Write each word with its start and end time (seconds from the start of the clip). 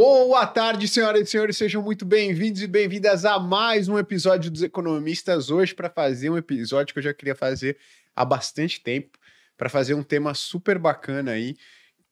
Boa 0.00 0.46
tarde, 0.46 0.86
senhoras 0.86 1.22
e 1.22 1.26
senhores, 1.30 1.56
sejam 1.56 1.80
muito 1.80 2.04
bem-vindos 2.04 2.60
e 2.60 2.66
bem-vindas 2.66 3.24
a 3.24 3.38
mais 3.38 3.88
um 3.88 3.98
episódio 3.98 4.50
dos 4.50 4.62
Economistas. 4.62 5.50
Hoje, 5.50 5.74
para 5.74 5.88
fazer 5.88 6.28
um 6.28 6.36
episódio 6.36 6.92
que 6.92 6.98
eu 6.98 7.02
já 7.02 7.14
queria 7.14 7.34
fazer 7.34 7.78
há 8.14 8.22
bastante 8.22 8.78
tempo, 8.78 9.16
para 9.56 9.70
fazer 9.70 9.94
um 9.94 10.02
tema 10.02 10.34
super 10.34 10.78
bacana 10.78 11.30
aí. 11.30 11.56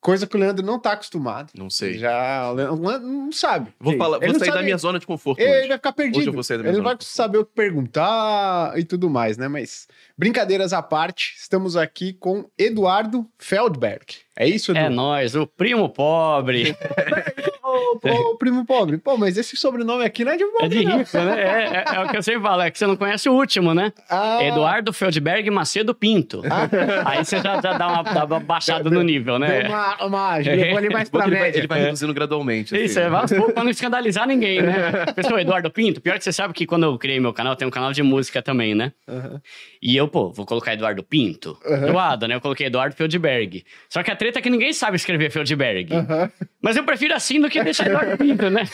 Coisa 0.01 0.27
que 0.27 0.35
o 0.35 0.41
Leandro 0.41 0.65
não 0.65 0.79
tá 0.79 0.93
acostumado. 0.93 1.51
Não 1.55 1.69
sei. 1.69 1.99
Já, 1.99 2.51
o 2.51 2.55
Leandro 2.55 3.07
não 3.07 3.31
sabe. 3.31 3.71
Vou, 3.79 3.95
falar, 3.99 4.17
ele 4.17 4.27
vou 4.29 4.33
não 4.33 4.39
sair 4.39 4.47
sabe- 4.49 4.59
da 4.61 4.65
minha 4.65 4.79
zona 4.79 4.99
de 4.99 5.07
conforto 5.07 5.41
Ele 5.41 5.51
hoje. 5.59 5.69
vai 5.69 5.77
ficar 5.77 5.93
perdido. 5.93 6.19
Hoje 6.21 6.29
eu 6.29 6.33
vou 6.33 6.43
sair 6.43 6.57
da 6.57 6.63
minha 6.63 6.71
Ele 6.73 6.79
não 6.79 6.85
zona 6.85 6.97
vai 6.97 7.07
saber 7.07 7.37
o 7.39 7.45
que 7.45 7.53
perguntar 7.55 8.79
e 8.79 8.85
tudo 8.85 9.11
mais, 9.11 9.37
né? 9.37 9.47
Mas, 9.47 9.89
brincadeiras 10.17 10.73
à 10.73 10.81
parte, 10.83 11.35
estamos 11.39 11.77
aqui 11.77 12.15
com 12.15 12.49
Eduardo 12.59 13.29
Feldberg. 13.39 14.07
É 14.35 14.49
isso, 14.49 14.73
Edu? 14.73 14.79
É 14.81 14.89
nós, 14.89 15.35
o 15.37 15.47
primo 15.47 15.87
pobre. 15.91 16.75
Ô, 17.65 17.99
ô, 18.31 18.37
primo 18.37 18.65
pobre. 18.67 18.99
Pô, 18.99 19.17
mas 19.17 19.39
esse 19.39 19.57
sobrenome 19.57 20.05
aqui 20.05 20.23
não 20.25 20.33
é 20.33 20.37
de 20.37 20.45
É 20.45 20.47
pobre, 20.47 20.69
de 20.81 20.85
não. 20.85 20.99
rico, 20.99 21.17
né? 21.17 21.41
É, 21.41 21.45
é- 21.93 21.97
é 21.97 22.01
o 22.01 22.09
que 22.09 22.17
eu 22.19 22.23
sempre 22.23 22.43
falo, 22.43 22.61
é 22.63 22.71
que 22.71 22.79
você 22.79 22.87
não 22.87 22.97
conhece 22.97 23.29
o 23.29 23.33
último, 23.33 23.73
né? 23.73 23.91
Ah, 24.11 24.43
Eduardo 24.45 24.93
Feldberg 24.93 25.51
Macedo 25.51 25.95
Pinto. 25.95 26.43
Aí 27.07 27.25
você 27.25 27.37
já, 27.41 27.61
já 27.63 27.73
dá, 27.79 27.89
uma, 27.89 28.03
dá 28.03 28.25
uma 28.27 28.41
baixada 28.41 28.91
no 28.91 29.03
nível, 29.03 29.39
Deu 29.39 29.49
né? 29.49 29.67
uma, 29.69 30.05
uma 30.07 30.37
levou 30.37 30.77
ali 30.79 30.91
mais 30.91 31.09
pra 31.09 31.25
ele, 31.27 31.31
vai, 31.37 31.41
média. 31.43 31.59
ele 31.59 31.67
vai 31.67 31.81
reduzindo 31.81 32.13
gradualmente. 32.13 32.77
Isso, 32.77 32.99
assim. 33.01 33.09
é 33.09 33.17
aos 33.17 33.33
poucos 33.33 33.55
pra 33.55 33.65
não 33.65 33.71
escandalizar 33.71 34.27
ninguém, 34.29 34.61
né? 34.61 35.07
Pessoal, 35.15 35.39
Eduardo 35.41 35.71
Pinto, 35.71 36.01
pior 36.03 36.19
que 36.19 36.25
você 36.25 36.33
sabe 36.33 36.53
que 36.53 36.67
quando 36.67 36.85
eu 36.85 36.99
criei 36.99 37.19
meu 37.19 37.33
canal, 37.33 37.57
tem 37.57 37.67
um 37.67 37.71
canal 37.71 37.93
de 37.93 38.03
música 38.03 38.43
também, 38.43 38.75
né? 38.75 38.93
Aham. 39.09 39.41
E 39.83 39.97
eu, 39.97 40.07
pô, 40.09 40.31
vou 40.33 40.45
colocar 40.45 40.75
Eduardo 40.75 41.03
Pinto. 41.03 41.59
Uhum. 41.65 41.93
Doado, 41.93 42.27
né? 42.29 42.35
Eu 42.35 42.41
coloquei 42.41 42.67
Eduardo 42.67 42.95
Feldberg. 42.95 43.65
Só 43.89 44.03
que 44.03 44.11
a 44.11 44.17
treta 44.17 44.39
é 44.39 44.43
que 44.43 44.51
ninguém 44.51 44.73
sabe 44.73 44.97
escrever 44.97 45.31
Feldberg. 45.31 45.95
Aham. 45.95 46.31
Mas 46.63 46.77
eu 46.77 46.85
prefiro 46.85 47.15
assim 47.15 47.41
do 47.41 47.49
que 47.51 47.54
deixar 47.63 47.87
Eduardo 47.87 48.17
Pinto, 48.19 48.51
né? 48.51 48.65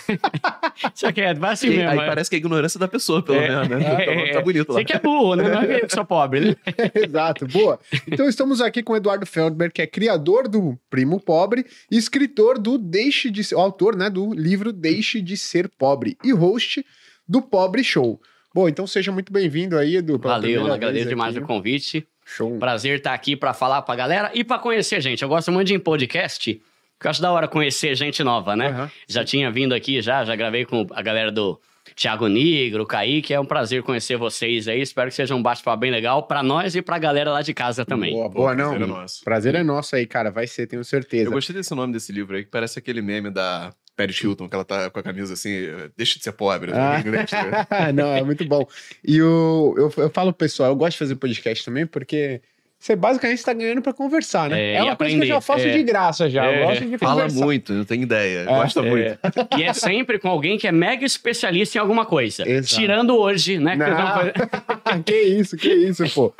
Só 0.94 1.12
que 1.12 1.20
é, 1.20 1.34
vai 1.34 1.52
assim 1.52 1.68
mesmo. 1.70 1.90
aí 1.90 1.98
é. 1.98 2.06
parece 2.06 2.30
que 2.30 2.36
é 2.36 2.38
a 2.38 2.40
ignorância 2.40 2.78
da 2.80 2.88
pessoa, 2.88 3.22
pelo 3.22 3.38
É. 3.38 3.48
menos, 3.48 3.68
né? 3.68 4.02
Então, 4.02 4.32
tá 4.32 4.40
bonito 4.42 4.68
lá. 4.72 4.78
Você 4.78 4.84
que 4.84 4.92
é 4.94 4.98
burro, 4.98 5.34
né? 5.34 5.48
Não 5.48 5.60
é 5.62 5.76
eu 5.82 5.86
que 5.86 5.92
sou 5.94 6.04
pobre, 6.04 6.40
né? 6.40 6.56
Exato, 6.94 7.46
boa. 7.46 7.78
Então 8.08 8.28
estamos 8.28 8.60
aqui 8.60 8.82
com 8.82 8.92
o 8.92 8.96
Eduardo 8.96 9.26
Feldberg, 9.26 9.74
que 9.74 9.82
é 9.82 9.86
criador 9.86 10.48
do 10.48 10.78
Primo 10.88 11.20
Pobre 11.20 11.66
e 11.90 11.96
escritor 11.96 12.58
do 12.58 12.78
Deixe 12.78 13.30
de 13.30 13.44
Ser, 13.44 13.56
o 13.56 13.60
autor, 13.60 13.96
né, 13.96 14.08
do 14.08 14.32
livro 14.32 14.72
Deixe 14.72 15.20
de 15.20 15.36
Ser 15.36 15.68
Pobre 15.68 16.16
e 16.24 16.32
host 16.32 16.84
do 17.28 17.42
Pobre 17.42 17.82
Show. 17.84 18.20
Bom, 18.54 18.68
então 18.68 18.86
seja 18.86 19.12
muito 19.12 19.32
bem-vindo 19.32 19.78
aí, 19.78 19.96
Edu. 19.96 20.18
Valeu, 20.18 20.72
agradeço 20.72 21.08
demais 21.08 21.36
aqui. 21.36 21.44
o 21.44 21.46
convite. 21.46 22.06
Show. 22.24 22.58
Prazer 22.58 22.98
estar 22.98 23.12
aqui 23.12 23.34
pra 23.36 23.52
falar 23.52 23.82
pra 23.82 23.96
galera 23.96 24.30
e 24.34 24.44
pra 24.44 24.58
conhecer 24.58 25.00
gente. 25.00 25.22
Eu 25.22 25.28
gosto 25.28 25.50
muito 25.50 25.66
de 25.68 25.74
ir 25.74 25.76
em 25.76 25.80
podcast, 25.80 26.60
porque 27.00 27.06
eu 27.06 27.10
acho 27.12 27.22
da 27.22 27.32
hora 27.32 27.48
conhecer 27.48 27.94
gente 27.94 28.22
nova, 28.22 28.54
né? 28.54 28.68
Aham. 28.68 28.90
Já 29.08 29.24
tinha 29.24 29.50
vindo 29.50 29.74
aqui, 29.74 30.02
já, 30.02 30.22
já 30.22 30.36
gravei 30.36 30.66
com 30.66 30.86
a 30.90 31.00
galera 31.00 31.32
do 31.32 31.58
Thiago 31.96 32.28
Negro, 32.28 32.84
Kaique. 32.84 33.32
É 33.32 33.40
um 33.40 33.46
prazer 33.46 33.82
conhecer 33.82 34.18
vocês 34.18 34.68
aí. 34.68 34.82
Espero 34.82 35.08
que 35.08 35.14
seja 35.14 35.34
um 35.34 35.42
bate-papo 35.42 35.80
bem 35.80 35.90
legal 35.90 36.24
pra 36.24 36.42
nós 36.42 36.76
e 36.76 36.82
pra 36.82 36.98
galera 36.98 37.32
lá 37.32 37.40
de 37.40 37.54
casa 37.54 37.86
também. 37.86 38.12
Boa, 38.12 38.28
Pô, 38.28 38.40
boa, 38.40 38.54
não. 38.54 38.68
prazer 38.68 38.82
é 38.82 38.86
nosso. 38.86 39.24
Prazer 39.24 39.54
é 39.54 39.62
nosso 39.62 39.96
aí, 39.96 40.04
cara. 40.04 40.30
Vai 40.30 40.46
ser, 40.46 40.66
tenho 40.66 40.84
certeza. 40.84 41.24
Eu 41.24 41.32
gostei 41.32 41.56
desse 41.56 41.74
nome 41.74 41.90
desse 41.94 42.12
livro 42.12 42.36
aí, 42.36 42.44
que 42.44 42.50
parece 42.50 42.78
aquele 42.78 43.00
meme 43.00 43.30
da 43.30 43.72
Paris 43.96 44.22
Hilton, 44.22 44.46
que 44.46 44.54
ela 44.54 44.64
tá 44.66 44.90
com 44.90 45.00
a 45.00 45.02
camisa 45.02 45.32
assim, 45.32 45.56
deixa 45.96 46.18
de 46.18 46.24
ser 46.24 46.32
pobre. 46.32 46.70
Ah. 46.74 46.98
Né? 46.98 47.00
Inglês, 47.00 47.30
né? 47.32 47.92
não, 47.94 48.14
é 48.14 48.22
muito 48.22 48.44
bom. 48.44 48.68
E 49.02 49.22
o, 49.22 49.74
eu, 49.74 49.90
eu 49.96 50.10
falo, 50.10 50.34
pro 50.34 50.46
pessoal, 50.46 50.68
eu 50.68 50.76
gosto 50.76 50.92
de 50.92 50.98
fazer 50.98 51.16
podcast 51.16 51.64
também, 51.64 51.86
porque 51.86 52.42
você 52.80 52.96
basicamente 52.96 53.38
está 53.38 53.52
ganhando 53.52 53.82
para 53.82 53.92
conversar, 53.92 54.48
né? 54.48 54.58
É, 54.58 54.74
É, 54.76 54.82
uma 54.82 54.96
coisa 54.96 55.14
que 55.14 55.22
eu 55.22 55.26
já 55.26 55.40
faço 55.42 55.66
É. 55.66 55.72
de 55.76 55.82
graça 55.82 56.30
já. 56.30 56.46
Eu 56.46 56.50
É. 56.52 56.64
gosto 56.66 56.84
de 56.86 56.96
Fala 56.98 57.14
conversar. 57.22 57.44
muito, 57.44 57.72
não 57.74 57.84
tem 57.84 58.02
ideia. 58.02 58.44
Gosta 58.46 58.80
muito. 58.82 59.06
É, 59.06 59.18
e 59.60 59.62
é 59.64 59.72
sempre 59.74 60.18
com 60.18 60.28
alguém 60.28 60.56
que 60.56 60.66
é 60.66 60.72
mega 60.72 61.04
especialista 61.04 61.76
em 61.76 61.80
alguma 61.80 62.06
coisa. 62.06 62.48
Exato. 62.48 62.74
Tirando 62.80 63.14
hoje, 63.16 63.58
né? 63.58 63.72
que 63.72 63.76
Não. 63.78 63.86
eu 63.88 64.94
não- 64.96 65.02
que 65.02 65.14
isso, 65.14 65.56
que 65.58 65.68
isso, 65.68 66.08
pô. 66.14 66.32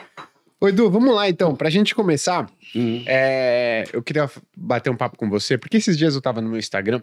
Ô, 0.59 0.69
Edu, 0.69 0.91
vamos 0.91 1.15
lá 1.15 1.29
então. 1.29 1.55
Pra 1.55 1.69
gente 1.69 1.95
começar, 1.95 2.51
Hum. 2.75 3.03
é, 3.07 3.85
eu 3.93 4.03
queria 4.03 4.29
bater 4.57 4.89
um 4.91 4.97
papo 4.97 5.19
com 5.19 5.29
você, 5.29 5.59
porque 5.59 5.77
esses 5.77 5.97
dias 5.97 6.15
eu 6.15 6.23
tava 6.23 6.41
no 6.41 6.49
meu 6.49 6.59
Instagram, 6.59 7.03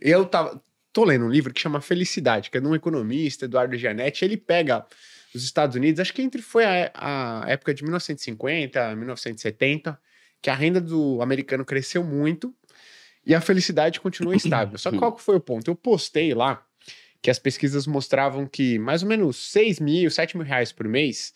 eu 0.00 0.24
tava, 0.26 0.60
tô 0.92 1.04
lendo 1.04 1.24
um 1.26 1.30
livro 1.30 1.52
que 1.54 1.60
chama 1.60 1.80
Felicidade, 1.80 2.50
que 2.50 2.58
é 2.58 2.60
de 2.60 2.66
um 2.66 2.74
economista, 2.74 3.44
Eduardo 3.46 3.76
Gianetti, 3.76 4.24
ele 4.24 4.36
pega 4.36 4.84
os 5.34 5.44
Estados 5.44 5.76
Unidos, 5.76 6.00
acho 6.00 6.12
que 6.12 6.22
entre 6.22 6.42
foi 6.42 6.64
a, 6.64 6.90
a 6.94 7.44
época 7.48 7.72
de 7.74 7.82
1950, 7.82 8.94
1970, 8.96 9.98
que 10.40 10.50
a 10.50 10.54
renda 10.54 10.80
do 10.80 11.20
americano 11.22 11.64
cresceu 11.64 12.02
muito 12.04 12.54
e 13.24 13.34
a 13.34 13.40
felicidade 13.40 14.00
continuou 14.00 14.34
estável. 14.34 14.76
Só 14.78 14.90
que 14.90 14.98
qual 14.98 15.14
que 15.14 15.22
foi 15.22 15.36
o 15.36 15.40
ponto? 15.40 15.70
Eu 15.70 15.74
postei 15.76 16.34
lá 16.34 16.64
que 17.20 17.30
as 17.30 17.38
pesquisas 17.38 17.86
mostravam 17.86 18.46
que 18.46 18.78
mais 18.78 19.02
ou 19.02 19.08
menos 19.08 19.36
6 19.52 19.78
mil, 19.78 20.10
7 20.10 20.36
mil 20.36 20.44
reais 20.44 20.72
por 20.72 20.88
mês 20.88 21.32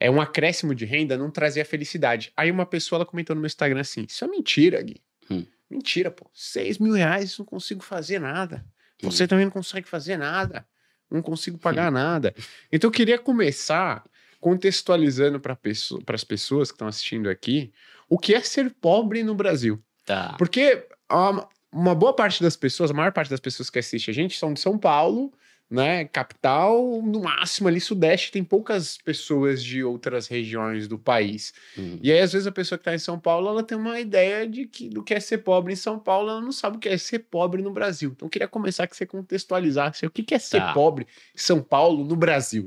é 0.00 0.10
um 0.10 0.20
acréscimo 0.20 0.74
de 0.74 0.84
renda 0.84 1.16
não 1.16 1.30
trazia 1.30 1.64
felicidade. 1.64 2.32
Aí 2.36 2.50
uma 2.50 2.64
pessoa 2.66 2.98
ela 2.98 3.06
comentou 3.06 3.34
no 3.36 3.40
meu 3.42 3.46
Instagram 3.46 3.80
assim: 3.80 4.06
Isso 4.08 4.24
é 4.24 4.28
mentira, 4.28 4.80
Gui. 4.82 4.96
Hum. 5.30 5.44
Mentira, 5.68 6.10
pô. 6.10 6.30
6 6.32 6.78
mil 6.78 6.92
reais 6.94 7.36
não 7.38 7.44
consigo 7.44 7.82
fazer 7.82 8.18
nada. 8.18 8.64
Você 9.02 9.24
Hum. 9.24 9.26
também 9.26 9.44
não 9.44 9.52
consegue 9.52 9.86
fazer 9.86 10.16
nada. 10.16 10.66
Não 11.10 11.22
consigo 11.22 11.56
pagar 11.58 11.90
nada. 11.92 12.34
Então 12.72 12.88
eu 12.88 12.92
queria 12.92 13.18
começar 13.18 14.04
contextualizando 14.40 15.40
para 15.40 15.54
pessoa, 15.56 16.00
as 16.08 16.24
pessoas 16.24 16.70
que 16.70 16.74
estão 16.76 16.88
assistindo 16.88 17.28
aqui 17.28 17.72
o 18.08 18.18
que 18.18 18.34
é 18.34 18.40
ser 18.40 18.70
pobre 18.80 19.22
no 19.22 19.34
Brasil. 19.34 19.82
Tá. 20.04 20.34
Porque 20.38 20.86
a- 21.08 21.48
uma 21.72 21.94
boa 21.94 22.14
parte 22.14 22.42
das 22.42 22.56
pessoas, 22.56 22.90
a 22.90 22.94
maior 22.94 23.12
parte 23.12 23.28
das 23.28 23.40
pessoas 23.40 23.68
que 23.68 23.78
assistem 23.78 24.12
a 24.12 24.14
gente 24.14 24.38
são 24.38 24.52
de 24.52 24.60
São 24.60 24.78
Paulo, 24.78 25.32
né? 25.70 26.04
Capital, 26.04 27.02
no 27.02 27.22
máximo 27.22 27.68
ali 27.68 27.80
Sudeste, 27.80 28.30
tem 28.30 28.44
poucas 28.44 28.98
pessoas 28.98 29.62
de 29.62 29.82
outras 29.82 30.28
regiões 30.28 30.86
do 30.86 30.98
país. 30.98 31.52
Hum. 31.76 31.98
E 32.02 32.12
aí, 32.12 32.20
às 32.20 32.32
vezes, 32.32 32.46
a 32.46 32.52
pessoa 32.52 32.78
que 32.78 32.82
está 32.82 32.94
em 32.94 32.98
São 32.98 33.18
Paulo, 33.18 33.48
ela 33.48 33.62
tem 33.62 33.76
uma 33.76 33.98
ideia 34.00 34.46
de 34.48 34.66
que 34.66 34.88
do 34.88 35.02
que 35.02 35.14
é 35.14 35.20
ser 35.20 35.38
pobre 35.38 35.72
em 35.72 35.76
São 35.76 35.98
Paulo, 35.98 36.30
ela 36.30 36.40
não 36.40 36.52
sabe 36.52 36.76
o 36.76 36.80
que 36.80 36.88
é 36.88 36.96
ser 36.96 37.20
pobre 37.20 37.62
no 37.62 37.72
Brasil. 37.72 38.12
Então, 38.14 38.26
eu 38.26 38.30
queria 38.30 38.48
começar 38.48 38.86
que 38.86 38.96
você 38.96 39.04
contextualizasse 39.06 40.06
o 40.06 40.10
que 40.10 40.22
que 40.22 40.34
é 40.34 40.38
ser 40.38 40.60
Tá. 40.60 40.72
pobre 40.72 41.06
em 41.34 41.38
São 41.38 41.60
Paulo, 41.60 42.04
no 42.04 42.16
Brasil. 42.16 42.66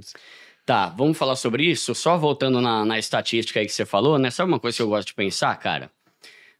Tá, 0.66 0.87
vamos 0.89 1.17
falar 1.17 1.35
sobre 1.35 1.63
isso. 1.63 1.95
Só 1.95 2.17
voltando 2.17 2.61
na, 2.61 2.85
na 2.85 2.99
estatística 2.99 3.59
aí 3.59 3.66
que 3.66 3.71
você 3.71 3.85
falou, 3.85 4.19
né? 4.19 4.29
Sabe 4.29 4.51
uma 4.51 4.59
coisa 4.59 4.77
que 4.77 4.83
eu 4.83 4.89
gosto 4.89 5.07
de 5.07 5.13
pensar, 5.16 5.55
cara? 5.57 5.89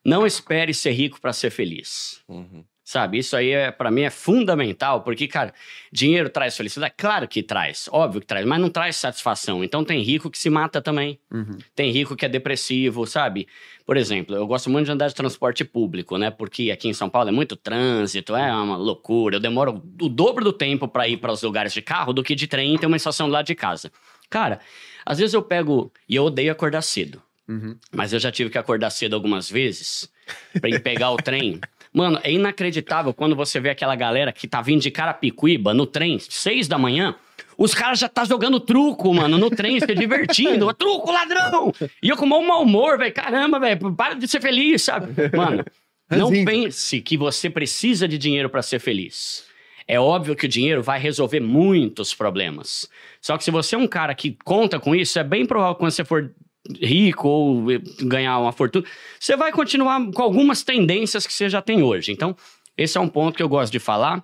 Não 0.04 0.26
espere 0.26 0.74
ser 0.74 0.92
rico 0.92 1.20
pra 1.22 1.34
ser 1.34 1.52
feliz. 1.52 2.22
Uhum. 2.28 2.64
Sabe? 2.90 3.20
Isso 3.20 3.38
aí, 3.38 3.52
é, 3.52 3.70
para 3.70 3.92
mim, 3.92 4.02
é 4.02 4.10
fundamental, 4.10 5.04
porque, 5.04 5.28
cara, 5.28 5.54
dinheiro 5.92 6.28
traz 6.28 6.58
felicidade? 6.58 6.96
Claro 6.98 7.28
que 7.28 7.44
traz, 7.44 7.88
óbvio 7.92 8.20
que 8.20 8.26
traz, 8.26 8.44
mas 8.48 8.60
não 8.60 8.68
traz 8.68 8.96
satisfação. 8.96 9.64
Então, 9.64 9.86
tem 9.86 10.02
rico 10.02 10.28
que 10.28 10.40
se 10.40 10.50
mata 10.50 10.82
também. 10.82 11.20
Uhum. 11.32 11.56
Tem 11.76 11.92
rico 11.92 12.16
que 12.16 12.26
é 12.26 12.28
depressivo, 12.28 13.06
sabe? 13.06 13.48
Por 13.86 13.96
exemplo, 13.96 14.36
eu 14.36 14.48
gosto 14.48 14.72
muito 14.72 14.88
de 14.88 14.92
andar 14.92 15.08
de 15.08 15.14
transporte 15.14 15.64
público, 15.64 16.18
né? 16.18 16.32
Porque 16.32 16.72
aqui 16.72 16.88
em 16.88 16.94
São 16.96 17.08
Paulo 17.08 17.30
é 17.30 17.32
muito 17.32 17.56
trânsito, 17.56 18.36
é 18.36 18.52
uma 18.52 18.76
loucura. 18.76 19.36
Eu 19.36 19.40
demoro 19.40 19.84
o 20.02 20.10
dobro 20.10 20.44
do 20.44 20.52
tempo 20.52 20.88
para 20.88 21.08
ir 21.08 21.18
para 21.18 21.32
os 21.32 21.44
lugares 21.44 21.72
de 21.72 21.84
carro 21.84 22.12
do 22.12 22.24
que 22.24 22.34
de 22.34 22.48
trem 22.48 22.74
e 22.74 22.80
ter 22.80 22.88
uma 22.88 22.98
estação 22.98 23.28
lado 23.28 23.46
de 23.46 23.54
casa. 23.54 23.92
Cara, 24.32 24.60
às 25.06 25.20
vezes 25.20 25.36
eu 25.36 25.44
pego. 25.44 25.94
E 26.10 26.16
eu 26.16 26.24
odeio 26.24 26.52
acordar 26.52 26.82
cedo. 26.82 27.22
Uhum. 27.48 27.78
Mas 27.92 28.14
eu 28.14 28.20
já 28.20 28.32
tive 28.32 28.50
que 28.50 28.58
acordar 28.58 28.90
cedo 28.90 29.14
algumas 29.14 29.48
vezes 29.48 30.10
pra 30.60 30.72
ir 30.72 30.82
pegar 30.82 31.12
o 31.12 31.18
trem. 31.18 31.62
Mano, 31.94 32.20
é 32.24 32.32
inacreditável 32.32 33.14
quando 33.14 33.36
você 33.36 33.60
vê 33.60 33.70
aquela 33.70 33.96
galera 33.96 34.32
que 34.32 34.48
tá 34.48 34.62
vindo 34.62 34.82
de 34.82 34.92
Carapicuíba 34.92 35.74
no 35.74 35.86
trem, 35.86 36.20
seis 36.20 36.68
da 36.68 36.78
manhã. 36.78 37.16
Os 37.58 37.74
caras 37.74 38.00
já 38.00 38.08
tá 38.08 38.24
jogando 38.24 38.60
truco, 38.60 39.14
mano, 39.14 39.38
no 39.38 39.50
trem, 39.50 39.80
se 39.80 39.94
divertindo. 39.94 40.72
truco, 40.76 41.12
ladrão! 41.12 41.74
E 42.02 42.10
eu 42.10 42.16
com 42.16 42.26
mau 42.26 42.42
mau 42.42 42.64
humor, 42.64 42.98
velho. 42.98 43.14
Caramba, 43.14 43.60
velho, 43.60 43.94
para 43.94 44.14
de 44.14 44.28
ser 44.28 44.42
feliz, 44.42 44.84
sabe? 44.84 45.08
Mano, 45.36 45.66
não 46.10 46.30
pense 46.46 47.02
que 47.02 47.18
você 47.18 47.50
precisa 47.50 48.08
de 48.08 48.18
dinheiro 48.18 48.50
pra 48.50 48.62
ser 48.62 48.80
feliz. 48.80 49.44
É 49.88 50.00
óbvio 50.00 50.36
que 50.36 50.46
o 50.46 50.50
dinheiro 50.50 50.84
vai 50.84 51.00
resolver 51.00 51.40
muitos 51.40 52.14
problemas. 52.14 52.88
Só 53.20 53.38
que 53.38 53.44
se 53.44 53.52
você 53.52 53.76
é 53.76 53.78
um 53.78 53.88
cara 53.88 54.14
que 54.14 54.38
conta 54.46 54.80
com 54.80 54.96
isso, 54.96 55.18
é 55.18 55.24
bem 55.24 55.46
provável 55.46 55.74
que 55.74 55.80
quando 55.80 55.92
você 55.92 56.06
for 56.06 56.32
rico 56.82 57.28
ou 57.28 57.72
eh, 57.72 57.80
ganhar 58.02 58.38
uma 58.40 58.52
fortuna, 58.52 58.86
você 59.20 59.36
vai 59.36 59.52
continuar 59.52 60.00
com 60.12 60.22
algumas 60.22 60.64
tendências 60.64 61.26
que 61.26 61.34
você 61.34 61.50
já 61.50 61.62
tem 61.62 61.82
hoje. 61.82 62.12
Então, 62.12 62.36
esse 62.78 62.98
é 62.98 63.02
um 63.02 63.08
ponto 63.08 63.36
que 63.36 63.44
eu 63.44 63.50
gosto 63.50 63.72
de 63.72 63.80
falar, 63.80 64.24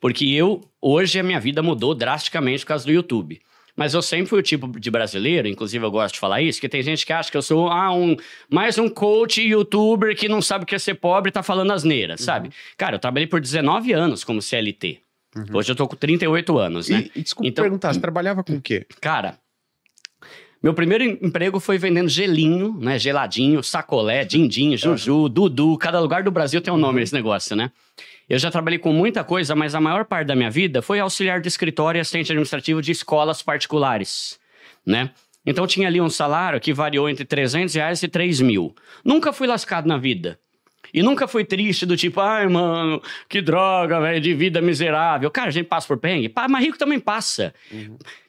porque 0.00 0.24
eu, 0.26 0.60
hoje, 0.80 1.18
a 1.18 1.22
minha 1.22 1.40
vida 1.40 1.62
mudou 1.62 1.94
drasticamente 1.94 2.64
por 2.64 2.68
causa 2.68 2.84
do 2.86 2.92
YouTube. 2.92 3.40
Mas 3.76 3.94
eu 3.94 4.02
sempre 4.02 4.26
fui 4.26 4.40
o 4.40 4.42
tipo 4.42 4.78
de 4.78 4.90
brasileiro, 4.90 5.48
inclusive 5.48 5.82
eu 5.84 5.90
gosto 5.90 6.14
de 6.14 6.20
falar 6.20 6.42
isso, 6.42 6.60
que 6.60 6.68
tem 6.68 6.82
gente 6.82 7.06
que 7.06 7.12
acha 7.12 7.30
que 7.30 7.36
eu 7.36 7.40
sou 7.42 7.68
ah, 7.68 7.92
um, 7.92 8.14
mais 8.50 8.76
um 8.76 8.88
coach 8.88 9.40
youtuber 9.40 10.14
que 10.16 10.28
não 10.28 10.42
sabe 10.42 10.64
o 10.64 10.66
que 10.66 10.74
é 10.74 10.78
ser 10.78 10.94
pobre 10.96 11.30
e 11.30 11.32
tá 11.32 11.42
falando 11.42 11.72
asneira, 11.72 12.16
sabe? 12.18 12.50
Cara, 12.76 12.96
eu 12.96 12.98
trabalhei 12.98 13.26
por 13.26 13.40
19 13.40 13.92
anos 13.92 14.22
como 14.24 14.42
CLT. 14.42 14.98
Hoje 15.54 15.70
eu 15.72 15.76
tô 15.76 15.86
com 15.86 15.96
38 15.96 16.58
anos, 16.58 16.88
né? 16.88 17.08
E, 17.14 17.20
e 17.20 17.22
desculpa 17.22 17.48
Então- 17.48 17.62
perguntar, 17.62 17.94
você 17.94 18.00
trabalhava 18.00 18.42
com 18.42 18.54
o 18.54 18.60
quê? 18.60 18.84
Cara, 19.00 19.38
Meu 20.62 20.74
primeiro 20.74 21.02
em- 21.04 21.18
emprego 21.22 21.58
foi 21.58 21.78
vendendo 21.78 22.08
gelinho, 22.08 22.76
né? 22.78 22.98
Geladinho, 22.98 23.62
sacolé, 23.62 24.24
dindim, 24.24 24.76
juju, 24.76 25.28
dudu. 25.28 25.78
Cada 25.78 25.98
lugar 26.00 26.22
do 26.22 26.30
Brasil 26.30 26.60
tem 26.60 26.72
um 26.72 26.76
nome 26.76 27.02
esse 27.02 27.14
negócio, 27.14 27.56
né? 27.56 27.70
Eu 28.28 28.38
já 28.38 28.50
trabalhei 28.50 28.78
com 28.78 28.92
muita 28.92 29.24
coisa, 29.24 29.56
mas 29.56 29.74
a 29.74 29.80
maior 29.80 30.04
parte 30.04 30.26
da 30.28 30.36
minha 30.36 30.50
vida 30.50 30.82
foi 30.82 31.00
auxiliar 31.00 31.40
de 31.40 31.48
escritório 31.48 31.98
e 31.98 32.00
assistente 32.00 32.30
administrativo 32.30 32.82
de 32.82 32.92
escolas 32.92 33.42
particulares, 33.42 34.38
né? 34.86 35.10
Então 35.46 35.66
tinha 35.66 35.88
ali 35.88 36.00
um 36.00 36.10
salário 36.10 36.60
que 36.60 36.72
variou 36.74 37.08
entre 37.08 37.24
300 37.24 37.74
reais 37.74 38.02
e 38.02 38.08
3 38.08 38.40
mil. 38.42 38.74
Nunca 39.02 39.32
fui 39.32 39.46
lascado 39.46 39.88
na 39.88 39.96
vida. 39.96 40.38
E 40.92 41.02
nunca 41.02 41.28
fui 41.28 41.44
triste 41.44 41.86
do 41.86 41.96
tipo, 41.96 42.20
ai, 42.20 42.48
mano, 42.48 43.02
que 43.28 43.40
droga, 43.40 44.00
velho, 44.00 44.20
de 44.20 44.34
vida 44.34 44.60
miserável. 44.60 45.30
Cara, 45.30 45.48
a 45.48 45.52
gente 45.52 45.66
passa 45.66 45.86
por 45.86 45.98
perrengue. 45.98 46.32
Mas 46.48 46.64
rico 46.64 46.78
também 46.78 46.98
passa. 46.98 47.54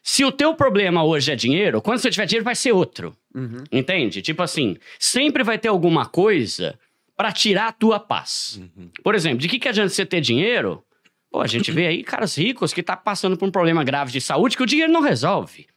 Se 0.02 0.24
o 0.24 0.32
teu 0.32 0.54
problema 0.54 1.04
hoje 1.04 1.32
é 1.32 1.36
dinheiro, 1.36 1.82
quando 1.82 2.00
você 2.00 2.10
tiver 2.10 2.26
dinheiro 2.26 2.46
vai 2.46 2.56
ser 2.56 2.72
outro. 2.72 3.16
Uhum. 3.34 3.64
Entende? 3.72 4.22
Tipo 4.22 4.44
assim, 4.44 4.78
sempre 5.00 5.44
vai 5.44 5.58
ter 5.58 5.70
alguma 5.70 6.06
coisa 6.06 6.78
pra 7.16 7.32
tirar 7.32 7.68
a 7.68 7.72
tua 7.72 8.00
paz. 8.00 8.60
Por 9.04 9.16
exemplo, 9.16 9.38
de 9.38 9.48
que, 9.48 9.60
que 9.60 9.68
adianta 9.68 9.90
você 9.90 10.06
ter 10.06 10.22
dinheiro? 10.22 10.84
Pô, 11.30 11.40
a 11.40 11.48
gente 11.48 11.72
vê 11.72 11.88
aí 11.88 12.04
caras 12.04 12.38
ricos 12.38 12.74
que 12.74 12.84
tá 12.84 12.98
passando 12.98 13.38
por 13.38 13.48
um 13.48 13.52
problema 13.52 13.84
grave 13.84 14.12
de 14.12 14.20
saúde 14.20 14.58
que 14.58 14.64
o 14.64 14.66
dinheiro 14.66 14.92
não 14.92 15.02
resolve, 15.02 15.68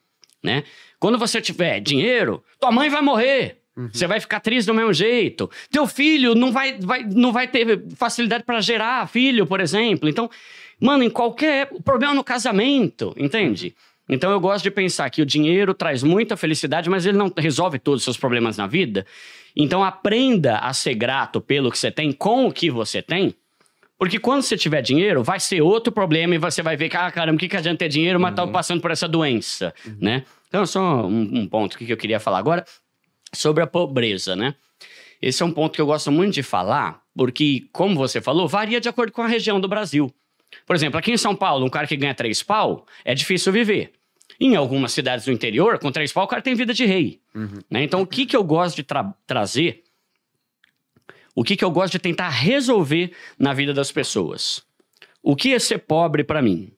né? 0.42 0.64
Quando 0.98 1.16
você 1.16 1.40
tiver 1.40 1.80
dinheiro, 1.80 2.42
tua 2.58 2.72
mãe 2.72 2.88
vai 2.90 3.02
morrer. 3.02 3.60
Você 3.92 4.06
vai 4.06 4.20
ficar 4.20 4.38
triste 4.40 4.68
do 4.68 4.74
mesmo 4.74 4.92
jeito. 4.92 5.50
Teu 5.70 5.86
filho 5.86 6.34
não 6.34 6.52
vai, 6.52 6.78
vai, 6.78 7.02
não 7.04 7.32
vai 7.32 7.48
ter 7.48 7.82
facilidade 7.96 8.44
pra 8.44 8.60
gerar 8.60 9.08
filho, 9.08 9.46
por 9.46 9.60
exemplo. 9.60 10.08
Então, 10.08 10.30
mano, 10.80 11.02
em 11.02 11.10
qualquer 11.10 11.68
o 11.72 11.82
problema 11.82 12.14
no 12.14 12.22
casamento, 12.22 13.12
entende? 13.16 13.74
Então 14.08 14.30
eu 14.30 14.38
gosto 14.38 14.62
de 14.62 14.70
pensar 14.70 15.10
que 15.10 15.22
o 15.22 15.26
dinheiro 15.26 15.74
traz 15.74 16.02
muita 16.02 16.36
felicidade, 16.36 16.88
mas 16.88 17.04
ele 17.04 17.18
não 17.18 17.32
resolve 17.36 17.78
todos 17.78 18.00
os 18.00 18.04
seus 18.04 18.16
problemas 18.16 18.56
na 18.56 18.66
vida. 18.66 19.04
Então 19.56 19.82
aprenda 19.82 20.58
a 20.58 20.72
ser 20.72 20.94
grato 20.94 21.40
pelo 21.40 21.70
que 21.70 21.78
você 21.78 21.90
tem, 21.90 22.12
com 22.12 22.46
o 22.46 22.52
que 22.52 22.70
você 22.70 23.02
tem. 23.02 23.34
Porque 23.98 24.18
quando 24.18 24.42
você 24.42 24.56
tiver 24.56 24.82
dinheiro, 24.82 25.22
vai 25.22 25.40
ser 25.40 25.62
outro 25.62 25.92
problema 25.92 26.34
e 26.34 26.38
você 26.38 26.62
vai 26.62 26.76
ver 26.76 26.88
que, 26.88 26.96
ah, 26.96 27.10
caramba, 27.10 27.36
o 27.36 27.38
que, 27.38 27.48
que 27.48 27.56
adianta 27.56 27.78
ter 27.78 27.88
dinheiro, 27.88 28.20
mas 28.20 28.34
tá 28.34 28.46
passando 28.46 28.80
por 28.80 28.90
essa 28.90 29.08
doença, 29.08 29.72
né? 30.00 30.24
Então, 30.48 30.66
só 30.66 31.06
um, 31.06 31.40
um 31.40 31.46
ponto 31.46 31.78
que 31.78 31.90
eu 31.90 31.96
queria 31.96 32.20
falar 32.20 32.38
agora 32.38 32.64
sobre 33.34 33.62
a 33.62 33.66
pobreza, 33.66 34.34
né? 34.36 34.54
Esse 35.20 35.42
é 35.42 35.46
um 35.46 35.52
ponto 35.52 35.74
que 35.74 35.80
eu 35.80 35.86
gosto 35.86 36.10
muito 36.12 36.34
de 36.34 36.42
falar, 36.42 37.02
porque, 37.16 37.66
como 37.72 37.94
você 37.94 38.20
falou, 38.20 38.46
varia 38.46 38.80
de 38.80 38.88
acordo 38.88 39.12
com 39.12 39.22
a 39.22 39.26
região 39.26 39.60
do 39.60 39.68
Brasil. 39.68 40.12
Por 40.66 40.76
exemplo, 40.76 40.98
aqui 40.98 41.10
em 41.12 41.16
São 41.16 41.34
Paulo, 41.34 41.64
um 41.64 41.70
cara 41.70 41.86
que 41.86 41.96
ganha 41.96 42.14
três 42.14 42.42
pau, 42.42 42.86
é 43.04 43.14
difícil 43.14 43.52
viver. 43.52 43.92
Em 44.38 44.56
algumas 44.56 44.92
cidades 44.92 45.24
do 45.24 45.32
interior, 45.32 45.78
com 45.78 45.90
três 45.92 46.12
pau, 46.12 46.24
o 46.24 46.28
cara 46.28 46.42
tem 46.42 46.54
vida 46.54 46.74
de 46.74 46.84
rei. 46.84 47.20
né? 47.70 47.82
Então, 47.82 48.02
o 48.02 48.06
que, 48.06 48.26
que 48.26 48.36
eu 48.36 48.44
gosto 48.44 48.76
de 48.76 48.82
tra- 48.82 49.14
trazer 49.26 49.84
o 51.34 51.42
que, 51.42 51.56
que 51.56 51.64
eu 51.64 51.70
gosto 51.70 51.92
de 51.92 51.98
tentar 51.98 52.28
resolver 52.28 53.12
na 53.38 53.52
vida 53.52 53.74
das 53.74 53.90
pessoas. 53.90 54.62
O 55.22 55.34
que 55.34 55.52
é 55.52 55.58
ser 55.58 55.78
pobre 55.78 56.22
para 56.22 56.40
mim? 56.40 56.70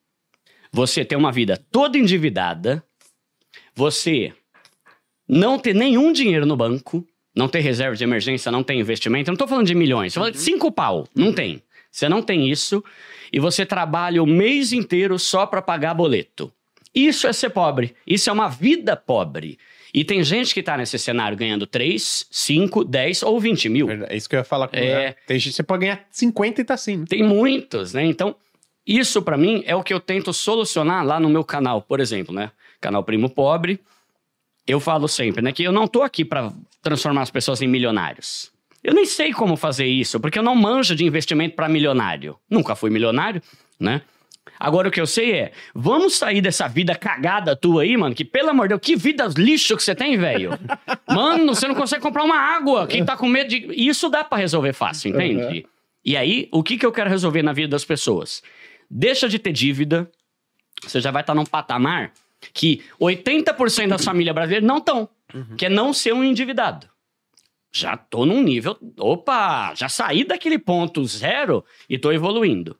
Você 0.72 1.04
ter 1.04 1.16
uma 1.16 1.30
vida 1.30 1.62
toda 1.70 1.98
endividada, 1.98 2.82
você 3.74 4.32
não 5.28 5.58
ter 5.58 5.74
nenhum 5.74 6.12
dinheiro 6.12 6.46
no 6.46 6.56
banco, 6.56 7.06
não 7.34 7.48
ter 7.48 7.60
reserva 7.60 7.96
de 7.96 8.04
emergência, 8.04 8.50
não 8.50 8.62
ter 8.62 8.74
investimento. 8.74 9.30
Eu 9.30 9.32
não 9.32 9.38
tô 9.38 9.46
falando 9.46 9.66
de 9.66 9.74
milhões, 9.74 10.14
tô 10.14 10.20
falando 10.20 10.34
de 10.34 10.40
cinco 10.40 10.72
pau. 10.72 11.06
Não 11.14 11.32
tem. 11.32 11.62
Você 11.90 12.08
não 12.08 12.22
tem 12.22 12.50
isso 12.50 12.84
e 13.32 13.40
você 13.40 13.64
trabalha 13.64 14.22
o 14.22 14.26
mês 14.26 14.72
inteiro 14.72 15.18
só 15.18 15.46
para 15.46 15.62
pagar 15.62 15.94
boleto. 15.94 16.52
Isso 16.94 17.26
é 17.26 17.32
ser 17.32 17.50
pobre. 17.50 17.94
Isso 18.06 18.30
é 18.30 18.32
uma 18.32 18.48
vida 18.48 18.96
pobre. 18.96 19.58
E 19.92 20.04
tem 20.04 20.22
gente 20.22 20.52
que 20.52 20.62
tá 20.62 20.76
nesse 20.76 20.98
cenário 20.98 21.36
ganhando 21.36 21.66
3, 21.66 22.26
5, 22.30 22.84
10 22.84 23.22
ou 23.22 23.40
20 23.40 23.68
mil. 23.68 23.88
É 23.90 24.16
isso 24.16 24.28
que 24.28 24.36
eu 24.36 24.40
ia 24.40 24.44
falar 24.44 24.68
com 24.68 24.76
É. 24.76 25.14
Tem 25.26 25.38
gente, 25.38 25.54
você 25.54 25.62
pode 25.62 25.80
ganhar 25.80 26.04
50 26.10 26.60
e 26.60 26.64
tá 26.64 26.74
assim. 26.74 27.04
Tem 27.04 27.22
muitos, 27.22 27.94
né? 27.94 28.04
Então, 28.04 28.36
isso 28.86 29.22
pra 29.22 29.38
mim 29.38 29.62
é 29.66 29.74
o 29.74 29.82
que 29.82 29.92
eu 29.94 30.00
tento 30.00 30.32
solucionar 30.32 31.04
lá 31.04 31.18
no 31.18 31.28
meu 31.28 31.42
canal, 31.42 31.80
por 31.80 31.98
exemplo, 31.98 32.34
né? 32.34 32.50
Canal 32.80 33.02
Primo 33.04 33.30
Pobre. 33.30 33.80
Eu 34.66 34.80
falo 34.80 35.06
sempre, 35.06 35.42
né, 35.42 35.52
que 35.52 35.62
eu 35.62 35.72
não 35.72 35.86
tô 35.86 36.02
aqui 36.02 36.24
pra 36.24 36.52
transformar 36.82 37.22
as 37.22 37.30
pessoas 37.30 37.62
em 37.62 37.68
milionários. 37.68 38.50
Eu 38.82 38.94
nem 38.94 39.04
sei 39.04 39.32
como 39.32 39.56
fazer 39.56 39.86
isso, 39.86 40.20
porque 40.20 40.38
eu 40.38 40.42
não 40.42 40.54
manjo 40.54 40.94
de 40.94 41.04
investimento 41.04 41.56
pra 41.56 41.68
milionário. 41.68 42.36
Nunca 42.48 42.74
fui 42.76 42.90
milionário, 42.90 43.42
né? 43.78 44.02
Agora 44.58 44.88
o 44.88 44.90
que 44.90 45.00
eu 45.00 45.06
sei 45.06 45.32
é, 45.32 45.52
vamos 45.74 46.14
sair 46.14 46.40
dessa 46.40 46.66
vida 46.66 46.94
cagada 46.94 47.54
tua 47.54 47.82
aí, 47.82 47.96
mano, 47.96 48.14
que 48.14 48.24
pelo 48.24 48.50
amor 48.50 48.68
de 48.68 48.74
Deus, 48.74 48.80
que 48.80 48.96
vida 48.96 49.28
lixo 49.36 49.76
que 49.76 49.82
você 49.82 49.94
tem, 49.94 50.16
velho. 50.16 50.50
Mano, 51.08 51.54
você 51.54 51.68
não 51.68 51.74
consegue 51.74 52.02
comprar 52.02 52.24
uma 52.24 52.38
água, 52.38 52.86
quem 52.86 53.04
tá 53.04 53.16
com 53.16 53.28
medo 53.28 53.48
de... 53.48 53.66
Isso 53.72 54.08
dá 54.08 54.24
pra 54.24 54.38
resolver 54.38 54.72
fácil, 54.72 55.10
entende? 55.10 55.66
E 56.04 56.16
aí, 56.16 56.48
o 56.52 56.62
que, 56.62 56.78
que 56.78 56.86
eu 56.86 56.92
quero 56.92 57.10
resolver 57.10 57.42
na 57.42 57.52
vida 57.52 57.68
das 57.68 57.84
pessoas? 57.84 58.42
Deixa 58.88 59.28
de 59.28 59.38
ter 59.38 59.52
dívida, 59.52 60.10
você 60.82 61.00
já 61.00 61.10
vai 61.10 61.22
estar 61.22 61.34
num 61.34 61.44
patamar 61.44 62.12
que 62.52 62.82
80% 63.00 63.88
das 63.88 64.04
famílias 64.04 64.34
brasileiras 64.34 64.66
não 64.66 64.78
estão, 64.78 65.08
que 65.56 65.66
é 65.66 65.68
não 65.68 65.92
ser 65.92 66.12
um 66.12 66.24
endividado. 66.24 66.88
Já 67.72 67.96
tô 67.96 68.24
num 68.24 68.42
nível, 68.42 68.76
opa, 68.98 69.74
já 69.74 69.88
saí 69.88 70.24
daquele 70.24 70.58
ponto 70.58 71.04
zero 71.04 71.64
e 71.88 71.98
tô 71.98 72.10
evoluindo. 72.10 72.76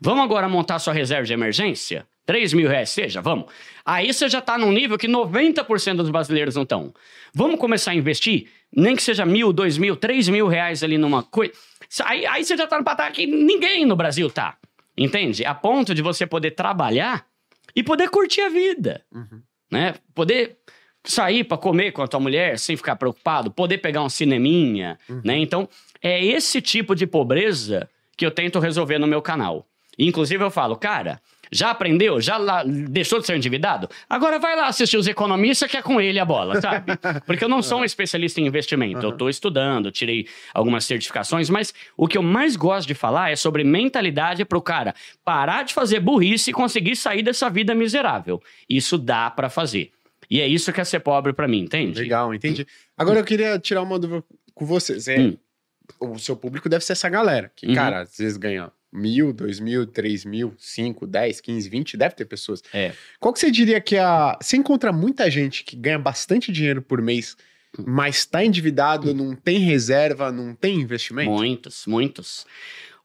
Vamos 0.00 0.24
agora 0.24 0.48
montar 0.48 0.78
sua 0.78 0.92
reserva 0.92 1.24
de 1.24 1.32
emergência? 1.32 2.06
3 2.26 2.52
mil 2.54 2.68
reais 2.68 2.90
seja, 2.90 3.20
vamos. 3.20 3.46
Aí 3.84 4.12
você 4.12 4.28
já 4.28 4.40
tá 4.40 4.56
num 4.56 4.72
nível 4.72 4.96
que 4.96 5.06
90% 5.06 5.96
dos 5.96 6.10
brasileiros 6.10 6.54
não 6.54 6.62
estão. 6.62 6.92
Vamos 7.34 7.60
começar 7.60 7.90
a 7.90 7.94
investir? 7.94 8.48
Nem 8.74 8.96
que 8.96 9.02
seja 9.02 9.26
mil, 9.26 9.52
dois 9.52 9.76
mil, 9.78 9.94
três 9.94 10.28
mil 10.28 10.48
reais 10.48 10.82
ali 10.82 10.98
numa 10.98 11.22
coisa. 11.22 11.52
Aí, 12.04 12.26
aí 12.26 12.44
você 12.44 12.56
já 12.56 12.66
tá 12.66 12.78
no 12.78 12.84
patamar 12.84 13.12
que 13.12 13.26
ninguém 13.26 13.84
no 13.84 13.94
Brasil 13.94 14.30
tá. 14.30 14.56
Entende? 14.96 15.44
A 15.44 15.54
ponto 15.54 15.94
de 15.94 16.02
você 16.02 16.26
poder 16.26 16.52
trabalhar 16.52 17.26
e 17.74 17.82
poder 17.82 18.08
curtir 18.10 18.42
a 18.42 18.48
vida. 18.48 19.04
Né? 19.70 19.94
Poder 20.14 20.58
sair 21.04 21.44
pra 21.44 21.58
comer 21.58 21.92
com 21.92 22.02
a 22.02 22.08
tua 22.08 22.20
mulher 22.20 22.58
sem 22.58 22.76
ficar 22.76 22.96
preocupado, 22.96 23.50
poder 23.50 23.78
pegar 23.78 24.02
um 24.02 24.08
cineminha, 24.08 24.98
né? 25.22 25.36
Então, 25.36 25.68
é 26.02 26.24
esse 26.24 26.62
tipo 26.62 26.94
de 26.94 27.06
pobreza 27.06 27.88
que 28.16 28.24
eu 28.24 28.30
tento 28.30 28.58
resolver 28.58 28.98
no 28.98 29.06
meu 29.06 29.20
canal. 29.20 29.66
Inclusive 29.98 30.42
eu 30.42 30.50
falo, 30.50 30.76
cara, 30.76 31.20
já 31.54 31.70
aprendeu? 31.70 32.20
Já 32.20 32.36
lá- 32.36 32.64
deixou 32.64 33.20
de 33.20 33.26
ser 33.26 33.36
endividado? 33.36 33.88
Agora 34.10 34.38
vai 34.40 34.56
lá 34.56 34.66
assistir 34.66 34.96
os 34.96 35.06
economistas 35.06 35.70
que 35.70 35.76
é 35.76 35.82
com 35.82 36.00
ele 36.00 36.18
a 36.18 36.24
bola, 36.24 36.60
sabe? 36.60 36.92
Porque 37.26 37.44
eu 37.44 37.48
não 37.48 37.62
sou 37.62 37.80
um 37.80 37.84
especialista 37.84 38.40
em 38.40 38.46
investimento. 38.46 39.00
Eu 39.06 39.12
tô 39.12 39.28
estudando, 39.28 39.90
tirei 39.92 40.26
algumas 40.52 40.84
certificações, 40.84 41.48
mas 41.48 41.72
o 41.96 42.08
que 42.08 42.18
eu 42.18 42.22
mais 42.22 42.56
gosto 42.56 42.88
de 42.88 42.94
falar 42.94 43.30
é 43.30 43.36
sobre 43.36 43.62
mentalidade 43.62 44.44
pro 44.44 44.60
cara 44.60 44.94
parar 45.24 45.62
de 45.62 45.72
fazer 45.72 46.00
burrice 46.00 46.50
e 46.50 46.52
conseguir 46.52 46.96
sair 46.96 47.22
dessa 47.22 47.48
vida 47.48 47.74
miserável. 47.74 48.42
Isso 48.68 48.98
dá 48.98 49.30
pra 49.30 49.48
fazer. 49.48 49.92
E 50.28 50.40
é 50.40 50.48
isso 50.48 50.72
que 50.72 50.80
é 50.80 50.84
ser 50.84 51.00
pobre 51.00 51.32
pra 51.32 51.46
mim, 51.46 51.60
entende? 51.60 52.00
Legal, 52.00 52.34
entendi. 52.34 52.66
Agora 52.96 53.20
eu 53.20 53.24
queria 53.24 53.58
tirar 53.58 53.82
uma 53.82 53.98
dúvida 53.98 54.24
com 54.54 54.66
vocês. 54.66 55.06
É, 55.06 55.18
Hum. 55.18 55.36
O 56.00 56.18
seu 56.18 56.34
público 56.34 56.66
deve 56.66 56.82
ser 56.82 56.92
essa 56.94 57.10
galera, 57.10 57.52
que, 57.54 57.66
Uhum. 57.66 57.74
cara, 57.74 58.00
às 58.00 58.16
vezes 58.16 58.38
ganha 58.38 58.72
mil, 58.94 59.32
dois 59.32 59.58
mil, 59.58 59.84
três 59.84 60.24
mil, 60.24 60.54
cinco, 60.56 61.06
dez, 61.06 61.40
quinze, 61.40 61.68
vinte, 61.68 61.96
deve 61.96 62.14
ter 62.14 62.24
pessoas. 62.24 62.62
É. 62.72 62.92
Qual 63.18 63.34
que 63.34 63.40
você 63.40 63.50
diria 63.50 63.80
que 63.80 63.96
é 63.96 64.00
a. 64.00 64.38
Você 64.40 64.56
encontra 64.56 64.92
muita 64.92 65.28
gente 65.28 65.64
que 65.64 65.74
ganha 65.74 65.98
bastante 65.98 66.52
dinheiro 66.52 66.80
por 66.80 67.02
mês, 67.02 67.36
mas 67.84 68.24
tá 68.24 68.44
endividado, 68.44 69.12
não 69.12 69.34
tem 69.34 69.58
reserva, 69.58 70.30
não 70.30 70.54
tem 70.54 70.80
investimento? 70.80 71.30
Muitos, 71.30 71.86
muitos. 71.86 72.46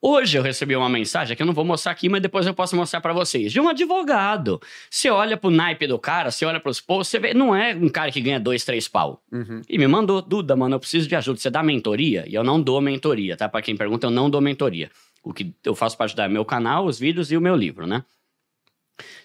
Hoje 0.01 0.37
eu 0.37 0.41
recebi 0.41 0.73
uma 0.77 0.87
mensagem 0.87 1.35
que 1.35 1.43
eu 1.43 1.45
não 1.45 1.53
vou 1.53 1.65
mostrar 1.65 1.91
aqui, 1.91 2.07
mas 2.07 2.21
depois 2.21 2.47
eu 2.47 2.53
posso 2.53 2.73
mostrar 2.73 3.01
pra 3.01 3.11
vocês. 3.11 3.51
De 3.51 3.59
um 3.59 3.67
advogado. 3.67 4.61
Você 4.89 5.09
olha 5.09 5.35
pro 5.35 5.49
naipe 5.49 5.85
do 5.87 5.99
cara, 5.99 6.31
você 6.31 6.45
olha 6.45 6.57
pros 6.57 6.79
posts, 6.79 7.11
você 7.11 7.19
vê, 7.19 7.33
não 7.33 7.53
é 7.53 7.75
um 7.75 7.89
cara 7.89 8.09
que 8.09 8.21
ganha 8.21 8.39
dois, 8.39 8.63
três 8.63 8.87
pau. 8.87 9.21
Uhum. 9.29 9.61
E 9.67 9.77
me 9.77 9.87
mandou, 9.87 10.21
Duda, 10.21 10.55
mano, 10.55 10.75
eu 10.75 10.79
preciso 10.79 11.05
de 11.05 11.17
ajuda. 11.17 11.37
Você 11.37 11.49
dá 11.49 11.61
mentoria? 11.61 12.23
E 12.25 12.33
eu 12.33 12.45
não 12.45 12.61
dou 12.61 12.79
mentoria, 12.79 13.35
tá? 13.35 13.49
Pra 13.49 13.61
quem 13.61 13.75
pergunta, 13.75 14.07
eu 14.07 14.11
não 14.11 14.29
dou 14.29 14.39
mentoria. 14.39 14.89
O 15.23 15.33
que 15.33 15.53
eu 15.63 15.75
faço 15.75 15.97
pra 15.97 16.05
ajudar 16.05 16.29
meu 16.29 16.45
canal, 16.45 16.85
os 16.85 16.99
vídeos 16.99 17.31
e 17.31 17.37
o 17.37 17.41
meu 17.41 17.55
livro, 17.55 17.85
né? 17.85 18.03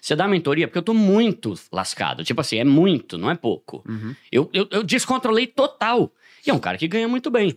Você 0.01 0.15
dá 0.15 0.27
mentoria 0.27 0.67
porque 0.67 0.77
eu 0.77 0.83
tô 0.83 0.93
muito 0.93 1.53
lascado. 1.71 2.23
Tipo 2.23 2.41
assim, 2.41 2.57
é 2.57 2.63
muito, 2.63 3.17
não 3.17 3.29
é 3.29 3.35
pouco. 3.35 3.83
Uhum. 3.87 4.15
Eu, 4.31 4.49
eu, 4.53 4.67
eu 4.71 4.83
descontrolei 4.83 5.47
total. 5.47 6.13
E 6.45 6.49
é 6.49 6.53
um 6.53 6.59
cara 6.59 6.77
que 6.77 6.87
ganha 6.87 7.07
muito 7.07 7.29
bem. 7.29 7.55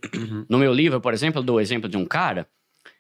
No 0.48 0.58
meu 0.58 0.72
livro, 0.72 1.00
por 1.00 1.12
exemplo, 1.12 1.40
eu 1.40 1.44
dou 1.44 1.56
o 1.56 1.60
exemplo 1.60 1.88
de 1.88 1.96
um 1.96 2.06
cara 2.06 2.48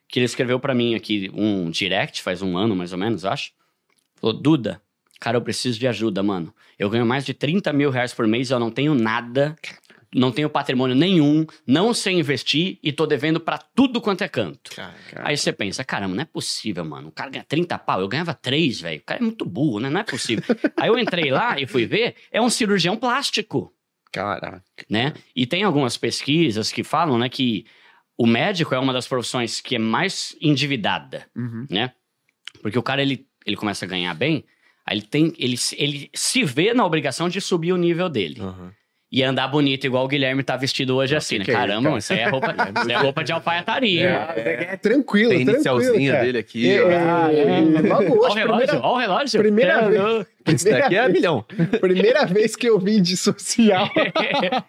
que 0.06 0.18
ele 0.18 0.26
escreveu 0.26 0.58
pra 0.58 0.74
mim 0.74 0.94
aqui 0.94 1.30
um 1.34 1.70
direct, 1.70 2.22
faz 2.22 2.40
um 2.42 2.56
ano 2.56 2.74
mais 2.74 2.92
ou 2.92 2.98
menos, 2.98 3.24
acho. 3.24 3.52
Falou, 4.16 4.34
Duda, 4.34 4.80
cara, 5.20 5.36
eu 5.36 5.42
preciso 5.42 5.78
de 5.78 5.86
ajuda, 5.86 6.22
mano. 6.22 6.52
Eu 6.78 6.88
ganho 6.88 7.04
mais 7.04 7.24
de 7.24 7.34
30 7.34 7.72
mil 7.72 7.90
reais 7.90 8.14
por 8.14 8.26
mês 8.26 8.50
e 8.50 8.52
eu 8.52 8.58
não 8.58 8.70
tenho 8.70 8.94
nada. 8.94 9.56
Não 10.14 10.32
tenho 10.32 10.48
patrimônio 10.48 10.96
nenhum, 10.96 11.46
não 11.66 11.92
sei 11.92 12.14
investir 12.18 12.78
e 12.82 12.92
tô 12.92 13.06
devendo 13.06 13.38
pra 13.38 13.58
tudo 13.58 14.00
quanto 14.00 14.22
é 14.22 14.28
canto. 14.28 14.74
Cara, 14.74 14.94
Aí 15.16 15.36
você 15.36 15.52
pensa, 15.52 15.84
caramba, 15.84 16.14
não 16.14 16.22
é 16.22 16.26
possível, 16.26 16.84
mano. 16.84 17.08
O 17.08 17.12
cara 17.12 17.30
ganha 17.30 17.44
30 17.44 17.78
pau, 17.78 18.00
eu 18.00 18.08
ganhava 18.08 18.32
3, 18.34 18.80
velho. 18.80 19.00
O 19.00 19.04
cara 19.04 19.20
é 19.20 19.22
muito 19.22 19.44
burro, 19.44 19.80
né? 19.80 19.90
Não 19.90 20.00
é 20.00 20.04
possível. 20.04 20.44
Aí 20.76 20.88
eu 20.88 20.98
entrei 20.98 21.30
lá 21.30 21.60
e 21.60 21.66
fui 21.66 21.84
ver, 21.86 22.14
é 22.32 22.40
um 22.40 22.48
cirurgião 22.50 22.96
plástico, 22.96 23.72
Caraca. 24.10 24.62
né? 24.88 25.12
E 25.36 25.46
tem 25.46 25.62
algumas 25.62 25.96
pesquisas 25.96 26.72
que 26.72 26.82
falam, 26.82 27.18
né, 27.18 27.28
que 27.28 27.66
o 28.16 28.26
médico 28.26 28.74
é 28.74 28.78
uma 28.78 28.92
das 28.92 29.06
profissões 29.06 29.60
que 29.60 29.76
é 29.76 29.78
mais 29.78 30.34
endividada, 30.40 31.26
Uhum. 31.36 31.66
né? 31.70 31.92
Porque 32.62 32.78
o 32.78 32.82
cara, 32.82 33.02
ele, 33.02 33.26
ele 33.46 33.56
começa 33.56 33.84
a 33.84 33.88
ganhar 33.88 34.12
bem, 34.14 34.44
aí 34.84 34.96
ele 34.96 35.06
tem, 35.06 35.32
ele, 35.38 35.56
se- 35.56 35.76
ele 35.78 36.10
se 36.14 36.42
vê 36.42 36.72
na 36.74 36.84
obrigação 36.84 37.28
de 37.28 37.40
subir 37.40 37.72
o 37.72 37.76
nível 37.76 38.08
dele. 38.08 38.40
aham. 38.40 38.72
E 39.10 39.22
andar 39.22 39.48
bonito 39.48 39.86
igual 39.86 40.04
o 40.04 40.08
Guilherme 40.08 40.42
tá 40.42 40.54
vestido 40.54 40.94
hoje 40.94 41.16
assim, 41.16 41.36
né? 41.38 41.44
é 41.46 41.48
isso, 41.48 41.52
Caramba, 41.58 41.88
cara? 41.88 41.98
isso 41.98 42.12
aí 42.12 42.18
é 42.18 42.28
roupa, 42.28 42.54
isso 42.80 42.90
é 42.90 42.96
roupa 42.96 43.24
de 43.24 43.32
alfaiataria. 43.32 44.08
É, 44.36 44.68
é 44.72 44.76
tranquilo, 44.76 45.30
Tem 45.30 45.46
tranquilo. 45.46 45.54
inicialzinho 45.56 46.12
cara. 46.12 46.24
dele 46.26 46.38
aqui. 46.38 46.70
É, 46.70 46.82
ó. 46.84 46.90
é, 46.90 47.88
logo 47.88 48.22
Olha 48.22 48.30
o 48.30 48.34
relógio, 48.34 48.36
primeira, 48.36 48.80
olha 48.82 48.92
o 48.92 48.96
relógio. 48.98 49.40
primeira 49.40 49.72
É, 49.72 49.88
vez. 49.88 50.26
Esse 50.48 50.70
daqui 50.70 50.96
é 50.96 51.08
milhão. 51.08 51.42
primeira 51.80 52.26
vez 52.26 52.54
que 52.54 52.66
eu 52.68 52.78
vim 52.78 53.00
de 53.00 53.16
social 53.16 53.90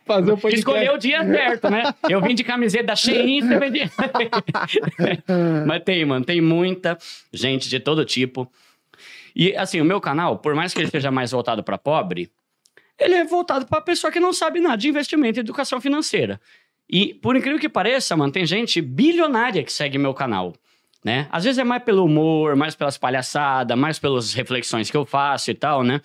fazer 0.05 0.31
o 0.31 0.37
podcast. 0.37 0.55
Escolheu 0.59 0.93
o 0.93 0.97
dia 0.97 1.23
certo, 1.25 1.69
né? 1.69 1.93
Eu 2.09 2.21
vim 2.21 2.33
de 2.33 2.43
camiseta 2.43 2.85
da 2.85 2.95
Shein, 2.95 3.41
você 3.41 3.59
vem 3.59 3.71
de... 3.71 3.91
Mas 5.65 5.83
tem, 5.83 6.05
mano, 6.05 6.23
tem 6.25 6.41
muita 6.41 6.97
gente 7.33 7.69
de 7.69 7.79
todo 7.79 8.05
tipo. 8.05 8.49
E, 9.35 9.55
assim, 9.55 9.79
o 9.79 9.85
meu 9.85 10.01
canal, 10.01 10.37
por 10.37 10.55
mais 10.55 10.73
que 10.73 10.81
ele 10.81 10.89
seja 10.89 11.11
mais 11.11 11.31
voltado 11.31 11.63
para 11.63 11.77
pobre, 11.77 12.29
ele 12.99 13.15
é 13.15 13.23
voltado 13.23 13.65
para 13.65 13.81
pessoa 13.81 14.11
que 14.11 14.19
não 14.19 14.33
sabe 14.33 14.59
nada 14.59 14.77
de 14.77 14.89
investimento 14.89 15.39
e 15.39 15.41
educação 15.41 15.79
financeira. 15.79 16.39
E, 16.89 17.13
por 17.13 17.35
incrível 17.35 17.59
que 17.59 17.69
pareça, 17.69 18.17
mano, 18.17 18.31
tem 18.31 18.45
gente 18.45 18.81
bilionária 18.81 19.63
que 19.63 19.71
segue 19.71 19.97
meu 19.97 20.13
canal. 20.13 20.53
Né? 21.03 21.27
Às 21.31 21.45
vezes 21.45 21.57
é 21.57 21.63
mais 21.63 21.83
pelo 21.83 22.03
humor, 22.03 22.55
mais 22.55 22.75
pelas 22.75 22.97
palhaçadas, 22.97 23.77
mais 23.77 23.97
pelas 23.99 24.33
reflexões 24.33 24.91
que 24.91 24.97
eu 24.97 25.05
faço 25.05 25.49
e 25.49 25.53
tal, 25.53 25.81
né? 25.81 26.01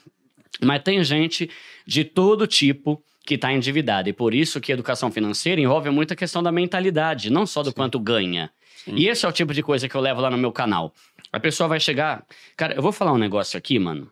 Mas 0.63 0.83
tem 0.83 1.03
gente 1.03 1.51
de 1.85 2.05
todo 2.05 2.47
tipo 2.47 3.03
que 3.27 3.35
está 3.35 3.53
endividada. 3.53 4.09
E 4.09 4.13
por 4.13 4.33
isso 4.33 4.61
que 4.61 4.71
educação 4.71 5.11
financeira 5.11 5.61
envolve 5.61 5.91
muita 5.91 6.15
questão 6.15 6.43
da 6.43 6.53
mentalidade, 6.53 7.29
não 7.29 7.45
só 7.45 7.63
do 7.63 7.73
quanto 7.73 7.99
ganha. 7.99 8.53
E 8.87 9.09
esse 9.09 9.25
é 9.25 9.29
o 9.29 9.33
tipo 9.33 9.55
de 9.55 9.63
coisa 9.63 9.89
que 9.89 9.95
eu 9.95 10.01
levo 10.01 10.21
lá 10.21 10.31
no 10.31 10.37
meu 10.37 10.53
canal. 10.53 10.95
A 11.33 11.41
pessoa 11.41 11.69
vai 11.69 11.81
chegar. 11.81 12.25
Cara, 12.57 12.75
eu 12.75 12.83
vou 12.83 12.93
falar 12.93 13.13
um 13.13 13.19
negócio 13.19 13.57
aqui, 13.57 13.79
mano. 13.79 14.11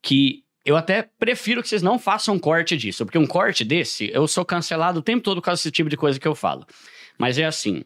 Que 0.00 0.43
eu 0.64 0.76
até 0.76 1.02
prefiro 1.18 1.62
que 1.62 1.68
vocês 1.68 1.82
não 1.82 1.98
façam 1.98 2.34
um 2.34 2.38
corte 2.38 2.76
disso, 2.76 3.04
porque 3.04 3.18
um 3.18 3.26
corte 3.26 3.64
desse, 3.64 4.10
eu 4.12 4.26
sou 4.26 4.44
cancelado 4.44 5.00
o 5.00 5.02
tempo 5.02 5.22
todo 5.22 5.42
com 5.42 5.50
esse 5.50 5.70
tipo 5.70 5.90
de 5.90 5.96
coisa 5.96 6.18
que 6.18 6.26
eu 6.28 6.34
falo. 6.34 6.66
Mas 7.18 7.38
é 7.38 7.44
assim. 7.44 7.84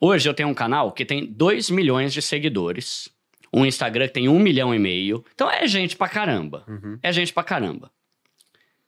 Hoje 0.00 0.28
eu 0.28 0.34
tenho 0.34 0.48
um 0.48 0.54
canal 0.54 0.92
que 0.92 1.04
tem 1.04 1.24
2 1.26 1.70
milhões 1.70 2.12
de 2.12 2.20
seguidores. 2.20 3.08
Um 3.52 3.64
Instagram 3.64 4.08
que 4.08 4.14
tem 4.14 4.28
um 4.28 4.38
milhão 4.38 4.74
e 4.74 4.78
meio. 4.78 5.24
Então 5.34 5.50
é 5.50 5.66
gente 5.66 5.96
pra 5.96 6.08
caramba. 6.08 6.64
Uhum. 6.66 6.98
É 7.02 7.12
gente 7.12 7.32
pra 7.32 7.44
caramba. 7.44 7.90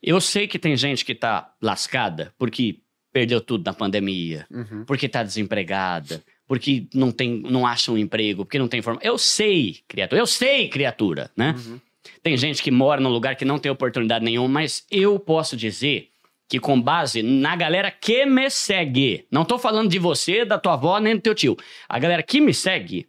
Eu 0.02 0.20
sei 0.20 0.46
que 0.46 0.58
tem 0.58 0.76
gente 0.76 1.04
que 1.04 1.14
tá 1.14 1.54
lascada 1.62 2.32
porque 2.38 2.80
perdeu 3.12 3.40
tudo 3.40 3.64
na 3.64 3.72
pandemia, 3.72 4.46
Uhum. 4.50 4.84
porque 4.84 5.08
tá 5.08 5.22
desempregada, 5.22 6.22
porque 6.46 6.86
não 6.92 7.10
tem, 7.10 7.40
não 7.40 7.66
acha 7.66 7.90
um 7.90 7.96
emprego, 7.96 8.44
porque 8.44 8.58
não 8.58 8.68
tem 8.68 8.82
formação. 8.82 9.08
Eu 9.10 9.16
sei, 9.16 9.78
criatura. 9.88 10.20
Eu 10.20 10.26
sei, 10.26 10.68
criatura, 10.68 11.30
né? 11.36 11.54
Uhum. 11.56 11.80
Tem 12.22 12.36
gente 12.36 12.62
que 12.62 12.70
mora 12.70 13.00
num 13.00 13.08
lugar 13.08 13.36
que 13.36 13.44
não 13.44 13.58
tem 13.58 13.70
oportunidade 13.70 14.24
nenhuma, 14.24 14.48
mas 14.48 14.84
eu 14.90 15.18
posso 15.18 15.56
dizer 15.56 16.08
que 16.48 16.60
com 16.60 16.80
base 16.80 17.22
na 17.22 17.56
galera 17.56 17.90
que 17.90 18.24
me 18.24 18.48
segue, 18.50 19.26
não 19.30 19.44
tô 19.44 19.58
falando 19.58 19.90
de 19.90 19.98
você, 19.98 20.44
da 20.44 20.58
tua 20.58 20.74
avó, 20.74 20.98
nem 20.98 21.16
do 21.16 21.22
teu 21.22 21.34
tio. 21.34 21.56
A 21.88 21.98
galera 21.98 22.22
que 22.22 22.40
me 22.40 22.54
segue 22.54 23.06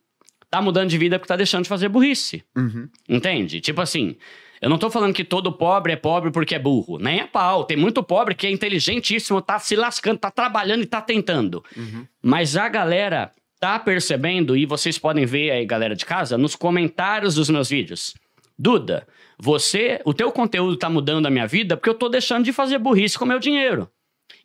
tá 0.50 0.62
mudando 0.62 0.90
de 0.90 0.98
vida 0.98 1.20
porque 1.20 1.28
tá 1.28 1.36
deixando 1.36 1.64
de 1.64 1.70
fazer 1.70 1.90
burrice. 1.90 2.44
Uhum. 2.56 2.90
Entende? 3.08 3.62
Tipo 3.62 3.82
assim, 3.82 4.16
eu 4.62 4.70
não 4.70 4.78
tô 4.78 4.90
falando 4.90 5.14
que 5.14 5.24
todo 5.24 5.52
pobre 5.52 5.94
é 5.94 5.96
pobre 5.96 6.32
porque 6.32 6.56
é 6.56 6.60
burro. 6.60 6.98
Nem 6.98 7.20
é 7.20 7.28
pau. 7.28 7.64
Tem 7.64 7.78
muito 7.78 8.02
pobre 8.02 8.34
que 8.34 8.48
é 8.48 8.52
inteligentíssimo, 8.52 9.42
tá 9.42 9.60
se 9.60 9.76
lascando, 9.76 10.20
tá 10.20 10.32
trabalhando 10.32 10.84
e 10.84 10.88
tá 10.88 11.02
tentando. 11.02 11.64
Uhum. 11.76 12.08
Mas 12.22 12.58
a 12.58 12.68
galera 12.68 13.32
tá 13.60 13.80
percebendo, 13.80 14.56
e 14.56 14.66
vocês 14.66 15.00
podem 15.00 15.26
ver 15.26 15.52
aí, 15.52 15.66
galera 15.66 15.96
de 15.96 16.06
casa, 16.06 16.38
nos 16.38 16.56
comentários 16.56 17.36
dos 17.36 17.50
meus 17.50 17.70
vídeos. 17.70 18.14
Duda, 18.58 19.08
você, 19.38 20.02
o 20.04 20.14
teu 20.14 20.32
conteúdo 20.32 20.76
tá 20.78 20.90
mudando 20.90 21.28
a 21.28 21.30
minha 21.30 21.46
vida 21.46 21.78
porque 21.78 21.90
eu 21.90 21.94
tô 21.94 22.10
deixando 22.10 22.44
de 22.44 22.52
fazer 22.52 22.80
burrice 22.80 23.18
com 23.18 23.26
meu 23.26 23.40
dinheiro. 23.40 23.90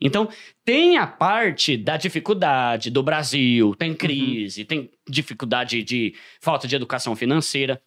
Então, 0.00 0.28
tem 0.64 0.98
a 0.98 1.06
parte 1.06 1.76
da 1.76 1.96
dificuldade 1.96 2.90
do 2.90 3.02
Brasil, 3.02 3.74
tem 3.76 3.94
crise, 3.94 4.64
tem 4.64 4.90
dificuldade 5.08 5.82
de 5.82 6.14
falta 6.40 6.66
de 6.66 6.76
educação 6.76 7.14
financeira. 7.16 7.80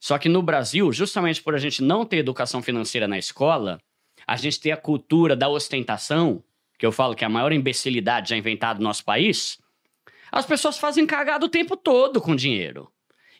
Só 0.00 0.18
que 0.18 0.28
no 0.28 0.42
Brasil, 0.42 0.92
justamente 0.92 1.42
por 1.42 1.54
a 1.54 1.58
gente 1.58 1.82
não 1.82 2.04
ter 2.04 2.18
educação 2.18 2.60
financeira 2.60 3.08
na 3.08 3.18
escola, 3.18 3.80
a 4.26 4.36
gente 4.36 4.60
tem 4.60 4.72
a 4.72 4.76
cultura 4.76 5.34
da 5.34 5.48
ostentação, 5.48 6.42
que 6.78 6.84
eu 6.84 6.92
falo 6.92 7.14
que 7.14 7.24
é 7.24 7.26
a 7.26 7.30
maior 7.30 7.52
imbecilidade 7.52 8.30
já 8.30 8.36
inventada 8.36 8.78
no 8.78 8.84
nosso 8.84 9.04
país. 9.04 9.58
As 10.30 10.44
pessoas 10.44 10.76
fazem 10.76 11.06
cagada 11.06 11.46
o 11.46 11.48
tempo 11.48 11.76
todo 11.76 12.20
com 12.20 12.36
dinheiro. 12.36 12.90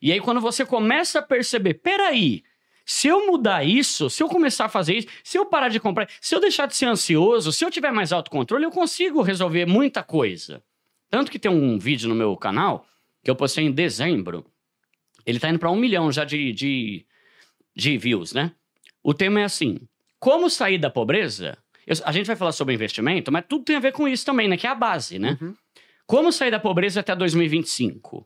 E 0.07 0.13
aí, 0.13 0.21
quando 0.21 0.41
você 0.41 0.65
começa 0.65 1.19
a 1.19 1.23
perceber, 1.23 1.75
peraí, 1.75 2.45
se 2.85 3.09
eu 3.09 3.27
mudar 3.27 3.65
isso, 3.65 4.09
se 4.09 4.23
eu 4.23 4.29
começar 4.29 4.67
a 4.67 4.69
fazer 4.69 4.99
isso, 4.99 5.09
se 5.25 5.37
eu 5.37 5.45
parar 5.45 5.69
de 5.69 5.81
comprar, 5.81 6.09
se 6.21 6.33
eu 6.33 6.39
deixar 6.39 6.67
de 6.67 6.77
ser 6.77 6.87
ansioso, 6.87 7.51
se 7.51 7.65
eu 7.65 7.73
tiver 7.73 7.91
mais 7.91 8.13
autocontrole, 8.13 8.63
eu 8.63 8.71
consigo 8.71 9.21
resolver 9.21 9.67
muita 9.67 10.05
coisa. 10.05 10.63
Tanto 11.11 11.29
que 11.29 11.41
tem 11.41 11.51
um 11.51 11.77
vídeo 11.77 12.09
no 12.09 12.15
meu 12.15 12.37
canal 12.37 12.87
que 13.25 13.29
eu 13.29 13.35
postei 13.35 13.65
em 13.65 13.73
dezembro. 13.73 14.47
Ele 15.27 15.41
tá 15.41 15.49
indo 15.51 15.59
para 15.59 15.73
um 15.73 15.77
milhão 15.77 16.13
já 16.13 16.25
de, 16.25 16.53
de, 16.53 17.05
de 17.75 17.99
views, 17.99 18.33
né? 18.33 18.53
O 19.03 19.13
tema 19.13 19.41
é 19.41 19.45
assim: 19.45 19.81
como 20.21 20.49
sair 20.49 20.79
da 20.79 20.89
pobreza? 20.89 21.59
Eu- 21.85 21.97
a 22.05 22.13
gente 22.13 22.27
vai 22.27 22.37
falar 22.37 22.53
sobre 22.53 22.75
investimento, 22.75 23.33
mas 23.33 23.45
tudo 23.49 23.65
tem 23.65 23.75
a 23.75 23.81
ver 23.81 23.91
com 23.91 24.07
isso 24.07 24.25
também, 24.25 24.47
né? 24.47 24.57
Que 24.57 24.69
é 24.69 24.71
a 24.71 24.75
base, 24.77 25.19
né? 25.19 25.37
Uhum. 25.41 25.53
Como 26.07 26.31
sair 26.31 26.53
da 26.53 26.61
pobreza 26.61 27.01
até 27.01 27.17
2025? 27.17 28.25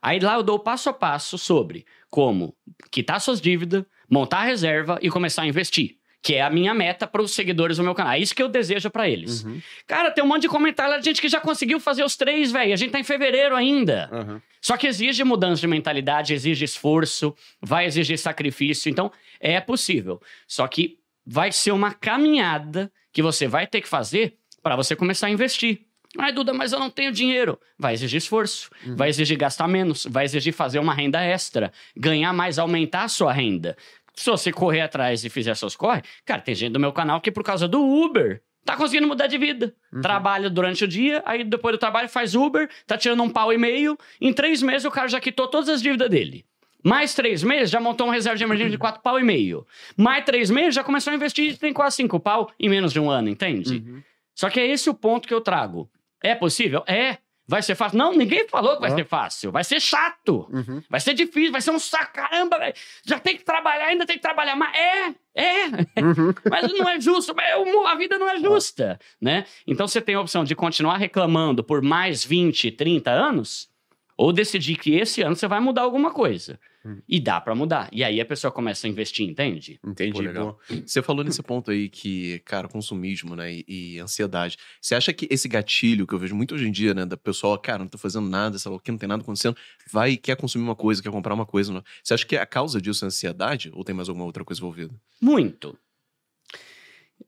Aí 0.00 0.18
lá 0.20 0.34
eu 0.34 0.42
dou 0.42 0.58
passo 0.58 0.88
a 0.88 0.92
passo 0.92 1.36
sobre 1.38 1.84
como 2.10 2.54
quitar 2.90 3.20
suas 3.20 3.40
dívidas, 3.40 3.84
montar 4.08 4.38
a 4.38 4.44
reserva 4.44 4.98
e 5.02 5.10
começar 5.10 5.42
a 5.42 5.46
investir. 5.46 5.96
Que 6.20 6.34
é 6.34 6.42
a 6.42 6.50
minha 6.50 6.74
meta 6.74 7.06
para 7.06 7.22
os 7.22 7.30
seguidores 7.30 7.76
do 7.76 7.84
meu 7.84 7.94
canal. 7.94 8.14
É 8.14 8.18
isso 8.18 8.34
que 8.34 8.42
eu 8.42 8.48
desejo 8.48 8.90
para 8.90 9.08
eles. 9.08 9.44
Uhum. 9.44 9.60
Cara, 9.86 10.10
tem 10.10 10.22
um 10.22 10.26
monte 10.26 10.42
de 10.42 10.48
comentário 10.48 10.98
de 10.98 11.04
gente 11.04 11.20
que 11.20 11.28
já 11.28 11.40
conseguiu 11.40 11.78
fazer 11.78 12.02
os 12.02 12.16
três, 12.16 12.50
velho. 12.50 12.72
A 12.72 12.76
gente 12.76 12.90
tá 12.90 12.98
em 12.98 13.04
fevereiro 13.04 13.54
ainda. 13.54 14.10
Uhum. 14.12 14.40
Só 14.60 14.76
que 14.76 14.88
exige 14.88 15.22
mudança 15.22 15.60
de 15.60 15.68
mentalidade, 15.68 16.34
exige 16.34 16.64
esforço, 16.64 17.34
vai 17.62 17.86
exigir 17.86 18.18
sacrifício. 18.18 18.90
Então, 18.90 19.12
é 19.38 19.60
possível. 19.60 20.20
Só 20.46 20.66
que 20.66 20.98
vai 21.24 21.52
ser 21.52 21.70
uma 21.70 21.94
caminhada 21.94 22.90
que 23.12 23.22
você 23.22 23.46
vai 23.46 23.66
ter 23.66 23.80
que 23.80 23.88
fazer 23.88 24.36
para 24.60 24.74
você 24.74 24.96
começar 24.96 25.28
a 25.28 25.30
investir. 25.30 25.87
Ai, 26.16 26.32
Duda, 26.32 26.54
mas 26.54 26.72
eu 26.72 26.78
não 26.78 26.88
tenho 26.88 27.12
dinheiro. 27.12 27.58
Vai 27.78 27.92
exigir 27.92 28.18
esforço, 28.18 28.70
vai 28.96 29.10
exigir 29.10 29.36
gastar 29.36 29.68
menos, 29.68 30.06
vai 30.08 30.24
exigir 30.24 30.54
fazer 30.54 30.78
uma 30.78 30.94
renda 30.94 31.20
extra, 31.22 31.70
ganhar 31.94 32.32
mais, 32.32 32.58
aumentar 32.58 33.02
a 33.02 33.08
sua 33.08 33.32
renda. 33.32 33.76
Se 34.14 34.30
você 34.30 34.50
correr 34.50 34.80
atrás 34.80 35.24
e 35.24 35.28
fizer 35.28 35.54
seus 35.54 35.76
corre, 35.76 36.02
cara, 36.24 36.40
tem 36.40 36.54
gente 36.54 36.72
do 36.72 36.80
meu 36.80 36.92
canal 36.92 37.20
que 37.20 37.30
por 37.30 37.44
causa 37.44 37.68
do 37.68 37.80
Uber 37.80 38.42
tá 38.64 38.76
conseguindo 38.76 39.06
mudar 39.06 39.26
de 39.26 39.38
vida. 39.38 39.74
Trabalha 40.02 40.50
durante 40.50 40.84
o 40.84 40.88
dia, 40.88 41.22
aí 41.24 41.44
depois 41.44 41.74
do 41.74 41.78
trabalho 41.78 42.08
faz 42.08 42.34
Uber, 42.34 42.68
tá 42.86 42.98
tirando 42.98 43.22
um 43.22 43.30
pau 43.30 43.52
e 43.52 43.58
meio. 43.58 43.96
Em 44.20 44.32
três 44.32 44.62
meses 44.62 44.84
o 44.84 44.90
cara 44.90 45.08
já 45.08 45.20
quitou 45.20 45.46
todas 45.46 45.68
as 45.68 45.82
dívidas 45.82 46.10
dele. 46.10 46.44
Mais 46.82 47.14
três 47.14 47.42
meses, 47.42 47.70
já 47.70 47.80
montou 47.80 48.06
uma 48.06 48.14
reserva 48.14 48.36
de 48.36 48.44
emergência 48.44 48.70
de 48.70 48.78
quatro 48.78 49.02
pau 49.02 49.18
e 49.18 49.22
meio. 49.24 49.66
Mais 49.96 50.24
três 50.24 50.50
meses, 50.50 50.74
já 50.74 50.84
começou 50.84 51.12
a 51.12 51.16
investir 51.16 51.52
e 51.52 51.56
tem 51.56 51.72
quase 51.72 51.96
cinco 51.96 52.20
pau 52.20 52.50
em 52.58 52.68
menos 52.68 52.92
de 52.92 53.00
um 53.00 53.10
ano, 53.10 53.28
entende? 53.28 53.84
Uhum. 53.86 54.02
Só 54.34 54.48
que 54.48 54.60
é 54.60 54.66
esse 54.66 54.88
o 54.88 54.94
ponto 54.94 55.26
que 55.26 55.34
eu 55.34 55.40
trago. 55.40 55.90
É 56.22 56.34
possível? 56.34 56.82
É. 56.86 57.18
Vai 57.50 57.62
ser 57.62 57.74
fácil? 57.74 57.96
Não, 57.96 58.12
ninguém 58.12 58.46
falou 58.46 58.74
que 58.74 58.82
vai 58.82 58.90
Ah. 58.92 58.94
ser 58.94 59.04
fácil. 59.06 59.50
Vai 59.50 59.64
ser 59.64 59.80
chato. 59.80 60.46
Uhum. 60.52 60.82
Vai 60.90 61.00
ser 61.00 61.14
difícil, 61.14 61.50
vai 61.50 61.62
ser 61.62 61.70
um 61.70 61.78
saco. 61.78 62.12
Caramba. 62.12 62.58
Já 63.06 63.18
tem 63.18 63.38
que 63.38 63.42
trabalhar, 63.44 63.86
ainda 63.86 64.04
tem 64.04 64.16
que 64.16 64.22
trabalhar 64.22 64.54
mais. 64.54 64.76
É, 64.76 65.06
é. 65.34 65.64
Uhum. 66.02 66.34
Mas 66.50 66.70
não 66.74 66.86
é 66.90 67.00
justo. 67.00 67.34
mas 67.34 67.46
A 67.86 67.94
vida 67.94 68.18
não 68.18 68.28
é 68.28 68.38
justa, 68.38 69.00
né? 69.18 69.46
Então 69.66 69.88
você 69.88 69.98
tem 70.00 70.14
a 70.14 70.20
opção 70.20 70.44
de 70.44 70.54
continuar 70.54 70.98
reclamando 70.98 71.64
por 71.64 71.80
mais 71.80 72.22
20, 72.22 72.70
30 72.70 73.10
anos 73.10 73.70
ou 74.14 74.30
decidir 74.30 74.76
que 74.76 74.94
esse 74.96 75.22
ano 75.22 75.34
você 75.34 75.48
vai 75.48 75.60
mudar 75.60 75.82
alguma 75.82 76.10
coisa. 76.10 76.60
Hum. 76.84 77.02
E 77.08 77.18
dá 77.18 77.40
pra 77.40 77.54
mudar. 77.54 77.88
E 77.92 78.04
aí 78.04 78.20
a 78.20 78.24
pessoa 78.24 78.52
começa 78.52 78.86
a 78.86 78.90
investir, 78.90 79.28
entende? 79.28 79.80
Entendi. 79.84 80.12
Pô, 80.12 80.20
legal. 80.20 80.60
pô. 80.66 80.74
Você 80.86 81.02
falou 81.02 81.24
nesse 81.24 81.42
ponto 81.42 81.70
aí 81.70 81.88
que, 81.88 82.38
cara, 82.40 82.68
consumismo, 82.68 83.34
né, 83.34 83.52
e, 83.52 83.64
e 83.68 83.98
ansiedade. 83.98 84.56
Você 84.80 84.94
acha 84.94 85.12
que 85.12 85.26
esse 85.30 85.48
gatilho 85.48 86.06
que 86.06 86.14
eu 86.14 86.18
vejo 86.18 86.34
muito 86.34 86.54
hoje 86.54 86.66
em 86.66 86.72
dia, 86.72 86.94
né, 86.94 87.04
da 87.04 87.16
pessoa, 87.16 87.58
cara, 87.58 87.80
não 87.80 87.88
tô 87.88 87.98
fazendo 87.98 88.28
nada, 88.28 88.58
sei 88.58 88.70
lá 88.70 88.78
que, 88.78 88.90
não 88.90 88.98
tem 88.98 89.08
nada 89.08 89.22
acontecendo, 89.22 89.56
vai 89.90 90.12
e 90.12 90.16
quer 90.16 90.36
consumir 90.36 90.64
uma 90.64 90.76
coisa, 90.76 91.02
quer 91.02 91.10
comprar 91.10 91.34
uma 91.34 91.46
coisa. 91.46 91.72
Não. 91.72 91.82
Você 92.02 92.14
acha 92.14 92.26
que 92.26 92.36
a 92.36 92.46
causa 92.46 92.80
disso 92.80 93.04
é 93.04 93.08
ansiedade 93.08 93.70
ou 93.74 93.82
tem 93.84 93.94
mais 93.94 94.08
alguma 94.08 94.24
outra 94.24 94.44
coisa 94.44 94.60
envolvida? 94.60 94.94
Muito. 95.20 95.76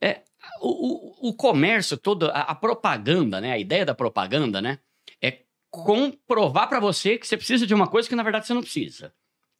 É, 0.00 0.22
o, 0.60 1.26
o, 1.26 1.30
o 1.30 1.34
comércio 1.34 1.96
todo, 1.96 2.26
a, 2.30 2.42
a 2.42 2.54
propaganda, 2.54 3.40
né? 3.40 3.52
A 3.52 3.58
ideia 3.58 3.84
da 3.84 3.94
propaganda, 3.94 4.62
né? 4.62 4.78
É 5.20 5.40
comprovar 5.70 6.68
para 6.68 6.80
você 6.80 7.18
que 7.18 7.26
você 7.26 7.36
precisa 7.36 7.66
de 7.66 7.74
uma 7.74 7.86
coisa 7.86 8.08
que 8.08 8.14
na 8.14 8.22
verdade 8.22 8.46
você 8.46 8.54
não 8.54 8.62
precisa. 8.62 9.12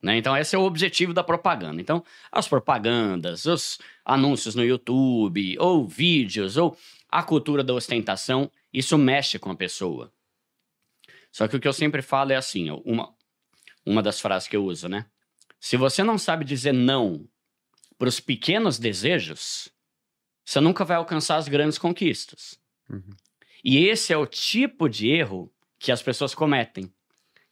Né? 0.02 0.16
Então, 0.16 0.36
esse 0.36 0.56
é 0.56 0.58
o 0.58 0.62
objetivo 0.62 1.12
da 1.12 1.22
propaganda. 1.22 1.80
Então, 1.80 2.02
as 2.32 2.48
propagandas, 2.48 3.44
os 3.44 3.78
anúncios 4.04 4.54
no 4.54 4.64
YouTube, 4.64 5.56
ou 5.58 5.86
vídeos, 5.86 6.56
ou 6.56 6.76
a 7.08 7.22
cultura 7.22 7.62
da 7.62 7.74
ostentação, 7.74 8.50
isso 8.72 8.96
mexe 8.96 9.38
com 9.38 9.50
a 9.50 9.56
pessoa. 9.56 10.12
Só 11.30 11.46
que 11.46 11.56
o 11.56 11.60
que 11.60 11.68
eu 11.68 11.72
sempre 11.72 12.02
falo 12.02 12.32
é 12.32 12.36
assim: 12.36 12.70
uma, 12.84 13.14
uma 13.84 14.02
das 14.02 14.20
frases 14.20 14.48
que 14.48 14.56
eu 14.56 14.64
uso, 14.64 14.88
né? 14.88 15.06
Se 15.58 15.76
você 15.76 16.02
não 16.02 16.16
sabe 16.16 16.44
dizer 16.44 16.72
não 16.72 17.28
para 17.98 18.08
os 18.08 18.18
pequenos 18.18 18.78
desejos, 18.78 19.68
você 20.44 20.58
nunca 20.60 20.84
vai 20.84 20.96
alcançar 20.96 21.36
as 21.36 21.48
grandes 21.48 21.76
conquistas. 21.76 22.58
Uhum. 22.88 23.14
E 23.62 23.86
esse 23.86 24.12
é 24.12 24.16
o 24.16 24.26
tipo 24.26 24.88
de 24.88 25.08
erro 25.10 25.52
que 25.78 25.92
as 25.92 26.02
pessoas 26.02 26.34
cometem. 26.34 26.90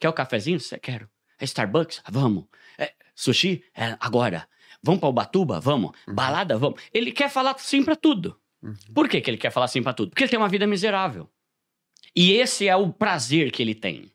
Quer 0.00 0.08
o 0.08 0.12
cafezinho? 0.12 0.58
Você 0.58 0.78
quer? 0.78 1.08
É 1.38 1.44
Starbucks? 1.44 2.02
Vamos. 2.10 2.44
É, 2.78 2.92
sushi? 3.14 3.62
É, 3.74 3.96
agora. 4.00 4.48
Vamos 4.82 5.00
para 5.00 5.08
Ubatuba? 5.08 5.60
Vamos. 5.60 5.92
Uhum. 6.06 6.14
Balada? 6.14 6.56
Vamos. 6.56 6.80
Ele 6.92 7.12
quer 7.12 7.30
falar 7.30 7.58
sim 7.58 7.82
para 7.82 7.96
tudo. 7.96 8.38
Uhum. 8.62 8.74
Por 8.94 9.08
que, 9.08 9.20
que 9.20 9.30
ele 9.30 9.36
quer 9.36 9.50
falar 9.50 9.68
sim 9.68 9.82
para 9.82 9.92
tudo? 9.92 10.10
Porque 10.10 10.24
ele 10.24 10.30
tem 10.30 10.38
uma 10.38 10.48
vida 10.48 10.66
miserável. 10.66 11.28
E 12.14 12.32
esse 12.32 12.66
é 12.66 12.76
o 12.76 12.92
prazer 12.92 13.50
que 13.50 13.62
ele 13.62 13.74
tem. 13.74 14.10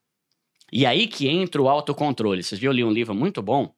E 0.72 0.86
aí 0.86 1.08
que 1.08 1.27
entra 1.27 1.62
o 1.62 1.70
autocontrole. 1.70 2.44
Vocês 2.44 2.60
viram, 2.60 2.74
eu 2.74 2.75
li 2.75 2.84
um 2.84 2.92
livro 2.92 3.13
muito 3.13 3.42
bom 3.42 3.74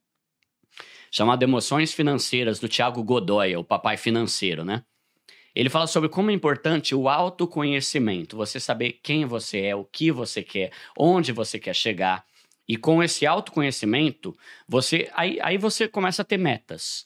chamado 1.15 1.41
Emoções 1.43 1.93
Financeiras, 1.93 2.59
do 2.59 2.67
Tiago 2.67 3.01
Godoy, 3.01 3.55
o 3.55 3.63
papai 3.63 3.95
financeiro, 3.95 4.65
né? 4.65 4.83
Ele 5.55 5.69
fala 5.69 5.87
sobre 5.87 6.09
como 6.09 6.29
é 6.29 6.33
importante 6.33 6.93
o 6.93 7.07
autoconhecimento, 7.07 8.35
você 8.35 8.59
saber 8.59 8.99
quem 9.01 9.23
você 9.23 9.61
é, 9.61 9.73
o 9.73 9.85
que 9.85 10.11
você 10.11 10.43
quer, 10.43 10.73
onde 10.97 11.31
você 11.31 11.57
quer 11.57 11.73
chegar. 11.73 12.25
E 12.67 12.77
com 12.77 13.03
esse 13.03 13.25
autoconhecimento, 13.25 14.35
você 14.67 15.09
aí, 15.13 15.39
aí 15.41 15.57
você 15.57 15.87
começa 15.87 16.21
a 16.21 16.25
ter 16.25 16.37
metas. 16.37 17.05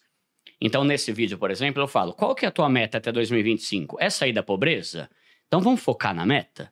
Então, 0.61 0.83
nesse 0.83 1.11
vídeo, 1.11 1.37
por 1.37 1.51
exemplo, 1.51 1.81
eu 1.81 1.87
falo: 1.87 2.13
qual 2.13 2.35
que 2.35 2.45
é 2.45 2.47
a 2.47 2.51
tua 2.51 2.69
meta 2.69 2.97
até 2.97 3.11
2025? 3.11 3.97
É 3.99 4.09
sair 4.09 4.33
da 4.33 4.43
pobreza? 4.43 5.09
Então 5.47 5.61
vamos 5.61 5.81
focar 5.81 6.13
na 6.13 6.25
meta? 6.25 6.71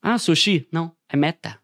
Ah, 0.00 0.18
sushi? 0.18 0.66
Não, 0.72 0.92
é 1.08 1.16
meta. 1.16 1.60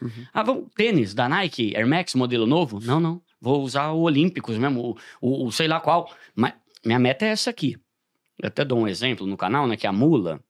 Uhum. 0.00 0.26
Ah, 0.32 0.42
vamos, 0.42 0.68
tênis 0.74 1.14
da 1.14 1.28
Nike, 1.28 1.74
Air 1.76 1.86
Max, 1.86 2.14
modelo 2.14 2.46
novo? 2.46 2.80
Não, 2.80 2.98
não. 2.98 3.22
Vou 3.40 3.62
usar 3.62 3.92
o 3.92 4.00
Olímpicos 4.00 4.58
mesmo, 4.58 4.98
o, 5.20 5.44
o, 5.44 5.46
o 5.46 5.52
sei 5.52 5.68
lá 5.68 5.80
qual. 5.80 6.12
Mas 6.34 6.54
minha 6.84 6.98
meta 6.98 7.24
é 7.24 7.28
essa 7.28 7.50
aqui. 7.50 7.78
Eu 8.38 8.48
até 8.48 8.64
dou 8.64 8.80
um 8.80 8.88
exemplo 8.88 9.26
no 9.26 9.36
canal, 9.36 9.66
né? 9.66 9.76
Que 9.76 9.86
a 9.86 9.92
mula, 9.92 10.40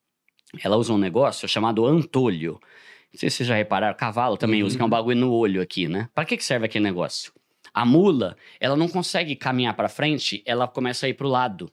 ela 0.62 0.76
usa 0.76 0.92
um 0.92 0.98
negócio 0.98 1.46
chamado 1.48 1.84
antolho. 1.84 2.60
Não 3.14 3.18
sei 3.20 3.30
se 3.30 3.36
vocês 3.36 3.48
já 3.48 3.54
repararam, 3.54 3.96
cavalo 3.96 4.36
também 4.36 4.60
uhum. 4.60 4.66
usa, 4.66 4.76
que 4.76 4.82
é 4.82 4.84
um 4.84 4.88
bagulho 4.88 5.16
no 5.16 5.32
olho 5.32 5.62
aqui, 5.62 5.86
né? 5.86 6.08
Para 6.12 6.24
que, 6.24 6.36
que 6.36 6.44
serve 6.44 6.66
aquele 6.66 6.82
negócio? 6.82 7.32
A 7.72 7.86
mula, 7.86 8.36
ela 8.58 8.76
não 8.76 8.88
consegue 8.88 9.36
caminhar 9.36 9.74
para 9.74 9.88
frente, 9.88 10.42
ela 10.44 10.66
começa 10.66 11.06
a 11.06 11.08
ir 11.08 11.14
pro 11.14 11.28
lado. 11.28 11.70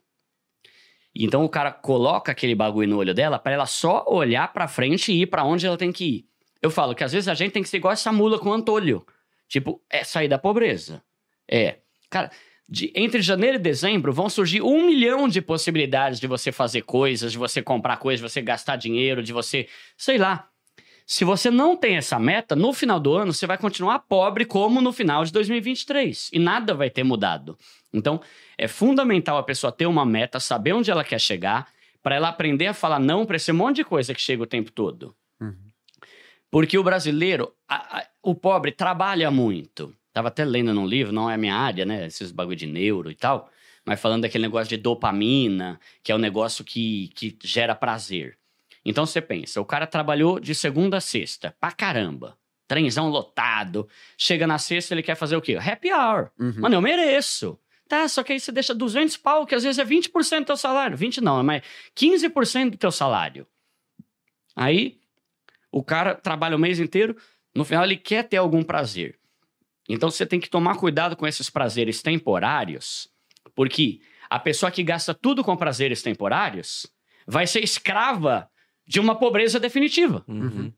Então 1.12 1.44
o 1.44 1.48
cara 1.48 1.72
coloca 1.72 2.30
aquele 2.30 2.54
bagulho 2.54 2.88
no 2.88 2.96
olho 2.96 3.12
dela 3.12 3.40
para 3.40 3.52
ela 3.54 3.66
só 3.66 4.04
olhar 4.06 4.52
para 4.52 4.68
frente 4.68 5.10
e 5.10 5.22
ir 5.22 5.26
para 5.26 5.42
onde 5.42 5.66
ela 5.66 5.76
tem 5.76 5.90
que 5.90 6.04
ir. 6.04 6.26
Eu 6.62 6.70
falo 6.70 6.94
que 6.94 7.02
às 7.02 7.12
vezes 7.12 7.26
a 7.26 7.34
gente 7.34 7.50
tem 7.50 7.62
que 7.62 7.68
ser 7.68 7.78
igual 7.78 7.92
essa 7.92 8.12
mula 8.12 8.38
com 8.38 8.48
o 8.50 8.52
antolho. 8.52 9.04
Tipo, 9.48 9.82
é 9.90 10.04
sair 10.04 10.28
da 10.28 10.38
pobreza. 10.38 11.02
É. 11.50 11.78
Cara, 12.08 12.30
de, 12.68 12.92
entre 12.94 13.20
janeiro 13.20 13.56
e 13.56 13.60
dezembro 13.60 14.12
vão 14.12 14.30
surgir 14.30 14.62
um 14.62 14.86
milhão 14.86 15.28
de 15.28 15.42
possibilidades 15.42 16.20
de 16.20 16.28
você 16.28 16.52
fazer 16.52 16.82
coisas, 16.82 17.32
de 17.32 17.38
você 17.38 17.60
comprar 17.60 17.96
coisas, 17.96 18.20
de 18.24 18.32
você 18.32 18.40
gastar 18.40 18.76
dinheiro, 18.76 19.24
de 19.24 19.32
você, 19.32 19.68
sei 19.96 20.18
lá, 20.18 20.51
se 21.12 21.26
você 21.26 21.50
não 21.50 21.76
tem 21.76 21.98
essa 21.98 22.18
meta, 22.18 22.56
no 22.56 22.72
final 22.72 22.98
do 22.98 23.14
ano 23.14 23.34
você 23.34 23.46
vai 23.46 23.58
continuar 23.58 23.98
pobre 23.98 24.46
como 24.46 24.80
no 24.80 24.94
final 24.94 25.22
de 25.26 25.30
2023 25.30 26.30
e 26.32 26.38
nada 26.38 26.72
vai 26.72 26.88
ter 26.88 27.04
mudado. 27.04 27.54
Então, 27.92 28.18
é 28.56 28.66
fundamental 28.66 29.36
a 29.36 29.42
pessoa 29.42 29.70
ter 29.70 29.84
uma 29.84 30.06
meta, 30.06 30.40
saber 30.40 30.72
onde 30.72 30.90
ela 30.90 31.04
quer 31.04 31.20
chegar, 31.20 31.70
para 32.02 32.14
ela 32.14 32.30
aprender 32.30 32.66
a 32.66 32.72
falar 32.72 32.98
não 32.98 33.26
para 33.26 33.36
esse 33.36 33.52
monte 33.52 33.76
de 33.76 33.84
coisa 33.84 34.14
que 34.14 34.22
chega 34.22 34.42
o 34.42 34.46
tempo 34.46 34.72
todo. 34.72 35.14
Uhum. 35.38 35.54
Porque 36.50 36.78
o 36.78 36.82
brasileiro, 36.82 37.52
a, 37.68 37.98
a, 37.98 38.06
o 38.22 38.34
pobre, 38.34 38.72
trabalha 38.72 39.30
muito. 39.30 39.94
Tava 40.14 40.28
até 40.28 40.46
lendo 40.46 40.72
num 40.72 40.86
livro, 40.86 41.12
não 41.12 41.30
é 41.30 41.34
a 41.34 41.38
minha 41.38 41.54
área, 41.54 41.84
né? 41.84 42.06
Esses 42.06 42.32
bagulho 42.32 42.56
de 42.56 42.66
neuro 42.66 43.10
e 43.10 43.14
tal, 43.14 43.50
mas 43.84 44.00
falando 44.00 44.22
daquele 44.22 44.44
negócio 44.44 44.70
de 44.70 44.82
dopamina, 44.82 45.78
que 46.02 46.10
é 46.10 46.14
o 46.14 46.18
um 46.18 46.20
negócio 46.22 46.64
que, 46.64 47.08
que 47.14 47.36
gera 47.44 47.74
prazer. 47.74 48.38
Então 48.84 49.06
você 49.06 49.20
pensa, 49.20 49.60
o 49.60 49.64
cara 49.64 49.86
trabalhou 49.86 50.40
de 50.40 50.54
segunda 50.54 50.96
a 50.96 51.00
sexta, 51.00 51.54
pra 51.60 51.70
caramba. 51.70 52.36
Trenzão 52.66 53.08
lotado. 53.08 53.88
Chega 54.16 54.46
na 54.46 54.58
sexta, 54.58 54.94
ele 54.94 55.02
quer 55.02 55.14
fazer 55.14 55.36
o 55.36 55.42
quê? 55.42 55.56
Happy 55.56 55.92
hour. 55.92 56.30
Uhum. 56.38 56.54
Mano, 56.58 56.76
eu 56.76 56.80
mereço. 56.80 57.58
Tá, 57.88 58.08
só 58.08 58.22
que 58.22 58.32
aí 58.32 58.40
você 58.40 58.50
deixa 58.50 58.74
200 58.74 59.18
pau, 59.18 59.46
que 59.46 59.54
às 59.54 59.62
vezes 59.62 59.78
é 59.78 59.84
20% 59.84 60.40
do 60.40 60.46
teu 60.46 60.56
salário. 60.56 60.96
20 60.96 61.20
não, 61.20 61.42
mas 61.42 61.62
15% 61.94 62.70
do 62.70 62.76
teu 62.78 62.90
salário. 62.90 63.46
Aí, 64.56 64.98
o 65.70 65.82
cara 65.82 66.14
trabalha 66.14 66.56
o 66.56 66.58
mês 66.58 66.80
inteiro, 66.80 67.16
no 67.54 67.64
final 67.64 67.84
ele 67.84 67.96
quer 67.96 68.22
ter 68.24 68.38
algum 68.38 68.62
prazer. 68.62 69.18
Então 69.88 70.10
você 70.10 70.24
tem 70.24 70.40
que 70.40 70.48
tomar 70.48 70.76
cuidado 70.76 71.16
com 71.16 71.26
esses 71.26 71.50
prazeres 71.50 72.00
temporários, 72.00 73.08
porque 73.54 74.00
a 74.30 74.38
pessoa 74.38 74.72
que 74.72 74.82
gasta 74.82 75.12
tudo 75.12 75.44
com 75.44 75.56
prazeres 75.56 76.02
temporários 76.02 76.86
vai 77.26 77.46
ser 77.46 77.62
escrava 77.62 78.48
de 78.86 79.00
uma 79.00 79.14
pobreza 79.14 79.58
definitiva. 79.60 80.24
Uhum. 80.28 80.72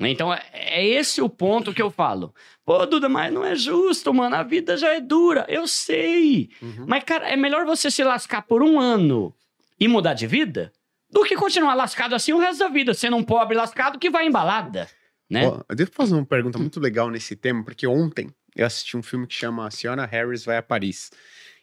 Então, 0.00 0.32
é, 0.32 0.42
é 0.52 0.86
esse 0.86 1.20
o 1.20 1.28
ponto 1.28 1.74
que 1.74 1.82
eu 1.82 1.90
falo. 1.90 2.32
Pô, 2.64 2.86
Duda, 2.86 3.08
mas 3.08 3.32
não 3.32 3.44
é 3.44 3.56
justo, 3.56 4.14
mano. 4.14 4.36
A 4.36 4.44
vida 4.44 4.76
já 4.76 4.94
é 4.94 5.00
dura. 5.00 5.44
Eu 5.48 5.66
sei. 5.66 6.50
Uhum. 6.62 6.84
Mas, 6.86 7.02
cara, 7.02 7.28
é 7.28 7.36
melhor 7.36 7.66
você 7.66 7.90
se 7.90 8.04
lascar 8.04 8.42
por 8.42 8.62
um 8.62 8.78
ano 8.78 9.34
e 9.78 9.88
mudar 9.88 10.14
de 10.14 10.26
vida 10.26 10.72
do 11.10 11.24
que 11.24 11.34
continuar 11.36 11.74
lascado 11.74 12.14
assim 12.14 12.32
o 12.32 12.38
resto 12.38 12.60
da 12.60 12.68
vida, 12.68 12.92
sendo 12.94 13.16
um 13.16 13.24
pobre 13.24 13.56
lascado 13.56 13.98
que 13.98 14.10
vai 14.10 14.26
embalada, 14.26 14.88
né? 15.28 15.46
Ó, 15.46 15.62
deixa 15.74 15.90
eu 15.90 15.94
fazer 15.94 16.14
uma 16.14 16.26
pergunta 16.26 16.58
muito 16.58 16.78
legal 16.78 17.10
nesse 17.10 17.34
tema, 17.34 17.64
porque 17.64 17.86
ontem 17.86 18.28
eu 18.54 18.66
assisti 18.66 18.96
um 18.96 19.02
filme 19.02 19.26
que 19.26 19.34
chama 19.34 19.70
Siona 19.70 20.04
Harris 20.04 20.44
Vai 20.44 20.58
a 20.58 20.62
Paris. 20.62 21.10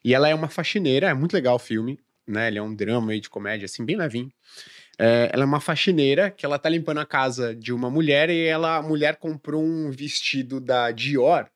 E 0.04 0.14
ela 0.14 0.28
é 0.28 0.36
uma 0.36 0.48
faxineira, 0.48 1.10
é 1.10 1.14
muito 1.14 1.34
legal 1.34 1.56
o 1.56 1.60
filme, 1.60 2.00
né? 2.28 2.48
Ele 2.48 2.58
é 2.58 2.62
um 2.62 2.74
drama 2.74 3.12
aí 3.12 3.20
de 3.20 3.30
comédia, 3.30 3.66
assim, 3.66 3.86
bem 3.86 3.96
levinho. 3.96 4.32
É, 4.98 5.30
ela 5.34 5.44
é 5.44 5.46
uma 5.46 5.60
faxineira 5.60 6.32
que 6.32 6.46
ela 6.46 6.58
tá 6.58 6.70
limpando 6.70 7.00
a 7.00 7.06
casa 7.06 7.56
de 7.56 7.74
uma 7.74 7.90
mulher 7.90 8.30
e 8.30 8.46
ela, 8.46 8.78
a 8.78 8.82
mulher 8.82 9.18
comprou 9.18 9.64
um 9.64 9.92
vestido 9.92 10.60
da 10.60 10.92
Dior 10.92 11.50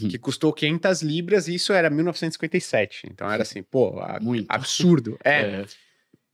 uhum. 0.00 0.08
que 0.08 0.18
custou 0.18 0.52
500 0.52 1.02
libras 1.02 1.48
e 1.48 1.54
isso 1.54 1.72
era 1.72 1.90
1957. 1.90 3.08
Então 3.10 3.30
era 3.30 3.42
assim, 3.42 3.62
pô, 3.62 3.98
a, 4.00 4.18
absurdo. 4.48 5.18
É. 5.24 5.40
é. 5.40 5.64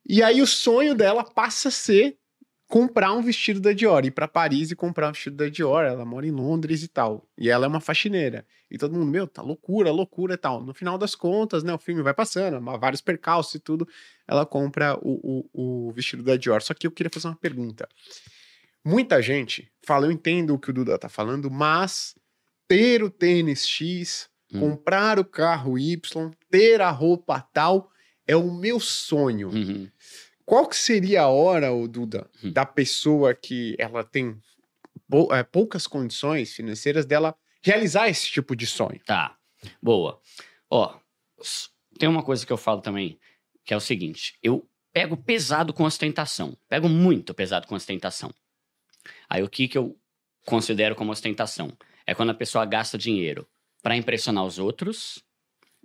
E 0.09 0.23
aí 0.23 0.40
o 0.40 0.46
sonho 0.46 0.94
dela 0.94 1.23
passa 1.23 1.68
a 1.68 1.73
ser 1.73 2.16
comprar 2.70 3.12
um 3.12 3.20
vestido 3.20 3.61
da 3.61 3.72
Dior, 3.72 4.04
ir 4.04 4.12
para 4.12 4.28
Paris 4.28 4.70
e 4.70 4.76
comprar 4.76 5.09
um 5.09 5.12
vestido 5.12 5.37
da 5.37 5.48
Dior. 5.48 5.85
Ela 5.85 6.04
mora 6.04 6.24
em 6.24 6.30
Londres 6.30 6.85
e 6.85 6.88
tal. 6.88 7.28
E 7.37 7.50
ela 7.50 7.66
é 7.66 7.68
uma 7.68 7.80
faxineira. 7.80 8.46
E 8.70 8.78
todo 8.78 8.94
mundo, 8.94 9.11
meu, 9.11 9.26
tá 9.26 9.42
loucura, 9.42 9.90
loucura 9.90 10.35
e 10.35 10.37
tal. 10.37 10.64
No 10.64 10.72
final 10.72 10.96
das 10.96 11.16
contas, 11.16 11.64
né, 11.64 11.74
o 11.74 11.78
filme 11.78 12.00
vai 12.00 12.14
passando, 12.14 12.61
vários 12.78 13.00
percalços 13.00 13.56
e 13.56 13.59
tudo. 13.59 13.88
Ela 14.26 14.46
compra 14.46 14.96
o, 15.02 15.44
o, 15.52 15.88
o 15.88 15.92
vestido 15.92 16.22
da 16.22 16.37
Dior. 16.37 16.62
Só 16.62 16.72
que 16.72 16.87
eu 16.87 16.92
queria 16.92 17.11
fazer 17.12 17.26
uma 17.26 17.37
pergunta. 17.37 17.88
Muita 18.85 19.20
gente 19.20 19.68
fala, 19.85 20.06
eu 20.06 20.12
entendo 20.12 20.54
o 20.54 20.59
que 20.59 20.70
o 20.70 20.72
Duda 20.72 20.96
tá 20.96 21.09
falando, 21.09 21.50
mas 21.50 22.14
ter 22.68 23.02
o 23.02 23.11
tênis 23.11 23.66
X, 23.66 24.30
hum. 24.54 24.61
comprar 24.61 25.18
o 25.18 25.24
carro 25.24 25.76
Y, 25.76 26.30
ter 26.48 26.80
a 26.80 26.90
roupa 26.90 27.40
tal, 27.52 27.90
é 28.28 28.37
o 28.37 28.54
meu 28.54 28.78
sonho. 28.78 29.48
Uhum. 29.48 29.88
Qual 30.50 30.66
que 30.66 30.76
seria 30.76 31.22
a 31.22 31.28
hora, 31.28 31.72
o 31.72 31.86
Duda, 31.86 32.28
hum. 32.42 32.52
da 32.52 32.66
pessoa 32.66 33.32
que 33.32 33.76
ela 33.78 34.02
tem 34.02 34.36
pou, 35.08 35.32
é, 35.32 35.44
poucas 35.44 35.86
condições 35.86 36.52
financeiras 36.52 37.06
dela 37.06 37.36
realizar 37.62 38.08
esse 38.08 38.28
tipo 38.28 38.56
de 38.56 38.66
sonho? 38.66 39.00
Tá, 39.06 39.36
boa. 39.80 40.20
Ó, 40.68 40.98
tem 42.00 42.08
uma 42.08 42.24
coisa 42.24 42.44
que 42.44 42.52
eu 42.52 42.56
falo 42.56 42.80
também, 42.80 43.16
que 43.64 43.72
é 43.72 43.76
o 43.76 43.80
seguinte, 43.80 44.36
eu 44.42 44.68
pego 44.92 45.16
pesado 45.16 45.72
com 45.72 45.84
ostentação, 45.84 46.58
pego 46.68 46.88
muito 46.88 47.32
pesado 47.32 47.68
com 47.68 47.76
ostentação. 47.76 48.34
Aí 49.28 49.44
o 49.44 49.48
que 49.48 49.68
que 49.68 49.78
eu 49.78 49.96
considero 50.46 50.96
como 50.96 51.12
ostentação? 51.12 51.70
É 52.04 52.12
quando 52.12 52.30
a 52.30 52.34
pessoa 52.34 52.66
gasta 52.66 52.98
dinheiro 52.98 53.46
para 53.84 53.96
impressionar 53.96 54.44
os 54.44 54.58
outros, 54.58 55.24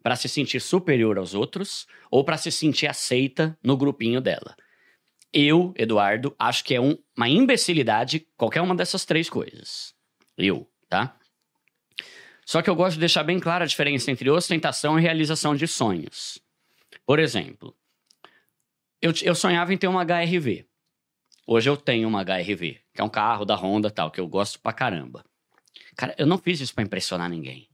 para 0.05 0.15
se 0.15 0.29
sentir 0.29 0.61
superior 0.61 1.17
aos 1.17 1.33
outros 1.33 1.87
ou 2.11 2.23
para 2.23 2.37
se 2.37 2.51
sentir 2.51 2.85
aceita 2.85 3.57
no 3.63 3.75
grupinho 3.75 4.21
dela. 4.21 4.55
Eu, 5.33 5.73
Eduardo, 5.75 6.35
acho 6.37 6.63
que 6.63 6.75
é 6.75 6.79
um, 6.79 6.95
uma 7.17 7.27
imbecilidade 7.27 8.27
qualquer 8.37 8.61
uma 8.61 8.75
dessas 8.75 9.03
três 9.03 9.31
coisas. 9.31 9.95
Eu, 10.37 10.69
tá? 10.87 11.17
Só 12.45 12.61
que 12.61 12.69
eu 12.69 12.75
gosto 12.75 12.93
de 12.93 12.99
deixar 12.99 13.23
bem 13.23 13.39
clara 13.39 13.63
a 13.63 13.67
diferença 13.67 14.11
entre 14.11 14.29
ostentação 14.29 14.99
e 14.99 15.01
realização 15.01 15.55
de 15.55 15.67
sonhos. 15.67 16.39
Por 17.03 17.17
exemplo, 17.17 17.75
eu, 19.01 19.11
eu 19.23 19.33
sonhava 19.33 19.73
em 19.73 19.77
ter 19.77 19.87
uma 19.87 20.03
HRV. 20.05 20.67
Hoje 21.47 21.67
eu 21.67 21.75
tenho 21.75 22.07
uma 22.07 22.21
HRV, 22.21 22.79
que 22.93 23.01
é 23.01 23.03
um 23.03 23.09
carro 23.09 23.43
da 23.43 23.55
Honda 23.55 23.89
tal, 23.89 24.11
que 24.11 24.21
eu 24.21 24.27
gosto 24.27 24.59
pra 24.59 24.71
caramba. 24.71 25.25
Cara, 25.97 26.13
eu 26.15 26.27
não 26.27 26.37
fiz 26.37 26.59
isso 26.59 26.75
pra 26.75 26.83
impressionar 26.83 27.27
ninguém. 27.27 27.67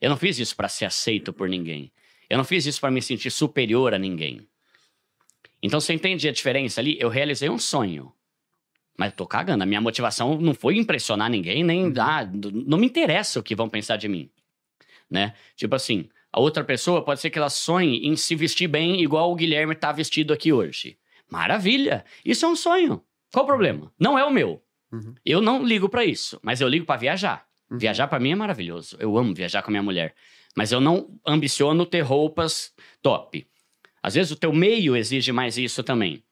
Eu 0.00 0.10
não 0.10 0.16
fiz 0.16 0.38
isso 0.38 0.54
pra 0.56 0.68
ser 0.68 0.84
aceito 0.84 1.32
por 1.32 1.48
ninguém. 1.48 1.92
Eu 2.28 2.36
não 2.38 2.44
fiz 2.44 2.66
isso 2.66 2.80
pra 2.80 2.90
me 2.90 3.00
sentir 3.02 3.30
superior 3.30 3.94
a 3.94 3.98
ninguém. 3.98 4.46
Então 5.62 5.80
você 5.80 5.92
entende 5.92 6.28
a 6.28 6.32
diferença 6.32 6.80
ali? 6.80 6.96
Eu 7.00 7.08
realizei 7.08 7.48
um 7.48 7.58
sonho. 7.58 8.12
Mas 8.96 9.10
eu 9.12 9.16
tô 9.16 9.26
cagando. 9.26 9.62
A 9.62 9.66
minha 9.66 9.80
motivação 9.80 10.38
não 10.40 10.54
foi 10.54 10.76
impressionar 10.76 11.30
ninguém, 11.30 11.64
nem. 11.64 11.92
Ah, 11.98 12.22
n- 12.24 12.64
não 12.66 12.78
me 12.78 12.86
interessa 12.86 13.40
o 13.40 13.42
que 13.42 13.54
vão 13.54 13.68
pensar 13.68 13.96
de 13.96 14.08
mim. 14.08 14.30
Né? 15.10 15.34
Tipo 15.56 15.74
assim, 15.74 16.08
a 16.32 16.38
outra 16.40 16.62
pessoa 16.62 17.04
pode 17.04 17.20
ser 17.20 17.30
que 17.30 17.38
ela 17.38 17.48
sonhe 17.50 18.06
em 18.06 18.14
se 18.16 18.34
vestir 18.34 18.68
bem 18.68 19.00
igual 19.00 19.32
o 19.32 19.34
Guilherme 19.34 19.74
tá 19.74 19.90
vestido 19.90 20.32
aqui 20.32 20.52
hoje. 20.52 20.98
Maravilha! 21.30 22.04
Isso 22.24 22.44
é 22.44 22.48
um 22.48 22.56
sonho. 22.56 23.02
Qual 23.32 23.44
o 23.44 23.48
problema? 23.48 23.92
Não 23.98 24.18
é 24.18 24.24
o 24.24 24.30
meu. 24.30 24.62
Uhum. 24.92 25.14
Eu 25.24 25.40
não 25.40 25.64
ligo 25.64 25.88
pra 25.88 26.04
isso, 26.04 26.38
mas 26.42 26.60
eu 26.60 26.68
ligo 26.68 26.84
pra 26.86 26.96
viajar. 26.96 27.46
Uhum. 27.70 27.78
Viajar 27.78 28.08
pra 28.08 28.20
mim 28.20 28.32
é 28.32 28.34
maravilhoso. 28.34 28.96
Eu 28.98 29.16
amo 29.16 29.34
viajar 29.34 29.62
com 29.62 29.70
a 29.70 29.72
minha 29.72 29.82
mulher. 29.82 30.14
Mas 30.56 30.72
eu 30.72 30.80
não 30.80 31.08
ambiciono 31.26 31.86
ter 31.86 32.00
roupas 32.00 32.72
top. 33.02 33.46
Às 34.02 34.14
vezes 34.14 34.32
o 34.32 34.36
teu 34.36 34.52
meio 34.52 34.96
exige 34.96 35.32
mais 35.32 35.58
isso 35.58 35.82
também. 35.82 36.22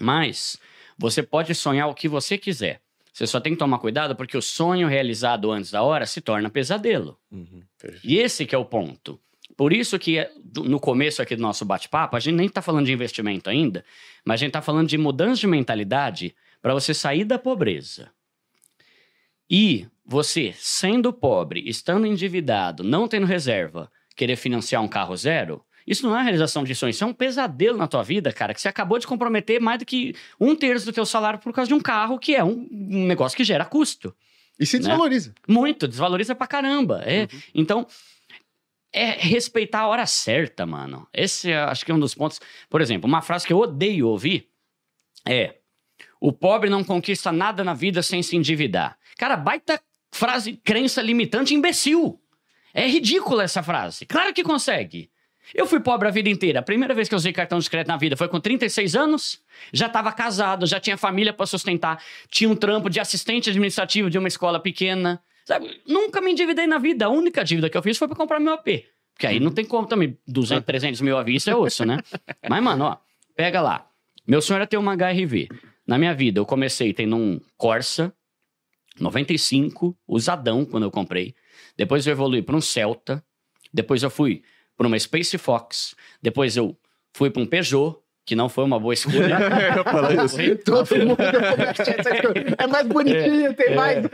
Mas 0.00 0.58
você 0.96 1.22
pode 1.22 1.54
sonhar 1.54 1.88
o 1.88 1.94
que 1.94 2.08
você 2.08 2.38
quiser. 2.38 2.80
Você 3.12 3.26
só 3.26 3.40
tem 3.40 3.52
que 3.52 3.58
tomar 3.58 3.78
cuidado 3.78 4.14
porque 4.14 4.36
o 4.36 4.42
sonho 4.42 4.86
realizado 4.86 5.50
antes 5.50 5.70
da 5.70 5.82
hora 5.82 6.06
se 6.06 6.20
torna 6.20 6.48
pesadelo. 6.48 7.18
Uhum. 7.32 7.62
E 8.04 8.18
esse 8.18 8.46
que 8.46 8.54
é 8.54 8.58
o 8.58 8.64
ponto. 8.64 9.20
Por 9.56 9.72
isso 9.72 9.98
que 9.98 10.18
é, 10.18 10.30
no 10.56 10.78
começo 10.78 11.20
aqui 11.20 11.34
do 11.34 11.42
nosso 11.42 11.64
bate-papo, 11.64 12.14
a 12.14 12.20
gente 12.20 12.36
nem 12.36 12.46
está 12.46 12.62
falando 12.62 12.86
de 12.86 12.92
investimento 12.92 13.50
ainda, 13.50 13.84
mas 14.24 14.34
a 14.34 14.38
gente 14.38 14.50
está 14.50 14.62
falando 14.62 14.86
de 14.86 14.96
mudança 14.96 15.40
de 15.40 15.48
mentalidade 15.48 16.32
para 16.62 16.72
você 16.72 16.94
sair 16.94 17.24
da 17.24 17.40
pobreza. 17.40 18.08
E 19.50 19.86
você, 20.04 20.54
sendo 20.56 21.12
pobre, 21.12 21.62
estando 21.68 22.06
endividado, 22.06 22.82
não 22.82 23.08
tendo 23.08 23.26
reserva, 23.26 23.90
querer 24.16 24.36
financiar 24.36 24.82
um 24.82 24.88
carro 24.88 25.16
zero, 25.16 25.64
isso 25.86 26.02
não 26.02 26.10
é 26.10 26.18
uma 26.18 26.22
realização 26.22 26.64
de 26.64 26.74
sonho, 26.74 26.90
isso 26.90 27.02
é 27.02 27.06
um 27.06 27.14
pesadelo 27.14 27.78
na 27.78 27.86
tua 27.86 28.02
vida, 28.02 28.30
cara, 28.32 28.52
que 28.52 28.60
você 28.60 28.68
acabou 28.68 28.98
de 28.98 29.06
comprometer 29.06 29.60
mais 29.60 29.78
do 29.78 29.86
que 29.86 30.14
um 30.38 30.54
terço 30.54 30.84
do 30.84 30.92
teu 30.92 31.06
salário 31.06 31.38
por 31.38 31.52
causa 31.52 31.68
de 31.68 31.74
um 31.74 31.80
carro, 31.80 32.18
que 32.18 32.34
é 32.34 32.44
um, 32.44 32.68
um 32.70 33.06
negócio 33.06 33.36
que 33.36 33.44
gera 33.44 33.64
custo. 33.64 34.14
E 34.58 34.66
se 34.66 34.76
Né? 34.76 34.80
desvaloriza. 34.80 35.34
Muito, 35.46 35.88
desvaloriza 35.88 36.34
pra 36.34 36.46
caramba. 36.46 37.02
É, 37.06 37.28
Então, 37.54 37.86
é 38.92 39.10
respeitar 39.10 39.80
a 39.80 39.88
hora 39.88 40.04
certa, 40.06 40.66
mano. 40.66 41.06
Esse 41.12 41.50
é, 41.52 41.58
acho 41.58 41.84
que 41.84 41.92
é 41.92 41.94
um 41.94 42.00
dos 42.00 42.14
pontos. 42.14 42.40
Por 42.68 42.80
exemplo, 42.80 43.08
uma 43.08 43.22
frase 43.22 43.46
que 43.46 43.52
eu 43.52 43.58
odeio 43.58 44.08
ouvir 44.08 44.48
é: 45.26 45.57
o 46.20 46.32
pobre 46.32 46.70
não 46.70 46.84
conquista 46.84 47.30
nada 47.30 47.62
na 47.62 47.74
vida 47.74 48.02
sem 48.02 48.22
se 48.22 48.36
endividar. 48.36 48.96
Cara, 49.16 49.36
baita 49.36 49.80
frase, 50.12 50.54
crença 50.64 51.02
limitante, 51.02 51.54
imbecil. 51.54 52.20
É 52.74 52.86
ridícula 52.86 53.44
essa 53.44 53.62
frase. 53.62 54.06
Claro 54.06 54.32
que 54.32 54.42
consegue. 54.42 55.10
Eu 55.54 55.66
fui 55.66 55.80
pobre 55.80 56.08
a 56.08 56.10
vida 56.10 56.28
inteira. 56.28 56.60
A 56.60 56.62
primeira 56.62 56.94
vez 56.94 57.08
que 57.08 57.14
eu 57.14 57.16
usei 57.16 57.32
cartão 57.32 57.58
de 57.58 57.68
crédito 57.70 57.88
na 57.88 57.96
vida 57.96 58.16
foi 58.16 58.28
com 58.28 58.38
36 58.38 58.94
anos. 58.94 59.42
Já 59.72 59.86
estava 59.86 60.12
casado, 60.12 60.66
já 60.66 60.78
tinha 60.78 60.96
família 60.96 61.32
para 61.32 61.46
sustentar. 61.46 62.02
Tinha 62.30 62.50
um 62.50 62.56
trampo 62.56 62.90
de 62.90 63.00
assistente 63.00 63.48
administrativo 63.48 64.10
de 64.10 64.18
uma 64.18 64.28
escola 64.28 64.60
pequena. 64.60 65.20
Sabe? 65.46 65.80
Nunca 65.86 66.20
me 66.20 66.32
endividei 66.32 66.66
na 66.66 66.78
vida. 66.78 67.06
A 67.06 67.08
única 67.08 67.42
dívida 67.42 67.70
que 67.70 67.76
eu 67.78 67.82
fiz 67.82 67.96
foi 67.96 68.06
para 68.06 68.16
comprar 68.16 68.38
meu 68.38 68.52
AP. 68.52 68.84
Porque 69.14 69.26
aí 69.26 69.40
não 69.40 69.50
tem 69.50 69.64
como 69.64 69.86
também. 69.88 70.16
200, 70.26 70.64
300 70.64 71.00
mil 71.00 71.16
à 71.16 71.22
vista 71.22 71.50
é 71.50 71.56
osso, 71.56 71.84
né? 71.84 71.98
Mas, 72.48 72.62
mano, 72.62 72.84
ó, 72.84 72.96
pega 73.34 73.60
lá. 73.60 73.86
Meu 74.26 74.42
sonho 74.42 74.56
era 74.56 74.66
ter 74.66 74.76
uma 74.76 74.94
HRV. 74.94 75.48
Na 75.88 75.96
minha 75.96 76.14
vida, 76.14 76.38
eu 76.38 76.44
comecei 76.44 76.92
tendo 76.92 77.16
um 77.16 77.40
Corsa 77.56 78.14
95, 79.00 79.96
usadão 80.06 80.66
quando 80.66 80.82
eu 80.82 80.90
comprei. 80.90 81.34
Depois 81.78 82.06
eu 82.06 82.12
evolui 82.12 82.42
para 82.42 82.54
um 82.54 82.60
Celta. 82.60 83.24
Depois 83.72 84.02
eu 84.02 84.10
fui 84.10 84.42
para 84.76 84.86
uma 84.86 84.98
Space 84.98 85.38
Fox. 85.38 85.96
Depois 86.20 86.58
eu 86.58 86.78
fui 87.14 87.30
para 87.30 87.40
um 87.40 87.46
Peugeot, 87.46 87.96
que 88.28 88.36
não 88.36 88.50
foi 88.50 88.64
uma 88.64 88.78
boa 88.78 88.92
escolha. 88.92 89.38
Eu 89.74 89.84
falei 89.84 90.22
isso. 90.22 90.36
Todo 90.62 90.96
mundo 90.98 91.16
é 92.58 92.66
mais 92.66 92.86
bonitinho, 92.86 93.54
tem 93.54 93.74
mais. 93.74 94.04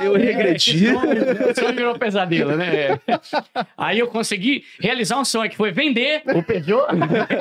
Eu 0.00 0.14
regredi. 0.14 0.90
O 0.94 1.52
sonho 1.58 1.74
virou 1.74 1.98
pesadelo, 1.98 2.56
né? 2.56 3.00
Aí 3.76 3.98
eu 3.98 4.06
consegui 4.06 4.64
realizar 4.78 5.18
um 5.18 5.24
sonho 5.24 5.50
que 5.50 5.56
foi 5.56 5.72
vender 5.72 6.22
o 6.24 6.40
Peugeot. 6.40 6.86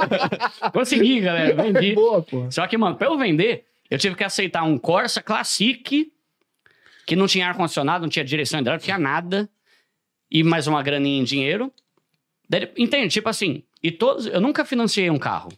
consegui, 0.73 1.21
galera, 1.21 1.53
vendi. 1.53 1.93
Boa, 1.93 2.23
pô. 2.23 2.49
Só 2.49 2.65
que, 2.65 2.75
mano, 2.77 2.95
pra 2.95 3.07
eu 3.07 3.15
vender, 3.15 3.65
eu 3.91 3.99
tive 3.99 4.15
que 4.15 4.23
aceitar 4.23 4.63
um 4.63 4.79
Corsa 4.79 5.21
Classic, 5.21 6.11
que 7.05 7.15
não 7.15 7.27
tinha 7.27 7.47
ar-condicionado, 7.47 8.01
não 8.01 8.09
tinha 8.09 8.25
direção 8.25 8.59
hidráulica, 8.59 8.81
não 8.81 8.85
tinha 8.85 8.97
nada, 8.97 9.47
e 10.31 10.43
mais 10.43 10.65
uma 10.65 10.81
graninha 10.81 11.21
em 11.21 11.23
dinheiro. 11.23 11.71
Daí, 12.49 12.71
entende? 12.75 13.09
Tipo 13.09 13.29
assim, 13.29 13.61
e 13.83 13.91
todos, 13.91 14.25
eu 14.25 14.41
nunca 14.41 14.65
financiei 14.65 15.11
um 15.11 15.19
carro. 15.19 15.51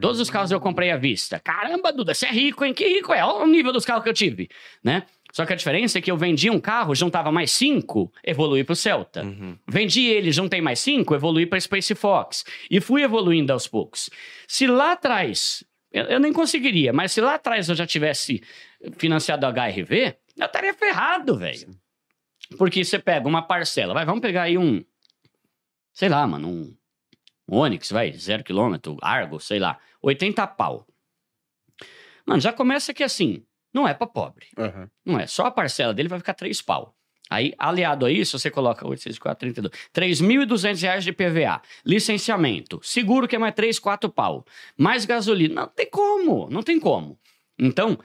Todos 0.00 0.20
os 0.20 0.28
carros 0.28 0.50
eu 0.50 0.60
comprei 0.60 0.90
à 0.90 0.96
vista. 0.96 1.40
Caramba, 1.40 1.92
Duda, 1.92 2.14
você 2.14 2.26
é 2.26 2.30
rico, 2.30 2.64
hein? 2.64 2.74
Que 2.74 2.86
rico 2.86 3.14
é? 3.14 3.24
Olha 3.24 3.44
o 3.44 3.46
nível 3.46 3.72
dos 3.72 3.84
carros 3.84 4.02
que 4.02 4.10
eu 4.10 4.14
tive, 4.14 4.48
né? 4.84 5.04
Só 5.32 5.44
que 5.44 5.52
a 5.52 5.56
diferença 5.56 5.98
é 5.98 6.00
que 6.00 6.10
eu 6.10 6.16
vendi 6.16 6.50
um 6.50 6.60
carro, 6.60 6.94
juntava 6.94 7.30
mais 7.32 7.50
cinco, 7.50 8.12
evolui 8.24 8.64
pro 8.64 8.76
Celta. 8.76 9.22
Uhum. 9.22 9.58
Vendi 9.66 10.06
ele, 10.06 10.32
juntei 10.32 10.60
mais 10.60 10.80
cinco, 10.80 11.14
evolui 11.14 11.46
para 11.46 11.60
Space 11.60 11.94
Fox. 11.94 12.44
E 12.70 12.80
fui 12.80 13.02
evoluindo 13.02 13.52
aos 13.52 13.66
poucos. 13.66 14.08
Se 14.46 14.66
lá 14.66 14.92
atrás, 14.92 15.64
eu, 15.92 16.04
eu 16.04 16.20
nem 16.20 16.32
conseguiria, 16.32 16.92
mas 16.92 17.12
se 17.12 17.20
lá 17.20 17.34
atrás 17.34 17.68
eu 17.68 17.74
já 17.74 17.86
tivesse 17.86 18.42
financiado 18.96 19.46
a 19.46 19.50
HRV, 19.50 20.16
eu 20.38 20.46
estaria 20.46 20.74
ferrado, 20.74 21.38
velho. 21.38 21.68
Porque 22.58 22.84
você 22.84 22.98
pega 22.98 23.26
uma 23.26 23.42
parcela, 23.42 23.92
vai, 23.92 24.04
vamos 24.04 24.20
pegar 24.20 24.42
aí 24.42 24.56
um, 24.56 24.84
sei 25.92 26.08
lá, 26.08 26.26
mano, 26.26 26.48
um, 26.48 26.75
um 27.48 27.56
Onix, 27.58 27.90
vai, 27.90 28.12
zero 28.12 28.42
quilômetro, 28.44 28.96
Argo, 29.00 29.38
sei 29.40 29.58
lá, 29.58 29.78
80 30.02 30.46
pau. 30.46 30.86
Mano, 32.26 32.40
já 32.40 32.52
começa 32.52 32.92
que 32.92 33.04
assim, 33.04 33.42
não 33.72 33.86
é 33.86 33.94
pra 33.94 34.06
pobre. 34.06 34.46
Aham. 34.58 34.90
Não 35.04 35.18
é. 35.18 35.26
Só 35.26 35.46
a 35.46 35.50
parcela 35.50 35.94
dele 35.94 36.08
vai 36.08 36.18
ficar 36.18 36.34
3 36.34 36.60
pau. 36.60 36.94
Aí, 37.28 37.52
aliado 37.58 38.06
a 38.06 38.10
isso, 38.10 38.38
você 38.38 38.50
coloca 38.50 38.86
8, 38.86 39.02
6, 39.02 39.18
4, 39.18 39.38
32. 39.40 39.72
3.200 39.92 40.80
reais 40.82 41.04
de 41.04 41.12
PVA. 41.12 41.60
Licenciamento. 41.84 42.80
Seguro 42.82 43.26
que 43.26 43.34
é 43.34 43.38
mais 43.38 43.54
3, 43.54 43.78
4 43.78 44.08
pau. 44.10 44.44
Mais 44.76 45.04
gasolina. 45.04 45.62
Não 45.62 45.68
tem 45.68 45.90
como. 45.90 46.48
Não 46.50 46.62
tem 46.62 46.78
como. 46.78 47.18
Então, 47.58 47.98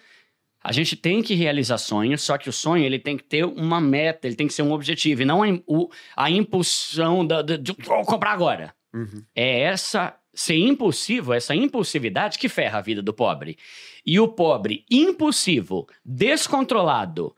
a 0.64 0.72
gente 0.72 0.96
tem 0.96 1.22
que 1.22 1.34
realizar 1.36 1.78
sonhos, 1.78 2.22
só 2.22 2.38
que 2.38 2.50
o 2.50 2.54
sonho 2.54 2.84
ele 2.84 2.98
tem 3.00 3.16
que 3.18 3.24
ter 3.24 3.44
uma 3.46 3.80
meta, 3.82 4.28
ele 4.28 4.36
tem 4.36 4.48
que 4.48 4.54
ser 4.54 4.62
um 4.64 4.72
objetivo, 4.72 5.22
e 5.24 5.26
não 5.26 5.44
a, 5.44 5.48
o- 5.68 5.90
a 6.16 6.30
impulsão 6.30 7.26
da, 7.26 7.42
da- 7.42 7.58
de 7.58 7.74
vou 7.80 8.04
comprar 8.06 8.32
agora. 8.32 8.74
Uhum. 8.94 9.24
É 9.36 9.62
essa 9.62 10.18
ser 10.34 10.56
impulsivo, 10.56 11.34
essa 11.34 11.54
impulsividade 11.56 12.38
que 12.38 12.48
ferra 12.48 12.80
a 12.80 12.82
vida 12.82 13.02
do 13.02 13.14
pobre. 13.14 13.58
E 14.06 14.20
o 14.20 14.28
pobre 14.28 14.86
impulsivo, 14.90 15.88
descontrolado, 16.06 17.36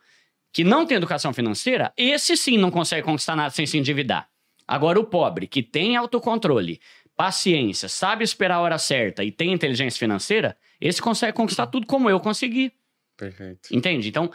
que 0.52 0.64
não 0.64 0.86
tem 0.86 0.98
educação 0.98 1.34
financeira, 1.34 1.92
esse 1.98 2.38
sim 2.38 2.58
não 2.58 2.70
consegue 2.70 3.04
conquistar 3.04 3.36
nada 3.36 3.50
sem 3.50 3.66
se 3.66 3.78
endividar. 3.78 4.30
Agora, 4.68 5.00
o 5.00 5.04
pobre 5.04 5.48
que 5.48 5.64
tem 5.64 5.96
autocontrole, 5.96 6.80
paciência, 7.16 7.90
sabe 7.90 8.24
esperar 8.24 8.56
a 8.56 8.62
hora 8.62 8.78
certa 8.78 9.24
e 9.24 9.32
tem 9.32 9.52
inteligência 9.52 10.00
financeira, 10.00 10.56
esse 10.80 11.02
consegue 11.02 11.36
conquistar 11.36 11.68
tudo 11.68 11.88
como 11.88 12.10
eu 12.10 12.20
consegui. 12.20 12.72
Perfeito. 13.18 13.70
Entende? 13.72 14.08
Então, 14.08 14.32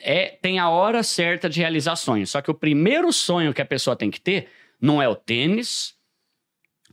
é, 0.00 0.38
tem 0.42 0.58
a 0.58 0.68
hora 0.68 1.02
certa 1.02 1.48
de 1.48 1.60
realizar 1.60 1.96
sonhos. 1.96 2.30
Só 2.30 2.40
que 2.40 2.50
o 2.50 2.54
primeiro 2.54 3.12
sonho 3.12 3.54
que 3.54 3.62
a 3.62 3.66
pessoa 3.66 3.94
tem 3.94 4.10
que 4.10 4.20
ter 4.20 4.48
não 4.80 5.00
é 5.00 5.08
o 5.08 5.14
tênis, 5.14 5.94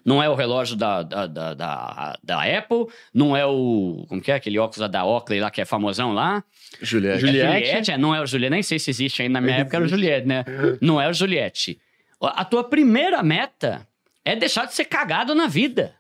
não 0.08 0.24
é 0.24 0.30
o 0.30 0.36
relógio 0.36 0.78
da, 0.78 1.04
da, 1.04 1.28
da, 1.28 1.54
da, 1.54 2.18
da 2.24 2.58
Apple, 2.58 2.86
não 3.14 3.36
é 3.36 3.46
o. 3.46 4.06
Como 4.08 4.22
que 4.22 4.32
é? 4.32 4.36
Aquele 4.36 4.58
óculos 4.58 4.90
da 4.90 5.04
Oakley 5.04 5.42
lá 5.42 5.52
que 5.52 5.60
é 5.60 5.66
famosão 5.66 6.14
lá. 6.14 6.42
Juliette. 6.82 7.20
Juliette. 7.20 7.46
É 7.46 7.60
Juliette, 7.66 7.92
é, 7.92 7.98
não 7.98 8.16
é 8.16 8.22
o 8.22 8.26
Juliette, 8.26 8.52
nem 8.52 8.64
sei 8.64 8.80
se 8.80 8.90
existe 8.90 9.22
ainda. 9.22 9.34
Na 9.34 9.42
minha 9.42 9.58
época 9.58 9.76
era 9.76 9.86
o 9.86 9.88
Juliette, 9.90 10.26
né? 10.26 10.46
Não 10.80 11.02
é 11.02 11.10
o 11.10 11.14
Juliette. 11.14 11.78
A 12.22 12.46
tua 12.46 12.64
primeira 12.64 13.22
meta 13.22 13.86
é 14.24 14.34
deixar 14.34 14.66
de 14.66 14.74
ser 14.74 14.86
cagado 14.86 15.36
na 15.36 15.46
vida. 15.46 15.94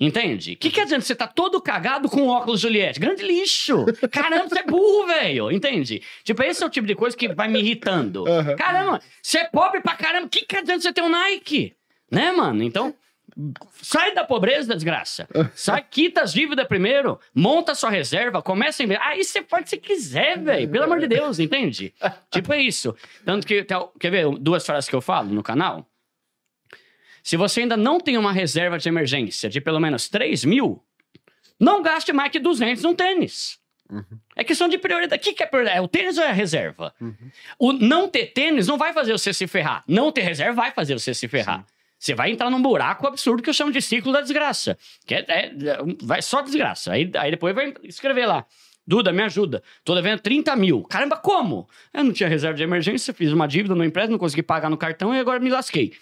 Entende? 0.00 0.54
O 0.54 0.56
que, 0.56 0.68
que 0.68 0.80
adianta 0.80 1.04
você 1.04 1.14
tá 1.14 1.28
todo 1.28 1.62
cagado 1.62 2.08
com 2.08 2.26
óculos 2.26 2.58
Juliette? 2.58 2.98
Grande 2.98 3.22
lixo! 3.22 3.86
Caramba, 4.10 4.48
você 4.48 4.58
é 4.58 4.64
burro, 4.64 5.06
velho! 5.06 5.52
Entende? 5.52 6.02
Tipo, 6.24 6.42
esse 6.42 6.60
é 6.64 6.66
o 6.66 6.70
tipo 6.70 6.88
de 6.88 6.96
coisa 6.96 7.16
que 7.16 7.32
vai 7.32 7.46
me 7.46 7.60
irritando. 7.60 8.24
Caramba, 8.58 9.00
você 9.22 9.38
é 9.38 9.44
pobre 9.44 9.80
pra 9.80 9.94
caramba, 9.94 10.26
o 10.26 10.28
que, 10.28 10.44
que 10.44 10.56
adianta 10.56 10.80
você 10.80 10.92
ter 10.92 11.02
um 11.02 11.08
Nike? 11.08 11.76
Né, 12.10 12.32
mano? 12.32 12.64
Então, 12.64 12.92
sai 13.82 14.14
da 14.14 14.24
pobreza, 14.24 14.74
desgraça. 14.74 15.28
Sai, 15.54 15.82
quita 15.88 16.22
as 16.22 16.32
dívidas 16.32 16.66
primeiro, 16.66 17.18
monta 17.34 17.74
sua 17.74 17.90
reserva, 17.90 18.42
começa 18.42 18.82
a 18.82 18.84
investir. 18.84 19.06
Aí 19.06 19.24
você 19.24 19.42
pode 19.42 19.68
se 19.70 19.76
quiser, 19.76 20.38
velho. 20.38 20.68
Pelo 20.70 20.84
amor 20.84 21.00
de 21.00 21.06
Deus, 21.06 21.38
entende? 21.38 21.94
Tipo, 22.30 22.52
é 22.52 22.60
isso. 22.62 22.94
Tanto 23.24 23.46
que, 23.46 23.64
tem- 23.64 23.88
quer 23.98 24.10
ver 24.10 24.28
duas 24.38 24.64
frases 24.66 24.88
que 24.88 24.94
eu 24.94 25.00
falo 25.00 25.28
no 25.30 25.42
canal? 25.42 25.88
Se 27.22 27.36
você 27.36 27.60
ainda 27.60 27.76
não 27.76 28.00
tem 28.00 28.18
uma 28.18 28.32
reserva 28.32 28.78
de 28.78 28.88
emergência 28.88 29.48
de 29.48 29.60
pelo 29.60 29.78
menos 29.80 30.08
3 30.08 30.44
mil, 30.44 30.82
Não 31.60 31.80
gaste 31.80 32.12
mais 32.12 32.32
que 32.32 32.40
200 32.40 32.82
num 32.82 32.94
tênis. 32.94 33.58
Uhum. 33.88 34.18
É 34.34 34.42
questão 34.42 34.68
de 34.68 34.78
prioridade. 34.78 35.20
O 35.20 35.24
que, 35.24 35.32
que 35.32 35.42
é 35.42 35.46
prioridade? 35.46 35.78
É 35.78 35.80
o 35.80 35.86
tênis 35.86 36.18
ou 36.18 36.24
é 36.24 36.28
a 36.28 36.32
reserva? 36.32 36.92
Uhum. 37.00 37.14
O 37.58 37.72
não 37.72 38.08
ter 38.08 38.26
tênis 38.32 38.66
não 38.66 38.76
vai 38.76 38.92
fazer 38.92 39.12
você 39.12 39.32
se 39.32 39.46
ferrar. 39.46 39.84
Não 39.86 40.10
ter 40.10 40.22
reserva 40.22 40.54
vai 40.62 40.72
fazer 40.72 40.98
você 40.98 41.14
se 41.14 41.28
ferrar. 41.28 41.64
Você 42.02 42.16
vai 42.16 42.32
entrar 42.32 42.50
num 42.50 42.60
buraco 42.60 43.06
absurdo 43.06 43.44
que 43.44 43.48
eu 43.48 43.54
chamo 43.54 43.70
de 43.70 43.80
ciclo 43.80 44.12
da 44.12 44.20
desgraça. 44.20 44.76
Que 45.06 45.14
é, 45.14 45.24
é- 45.28 45.52
vai 46.02 46.20
só 46.20 46.42
desgraça. 46.42 46.90
Aí, 46.90 47.08
aí 47.14 47.30
depois 47.30 47.54
vai 47.54 47.72
escrever 47.84 48.26
lá. 48.26 48.44
Duda, 48.84 49.12
me 49.12 49.22
ajuda. 49.22 49.62
Tô 49.84 49.94
devendo 49.94 50.18
30 50.18 50.56
mil. 50.56 50.82
Caramba, 50.82 51.16
como? 51.16 51.68
Eu 51.94 52.02
não 52.02 52.12
tinha 52.12 52.28
reserva 52.28 52.56
de 52.56 52.64
emergência, 52.64 53.14
fiz 53.14 53.30
uma 53.30 53.46
dívida 53.46 53.76
no 53.76 53.84
empréstimo, 53.84 54.14
não 54.14 54.18
consegui 54.18 54.42
pagar 54.42 54.68
no 54.68 54.76
cartão 54.76 55.14
e 55.14 55.20
agora 55.20 55.38
me 55.38 55.48
lasquei. 55.48 55.92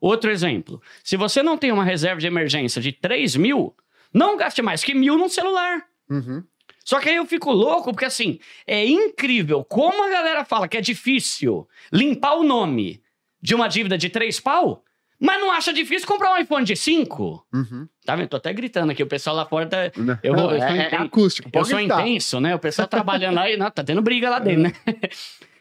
Outro 0.00 0.32
exemplo. 0.32 0.82
Se 1.04 1.16
você 1.16 1.44
não 1.44 1.56
tem 1.56 1.70
uma 1.70 1.84
reserva 1.84 2.20
de 2.20 2.26
emergência 2.26 2.82
de 2.82 2.90
3 2.90 3.36
mil, 3.36 3.72
não 4.12 4.36
gaste 4.36 4.60
mais 4.62 4.82
que 4.82 4.94
mil 4.94 5.16
num 5.16 5.28
celular. 5.28 5.86
Uhum. 6.10 6.42
Só 6.84 6.98
que 6.98 7.08
aí 7.08 7.14
eu 7.14 7.24
fico 7.24 7.52
louco, 7.52 7.92
porque 7.92 8.06
assim, 8.06 8.40
é 8.66 8.84
incrível 8.84 9.62
como 9.62 10.02
a 10.02 10.10
galera 10.10 10.44
fala 10.44 10.66
que 10.66 10.76
é 10.76 10.80
difícil 10.80 11.68
limpar 11.92 12.34
o 12.34 12.42
nome 12.42 13.00
de 13.40 13.54
uma 13.54 13.68
dívida 13.68 13.96
de 13.96 14.10
três 14.10 14.40
pau, 14.40 14.82
mas 15.20 15.38
não 15.40 15.52
acha 15.52 15.72
difícil 15.72 16.08
comprar 16.08 16.32
um 16.32 16.38
iPhone 16.38 16.64
de 16.64 16.74
5. 16.74 17.46
Uhum. 17.52 17.86
Tá 18.04 18.16
vendo? 18.16 18.28
Tô 18.28 18.36
até 18.38 18.52
gritando 18.52 18.90
aqui, 18.92 19.02
o 19.02 19.06
pessoal 19.06 19.36
lá 19.36 19.44
fora 19.44 19.66
tá. 19.66 19.76
Eu 20.22 20.34
vou- 20.34 20.44
Não, 20.46 20.52
eu 20.52 20.58
sou 20.58 20.68
é, 20.68 20.88
é 20.90 20.96
acústico. 20.96 21.50
Eu 21.52 21.64
sou 21.64 21.78
gritar. 21.78 22.00
intenso, 22.00 22.40
né? 22.40 22.54
O 22.54 22.58
pessoal 22.58 22.88
trabalhando 22.88 23.34
lá 23.36 23.50
e 23.50 23.56
não, 23.56 23.70
tá 23.70 23.84
tendo 23.84 24.00
briga 24.02 24.30
lá 24.30 24.38
dentro, 24.38 24.62
né? 24.62 24.72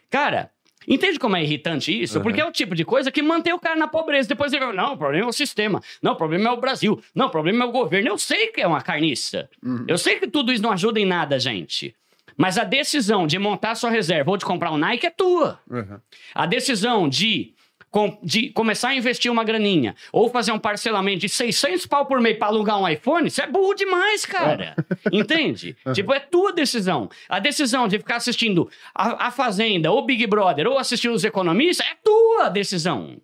Cara, 0.09 0.49
entende 0.87 1.19
como 1.19 1.35
é 1.35 1.43
irritante 1.43 1.91
isso? 2.01 2.17
Uhum. 2.17 2.23
Porque 2.23 2.41
é 2.41 2.45
o 2.45 2.51
tipo 2.51 2.73
de 2.75 2.83
coisa 2.85 3.11
que 3.11 3.21
mantém 3.21 3.53
o 3.53 3.59
cara 3.59 3.75
na 3.75 3.87
pobreza. 3.87 4.27
Depois 4.29 4.51
ele 4.53 4.61
fala, 4.65 4.73
não, 4.75 4.93
o 4.93 4.97
problema 4.97 5.25
é 5.25 5.29
o 5.29 5.33
sistema. 5.33 5.81
Não, 6.01 6.13
o 6.13 6.15
problema 6.15 6.49
é 6.49 6.51
o 6.51 6.57
Brasil. 6.57 6.99
Não, 7.13 7.27
o 7.27 7.29
problema 7.29 7.65
é 7.65 7.67
o 7.67 7.71
governo. 7.71 8.07
Eu 8.09 8.17
sei 8.17 8.47
que 8.47 8.61
é 8.61 8.67
uma 8.67 8.81
carniça. 8.81 9.49
Uhum. 9.63 9.85
Eu 9.87 9.97
sei 9.97 10.15
que 10.15 10.27
tudo 10.27 10.51
isso 10.51 10.63
não 10.63 10.71
ajuda 10.71 10.99
em 10.99 11.05
nada, 11.05 11.37
gente. 11.39 11.95
Mas 12.35 12.57
a 12.57 12.63
decisão 12.63 13.27
de 13.27 13.37
montar 13.37 13.75
sua 13.75 13.89
reserva 13.89 14.31
ou 14.31 14.37
de 14.37 14.45
comprar 14.45 14.71
um 14.71 14.77
Nike 14.77 15.05
é 15.05 15.09
tua. 15.09 15.59
Uhum. 15.69 15.99
A 16.33 16.45
decisão 16.45 17.07
de, 17.09 17.53
com- 17.89 18.17
de 18.23 18.49
começar 18.51 18.89
a 18.89 18.95
investir 18.95 19.31
uma 19.31 19.43
graninha 19.43 19.95
ou 20.11 20.29
fazer 20.29 20.51
um 20.51 20.59
parcelamento 20.59 21.19
de 21.19 21.29
600 21.29 21.85
pau 21.85 22.05
por 22.05 22.19
mês 22.21 22.37
para 22.37 22.47
alugar 22.47 22.79
um 22.79 22.87
iPhone, 22.87 23.27
isso 23.27 23.41
é 23.41 23.47
burro 23.47 23.73
demais, 23.73 24.25
cara. 24.25 24.75
Entende? 25.11 25.75
Tipo, 25.93 26.13
é 26.13 26.19
tua 26.19 26.51
decisão. 26.53 27.09
A 27.27 27.39
decisão 27.39 27.87
de 27.87 27.97
ficar 27.97 28.17
assistindo 28.17 28.69
a, 28.93 29.27
a 29.27 29.31
Fazenda 29.31 29.91
ou 29.91 30.05
Big 30.05 30.25
Brother 30.27 30.67
ou 30.67 30.77
assistir 30.77 31.09
os 31.09 31.23
economistas 31.23 31.85
é 31.87 31.95
tua 32.03 32.49
decisão. 32.49 33.17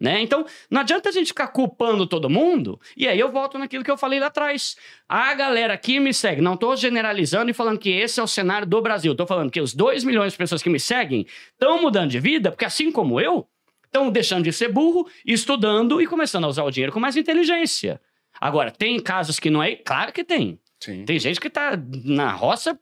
Né? 0.00 0.22
Então, 0.22 0.46
não 0.70 0.80
adianta 0.80 1.10
a 1.10 1.12
gente 1.12 1.26
ficar 1.26 1.48
culpando 1.48 2.06
todo 2.06 2.30
mundo. 2.30 2.80
E 2.96 3.06
aí 3.06 3.20
eu 3.20 3.30
volto 3.30 3.58
naquilo 3.58 3.84
que 3.84 3.90
eu 3.90 3.98
falei 3.98 4.18
lá 4.18 4.28
atrás. 4.28 4.74
A 5.06 5.34
galera 5.34 5.76
que 5.76 6.00
me 6.00 6.14
segue, 6.14 6.40
não 6.40 6.54
estou 6.54 6.74
generalizando 6.74 7.50
e 7.50 7.54
falando 7.54 7.78
que 7.78 7.90
esse 7.90 8.18
é 8.18 8.22
o 8.22 8.26
cenário 8.26 8.66
do 8.66 8.80
Brasil. 8.80 9.12
Estou 9.12 9.26
falando 9.26 9.50
que 9.50 9.60
os 9.60 9.74
2 9.74 10.02
milhões 10.02 10.32
de 10.32 10.38
pessoas 10.38 10.62
que 10.62 10.70
me 10.70 10.80
seguem 10.80 11.26
estão 11.52 11.82
mudando 11.82 12.08
de 12.10 12.18
vida, 12.18 12.50
porque 12.50 12.64
assim 12.64 12.90
como 12.90 13.20
eu, 13.20 13.46
estão 13.90 14.10
deixando 14.10 14.44
de 14.44 14.52
ser 14.52 14.68
burro, 14.68 15.06
estudando 15.26 16.00
e 16.00 16.06
começando 16.06 16.44
a 16.44 16.48
usar 16.48 16.62
o 16.62 16.70
dinheiro 16.70 16.92
com 16.92 17.00
mais 17.00 17.16
inteligência. 17.16 18.00
Agora, 18.40 18.70
tem 18.70 18.98
casos 19.00 19.38
que 19.38 19.50
não 19.50 19.62
é? 19.62 19.74
Claro 19.74 20.12
que 20.12 20.24
tem. 20.24 20.58
Sim. 20.78 21.04
Tem 21.04 21.18
gente 21.18 21.40
que 21.40 21.50
tá 21.50 21.72
na 22.04 22.32
roça 22.32 22.78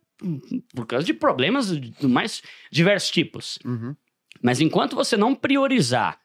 por 0.75 0.87
causa 0.87 1.05
de 1.05 1.14
problemas 1.14 1.68
de 1.68 2.07
mais 2.07 2.42
diversos 2.71 3.11
tipos. 3.11 3.59
Uhum. 3.64 3.97
Mas 4.42 4.61
enquanto 4.61 4.94
você 4.94 5.16
não 5.16 5.35
priorizar, 5.35 6.21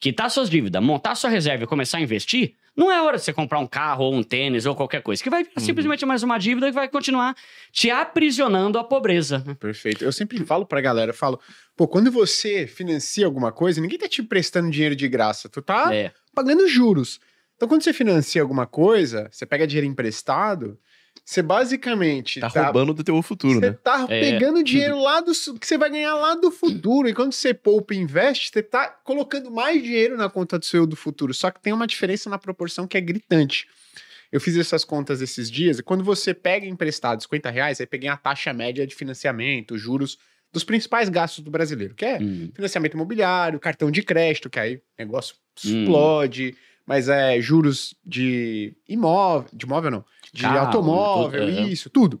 quitar 0.00 0.30
suas 0.30 0.48
dívidas, 0.48 0.82
montar 0.82 1.14
sua 1.14 1.28
reserva 1.30 1.64
e 1.64 1.66
começar 1.66 1.98
a 1.98 2.00
investir, 2.00 2.54
não 2.76 2.92
é 2.92 3.02
hora 3.02 3.16
de 3.16 3.24
você 3.24 3.32
comprar 3.32 3.58
um 3.58 3.66
carro 3.66 4.04
ou 4.04 4.14
um 4.14 4.22
tênis 4.22 4.64
ou 4.64 4.74
qualquer 4.74 5.02
coisa, 5.02 5.20
que 5.22 5.28
vai 5.28 5.42
virar 5.42 5.60
simplesmente 5.60 6.06
mais 6.06 6.22
uma 6.22 6.38
dívida 6.38 6.68
que 6.68 6.72
vai 6.72 6.88
continuar 6.88 7.34
te 7.72 7.90
aprisionando 7.90 8.78
à 8.78 8.84
pobreza. 8.84 9.42
né? 9.44 9.54
Perfeito. 9.58 10.04
Eu 10.04 10.12
sempre 10.12 10.38
falo 10.44 10.64
pra 10.64 10.80
galera, 10.80 11.10
eu 11.10 11.14
falo, 11.14 11.40
pô, 11.76 11.88
quando 11.88 12.10
você 12.12 12.66
financia 12.68 13.26
alguma 13.26 13.50
coisa, 13.50 13.80
ninguém 13.80 13.98
tá 13.98 14.08
te 14.08 14.20
emprestando 14.22 14.70
dinheiro 14.70 14.94
de 14.94 15.08
graça, 15.08 15.48
tu 15.48 15.60
tá 15.60 15.92
É. 15.92 16.12
pagando 16.34 16.68
juros. 16.68 17.18
Então, 17.56 17.66
quando 17.66 17.82
você 17.82 17.92
financia 17.92 18.40
alguma 18.40 18.66
coisa, 18.66 19.28
você 19.32 19.44
pega 19.44 19.66
dinheiro 19.66 19.86
emprestado, 19.88 20.78
você 21.24 21.42
basicamente 21.42 22.40
Tá 22.40 22.48
roubando 22.48 22.94
do 22.94 23.04
teu 23.04 23.20
futuro, 23.22 23.58
Você 23.60 23.70
né? 23.70 23.78
tá 23.82 24.06
É. 24.08 24.20
pegando 24.20 24.62
dinheiro 24.62 24.98
lá 25.00 25.20
do 25.20 25.32
que 25.58 25.66
você 25.66 25.78
vai 25.78 25.90
ganhar 25.90 26.14
lá 26.14 26.34
do 26.34 26.50
futuro. 26.50 27.08
E 27.08 27.14
quando 27.14 27.32
você 27.32 27.52
poupa 27.54 27.94
e 27.94 27.98
investe, 27.98 28.50
você 28.52 28.62
tá 28.62 28.88
colocando 28.88 29.50
mais 29.50 29.82
dinheiro 29.82 30.16
na 30.16 30.28
conta 30.28 30.58
do 30.58 30.64
seu 30.64 30.86
do 30.86 30.96
futuro. 30.96 31.32
Só 31.34 31.50
que 31.50 31.60
tem 31.60 31.72
uma 31.72 31.86
diferença 31.86 32.28
na 32.30 32.38
proporção 32.38 32.86
que 32.86 32.96
é 32.96 33.00
gritante. 33.00 33.66
Eu 34.30 34.40
fiz 34.40 34.56
essas 34.56 34.84
contas 34.84 35.22
esses 35.22 35.50
dias, 35.50 35.78
e 35.78 35.82
quando 35.82 36.04
você 36.04 36.34
pega 36.34 36.66
emprestado 36.66 37.22
50 37.22 37.48
reais, 37.50 37.80
aí 37.80 37.86
peguei 37.86 38.10
a 38.10 38.16
taxa 38.16 38.52
média 38.52 38.86
de 38.86 38.94
financiamento, 38.94 39.78
juros 39.78 40.18
dos 40.52 40.64
principais 40.64 41.08
gastos 41.08 41.42
do 41.42 41.50
brasileiro, 41.50 41.94
que 41.94 42.04
é 42.04 42.18
Hum. 42.20 42.50
financiamento 42.54 42.94
imobiliário, 42.94 43.58
cartão 43.58 43.90
de 43.90 44.02
crédito, 44.02 44.50
que 44.50 44.58
aí 44.60 44.76
o 44.76 44.80
negócio 44.98 45.34
Hum. 45.64 45.70
explode, 45.70 46.54
mas 46.88 47.08
é 47.08 47.38
juros 47.40 47.94
de 48.04 48.74
imóvel, 48.88 49.48
de 49.52 49.66
imóvel 49.66 49.90
não, 49.90 50.04
de 50.32 50.42
Carro, 50.42 50.58
automóvel, 50.66 51.40
tudo, 51.46 51.52
aham. 51.58 51.68
isso, 51.68 51.90
tudo. 51.90 52.20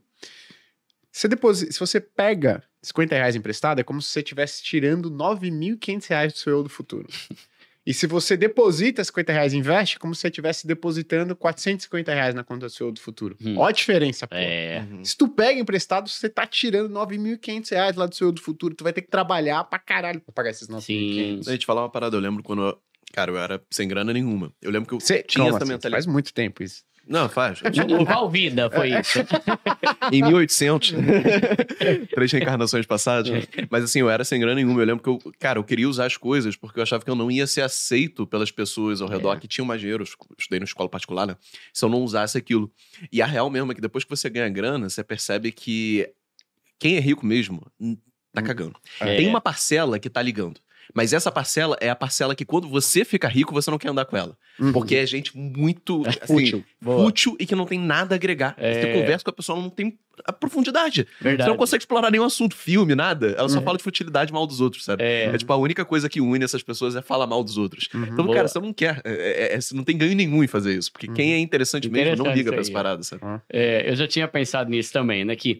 Você 1.10 1.26
deposi- 1.26 1.72
se 1.72 1.80
você 1.80 1.98
pega 2.00 2.62
50 2.82 3.14
reais 3.14 3.34
emprestado, 3.34 3.80
é 3.80 3.82
como 3.82 4.00
se 4.00 4.08
você 4.10 4.20
estivesse 4.20 4.62
tirando 4.62 5.10
9.500 5.10 6.06
reais 6.06 6.32
do 6.34 6.38
seu 6.38 6.52
eu 6.52 6.62
do 6.62 6.68
futuro. 6.68 7.08
E 7.84 7.94
se 7.94 8.06
você 8.06 8.36
deposita 8.36 9.02
50 9.02 9.32
reais 9.32 9.54
e 9.54 9.56
investe, 9.56 9.96
é 9.96 9.98
como 9.98 10.14
se 10.14 10.20
você 10.20 10.28
estivesse 10.28 10.66
depositando 10.66 11.34
450 11.34 12.12
reais 12.12 12.34
na 12.34 12.44
conta 12.44 12.66
do 12.66 12.70
seu 12.70 12.88
eu 12.88 12.92
do 12.92 13.00
futuro. 13.00 13.34
Hum. 13.42 13.56
Olha 13.56 13.70
a 13.70 13.72
diferença, 13.72 14.26
pô. 14.26 14.34
É. 14.36 14.86
Uhum. 14.90 15.02
Se 15.02 15.16
tu 15.16 15.26
pega 15.26 15.58
emprestado, 15.58 16.06
você 16.10 16.28
tá 16.28 16.46
tirando 16.46 16.90
9.500 16.92 17.70
reais 17.70 17.96
lá 17.96 18.04
do 18.04 18.14
seu 18.14 18.28
eu 18.28 18.32
do 18.32 18.42
futuro. 18.42 18.74
Tu 18.74 18.84
vai 18.84 18.92
ter 18.92 19.00
que 19.00 19.08
trabalhar 19.08 19.64
pra 19.64 19.78
caralho 19.78 20.20
pra 20.20 20.32
pagar 20.34 20.50
esses 20.50 20.68
9.500. 20.68 21.48
A 21.48 21.52
gente 21.52 21.64
falar 21.64 21.80
uma 21.80 21.90
parada, 21.90 22.14
eu 22.14 22.20
lembro 22.20 22.42
quando 22.42 22.78
cara, 23.12 23.30
eu 23.30 23.38
era 23.38 23.62
sem 23.70 23.86
grana 23.88 24.12
nenhuma. 24.12 24.52
Eu 24.62 24.70
lembro 24.70 24.88
que 24.88 24.94
eu 24.94 25.00
Você 25.00 25.22
tinha 25.22 25.44
Como 25.44 25.56
essa 25.56 25.64
assim? 25.64 25.72
mentalidade. 25.72 26.04
Faz 26.04 26.06
muito 26.12 26.32
tempo 26.32 26.62
isso. 26.62 26.82
Não, 27.06 27.26
faz. 27.26 27.60
Qual 28.06 28.28
vida 28.28 28.70
foi 28.70 28.90
isso? 28.90 29.18
em 30.12 30.22
1800. 30.22 30.92
Três 32.14 32.32
reencarnações 32.32 32.84
passadas. 32.84 33.48
Mas 33.70 33.84
assim, 33.84 34.00
eu 34.00 34.10
era 34.10 34.24
sem 34.24 34.38
grana 34.38 34.56
nenhuma. 34.56 34.82
Eu 34.82 34.86
lembro 34.86 35.02
que 35.02 35.08
eu, 35.08 35.32
cara, 35.38 35.58
eu 35.58 35.64
queria 35.64 35.88
usar 35.88 36.04
as 36.04 36.18
coisas 36.18 36.54
porque 36.54 36.78
eu 36.78 36.82
achava 36.82 37.02
que 37.02 37.10
eu 37.10 37.14
não 37.14 37.30
ia 37.30 37.46
ser 37.46 37.62
aceito 37.62 38.26
pelas 38.26 38.50
pessoas 38.50 39.00
ao 39.00 39.08
redor 39.08 39.34
É. 39.36 39.40
que 39.40 39.48
tinham 39.48 39.64
mais 39.66 39.80
dinheiro. 39.80 40.02
Eu 40.04 40.08
estudei 40.38 40.58
na 40.60 40.64
escola 40.64 40.86
particular, 40.88 41.26
né? 41.26 41.36
Se 41.72 41.82
eu 41.82 41.88
não 41.88 42.02
usasse 42.02 42.36
aquilo. 42.36 42.70
E 43.10 43.22
a 43.22 43.26
real 43.26 43.48
mesmo 43.48 43.72
é 43.72 43.74
que 43.74 43.80
depois 43.80 44.04
que 44.04 44.10
você 44.10 44.28
ganha 44.28 44.50
grana, 44.50 44.90
você 44.90 45.02
percebe 45.02 45.50
que 45.50 46.06
quem 46.78 46.96
é 46.96 47.00
rico 47.00 47.24
mesmo 47.24 47.66
hum, 47.80 47.96
tá 48.34 48.42
cagando. 48.42 48.74
É. 49.00 49.16
Tem 49.16 49.26
uma 49.26 49.40
parcela 49.40 49.98
que 49.98 50.10
tá 50.10 50.20
ligando. 50.20 50.60
Mas 50.94 51.12
essa 51.12 51.30
parcela 51.30 51.76
é 51.80 51.90
a 51.90 51.94
parcela 51.96 52.34
que 52.34 52.44
quando 52.44 52.68
você 52.68 53.04
fica 53.04 53.28
rico, 53.28 53.52
você 53.52 53.70
não 53.70 53.78
quer 53.78 53.88
andar 53.88 54.04
com 54.04 54.16
ela. 54.16 54.36
Uhum. 54.58 54.72
Porque 54.72 54.96
é 54.96 55.06
gente 55.06 55.36
muito 55.36 56.02
assim, 56.06 56.18
Fútil. 56.26 56.64
Boa. 56.80 57.04
fútil 57.04 57.36
e 57.38 57.46
que 57.46 57.54
não 57.54 57.66
tem 57.66 57.78
nada 57.78 58.14
a 58.14 58.16
agregar. 58.16 58.54
É. 58.58 58.74
Você 58.80 58.92
conversa 58.92 59.24
com 59.24 59.30
a 59.30 59.32
pessoa, 59.34 59.60
não 59.60 59.70
tem 59.70 59.98
a 60.24 60.32
profundidade. 60.32 61.06
Verdade. 61.20 61.44
Você 61.44 61.50
não 61.50 61.56
consegue 61.56 61.82
explorar 61.82 62.10
nenhum 62.10 62.24
assunto, 62.24 62.56
filme, 62.56 62.94
nada. 62.94 63.34
Ela 63.38 63.48
só 63.48 63.58
Uhum. 63.58 63.64
fala 63.64 63.76
de 63.78 63.84
futilidade 63.84 64.32
mal 64.32 64.46
dos 64.46 64.60
outros, 64.60 64.84
sabe? 64.84 65.02
É. 65.04 65.26
É. 65.26 65.38
tipo, 65.38 65.52
a 65.52 65.56
única 65.56 65.84
coisa 65.84 66.08
que 66.08 66.20
une 66.20 66.44
essas 66.44 66.62
pessoas 66.62 66.96
é 66.96 67.02
falar 67.02 67.26
mal 67.26 67.44
dos 67.44 67.56
outros. 67.56 67.88
Uhum. 67.94 68.02
Então, 68.04 68.24
Boa. 68.24 68.34
cara, 68.34 68.48
você 68.48 68.58
não 68.58 68.72
quer. 68.72 69.00
é- 69.04 69.52
é- 69.52 69.54
é- 69.54 69.60
você 69.60 69.74
não 69.76 69.84
tem 69.84 69.96
ganho 69.96 70.16
nenhum 70.16 70.42
em 70.42 70.48
fazer 70.48 70.76
isso. 70.76 70.90
Porque 70.92 71.06
quem 71.08 71.32
é 71.34 71.38
interessante, 71.38 71.88
mesmo 71.88 72.04
não 72.16 72.26
Interessante 72.32 72.36
liga 72.36 72.50
pra 72.50 72.60
isso 72.60 72.70
essas 72.70 72.76
aí. 72.76 72.82
paradas, 72.82 73.06
sabe? 73.06 73.22
É, 73.48 73.88
eu 73.90 73.94
já 73.94 74.08
tinha 74.08 74.26
pensado 74.26 74.68
nisso 74.70 74.92
também, 74.92 75.24
né? 75.24 75.36
Que 75.36 75.50
é, 75.52 75.58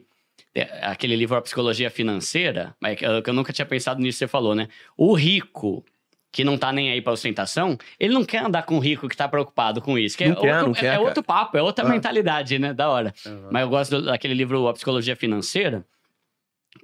aquele 0.63 1.15
livro 1.17 1.37
A 1.37 1.43
Psicologia 1.43 1.91
Financeira, 1.91 2.75
mas 2.81 2.99
que 2.99 3.05
eu, 3.07 3.23
que 3.23 3.33
nunca 3.33 3.53
tinha 3.53 3.67
pensado 3.67 4.01
nisso, 4.01 4.19
você 4.19 4.29
falou, 4.29 4.55
né? 4.55 4.69
O 4.97 5.15
rico 5.15 5.85
que 6.31 6.45
não 6.45 6.59
tá 6.59 6.71
nem 6.73 6.91
aí 6.91 7.01
pra 7.01 7.13
ostentação, 7.13 7.79
ele 7.99 8.13
não 8.13 8.23
quer 8.25 8.45
andar 8.45 8.63
com 8.65 8.77
o 8.77 8.81
rico 8.81 9.09
que 9.09 9.17
tá 9.17 9.27
preocupado 9.27 9.81
com 9.81 9.99
isso. 9.99 10.17
Que 10.17 10.25
é 10.25 10.29
Não 10.29 10.37
quer, 10.37 10.53
outro, 10.57 10.67
não 10.67 10.75
quer, 10.75 10.95
é 10.95 10.99
outro 10.99 11.23
papo, 11.23 11.57
é 11.57 11.63
outra 11.63 11.87
Ah. 11.87 11.89
mentalidade, 11.89 12.59
né? 12.59 12.75
Da 12.75 12.89
hora. 12.91 13.15
Uhum. 13.25 13.49
Mas 13.51 13.63
eu 13.63 13.69
gosto 13.71 14.03
daquele 14.03 14.35
livro 14.35 14.69
A 14.69 14.75
Psicologia 14.75 15.17
Financeira, 15.17 15.85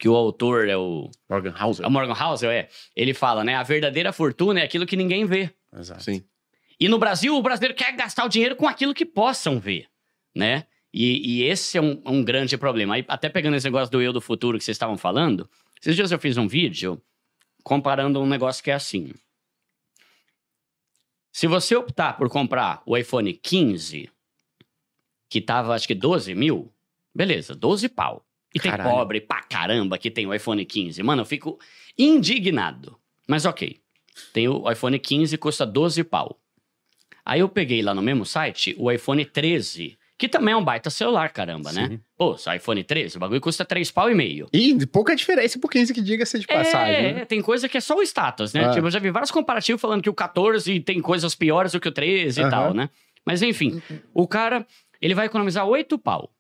que 0.01 0.09
o 0.09 0.15
autor 0.17 0.67
é 0.69 0.77
o, 0.77 1.11
Morgan 1.29 1.55
Housel. 1.61 1.85
é 1.85 1.89
o 1.89 1.91
Morgan 1.91 2.15
Housel, 2.15 2.51
é. 2.51 2.69
Ele 2.97 3.13
fala, 3.13 3.45
né? 3.45 3.55
A 3.55 3.63
verdadeira 3.63 4.13
fortuna 4.13 4.61
é 4.61 4.65
aquilo 4.65 4.87
que 4.87 4.97
ninguém 4.97 5.27
vê. 5.27 5.51
Exato. 5.77 6.03
Sim. 6.03 6.25
E 6.81 6.89
no 6.89 6.99
Brasil, 6.99 7.37
o 7.37 7.43
brasileiro 7.43 7.75
quer 7.75 7.93
gastar 7.95 8.25
o 8.25 8.29
dinheiro 8.29 8.57
com 8.57 8.67
aquilo 8.67 8.95
que 8.95 9.05
possam 9.05 9.61
ver, 9.61 9.87
né? 10.35 10.65
E, 10.97 11.41
e 11.41 11.43
esse 11.43 11.77
é 11.77 11.83
um, 11.83 12.01
um 12.07 12.23
grande 12.23 12.57
problema. 12.57 12.95
Aí, 12.95 13.05
até 13.09 13.29
pegando 13.29 13.57
esse 13.57 13.67
negócio 13.67 13.91
do 13.91 14.01
eu 14.01 14.13
do 14.13 14.21
futuro 14.21 14.57
que 14.57 14.63
vocês 14.63 14.77
estavam 14.77 14.97
falando, 14.97 15.51
esses 15.81 15.97
dias 15.97 16.13
eu 16.13 16.21
fiz 16.21 16.37
um 16.37 16.47
vídeo 16.47 17.03
comparando 17.65 18.21
um 18.21 18.27
negócio 18.27 18.63
que 18.63 18.71
é 18.71 18.75
assim. 18.75 19.13
Se 21.33 21.49
você 21.49 21.75
optar 21.75 22.17
por 22.17 22.29
comprar 22.29 22.81
o 22.87 22.97
iPhone 22.97 23.33
15, 23.33 24.09
que 25.29 25.41
tava 25.41 25.75
acho 25.75 25.89
que 25.89 25.97
12 25.97 26.33
mil, 26.33 26.73
beleza, 27.13 27.57
12 27.57 27.89
pau. 27.89 28.25
E 28.55 28.61
tem 28.61 28.71
Caralho. 28.71 28.91
pobre 28.91 29.21
pra 29.21 29.43
caramba 29.43 29.99
que 29.99 30.13
tem 30.13 30.29
o 30.29 30.33
iPhone 30.33 30.65
15. 30.65 31.03
Mano, 31.03 31.23
eu 31.23 31.27
fico 31.27 31.59
indignado. 31.99 32.97
Mas 33.27 33.45
ok. 33.45 33.81
Tem 34.33 34.47
o 34.47 34.71
iPhone 34.71 34.97
15, 34.97 35.37
custa 35.39 35.67
12 35.67 36.05
pau. 36.05 36.41
Aí 37.25 37.41
eu 37.41 37.49
peguei 37.49 37.83
lá 37.83 37.93
no 37.93 38.01
mesmo 38.01 38.25
site 38.25 38.77
o 38.79 38.93
iPhone 38.93 39.25
13, 39.25 39.99
que 40.17 40.29
também 40.29 40.55
é 40.55 40.57
um 40.57 40.65
baita 40.65 40.91
celular, 40.91 41.31
caramba, 41.31 41.73
né? 41.73 41.89
Sim. 41.89 42.01
Pô, 42.17 42.37
só 42.37 42.55
iPhone 42.55 42.83
13, 42.85 43.17
o 43.17 43.21
bagulho 43.21 43.41
custa 43.41 43.65
3 43.65 43.91
pau 43.91 44.09
e 44.09 44.15
meio. 44.15 44.49
E 44.53 44.87
pouca 44.87 45.15
diferença 45.17 45.59
pro 45.59 45.69
15 45.69 45.93
que 45.93 46.01
diga-se 46.01 46.39
de 46.39 46.47
passagem. 46.47 46.95
É, 46.95 47.13
né? 47.13 47.25
tem 47.25 47.43
coisa 47.43 47.69
que 47.69 47.77
é 47.77 47.81
só 47.81 47.97
o 47.97 48.03
status, 48.03 48.53
né? 48.53 48.65
É. 48.65 48.71
Tipo, 48.71 48.87
eu 48.87 48.91
já 48.91 49.01
vi 49.01 49.11
vários 49.11 49.33
comparativos 49.33 49.81
falando 49.81 50.03
que 50.03 50.11
o 50.11 50.15
14 50.15 50.79
tem 50.81 51.01
coisas 51.01 51.35
piores 51.35 51.73
do 51.73 51.81
que 51.81 51.89
o 51.89 51.93
13 51.93 52.41
e 52.41 52.51
tal, 52.51 52.73
né? 52.73 52.89
Mas 53.27 53.43
enfim, 53.43 53.83
o 54.13 54.29
cara, 54.29 54.67
ele 55.01 55.15
vai 55.15 55.27
economizar 55.27 55.67
8 55.67 55.99
pau. 55.99 56.31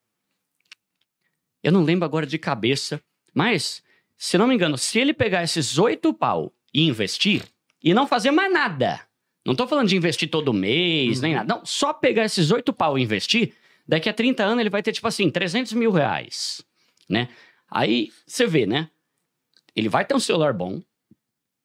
Eu 1.63 1.73
não 1.73 1.83
lembro 1.83 2.05
agora 2.05 2.27
de 2.27 2.39
cabeça, 2.39 3.01
mas, 3.35 3.83
se 4.17 4.39
não 4.39 4.47
me 4.47 4.55
engano, 4.55 4.79
se 4.79 5.01
ele 5.01 5.13
pegar 5.15 5.43
esses 5.43 5.79
8 5.79 6.13
pau 6.15 6.53
e 6.73 6.87
investir, 6.87 7.43
e 7.83 7.93
não 7.93 8.07
fazer 8.07 8.31
mais 8.31 8.53
nada, 8.53 9.01
não 9.45 9.55
tô 9.55 9.67
falando 9.67 9.89
de 9.89 9.97
investir 9.97 10.29
todo 10.29 10.53
mês, 10.53 11.21
nem 11.21 11.35
nada, 11.35 11.55
não, 11.55 11.65
só 11.65 11.93
pegar 11.93 12.25
esses 12.25 12.51
8 12.51 12.73
pau 12.73 12.99
e 12.99 13.03
investir, 13.03 13.55
daqui 13.87 14.09
a 14.09 14.15
30 14.15 14.45
anos 14.45 14.61
ele 14.61 14.71
vai 14.71 14.83
ter, 14.83 14.93
tipo 14.93 15.07
assim, 15.07 15.31
300 15.31 15.73
mil 15.73 15.91
reais, 15.91 16.65
né? 17.09 17.29
Aí, 17.71 18.13
você 18.27 18.47
vê, 18.47 18.67
né? 18.67 18.91
Ele 19.75 19.89
vai 19.89 20.05
ter 20.05 20.15
um 20.15 20.21
celular 20.21 20.53
bom, 20.53 20.83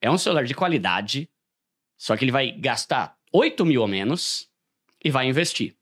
é 0.01 0.09
um 0.09 0.17
celular 0.17 0.45
de 0.45 0.53
qualidade, 0.53 1.29
só 1.97 2.15
que 2.15 2.23
ele 2.23 2.31
vai 2.31 2.51
gastar 2.51 3.17
8 3.31 3.65
mil 3.65 3.81
ou 3.81 3.87
menos 3.87 4.49
e 5.03 5.11
vai 5.11 5.27
investir. 5.27 5.75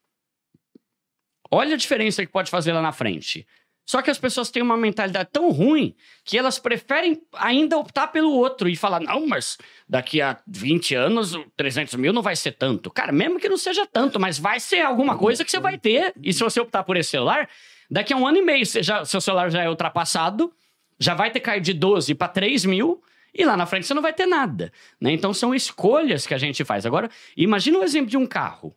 Olha 1.50 1.76
a 1.76 1.78
diferença 1.78 2.26
que 2.26 2.32
pode 2.32 2.52
fazer 2.52 2.73
lá 2.73 2.82
na 2.82 2.91
frente. 2.91 3.47
Só 3.89 4.02
que 4.02 4.12
as 4.12 4.17
pessoas 4.19 4.52
têm 4.52 4.62
uma 4.62 4.76
mentalidade 4.76 5.30
tão 5.32 5.50
ruim 5.50 5.95
que 6.26 6.38
elas 6.38 6.60
preferem 6.60 7.21
ainda 7.34 7.78
optar 7.78 8.08
pelo 8.08 8.32
outro 8.34 8.67
e 8.67 8.76
falar: 8.76 9.00
não, 9.00 9.26
mas 9.26 9.58
daqui 9.88 10.21
a 10.21 10.38
20 10.45 10.93
anos, 10.93 11.34
o 11.34 11.45
300 11.56 11.95
mil 11.95 12.12
não 12.12 12.21
vai 12.21 12.36
ser 12.36 12.52
tanto. 12.52 12.91
Cara, 12.91 13.13
mesmo 13.13 13.39
que 13.39 13.47
não 13.47 13.58
seja 13.58 13.88
tanto, 13.88 14.19
mas 14.19 14.38
vai 14.38 14.60
ser 14.60 14.82
alguma 14.82 15.17
coisa 15.17 15.45
que 15.45 15.50
você 15.50 15.60
vai 15.62 15.78
ter. 15.78 16.13
E 16.21 16.34
se 16.34 16.43
você 16.43 16.60
optar 16.60 16.84
por 16.84 16.97
esse 16.97 17.12
celular, 17.12 17.47
daqui 17.89 18.12
a 18.12 18.17
um 18.17 18.28
ano 18.28 18.38
e 18.39 18.41
meio, 18.41 18.65
você 18.65 18.84
já- 18.84 19.06
seu 19.06 19.21
celular 19.21 19.50
já 19.50 19.63
é 19.63 19.69
ultrapassado, 19.69 20.52
já 21.00 21.13
vai 21.13 21.32
ter 21.32 21.39
caído 21.39 21.63
de 21.63 21.73
12 21.73 22.13
para 22.13 22.28
3 22.28 22.65
mil. 22.65 23.02
E 23.34 23.45
lá 23.45 23.56
na 23.56 23.65
frente 23.65 23.88
você 23.88 23.93
não 23.93 24.02
vai 24.02 24.12
ter 24.12 24.26
nada. 24.26 24.69
Né? 25.00 25.13
Então 25.13 25.34
são 25.34 25.56
escolhas 25.56 26.28
que 26.28 26.34
a 26.34 26.38
gente 26.38 26.65
faz. 26.65 26.86
Agora, 26.86 27.10
imagina 27.38 27.80
o 27.80 27.84
exemplo 27.84 28.10
de 28.10 28.17
um 28.17 28.26
carro. 28.26 28.76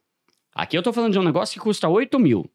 Aqui 0.55 0.79
eu 0.79 0.83
tô 0.83 0.93
falando 0.93 1.13
de 1.15 1.19
um 1.19 1.23
negócio 1.25 1.55
que 1.55 1.61
custa 1.61 1.89
8 1.89 2.17
mil. 2.19 2.49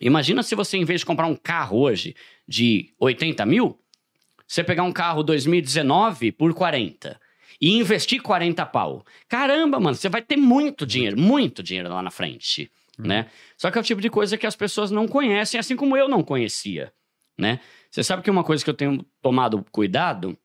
Imagina 0.00 0.42
se 0.42 0.54
você, 0.54 0.76
em 0.76 0.84
vez 0.84 1.00
de 1.00 1.06
comprar 1.06 1.26
um 1.26 1.36
carro 1.36 1.78
hoje 1.78 2.14
de 2.46 2.92
80 2.98 3.44
mil, 3.46 3.78
você 4.46 4.64
pegar 4.64 4.82
um 4.82 4.92
carro 4.92 5.22
2019 5.22 6.32
por 6.32 6.54
40 6.54 7.20
e 7.60 7.76
investir 7.76 8.22
40 8.22 8.64
pau. 8.66 9.04
Caramba, 9.28 9.80
mano, 9.80 9.94
você 9.94 10.08
vai 10.08 10.22
ter 10.22 10.36
muito 10.36 10.86
dinheiro, 10.86 11.18
muito 11.18 11.62
dinheiro 11.62 11.88
lá 11.88 12.02
na 12.02 12.10
frente, 12.10 12.70
né? 12.96 13.28
Só 13.56 13.70
que 13.70 13.78
é 13.78 13.80
o 13.80 13.84
tipo 13.84 14.00
de 14.00 14.08
coisa 14.08 14.38
que 14.38 14.46
as 14.46 14.56
pessoas 14.56 14.90
não 14.90 15.06
conhecem, 15.06 15.58
assim 15.58 15.76
como 15.76 15.96
eu 15.96 16.08
não 16.08 16.22
conhecia, 16.22 16.92
né? 17.36 17.60
Você 17.90 18.02
sabe 18.02 18.22
que 18.22 18.30
uma 18.30 18.44
coisa 18.44 18.62
que 18.62 18.70
eu 18.70 18.74
tenho 18.74 19.04
tomado 19.20 19.64
cuidado 19.70 20.38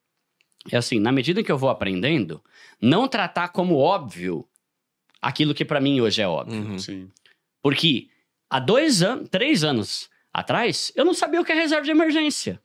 é 0.72 0.78
assim, 0.78 1.00
na 1.00 1.12
medida 1.12 1.44
que 1.44 1.52
eu 1.52 1.58
vou 1.58 1.70
aprendendo, 1.70 2.42
não 2.82 3.08
tratar 3.08 3.50
como 3.50 3.76
óbvio 3.76 4.48
aquilo 5.22 5.54
que 5.54 5.66
pra 5.66 5.80
mim 5.80 6.00
hoje 6.02 6.22
é 6.22 6.28
óbvio. 6.28 6.62
Uhum. 6.62 7.10
Porque 7.62 8.08
há 8.54 8.60
dois 8.60 9.02
anos, 9.02 9.28
três 9.30 9.64
anos 9.64 10.10
atrás, 10.32 10.92
eu 10.96 11.04
não 11.04 11.14
sabia 11.16 11.42
o 11.42 11.44
que 11.44 11.52
é 11.52 11.56
reserva 11.56 11.84
de 11.84 11.90
emergência. 11.90 12.62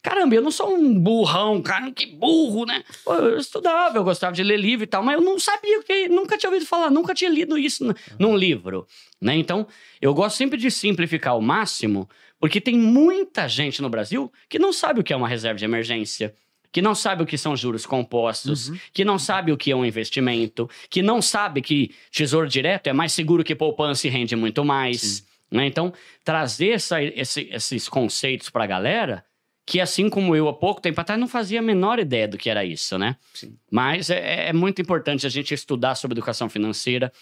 Caramba, 0.00 0.36
eu 0.36 0.42
não 0.42 0.52
sou 0.52 0.72
um 0.72 0.98
burrão, 0.98 1.60
cara, 1.60 1.90
que 1.90 2.06
burro, 2.06 2.64
né? 2.64 2.84
Pô, 3.04 3.14
eu 3.14 3.38
estudava, 3.38 3.98
eu 3.98 4.04
gostava 4.04 4.32
de 4.32 4.42
ler 4.42 4.56
livro 4.56 4.84
e 4.84 4.86
tal, 4.86 5.02
mas 5.02 5.16
eu 5.16 5.20
não 5.20 5.38
sabia 5.40 5.80
o 5.80 5.82
que, 5.82 6.08
nunca 6.08 6.38
tinha 6.38 6.50
ouvido 6.50 6.66
falar, 6.66 6.90
nunca 6.90 7.12
tinha 7.12 7.30
lido 7.30 7.58
isso 7.58 7.92
num 8.18 8.36
livro, 8.36 8.86
né? 9.20 9.34
Então, 9.36 9.66
eu 10.00 10.14
gosto 10.14 10.36
sempre 10.36 10.56
de 10.56 10.70
simplificar 10.70 11.32
ao 11.32 11.40
máximo, 11.40 12.08
porque 12.38 12.60
tem 12.60 12.76
muita 12.76 13.48
gente 13.48 13.82
no 13.82 13.88
Brasil 13.88 14.32
que 14.48 14.60
não 14.60 14.72
sabe 14.72 15.00
o 15.00 15.04
que 15.04 15.12
é 15.12 15.16
uma 15.16 15.28
reserva 15.28 15.58
de 15.58 15.64
emergência, 15.64 16.34
que 16.70 16.80
não 16.80 16.94
sabe 16.94 17.22
o 17.22 17.26
que 17.26 17.36
são 17.36 17.56
juros 17.56 17.84
compostos, 17.84 18.70
que 18.92 19.04
não 19.04 19.18
sabe 19.18 19.52
o 19.52 19.56
que 19.56 19.70
é 19.72 19.76
um 19.76 19.84
investimento, 19.84 20.68
que 20.88 21.02
não 21.02 21.20
sabe 21.20 21.62
que 21.62 21.94
tesouro 22.10 22.48
direto 22.48 22.86
é 22.86 22.92
mais 22.92 23.12
seguro 23.12 23.44
que 23.44 23.54
poupança 23.54 24.06
e 24.06 24.10
rende 24.10 24.34
muito 24.34 24.64
mais. 24.64 25.24
Né? 25.52 25.66
Então, 25.66 25.92
trazer 26.24 26.70
essa- 26.70 27.02
esse- 27.02 27.48
esses 27.52 27.88
conceitos 27.88 28.48
para 28.48 28.64
a 28.64 28.66
galera, 28.66 29.24
que 29.66 29.80
assim 29.80 30.08
como 30.08 30.34
eu 30.34 30.48
há 30.48 30.54
pouco 30.54 30.80
tempo 30.80 31.00
atrás 31.00 31.20
não 31.20 31.28
fazia 31.28 31.60
a 31.60 31.62
menor 31.62 31.98
ideia 31.98 32.26
do 32.26 32.38
que 32.38 32.50
era 32.50 32.64
isso, 32.64 32.98
né? 32.98 33.16
Sim. 33.34 33.56
Mas 33.70 34.10
é, 34.10 34.48
é 34.48 34.52
muito 34.52 34.80
importante 34.82 35.26
a 35.26 35.30
gente 35.30 35.52
estudar 35.54 35.94
sobre 35.94 36.14
educação 36.14 36.48
financeira, 36.48 37.12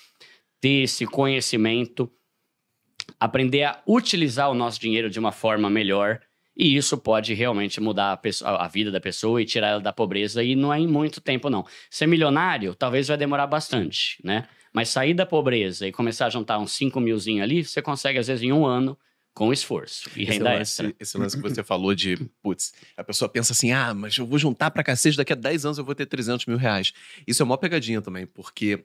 ter 0.60 0.84
esse 0.84 1.04
conhecimento, 1.06 2.10
aprender 3.18 3.64
a 3.64 3.82
utilizar 3.86 4.50
o 4.50 4.54
nosso 4.54 4.80
dinheiro 4.80 5.10
de 5.10 5.18
uma 5.18 5.32
forma 5.32 5.68
melhor. 5.68 6.20
E 6.56 6.76
isso 6.76 6.96
pode 6.98 7.32
realmente 7.34 7.80
mudar 7.80 8.12
a, 8.12 8.16
pessoa- 8.16 8.62
a 8.62 8.68
vida 8.68 8.90
da 8.90 9.00
pessoa 9.00 9.40
e 9.40 9.46
tirar 9.46 9.68
ela 9.68 9.80
da 9.80 9.92
pobreza. 9.92 10.42
E 10.42 10.54
não 10.54 10.72
é 10.72 10.78
em 10.78 10.86
muito 10.86 11.20
tempo, 11.20 11.48
não. 11.48 11.64
Ser 11.90 12.06
milionário 12.06 12.74
talvez 12.74 13.08
vai 13.08 13.16
demorar 13.16 13.46
bastante, 13.46 14.18
né? 14.22 14.46
Mas 14.72 14.88
sair 14.88 15.14
da 15.14 15.26
pobreza 15.26 15.86
e 15.86 15.92
começar 15.92 16.26
a 16.26 16.30
juntar 16.30 16.58
uns 16.58 16.72
5 16.72 17.00
milzinho 17.00 17.42
ali, 17.42 17.64
você 17.64 17.82
consegue, 17.82 18.18
às 18.18 18.28
vezes, 18.28 18.42
em 18.42 18.52
um 18.52 18.64
ano, 18.64 18.96
com 19.34 19.52
esforço 19.52 20.08
e 20.16 20.22
Esse 20.22 20.32
renda 20.32 20.50
lance, 20.50 20.60
extra. 20.60 20.94
esse 20.98 21.18
lance 21.18 21.36
que 21.36 21.42
você 21.42 21.62
falou 21.62 21.94
de, 21.94 22.16
putz, 22.42 22.72
a 22.96 23.04
pessoa 23.04 23.28
pensa 23.28 23.52
assim, 23.52 23.72
ah, 23.72 23.94
mas 23.94 24.16
eu 24.18 24.26
vou 24.26 24.38
juntar 24.38 24.70
pra 24.70 24.82
cacete, 24.82 25.16
daqui 25.16 25.32
a 25.32 25.36
10 25.36 25.64
anos 25.64 25.78
eu 25.78 25.84
vou 25.84 25.94
ter 25.94 26.06
300 26.06 26.46
mil 26.46 26.56
reais. 26.56 26.92
Isso 27.26 27.42
é 27.42 27.44
uma 27.44 27.56
pegadinha 27.58 28.00
também, 28.02 28.26
porque 28.26 28.84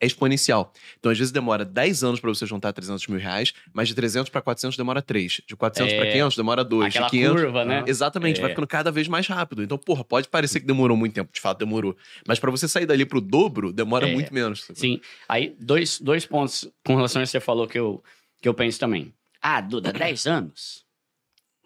é 0.00 0.06
exponencial. 0.06 0.72
Então, 0.98 1.10
às 1.10 1.18
vezes, 1.18 1.32
demora 1.32 1.64
10 1.64 2.04
anos 2.04 2.20
pra 2.20 2.28
você 2.28 2.44
juntar 2.46 2.72
300 2.72 3.06
mil 3.06 3.18
reais, 3.18 3.52
mas 3.72 3.88
de 3.88 3.94
300 3.94 4.28
pra 4.30 4.42
400 4.42 4.76
demora 4.76 5.00
3. 5.00 5.40
De 5.46 5.56
400 5.56 5.94
pra 5.94 6.06
É, 6.06 6.12
500 6.12 6.36
demora 6.36 6.62
2. 6.64 6.86
Aquela 6.88 7.06
de 7.06 7.10
500... 7.12 7.40
curva, 7.42 7.64
né? 7.64 7.84
Exatamente, 7.86 8.40
vai 8.40 8.50
É. 8.50 8.52
ficando 8.52 8.66
cada 8.66 8.90
vez 8.90 9.08
mais 9.08 9.26
rápido. 9.26 9.62
Então, 9.62 9.78
porra, 9.78 10.04
pode 10.04 10.28
parecer 10.28 10.60
que 10.60 10.66
demorou 10.66 10.96
muito 10.96 11.14
tempo, 11.14 11.32
de 11.32 11.40
fato 11.40 11.58
demorou. 11.58 11.96
Mas 12.26 12.38
pra 12.38 12.50
você 12.50 12.68
sair 12.68 12.84
dali 12.86 13.06
pro 13.06 13.20
dobro, 13.20 13.72
demora 13.72 14.08
É. 14.08 14.12
muito 14.12 14.32
menos. 14.34 14.68
Sim. 14.74 15.00
Aí, 15.28 15.56
dois, 15.58 15.98
dois 16.00 16.26
pontos 16.26 16.68
com 16.84 16.94
relação 16.96 17.20
a 17.20 17.22
isso 17.24 17.32
que 17.32 17.38
você 17.38 17.44
falou 17.44 17.66
que 17.66 17.78
eu, 17.78 18.02
que 18.42 18.48
eu 18.48 18.52
penso 18.54 18.78
também. 18.78 19.14
Ah, 19.40 19.60
Duda, 19.60 19.92
10 19.92 20.26
anos? 20.26 20.84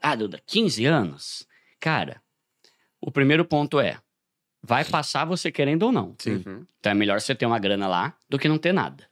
Ah, 0.02 0.14
Duda, 0.14 0.40
15 0.46 0.84
anos? 0.84 1.46
Cara, 1.80 2.20
o 3.00 3.10
primeiro 3.10 3.44
ponto 3.44 3.80
é: 3.80 3.98
vai 4.62 4.84
passar 4.84 5.24
você 5.24 5.50
querendo 5.50 5.84
ou 5.84 5.92
não. 5.92 6.14
Sim. 6.18 6.42
Uhum. 6.46 6.66
Então 6.78 6.92
é 6.92 6.94
melhor 6.94 7.20
você 7.20 7.34
ter 7.34 7.46
uma 7.46 7.58
grana 7.58 7.86
lá 7.88 8.16
do 8.28 8.38
que 8.38 8.48
não 8.48 8.58
ter 8.58 8.72
nada. 8.72 9.08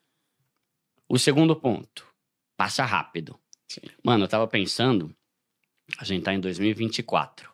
O 1.08 1.18
segundo 1.18 1.56
ponto, 1.56 2.06
passa 2.56 2.84
rápido. 2.84 3.38
Sim. 3.68 3.80
Mano, 4.02 4.24
eu 4.24 4.28
tava 4.28 4.46
pensando, 4.46 5.14
a 5.98 6.04
gente 6.04 6.22
tá 6.22 6.34
em 6.34 6.40
2024. 6.40 7.50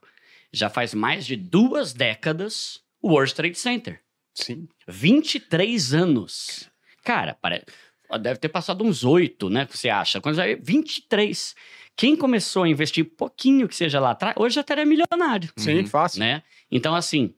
Já 0.53 0.69
faz 0.71 0.95
mais 0.95 1.27
de 1.27 1.37
duas 1.37 1.93
décadas 1.93 2.81
o 3.01 3.11
World 3.11 3.35
Trade 3.35 3.59
Center. 3.59 4.01
Sim. 4.35 4.69
23 4.89 5.95
anos. 5.95 6.71
Cara, 7.05 7.35
pare... 7.35 7.65
ó, 8.09 8.19
deve 8.19 8.39
ter 8.41 8.49
passado 8.49 8.83
uns 8.85 9.05
oito, 9.05 9.49
né? 9.51 9.67
Você 9.71 9.89
acha? 9.89 10.21
Quando 10.21 10.37
já... 10.37 10.45
23. 10.61 11.55
Quem 11.97 12.17
começou 12.17 12.65
a 12.65 12.69
investir 12.69 13.05
pouquinho 13.05 13.69
que 13.69 13.77
seja 13.77 14.01
lá 14.01 14.11
atrás, 14.11 14.35
hoje 14.37 14.57
já 14.57 14.63
estaria 14.63 14.85
milionário, 14.85 15.53
Sim, 15.57 15.79
Uhum. 15.79 15.87
fácil. 15.87 16.19
né? 16.21 16.43
Então, 16.71 16.95
assim, 16.95 17.33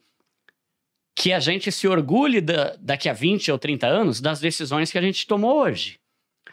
que 1.18 1.32
a 1.32 1.40
gente 1.40 1.72
se 1.72 1.88
orgulhe 1.88 2.40
da- 2.42 2.76
daqui 2.78 3.08
a 3.08 3.12
20 3.14 3.50
ou 3.50 3.58
30 3.58 3.86
anos 3.86 4.20
das 4.20 4.38
decisões 4.38 4.92
que 4.92 4.98
a 4.98 5.02
gente 5.02 5.26
tomou 5.26 5.62
hoje. 5.62 5.98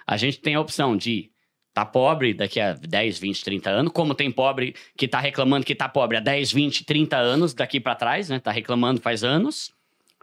A 0.08 0.16
gente 0.16 0.40
tem 0.40 0.56
a 0.56 0.62
opção 0.62 0.96
de 0.96 1.30
tá 1.74 1.86
pobre 1.86 2.34
daqui 2.34 2.60
a 2.60 2.74
10, 2.74 3.20
20, 3.20 3.44
30 3.44 3.70
anos, 3.70 3.92
como 3.92 4.16
tem 4.16 4.32
pobre 4.32 4.74
que 4.98 5.08
tá 5.08 5.20
reclamando 5.20 5.66
que 5.66 5.76
tá 5.76 5.90
pobre 5.90 6.18
há 6.18 6.20
10, 6.22 6.52
20, 6.52 6.86
30 6.86 7.18
anos 7.18 7.54
daqui 7.54 7.80
para 7.80 7.94
trás, 7.96 8.30
né? 8.30 8.40
Tá 8.40 8.52
reclamando 8.52 9.02
faz 9.02 9.24
anos. 9.24 9.72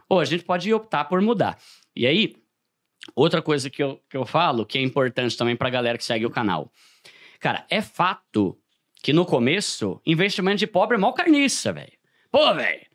Ou 0.08 0.20
a 0.20 0.24
gente 0.24 0.42
pode 0.44 0.72
optar 0.72 1.04
por 1.04 1.20
mudar. 1.20 1.58
E 1.94 2.06
aí, 2.06 2.34
outra 3.14 3.42
coisa 3.42 3.68
que 3.68 3.82
eu, 3.82 4.00
que 4.08 4.16
eu 4.16 4.24
falo, 4.24 4.64
que 4.64 4.78
é 4.78 4.82
importante 4.82 5.36
também 5.36 5.54
pra 5.56 5.68
galera 5.70 5.98
que 5.98 6.04
segue 6.04 6.24
o 6.24 6.30
canal. 6.30 6.72
Cara, 7.40 7.66
é 7.68 7.82
fato 7.82 8.56
que 9.02 9.12
no 9.12 9.26
começo, 9.26 10.00
investimento 10.06 10.58
de 10.58 10.66
pobre 10.66 10.96
é 10.96 11.00
mó 11.00 11.12
carniça, 11.12 11.72
velho. 11.72 11.92
Pô, 12.30 12.54
velho, 12.54 12.86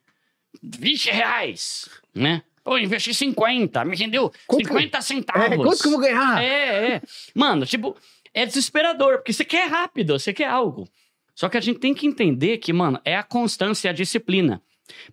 20 0.62 1.12
reais, 1.12 1.90
né? 2.14 2.44
Pô, 2.64 2.78
investi 2.78 3.14
50, 3.14 3.86
me 3.86 3.96
rendeu 3.96 4.32
Quanto 4.48 4.62
que- 4.64 4.68
50 4.68 5.02
centavos. 5.02 5.52
É, 5.52 5.56
quanto 5.56 5.80
que 5.80 5.88
eu 5.88 5.92
vou 5.92 6.00
ganhar? 6.00 6.44
É, 6.44 6.96
é. 6.96 7.02
Mano, 7.36 7.66
tipo, 7.66 7.96
é 8.34 8.46
desesperador, 8.46 9.18
porque 9.18 9.32
você 9.34 9.46
quer 9.46 9.70
rápido, 9.70 10.18
você 10.18 10.34
quer 10.34 10.48
algo. 10.50 10.90
Só 11.36 11.48
que 11.48 11.58
a 11.58 11.62
gente 11.62 11.80
tem 11.80 11.94
que 11.94 12.08
entender 12.08 12.58
que, 12.58 12.74
mano, 12.74 13.00
é 13.06 13.16
a 13.16 13.22
constância 13.24 13.88
e 13.88 13.90
a 13.90 13.94
disciplina. 13.94 14.62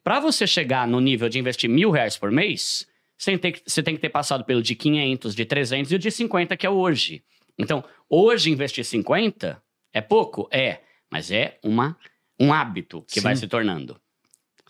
Pra 0.03 0.19
você 0.21 0.47
chegar 0.47 0.87
no 0.87 1.01
nível 1.01 1.29
de 1.29 1.39
investir 1.39 1.69
mil 1.69 1.91
reais 1.91 2.17
por 2.17 2.31
mês, 2.31 2.87
você 3.19 3.37
tem, 3.37 3.53
que, 3.53 3.63
você 3.67 3.83
tem 3.83 3.95
que 3.95 4.01
ter 4.01 4.09
passado 4.09 4.45
pelo 4.45 4.63
de 4.63 4.75
500, 4.75 5.35
de 5.35 5.45
300 5.45 5.93
e 5.93 5.95
o 5.97 5.99
de 5.99 6.11
50, 6.11 6.57
que 6.57 6.67
é 6.67 6.71
hoje. 6.71 7.23
Então, 7.59 7.85
hoje 8.09 8.51
investir 8.51 8.85
50 8.85 9.63
é 9.93 10.01
pouco? 10.01 10.49
É. 10.51 10.81
Mas 11.11 11.31
é 11.31 11.59
uma, 11.63 11.97
um 12.41 12.53
hábito 12.53 13.03
que 13.09 13.15
Sim. 13.15 13.21
vai 13.21 13.37
se 13.37 13.47
tornando. 13.47 14.01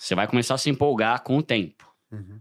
Você 0.03 0.16
vai 0.16 0.26
começar 0.26 0.55
a 0.55 0.59
se 0.59 0.68
empolgar 0.68 1.22
com 1.22 1.38
o 1.38 1.42
tempo. 1.42 1.88
Uhum. 2.11 2.40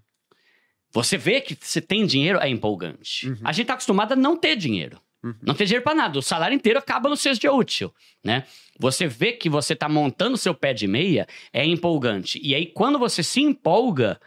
Você 0.90 1.16
vê 1.16 1.40
que 1.40 1.56
você 1.56 1.80
tem 1.80 2.08
dinheiro, 2.08 2.40
é 2.40 2.50
empolgante. 2.50 3.30
Uhum. 3.30 3.38
A 3.44 3.52
gente 3.52 3.68
tá 3.68 3.74
acostumado 3.74 4.14
a 4.14 4.16
não 4.16 4.36
ter 4.36 4.56
dinheiro. 4.56 5.00
Uhum. 5.24 5.36
Não 5.44 5.54
tem 5.54 5.68
dinheiro 5.68 5.84
pra 5.84 5.94
nada. 5.94 6.18
O 6.18 6.24
salário 6.24 6.56
inteiro 6.56 6.80
acaba 6.80 7.08
no 7.08 7.16
sexto 7.16 7.42
dia 7.42 7.54
útil, 7.54 7.94
né? 8.24 8.46
Você 8.80 9.06
vê 9.06 9.34
que 9.34 9.48
você 9.48 9.76
tá 9.76 9.88
montando 9.88 10.38
seu 10.38 10.56
pé 10.56 10.74
de 10.74 10.88
meia, 10.88 11.28
é 11.54 11.64
empolgante. 11.64 12.40
E 12.42 12.56
aí, 12.56 12.66
quando 12.66 12.98
você 12.98 13.22
se 13.22 13.42
empolga, 13.42 14.20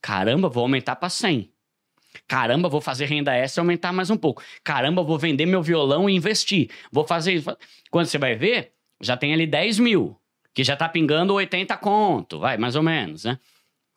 caramba, 0.00 0.48
vou 0.48 0.62
aumentar 0.62 0.96
pra 0.96 1.10
100. 1.10 1.52
Caramba, 2.26 2.70
vou 2.70 2.80
fazer 2.80 3.04
renda 3.04 3.34
extra 3.34 3.60
e 3.60 3.62
aumentar 3.62 3.92
mais 3.92 4.08
um 4.08 4.16
pouco. 4.16 4.42
Caramba, 4.64 5.02
vou 5.02 5.18
vender 5.18 5.44
meu 5.44 5.62
violão 5.62 6.08
e 6.08 6.14
investir. 6.14 6.70
Vou 6.90 7.06
fazer. 7.06 7.44
Quando 7.90 8.06
você 8.06 8.16
vai 8.16 8.34
ver, 8.34 8.72
já 8.98 9.14
tem 9.14 9.34
ali 9.34 9.46
10 9.46 9.78
mil, 9.78 10.18
que 10.54 10.64
já 10.64 10.76
tá 10.76 10.88
pingando 10.88 11.34
80 11.34 11.76
conto, 11.76 12.38
vai, 12.38 12.56
mais 12.56 12.74
ou 12.76 12.82
menos, 12.82 13.24
né? 13.24 13.38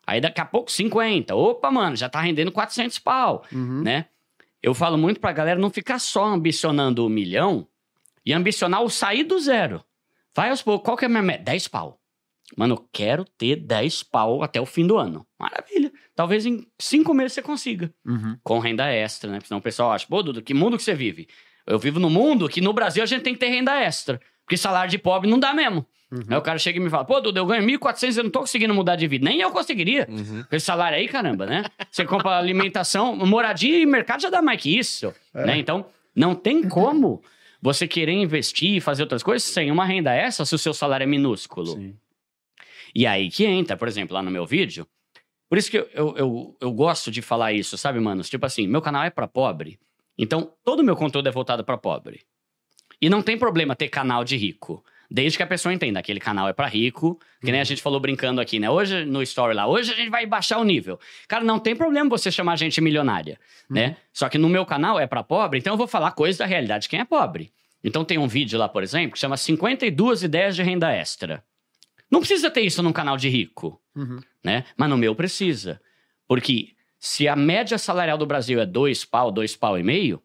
Aí 0.06 0.20
daqui 0.20 0.40
a 0.40 0.44
pouco 0.44 0.70
50. 0.70 1.34
Opa, 1.34 1.70
mano, 1.70 1.96
já 1.96 2.08
tá 2.08 2.20
rendendo 2.20 2.50
400 2.52 2.98
pau, 2.98 3.44
Uhum. 3.52 3.82
né? 3.82 4.06
Eu 4.62 4.74
falo 4.74 4.96
muito 4.96 5.18
pra 5.20 5.32
galera 5.32 5.58
não 5.58 5.70
ficar 5.70 5.98
só 5.98 6.24
ambicionando 6.24 7.04
o 7.04 7.08
milhão 7.08 7.66
e 8.24 8.32
ambicionar 8.32 8.82
o 8.82 8.88
sair 8.90 9.24
do 9.24 9.38
zero. 9.40 9.82
Vai 10.34 10.50
aos 10.50 10.62
poucos. 10.62 10.84
Qual 10.84 10.96
que 10.96 11.04
é 11.04 11.06
a 11.06 11.08
minha 11.08 11.22
meta? 11.22 11.42
10 11.44 11.66
pau. 11.68 11.98
Mano, 12.56 12.74
eu 12.74 12.88
quero 12.92 13.24
ter 13.24 13.56
10 13.56 14.02
pau 14.04 14.42
até 14.42 14.60
o 14.60 14.66
fim 14.66 14.86
do 14.86 14.98
ano. 14.98 15.26
Maravilha. 15.38 15.90
Talvez 16.14 16.46
em 16.46 16.64
5 16.78 17.12
meses 17.12 17.32
você 17.32 17.42
consiga. 17.42 17.92
Uhum. 18.06 18.36
Com 18.44 18.58
renda 18.60 18.86
extra, 18.88 19.30
né? 19.30 19.38
Porque 19.38 19.48
senão 19.48 19.58
o 19.58 19.62
pessoal 19.62 19.90
acha, 19.90 20.06
pô, 20.08 20.22
Dudu, 20.22 20.42
que 20.42 20.54
mundo 20.54 20.76
que 20.76 20.82
você 20.84 20.94
vive? 20.94 21.26
Eu 21.66 21.78
vivo 21.78 21.98
no 21.98 22.08
mundo 22.10 22.48
que 22.48 22.60
no 22.60 22.72
Brasil 22.72 23.02
a 23.02 23.06
gente 23.06 23.22
tem 23.22 23.34
que 23.34 23.40
ter 23.40 23.48
renda 23.48 23.80
extra. 23.80 24.20
Porque 24.44 24.56
salário 24.56 24.90
de 24.90 24.98
pobre 24.98 25.28
não 25.28 25.38
dá 25.40 25.52
mesmo. 25.52 25.84
Uhum. 26.12 26.20
Aí 26.28 26.36
o 26.36 26.42
cara 26.42 26.58
chega 26.58 26.78
e 26.78 26.80
me 26.82 26.90
fala, 26.90 27.06
pô, 27.06 27.18
Dudu, 27.20 27.40
eu 27.40 27.46
ganho 27.46 27.62
1.400 27.66 28.18
eu 28.18 28.24
não 28.24 28.30
tô 28.30 28.40
conseguindo 28.40 28.74
mudar 28.74 28.96
de 28.96 29.06
vida. 29.08 29.24
Nem 29.24 29.40
eu 29.40 29.50
conseguiria. 29.50 30.06
Uhum. 30.10 30.44
Esse 30.52 30.66
salário 30.66 30.98
aí, 30.98 31.08
caramba, 31.08 31.46
né? 31.46 31.64
Você 31.90 32.04
compra 32.04 32.36
alimentação, 32.36 33.16
moradia 33.16 33.78
e 33.78 33.86
mercado 33.86 34.20
já 34.20 34.28
dá 34.28 34.42
mais 34.42 34.60
que 34.60 34.78
isso, 34.78 35.12
É. 35.34 35.46
né? 35.46 35.56
Então, 35.56 35.86
não 36.14 36.34
tem 36.34 36.68
como 36.68 37.22
você 37.62 37.88
querer 37.88 38.12
investir 38.12 38.74
e 38.76 38.80
fazer 38.80 39.02
outras 39.04 39.22
coisas 39.22 39.42
sem 39.42 39.70
uma 39.70 39.86
renda 39.86 40.12
extra 40.12 40.44
se 40.44 40.54
o 40.54 40.58
seu 40.58 40.74
salário 40.74 41.04
é 41.04 41.06
minúsculo. 41.06 41.68
Sim. 41.76 41.96
E 42.94 43.06
aí 43.06 43.30
que 43.30 43.46
entra, 43.46 43.74
por 43.74 43.88
exemplo, 43.88 44.12
lá 44.14 44.22
no 44.22 44.30
meu 44.30 44.44
vídeo. 44.44 44.86
Por 45.48 45.56
isso 45.56 45.70
que 45.70 45.78
eu, 45.78 45.88
eu, 45.94 46.16
eu, 46.16 46.56
eu 46.60 46.72
gosto 46.72 47.10
de 47.10 47.22
falar 47.22 47.52
isso, 47.54 47.78
sabe, 47.78 47.98
manos? 48.00 48.28
Tipo 48.28 48.44
assim, 48.44 48.66
meu 48.66 48.82
canal 48.82 49.02
é 49.04 49.10
pra 49.10 49.26
pobre. 49.26 49.78
Então, 50.18 50.52
todo 50.62 50.80
o 50.80 50.84
meu 50.84 50.94
conteúdo 50.96 51.26
é 51.28 51.32
voltado 51.32 51.64
pra 51.64 51.78
pobre. 51.78 52.20
E 53.00 53.08
não 53.08 53.22
tem 53.22 53.38
problema 53.38 53.74
ter 53.74 53.88
canal 53.88 54.24
de 54.24 54.36
rico. 54.36 54.84
Desde 55.12 55.36
que 55.36 55.42
a 55.42 55.46
pessoa 55.46 55.74
entenda, 55.74 56.00
aquele 56.00 56.18
canal 56.18 56.48
é 56.48 56.54
pra 56.54 56.66
rico, 56.66 57.20
que 57.42 57.52
nem 57.52 57.60
a 57.60 57.64
gente 57.64 57.82
falou 57.82 58.00
brincando 58.00 58.40
aqui, 58.40 58.58
né? 58.58 58.70
Hoje, 58.70 59.04
no 59.04 59.22
story 59.22 59.54
lá, 59.54 59.66
hoje 59.66 59.92
a 59.92 59.94
gente 59.96 60.08
vai 60.08 60.24
baixar 60.24 60.58
o 60.58 60.64
nível. 60.64 60.98
Cara, 61.28 61.44
não 61.44 61.58
tem 61.58 61.76
problema 61.76 62.08
você 62.08 62.30
chamar 62.30 62.56
gente 62.56 62.80
milionária, 62.80 63.38
né? 63.68 63.96
Só 64.10 64.28
que 64.30 64.38
no 64.38 64.48
meu 64.48 64.64
canal 64.64 64.98
é 64.98 65.06
pra 65.06 65.22
pobre, 65.22 65.58
então 65.58 65.74
eu 65.74 65.76
vou 65.76 65.86
falar 65.86 66.12
coisas 66.12 66.38
da 66.38 66.46
realidade 66.46 66.84
de 66.84 66.88
quem 66.88 66.98
é 67.00 67.04
pobre. 67.04 67.52
Então 67.84 68.04
tem 68.06 68.16
um 68.16 68.26
vídeo 68.26 68.58
lá, 68.58 68.68
por 68.68 68.82
exemplo, 68.82 69.12
que 69.12 69.18
chama 69.18 69.36
52 69.36 70.22
ideias 70.22 70.56
de 70.56 70.62
renda 70.62 70.90
extra. 70.90 71.44
Não 72.10 72.20
precisa 72.20 72.50
ter 72.50 72.62
isso 72.62 72.82
num 72.82 72.92
canal 72.92 73.16
de 73.18 73.28
rico 73.28 73.78
Uhum. 73.94 74.18
né? 74.42 74.64
Mas 74.76 74.88
no 74.88 74.96
meu 74.96 75.14
precisa. 75.14 75.78
Porque 76.26 76.70
se 76.98 77.28
a 77.28 77.36
média 77.36 77.76
salarial 77.76 78.16
do 78.16 78.24
Brasil 78.24 78.58
é 78.60 78.64
dois 78.64 79.04
pau, 79.04 79.30
dois 79.30 79.54
pau 79.54 79.78
e 79.78 79.82
meio, 79.82 80.22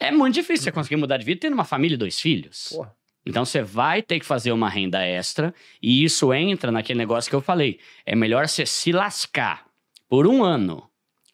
é 0.00 0.10
muito 0.10 0.34
difícil 0.34 0.64
você 0.64 0.72
conseguir 0.72 0.96
mudar 0.96 1.18
de 1.18 1.24
vida 1.26 1.40
tendo 1.42 1.52
uma 1.54 1.64
família 1.64 1.94
e 1.94 1.98
dois 1.98 2.18
filhos. 2.18 2.68
Porra. 2.70 2.96
Então 3.24 3.44
você 3.44 3.62
vai 3.62 4.02
ter 4.02 4.18
que 4.18 4.26
fazer 4.26 4.52
uma 4.52 4.68
renda 4.68 5.04
extra 5.04 5.54
e 5.80 6.04
isso 6.04 6.32
entra 6.32 6.72
naquele 6.72 6.98
negócio 6.98 7.30
que 7.30 7.36
eu 7.36 7.40
falei. 7.40 7.78
É 8.04 8.16
melhor 8.16 8.48
você 8.48 8.66
se 8.66 8.92
lascar 8.92 9.64
por 10.08 10.26
um 10.26 10.42
ano 10.42 10.88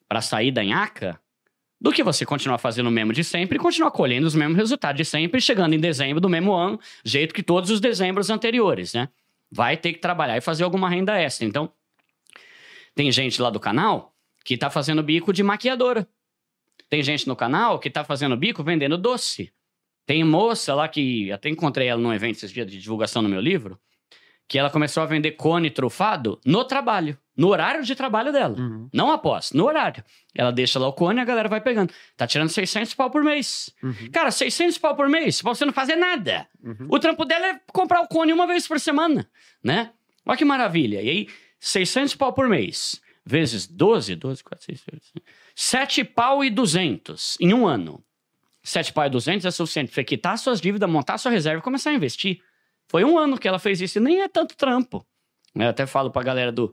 para 0.06 0.20
sair 0.20 0.50
da 0.50 0.62
nhaca 0.62 1.18
do 1.80 1.92
que 1.92 2.02
você 2.02 2.26
continuar 2.26 2.58
fazendo 2.58 2.88
o 2.88 2.90
mesmo 2.90 3.12
de 3.12 3.22
sempre 3.22 3.56
e 3.56 3.60
continuar 3.60 3.90
colhendo 3.90 4.26
os 4.26 4.34
mesmos 4.34 4.56
resultados 4.56 4.98
de 4.98 5.04
sempre, 5.04 5.40
chegando 5.40 5.74
em 5.74 5.80
dezembro 5.80 6.20
do 6.20 6.28
mesmo 6.28 6.52
ano, 6.52 6.78
jeito 7.04 7.32
que 7.32 7.42
todos 7.42 7.70
os 7.70 7.80
dezembros 7.80 8.30
anteriores, 8.30 8.94
né? 8.94 9.08
Vai 9.50 9.76
ter 9.76 9.92
que 9.92 10.00
trabalhar 10.00 10.36
e 10.36 10.40
fazer 10.40 10.64
alguma 10.64 10.90
renda 10.90 11.16
extra. 11.18 11.46
Então, 11.46 11.72
tem 12.94 13.10
gente 13.12 13.40
lá 13.40 13.48
do 13.48 13.60
canal 13.60 14.12
que 14.44 14.56
tá 14.56 14.68
fazendo 14.68 15.02
bico 15.02 15.32
de 15.32 15.42
maquiadora. 15.42 16.06
Tem 16.90 17.02
gente 17.02 17.28
no 17.28 17.36
canal 17.36 17.78
que 17.78 17.88
tá 17.88 18.02
fazendo 18.02 18.36
bico 18.36 18.62
vendendo 18.62 18.98
doce. 18.98 19.52
Tem 20.08 20.24
moça 20.24 20.74
lá 20.74 20.88
que 20.88 21.30
até 21.30 21.50
encontrei 21.50 21.86
ela 21.86 22.00
num 22.00 22.14
evento 22.14 22.36
esses 22.36 22.50
dias 22.50 22.66
de 22.66 22.80
divulgação 22.80 23.20
no 23.20 23.28
meu 23.28 23.42
livro, 23.42 23.78
que 24.48 24.58
ela 24.58 24.70
começou 24.70 25.02
a 25.02 25.06
vender 25.06 25.32
cone 25.32 25.68
trufado 25.68 26.40
no 26.46 26.64
trabalho, 26.64 27.18
no 27.36 27.48
horário 27.48 27.84
de 27.84 27.94
trabalho 27.94 28.32
dela. 28.32 28.58
Uhum. 28.58 28.88
Não 28.90 29.12
após, 29.12 29.52
no 29.52 29.66
horário. 29.66 30.02
Ela 30.34 30.50
deixa 30.50 30.78
lá 30.78 30.88
o 30.88 30.94
cone 30.94 31.18
e 31.18 31.20
a 31.20 31.26
galera 31.26 31.46
vai 31.46 31.60
pegando. 31.60 31.92
Tá 32.16 32.26
tirando 32.26 32.48
600 32.48 32.94
pau 32.94 33.10
por 33.10 33.22
mês. 33.22 33.68
Uhum. 33.82 34.10
Cara, 34.10 34.30
600 34.30 34.78
pau 34.78 34.96
por 34.96 35.10
mês 35.10 35.42
pra 35.42 35.54
você 35.54 35.66
não 35.66 35.74
fazer 35.74 35.96
nada. 35.96 36.48
Uhum. 36.64 36.86
O 36.88 36.98
trampo 36.98 37.26
dela 37.26 37.46
é 37.46 37.60
comprar 37.70 38.00
o 38.00 38.08
cone 38.08 38.32
uma 38.32 38.46
vez 38.46 38.66
por 38.66 38.80
semana, 38.80 39.30
né? 39.62 39.90
Olha 40.24 40.38
que 40.38 40.44
maravilha. 40.46 41.02
E 41.02 41.10
aí, 41.10 41.28
600 41.60 42.14
pau 42.14 42.32
por 42.32 42.48
mês, 42.48 42.98
vezes 43.26 43.66
12, 43.66 44.16
12, 44.16 44.42
4, 44.42 44.64
6, 44.64 44.80
7, 44.80 45.12
7 45.54 46.04
pau 46.04 46.42
e 46.42 46.48
200 46.48 47.36
em 47.42 47.52
um 47.52 47.66
ano. 47.66 48.02
7 48.68 48.92
pau 48.92 49.06
e 49.06 49.10
200 49.10 49.46
é 49.46 49.50
suficiente 49.50 49.92
você 49.92 50.04
quitar 50.04 50.38
suas 50.38 50.60
dívidas, 50.60 50.88
montar 50.88 51.18
sua 51.18 51.32
reserva 51.32 51.60
e 51.60 51.62
começar 51.62 51.90
a 51.90 51.94
investir. 51.94 52.40
Foi 52.88 53.04
um 53.04 53.18
ano 53.18 53.38
que 53.38 53.48
ela 53.48 53.58
fez 53.58 53.80
isso 53.80 53.98
e 53.98 54.00
nem 54.00 54.20
é 54.22 54.28
tanto 54.28 54.56
trampo. 54.56 55.06
Eu 55.54 55.68
até 55.68 55.86
falo 55.86 56.10
pra 56.10 56.22
galera 56.22 56.52
do 56.52 56.72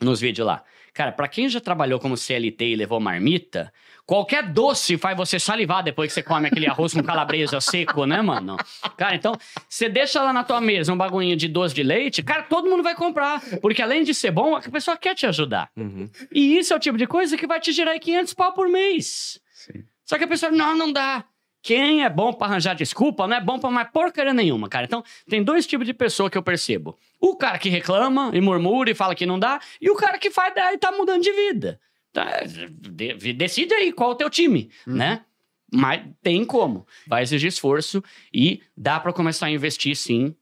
nos 0.00 0.20
vídeos 0.20 0.46
lá. 0.46 0.64
Cara, 0.94 1.10
pra 1.10 1.26
quem 1.26 1.48
já 1.48 1.58
trabalhou 1.58 1.98
como 1.98 2.16
CLT 2.16 2.64
e 2.66 2.76
levou 2.76 3.00
marmita, 3.00 3.72
qualquer 4.04 4.42
doce 4.42 4.98
faz 4.98 5.16
você 5.16 5.38
salivar 5.38 5.82
depois 5.82 6.08
que 6.08 6.14
você 6.14 6.22
come 6.22 6.48
aquele 6.48 6.66
arroz 6.66 6.92
com 6.92 7.02
calabresa 7.02 7.60
seco, 7.62 8.04
né, 8.04 8.20
mano? 8.20 8.56
Cara, 8.96 9.14
então, 9.14 9.34
você 9.66 9.88
deixa 9.88 10.22
lá 10.22 10.34
na 10.34 10.44
tua 10.44 10.60
mesa 10.60 10.92
um 10.92 10.96
bagulhinho 10.96 11.34
de 11.34 11.48
doce 11.48 11.74
de 11.74 11.82
leite, 11.82 12.22
cara, 12.22 12.42
todo 12.42 12.68
mundo 12.68 12.82
vai 12.82 12.94
comprar. 12.94 13.40
Porque 13.62 13.80
além 13.80 14.04
de 14.04 14.12
ser 14.12 14.32
bom, 14.32 14.54
a 14.54 14.60
pessoa 14.60 14.96
quer 14.96 15.14
te 15.14 15.24
ajudar. 15.24 15.70
Uhum. 15.76 16.10
E 16.30 16.58
isso 16.58 16.74
é 16.74 16.76
o 16.76 16.80
tipo 16.80 16.98
de 16.98 17.06
coisa 17.06 17.38
que 17.38 17.46
vai 17.46 17.58
te 17.58 17.72
gerar 17.72 17.92
aí 17.92 18.00
500 18.00 18.34
pau 18.34 18.52
por 18.52 18.68
mês. 18.68 19.40
Sim. 19.50 19.84
Só 20.04 20.18
que 20.18 20.24
a 20.24 20.28
pessoa, 20.28 20.50
não, 20.52 20.76
não 20.76 20.92
dá. 20.92 21.24
Quem 21.62 22.02
é 22.04 22.10
bom 22.10 22.32
pra 22.32 22.48
arranjar 22.48 22.74
desculpa 22.74 23.26
não 23.28 23.36
é 23.36 23.40
bom 23.40 23.56
pra 23.58 23.70
mais 23.70 23.88
porcaria 23.90 24.34
nenhuma, 24.34 24.68
cara. 24.68 24.84
Então, 24.84 25.04
tem 25.28 25.44
dois 25.44 25.64
tipos 25.66 25.86
de 25.86 25.94
pessoa 25.94 26.28
que 26.28 26.36
eu 26.36 26.42
percebo. 26.42 26.98
O 27.20 27.36
cara 27.36 27.56
que 27.58 27.68
reclama 27.68 28.30
e 28.34 28.40
murmura 28.40 28.90
e 28.90 28.94
fala 28.94 29.14
que 29.14 29.24
não 29.24 29.38
dá, 29.38 29.60
e 29.80 29.88
o 29.88 29.94
cara 29.94 30.18
que 30.18 30.28
faz 30.30 30.52
e 30.56 30.78
tá 30.78 30.90
mudando 30.90 31.22
de 31.22 31.32
vida. 31.32 31.80
Tá, 32.12 32.40
de- 32.44 33.32
decide 33.32 33.72
aí 33.74 33.92
qual 33.92 34.10
é 34.10 34.14
o 34.14 34.16
teu 34.16 34.28
time, 34.28 34.70
né? 34.86 35.24
Mas 35.72 36.02
tem 36.20 36.44
como. 36.44 36.84
Vai 37.06 37.22
exigir 37.22 37.48
esforço 37.48 38.02
e 38.34 38.60
dá 38.76 38.98
pra 39.00 39.12
começar 39.12 39.46
a 39.46 39.50
investir 39.50 39.96
sim, 39.96 40.34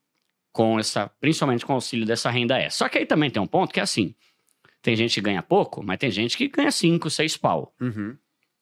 com 0.51 0.77
essa, 0.79 1.07
principalmente 1.21 1.65
com 1.65 1.71
o 1.71 1.75
auxílio 1.75 2.05
dessa 2.05 2.29
renda 2.29 2.57
extra. 2.57 2.85
Só 2.85 2.89
que 2.89 2.97
aí 2.97 3.05
também 3.05 3.29
tem 3.29 3.41
um 3.41 3.47
ponto 3.47 3.71
que 3.71 3.79
é 3.79 3.83
assim: 3.83 4.13
tem 4.81 4.95
gente 4.95 5.13
que 5.13 5.21
ganha 5.21 5.41
pouco, 5.41 5.81
mas 5.81 5.97
tem 5.99 6.11
gente 6.11 6.35
que 6.35 6.47
ganha 6.49 6.71
5, 6.71 7.09
6 7.09 7.37
pau. 7.37 7.73
Uhum. 7.79 8.17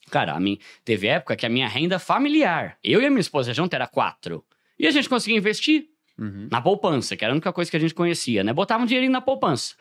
Cara, 0.09 0.33
a 0.33 0.39
mim, 0.39 0.57
teve 0.83 1.07
época 1.07 1.35
que 1.35 1.45
a 1.45 1.49
minha 1.49 1.67
renda 1.67 1.99
familiar, 1.99 2.77
eu 2.83 3.01
e 3.01 3.05
a 3.05 3.09
minha 3.09 3.21
esposa 3.21 3.53
junto, 3.53 3.73
era 3.73 3.87
quatro. 3.87 4.43
E 4.77 4.87
a 4.87 4.91
gente 4.91 5.07
conseguia 5.09 5.37
investir 5.37 5.87
Uhum. 6.17 6.49
na 6.51 6.61
poupança, 6.61 7.15
que 7.15 7.23
era 7.23 7.31
a 7.33 7.35
única 7.35 7.53
coisa 7.53 7.71
que 7.71 7.77
a 7.77 7.79
gente 7.79 7.93
conhecia, 7.93 8.43
né? 8.43 8.51
Botava 8.51 8.83
um 8.83 8.85
dinheirinho 8.85 9.11
na 9.13 9.21
poupança. 9.21 9.75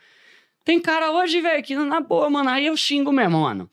Tem 0.65 0.79
cara 0.81 1.11
hoje, 1.11 1.41
velho, 1.41 1.63
que 1.65 1.75
na 1.75 2.01
boa, 2.01 2.29
mano, 2.31 2.51
aí 2.51 2.67
eu 2.67 2.77
xingo 2.77 3.11
mesmo, 3.11 3.41
mano. 3.41 3.69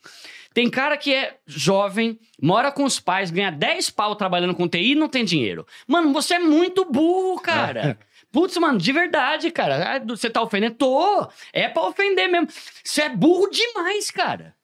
Tem 0.54 0.68
cara 0.70 0.96
que 0.96 1.12
é 1.14 1.36
jovem, 1.46 2.18
mora 2.42 2.72
com 2.72 2.82
os 2.84 2.98
pais, 2.98 3.30
ganha 3.30 3.50
10 3.52 3.90
pau 3.90 4.16
trabalhando 4.16 4.54
com 4.54 4.66
TI 4.66 4.92
e 4.92 4.94
não 4.94 5.06
tem 5.08 5.22
dinheiro. 5.24 5.66
Mano, 5.86 6.12
você 6.12 6.34
é 6.34 6.38
muito 6.38 6.84
burro, 6.90 7.38
cara. 7.38 7.98
Putz, 8.32 8.56
mano, 8.56 8.78
de 8.78 8.90
verdade, 8.90 9.50
cara. 9.50 9.96
Ah, 9.96 9.98
Você 10.06 10.30
tá 10.30 10.42
ofendendo? 10.42 10.74
Tô. 10.76 11.28
É 11.52 11.68
pra 11.68 11.82
ofender 11.82 12.28
mesmo. 12.28 12.48
Você 12.82 13.02
é 13.02 13.08
burro 13.10 13.48
demais, 13.50 14.10
cara. 14.10 14.55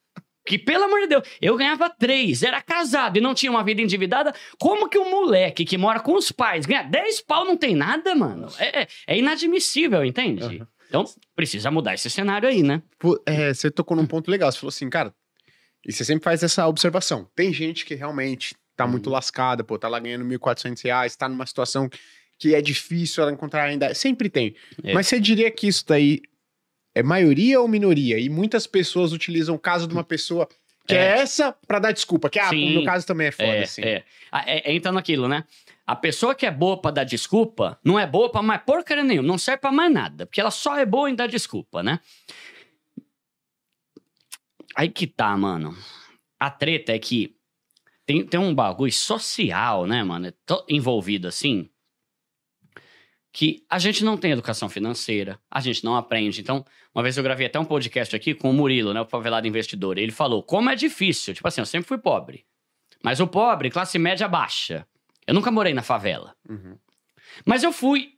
Que, 0.44 0.58
pelo 0.58 0.84
amor 0.84 1.00
de 1.02 1.06
Deus, 1.06 1.22
eu 1.40 1.56
ganhava 1.56 1.88
três, 1.88 2.42
era 2.42 2.60
casado 2.60 3.16
e 3.16 3.20
não 3.20 3.32
tinha 3.34 3.50
uma 3.50 3.62
vida 3.62 3.80
endividada. 3.80 4.34
Como 4.58 4.88
que 4.88 4.98
um 4.98 5.10
moleque 5.10 5.64
que 5.64 5.78
mora 5.78 6.00
com 6.00 6.14
os 6.14 6.32
pais 6.32 6.66
ganha 6.66 6.82
10 6.82 7.20
pau 7.20 7.44
não 7.44 7.56
tem 7.56 7.76
nada, 7.76 8.14
mano? 8.14 8.48
É, 8.58 8.82
é- 8.82 8.88
é 9.06 9.18
inadmissível, 9.18 10.04
entende? 10.04 10.42
Aham. 10.42 10.66
Então, 10.88 11.04
precisa 11.34 11.70
mudar 11.70 11.94
esse 11.94 12.10
cenário 12.10 12.48
aí, 12.48 12.62
né? 12.62 12.82
É, 13.24 13.54
você 13.54 13.70
tocou 13.70 13.96
num 13.96 14.04
ponto 14.06 14.30
legal. 14.30 14.50
Você 14.52 14.58
falou 14.58 14.68
assim, 14.68 14.90
cara, 14.90 15.14
e 15.86 15.90
você 15.92 16.04
sempre 16.04 16.22
faz 16.24 16.42
essa 16.42 16.66
observação. 16.68 17.26
Tem 17.34 17.50
gente 17.52 17.86
que 17.86 17.94
realmente 17.94 18.54
tá 18.76 18.86
muito 18.86 19.06
Uhum. 19.06 19.12
lascada, 19.12 19.64
pô, 19.64 19.78
tá 19.78 19.88
lá 19.88 19.98
ganhando 19.98 20.24
1.400 20.24 20.82
reais, 20.82 21.16
tá 21.16 21.28
numa 21.28 21.46
situação 21.46 21.88
que 22.38 22.54
é 22.54 22.60
difícil 22.60 23.22
ela 23.22 23.32
encontrar 23.32 23.62
ainda. 23.64 23.94
Sempre 23.94 24.28
tem. 24.28 24.54
É. 24.82 24.92
Mas 24.92 25.06
você 25.06 25.18
diria 25.20 25.50
que 25.50 25.66
isso 25.68 25.84
daí 25.86 26.20
é 26.94 27.02
maioria 27.02 27.60
ou 27.60 27.68
minoria? 27.68 28.18
E 28.18 28.28
muitas 28.28 28.66
pessoas 28.66 29.12
utilizam 29.12 29.54
o 29.54 29.58
caso 29.58 29.86
de 29.86 29.94
uma 29.94 30.04
pessoa 30.04 30.48
que 30.86 30.94
é, 30.94 30.98
É. 30.98 31.18
essa 31.20 31.52
pra 31.66 31.78
dar 31.78 31.92
desculpa. 31.92 32.28
Que, 32.28 32.38
ah, 32.40 32.48
Sim. 32.48 32.68
o 32.68 32.70
meu 32.74 32.84
caso 32.84 33.06
também 33.06 33.28
é 33.28 33.30
foda, 33.30 33.48
É, 33.48 33.62
assim. 33.62 33.82
é. 33.82 34.04
Ah, 34.30 34.42
é, 34.46 34.70
é, 34.70 34.74
Entra 34.74 34.90
naquilo, 34.92 35.28
né? 35.28 35.44
A 35.86 35.94
pessoa 35.96 36.34
que 36.34 36.46
é 36.46 36.50
boa 36.50 36.80
pra 36.80 36.90
dar 36.90 37.04
desculpa 37.04 37.78
não 37.84 37.98
é 37.98 38.06
boa 38.06 38.30
pra 38.30 38.42
mais 38.42 38.62
porcaria 38.62 39.02
nenhuma, 39.04 39.26
não 39.28 39.38
serve 39.38 39.60
pra 39.60 39.72
mais 39.72 39.92
nada, 39.92 40.26
porque 40.26 40.40
ela 40.40 40.50
só 40.50 40.76
é 40.78 40.86
boa 40.86 41.10
em 41.10 41.14
dar 41.14 41.26
desculpa, 41.26 41.82
né? 41.82 41.98
Aí 44.74 44.88
que 44.88 45.06
tá, 45.06 45.36
mano. 45.36 45.76
A 46.38 46.50
treta 46.50 46.92
é 46.92 46.98
que 46.98 47.36
tem, 48.06 48.24
tem 48.26 48.40
um 48.40 48.54
bagulho 48.54 48.92
social, 48.92 49.86
né, 49.86 50.02
mano? 50.02 50.26
É 50.28 50.32
to- 50.46 50.64
envolvido 50.68 51.28
assim. 51.28 51.68
Que 53.32 53.64
a 53.68 53.78
gente 53.78 54.04
não 54.04 54.16
tem 54.16 54.32
educação 54.32 54.68
financeira, 54.68 55.38
a 55.50 55.60
gente 55.60 55.82
não 55.84 55.96
aprende. 55.96 56.40
Então, 56.40 56.64
uma 56.94 57.02
vez 57.02 57.16
eu 57.16 57.22
gravei 57.22 57.46
até 57.46 57.58
um 57.58 57.64
podcast 57.64 58.14
aqui 58.14 58.34
com 58.34 58.50
o 58.50 58.52
Murilo, 58.52 58.92
né, 58.92 59.00
o 59.00 59.06
favelado 59.06 59.48
investidor. 59.48 59.96
Ele 59.96 60.12
falou 60.12 60.42
como 60.42 60.68
é 60.68 60.76
difícil. 60.76 61.32
Tipo 61.32 61.48
assim, 61.48 61.62
eu 61.62 61.66
sempre 61.66 61.88
fui 61.88 61.98
pobre. 61.98 62.44
Mas 63.02 63.20
o 63.20 63.26
pobre, 63.26 63.70
classe 63.70 63.98
média 63.98 64.28
baixa. 64.28 64.86
Eu 65.26 65.34
nunca 65.34 65.50
morei 65.50 65.72
na 65.72 65.82
favela. 65.82 66.34
Uhum. 66.48 66.76
Mas 67.44 67.62
eu 67.62 67.72
fui 67.72 68.14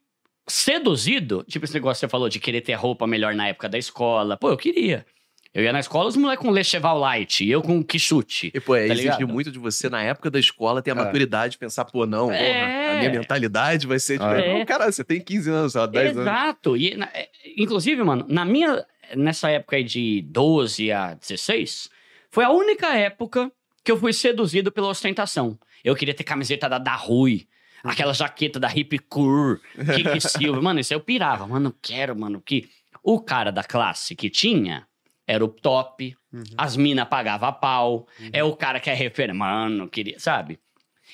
seduzido, 0.46 1.44
tipo 1.48 1.64
esse 1.64 1.74
negócio 1.74 2.00
que 2.00 2.06
você 2.06 2.10
falou 2.10 2.28
de 2.28 2.40
querer 2.40 2.60
ter 2.60 2.74
roupa 2.74 3.06
melhor 3.06 3.34
na 3.34 3.48
época 3.48 3.68
da 3.68 3.78
escola. 3.78 4.36
Pô, 4.36 4.50
eu 4.50 4.56
queria. 4.56 5.06
Eu 5.54 5.62
ia 5.62 5.72
na 5.72 5.78
escola, 5.78 6.08
os 6.08 6.16
moleques 6.16 6.44
com 6.44 6.50
Lecheval 6.50 6.98
Light, 6.98 7.44
e 7.44 7.50
eu 7.50 7.62
com 7.62 7.82
Quixute. 7.84 8.50
E, 8.52 8.58
pô, 8.60 8.74
é, 8.74 8.88
Tá 8.88 8.94
ligado? 8.94 9.28
muito 9.28 9.52
de 9.52 9.58
você 9.58 9.88
na 9.88 10.02
época 10.02 10.28
da 10.28 10.38
escola 10.40 10.82
ter 10.82 10.90
a 10.90 10.94
É. 10.94 10.96
maturidade 10.96 11.52
de 11.52 11.58
pensar, 11.58 11.84
pô, 11.84 12.04
não, 12.06 12.26
porra, 12.26 12.36
É. 12.36 12.96
a 12.96 12.98
minha 12.98 13.10
mentalidade 13.20 13.86
vai 13.86 14.00
ser 14.00 14.18
diferente. 14.18 14.48
É. 14.48 14.58
Não, 14.58 14.66
cara, 14.66 14.90
você 14.90 15.04
tem 15.04 15.20
15 15.20 15.48
anos, 15.48 15.74
lá, 15.74 15.86
10 15.86 16.10
anos. 16.16 16.22
Exato. 16.22 16.76
E, 16.76 16.96
na- 16.96 17.08
é, 17.14 17.28
inclusive, 17.56 18.02
mano, 18.02 18.26
na 18.28 18.44
minha. 18.44 18.84
Nessa 19.14 19.50
época 19.50 19.76
aí 19.76 19.84
de 19.84 20.22
12 20.22 20.90
a 20.90 21.12
16, 21.14 21.88
foi 22.30 22.42
a 22.42 22.50
única 22.50 22.88
época 22.96 23.52
que 23.84 23.92
eu 23.92 23.98
fui 24.00 24.12
seduzido 24.14 24.72
pela 24.72 24.88
ostentação. 24.88 25.56
Eu 25.84 25.94
queria 25.94 26.14
ter 26.14 26.24
camiseta 26.24 26.68
da, 26.70 26.78
da 26.78 26.94
Rui, 26.96 27.46
aquela 27.84 28.14
jaqueta 28.14 28.58
da 28.58 28.68
Hip 28.74 28.98
Cur, 29.00 29.60
Kiki 29.94 30.18
Silva. 30.26 30.60
Mano, 30.62 30.80
isso 30.80 30.92
eu 30.94 31.00
pirava. 31.00 31.46
Mano, 31.46 31.68
eu 31.68 31.74
quero, 31.80 32.18
mano, 32.18 32.40
que. 32.44 32.68
O 33.02 33.20
cara 33.20 33.52
da 33.52 33.62
classe 33.62 34.16
que 34.16 34.30
tinha 34.30 34.86
era 35.26 35.44
o 35.44 35.48
top, 35.48 36.16
Uhum. 36.32 36.42
as 36.58 36.76
minas 36.76 37.08
pagavam 37.08 37.52
pau, 37.52 38.08
é 38.32 38.42
o 38.42 38.56
cara 38.56 38.80
que 38.80 38.90
é 38.90 38.94
referência. 38.94 39.34
Mano, 39.38 39.88
queria, 39.88 40.18
sabe? 40.18 40.58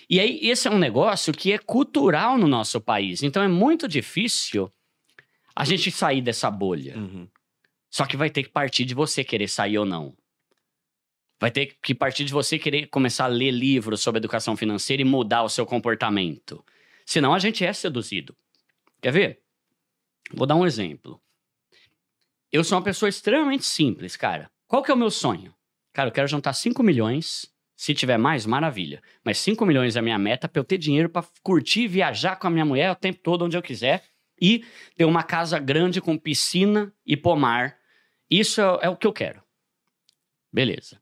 E 0.09 0.19
aí, 0.19 0.39
esse 0.43 0.67
é 0.67 0.71
um 0.71 0.79
negócio 0.79 1.33
que 1.33 1.53
é 1.53 1.59
cultural 1.59 2.39
no 2.39 2.49
nosso 2.49 2.81
país. 2.81 3.23
Então 3.23 3.43
é 3.43 3.49
muito 3.49 3.87
difícil 3.87 4.73
a 5.55 5.65
gente 5.65 5.91
sair 5.91 6.23
dessa 6.23 6.51
bolha. 6.51 6.97
Uhum. 6.97 7.29
Só 7.91 8.07
que 8.07 8.17
vai 8.17 8.31
ter 8.31 8.45
que 8.45 8.49
partir 8.49 8.85
de 8.85 8.95
você 8.95 9.23
querer 9.23 9.49
sair 9.49 9.77
ou 9.77 9.85
não. 9.85 10.17
Vai 11.39 11.51
ter 11.51 11.77
que 11.83 11.95
partir 11.95 12.25
de 12.25 12.33
você 12.33 12.59
querer 12.59 12.87
começar 12.87 13.25
a 13.25 13.29
ler 13.29 13.51
livros 13.51 14.01
sobre 14.01 14.19
educação 14.19 14.57
financeira 14.57 15.03
e 15.03 15.05
mudar 15.05 15.43
o 15.43 15.49
seu 15.49 15.67
comportamento. 15.67 16.65
Senão 17.05 17.35
a 17.35 17.39
gente 17.39 17.65
é 17.65 17.73
seduzido. 17.73 18.37
Quer 19.03 19.13
ver? 19.13 19.41
Vou 20.33 20.47
dar 20.47 20.55
um 20.55 20.67
exemplo. 20.67 21.21
Eu 22.53 22.65
sou 22.65 22.79
uma 22.79 22.85
pessoa 22.85 23.09
extremamente 23.09 23.65
simples, 23.65 24.17
cara. 24.17 24.51
Qual 24.67 24.83
que 24.83 24.91
é 24.91 24.95
o 24.95 24.97
meu 24.97 25.11
sonho? 25.11 25.55
Cara, 25.93 26.09
eu 26.09 26.13
quero 26.13 26.27
juntar 26.27 26.53
5 26.53 26.83
milhões. 26.83 27.47
Se 27.77 27.95
tiver 27.95 28.19
mais, 28.19 28.45
maravilha. 28.45 29.03
Mas 29.25 29.39
5 29.39 29.65
milhões 29.65 29.97
é 29.97 30.01
a 30.01 30.03
minha 30.03 30.19
meta 30.19 30.49
pra 30.49 30.61
eu 30.61 30.65
ter 30.65 30.77
dinheiro 30.77 31.09
pra 31.09 31.25
curtir, 31.43 31.87
viajar 31.87 32.37
com 32.37 32.47
a 32.47 32.51
minha 32.51 32.65
mulher 32.65 32.91
o 32.91 32.97
tempo 32.97 33.21
todo 33.23 33.45
onde 33.45 33.57
eu 33.57 33.63
quiser 33.63 34.05
e 34.41 34.65
ter 34.97 35.05
uma 35.05 35.23
casa 35.23 35.59
grande 35.59 36.01
com 36.01 36.19
piscina 36.19 36.93
e 37.07 37.17
pomar. 37.17 37.77
Isso 38.29 38.61
é, 38.61 38.81
é 38.83 38.89
o 38.89 38.97
que 38.97 39.07
eu 39.07 39.13
quero. 39.13 39.43
Beleza. 40.53 41.01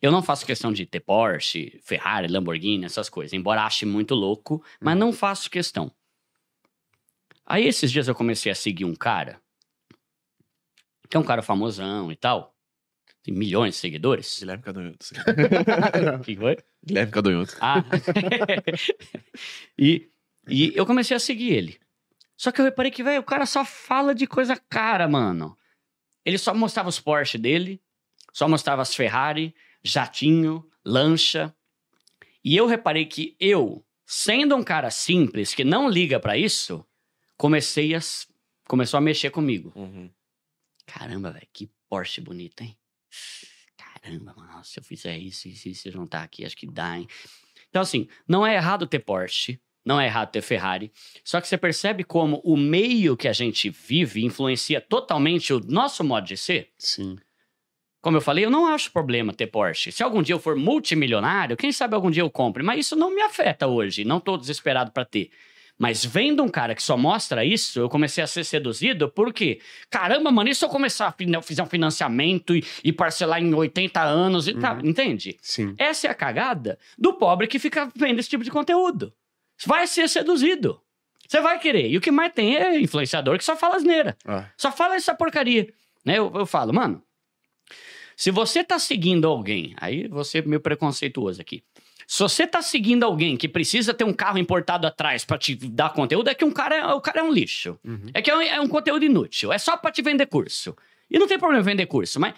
Eu 0.00 0.10
não 0.10 0.22
faço 0.22 0.46
questão 0.46 0.72
de 0.72 0.86
ter 0.86 1.00
Porsche, 1.00 1.78
Ferrari, 1.82 2.26
Lamborghini, 2.26 2.86
essas 2.86 3.10
coisas, 3.10 3.34
embora 3.34 3.64
ache 3.64 3.84
muito 3.84 4.14
louco, 4.14 4.64
mas 4.80 4.96
não 4.96 5.12
faço 5.12 5.50
questão. 5.50 5.92
Aí 7.44 7.66
esses 7.66 7.92
dias 7.92 8.08
eu 8.08 8.14
comecei 8.14 8.50
a 8.50 8.54
seguir 8.54 8.86
um 8.86 8.94
cara, 8.94 9.40
que 11.10 11.16
é 11.16 11.20
um 11.20 11.24
cara 11.24 11.42
famosão 11.42 12.12
e 12.12 12.16
tal, 12.16 12.54
tem 13.22 13.34
milhões 13.34 13.74
de 13.74 13.80
seguidores. 13.80 14.38
Guilherme 14.38 14.62
Cadonhoto. 14.62 15.06
O 16.18 16.20
que 16.24 16.36
foi? 16.36 16.56
Guilherme 16.86 17.12
Cadonhoto. 17.12 17.56
Ah. 17.60 17.84
e, 19.76 20.08
e 20.48 20.72
eu 20.74 20.86
comecei 20.86 21.16
a 21.16 21.20
seguir 21.20 21.52
ele. 21.52 21.80
Só 22.36 22.50
que 22.50 22.60
eu 22.60 22.64
reparei 22.64 22.90
que, 22.90 23.02
velho, 23.02 23.20
o 23.20 23.24
cara 23.24 23.44
só 23.44 23.64
fala 23.64 24.14
de 24.14 24.26
coisa 24.26 24.56
cara, 24.56 25.06
mano. 25.06 25.56
Ele 26.24 26.38
só 26.38 26.54
mostrava 26.54 26.88
os 26.88 27.00
Porsche 27.00 27.36
dele, 27.36 27.82
só 28.32 28.48
mostrava 28.48 28.80
as 28.80 28.94
Ferrari, 28.94 29.54
jatinho, 29.82 30.64
lancha. 30.84 31.54
E 32.42 32.56
eu 32.56 32.66
reparei 32.66 33.04
que 33.04 33.36
eu, 33.38 33.84
sendo 34.06 34.56
um 34.56 34.62
cara 34.62 34.90
simples, 34.90 35.54
que 35.54 35.64
não 35.64 35.90
liga 35.90 36.20
pra 36.20 36.38
isso, 36.38 36.86
comecei 37.36 37.94
a... 37.94 38.00
Começou 38.66 38.98
a 38.98 39.00
mexer 39.00 39.30
comigo. 39.30 39.72
Uhum. 39.74 40.08
Caramba, 40.92 41.30
velho, 41.30 41.46
que 41.52 41.70
Porsche 41.88 42.20
bonito, 42.20 42.62
hein? 42.62 42.76
Caramba, 43.76 44.34
mano, 44.36 44.64
se 44.64 44.80
eu 44.80 44.84
fizer 44.84 45.16
isso 45.16 45.48
e 45.48 45.52
se, 45.54 45.74
se 45.74 45.90
juntar 45.90 46.22
aqui, 46.22 46.44
acho 46.44 46.56
que 46.56 46.66
dá, 46.66 46.98
hein? 46.98 47.06
Então, 47.68 47.82
assim, 47.82 48.08
não 48.26 48.44
é 48.46 48.56
errado 48.56 48.86
ter 48.86 48.98
Porsche, 48.98 49.60
não 49.84 50.00
é 50.00 50.06
errado 50.06 50.32
ter 50.32 50.42
Ferrari, 50.42 50.92
só 51.24 51.40
que 51.40 51.46
você 51.46 51.56
percebe 51.56 52.02
como 52.02 52.40
o 52.44 52.56
meio 52.56 53.16
que 53.16 53.28
a 53.28 53.32
gente 53.32 53.70
vive 53.70 54.24
influencia 54.24 54.80
totalmente 54.80 55.52
o 55.52 55.60
nosso 55.60 56.02
modo 56.02 56.26
de 56.26 56.36
ser? 56.36 56.70
Sim. 56.76 57.16
Como 58.02 58.16
eu 58.16 58.20
falei, 58.20 58.44
eu 58.44 58.50
não 58.50 58.66
acho 58.66 58.90
problema 58.90 59.32
ter 59.32 59.46
Porsche. 59.46 59.92
Se 59.92 60.02
algum 60.02 60.22
dia 60.22 60.34
eu 60.34 60.40
for 60.40 60.56
multimilionário, 60.56 61.56
quem 61.56 61.70
sabe 61.70 61.94
algum 61.94 62.10
dia 62.10 62.22
eu 62.22 62.30
compre, 62.30 62.62
mas 62.62 62.80
isso 62.80 62.96
não 62.96 63.14
me 63.14 63.20
afeta 63.22 63.66
hoje, 63.66 64.04
não 64.04 64.18
tô 64.18 64.36
desesperado 64.36 64.90
pra 64.90 65.04
ter. 65.04 65.30
Mas 65.80 66.04
vendo 66.04 66.42
um 66.42 66.48
cara 66.48 66.74
que 66.74 66.82
só 66.82 66.94
mostra 66.94 67.42
isso, 67.42 67.80
eu 67.80 67.88
comecei 67.88 68.22
a 68.22 68.26
ser 68.26 68.44
seduzido 68.44 69.08
porque, 69.08 69.62
caramba, 69.88 70.30
mano, 70.30 70.50
e 70.50 70.54
se 70.54 70.62
eu 70.62 70.68
começar 70.68 71.06
a 71.08 71.42
fizer 71.42 71.62
um 71.62 71.66
financiamento 71.66 72.54
e, 72.54 72.62
e 72.84 72.92
parcelar 72.92 73.42
em 73.42 73.54
80 73.54 73.98
anos 73.98 74.46
e 74.46 74.52
tal, 74.52 74.78
entende? 74.84 75.38
Sim. 75.40 75.74
Essa 75.78 76.08
é 76.08 76.10
a 76.10 76.14
cagada 76.14 76.78
do 76.98 77.14
pobre 77.14 77.46
que 77.46 77.58
fica 77.58 77.90
vendo 77.96 78.18
esse 78.18 78.28
tipo 78.28 78.44
de 78.44 78.50
conteúdo. 78.50 79.10
Vai 79.64 79.86
ser 79.86 80.06
seduzido. 80.06 80.78
Você 81.26 81.40
vai 81.40 81.58
querer. 81.58 81.88
E 81.88 81.96
o 81.96 82.00
que 82.00 82.10
mais 82.10 82.34
tem 82.34 82.56
é 82.56 82.78
influenciador 82.78 83.38
que 83.38 83.44
só 83.44 83.56
fala 83.56 83.76
asneira. 83.76 84.18
Ah, 84.26 84.50
Só 84.58 84.70
fala 84.70 84.96
essa 84.96 85.14
porcaria. 85.14 85.72
Né? 86.04 86.18
Eu, 86.18 86.30
eu 86.34 86.44
falo, 86.44 86.74
mano, 86.74 87.02
se 88.14 88.30
você 88.30 88.62
tá 88.62 88.78
seguindo 88.78 89.26
alguém, 89.26 89.74
aí 89.78 90.06
você 90.08 90.40
é 90.40 90.42
meio 90.42 90.60
preconceituoso 90.60 91.40
aqui. 91.40 91.64
Se 92.10 92.24
você 92.24 92.44
tá 92.44 92.60
seguindo 92.60 93.04
alguém 93.04 93.36
que 93.36 93.46
precisa 93.46 93.94
ter 93.94 94.02
um 94.02 94.12
carro 94.12 94.36
importado 94.36 94.84
atrás 94.84 95.24
pra 95.24 95.38
te 95.38 95.54
dar 95.54 95.90
conteúdo, 95.90 96.28
é 96.28 96.34
que 96.34 96.44
um 96.44 96.50
cara 96.50 96.74
é, 96.74 96.86
o 96.86 97.00
cara 97.00 97.20
é 97.20 97.22
um 97.22 97.32
lixo. 97.32 97.78
uhum. 97.86 98.10
É 98.12 98.20
que 98.20 98.28
é 98.28 98.36
um, 98.36 98.42
é 98.42 98.60
um 98.60 98.66
conteúdo 98.66 99.04
inútil. 99.04 99.52
É 99.52 99.58
só 99.58 99.76
pra 99.76 99.92
te 99.92 100.02
vender 100.02 100.26
curso. 100.26 100.76
E 101.08 101.20
não 101.20 101.28
tem 101.28 101.38
problema 101.38 101.62
vender 101.62 101.86
curso, 101.86 102.18
mas 102.18 102.34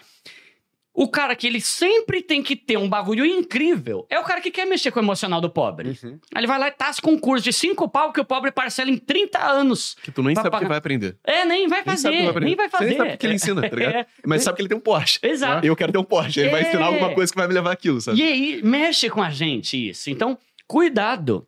o 0.93 1.07
cara 1.07 1.35
que 1.35 1.47
ele 1.47 1.59
sempre 1.59 2.21
tem 2.21 2.43
que 2.43 2.55
ter 2.55 2.77
um 2.77 2.87
bagulho 2.87 3.25
incrível 3.25 4.05
é 4.09 4.19
o 4.19 4.23
cara 4.23 4.39
que 4.39 4.51
quer 4.51 4.65
mexer 4.65 4.91
com 4.91 4.99
o 4.99 5.03
emocional 5.03 5.41
do 5.41 5.49
pobre. 5.49 5.89
Uhum. 6.03 6.19
Aí 6.33 6.39
ele 6.41 6.47
vai 6.47 6.59
lá 6.59 6.67
e 6.67 6.71
tasca 6.71 7.01
com 7.01 7.13
um 7.13 7.17
curso 7.17 7.43
de 7.43 7.51
cinco 7.51 7.89
pau 7.89 8.13
que 8.13 8.21
o 8.21 8.25
pobre 8.25 8.51
parcela 8.51 8.91
em 8.91 8.97
30 8.97 9.39
anos. 9.43 9.95
Que 10.03 10.11
tu 10.11 10.21
nem 10.21 10.35
sabe 10.35 10.49
o 10.55 10.59
que 10.59 10.65
vai 10.67 10.77
aprender. 10.77 11.17
É, 11.23 11.45
nem 11.45 11.67
vai 11.67 11.79
Nem 11.79 11.85
fazer, 11.85 12.09
nem 12.11 12.55
vai 12.55 12.67
Você 12.67 12.69
fazer. 12.69 12.85
nem 12.89 12.97
sabe 12.97 13.13
o 13.13 13.17
que 13.17 13.25
ele 13.25 13.33
ensina, 13.35 13.61
tá 13.69 13.75
ligado? 13.75 13.93
É, 13.95 14.05
Mas 14.25 14.43
sabe 14.43 14.55
que 14.57 14.61
ele 14.61 14.69
tem 14.69 14.77
um 14.77 14.81
Porsche. 14.81 15.19
Exato. 15.23 15.65
Eu 15.65 15.75
quero 15.75 15.91
ter 15.91 15.97
um 15.97 16.03
Porsche. 16.03 16.39
Ele 16.41 16.49
vai 16.49 16.61
É. 16.63 16.67
ensinar 16.67 16.85
alguma 16.85 17.13
coisa 17.13 17.31
que 17.31 17.37
vai 17.37 17.47
me 17.47 17.53
levar 17.53 17.71
aquilo, 17.71 17.99
sabe? 17.99 18.19
E 18.19 18.23
aí, 18.23 18.61
mexe 18.63 19.09
com 19.09 19.21
a 19.21 19.29
gente 19.31 19.89
isso. 19.89 20.09
Então, 20.09 20.37
cuidado. 20.67 21.47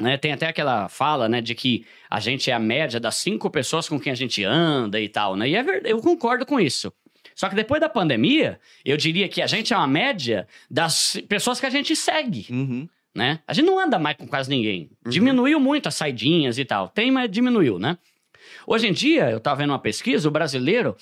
Né, 0.00 0.16
tem 0.16 0.32
até 0.32 0.46
aquela 0.46 0.88
fala, 0.88 1.28
né, 1.28 1.40
de 1.40 1.56
que 1.56 1.84
a 2.08 2.20
gente 2.20 2.48
é 2.48 2.54
a 2.54 2.58
média 2.60 3.00
das 3.00 3.16
cinco 3.16 3.50
pessoas 3.50 3.88
com 3.88 3.98
quem 3.98 4.12
a 4.12 4.14
gente 4.14 4.44
anda 4.44 5.00
e 5.00 5.08
tal, 5.08 5.34
né? 5.34 5.48
E 5.48 5.56
é 5.56 5.62
verdade, 5.62 5.90
eu 5.92 5.98
concordo 6.00 6.46
com 6.46 6.60
isso. 6.60 6.92
Só 7.38 7.48
que 7.48 7.54
depois 7.54 7.80
da 7.80 7.88
pandemia, 7.88 8.58
eu 8.84 8.96
diria 8.96 9.28
que 9.28 9.40
a 9.40 9.46
gente 9.46 9.72
é 9.72 9.76
uma 9.76 9.86
média 9.86 10.44
das 10.68 11.16
pessoas 11.28 11.60
que 11.60 11.66
a 11.66 11.70
gente 11.70 11.94
segue, 11.94 12.46
Uhum. 12.50 12.88
né? 13.14 13.38
A 13.46 13.52
gente 13.52 13.64
não 13.64 13.78
anda 13.78 13.96
mais 13.96 14.16
com 14.16 14.26
quase 14.26 14.50
ninguém. 14.50 14.90
Diminuiu 15.08 15.60
muito 15.60 15.86
as 15.86 15.94
saidinhas 15.94 16.58
e 16.58 16.64
tal. 16.64 16.88
Tem, 16.88 17.12
mas 17.12 17.30
diminuiu, 17.30 17.78
né? 17.78 17.96
Hoje 18.66 18.88
em 18.88 18.92
dia, 18.92 19.30
eu 19.30 19.38
tava 19.38 19.60
vendo 19.60 19.70
uma 19.70 19.78
pesquisa, 19.78 20.26
o 20.28 20.32
brasileiro, 20.32 20.96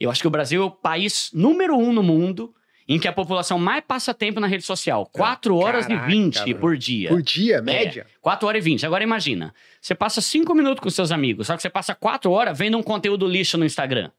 eu 0.00 0.10
acho 0.10 0.22
que 0.22 0.26
o 0.26 0.30
Brasil 0.30 0.62
é 0.62 0.64
o 0.64 0.70
país 0.70 1.28
número 1.34 1.76
um 1.76 1.92
no 1.92 2.02
mundo 2.02 2.54
em 2.88 2.98
que 2.98 3.06
a 3.06 3.12
população 3.12 3.58
mais 3.58 3.84
passa 3.86 4.14
tempo 4.14 4.40
na 4.40 4.46
rede 4.46 4.64
social. 4.64 5.04
4 5.12 5.54
horas 5.56 5.86
Caraca, 5.86 6.06
e 6.06 6.10
20 6.10 6.38
mano. 6.40 6.54
por 6.56 6.76
dia. 6.78 7.10
Por 7.10 7.20
dia, 7.22 7.60
média? 7.60 8.06
4 8.22 8.48
horas 8.48 8.62
e 8.62 8.64
20. 8.64 8.86
Agora 8.86 9.04
imagina, 9.04 9.54
você 9.78 9.94
passa 9.94 10.22
5 10.22 10.54
minutos 10.54 10.82
com 10.82 10.88
seus 10.88 11.12
amigos, 11.12 11.48
só 11.48 11.54
que 11.54 11.60
você 11.60 11.68
passa 11.70 11.94
4 11.94 12.30
horas 12.30 12.56
vendo 12.58 12.78
um 12.78 12.82
conteúdo 12.82 13.26
lixo 13.26 13.58
no 13.58 13.64
Instagram. 13.66 14.10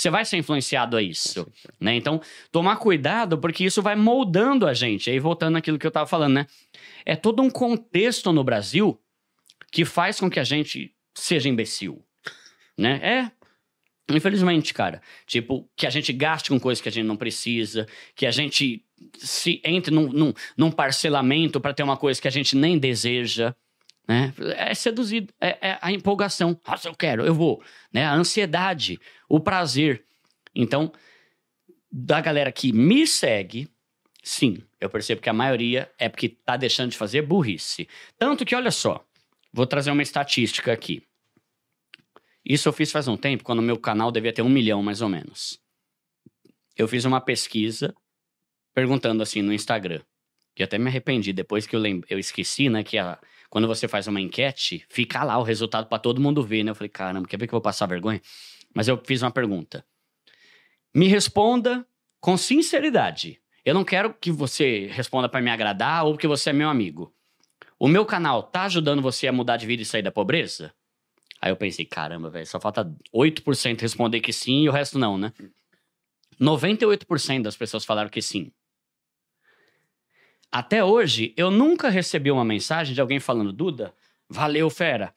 Você 0.00 0.08
vai 0.08 0.24
ser 0.24 0.38
influenciado 0.38 0.96
a 0.96 1.02
isso, 1.02 1.46
né? 1.78 1.94
Então, 1.94 2.22
tomar 2.50 2.76
cuidado, 2.76 3.36
porque 3.36 3.64
isso 3.64 3.82
vai 3.82 3.94
moldando 3.94 4.66
a 4.66 4.72
gente. 4.72 5.10
Aí, 5.10 5.18
voltando 5.18 5.52
naquilo 5.52 5.78
que 5.78 5.86
eu 5.86 5.90
tava 5.90 6.06
falando, 6.06 6.32
né? 6.32 6.46
É 7.04 7.14
todo 7.14 7.42
um 7.42 7.50
contexto 7.50 8.32
no 8.32 8.42
Brasil 8.42 8.98
que 9.70 9.84
faz 9.84 10.18
com 10.18 10.30
que 10.30 10.40
a 10.40 10.44
gente 10.44 10.94
seja 11.14 11.50
imbecil, 11.50 12.02
né? 12.78 12.98
É, 13.02 13.30
Infelizmente, 14.10 14.72
cara. 14.72 15.02
Tipo, 15.26 15.70
que 15.76 15.86
a 15.86 15.90
gente 15.90 16.14
gaste 16.14 16.48
com 16.48 16.58
coisas 16.58 16.82
que 16.82 16.88
a 16.88 16.92
gente 16.92 17.06
não 17.06 17.16
precisa, 17.16 17.86
que 18.16 18.24
a 18.24 18.30
gente 18.30 18.82
se 19.18 19.60
entre 19.62 19.94
num, 19.94 20.08
num, 20.08 20.32
num 20.56 20.70
parcelamento 20.70 21.60
para 21.60 21.74
ter 21.74 21.82
uma 21.82 21.96
coisa 21.96 22.20
que 22.20 22.26
a 22.26 22.32
gente 22.32 22.56
nem 22.56 22.78
deseja. 22.78 23.54
Né? 24.10 24.34
É 24.56 24.74
seduzido, 24.74 25.32
é, 25.40 25.68
é 25.70 25.78
a 25.80 25.92
empolgação. 25.92 26.60
Nossa, 26.66 26.88
eu 26.88 26.94
quero, 26.96 27.24
eu 27.24 27.32
vou. 27.32 27.62
Né? 27.92 28.04
A 28.04 28.12
ansiedade, 28.12 28.98
o 29.28 29.38
prazer. 29.38 30.04
Então, 30.52 30.90
da 31.92 32.20
galera 32.20 32.50
que 32.50 32.72
me 32.72 33.06
segue, 33.06 33.68
sim, 34.20 34.64
Eu 34.80 34.90
percebo 34.90 35.20
que 35.20 35.28
a 35.30 35.32
maioria 35.32 35.88
é 35.96 36.08
porque 36.08 36.28
tá 36.28 36.56
deixando 36.56 36.90
de 36.90 36.96
fazer 36.96 37.22
burrice. 37.22 37.86
Tanto 38.18 38.44
que, 38.44 38.56
olha 38.56 38.72
só, 38.72 39.04
vou 39.52 39.64
trazer 39.64 39.92
uma 39.92 40.02
estatística 40.02 40.72
aqui. 40.72 41.04
Isso 42.44 42.68
eu 42.68 42.72
fiz 42.72 42.90
faz 42.90 43.06
um 43.06 43.16
tempo, 43.16 43.44
quando 43.44 43.60
o 43.60 43.62
meu 43.62 43.78
canal 43.78 44.10
devia 44.10 44.32
ter 44.32 44.42
um 44.42 44.48
milhão, 44.48 44.82
mais 44.82 45.02
ou 45.02 45.08
menos. 45.08 45.60
Eu 46.76 46.88
fiz 46.88 47.04
uma 47.04 47.20
pesquisa 47.20 47.94
perguntando 48.74 49.22
assim 49.22 49.40
no 49.40 49.52
Instagram. 49.52 50.00
Que 50.56 50.64
até 50.64 50.78
me 50.78 50.88
arrependi 50.88 51.32
depois 51.32 51.64
que 51.64 51.76
eu, 51.76 51.82
eu 52.08 52.18
esqueci, 52.18 52.68
né? 52.68 52.82
Que 52.82 52.98
a- 52.98 53.20
quando 53.50 53.66
você 53.66 53.88
faz 53.88 54.06
uma 54.06 54.20
enquete, 54.20 54.86
fica 54.88 55.24
lá 55.24 55.36
o 55.36 55.42
resultado 55.42 55.86
para 55.88 55.98
todo 55.98 56.20
mundo 56.20 56.42
ver, 56.42 56.62
né? 56.62 56.70
Eu 56.70 56.74
falei, 56.74 56.88
caramba, 56.88 57.26
quer 57.26 57.36
ver 57.36 57.48
que 57.48 57.52
eu 57.52 57.56
vou 57.56 57.60
passar 57.60 57.86
vergonha? 57.86 58.22
Mas 58.72 58.86
eu 58.86 58.96
fiz 59.04 59.22
uma 59.22 59.30
pergunta. 59.32 59.84
Me 60.94 61.08
responda 61.08 61.84
com 62.20 62.36
sinceridade. 62.36 63.40
Eu 63.64 63.74
não 63.74 63.84
quero 63.84 64.14
que 64.14 64.30
você 64.30 64.86
responda 64.92 65.28
para 65.28 65.42
me 65.42 65.50
agradar 65.50 66.06
ou 66.06 66.16
que 66.16 66.28
você 66.28 66.50
é 66.50 66.52
meu 66.52 66.68
amigo. 66.68 67.12
O 67.76 67.88
meu 67.88 68.06
canal 68.06 68.42
tá 68.42 68.64
ajudando 68.64 69.02
você 69.02 69.26
a 69.26 69.32
mudar 69.32 69.56
de 69.56 69.66
vida 69.66 69.82
e 69.82 69.86
sair 69.86 70.02
da 70.02 70.12
pobreza? 70.12 70.72
Aí 71.40 71.50
eu 71.50 71.56
pensei, 71.56 71.84
caramba, 71.84 72.30
velho, 72.30 72.46
só 72.46 72.60
falta 72.60 72.84
8% 73.12 73.80
responder 73.80 74.20
que 74.20 74.32
sim 74.32 74.62
e 74.62 74.68
o 74.68 74.72
resto 74.72 74.98
não, 74.98 75.18
né? 75.18 75.32
98% 76.40 77.42
das 77.42 77.56
pessoas 77.56 77.84
falaram 77.84 78.10
que 78.10 78.22
sim. 78.22 78.52
Até 80.52 80.84
hoje, 80.84 81.32
eu 81.36 81.50
nunca 81.50 81.88
recebi 81.88 82.30
uma 82.30 82.44
mensagem 82.44 82.94
de 82.94 83.00
alguém 83.00 83.20
falando, 83.20 83.52
Duda, 83.52 83.94
valeu, 84.28 84.68
fera. 84.68 85.14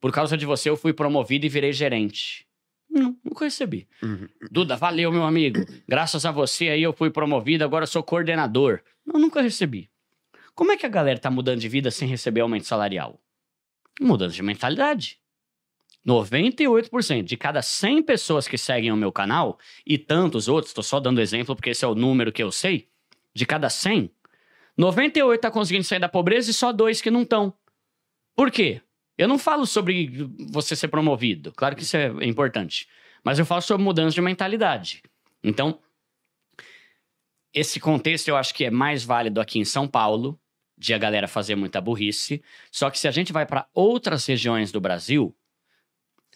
Por 0.00 0.12
causa 0.12 0.36
de 0.36 0.44
você, 0.44 0.68
eu 0.68 0.76
fui 0.76 0.92
promovido 0.92 1.46
e 1.46 1.48
virei 1.48 1.72
gerente. 1.72 2.46
Não, 2.90 3.16
nunca 3.24 3.44
recebi. 3.44 3.88
Uhum. 4.02 4.28
Duda, 4.50 4.76
valeu, 4.76 5.10
meu 5.10 5.24
amigo. 5.24 5.64
Graças 5.88 6.26
a 6.26 6.30
você 6.30 6.68
aí 6.68 6.82
eu 6.82 6.92
fui 6.92 7.10
promovido, 7.10 7.64
agora 7.64 7.84
eu 7.84 7.88
sou 7.88 8.02
coordenador. 8.02 8.80
Não, 9.04 9.18
nunca 9.18 9.40
recebi. 9.40 9.90
Como 10.54 10.70
é 10.70 10.76
que 10.76 10.86
a 10.86 10.90
galera 10.90 11.18
tá 11.18 11.30
mudando 11.30 11.58
de 11.58 11.68
vida 11.68 11.90
sem 11.90 12.06
receber 12.06 12.42
aumento 12.42 12.66
salarial? 12.66 13.20
Mudança 14.00 14.34
de 14.34 14.42
mentalidade. 14.42 15.18
98% 16.06 17.22
de 17.22 17.36
cada 17.36 17.62
100 17.62 18.02
pessoas 18.02 18.46
que 18.46 18.58
seguem 18.58 18.92
o 18.92 18.96
meu 18.96 19.10
canal, 19.10 19.58
e 19.86 19.96
tantos 19.96 20.48
outros, 20.48 20.70
estou 20.70 20.84
só 20.84 21.00
dando 21.00 21.20
exemplo 21.20 21.56
porque 21.56 21.70
esse 21.70 21.84
é 21.84 21.88
o 21.88 21.94
número 21.94 22.30
que 22.30 22.42
eu 22.42 22.52
sei, 22.52 22.88
de 23.34 23.46
cada 23.46 23.70
100, 23.70 24.10
98 24.76 25.40
tá 25.40 25.50
conseguindo 25.50 25.84
sair 25.84 25.98
da 25.98 26.08
pobreza 26.08 26.50
e 26.50 26.54
só 26.54 26.72
dois 26.72 27.00
que 27.00 27.10
não 27.10 27.22
estão. 27.22 27.52
Por 28.34 28.50
quê? 28.50 28.80
Eu 29.16 29.28
não 29.28 29.38
falo 29.38 29.64
sobre 29.66 30.10
você 30.50 30.74
ser 30.74 30.88
promovido, 30.88 31.52
claro 31.52 31.76
que 31.76 31.82
isso 31.82 31.96
é 31.96 32.08
importante, 32.24 32.88
mas 33.22 33.38
eu 33.38 33.46
falo 33.46 33.62
sobre 33.62 33.84
mudança 33.84 34.14
de 34.14 34.20
mentalidade. 34.20 35.02
Então, 35.42 35.78
esse 37.52 37.78
contexto 37.78 38.26
eu 38.26 38.36
acho 38.36 38.52
que 38.52 38.64
é 38.64 38.70
mais 38.70 39.04
válido 39.04 39.40
aqui 39.40 39.60
em 39.60 39.64
São 39.64 39.86
Paulo, 39.86 40.38
de 40.76 40.92
a 40.92 40.98
galera 40.98 41.28
fazer 41.28 41.54
muita 41.54 41.80
burrice. 41.80 42.42
Só 42.70 42.90
que 42.90 42.98
se 42.98 43.06
a 43.06 43.10
gente 43.10 43.32
vai 43.32 43.46
para 43.46 43.68
outras 43.72 44.26
regiões 44.26 44.72
do 44.72 44.80
Brasil, 44.80 45.34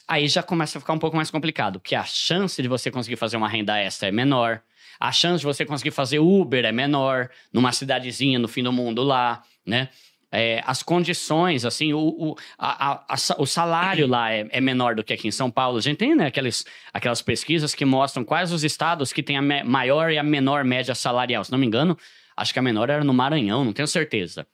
aí 0.08 0.26
já 0.28 0.42
começa 0.42 0.78
a 0.78 0.80
ficar 0.80 0.92
um 0.94 0.98
pouco 0.98 1.16
mais 1.16 1.30
complicado, 1.30 1.78
porque 1.80 1.94
a 1.94 2.04
chance 2.04 2.60
de 2.62 2.66
você 2.68 2.90
conseguir 2.90 3.16
fazer 3.16 3.36
uma 3.36 3.48
renda 3.48 3.76
extra 3.78 4.08
é 4.08 4.12
menor, 4.12 4.62
a 4.98 5.12
chance 5.12 5.40
de 5.40 5.46
você 5.46 5.64
conseguir 5.64 5.90
fazer 5.92 6.18
Uber 6.18 6.64
é 6.64 6.72
menor, 6.72 7.30
numa 7.52 7.70
cidadezinha 7.72 8.38
no 8.38 8.48
fim 8.48 8.62
do 8.62 8.72
mundo 8.72 9.02
lá, 9.02 9.42
né? 9.66 9.88
É, 10.30 10.62
as 10.66 10.82
condições, 10.82 11.64
assim, 11.64 11.94
o, 11.94 12.00
o, 12.00 12.36
a- 12.58 12.90
a- 12.92 13.04
a 13.08 13.16
o 13.42 13.46
salário 13.46 14.06
lá 14.06 14.30
é, 14.30 14.46
é 14.50 14.60
menor 14.60 14.94
do 14.94 15.02
que 15.02 15.14
aqui 15.14 15.26
em 15.26 15.30
São 15.30 15.50
Paulo. 15.50 15.78
A 15.78 15.80
gente 15.80 15.96
tem 15.96 16.14
né, 16.14 16.26
aquelas, 16.26 16.66
aquelas 16.92 17.22
pesquisas 17.22 17.74
que 17.74 17.84
mostram 17.86 18.22
quais 18.24 18.52
os 18.52 18.62
estados 18.62 19.10
que 19.10 19.22
têm 19.22 19.38
a 19.38 19.64
maior 19.64 20.10
e 20.10 20.18
a 20.18 20.22
menor 20.22 20.64
média 20.64 20.94
salarial. 20.94 21.42
Se 21.44 21.50
não 21.50 21.58
me 21.58 21.66
engano, 21.66 21.96
acho 22.36 22.52
que 22.52 22.58
a 22.58 22.62
menor 22.62 22.90
era 22.90 23.02
no 23.04 23.14
Maranhão, 23.14 23.64
não 23.64 23.72
tenho 23.72 23.88
certeza. 23.88 24.46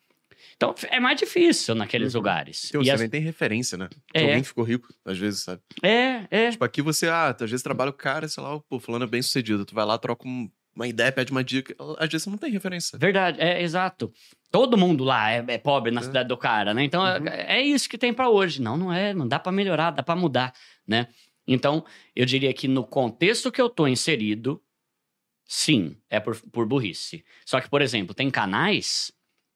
Então, 0.56 0.74
é 0.90 1.00
mais 1.00 1.18
difícil 1.18 1.74
naqueles 1.74 2.14
Uhum. 2.14 2.20
lugares. 2.20 2.66
Então, 2.68 2.80
E 2.80 2.84
você 2.84 2.90
as- 2.92 2.96
também 2.98 3.10
tem 3.10 3.20
referência, 3.20 3.76
né? 3.78 3.88
É. 4.14 4.20
Se 4.20 4.24
alguém 4.26 4.42
ficou 4.44 4.64
rico, 4.64 4.88
às 5.04 5.18
vezes, 5.18 5.42
sabe? 5.42 5.60
É, 5.82 6.26
é. 6.30 6.50
Tipo, 6.50 6.64
aqui 6.64 6.80
você, 6.82 7.08
ah, 7.08 7.30
às 7.38 7.50
vezes 7.50 7.62
trabalha 7.62 7.90
o 7.90 7.94
cara, 7.94 8.28
sei 8.28 8.42
lá, 8.42 8.58
pô, 8.68 8.78
fulano 8.78 9.04
é 9.04 9.08
bem 9.08 9.20
sucedido. 9.22 9.64
Tu 9.64 9.74
vai 9.74 9.84
lá, 9.84 9.98
troca 9.98 10.26
um- 10.28 10.48
uma 10.76 10.88
ideia, 10.88 11.12
pede 11.12 11.30
uma 11.32 11.44
dica. 11.44 11.74
Às 11.98 12.08
vezes 12.10 12.24
você 12.24 12.30
não 12.30 12.38
tem 12.38 12.50
referência. 12.50 12.98
Verdade, 12.98 13.40
é 13.40 13.62
exato. 13.62 14.12
Todo 14.50 14.76
mundo 14.76 15.04
lá 15.04 15.30
é, 15.30 15.44
é 15.48 15.58
pobre 15.58 15.90
na 15.90 16.00
É. 16.00 16.04
cidade 16.04 16.28
do 16.28 16.36
cara, 16.36 16.72
né? 16.74 16.82
Então 16.84 17.02
Uhum. 17.02 17.28
é, 17.28 17.58
é 17.58 17.62
isso 17.62 17.88
que 17.88 17.98
tem 17.98 18.12
pra 18.12 18.28
hoje. 18.28 18.60
Não, 18.62 18.76
não 18.76 18.92
é, 18.92 19.12
não 19.14 19.26
dá 19.28 19.38
pra 19.38 19.52
melhorar, 19.52 19.90
dá 19.92 20.02
pra 20.02 20.16
mudar, 20.16 20.52
né? 20.86 21.08
Então, 21.46 21.84
eu 22.16 22.24
diria 22.24 22.52
que 22.54 22.66
no 22.66 22.84
contexto 22.84 23.52
que 23.52 23.60
eu 23.60 23.68
tô 23.68 23.86
inserido, 23.86 24.60
sim, 25.46 25.96
é 26.08 26.18
por, 26.18 26.40
por 26.50 26.66
burrice. 26.66 27.24
Só 27.44 27.60
que, 27.60 27.68
por 27.68 27.82
exemplo, 27.82 28.14
tem 28.14 28.30
canais 28.30 29.12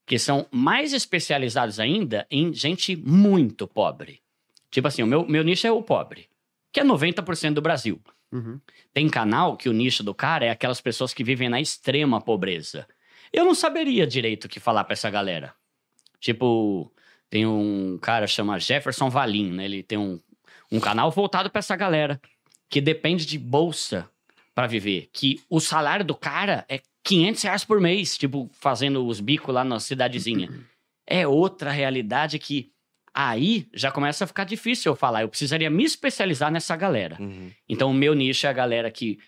que 0.08 0.18
são 0.18 0.46
mais 0.50 0.94
especializados 0.94 1.78
ainda 1.78 2.26
em 2.30 2.50
gente 2.54 2.96
muito 2.96 3.68
pobre. 3.68 4.22
Tipo 4.70 4.88
assim, 4.88 5.02
o 5.02 5.06
meu, 5.06 5.28
meu 5.28 5.44
nicho 5.44 5.66
é 5.66 5.70
o 5.70 5.82
pobre, 5.82 6.30
que 6.72 6.80
é 6.80 6.84
90% 6.84 7.52
do 7.52 7.60
Brasil. 7.60 8.00
Uhum. 8.32 8.58
Tem 8.94 9.06
canal 9.06 9.54
que 9.54 9.68
o 9.68 9.72
nicho 9.72 10.02
do 10.02 10.14
cara 10.14 10.46
é 10.46 10.50
aquelas 10.50 10.80
pessoas 10.80 11.12
que 11.12 11.22
vivem 11.22 11.50
na 11.50 11.60
extrema 11.60 12.22
pobreza. 12.22 12.88
Eu 13.30 13.44
não 13.44 13.54
saberia 13.54 14.06
direito 14.06 14.46
o 14.46 14.48
que 14.48 14.58
falar 14.58 14.84
pra 14.84 14.94
essa 14.94 15.10
galera. 15.10 15.54
Tipo, 16.18 16.90
tem 17.28 17.46
um 17.46 17.98
cara 18.00 18.26
chama 18.26 18.58
Jefferson 18.58 19.10
Valim, 19.10 19.52
né? 19.52 19.66
Ele 19.66 19.82
tem 19.82 19.98
um, 19.98 20.18
um 20.72 20.80
canal 20.80 21.10
voltado 21.10 21.50
pra 21.50 21.58
essa 21.58 21.76
galera 21.76 22.18
que 22.70 22.80
depende 22.80 23.26
de 23.26 23.38
bolsa 23.38 24.08
pra 24.54 24.66
viver. 24.66 25.10
Que 25.12 25.42
o 25.50 25.60
salário 25.60 26.04
do 26.04 26.14
cara 26.14 26.64
é 26.66 26.80
500 27.08 27.42
reais 27.42 27.64
por 27.64 27.80
mês, 27.80 28.18
tipo, 28.18 28.50
fazendo 28.52 29.06
os 29.06 29.18
bicos 29.20 29.54
lá 29.54 29.64
na 29.64 29.80
cidadezinha. 29.80 30.48
É 31.10 31.26
outra 31.26 31.70
realidade 31.70 32.38
que 32.38 32.70
aí 33.14 33.66
já 33.72 33.90
começa 33.90 34.24
a 34.24 34.26
ficar 34.26 34.44
difícil 34.44 34.92
eu 34.92 34.96
falar. 34.96 35.22
Eu 35.22 35.28
precisaria 35.30 35.70
me 35.70 35.82
especializar 35.82 36.52
nessa 36.52 36.76
galera. 36.76 37.16
Uhum. 37.18 37.50
Então, 37.66 37.90
o 37.90 37.94
meu 37.94 38.12
nicho 38.14 38.46
é 38.46 38.50
a 38.50 38.52
galera 38.52 38.90
que 38.90 39.18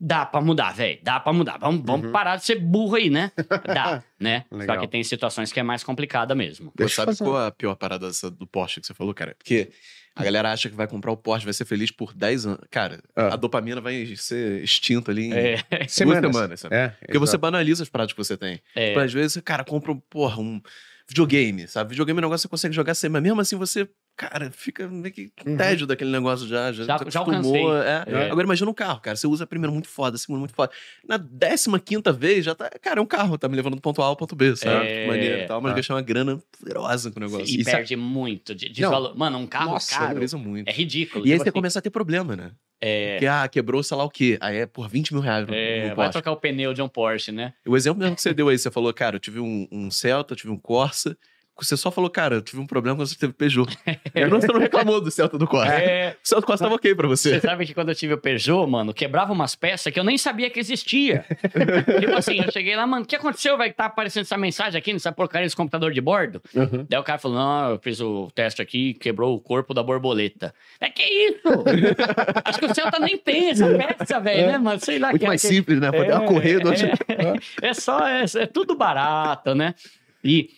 dá 0.00 0.26
pra 0.26 0.40
mudar, 0.40 0.72
velho. 0.74 0.98
Dá 1.04 1.20
pra 1.20 1.32
mudar. 1.32 1.56
Vamos, 1.56 1.82
vamos 1.84 2.06
Uhum. 2.06 2.12
parar 2.12 2.34
de 2.34 2.44
ser 2.44 2.56
burro 2.58 2.96
aí, 2.96 3.10
né? 3.10 3.30
Dá, 3.64 4.02
né? 4.18 4.44
Legal. 4.50 4.74
Só 4.74 4.80
que 4.82 4.88
tem 4.88 5.04
situações 5.04 5.52
que 5.52 5.60
é 5.60 5.62
mais 5.62 5.84
complicada 5.84 6.34
mesmo. 6.34 6.72
Pô, 6.72 6.78
Deixa 6.78 6.94
eu 6.94 6.96
sabe 7.06 7.16
fazer 7.16 7.30
qual 7.30 7.40
é 7.44 7.46
a 7.46 7.52
pior 7.52 7.76
parada 7.76 8.10
do 8.36 8.46
Porsche 8.48 8.80
que 8.80 8.86
você 8.88 8.92
falou, 8.92 9.14
cara? 9.14 9.36
Porque 9.38 9.70
a 10.16 10.22
galera 10.24 10.52
acha 10.52 10.68
que 10.70 10.76
vai 10.76 10.86
comprar 10.86 11.10
o 11.12 11.16
Porsche, 11.16 11.44
vai 11.44 11.52
ser 11.54 11.64
feliz 11.64 11.90
por 11.90 12.14
10 12.14 12.46
anos. 12.46 12.60
Cara, 12.70 13.02
Ah. 13.16 13.34
a 13.34 13.36
dopamina 13.36 13.80
vai 13.80 14.14
ser 14.16 14.62
extinta 14.62 15.10
ali 15.10 15.24
em 15.26 15.32
É, 15.32 15.56
duas 15.56 15.92
Semanas. 15.92 16.32
semanas, 16.34 16.60
sabe? 16.60 16.74
É, 16.76 16.88
Porque 17.04 17.18
você 17.18 17.36
banaliza 17.36 17.82
as 17.82 17.88
práticas 17.88 18.12
que 18.28 18.34
você 18.34 18.36
tem. 18.36 18.60
é, 18.74 18.88
Tipo, 18.88 19.00
às 19.00 19.12
vezes, 19.12 19.42
cara, 19.44 19.64
compra, 19.64 19.90
um, 19.92 19.98
porra, 19.98 20.40
um 20.40 20.60
videogame, 21.08 21.66
sabe? 21.68 21.90
Videogame 21.90 22.18
é 22.18 22.20
um 22.20 22.26
negócio 22.26 22.46
que 22.48 22.50
você 22.50 22.50
consegue 22.50 22.74
jogar 22.74 22.94
sempre, 22.94 23.12
mas 23.14 23.22
mesmo 23.22 23.40
assim 23.40 23.56
você, 23.56 23.88
cara, 24.16 24.50
fica 24.50 24.88
meio 24.88 25.12
que 25.12 25.30
Uhum. 25.46 25.56
tédio 25.56 25.86
daquele 25.86 26.10
negócio 26.10 26.46
já. 26.46 26.72
Já, 26.72 26.84
Já- 26.84 26.98
se 26.98 27.10
já 27.10 27.20
acostumou, 27.20 27.76
é. 27.76 28.04
É. 28.06 28.30
Agora 28.30 28.44
imagina 28.44 28.70
um 28.70 28.74
carro, 28.74 29.00
cara. 29.00 29.16
Você 29.16 29.26
usa 29.26 29.46
primeiro 29.46 29.72
muito 29.72 29.88
foda, 29.88 30.16
segundo 30.18 30.38
muito 30.38 30.54
foda. 30.54 30.72
Na 31.06 31.16
décima 31.16 31.78
quinta 31.78 32.12
vez, 32.12 32.44
já 32.44 32.54
tá. 32.54 32.70
Cara, 32.80 33.00
é 33.00 33.02
um 33.02 33.06
carro, 33.06 33.36
tá 33.38 33.48
me 33.48 33.56
levando 33.56 33.74
do 33.76 33.80
ponto 33.80 34.00
A 34.02 34.06
ao 34.06 34.16
ponto 34.16 34.34
B, 34.36 34.54
sabe? 34.56 34.86
É. 34.86 35.02
Que 35.02 35.08
maneiro 35.08 35.38
e 35.42 35.46
tal, 35.46 35.60
mas 35.60 35.72
Ah. 35.72 35.74
gastar 35.76 35.94
uma 35.94 36.02
grana 36.02 36.40
poderosa 36.58 37.10
com 37.10 37.18
o 37.18 37.22
negócio. 37.22 37.46
e 37.46 37.60
Isso 37.60 37.70
é- 37.70 37.72
perde 37.72 37.96
muito 37.96 38.54
de, 38.54 38.68
de 38.68 38.82
valor. 38.82 39.16
Mano, 39.16 39.38
um 39.38 39.46
carro 39.46 39.72
Nossa, 39.72 39.96
caro 39.98 40.38
muito. 40.38 40.68
é 40.68 40.72
ridículo. 40.72 41.26
E 41.26 41.28
aí 41.28 41.32
Tipo 41.34 41.44
você 41.44 41.48
assim, 41.50 41.54
começa 41.58 41.78
a 41.78 41.82
ter 41.82 41.90
problema, 41.90 42.34
né? 42.36 42.50
é, 42.80 43.12
Porque, 43.14 43.26
ah, 43.26 43.48
quebrou, 43.48 43.82
sei 43.82 43.96
lá 43.96 44.04
o 44.04 44.10
quê. 44.10 44.36
Aí 44.42 44.58
é 44.58 44.66
por 44.66 44.88
20 44.90 45.12
mil 45.14 45.22
reais 45.22 45.46
no, 45.46 45.54
é, 45.54 45.80
no 45.82 45.86
vai 45.88 45.94
Porsche. 45.96 46.12
trocar 46.12 46.32
o 46.32 46.36
pneu 46.36 46.74
de 46.74 46.82
um 46.82 46.88
Porsche, 46.88 47.32
né? 47.32 47.54
O 47.66 47.76
exemplo 47.76 47.98
mesmo 48.00 48.14
que 48.14 48.20
você 48.20 48.34
deu 48.34 48.48
aí, 48.48 48.58
você 48.58 48.70
falou, 48.70 48.92
cara, 48.92 49.16
eu 49.16 49.20
tive 49.20 49.40
um, 49.40 49.66
um 49.72 49.90
Celta, 49.90 50.32
eu 50.34 50.36
tive 50.36 50.52
um 50.52 50.58
Corsa. 50.58 51.16
Você 51.56 51.76
só 51.76 51.90
falou, 51.90 52.10
cara, 52.10 52.34
eu 52.36 52.42
tive 52.42 52.60
um 52.60 52.66
problema 52.66 52.96
quando 52.96 53.06
você 53.08 53.16
teve 53.16 53.32
Peugeot. 53.32 53.66
Eu 54.14 54.28
não, 54.28 54.40
você 54.40 54.48
não 54.48 54.58
reclamou 54.58 55.00
do 55.00 55.10
Celta 55.10 55.38
do 55.38 55.46
Corsa. 55.46 55.72
É, 55.72 56.16
O 56.22 56.26
Celta 56.28 56.40
do 56.42 56.46
Corsa 56.46 56.64
tava 56.64 56.74
ok 56.74 56.94
pra 56.94 57.06
você. 57.06 57.34
Você 57.34 57.40
sabe 57.40 57.64
que 57.66 57.72
quando 57.74 57.88
eu 57.90 57.94
tive 57.94 58.14
o 58.14 58.18
Peugeot, 58.18 58.68
mano, 58.68 58.92
quebrava 58.92 59.32
umas 59.32 59.54
peças 59.54 59.92
que 59.92 59.98
eu 59.98 60.04
nem 60.04 60.18
sabia 60.18 60.50
que 60.50 60.58
existia. 60.58 61.24
tipo 62.00 62.12
assim, 62.14 62.40
eu 62.44 62.50
cheguei 62.52 62.74
lá, 62.76 62.86
mano, 62.86 63.04
o 63.04 63.06
que 63.06 63.16
aconteceu? 63.16 63.56
Vai 63.56 63.68
estar 63.70 63.86
aparecendo 63.86 64.22
essa 64.22 64.36
mensagem 64.36 64.78
aqui 64.78 64.92
nessa 64.92 65.12
porcaria 65.12 65.46
desse 65.46 65.56
computador 65.56 65.92
de 65.92 66.00
bordo? 66.00 66.42
Uhum. 66.54 66.86
Daí 66.88 66.98
o 67.00 67.04
cara 67.04 67.18
falou: 67.18 67.36
não, 67.38 67.70
eu 67.70 67.78
fiz 67.78 68.00
o 68.00 68.30
teste 68.34 68.60
aqui, 68.60 68.94
quebrou 68.94 69.34
o 69.34 69.40
corpo 69.40 69.72
da 69.74 69.82
borboleta. 69.82 70.52
É 70.80 70.90
que 70.90 71.02
isso? 71.02 71.48
Acho 72.44 72.58
que 72.58 72.66
o 72.66 72.74
Celta 72.74 72.98
nem 72.98 73.16
tem 73.16 73.50
essa 73.50 73.66
peça, 73.68 74.20
velho, 74.20 74.46
né, 74.48 74.58
mano? 74.58 74.80
Sei 74.80 74.98
lá 74.98 75.10
Muito 75.10 75.20
que 75.22 75.26
mais 75.28 75.40
que- 75.42 75.48
simples, 75.48 75.80
né? 75.80 75.90
Pode 75.92 76.06
ter 76.06 76.14
uma 76.14 76.26
correia 76.26 76.58
do 76.60 76.68
outro. 76.68 76.86
é, 76.86 77.68
é 77.68 77.74
só, 77.74 78.06
é, 78.06 78.24
é 78.38 78.46
tudo 78.46 78.74
barato, 78.76 79.54
né? 79.54 79.74
E, 80.22 80.48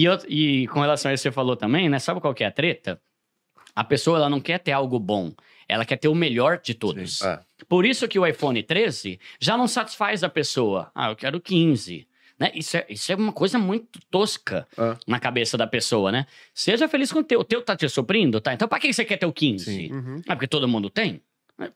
e, 0.00 0.04
eu- 0.04 0.18
e 0.28 0.66
com 0.68 0.80
relação 0.80 1.10
a 1.10 1.14
isso 1.14 1.22
que 1.22 1.28
você 1.30 1.32
falou 1.34 1.56
também, 1.56 1.88
né? 1.88 1.98
Sabe 1.98 2.20
qual 2.20 2.34
que 2.34 2.42
é 2.44 2.46
a 2.46 2.50
treta? 2.50 3.00
A 3.74 3.82
pessoa, 3.84 4.18
ela 4.18 4.28
não 4.30 4.40
quer 4.40 4.58
ter 4.58 4.72
algo 4.72 4.98
bom. 4.98 5.32
Ela 5.68 5.84
quer 5.84 5.96
ter 5.96 6.08
o 6.08 6.14
melhor 6.14 6.60
de 6.62 6.74
todos. 6.74 7.22
É. 7.22 7.40
Por 7.68 7.84
isso 7.86 8.06
que 8.06 8.18
o 8.18 8.26
iPhone 8.26 8.62
13 8.62 9.18
já 9.40 9.56
não 9.56 9.66
satisfaz 9.66 10.22
a 10.22 10.28
pessoa. 10.28 10.90
Ah, 10.94 11.10
eu 11.10 11.16
quero 11.16 11.40
15. 11.40 12.06
Né? 12.38 12.50
Isso, 12.54 12.76
é, 12.76 12.84
isso 12.88 13.10
é 13.12 13.14
uma 13.14 13.32
coisa 13.32 13.58
muito 13.58 13.98
tosca 14.10 14.66
Ah. 14.76 14.96
na 15.06 15.18
cabeça 15.20 15.56
da 15.56 15.66
pessoa, 15.66 16.10
né? 16.12 16.26
Seja 16.52 16.88
feliz 16.88 17.10
com 17.12 17.20
o 17.20 17.24
teu. 17.24 17.40
O 17.40 17.44
teu 17.44 17.62
tá 17.62 17.76
te 17.76 17.88
suprindo, 17.88 18.40
tá? 18.40 18.52
Então 18.52 18.68
pra 18.68 18.78
que 18.78 18.92
você 18.92 19.04
quer 19.04 19.16
ter 19.16 19.26
o 19.26 19.32
15? 19.32 19.64
Sim. 19.64 19.92
Uhum. 19.92 20.20
Ah, 20.28 20.34
porque 20.34 20.48
todo 20.48 20.68
mundo 20.68 20.90
tem? 20.90 21.22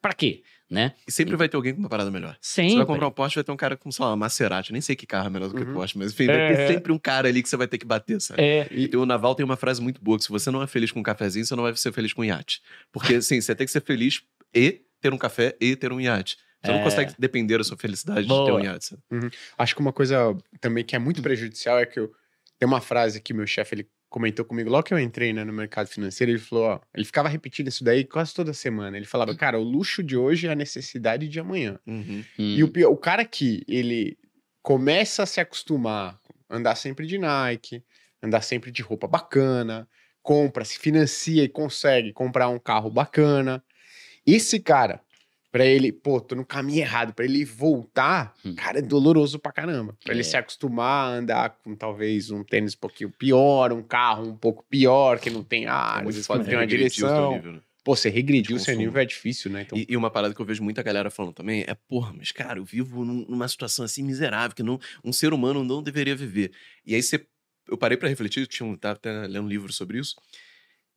Pra 0.03 0.13
quê? 0.13 0.43
Né? 0.71 0.93
E 1.07 1.11
sempre 1.11 1.35
vai 1.35 1.49
ter 1.49 1.57
alguém 1.57 1.73
com 1.73 1.81
uma 1.81 1.89
parada 1.89 2.11
melhor. 2.11 2.37
Sempre. 2.43 2.73
Você 2.73 2.77
vai 2.77 2.87
comprar 2.87 3.09
um 3.09 3.11
Porsche, 3.11 3.37
vai 3.37 3.45
ter 3.45 3.53
um 3.53 3.57
cara 3.57 3.75
com, 3.75 3.91
sei 3.91 4.05
lá, 4.05 4.11
uma 4.11 4.17
Maserati. 4.17 4.71
Nem 4.71 4.83
sei 4.83 4.95
que 4.95 5.07
carro 5.07 5.27
é 5.27 5.31
melhor 5.31 5.49
do 5.49 5.55
que 5.55 5.63
Uhum. 5.65 5.73
Porsche, 5.73 5.97
mas 5.97 6.13
enfim, 6.13 6.27
vai 6.27 6.37
É. 6.37 6.55
ter 6.57 6.69
sempre 6.75 6.93
um 6.93 6.99
cara 6.99 7.27
ali 7.27 7.43
que 7.43 7.49
você 7.49 7.57
vai 7.57 7.67
ter 7.67 7.79
que 7.79 7.87
bater, 7.87 8.21
sabe? 8.21 8.43
É, 8.43 8.69
E 8.71 8.95
o 8.95 9.07
Naval 9.07 9.35
tem 9.35 9.45
uma 9.45 9.57
frase 9.57 9.81
muito 9.81 9.99
boa, 10.03 10.19
que 10.19 10.25
se 10.25 10.31
você 10.31 10.51
não 10.51 10.63
é 10.63 10.67
feliz 10.67 10.93
com 10.93 11.01
um 11.01 11.03
cafezinho, 11.03 11.45
você 11.47 11.57
não 11.57 11.63
vai 11.63 11.75
ser 11.75 11.91
feliz 11.93 12.13
com 12.13 12.21
um 12.21 12.25
iate. 12.27 12.61
Porque, 12.93 13.15
assim, 13.15 13.41
você 13.41 13.55
tem 13.55 13.67
que 13.67 13.73
ser 13.73 13.81
feliz 13.81 14.23
e 14.55 14.83
ter 15.01 15.11
um 15.15 15.19
café 15.19 15.57
e 15.59 15.75
ter 15.75 15.91
um 15.91 15.99
iate. 16.01 16.37
Você 16.63 16.71
É. 16.71 16.75
não 16.75 16.83
consegue 16.85 17.15
depender 17.19 17.57
da 17.57 17.65
sua 17.65 17.77
felicidade 17.79 18.23
de 18.23 18.27
ter 18.29 18.35
Boa. 18.35 18.55
um 18.61 18.65
iate, 18.65 18.85
sabe? 18.85 19.03
Acho 19.57 19.75
que 19.75 19.81
uma 19.81 19.93
coisa 19.93 20.37
também 20.61 20.85
que 20.85 20.95
é 20.95 20.99
muito 20.99 21.23
prejudicial 21.23 21.79
é 21.79 21.87
que 21.87 21.99
eu. 21.99 22.13
Tem 22.59 22.67
uma 22.69 22.81
frase 22.81 23.21
que 23.23 23.33
meu 23.33 23.47
chefe 23.47 23.75
ele 23.77 23.89
comentou 24.09 24.45
comigo 24.45 24.71
logo 24.71 24.85
que 24.85 24.95
eu 24.95 24.99
entrei 24.99 25.33
né, 25.33 25.45
no 25.45 25.53
mercado 25.53 25.87
financeiro. 25.89 26.33
Ele 26.33 26.39
falou: 26.39 26.65
ó, 26.65 26.81
ele 26.95 27.05
ficava 27.05 27.29
repetindo 27.29 27.69
isso 27.69 27.85
daí 27.85 28.05
quase 28.05 28.33
toda 28.35 28.53
semana. 28.53 28.97
Ele 28.97 29.07
falava, 29.07 29.35
cara, 29.35 29.59
o 29.59 29.63
luxo 29.63 30.03
de 30.03 30.17
hoje 30.17 30.47
é 30.47 30.51
a 30.51 30.55
necessidade 30.55 31.29
de 31.29 31.39
amanhã. 31.41 31.79
Uhum. 31.87 32.25
hum, 32.39 32.57
E 32.57 32.63
o, 32.65 32.69
pior- 32.69 32.91
o 32.91 32.97
cara 32.97 33.25
que 33.25 33.65
ele 33.69 34.17
começa 34.63 35.23
a 35.23 35.27
se 35.27 35.41
acostumar 35.41 36.19
a 36.49 36.57
andar 36.57 36.75
sempre 36.75 37.07
de 37.07 37.19
Nike, 37.19 37.83
andar 38.23 38.41
sempre 38.43 38.71
de 38.71 38.83
roupa 38.83 39.07
bacana, 39.07 39.89
compra, 40.23 40.65
se 40.65 40.79
financia 40.79 41.43
e 41.45 41.49
consegue 41.49 42.13
comprar 42.13 42.49
um 42.49 42.59
carro 42.59 42.91
bacana. 42.91 43.63
Esse 44.27 44.59
cara, 44.61 45.01
pra 45.59 45.67
ele, 45.67 45.91
pô, 45.91 46.21
tô 46.21 46.37
no 46.37 46.47
caminho 46.47 46.79
errado, 46.79 47.13
pra 47.13 47.25
ele 47.25 47.45
voltar, 47.45 48.33
Hum. 48.45 48.55
cara, 48.55 48.79
é 48.79 48.83
doloroso 48.83 49.41
pra 49.41 49.51
caramba. 49.51 49.97
Pra 50.05 50.13
É. 50.13 50.17
ele 50.17 50.23
se 50.23 50.37
acostumar 50.37 51.09
a 51.13 51.17
andar 51.17 51.51
com 51.51 51.75
talvez 51.75 52.31
um 52.31 52.45
tênis 52.45 52.75
um 52.75 52.79
pouquinho 52.79 53.11
pior, 53.11 53.73
um 53.73 53.83
carro 53.83 54.29
um 54.29 54.37
pouco 54.37 54.65
pior, 54.71 55.19
que 55.19 55.29
não 55.31 55.43
tem 55.43 55.67
ar, 55.67 55.99
às 56.01 56.05
vezes 56.07 56.27
pode 56.29 56.45
ter 56.45 56.55
uma 56.55 56.61
regredir 56.61 56.91
direção. 56.91 57.33
nível, 57.33 57.53
né? 57.55 57.61
Pô, 57.83 57.97
você 57.97 58.09
regrediu 58.09 58.57
De 58.57 58.63
o 58.63 58.65
seu 58.65 58.77
nível 58.77 59.01
é 59.01 59.05
difícil, 59.05 59.51
né? 59.51 59.63
Então, 59.63 59.77
E, 59.77 59.87
e 59.89 59.97
uma 59.97 60.11
parada 60.11 60.33
que 60.35 60.41
eu 60.41 60.47
vejo 60.47 60.63
muita 60.63 60.83
galera 60.83 61.11
falando 61.11 61.33
também 61.33 61.65
é, 61.67 61.75
porra, 61.75 62.13
mas 62.17 62.31
cara, 62.31 62.59
eu 62.61 62.65
vivo 62.65 63.05
num- 63.05 63.25
numa 63.29 63.49
situação 63.49 63.85
assim 63.85 64.03
miserável 64.05 64.55
que 64.55 64.63
não, 64.63 64.79
um 65.03 65.13
ser 65.13 65.33
humano 65.33 65.65
não 65.65 65.83
deveria 65.83 66.15
viver. 66.15 66.53
E 66.87 66.95
aí 66.95 67.03
você, 67.03 67.27
eu 67.69 67.77
parei 67.77 67.97
pra 67.97 68.09
refletir, 68.09 68.41
eu 68.41 68.47
tinha, 68.47 68.69
um- 68.69 68.77
tava 68.77 68.95
até 68.95 69.11
lendo 69.27 69.45
um 69.47 69.49
livro 69.49 69.73
sobre 69.73 69.99
isso, 69.99 70.15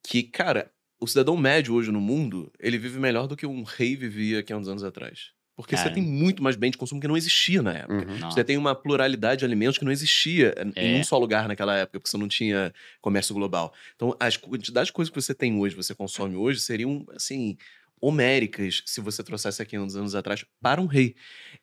que, 0.04 0.22
cara, 0.24 0.72
o 1.02 1.08
cidadão 1.08 1.36
médio 1.36 1.74
hoje 1.74 1.92
no 1.92 2.00
mundo, 2.00 2.52
ele 2.60 2.78
vive 2.78 3.00
melhor 3.00 3.28
do 3.28 3.36
que 3.36 3.46
um 3.46 3.64
rei 3.64 3.96
vivia 3.96 4.40
aqui 4.40 4.54
há 4.54 4.58
uns 4.58 4.68
anos 4.68 4.84
atrás. 4.84 5.32
Porque 5.54 5.76
você 5.76 5.84
Cara. 5.84 5.96
tem 5.96 6.04
muito 6.04 6.42
mais 6.42 6.56
bem 6.56 6.72
de 6.72 6.78
consumo 6.78 7.02
que 7.02 7.08
não 7.08 7.18
existia 7.18 7.62
na 7.62 7.74
época. 7.74 8.08
uhum. 8.10 8.32
Você 8.32 8.44
tem 8.44 8.58
uma 8.58 8.74
pluralidade 8.74 9.40
de 9.40 9.46
alimentos 9.46 9.78
que 9.78 9.84
não 9.86 9.92
existia 9.92 10.56
em 10.76 10.96
É. 10.96 11.00
um 11.00 11.04
só 11.04 11.18
lugar 11.18 11.48
naquela 11.48 11.76
época, 11.76 12.00
porque 12.00 12.10
você 12.10 12.18
não 12.18 12.28
tinha 12.28 12.74
comércio 13.02 13.36
global. 13.36 13.74
Então, 13.96 14.16
as 14.20 14.38
quantidades 14.38 14.88
de 14.88 14.94
coisas 14.94 15.14
que 15.14 15.22
você 15.22 15.36
tem 15.36 15.60
hoje, 15.60 15.76
você 15.76 15.94
consome 15.94 16.36
hoje, 16.36 16.62
seriam, 16.62 17.06
assim, 17.14 17.58
homéricas 18.02 18.82
se 18.86 19.00
você 19.02 19.24
trouxesse 19.24 19.62
aqui 19.62 19.78
uns 19.78 19.96
anos 19.96 20.16
atrás 20.16 20.44
para 20.60 20.82
um 20.82 20.88
rei. 20.88 21.16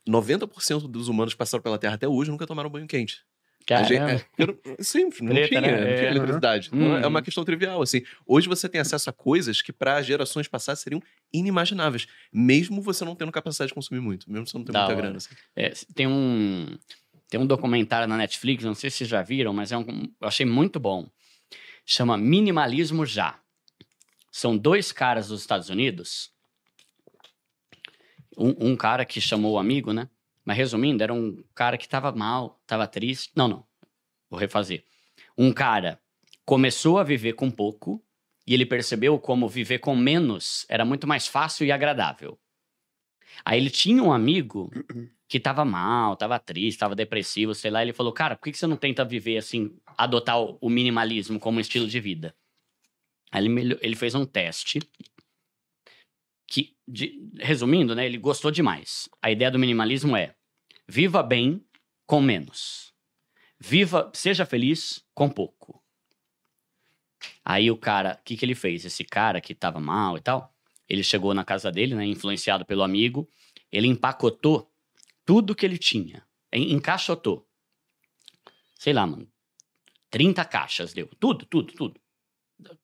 90% 0.09 0.87
dos 0.87 1.09
humanos 1.09 1.35
que 1.35 1.39
passaram 1.39 1.63
pela 1.63 1.79
Terra 1.79 1.95
até 1.95 2.07
hoje 2.07 2.31
nunca 2.31 2.47
tomaram 2.47 2.71
banho 2.71 2.87
quente. 2.87 3.23
A 3.71 3.83
gente- 3.83 3.99
Caramba. 3.99 4.25
é, 4.39 4.47
não- 4.47 4.59
é 4.79 4.83
simples, 4.83 5.21
não 5.21 5.33
Treta, 5.33 5.49
tinha, 5.49 5.61
né? 5.61 5.71
não 5.71 5.85
tinha 5.97 6.09
É. 6.09 6.11
eletricidade. 6.11 6.71
Uhum. 6.73 6.97
É 6.97 7.07
uma 7.07 7.21
questão 7.21 7.45
trivial, 7.45 7.83
assim. 7.83 8.03
Hoje 8.27 8.49
você 8.49 8.69
tem 8.69 8.81
acesso 8.81 9.11
a 9.11 9.13
coisas 9.13 9.61
que 9.61 9.73
para 9.73 10.01
gerações 10.01 10.49
passadas 10.49 10.81
seriam 10.81 11.03
inimagináveis, 11.33 12.07
mesmo 12.33 12.81
você 12.81 13.05
não 13.05 13.15
tendo 13.15 13.31
capacidade 13.31 13.69
de 13.69 13.75
consumir 13.75 14.01
muito, 14.01 14.31
mesmo 14.31 14.47
você 14.47 14.57
não 14.57 14.65
tendo 14.65 14.73
Da 14.73 14.81
muita 14.81 14.93
hora. 14.95 15.03
grana. 15.03 15.17
assim. 15.19 15.35
É, 15.55 15.73
tem 15.95 16.07
um 16.07 16.79
tem 17.31 17.39
um 17.39 17.47
documentário 17.47 18.09
na 18.09 18.17
Netflix, 18.17 18.65
não 18.65 18.75
sei 18.75 18.89
se 18.89 18.97
vocês 18.99 19.11
já 19.11 19.21
viram, 19.23 19.53
mas 19.53 19.71
é 19.71 19.77
um, 19.77 19.85
eu 20.19 20.27
achei 20.29 20.47
muito 20.47 20.81
bom. 20.81 21.07
Chama 21.85 22.17
Minimalismo 22.17 23.05
Já. 23.05 23.39
São 24.33 24.57
dois 24.57 24.93
caras 24.93 25.29
dos 25.29 25.41
Estados 25.43 25.69
Unidos. 25.69 26.31
Um, 28.37 28.71
um 28.71 28.77
cara 28.77 29.05
que 29.05 29.21
chamou 29.21 29.53
o 29.55 29.59
amigo, 29.59 29.93
né? 29.93 30.09
Mas 30.49 30.57
resumindo, 30.57 31.03
era 31.03 31.13
um 31.13 31.45
cara 31.55 31.77
que 31.77 31.87
tava 31.87 32.11
mal, 32.11 32.59
tava 32.67 32.87
triste. 32.87 33.31
Não, 33.37 33.47
não. 33.49 33.67
Vou 34.31 34.41
refazer. 34.41 34.83
Um 35.37 35.53
cara 35.53 36.01
começou 36.43 36.97
a 36.97 37.05
viver 37.05 37.35
com 37.35 37.51
pouco 37.51 38.03
e 38.47 38.55
ele 38.55 38.65
percebeu 38.65 39.19
como 39.19 39.47
viver 39.47 39.79
com 39.79 39.95
menos 39.95 40.65
era 40.71 40.87
muito 40.87 41.07
mais 41.07 41.27
fácil 41.27 41.67
e 41.67 41.71
agradável. 41.71 42.39
Aí 43.45 43.61
ele 43.61 43.69
tinha 43.69 44.03
um 44.03 44.11
amigo 44.11 44.71
que 45.29 45.39
tava 45.39 45.67
mal, 45.67 46.17
tava 46.17 46.39
triste, 46.39 46.79
tava 46.79 46.95
depressivo, 46.95 47.55
sei 47.55 47.71
lá. 47.71 47.83
Ele 47.83 47.93
falou, 47.93 48.15
cara, 48.15 48.35
por 48.35 48.51
que 48.51 48.57
você 48.57 48.67
não 48.67 48.79
tenta 48.79 49.05
viver 49.05 49.37
assim, 49.37 49.77
adotar 49.99 50.41
o 50.41 50.71
minimalismo 50.71 51.39
como 51.39 51.61
estilo 51.61 51.87
de 51.87 52.01
vida? 52.01 52.35
Aí 53.31 53.45
ele, 53.45 53.79
ele 53.83 53.97
fez 53.97 54.15
um 54.15 54.25
teste 54.25 54.81
que, 56.47 56.75
de- 56.89 57.29
resumindo, 57.39 57.95
né, 57.95 58.07
ele 58.07 58.17
gostou 58.17 58.51
demais. 58.51 59.11
A 59.21 59.31
ideia 59.31 59.51
do 59.51 59.59
minimalismo 59.59 60.17
é 60.17 60.35
viva 60.89 61.23
bem 61.23 61.65
com 62.07 62.21
menos. 62.21 62.95
Viva, 63.61 64.11
seja 64.15 64.47
feliz 64.47 65.05
com 65.15 65.29
pouco. 65.29 65.83
Aí 67.45 67.71
o 67.71 67.77
cara, 67.77 68.19
o 68.21 68.25
que, 68.25 68.37
que 68.37 68.45
ele 68.45 68.55
fez? 68.55 68.85
Esse 68.85 69.05
cara 69.05 69.41
que 69.41 69.55
tava 69.55 69.81
mal 69.81 70.17
e 70.17 70.21
tal, 70.21 70.55
ele 70.89 71.03
chegou 71.03 71.35
na 71.35 71.45
casa 71.45 71.71
dele, 71.71 71.95
né, 71.95 72.07
influenciado 72.07 72.65
pelo 72.65 72.83
amigo, 72.83 73.29
ele 73.71 73.87
empacotou 73.89 74.71
tudo 75.25 75.55
que 75.55 75.67
ele 75.67 75.77
tinha, 75.79 76.27
en- 76.53 76.73
encaixotou. 76.73 77.47
Sei 78.79 78.93
lá, 78.93 79.07
mano, 79.07 79.29
30 80.11 80.45
caixas 80.45 80.93
deu, 80.93 81.09
tudo, 81.19 81.45
tudo, 81.45 81.73
tudo. 81.73 82.01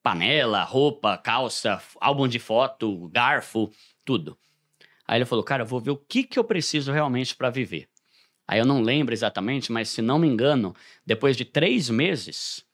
Panela, 0.02 0.62
roupa, 0.64 1.16
calça, 1.16 1.82
álbum 2.00 2.28
de 2.28 2.38
foto, 2.38 3.08
garfo, 3.08 3.72
tudo. 4.04 4.38
Aí 5.06 5.18
ele 5.18 5.24
falou, 5.24 5.44
cara, 5.44 5.62
eu 5.62 5.66
vou 5.66 5.80
ver 5.80 5.90
o 5.90 5.96
que, 5.96 6.24
que 6.24 6.38
eu 6.38 6.44
preciso 6.44 6.92
realmente 6.92 7.34
para 7.36 7.50
viver. 7.50 7.88
Aí 8.46 8.58
eu 8.58 8.66
não 8.66 8.82
lembro 8.82 9.14
exatamente, 9.14 9.72
mas 9.72 9.88
se 9.88 10.02
não 10.02 10.18
me 10.18 10.26
engano, 10.28 10.74
depois 11.04 11.36
de 11.36 11.44
três 11.44 11.88
meses, 11.88 12.64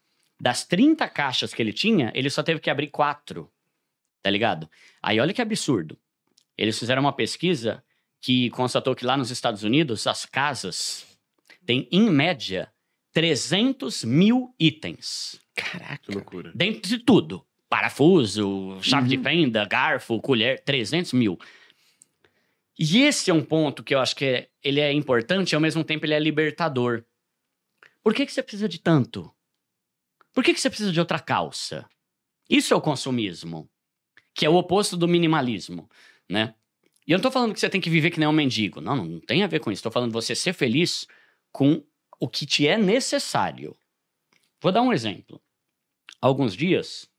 das 0.41 0.65
30 0.65 1.09
caixas 1.09 1.55
que 1.55 1.63
ele 1.63 1.73
tinha, 1.73 2.11
ele 2.15 2.31
só 2.31 2.43
teve 2.43 2.61
que 2.61 2.71
abrir 2.71 2.89
quatro. 2.89 3.51
Tá 4.23 4.31
ligado? 4.31 4.69
Aí 5.03 5.21
olha 5.21 5.33
que 5.33 5.43
absurdo. 5.43 5.99
Eles 6.57 6.79
fizeram 6.79 7.03
uma 7.03 7.13
pesquisa 7.13 7.83
que 8.21 8.51
constatou 8.51 8.95
que 8.95 9.05
lá 9.05 9.17
nos 9.17 9.31
Estados 9.31 9.63
Unidos, 9.63 10.07
as 10.07 10.27
casas 10.27 11.07
têm, 11.65 11.89
em 11.91 12.11
média, 12.11 12.71
300 13.13 14.05
mil 14.05 14.55
itens. 14.59 15.41
Que 16.03 16.13
loucura. 16.13 16.53
Dentro 16.55 16.83
de 16.89 16.99
tudo. 16.99 17.45
Parafuso, 17.69 18.79
chave 18.83 19.09
de 19.09 19.23
fenda, 19.23 19.65
garfo, 19.65 20.21
colher, 20.21 20.61
300 20.65 21.13
mil. 21.13 21.39
E 22.83 23.03
esse 23.03 23.31
é 23.31 23.35
um 23.35 23.45
ponto 23.45 23.85
que 23.85 23.95
eu 23.95 24.01
acho 24.01 24.17
que 24.17 24.25
é- 24.25 24.51
ele 24.63 24.81
é 24.81 24.91
importante 24.91 25.53
e 25.53 25.55
ao 25.55 25.61
mesmo 25.61 25.85
tempo 25.85 26.07
ele 26.07 26.15
é 26.15 26.19
libertador. 26.19 27.05
Por 28.03 28.15
que, 28.15 28.25
que 28.25 28.33
você 28.33 28.43
precisa 28.43 28.67
de 28.67 28.79
tanto? 28.79 29.31
Por 30.33 30.43
que, 30.43 30.55
que 30.55 30.61
você 30.61 30.71
precisa 30.71 30.91
de 30.91 30.99
outra 30.99 31.21
calça? 31.21 31.87
Isso 32.49 32.73
é 32.73 32.77
o 32.77 32.81
consumismo, 32.81 33.71
que 34.35 34.47
é 34.47 34.49
o 34.49 34.55
oposto 34.55 34.97
do 34.97 35.07
minimalismo, 35.07 35.91
né? 36.29 36.55
E 37.07 37.13
eu 37.13 37.19
não 37.19 37.23
tô 37.23 37.31
falando 37.31 37.53
que 37.53 37.61
você 37.61 37.69
tem 37.69 37.81
que 37.81 37.91
viver 37.91 38.11
que 38.11 38.19
nem 38.19 38.29
um 38.29 38.33
mendigo. 38.33 38.81
Não, 38.81 38.97
não, 38.97 39.21
tem 39.21 39.43
a 39.43 39.47
ver 39.47 39.61
com 39.61 39.71
isso. 39.71 39.83
Tô 39.83 39.91
falando 39.91 40.13
você 40.13 40.35
ser 40.35 40.53
feliz 40.53 41.07
com 41.53 41.85
o 42.19 42.29
que 42.29 42.47
te 42.47 42.67
é 42.67 42.79
necessário. 42.79 43.77
Vou 44.61 44.71
dar 44.71 44.83
um 44.83 44.93
exemplo. 44.93 45.43
Há 46.21 46.27
alguns 46.27 46.55
dias, 46.55 47.11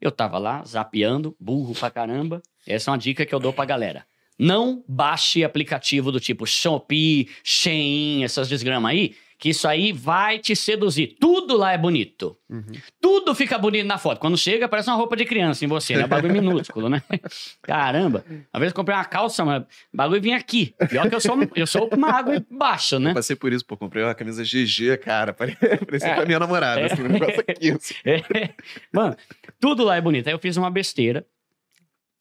eu 0.00 0.10
tava 0.10 0.38
lá 0.38 0.64
zapeando, 0.64 1.36
burro 1.38 1.74
pra 1.74 1.90
caramba. 1.90 2.42
Essa 2.66 2.90
é 2.90 2.92
uma 2.92 2.98
dica 2.98 3.24
que 3.24 3.34
eu 3.34 3.38
dou 3.38 3.52
pra 3.52 3.64
galera. 3.64 4.07
Não 4.38 4.84
baixe 4.88 5.42
aplicativo 5.42 6.12
do 6.12 6.20
tipo 6.20 6.46
Shopee, 6.46 7.28
Shein, 7.42 8.22
essas 8.24 8.48
desgramas 8.48 8.90
aí, 8.92 9.14
que 9.40 9.50
isso 9.50 9.68
aí 9.68 9.92
vai 9.92 10.38
te 10.38 10.54
seduzir. 10.56 11.16
Tudo 11.20 11.56
lá 11.56 11.72
é 11.72 11.78
bonito. 11.78 12.36
Uhum. 12.50 12.62
Tudo 13.00 13.34
fica 13.36 13.56
bonito 13.56 13.86
na 13.86 13.96
foto. 13.98 14.18
Quando 14.18 14.36
chega, 14.36 14.68
parece 14.68 14.90
uma 14.90 14.96
roupa 14.96 15.14
de 15.16 15.24
criança 15.24 15.64
em 15.64 15.68
você, 15.68 15.96
né? 15.96 16.06
Bagulho 16.08 16.32
minúsculo, 16.32 16.88
né? 16.88 17.00
Caramba. 17.62 18.24
Uma 18.52 18.60
vez 18.60 18.72
eu 18.72 18.74
comprei 18.76 18.96
uma 18.96 19.04
calça, 19.04 19.44
mas 19.44 19.62
o 19.62 19.66
bagulho 19.96 20.20
vinha 20.20 20.36
aqui. 20.36 20.74
Pior 20.88 21.08
que 21.08 21.14
eu 21.14 21.20
sou, 21.20 21.36
eu 21.54 21.66
sou 21.68 21.88
magro 21.96 22.34
e 22.34 22.44
baixo, 22.50 22.98
né? 22.98 23.10
Eu 23.10 23.14
passei 23.14 23.36
por 23.36 23.52
isso, 23.52 23.64
pô. 23.64 23.76
Comprei 23.76 24.02
uma 24.02 24.14
camisa 24.14 24.42
GG, 24.42 24.96
cara. 24.98 25.32
pare- 25.32 25.56
Parecia 25.86 26.08
É. 26.10 26.14
pra 26.16 26.26
minha 26.26 26.38
namorada, 26.40 26.80
É. 26.80 26.92
assim, 26.92 27.02
um 27.02 27.08
negócio 27.08 27.40
aqui. 27.46 27.70
assim. 27.70 27.94
É. 28.04 28.50
Mano, 28.92 29.16
tudo 29.60 29.84
lá 29.84 29.96
é 29.96 30.00
bonito. 30.00 30.26
Aí 30.26 30.32
eu 30.34 30.38
fiz 30.40 30.56
uma 30.56 30.70
besteira. 30.70 31.24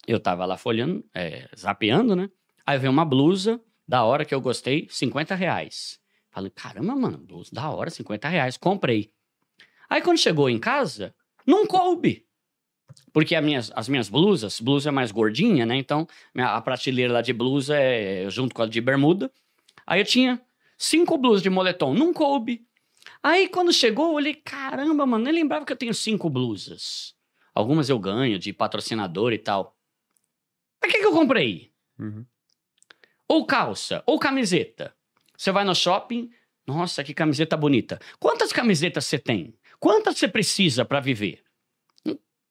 Eu 0.07 0.19
tava 0.19 0.45
lá 0.45 0.57
folhando, 0.57 1.03
é, 1.13 1.47
zapeando, 1.55 2.15
né? 2.15 2.29
Aí 2.65 2.79
veio 2.79 2.91
uma 2.91 3.05
blusa 3.05 3.61
da 3.87 4.03
hora 4.03 4.23
que 4.25 4.33
eu 4.33 4.41
gostei, 4.41 4.87
50 4.89 5.35
reais. 5.35 5.99
Falei, 6.31 6.49
caramba, 6.49 6.95
mano, 6.95 7.17
blusa 7.17 7.49
da 7.53 7.69
hora, 7.69 7.89
50 7.89 8.27
reais. 8.29 8.57
Comprei. 8.57 9.11
Aí 9.89 10.01
quando 10.01 10.17
chegou 10.17 10.49
em 10.49 10.59
casa, 10.59 11.13
não 11.45 11.65
coube. 11.67 12.25
Porque 13.13 13.35
as 13.35 13.43
minhas, 13.43 13.71
as 13.75 13.87
minhas 13.89 14.09
blusas, 14.09 14.59
blusa 14.59 14.89
é 14.89 14.91
mais 14.91 15.11
gordinha, 15.11 15.65
né? 15.65 15.75
Então, 15.75 16.07
minha- 16.33 16.55
a 16.55 16.61
prateleira 16.61 17.13
lá 17.13 17.21
de 17.21 17.33
blusa 17.33 17.75
é 17.77 18.29
junto 18.29 18.55
com 18.55 18.61
a 18.61 18.65
de 18.65 18.79
bermuda. 18.81 19.31
Aí 19.85 20.01
eu 20.01 20.05
tinha 20.05 20.41
cinco 20.77 21.17
blusas 21.17 21.41
de 21.41 21.49
moletom, 21.49 21.93
não 21.93 22.13
coube. 22.13 22.65
Aí 23.21 23.47
quando 23.47 23.71
chegou, 23.73 24.07
eu 24.09 24.13
olhei, 24.13 24.33
caramba, 24.35 25.05
mano, 25.05 25.23
nem 25.25 25.33
lembrava 25.33 25.65
que 25.65 25.71
eu 25.71 25.77
tenho 25.77 25.93
cinco 25.93 26.29
blusas. 26.29 27.13
Algumas 27.53 27.89
eu 27.89 27.97
ganho 27.99 28.37
de 28.37 28.53
patrocinador 28.53 29.33
e 29.33 29.37
tal. 29.37 29.76
Pra 30.79 30.89
que, 30.89 30.99
que 30.99 31.05
eu 31.05 31.11
comprei? 31.11 31.71
Uhum. 31.99 32.25
Ou 33.27 33.45
calça, 33.45 34.03
ou 34.05 34.19
camiseta. 34.19 34.93
Você 35.37 35.51
vai 35.51 35.63
no 35.63 35.75
shopping, 35.75 36.29
nossa, 36.65 37.03
que 37.03 37.13
camiseta 37.13 37.55
bonita. 37.55 37.99
Quantas 38.19 38.51
camisetas 38.51 39.05
você 39.05 39.19
tem? 39.19 39.53
Quantas 39.79 40.17
você 40.17 40.27
precisa 40.27 40.83
para 40.83 40.99
viver? 40.99 41.43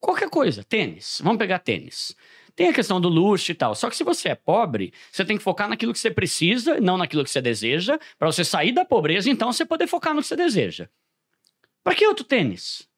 Qualquer 0.01 0.31
coisa, 0.31 0.63
tênis. 0.63 1.21
Vamos 1.23 1.39
pegar 1.39 1.59
tênis. 1.59 2.15
Tem 2.55 2.69
a 2.69 2.73
questão 2.73 3.01
do 3.01 3.09
luxo 3.09 3.51
e 3.51 3.55
tal. 3.55 3.75
Só 3.75 3.91
que 3.91 3.97
se 3.97 4.05
você 4.05 4.31
é 4.31 4.35
pobre, 4.35 4.93
você 5.11 5.25
tem 5.25 5.37
que 5.37 5.43
focar 5.43 5.69
naquilo 5.69 5.93
que 5.93 5.99
você 5.99 6.11
precisa, 6.11 6.81
não 6.81 6.97
naquilo 6.97 7.25
que 7.25 7.31
você 7.31 7.43
deseja, 7.43 7.99
para 8.19 8.31
você 8.31 8.45
sair 8.45 8.73
da 8.73 8.85
pobreza, 8.85 9.29
então 9.29 9.53
você 9.53 9.65
poder 9.67 9.87
focar 9.87 10.15
no 10.15 10.23
que 10.23 10.29
você 10.29 10.37
deseja. 10.37 10.89
Para 11.83 11.95
que 11.95 12.07
outro 12.07 12.25
tênis? 12.25 12.89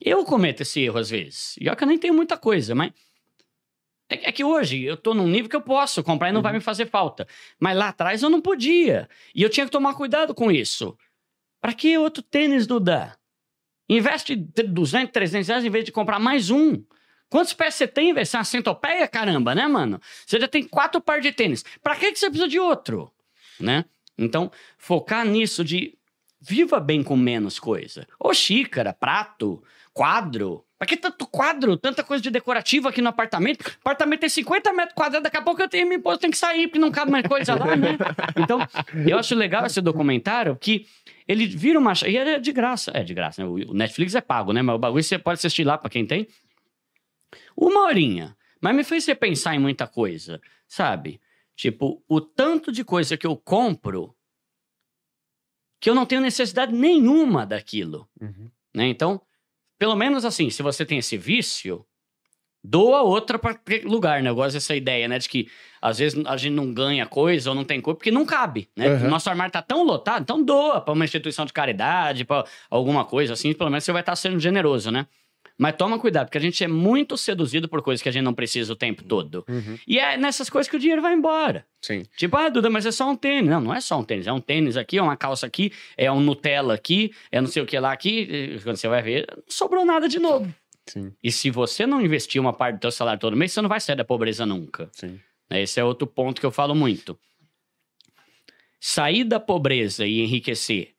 Eu 0.00 0.24
cometo 0.24 0.62
esse 0.62 0.80
erro 0.80 0.98
às 0.98 1.10
vezes. 1.10 1.56
E 1.60 1.68
olha 1.68 1.76
que 1.76 1.84
eu 1.84 1.88
nem 1.88 1.98
tenho 1.98 2.14
muita 2.14 2.38
coisa, 2.38 2.74
mas 2.74 2.92
é, 4.08 4.28
é 4.28 4.32
que 4.32 4.42
hoje 4.42 4.82
eu 4.82 4.96
tô 4.96 5.14
num 5.14 5.26
nível 5.26 5.48
que 5.48 5.56
eu 5.56 5.60
posso 5.60 6.02
comprar 6.02 6.30
e 6.30 6.32
não 6.32 6.42
vai 6.42 6.52
me 6.52 6.60
fazer 6.60 6.86
falta. 6.86 7.26
Mas 7.60 7.76
lá 7.76 7.88
atrás 7.88 8.22
eu 8.22 8.30
não 8.30 8.40
podia. 8.40 9.08
E 9.34 9.42
eu 9.42 9.50
tinha 9.50 9.66
que 9.66 9.72
tomar 9.72 9.94
cuidado 9.94 10.34
com 10.34 10.50
isso. 10.50 10.96
Pra 11.60 11.72
que 11.72 11.98
outro 11.98 12.22
tênis, 12.22 12.66
Duda? 12.66 13.16
Investe 13.88 14.36
200, 14.36 15.12
300 15.12 15.48
reais 15.48 15.64
em 15.64 15.70
vez 15.70 15.84
de 15.84 15.92
comprar 15.92 16.18
mais 16.18 16.50
um. 16.50 16.82
Quantos 17.30 17.52
pés 17.52 17.74
você 17.74 17.86
tem, 17.86 18.12
velho? 18.12 18.24
Você 18.24 18.36
é 18.36 18.38
uma 18.38 18.44
centopeia, 18.44 19.06
caramba, 19.06 19.54
né, 19.54 19.66
mano? 19.66 20.00
Você 20.26 20.40
já 20.40 20.48
tem 20.48 20.64
quatro 20.64 21.00
pares 21.00 21.22
de 21.22 21.32
tênis. 21.32 21.64
Pra 21.82 21.94
que 21.94 22.12
que 22.12 22.18
você 22.18 22.30
precisa 22.30 22.48
de 22.48 22.58
outro? 22.58 23.10
Né? 23.60 23.84
Então, 24.16 24.50
focar 24.78 25.26
nisso 25.26 25.64
de 25.64 25.98
viva 26.40 26.80
bem 26.80 27.02
com 27.02 27.16
menos 27.16 27.58
coisa. 27.58 28.06
Ou 28.18 28.32
xícara, 28.32 28.92
prato, 28.92 29.62
quadro. 29.92 30.64
Pra 30.78 30.86
que 30.86 30.96
tanto 30.96 31.26
quadro? 31.26 31.76
Tanta 31.76 32.04
coisa 32.04 32.22
de 32.22 32.30
decorativa 32.30 32.88
aqui 32.88 33.02
no 33.02 33.08
apartamento. 33.08 33.66
O 33.66 33.80
apartamento 33.80 34.20
tem 34.20 34.28
50 34.28 34.72
metros 34.72 34.94
quadrados, 34.94 35.24
daqui 35.24 35.36
a 35.36 35.42
pouco 35.42 35.60
eu 35.60 35.68
tenho 35.68 35.86
minha 35.86 35.96
esposa 35.96 36.20
tem 36.20 36.30
que 36.30 36.38
sair, 36.38 36.68
porque 36.68 36.78
não 36.78 36.92
cabe 36.92 37.10
mais 37.10 37.26
coisa 37.26 37.54
lá, 37.56 37.74
né? 37.74 37.98
Então, 38.36 38.60
eu 39.06 39.18
acho 39.18 39.34
legal 39.34 39.66
esse 39.66 39.80
documentário 39.80 40.56
que 40.56 40.86
ele 41.26 41.46
vira 41.46 41.80
uma. 41.80 41.92
E 42.06 42.16
é 42.16 42.38
de 42.38 42.52
graça. 42.52 42.92
É 42.94 43.02
de 43.02 43.12
graça, 43.12 43.42
né? 43.42 43.48
O 43.48 43.74
Netflix 43.74 44.14
é 44.14 44.20
pago, 44.20 44.52
né? 44.52 44.62
Mas 44.62 44.76
o 44.76 44.78
bagulho 44.78 45.02
você 45.02 45.18
pode 45.18 45.38
assistir 45.38 45.64
lá 45.64 45.76
pra 45.76 45.90
quem 45.90 46.06
tem. 46.06 46.28
Uma 47.56 47.82
horinha. 47.82 48.36
Mas 48.60 48.74
me 48.74 48.84
fez 48.84 49.02
você 49.04 49.14
pensar 49.14 49.56
em 49.56 49.58
muita 49.58 49.86
coisa, 49.86 50.40
sabe? 50.66 51.20
Tipo, 51.56 52.02
o 52.08 52.20
tanto 52.20 52.70
de 52.70 52.84
coisa 52.84 53.16
que 53.16 53.26
eu 53.26 53.36
compro 53.36 54.14
que 55.80 55.90
eu 55.90 55.94
não 55.94 56.06
tenho 56.06 56.20
necessidade 56.20 56.72
nenhuma 56.72 57.44
daquilo. 57.44 58.08
Uhum. 58.20 58.50
Né? 58.74 58.86
Então, 58.86 59.20
pelo 59.78 59.94
menos 59.94 60.24
assim, 60.24 60.50
se 60.50 60.62
você 60.62 60.84
tem 60.84 60.98
esse 60.98 61.16
vício, 61.16 61.84
doa 62.62 63.02
outra 63.02 63.38
para 63.38 63.58
lugar, 63.84 64.22
né? 64.22 64.30
Eu 64.30 64.34
gosto 64.34 64.54
dessa 64.54 64.74
ideia, 64.74 65.06
né? 65.08 65.18
De 65.18 65.28
que 65.28 65.48
às 65.80 65.98
vezes 65.98 66.20
a 66.26 66.36
gente 66.36 66.54
não 66.54 66.72
ganha 66.72 67.06
coisa 67.06 67.50
ou 67.50 67.56
não 67.56 67.64
tem 67.64 67.80
coisa 67.80 67.96
porque 67.96 68.10
não 68.10 68.26
cabe, 68.26 68.68
né? 68.76 68.88
Uhum. 68.88 69.06
O 69.06 69.10
nosso 69.10 69.30
armário 69.30 69.52
tá 69.52 69.62
tão 69.62 69.84
lotado, 69.84 70.22
então 70.22 70.42
doa 70.42 70.80
para 70.80 70.92
uma 70.92 71.04
instituição 71.04 71.44
de 71.44 71.52
caridade, 71.52 72.24
para 72.24 72.44
alguma 72.68 73.04
coisa 73.04 73.32
assim, 73.32 73.54
pelo 73.54 73.70
menos 73.70 73.84
você 73.84 73.92
vai 73.92 74.02
estar 74.02 74.16
sendo 74.16 74.38
generoso, 74.40 74.90
né? 74.90 75.06
Mas 75.58 75.74
toma 75.76 75.98
cuidado, 75.98 76.26
porque 76.26 76.38
a 76.38 76.40
gente 76.40 76.62
é 76.62 76.68
muito 76.68 77.16
seduzido 77.16 77.68
por 77.68 77.82
coisas 77.82 78.00
que 78.00 78.08
a 78.08 78.12
gente 78.12 78.22
não 78.22 78.32
precisa 78.32 78.72
o 78.72 78.76
tempo 78.76 79.02
todo. 79.02 79.44
Uhum. 79.48 79.76
E 79.88 79.98
é 79.98 80.16
nessas 80.16 80.48
coisas 80.48 80.70
que 80.70 80.76
o 80.76 80.78
dinheiro 80.78 81.02
vai 81.02 81.12
embora. 81.12 81.66
Sim. 81.82 82.04
Tipo, 82.16 82.36
ah, 82.36 82.48
Duda, 82.48 82.70
mas 82.70 82.86
é 82.86 82.92
só 82.92 83.10
um 83.10 83.16
tênis. 83.16 83.50
Não, 83.50 83.60
não 83.60 83.74
é 83.74 83.80
só 83.80 83.98
um 83.98 84.04
tênis. 84.04 84.28
É 84.28 84.32
um 84.32 84.40
tênis 84.40 84.76
aqui, 84.76 84.98
é 84.98 85.02
uma 85.02 85.16
calça 85.16 85.46
aqui, 85.46 85.72
é 85.96 86.10
um 86.12 86.20
Nutella 86.20 86.74
aqui, 86.74 87.12
é 87.32 87.40
não 87.40 87.48
sei 87.48 87.60
o 87.60 87.66
que 87.66 87.76
lá 87.76 87.92
aqui. 87.92 88.56
Quando 88.62 88.76
você 88.76 88.86
vai 88.86 89.02
ver, 89.02 89.26
não 89.36 89.42
sobrou 89.48 89.84
nada 89.84 90.08
de 90.08 90.20
novo. 90.20 90.54
Sim. 90.86 91.12
E 91.22 91.32
se 91.32 91.50
você 91.50 91.86
não 91.86 92.00
investir 92.00 92.40
uma 92.40 92.52
parte 92.52 92.76
do 92.76 92.82
seu 92.82 92.92
salário 92.92 93.20
todo 93.20 93.36
mês, 93.36 93.50
você 93.52 93.60
não 93.60 93.68
vai 93.68 93.80
sair 93.80 93.96
da 93.96 94.04
pobreza 94.04 94.46
nunca. 94.46 94.88
Sim. 94.92 95.18
Esse 95.50 95.80
é 95.80 95.84
outro 95.84 96.06
ponto 96.06 96.40
que 96.40 96.46
eu 96.46 96.52
falo 96.52 96.74
muito. 96.74 97.18
Sair 98.80 99.24
da 99.24 99.40
pobreza 99.40 100.06
e 100.06 100.20
enriquecer 100.20 100.94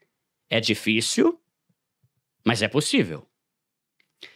é 0.49 0.59
difícil, 0.59 1.39
mas 2.43 2.61
é 2.61 2.67
possível. 2.67 3.25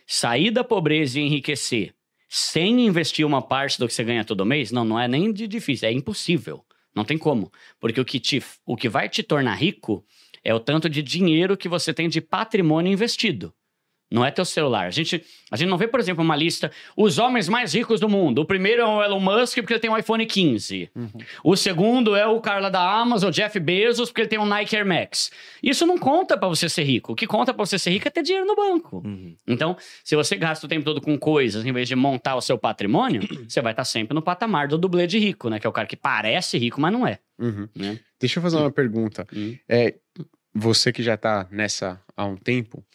Sair 0.06 0.51
da 0.51 0.64
pobreza 0.64 1.20
e 1.20 1.24
enriquecer 1.24 1.93
sem 2.36 2.88
investir 2.88 3.24
uma 3.28 3.43
parte 3.43 3.78
do 3.78 3.88
que 3.88 3.93
você 3.93 4.04
ganha 4.04 4.26
todo 4.26 4.43
mês, 4.43 4.72
não, 4.72 4.84
não 4.84 4.99
é 4.99 5.08
nem 5.08 5.32
de 5.32 5.47
difícil, 5.47 5.88
é 5.88 5.91
impossível. 5.91 6.66
Não 6.95 7.06
tem 7.06 7.16
como. 7.16 7.51
Porque 7.80 8.01
o 8.01 8.06
que, 8.06 8.20
te, 8.20 8.41
o 8.66 8.76
que 8.76 8.89
vai 8.89 9.08
te 9.08 9.22
tornar 9.22 9.54
rico 9.54 10.04
é 10.43 10.51
o 10.51 10.60
tanto 10.60 10.89
de 10.89 11.04
dinheiro 11.04 11.56
que 11.56 11.70
você 11.70 11.93
tem 11.93 12.10
de 12.10 12.20
patrimônio 12.20 12.91
investido. 12.91 13.54
Não 14.14 14.24
é 14.24 14.30
teu 14.30 14.45
celular. 14.45 14.86
A 14.86 14.91
gente, 14.91 15.26
a 15.49 15.55
gente 15.55 15.70
não 15.70 15.78
vê, 15.78 15.88
por 15.88 15.99
exemplo, 15.99 16.24
uma 16.24 16.36
lista. 16.36 16.72
Os 16.95 17.18
homens 17.18 17.49
mais 17.49 17.74
ricos 17.74 17.99
do 17.99 18.07
mundo. 18.07 18.41
O 18.41 18.45
primeiro 18.45 18.84
é 18.84 18.86
o 18.86 19.03
Elon 19.03 19.20
Musk, 19.20 19.55
porque 19.55 19.74
ele 19.74 19.80
tem 19.80 19.89
um 19.89 19.97
iPhone 19.97 20.24
15. 20.24 20.91
O 21.43 21.55
segundo 21.55 22.16
é 22.16 22.28
o 22.28 22.39
cara 22.39 22.70
da 22.70 22.80
Amazon, 22.80 23.30
o 23.30 23.32
Jeff 23.32 23.59
Bezos, 23.59 24.09
porque 24.09 24.22
ele 24.22 24.28
tem 24.28 24.38
um 24.38 24.45
Nike 24.45 24.76
Air 24.76 24.86
Max. 24.86 25.32
Isso 25.64 25.84
não 25.88 25.97
conta 25.97 26.38
pra 26.38 26.47
você 26.47 26.70
ser 26.70 26.84
rico. 26.84 27.14
O 27.14 27.16
que 27.16 27.26
conta 27.26 27.55
pra 27.55 27.66
você 27.66 27.80
ser 27.80 27.89
rico 27.89 28.07
é 28.07 28.11
ter 28.11 28.22
dinheiro 28.22 28.45
no 28.45 28.55
banco. 28.55 29.01
Uhum. 29.03 29.36
Então, 29.47 29.76
se 30.03 30.16
você 30.16 30.36
gasta 30.36 30.68
o 30.68 30.70
tempo 30.70 30.86
todo 30.86 31.01
com 31.01 31.18
coisas, 31.18 31.66
em 31.66 31.74
vez 31.74 31.88
de 31.88 31.95
montar 31.95 32.36
o 32.36 32.41
seu 32.41 32.55
patrimônio, 32.55 33.24
você 33.49 33.64
vai 33.64 33.74
estar 33.74 33.84
sempre 33.84 34.14
no 34.14 34.22
patamar 34.22 34.68
do 34.68 34.78
dublê 34.78 35.07
de 35.07 35.18
rico, 35.18 35.49
né? 35.49 35.59
Que 35.59 35.66
é 35.66 35.70
o 35.70 35.74
cara 35.74 35.88
que 35.88 35.97
parece 35.97 36.55
rico, 36.59 36.80
mas 36.80 36.93
não 36.93 37.07
é. 37.07 37.18
Uhum. 37.39 37.68
Né? 37.76 37.99
Deixa 38.20 38.38
eu 38.38 38.43
fazer 38.43 38.57
uma 38.57 38.72
pergunta. 38.72 39.26
Hum. 39.36 39.57
É, 39.68 39.95
você 40.53 40.93
que 40.93 41.01
já 41.01 41.18
tá 41.18 41.47
nessa 41.49 41.99
há 42.16 42.26
um 42.26 42.38
tempo, 42.38 42.86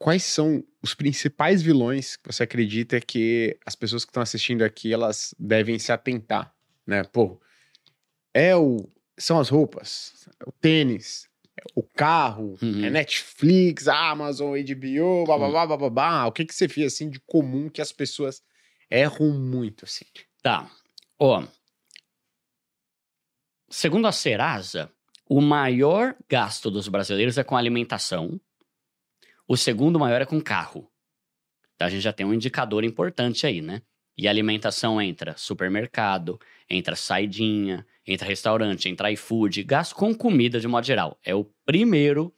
quais 0.00 0.24
são 0.24 0.64
os 0.82 0.94
principais 0.94 1.60
vilões 1.60 2.16
que 2.16 2.32
você 2.32 2.42
acredita 2.42 2.98
que 3.02 3.58
as 3.66 3.76
pessoas 3.76 4.02
que 4.02 4.10
estão 4.10 4.22
assistindo 4.22 4.62
aqui 4.62 4.92
elas 4.92 5.34
devem 5.38 5.78
se 5.78 5.92
atentar, 5.92 6.52
né? 6.86 7.04
Pô, 7.04 7.38
é 8.34 8.56
o 8.56 8.88
são 9.18 9.38
as 9.38 9.50
roupas, 9.50 10.26
é 10.40 10.48
o 10.48 10.52
tênis, 10.52 11.28
é 11.54 11.62
o 11.74 11.82
carro, 11.82 12.56
Uhum. 12.62 12.82
é 12.82 12.88
Netflix, 12.88 13.86
Amazon, 13.86 14.58
HBO, 14.58 15.26
bababá, 15.26 15.66
bababá. 15.66 16.24
O 16.26 16.32
que 16.32 16.46
que 16.46 16.54
você 16.54 16.66
fez 16.66 16.94
assim 16.94 17.10
de 17.10 17.20
comum 17.20 17.68
que 17.68 17.82
as 17.82 17.92
pessoas 17.92 18.42
erram 18.90 19.30
muito 19.38 19.84
assim? 19.84 20.06
Tá. 20.42 20.70
Ó. 21.18 21.44
Segundo 23.68 24.06
a 24.06 24.12
Serasa, 24.12 24.90
o 25.28 25.42
maior 25.42 26.16
gasto 26.26 26.70
dos 26.70 26.88
brasileiros 26.88 27.36
é 27.36 27.44
com 27.44 27.56
alimentação. 27.56 28.40
O 29.50 29.56
segundo 29.56 29.98
maior 29.98 30.22
é 30.22 30.24
com 30.24 30.40
carro. 30.40 30.88
Então, 31.74 31.84
a 31.84 31.90
gente 31.90 32.02
já 32.02 32.12
tem 32.12 32.24
um 32.24 32.32
indicador 32.32 32.84
importante 32.84 33.48
aí, 33.48 33.60
né? 33.60 33.82
E 34.16 34.28
alimentação 34.28 35.02
entra 35.02 35.36
supermercado, 35.36 36.38
entra 36.68 36.94
saidinha, 36.94 37.84
entra 38.06 38.28
restaurante, 38.28 38.88
entra 38.88 39.10
iFood, 39.10 39.64
gasto 39.64 39.96
com 39.96 40.14
comida 40.14 40.60
de 40.60 40.68
modo 40.68 40.86
geral. 40.86 41.18
É 41.24 41.34
o 41.34 41.42
primeiro 41.66 42.32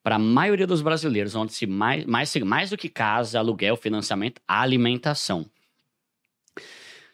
para 0.00 0.14
a 0.14 0.18
maioria 0.20 0.64
dos 0.64 0.80
brasileiros, 0.80 1.34
onde 1.34 1.52
se 1.52 1.66
mais, 1.66 2.04
mais, 2.04 2.32
mais 2.36 2.70
do 2.70 2.76
que 2.76 2.88
casa, 2.88 3.40
aluguel, 3.40 3.76
financiamento, 3.76 4.40
alimentação. 4.46 5.50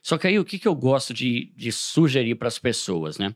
Só 0.02 0.18
que 0.18 0.26
aí 0.26 0.38
o 0.38 0.44
que, 0.44 0.58
que 0.58 0.68
eu 0.68 0.74
gosto 0.74 1.14
de, 1.14 1.46
de 1.56 1.72
sugerir 1.72 2.34
para 2.34 2.48
as 2.48 2.58
pessoas, 2.58 3.16
né? 3.16 3.34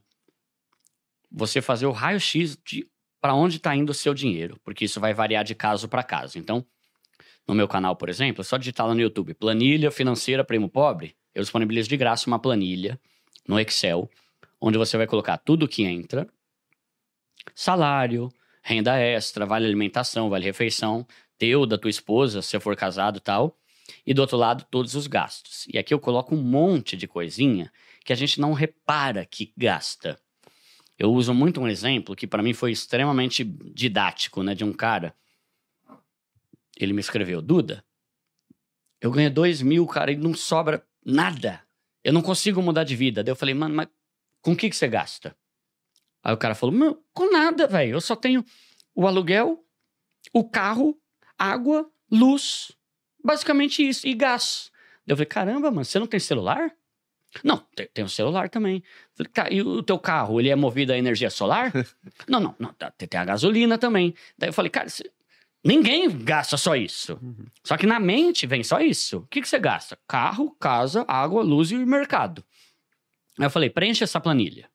Você 1.32 1.62
fazer 1.62 1.86
o 1.86 1.92
raio-x 1.92 2.58
de 2.62 2.86
para 3.20 3.34
onde 3.34 3.56
está 3.56 3.74
indo 3.74 3.90
o 3.90 3.94
seu 3.94 4.14
dinheiro, 4.14 4.60
porque 4.64 4.84
isso 4.84 5.00
vai 5.00 5.12
variar 5.12 5.44
de 5.44 5.54
caso 5.54 5.88
para 5.88 6.02
caso. 6.02 6.38
Então, 6.38 6.64
no 7.46 7.54
meu 7.54 7.66
canal, 7.66 7.96
por 7.96 8.08
exemplo, 8.08 8.42
é 8.42 8.44
só 8.44 8.56
digitar 8.56 8.86
lá 8.86 8.94
no 8.94 9.00
YouTube, 9.00 9.34
planilha 9.34 9.90
financeira 9.90 10.44
primo 10.44 10.68
pobre, 10.68 11.16
eu 11.34 11.42
disponibilizo 11.42 11.88
de 11.88 11.96
graça 11.96 12.26
uma 12.26 12.38
planilha 12.38 13.00
no 13.46 13.58
Excel, 13.58 14.10
onde 14.60 14.76
você 14.76 14.96
vai 14.96 15.06
colocar 15.06 15.38
tudo 15.38 15.68
que 15.68 15.84
entra, 15.84 16.28
salário, 17.54 18.28
renda 18.62 18.98
extra, 18.98 19.46
vale 19.46 19.66
alimentação, 19.66 20.28
vale 20.28 20.44
refeição, 20.44 21.06
teu, 21.38 21.64
da 21.64 21.78
tua 21.78 21.90
esposa, 21.90 22.42
se 22.42 22.58
for 22.60 22.76
casado 22.76 23.20
tal, 23.20 23.56
e 24.06 24.12
do 24.12 24.20
outro 24.20 24.36
lado 24.36 24.66
todos 24.70 24.94
os 24.94 25.06
gastos. 25.06 25.66
E 25.72 25.78
aqui 25.78 25.94
eu 25.94 26.00
coloco 26.00 26.34
um 26.34 26.42
monte 26.42 26.96
de 26.96 27.06
coisinha 27.06 27.72
que 28.04 28.12
a 28.12 28.16
gente 28.16 28.40
não 28.40 28.52
repara 28.52 29.24
que 29.24 29.52
gasta. 29.56 30.18
Eu 30.98 31.12
uso 31.12 31.32
muito 31.32 31.60
um 31.60 31.68
exemplo 31.68 32.16
que 32.16 32.26
para 32.26 32.42
mim 32.42 32.52
foi 32.52 32.72
extremamente 32.72 33.44
didático, 33.44 34.42
né, 34.42 34.54
de 34.54 34.64
um 34.64 34.72
cara. 34.72 35.14
Ele 36.76 36.92
me 36.92 37.00
escreveu, 37.00 37.40
Duda, 37.40 37.84
eu 39.00 39.10
ganho 39.10 39.30
dois 39.30 39.62
mil, 39.62 39.86
cara, 39.86 40.10
e 40.10 40.16
não 40.16 40.34
sobra 40.34 40.84
nada. 41.04 41.62
Eu 42.02 42.12
não 42.12 42.22
consigo 42.22 42.60
mudar 42.60 42.84
de 42.84 42.96
vida. 42.96 43.22
Daí 43.22 43.30
eu 43.30 43.36
falei, 43.36 43.54
mano, 43.54 43.74
mas 43.74 43.88
com 44.42 44.52
o 44.52 44.56
que, 44.56 44.68
que 44.68 44.76
você 44.76 44.88
gasta? 44.88 45.36
Aí 46.22 46.34
o 46.34 46.36
cara 46.36 46.54
falou, 46.54 46.74
meu, 46.74 47.04
com 47.12 47.30
nada, 47.30 47.66
velho. 47.66 47.92
Eu 47.92 48.00
só 48.00 48.16
tenho 48.16 48.44
o 48.94 49.06
aluguel, 49.06 49.64
o 50.32 50.48
carro, 50.48 51.00
água, 51.38 51.88
luz, 52.10 52.72
basicamente 53.24 53.86
isso, 53.86 54.06
e 54.06 54.14
gás. 54.14 54.70
Daí 55.06 55.12
eu 55.12 55.16
falei, 55.16 55.26
caramba, 55.26 55.70
mano, 55.70 55.84
você 55.84 55.98
não 55.98 56.06
tem 56.06 56.18
celular? 56.18 56.74
Não, 57.44 57.58
tem, 57.74 57.88
tem 57.92 58.04
um 58.04 58.08
celular 58.08 58.48
também. 58.48 58.82
Falei, 59.14 59.32
tá, 59.32 59.50
e 59.50 59.62
o 59.62 59.82
teu 59.82 59.98
carro, 59.98 60.40
ele 60.40 60.48
é 60.48 60.56
movido 60.56 60.92
a 60.92 60.98
energia 60.98 61.30
solar? 61.30 61.72
não, 62.28 62.40
não, 62.40 62.54
não, 62.58 62.72
tá, 62.72 62.90
tem 62.90 63.20
a 63.20 63.24
gasolina 63.24 63.76
também. 63.76 64.14
Daí 64.36 64.48
eu 64.48 64.52
falei, 64.52 64.70
cara, 64.70 64.88
você 64.88 65.10
Ninguém 65.64 66.08
gasta 66.24 66.56
só 66.56 66.76
isso. 66.76 67.18
Só 67.64 67.76
que 67.76 67.86
na 67.86 67.98
mente 67.98 68.46
vem 68.46 68.62
só 68.62 68.80
isso. 68.80 69.18
O 69.18 69.26
que, 69.26 69.40
que 69.40 69.48
você 69.48 69.58
gasta? 69.58 69.98
Carro, 70.06 70.54
casa, 70.58 71.04
água, 71.08 71.42
luz 71.42 71.70
e 71.70 71.76
mercado. 71.76 72.44
Aí 73.38 73.44
eu 73.44 73.50
falei, 73.50 73.68
preenche 73.68 74.04
essa 74.04 74.20
planilha. 74.20 74.70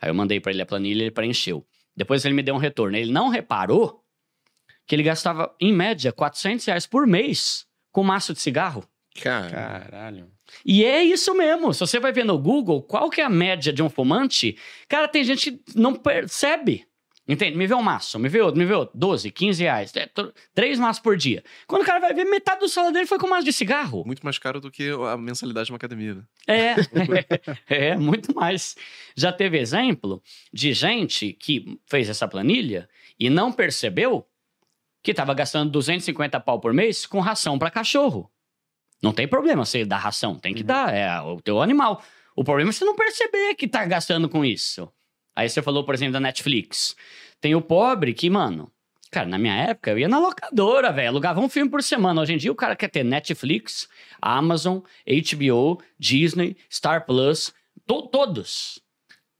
Aí 0.00 0.08
eu 0.08 0.14
mandei 0.14 0.40
para 0.40 0.52
ele 0.52 0.62
a 0.62 0.66
planilha, 0.66 1.02
ele 1.02 1.10
preencheu. 1.10 1.66
Depois 1.94 2.24
ele 2.24 2.34
me 2.34 2.42
deu 2.42 2.54
um 2.54 2.58
retorno. 2.58 2.96
Ele 2.96 3.12
não 3.12 3.28
reparou 3.28 4.02
que 4.86 4.94
ele 4.94 5.02
gastava, 5.02 5.54
em 5.60 5.72
média, 5.72 6.12
400 6.12 6.64
reais 6.66 6.86
por 6.86 7.06
mês 7.06 7.66
com 7.92 8.02
maço 8.02 8.32
de 8.32 8.40
cigarro. 8.40 8.88
Cara, 9.22 9.50
Caralho. 9.50 10.30
E 10.64 10.84
é 10.84 11.02
isso 11.02 11.34
mesmo. 11.34 11.72
Se 11.74 11.80
você 11.80 11.98
vai 11.98 12.12
ver 12.12 12.24
no 12.24 12.38
Google 12.38 12.82
qual 12.82 13.10
que 13.10 13.20
é 13.20 13.24
a 13.24 13.28
média 13.30 13.72
de 13.72 13.82
um 13.82 13.88
fumante, 13.90 14.56
cara, 14.88 15.08
tem 15.08 15.24
gente 15.24 15.52
que 15.52 15.62
não 15.78 15.94
percebe. 15.94 16.86
Entende? 17.28 17.56
Me 17.56 17.64
vê 17.66 17.74
um 17.74 17.82
maço, 17.82 18.18
me 18.18 18.28
vê 18.28 18.40
outro, 18.40 18.58
me 18.58 18.64
vê 18.64 18.74
outro. 18.74 18.98
12, 18.98 19.30
15 19.30 19.62
reais. 19.62 19.94
É, 19.94 20.06
tr- 20.06 20.30
Três 20.52 20.80
maços 20.80 21.00
por 21.00 21.16
dia. 21.16 21.44
Quando 21.66 21.82
o 21.82 21.84
cara 21.84 22.00
vai 22.00 22.12
ver, 22.12 22.24
metade 22.24 22.58
do 22.60 22.68
salário 22.68 22.92
dele 22.92 23.06
foi 23.06 23.18
com 23.20 23.28
maço 23.28 23.44
de 23.44 23.52
cigarro. 23.52 24.02
muito 24.04 24.22
mais 24.24 24.36
caro 24.36 24.60
do 24.60 24.68
que 24.68 24.90
a 25.08 25.16
mensalidade 25.16 25.66
de 25.66 25.72
uma 25.72 25.76
academia. 25.76 26.14
né? 26.14 26.22
É, 26.48 26.74
é, 27.92 27.96
muito 27.96 28.34
mais. 28.34 28.74
Já 29.14 29.32
teve 29.32 29.58
exemplo 29.58 30.20
de 30.52 30.72
gente 30.72 31.32
que 31.34 31.78
fez 31.86 32.08
essa 32.08 32.26
planilha 32.26 32.88
e 33.18 33.30
não 33.30 33.52
percebeu 33.52 34.26
que 35.00 35.12
estava 35.12 35.32
gastando 35.32 35.70
250 35.70 36.40
pau 36.40 36.58
por 36.58 36.72
mês 36.72 37.06
com 37.06 37.20
ração 37.20 37.58
para 37.60 37.70
cachorro. 37.70 38.28
Não 39.02 39.12
tem 39.12 39.26
problema 39.26 39.64
você 39.64 39.84
dar 39.84 39.98
ração, 39.98 40.34
tem 40.38 40.52
que 40.54 40.62
dar, 40.62 40.94
é 40.94 41.20
o 41.22 41.40
teu 41.40 41.60
animal. 41.62 42.02
O 42.36 42.44
problema 42.44 42.70
é 42.70 42.72
você 42.72 42.84
não 42.84 42.94
perceber 42.94 43.54
que 43.54 43.66
tá 43.66 43.84
gastando 43.86 44.28
com 44.28 44.44
isso. 44.44 44.90
Aí 45.34 45.48
você 45.48 45.62
falou, 45.62 45.84
por 45.84 45.94
exemplo, 45.94 46.12
da 46.12 46.20
Netflix. 46.20 46.94
Tem 47.40 47.54
o 47.54 47.62
pobre 47.62 48.12
que, 48.12 48.28
mano, 48.28 48.70
cara, 49.10 49.26
na 49.26 49.38
minha 49.38 49.54
época 49.54 49.90
eu 49.90 49.98
ia 49.98 50.08
na 50.08 50.18
locadora, 50.18 50.92
velho, 50.92 51.08
alugava 51.08 51.40
um 51.40 51.48
filme 51.48 51.70
por 51.70 51.82
semana. 51.82 52.20
Hoje 52.20 52.34
em 52.34 52.36
dia 52.36 52.52
o 52.52 52.54
cara 52.54 52.76
quer 52.76 52.88
ter 52.88 53.02
Netflix, 53.04 53.88
Amazon, 54.20 54.80
HBO, 55.06 55.80
Disney, 55.98 56.56
Star 56.70 57.06
Plus, 57.06 57.54
to- 57.86 58.06
todos. 58.08 58.80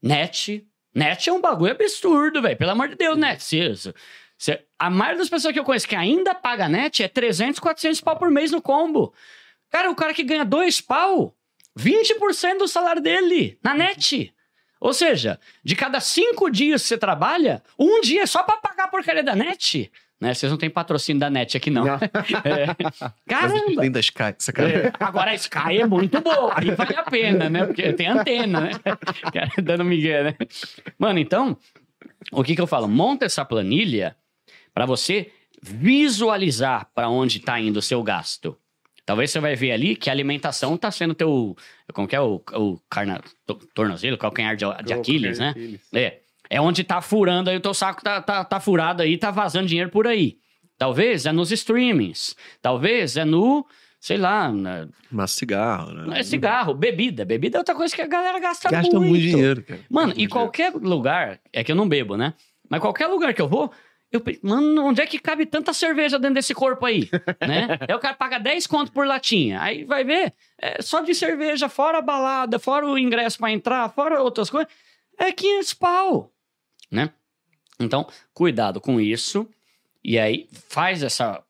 Net. 0.01 0.65
Net 0.93 1.29
é 1.29 1.33
um 1.33 1.39
bagulho 1.41 1.71
absurdo, 1.71 2.41
velho. 2.41 2.57
Pelo 2.57 2.71
amor 2.71 2.89
de 2.89 2.95
Deus, 2.95 3.17
Net. 3.17 3.43
Cê- 3.43 3.93
cê- 4.37 4.65
a 4.79 4.89
maioria 4.89 5.19
das 5.19 5.29
pessoas 5.29 5.53
que 5.53 5.59
eu 5.59 5.63
conheço 5.63 5.87
que 5.87 5.95
ainda 5.95 6.33
paga 6.33 6.67
net 6.67 7.03
é 7.03 7.07
300, 7.07 7.59
400 7.59 8.01
pau 8.01 8.17
por 8.17 8.29
mês 8.31 8.51
no 8.51 8.61
combo. 8.61 9.13
Cara, 9.71 9.89
o 9.89 9.95
cara 9.95 10.13
que 10.13 10.23
ganha 10.23 10.43
dois 10.43 10.81
pau, 10.81 11.33
20% 11.79 12.57
do 12.59 12.67
salário 12.67 13.01
dele 13.01 13.57
na 13.63 13.73
net. 13.73 14.33
Ou 14.79 14.93
seja, 14.93 15.39
de 15.63 15.75
cada 15.75 15.99
cinco 15.99 16.49
dias 16.49 16.81
que 16.81 16.89
você 16.89 16.97
trabalha, 16.97 17.63
um 17.79 18.01
dia 18.01 18.23
é 18.23 18.25
só 18.25 18.43
pra 18.43 18.57
pagar 18.57 18.85
a 18.85 18.87
porcaria 18.87 19.23
da 19.23 19.35
net. 19.35 19.91
Né? 20.19 20.33
Vocês 20.33 20.51
não 20.51 20.57
têm 20.57 20.69
patrocínio 20.69 21.19
da 21.19 21.29
net 21.29 21.55
aqui, 21.55 21.71
não. 21.71 21.85
Não. 21.85 21.99
É. 22.43 22.75
Caramba! 23.27 23.81
tem 23.81 23.91
da 23.91 23.99
Sky. 23.99 24.23
É, 24.57 24.91
agora 24.99 25.31
a 25.31 25.35
Sky 25.35 25.79
é 25.81 25.85
muito 25.87 26.19
boa, 26.21 26.53
aí 26.55 26.71
vale 26.71 26.95
a 26.95 27.03
pena, 27.03 27.49
né? 27.49 27.65
Porque 27.65 27.93
tem 27.93 28.07
antena, 28.07 28.61
né? 28.61 28.71
Dando 29.63 29.85
migué, 29.85 30.23
né? 30.23 30.35
Mano, 30.97 31.17
então, 31.17 31.57
o 32.31 32.43
que 32.43 32.55
que 32.55 32.61
eu 32.61 32.67
falo? 32.67 32.87
Monta 32.87 33.25
essa 33.25 33.45
planilha 33.45 34.15
para 34.73 34.85
você 34.85 35.31
visualizar 35.61 36.89
para 36.93 37.09
onde 37.09 37.39
tá 37.39 37.59
indo 37.59 37.77
o 37.77 37.81
seu 37.81 38.01
gasto. 38.03 38.57
Talvez 39.11 39.29
você 39.29 39.41
vai 39.41 39.55
ver 39.57 39.73
ali 39.73 39.93
que 39.93 40.09
a 40.09 40.13
alimentação 40.13 40.77
tá 40.77 40.89
sendo 40.89 41.13
teu, 41.13 41.53
como 41.93 42.07
que 42.07 42.15
é 42.15 42.21
o, 42.21 42.41
o 42.53 42.79
carna, 42.89 43.21
to- 43.45 43.59
tornozelo, 43.75 44.17
calcanhar 44.17 44.55
de, 44.55 44.63
de 44.85 44.93
Aquiles, 44.93 45.37
né? 45.37 45.53
É. 45.93 46.19
É 46.49 46.61
onde 46.61 46.81
tá 46.81 47.01
furando 47.01 47.49
aí, 47.49 47.57
o 47.57 47.59
teu 47.59 47.73
saco 47.73 48.01
tá, 48.01 48.21
tá, 48.21 48.45
tá 48.45 48.59
furado 48.61 49.01
aí, 49.03 49.17
tá 49.17 49.29
vazando 49.29 49.67
dinheiro 49.67 49.89
por 49.89 50.07
aí. 50.07 50.37
Talvez 50.77 51.25
é 51.25 51.33
nos 51.33 51.51
streamings. 51.51 52.37
Talvez 52.61 53.17
é 53.17 53.25
no, 53.25 53.65
sei 53.99 54.15
lá, 54.15 54.49
na, 54.49 54.87
Mas 55.11 55.31
cigarro, 55.31 55.91
né? 55.91 56.03
não 56.07 56.13
é 56.15 56.23
cigarro, 56.23 56.73
bebida. 56.73 57.25
Bebida 57.25 57.57
é 57.57 57.59
outra 57.59 57.75
coisa 57.75 57.93
que 57.93 58.01
a 58.01 58.07
galera 58.07 58.39
gasta, 58.39 58.69
Gasta 58.69 58.97
muito. 58.97 59.09
muito 59.09 59.21
dinheiro, 59.21 59.61
cara. 59.61 59.81
Mano, 59.89 60.07
Gasta 60.07 60.19
e 60.19 60.23
muito 60.23 60.31
qualquer 60.31 60.73
lugar, 60.73 61.37
é 61.51 61.65
que 61.65 61.71
eu 61.73 61.75
não 61.75 61.89
bebo, 61.89 62.15
né? 62.15 62.33
Mas 62.69 62.79
qualquer 62.79 63.07
lugar 63.07 63.33
que 63.33 63.41
eu 63.41 63.49
vou, 63.49 63.73
eu 64.11 64.21
mano, 64.43 64.85
onde 64.85 65.01
é 65.01 65.07
que 65.07 65.17
cabe 65.17 65.45
tanta 65.45 65.73
cerveja 65.73 66.19
dentro 66.19 66.35
desse 66.35 66.53
corpo 66.53 66.85
aí? 66.85 67.09
né? 67.47 67.79
Aí 67.87 67.95
o 67.95 67.99
cara 67.99 68.13
paga 68.13 68.37
10 68.37 68.67
conto 68.67 68.91
por 68.91 69.07
latinha. 69.07 69.61
Aí 69.61 69.85
vai 69.85 70.03
ver, 70.03 70.33
é, 70.57 70.81
só 70.81 70.99
de 70.99 71.15
cerveja, 71.15 71.69
fora 71.69 71.99
a 71.99 72.01
balada, 72.01 72.59
fora 72.59 72.85
o 72.85 72.97
ingresso 72.97 73.37
pra 73.37 73.51
entrar, 73.51 73.89
fora 73.89 74.21
outras 74.21 74.49
coisas, 74.49 74.71
é 75.17 75.31
500 75.31 75.73
pau, 75.75 76.33
né? 76.91 77.13
Então, 77.79 78.05
cuidado 78.33 78.81
com 78.81 78.99
isso. 78.99 79.47
E 80.03 80.19
aí, 80.19 80.49
faz 80.69 81.03
essa... 81.03 81.41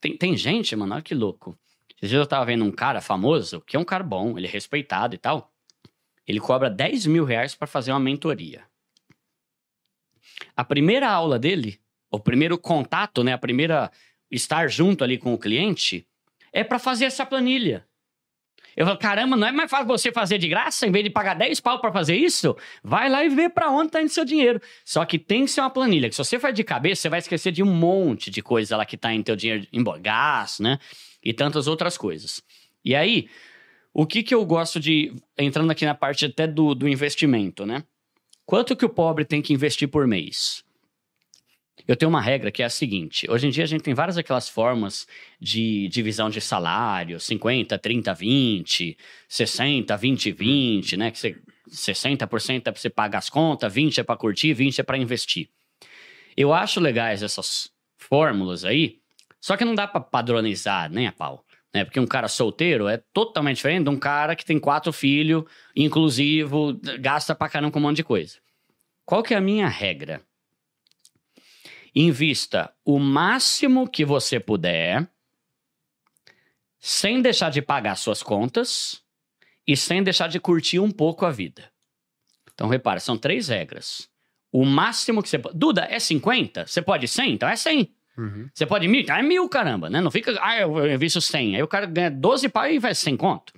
Tem, 0.00 0.16
tem 0.16 0.36
gente, 0.36 0.74
mano, 0.74 0.94
olha 0.94 1.02
que 1.02 1.14
louco. 1.14 1.56
Esses 1.96 2.10
dias 2.10 2.20
eu 2.20 2.26
tava 2.26 2.44
vendo 2.44 2.64
um 2.64 2.72
cara 2.72 3.00
famoso, 3.00 3.60
que 3.60 3.76
é 3.76 3.78
um 3.78 3.84
cara 3.84 4.02
bom, 4.02 4.36
ele 4.36 4.46
é 4.46 4.50
respeitado 4.50 5.14
e 5.14 5.18
tal. 5.18 5.50
Ele 6.26 6.40
cobra 6.40 6.68
10 6.68 7.06
mil 7.06 7.24
reais 7.24 7.54
pra 7.54 7.66
fazer 7.66 7.92
uma 7.92 8.00
mentoria. 8.00 8.64
A 10.56 10.64
primeira 10.64 11.10
aula 11.10 11.38
dele, 11.38 11.80
o 12.14 12.20
primeiro 12.20 12.56
contato, 12.58 13.24
né, 13.24 13.32
a 13.32 13.38
primeira 13.38 13.90
estar 14.30 14.68
junto 14.68 15.04
ali 15.04 15.18
com 15.18 15.34
o 15.34 15.38
cliente, 15.38 16.06
é 16.52 16.62
pra 16.64 16.78
fazer 16.78 17.06
essa 17.06 17.26
planilha. 17.26 17.84
Eu 18.76 18.86
falo, 18.86 18.98
caramba, 18.98 19.36
não 19.36 19.46
é 19.46 19.52
mais 19.52 19.70
fácil 19.70 19.86
você 19.86 20.10
fazer 20.10 20.36
de 20.38 20.48
graça, 20.48 20.86
em 20.86 20.90
vez 20.90 21.04
de 21.04 21.10
pagar 21.10 21.34
10 21.34 21.60
pau 21.60 21.80
pra 21.80 21.92
fazer 21.92 22.16
isso? 22.16 22.56
Vai 22.82 23.08
lá 23.08 23.24
e 23.24 23.28
vê 23.28 23.48
pra 23.48 23.70
onde 23.70 23.92
tá 23.92 24.02
indo 24.02 24.08
seu 24.08 24.24
dinheiro. 24.24 24.60
Só 24.84 25.04
que 25.04 25.16
tem 25.16 25.44
que 25.44 25.50
ser 25.50 25.60
uma 25.60 25.70
planilha, 25.70 26.08
que 26.08 26.14
se 26.14 26.24
você 26.24 26.40
faz 26.40 26.54
de 26.54 26.64
cabeça, 26.64 27.02
você 27.02 27.08
vai 27.08 27.20
esquecer 27.20 27.52
de 27.52 27.62
um 27.62 27.72
monte 27.72 28.30
de 28.30 28.42
coisa 28.42 28.76
lá 28.76 28.84
que 28.84 28.96
tá 28.96 29.12
indo 29.12 29.24
teu 29.24 29.36
dinheiro 29.36 29.66
em 29.72 29.84
gás, 30.00 30.58
né? 30.58 30.78
E 31.22 31.32
tantas 31.32 31.68
outras 31.68 31.96
coisas. 31.96 32.42
E 32.84 32.96
aí, 32.96 33.28
o 33.92 34.06
que 34.06 34.24
que 34.24 34.34
eu 34.34 34.44
gosto 34.44 34.80
de, 34.80 35.14
entrando 35.38 35.70
aqui 35.70 35.84
na 35.84 35.94
parte 35.94 36.26
até 36.26 36.46
do, 36.46 36.74
do 36.74 36.88
investimento, 36.88 37.64
né? 37.64 37.84
Quanto 38.44 38.74
que 38.74 38.84
o 38.84 38.88
pobre 38.88 39.24
tem 39.24 39.40
que 39.40 39.52
investir 39.52 39.88
por 39.88 40.06
mês? 40.06 40.64
Eu 41.86 41.96
tenho 41.96 42.08
uma 42.08 42.20
regra 42.20 42.50
que 42.50 42.62
é 42.62 42.66
a 42.66 42.70
seguinte: 42.70 43.30
hoje 43.30 43.46
em 43.46 43.50
dia 43.50 43.64
a 43.64 43.66
gente 43.66 43.82
tem 43.82 43.94
várias 43.94 44.16
aquelas 44.16 44.48
formas 44.48 45.06
de 45.40 45.88
divisão 45.88 46.30
de 46.30 46.40
salário, 46.40 47.20
50, 47.20 47.78
30, 47.78 48.14
20, 48.14 48.96
60, 49.28 49.96
20, 49.96 50.32
20, 50.32 50.96
né? 50.96 51.10
Que 51.10 51.18
você, 51.18 51.36
60% 51.68 52.56
é 52.56 52.60
para 52.60 52.80
você 52.80 52.90
pagar 52.90 53.18
as 53.18 53.28
contas, 53.28 53.72
20 53.72 54.00
é 54.00 54.04
para 54.04 54.16
curtir, 54.16 54.52
20 54.54 54.80
é 54.80 54.82
para 54.82 54.98
investir. 54.98 55.48
Eu 56.36 56.52
acho 56.52 56.80
legais 56.80 57.22
essas 57.22 57.70
fórmulas 57.96 58.64
aí, 58.64 58.98
só 59.40 59.56
que 59.56 59.64
não 59.64 59.74
dá 59.74 59.86
para 59.86 60.00
padronizar 60.00 60.90
nem 60.90 61.06
a 61.06 61.12
pau. 61.12 61.44
Né? 61.72 61.84
Porque 61.84 61.98
um 61.98 62.06
cara 62.06 62.28
solteiro 62.28 62.86
é 62.86 63.02
totalmente 63.12 63.56
diferente 63.56 63.84
de 63.84 63.90
um 63.90 63.98
cara 63.98 64.36
que 64.36 64.44
tem 64.44 64.60
quatro 64.60 64.92
filhos, 64.92 65.44
inclusivo, 65.74 66.78
gasta 67.00 67.34
pra 67.34 67.48
caramba 67.48 67.72
com 67.72 67.80
um 67.80 67.82
monte 67.82 67.96
de 67.96 68.04
coisa. 68.04 68.38
Qual 69.04 69.22
que 69.22 69.34
é 69.34 69.36
a 69.36 69.40
minha 69.40 69.68
regra? 69.68 70.22
Invista 71.94 72.72
o 72.84 72.98
máximo 72.98 73.88
que 73.88 74.04
você 74.04 74.40
puder, 74.40 75.08
sem 76.80 77.22
deixar 77.22 77.50
de 77.50 77.62
pagar 77.62 77.94
suas 77.96 78.22
contas 78.22 79.02
e 79.66 79.76
sem 79.76 80.02
deixar 80.02 80.28
de 80.28 80.40
curtir 80.40 80.80
um 80.80 80.90
pouco 80.90 81.24
a 81.24 81.30
vida. 81.30 81.70
Então, 82.52 82.68
repara, 82.68 83.00
são 83.00 83.16
três 83.16 83.48
regras. 83.48 84.08
O 84.52 84.64
máximo 84.64 85.22
que 85.22 85.28
você 85.28 85.38
pode. 85.38 85.58
Duda, 85.58 85.86
é 85.90 85.98
50? 85.98 86.66
Você 86.66 86.80
pode 86.80 87.08
100? 87.08 87.32
Então 87.32 87.48
é 87.48 87.56
100. 87.56 87.92
Uhum. 88.16 88.48
Você 88.54 88.64
pode 88.64 88.86
mil? 88.86 89.00
Então 89.00 89.16
é 89.16 89.22
mil, 89.22 89.48
caramba, 89.48 89.90
né? 89.90 90.00
Não 90.00 90.10
fica, 90.10 90.38
ah, 90.40 90.60
eu 90.60 90.92
invisto 90.92 91.20
100. 91.20 91.56
Aí 91.56 91.62
o 91.62 91.66
cara 91.66 91.86
ganha 91.86 92.10
12 92.10 92.48
pau 92.48 92.64
e 92.66 92.76
investe 92.76 93.04
100 93.04 93.16
conto. 93.16 93.52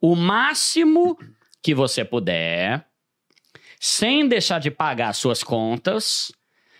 O 0.00 0.14
máximo 0.14 1.18
que 1.62 1.74
você 1.74 2.04
puder, 2.04 2.86
sem 3.80 4.28
deixar 4.28 4.58
de 4.58 4.70
pagar 4.70 5.14
suas 5.14 5.42
contas, 5.42 6.30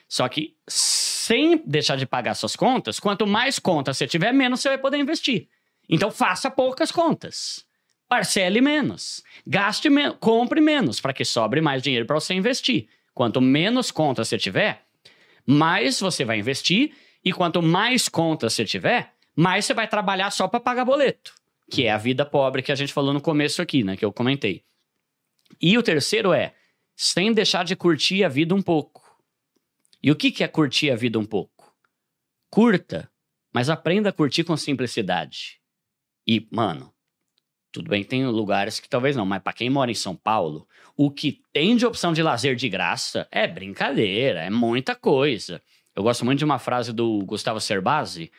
só 0.08 0.28
que 0.28 0.56
sem 0.68 1.62
deixar 1.66 1.96
de 1.96 2.06
pagar 2.06 2.34
suas 2.34 2.54
contas, 2.54 3.00
quanto 3.00 3.26
mais 3.26 3.58
contas 3.58 3.96
você 3.96 4.06
tiver, 4.06 4.32
menos 4.32 4.60
você 4.60 4.68
vai 4.68 4.78
poder 4.78 4.98
investir. 4.98 5.48
Então 5.88 6.10
faça 6.10 6.50
poucas 6.50 6.90
contas. 6.90 7.64
Parcele 8.08 8.60
menos. 8.60 9.22
Gaste 9.46 9.90
menos. 9.90 10.16
Compre 10.20 10.60
menos, 10.60 11.00
para 11.00 11.12
que 11.12 11.24
sobre 11.24 11.60
mais 11.60 11.82
dinheiro 11.82 12.06
para 12.06 12.18
você 12.18 12.34
investir. 12.34 12.88
Quanto 13.12 13.40
menos 13.40 13.90
contas 13.90 14.28
você 14.28 14.38
tiver, 14.38 14.82
mais 15.44 15.98
você 16.00 16.24
vai 16.24 16.38
investir. 16.38 16.92
E 17.24 17.32
quanto 17.32 17.60
mais 17.60 18.08
contas 18.08 18.52
você 18.52 18.64
tiver, 18.64 19.12
mais 19.34 19.64
você 19.64 19.74
vai 19.74 19.88
trabalhar 19.88 20.30
só 20.30 20.46
para 20.46 20.60
pagar 20.60 20.84
boleto. 20.84 21.34
Que 21.68 21.86
é 21.86 21.90
a 21.90 21.98
vida 21.98 22.24
pobre 22.24 22.62
que 22.62 22.70
a 22.70 22.76
gente 22.76 22.92
falou 22.92 23.12
no 23.12 23.20
começo 23.20 23.60
aqui, 23.60 23.82
né? 23.82 23.96
Que 23.96 24.04
eu 24.04 24.12
comentei. 24.12 24.62
E 25.60 25.76
o 25.76 25.82
terceiro 25.82 26.32
é, 26.32 26.54
sem 26.94 27.32
deixar 27.32 27.64
de 27.64 27.74
curtir 27.74 28.22
a 28.22 28.28
vida 28.28 28.54
um 28.54 28.62
pouco. 28.62 29.05
E 30.06 30.10
o 30.12 30.14
que, 30.14 30.44
é 30.44 30.46
curtir 30.46 30.92
a 30.92 30.94
vida 30.94 31.18
um 31.18 31.24
pouco? 31.24 31.74
Curta, 32.48 33.10
mas 33.52 33.68
aprenda 33.68 34.10
a 34.10 34.12
curtir 34.12 34.44
com 34.44 34.56
simplicidade. 34.56 35.60
E, 36.24 36.46
mano, 36.48 36.94
tudo 37.72 37.90
bem 37.90 38.04
que 38.04 38.10
tem 38.10 38.24
lugares 38.24 38.78
que 38.78 38.88
talvez 38.88 39.16
não, 39.16 39.26
mas 39.26 39.42
para 39.42 39.52
quem 39.52 39.68
mora 39.68 39.90
em 39.90 39.96
São 39.96 40.14
Paulo, 40.14 40.68
o 40.96 41.10
que 41.10 41.42
tem 41.52 41.74
de 41.74 41.84
opção 41.84 42.12
de 42.12 42.22
lazer 42.22 42.54
de 42.54 42.68
graça 42.68 43.26
é 43.32 43.48
brincadeira, 43.48 44.44
é 44.44 44.48
muita 44.48 44.94
coisa. 44.94 45.60
Eu 45.92 46.04
gosto 46.04 46.24
muito 46.24 46.38
de 46.38 46.44
uma 46.44 46.60
frase 46.60 46.92
do 46.92 47.24
Gustavo 47.24 47.58
Cerbasi, 47.58 48.30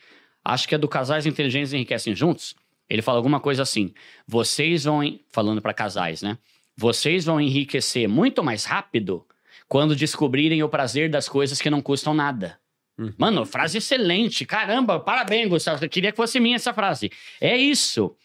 acho 0.46 0.70
que 0.70 0.76
é 0.76 0.78
do 0.78 0.88
Casais 0.88 1.26
Inteligentes 1.26 1.74
Enriquecem 1.74 2.16
Juntos. 2.16 2.56
Ele 2.90 3.02
fala 3.02 3.18
alguma 3.18 3.42
coisa 3.42 3.64
assim: 3.64 3.94
vocês 4.26 4.86
vão, 4.86 5.02
falando 5.34 5.62
para 5.62 5.74
casais, 5.74 6.22
né? 6.22 6.38
Vocês 6.78 7.26
vão 7.26 7.42
enriquecer 7.42 8.08
muito 8.08 8.42
mais 8.42 8.64
rápido 8.64 9.27
quando 9.68 9.96
descobrirem 9.96 10.64
o 10.64 10.70
prazer 10.70 11.10
das 11.10 11.28
coisas 11.28 11.60
que 11.62 11.70
não 11.70 11.82
custam 11.82 12.14
nada. 12.14 12.60
Uhum. 12.98 13.14
Mano, 13.18 13.46
frase 13.46 13.78
excelente. 13.78 14.46
Caramba, 14.46 15.00
parabéns, 15.00 15.48
Gustavo. 15.50 15.84
Eu 15.86 15.90
queria 15.90 16.12
que 16.12 16.18
fosse 16.18 16.40
minha 16.40 16.56
essa 16.56 16.74
frase. 16.74 17.12
É 17.40 17.56
isso. 17.56 18.16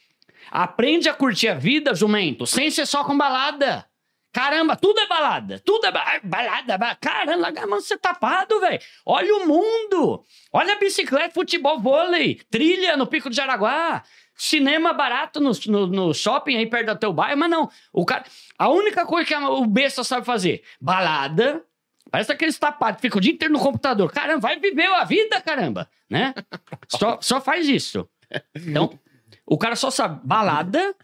Aprende 0.50 1.08
a 1.08 1.14
curtir 1.14 1.48
a 1.48 1.54
vida, 1.54 1.94
jumento, 1.94 2.46
sem 2.46 2.70
ser 2.70 2.86
só 2.86 3.04
com 3.04 3.16
balada. 3.16 3.86
Caramba, 4.32 4.76
tudo 4.76 4.98
é 4.98 5.06
balada. 5.06 5.60
Tudo 5.62 5.84
é 5.86 5.90
ba- 5.92 6.20
balada. 6.24 6.78
ba- 6.78 6.94
Caramba, 6.94 7.50
mano, 7.52 7.82
você 7.82 7.98
tá 7.98 8.14
tapado, 8.14 8.58
velho. 8.60 8.80
Olha 9.04 9.34
o 9.36 9.46
mundo. 9.46 10.24
Olha 10.50 10.72
a 10.74 10.78
bicicleta, 10.78 11.34
futebol, 11.34 11.78
vôlei, 11.78 12.40
trilha 12.50 12.96
no 12.96 13.06
Pico 13.06 13.28
de 13.28 13.36
Jaraguá. 13.36 14.02
Cinema 14.34 14.92
barato 14.92 15.40
no, 15.40 15.52
no, 15.66 15.86
no 15.86 16.14
shopping 16.14 16.56
aí 16.56 16.66
perto 16.66 16.94
do 16.94 16.98
teu 16.98 17.12
bairro, 17.12 17.38
mas 17.38 17.50
não. 17.50 17.70
O 17.92 18.04
cara, 18.04 18.24
a 18.58 18.68
única 18.68 19.06
coisa 19.06 19.26
que 19.26 19.34
o 19.34 19.66
besta 19.66 20.02
sabe 20.02 20.26
fazer: 20.26 20.62
balada. 20.80 21.64
Parece 22.10 22.32
aqueles 22.32 22.58
tapados, 22.58 23.00
fica 23.00 23.16
o 23.16 23.20
dia 23.20 23.32
inteiro 23.32 23.54
no 23.54 23.60
computador. 23.60 24.12
Caramba, 24.12 24.40
vai 24.40 24.58
viver 24.58 24.84
a 24.84 25.04
vida, 25.04 25.40
caramba, 25.40 25.88
né? 26.10 26.34
Só, 26.88 27.18
só 27.22 27.40
faz 27.40 27.66
isso. 27.66 28.06
Então, 28.54 28.98
o 29.46 29.56
cara 29.56 29.76
só 29.76 29.90
sabe 29.90 30.20
balada 30.26 30.94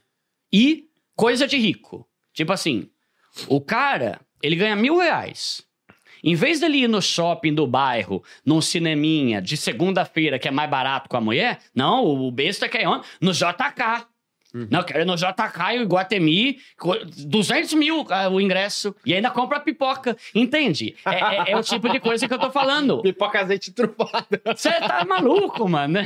e 0.52 0.88
coisa 1.16 1.46
de 1.46 1.56
rico. 1.56 2.06
Tipo 2.34 2.52
assim, 2.52 2.90
o 3.46 3.60
cara, 3.60 4.20
ele 4.42 4.56
ganha 4.56 4.76
mil 4.76 4.98
reais. 4.98 5.62
Em 6.28 6.34
vez 6.34 6.60
dele 6.60 6.82
ir 6.82 6.88
no 6.88 7.00
shopping 7.00 7.54
do 7.54 7.66
bairro, 7.66 8.22
num 8.44 8.60
cineminha 8.60 9.40
de 9.40 9.56
segunda-feira, 9.56 10.38
que 10.38 10.46
é 10.46 10.50
mais 10.50 10.68
barato 10.68 11.08
com 11.08 11.16
a 11.16 11.22
mulher, 11.22 11.58
não, 11.74 12.04
o 12.04 12.30
besta 12.30 12.68
quer 12.68 12.82
ir 12.82 13.00
no 13.18 13.32
JK. 13.32 14.06
Não, 14.54 14.80
eu 14.80 14.84
quero 14.84 15.00
ir 15.00 15.04
no 15.04 15.14
JK 15.14 15.84
e 16.20 16.58
co- 16.78 16.98
200 17.26 17.74
mil 17.74 18.06
ah, 18.08 18.28
o 18.28 18.40
ingresso, 18.40 18.94
e 19.04 19.12
ainda 19.12 19.30
compra 19.30 19.60
pipoca. 19.60 20.16
Entende? 20.34 20.96
É, 21.04 21.50
é- 21.50 21.52
é 21.52 21.56
o 21.56 21.62
tipo 21.62 21.88
de 21.88 22.00
coisa 22.00 22.26
que 22.26 22.32
eu 22.32 22.38
tô 22.38 22.50
falando. 22.50 23.00
Pipoca 23.02 23.40
azeite 23.40 23.70
trufado. 23.72 24.26
Você 24.56 24.70
tá 24.70 25.04
maluco, 25.04 25.68
mano. 25.68 25.98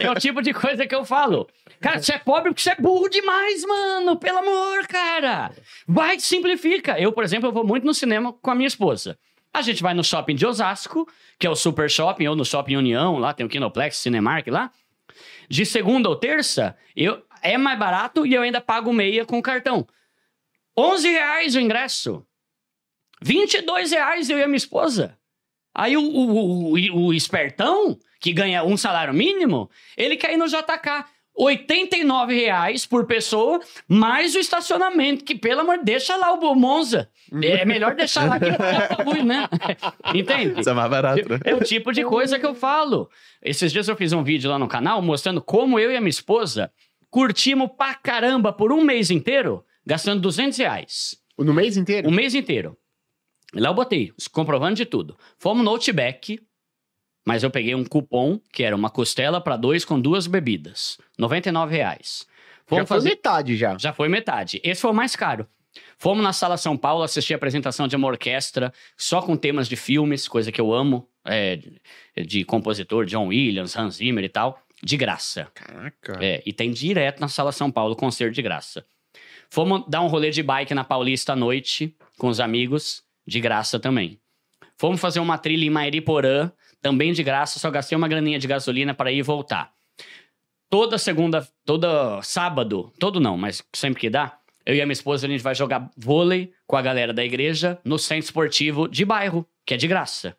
É 0.00 0.10
o 0.10 0.14
tipo 0.14 0.40
de 0.42 0.52
coisa 0.52 0.86
que 0.86 0.94
eu 0.94 1.04
falo. 1.04 1.48
Cara, 1.80 2.00
você 2.00 2.12
é 2.14 2.18
pobre 2.18 2.50
porque 2.50 2.62
você 2.62 2.70
é 2.70 2.76
burro 2.76 3.08
demais, 3.08 3.64
mano. 3.64 4.16
Pelo 4.16 4.38
amor, 4.38 4.86
cara. 4.86 5.50
Vai, 5.86 6.18
simplifica. 6.20 6.98
Eu, 7.00 7.12
por 7.12 7.24
exemplo, 7.24 7.48
eu 7.48 7.52
vou 7.52 7.66
muito 7.66 7.84
no 7.84 7.92
cinema 7.94 8.32
com 8.32 8.50
a 8.50 8.54
minha 8.54 8.68
esposa. 8.68 9.18
A 9.52 9.60
gente 9.62 9.82
vai 9.82 9.94
no 9.94 10.02
shopping 10.02 10.34
de 10.34 10.44
Osasco, 10.46 11.06
que 11.38 11.46
é 11.46 11.50
o 11.50 11.54
Super 11.54 11.88
Shopping, 11.88 12.26
ou 12.26 12.34
no 12.34 12.44
Shopping 12.44 12.76
União, 12.76 13.18
lá 13.18 13.32
tem 13.32 13.46
o 13.46 13.48
Kinoplex, 13.48 13.98
Cinemark 13.98 14.48
lá. 14.48 14.70
De 15.48 15.64
segunda 15.66 16.08
ou 16.08 16.16
terça, 16.16 16.76
eu, 16.96 17.24
é 17.42 17.56
mais 17.58 17.78
barato 17.78 18.26
e 18.26 18.34
eu 18.34 18.42
ainda 18.42 18.60
pago 18.60 18.92
meia 18.92 19.24
com 19.24 19.40
cartão. 19.42 19.86
11 20.76 21.08
reais 21.08 21.54
o 21.54 21.60
ingresso. 21.60 22.26
22 23.22 23.92
reais 23.92 24.28
eu 24.28 24.38
e 24.38 24.42
a 24.42 24.46
minha 24.46 24.56
esposa. 24.56 25.18
Aí 25.74 25.96
o, 25.96 26.02
o, 26.02 26.72
o, 26.72 27.06
o 27.06 27.14
espertão, 27.14 27.98
que 28.20 28.32
ganha 28.32 28.62
um 28.62 28.76
salário 28.76 29.12
mínimo, 29.12 29.70
ele 29.96 30.16
quer 30.16 30.32
ir 30.32 30.36
no 30.36 30.46
JK. 30.46 31.04
89 31.36 32.34
reais 32.34 32.86
por 32.86 33.06
pessoa, 33.06 33.60
mais 33.88 34.34
o 34.34 34.38
estacionamento, 34.38 35.24
que, 35.24 35.34
pelo 35.34 35.62
amor, 35.62 35.78
deixa 35.82 36.16
lá 36.16 36.32
o 36.32 36.54
Monza. 36.54 37.08
É 37.42 37.64
melhor 37.64 37.94
deixar 37.94 38.28
lá 38.28 38.38
que 38.38 38.46
é 38.46 39.02
ruim, 39.02 39.24
né? 39.24 39.48
Entende? 40.14 40.60
Isso 40.60 40.70
é 40.70 40.72
mais 40.74 40.90
barato, 40.90 41.28
né? 41.28 41.40
É 41.44 41.54
o 41.54 41.60
tipo 41.60 41.92
de 41.92 42.04
coisa 42.04 42.38
que 42.38 42.46
eu 42.46 42.54
falo. 42.54 43.10
Esses 43.42 43.72
dias 43.72 43.88
eu 43.88 43.96
fiz 43.96 44.12
um 44.12 44.22
vídeo 44.22 44.48
lá 44.50 44.58
no 44.58 44.68
canal 44.68 45.02
mostrando 45.02 45.42
como 45.42 45.78
eu 45.78 45.90
e 45.90 45.96
a 45.96 46.00
minha 46.00 46.10
esposa 46.10 46.70
curtimos 47.10 47.70
pra 47.76 47.94
caramba 47.94 48.52
por 48.52 48.72
um 48.72 48.82
mês 48.82 49.10
inteiro, 49.10 49.64
gastando 49.86 50.20
200 50.20 50.58
reais. 50.58 51.16
No 51.38 51.54
mês 51.54 51.76
inteiro? 51.76 52.08
Um 52.08 52.12
mês 52.12 52.34
inteiro. 52.34 52.76
E 53.54 53.60
lá 53.60 53.68
eu 53.68 53.74
botei, 53.74 54.12
comprovando 54.32 54.74
de 54.74 54.84
tudo. 54.84 55.16
Fomos 55.38 55.64
no 55.64 55.70
Outback, 55.70 56.40
mas 57.24 57.42
eu 57.42 57.50
peguei 57.50 57.74
um 57.74 57.84
cupom, 57.84 58.38
que 58.52 58.62
era 58.62 58.76
uma 58.76 58.90
costela 58.90 59.40
para 59.40 59.56
dois 59.56 59.84
com 59.84 59.98
duas 59.98 60.26
bebidas. 60.26 60.98
99 61.18 61.74
reais. 61.74 62.26
Já 62.26 62.62
Fomos 62.66 62.88
foi 62.88 62.96
fazer... 62.96 63.08
metade 63.10 63.56
já. 63.56 63.76
Já 63.78 63.92
foi 63.92 64.08
metade. 64.08 64.60
Esse 64.62 64.80
foi 64.80 64.90
o 64.90 64.94
mais 64.94 65.16
caro. 65.16 65.46
Fomos 65.98 66.22
na 66.22 66.32
Sala 66.32 66.56
São 66.56 66.76
Paulo 66.76 67.02
assistir 67.02 67.34
a 67.34 67.36
apresentação 67.36 67.88
de 67.88 67.96
uma 67.96 68.06
orquestra 68.06 68.72
só 68.96 69.20
com 69.20 69.36
temas 69.36 69.68
de 69.68 69.76
filmes, 69.76 70.28
coisa 70.28 70.52
que 70.52 70.60
eu 70.60 70.72
amo, 70.72 71.08
é, 71.24 71.56
de, 71.56 71.80
de 72.26 72.44
compositor 72.44 73.04
John 73.06 73.28
Williams, 73.28 73.76
Hans 73.76 73.96
Zimmer 73.96 74.24
e 74.24 74.28
tal, 74.28 74.60
de 74.82 74.96
graça. 74.96 75.48
Caraca. 75.54 76.18
É, 76.20 76.42
e 76.44 76.52
tem 76.52 76.70
direto 76.70 77.20
na 77.20 77.28
Sala 77.28 77.52
São 77.52 77.70
Paulo, 77.70 77.96
concerto 77.96 78.34
de 78.34 78.42
graça. 78.42 78.84
Fomos 79.48 79.84
dar 79.88 80.02
um 80.02 80.08
rolê 80.08 80.30
de 80.30 80.42
bike 80.42 80.74
na 80.74 80.84
Paulista 80.84 81.32
à 81.32 81.36
noite, 81.36 81.94
com 82.18 82.28
os 82.28 82.40
amigos, 82.40 83.02
de 83.26 83.40
graça 83.40 83.78
também. 83.78 84.18
Fomos 84.76 85.00
fazer 85.00 85.20
uma 85.20 85.38
trilha 85.38 85.64
em 85.64 85.70
Mairiporã, 85.70 86.50
também 86.84 87.14
de 87.14 87.22
graça, 87.22 87.58
só 87.58 87.70
gastei 87.70 87.96
uma 87.96 88.06
graninha 88.06 88.38
de 88.38 88.46
gasolina 88.46 88.92
para 88.92 89.10
ir 89.10 89.16
e 89.16 89.22
voltar. 89.22 89.72
Toda 90.68 90.98
segunda, 90.98 91.48
toda 91.64 92.20
sábado, 92.20 92.92
todo 93.00 93.18
não, 93.18 93.38
mas 93.38 93.64
sempre 93.72 94.02
que 94.02 94.10
dá, 94.10 94.36
eu 94.66 94.74
e 94.74 94.82
a 94.82 94.84
minha 94.84 94.92
esposa 94.92 95.26
a 95.26 95.30
gente 95.30 95.42
vai 95.42 95.54
jogar 95.54 95.88
vôlei 95.96 96.52
com 96.66 96.76
a 96.76 96.82
galera 96.82 97.14
da 97.14 97.24
igreja 97.24 97.78
no 97.82 97.98
centro 97.98 98.26
esportivo 98.26 98.86
de 98.86 99.02
bairro, 99.02 99.46
que 99.64 99.72
é 99.72 99.78
de 99.78 99.88
graça. 99.88 100.36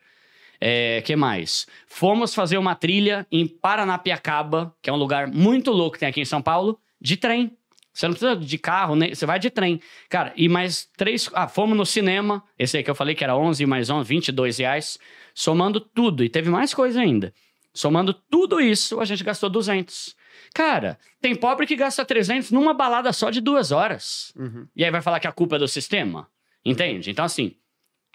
É, 0.62 1.02
que 1.02 1.16
mais? 1.16 1.66
Fomos 1.88 2.36
fazer 2.36 2.60
uma 2.60 2.76
trilha 2.76 3.26
em 3.32 3.48
Paranapiacaba, 3.48 4.72
que 4.84 4.90
é 4.90 4.94
um 4.94 4.98
lugar 4.98 5.28
muito 5.28 5.72
louco 5.72 5.94
que 5.94 6.00
tem 6.00 6.10
aqui 6.10 6.22
em 6.22 6.26
São 6.26 6.44
Paulo, 6.44 6.80
de 7.02 7.18
trem. 7.18 7.58
Você 7.92 8.08
não 8.08 8.14
precisa 8.14 8.36
de 8.36 8.58
carro, 8.60 8.96
né? 8.96 9.16
você 9.16 9.26
vai 9.26 9.40
de 9.40 9.50
trem. 9.50 9.82
Cara, 10.10 10.32
e 10.36 10.48
mais 10.48 10.88
três... 10.96 11.28
Ah, 11.34 11.48
fomos 11.48 11.76
no 11.76 11.86
cinema, 11.86 12.44
esse 12.60 12.78
aí 12.78 12.84
que 12.84 12.90
eu 12.92 12.96
falei 12.96 13.16
que 13.16 13.24
era 13.24 13.36
11 13.36 13.66
mais 13.66 13.90
11, 13.90 14.08
22 14.08 14.60
reais, 14.60 15.00
somando 15.36 15.80
tudo. 15.80 16.24
E 16.24 16.30
teve 16.30 16.50
mais 16.50 16.74
coisa 16.74 17.00
ainda. 17.02 17.32
Somando 17.74 18.14
tudo 18.14 18.60
isso, 18.62 19.00
a 19.02 19.06
gente 19.06 19.24
gastou 19.24 19.50
200. 19.50 20.16
Cara, 20.54 20.98
tem 21.22 21.36
pobre 21.36 21.68
que 21.68 21.76
gasta 21.76 22.06
300 22.06 22.50
numa 22.52 22.74
balada 22.74 23.12
só 23.12 23.30
de 23.30 23.42
duas 23.42 23.72
horas. 23.72 24.32
Uhum. 24.38 24.66
E 24.74 24.84
aí 24.86 24.90
vai 24.90 25.02
falar 25.02 25.20
que 25.20 25.28
a 25.28 25.32
culpa 25.34 25.58
é 25.58 25.60
do 25.60 25.68
sistema? 25.68 26.28
Entende? 26.64 27.12
Então, 27.12 27.26
assim, 27.26 27.56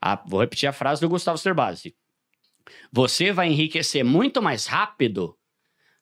a- 0.00 0.20
vou 0.26 0.40
repetir 0.40 0.66
a 0.68 0.72
frase 0.72 1.00
do 1.02 1.08
Gustavo 1.10 1.36
Cerbasi. 1.36 1.94
Você 2.90 3.32
vai 3.32 3.48
enriquecer 3.48 4.02
muito 4.04 4.40
mais 4.40 4.66
rápido 4.66 5.36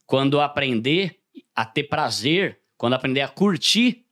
quando 0.07 0.41
aprender 0.41 1.19
a 1.55 1.65
ter 1.65 1.85
prazer, 1.85 2.61
quando 2.77 2.95
aprender 2.95 3.23
a 3.23 3.29
curtir 3.29 4.05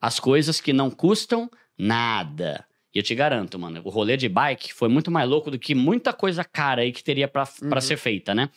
as 0.00 0.20
coisas 0.20 0.60
que 0.60 0.72
não 0.72 0.90
custam 0.90 1.50
nada. 1.78 2.66
E 2.94 2.98
eu 2.98 3.02
te 3.02 3.14
garanto, 3.14 3.58
mano, 3.58 3.80
o 3.84 3.88
rolê 3.90 4.16
de 4.16 4.28
bike 4.28 4.72
foi 4.74 4.88
muito 4.88 5.10
mais 5.10 5.28
louco 5.28 5.50
do 5.50 5.58
que 5.58 5.74
muita 5.74 6.12
coisa 6.12 6.44
cara 6.44 6.82
aí 6.82 6.92
que 6.92 7.02
teria 7.02 7.26
pra 7.26 7.46
pra 7.46 7.76
Uhum. 7.76 7.80
ser 7.80 7.96
feita, 7.96 8.34
né? 8.34 8.50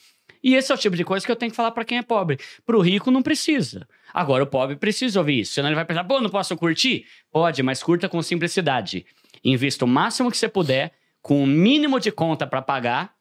E 0.43 0.53
esse 0.55 0.71
é 0.71 0.75
o 0.75 0.77
tipo 0.77 0.95
de 0.95 1.03
coisa 1.03 1.25
que 1.25 1.31
eu 1.31 1.35
tenho 1.35 1.49
que 1.51 1.55
falar 1.55 1.71
pra 1.71 1.83
quem 1.85 1.97
é 1.97 2.03
pobre. 2.03 2.37
Pro 2.65 2.79
rico 2.81 3.09
não 3.09 3.21
precisa. 3.23 3.87
Agora 4.13 4.43
o 4.43 4.47
pobre 4.47 4.75
precisa 4.75 5.19
ouvir 5.19 5.39
isso. 5.39 5.53
Senão 5.53 5.69
ele 5.69 5.75
vai 5.75 5.85
pensar, 5.85 6.03
pô, 6.03 6.21
não 6.21 6.29
posso 6.29 6.55
curtir? 6.55 7.05
Pode, 7.31 7.63
mas 7.63 7.81
curta 7.81 8.07
com 8.07 8.21
simplicidade. 8.21 9.05
Invista 9.43 9.85
o 9.85 9.87
máximo 9.87 10.29
que 10.29 10.37
você 10.37 10.47
puder, 10.47 10.91
com 11.21 11.43
o 11.43 11.47
mínimo 11.47 11.99
de 11.99 12.11
conta 12.11 12.45
pra 12.45 12.61
pagar 12.61 13.13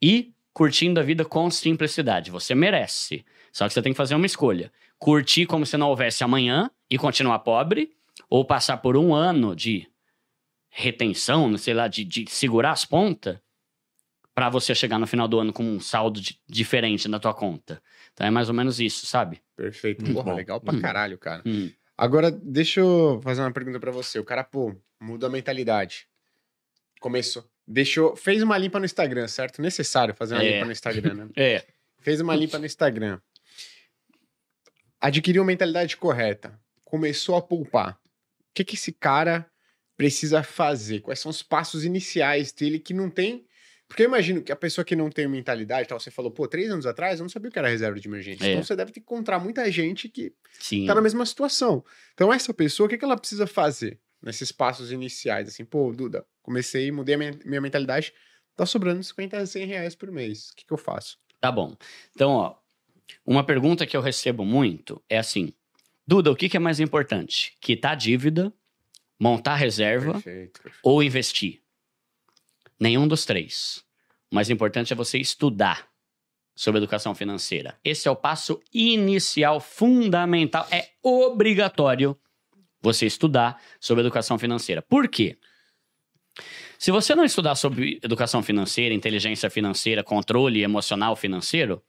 e 0.00 0.32
curtindo 0.52 0.98
a 1.00 1.02
vida 1.02 1.24
com 1.24 1.50
simplicidade. 1.50 2.30
Você 2.30 2.54
merece. 2.54 3.24
Só 3.52 3.66
que 3.66 3.74
você 3.74 3.82
tem 3.82 3.92
que 3.92 3.96
fazer 3.96 4.14
uma 4.14 4.26
escolha. 4.26 4.72
Curtir 4.98 5.46
como 5.46 5.66
se 5.66 5.76
não 5.76 5.88
houvesse 5.88 6.24
amanhã 6.24 6.70
e 6.90 6.96
continuar 6.96 7.40
pobre, 7.40 7.90
ou 8.30 8.44
passar 8.44 8.78
por 8.78 8.96
um 8.96 9.14
ano 9.14 9.54
de 9.54 9.86
retenção, 10.80 11.56
sei 11.58 11.74
lá, 11.74 11.88
de, 11.88 12.04
de 12.04 12.24
segurar 12.30 12.70
as 12.70 12.84
pontas, 12.84 13.38
pra 14.34 14.48
você 14.48 14.72
chegar 14.74 14.98
no 14.98 15.06
final 15.08 15.26
do 15.26 15.40
ano 15.40 15.52
com 15.52 15.64
um 15.64 15.80
saldo 15.80 16.20
di- 16.20 16.40
diferente 16.48 17.08
na 17.08 17.18
tua 17.18 17.34
conta. 17.34 17.82
Então 18.14 18.24
é 18.26 18.30
mais 18.30 18.48
ou 18.48 18.54
menos 18.54 18.78
isso, 18.78 19.04
sabe? 19.04 19.42
Perfeito. 19.56 20.02
Muito 20.04 20.14
Porra, 20.14 20.30
bom. 20.30 20.36
legal 20.36 20.60
pra 20.60 20.72
Hum. 20.74 20.80
caralho, 20.80 21.18
cara. 21.18 21.42
Hum. 21.44 21.70
Agora, 21.96 22.30
deixa 22.30 22.78
eu 22.80 23.20
fazer 23.24 23.40
uma 23.42 23.50
pergunta 23.52 23.80
pra 23.80 23.90
você. 23.90 24.20
O 24.20 24.24
cara, 24.24 24.44
pô, 24.44 24.72
muda 25.00 25.26
a 25.26 25.30
mentalidade. 25.30 26.06
Começou. 27.00 27.44
Deixou. 27.66 28.14
Fez 28.14 28.40
uma 28.40 28.56
limpa 28.56 28.78
no 28.78 28.84
Instagram, 28.84 29.26
certo? 29.26 29.60
Necessário 29.60 30.14
fazer 30.14 30.36
uma 30.36 30.44
É. 30.44 30.52
limpa 30.52 30.66
no 30.66 30.72
Instagram, 30.72 31.14
né? 31.14 31.28
É. 31.36 31.66
Fez 31.98 32.20
uma 32.20 32.36
limpa 32.36 32.56
no 32.60 32.66
Instagram. 32.66 33.18
Adquiriu 35.00 35.42
a 35.42 35.46
mentalidade 35.46 35.96
correta. 35.96 36.58
Começou 36.84 37.34
a 37.36 37.42
poupar. 37.42 37.94
O 37.94 38.54
que, 38.54 38.64
que 38.64 38.74
esse 38.76 38.92
cara 38.92 39.44
precisa 39.98 40.44
fazer? 40.44 41.00
Quais 41.00 41.18
são 41.18 41.28
os 41.28 41.42
passos 41.42 41.84
iniciais 41.84 42.52
dele 42.52 42.78
que 42.78 42.94
não 42.94 43.10
tem. 43.10 43.44
Porque 43.88 44.02
eu 44.02 44.06
imagino 44.06 44.40
que 44.42 44.52
a 44.52 44.56
pessoa 44.56 44.84
que 44.84 44.94
não 44.94 45.10
tem 45.10 45.26
mentalidade, 45.26 45.88
tal, 45.88 45.98
você 45.98 46.10
falou, 46.10 46.30
pô, 46.30 46.46
três 46.46 46.70
anos 46.70 46.86
atrás 46.86 47.18
eu 47.18 47.24
não 47.24 47.28
sabia 47.28 47.48
o 47.48 47.52
que 47.52 47.58
era 47.58 47.68
reserva 47.68 47.98
de 47.98 48.06
emergência. 48.06 48.44
É. 48.44 48.52
Então 48.52 48.62
você 48.62 48.76
deve 48.76 48.92
encontrar 48.96 49.40
muita 49.40 49.70
gente 49.72 50.08
que 50.08 50.32
Sim. 50.60 50.86
tá 50.86 50.94
na 50.94 51.00
mesma 51.00 51.26
situação. 51.26 51.84
Então, 52.14 52.32
essa 52.32 52.54
pessoa, 52.54 52.86
o 52.86 52.88
que, 52.88 52.96
que 52.96 53.04
ela 53.04 53.16
precisa 53.16 53.46
fazer 53.46 53.98
nesses 54.22 54.52
passos 54.52 54.92
iniciais? 54.92 55.48
Assim, 55.48 55.64
pô, 55.64 55.92
Duda, 55.92 56.24
comecei, 56.42 56.92
mudei 56.92 57.14
a 57.16 57.18
minha, 57.18 57.38
minha 57.44 57.60
mentalidade, 57.60 58.12
tá 58.54 58.64
sobrando 58.64 59.02
50, 59.02 59.46
100 59.46 59.66
reais 59.66 59.94
por 59.94 60.12
mês. 60.12 60.50
O 60.50 60.56
que, 60.56 60.66
que 60.66 60.72
eu 60.72 60.78
faço? 60.78 61.18
Tá 61.40 61.50
bom. 61.50 61.74
Então, 62.14 62.30
ó, 62.32 62.56
uma 63.26 63.42
pergunta 63.42 63.86
que 63.86 63.96
eu 63.96 64.02
recebo 64.02 64.44
muito 64.44 65.02
é 65.08 65.18
assim: 65.18 65.52
Duda, 66.06 66.30
o 66.30 66.36
que, 66.36 66.48
que 66.48 66.56
é 66.56 66.60
mais 66.60 66.78
importante? 66.78 67.56
Quitar 67.60 67.96
dívida, 67.96 68.52
montar 69.18 69.56
reserva 69.56 70.12
Perfeito, 70.12 70.62
perfeito. 70.62 70.78
ou 70.82 71.02
investir? 71.02 71.60
Nenhum 72.78 73.08
dos 73.08 73.24
três. 73.24 73.84
O 74.30 74.34
mais 74.34 74.50
importante 74.50 74.92
é 74.92 74.96
você 74.96 75.18
estudar 75.18 75.88
sobre 76.54 76.78
educação 76.78 77.14
financeira. 77.14 77.78
Esse 77.84 78.08
é 78.08 78.10
o 78.10 78.16
passo 78.16 78.60
inicial, 78.72 79.60
fundamental. 79.60 80.66
É 80.70 80.88
obrigatório 81.02 82.18
você 82.80 83.06
estudar 83.06 83.60
sobre 83.80 84.02
educação 84.02 84.38
financeira. 84.38 84.82
Por 84.82 85.08
quê? 85.08 85.36
Se 86.78 86.92
você 86.92 87.14
não 87.14 87.24
estudar 87.24 87.56
sobre 87.56 87.98
educação 88.02 88.42
financeira, 88.42 88.94
inteligência 88.94 89.50
financeira, 89.50 90.04
controle 90.04 90.62
emocional 90.62 91.16
financeiro, 91.16 91.82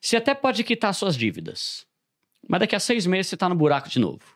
você 0.00 0.16
até 0.16 0.34
pode 0.34 0.64
quitar 0.64 0.94
suas 0.94 1.16
dívidas. 1.16 1.86
Mas 2.48 2.60
daqui 2.60 2.76
a 2.76 2.80
seis 2.80 3.06
meses 3.06 3.28
você 3.28 3.36
está 3.36 3.48
no 3.48 3.54
buraco 3.54 3.88
de 3.88 3.98
novo. 3.98 4.33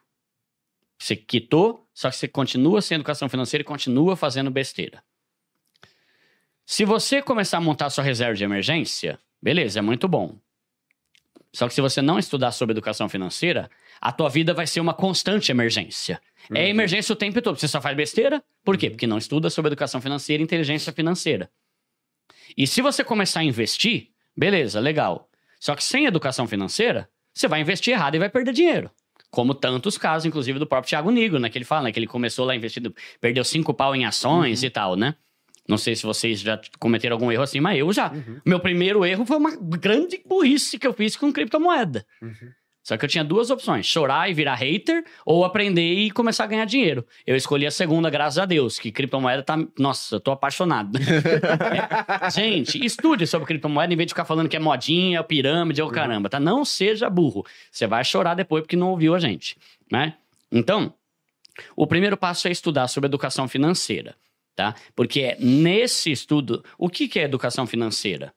Você 0.99 1.15
quitou, 1.15 1.87
só 1.95 2.11
que 2.11 2.17
você 2.17 2.27
continua 2.29 2.83
sem 2.83 2.97
educação 2.97 3.29
financeira 3.29 3.63
e 3.63 3.65
continua 3.65 4.17
fazendo 4.17 4.51
besteira. 4.51 5.03
Se 6.67 6.85
você 6.85 7.23
começar 7.23 7.59
a 7.59 7.61
montar 7.61 7.89
sua 7.91 8.05
reserva 8.05 8.35
de 8.35 8.45
emergência, 8.45 9.19
beleza, 9.41 9.79
é 9.79 9.83
muito 9.83 10.07
bom. 10.09 10.39
Só 11.53 11.67
que 11.67 11.73
se 11.73 11.81
você 11.81 12.03
não 12.03 12.19
estudar 12.19 12.53
sobre 12.53 12.73
educação 12.73 13.09
financeira, 13.09 13.71
a 14.01 14.13
tua 14.13 14.29
vida 14.29 14.53
vai 14.53 14.67
ser 14.67 14.81
uma 14.81 14.93
constante 14.93 15.51
emergência. 15.51 16.21
É 16.55 16.65
Uhum. 16.65 16.69
emergência 16.69 17.13
o 17.13 17.17
tempo 17.17 17.41
todo. 17.41 17.59
Você 17.59 17.69
só 17.69 17.81
faz 17.81 17.97
besteira. 17.97 18.43
Por 18.65 18.77
quê? 18.77 18.91
Porque 18.91 19.07
não 19.07 19.19
estuda 19.19 19.49
sobre 19.49 19.71
educação 19.71 20.01
financeira 20.01 20.43
e 20.43 20.45
inteligência 20.45 20.93
financeira. 20.93 21.51
E 22.57 22.67
se 22.67 22.83
você 22.83 23.03
começar 23.03 23.41
a 23.41 23.45
investir, 23.45 24.11
beleza, 24.37 24.79
legal. 24.79 25.31
Só 25.59 25.75
que 25.75 25.83
sem 25.83 26.05
educação 26.05 26.47
financeira, 26.47 27.09
você 27.33 27.49
vai 27.49 27.61
investir 27.61 27.95
errado 27.95 28.15
e 28.15 28.19
vai 28.19 28.29
perder 28.29 28.53
dinheiro. 28.53 28.91
Como 29.31 29.55
tantos 29.55 29.99
casos, 29.99 30.27
inclusive 30.27 30.59
do 30.59 30.67
próprio 30.67 30.89
Thiago 30.89 31.11
Nigro, 31.11 31.39
né? 31.39 31.51
Que 31.51 31.59
ele 31.59 31.65
fala, 31.65 31.85
né? 31.85 31.93
Que 31.93 31.99
ele 31.99 32.07
começou 32.07 32.47
lá 32.47 32.57
investindo, 32.57 32.95
perdeu 33.21 33.45
cinco 33.45 33.75
pau 33.75 33.95
em 33.95 34.05
ações 34.05 34.63
e 34.63 34.71
tal, 34.71 34.97
né? 34.97 35.15
Não 35.69 35.77
sei 35.77 35.95
se 35.95 36.05
vocês 36.05 36.41
já 36.41 36.59
cometeram 36.79 37.15
algum 37.15 37.31
erro 37.31 37.43
assim, 37.43 37.61
mas 37.61 37.79
eu 37.79 37.93
já. 37.93 38.11
Uhum. 38.11 38.41
Meu 38.45 38.59
primeiro 38.59 39.05
erro 39.05 39.27
foi 39.27 39.37
uma 39.37 39.55
grande 39.55 40.19
burrice 40.27 40.79
que 40.79 40.87
eu 40.87 40.95
fiz 40.95 41.15
com 41.15 41.31
criptomoeda. 41.31 42.07
Uhum. 42.23 42.53
Só 42.89 42.97
que 42.97 43.05
eu 43.05 43.09
tinha 43.09 43.23
duas 43.23 43.51
opções: 43.51 43.85
chorar 43.85 44.31
e 44.31 44.33
virar 44.33 44.55
hater 44.55 45.05
ou 45.27 45.45
aprender 45.45 45.93
e 45.93 46.11
começar 46.11 46.45
a 46.45 46.47
ganhar 46.47 46.65
dinheiro. 46.65 47.07
Eu 47.27 47.37
escolhi 47.37 47.67
a 47.67 47.71
segunda, 47.71 48.09
graças 48.09 48.39
a 48.39 48.47
Deus, 48.47 48.79
que 48.79 48.91
criptomoeda 48.91 49.43
tá. 49.43 49.59
Nossa, 49.79 50.17
eu 50.17 50.21
tô 50.21 50.31
apaixonado. 50.31 50.99
É, 50.99 52.31
Gente, 52.33 52.83
estude 52.83 53.27
sobre 53.27 53.47
criptomoeda 53.47 53.93
em 53.93 53.97
vez 53.97 54.07
de 54.07 54.15
ficar 54.15 54.25
falando 54.25 54.49
que 54.49 54.57
é 54.57 54.59
modinha, 54.59 55.23
pirâmide 55.23 55.83
ou 55.83 55.91
caramba, 55.91 56.31
tá? 56.31 56.41
Não 56.41 56.65
seja 56.65 57.11
burro. 57.11 57.45
Você 57.71 57.87
vai 57.87 58.03
chorar 58.03 58.33
depois 58.33 58.63
porque 58.63 58.75
não 58.75 58.89
ouviu 58.89 59.15
a 59.15 59.19
gente, 59.19 59.59
né? 59.93 60.15
Então, 60.51 60.95
o 61.77 61.87
primeiro 61.87 62.17
passo 62.17 62.49
é 62.49 62.51
estudar 62.51 62.89
sobre 62.89 63.07
educação 63.07 63.47
financeira, 63.47 64.17
tá? 64.57 64.75
Porque 64.97 65.21
é 65.21 65.37
nesse 65.39 66.11
estudo, 66.11 66.65
o 66.79 66.89
que 66.89 67.19
é 67.19 67.25
educação 67.25 67.67
financeira? 67.67 68.33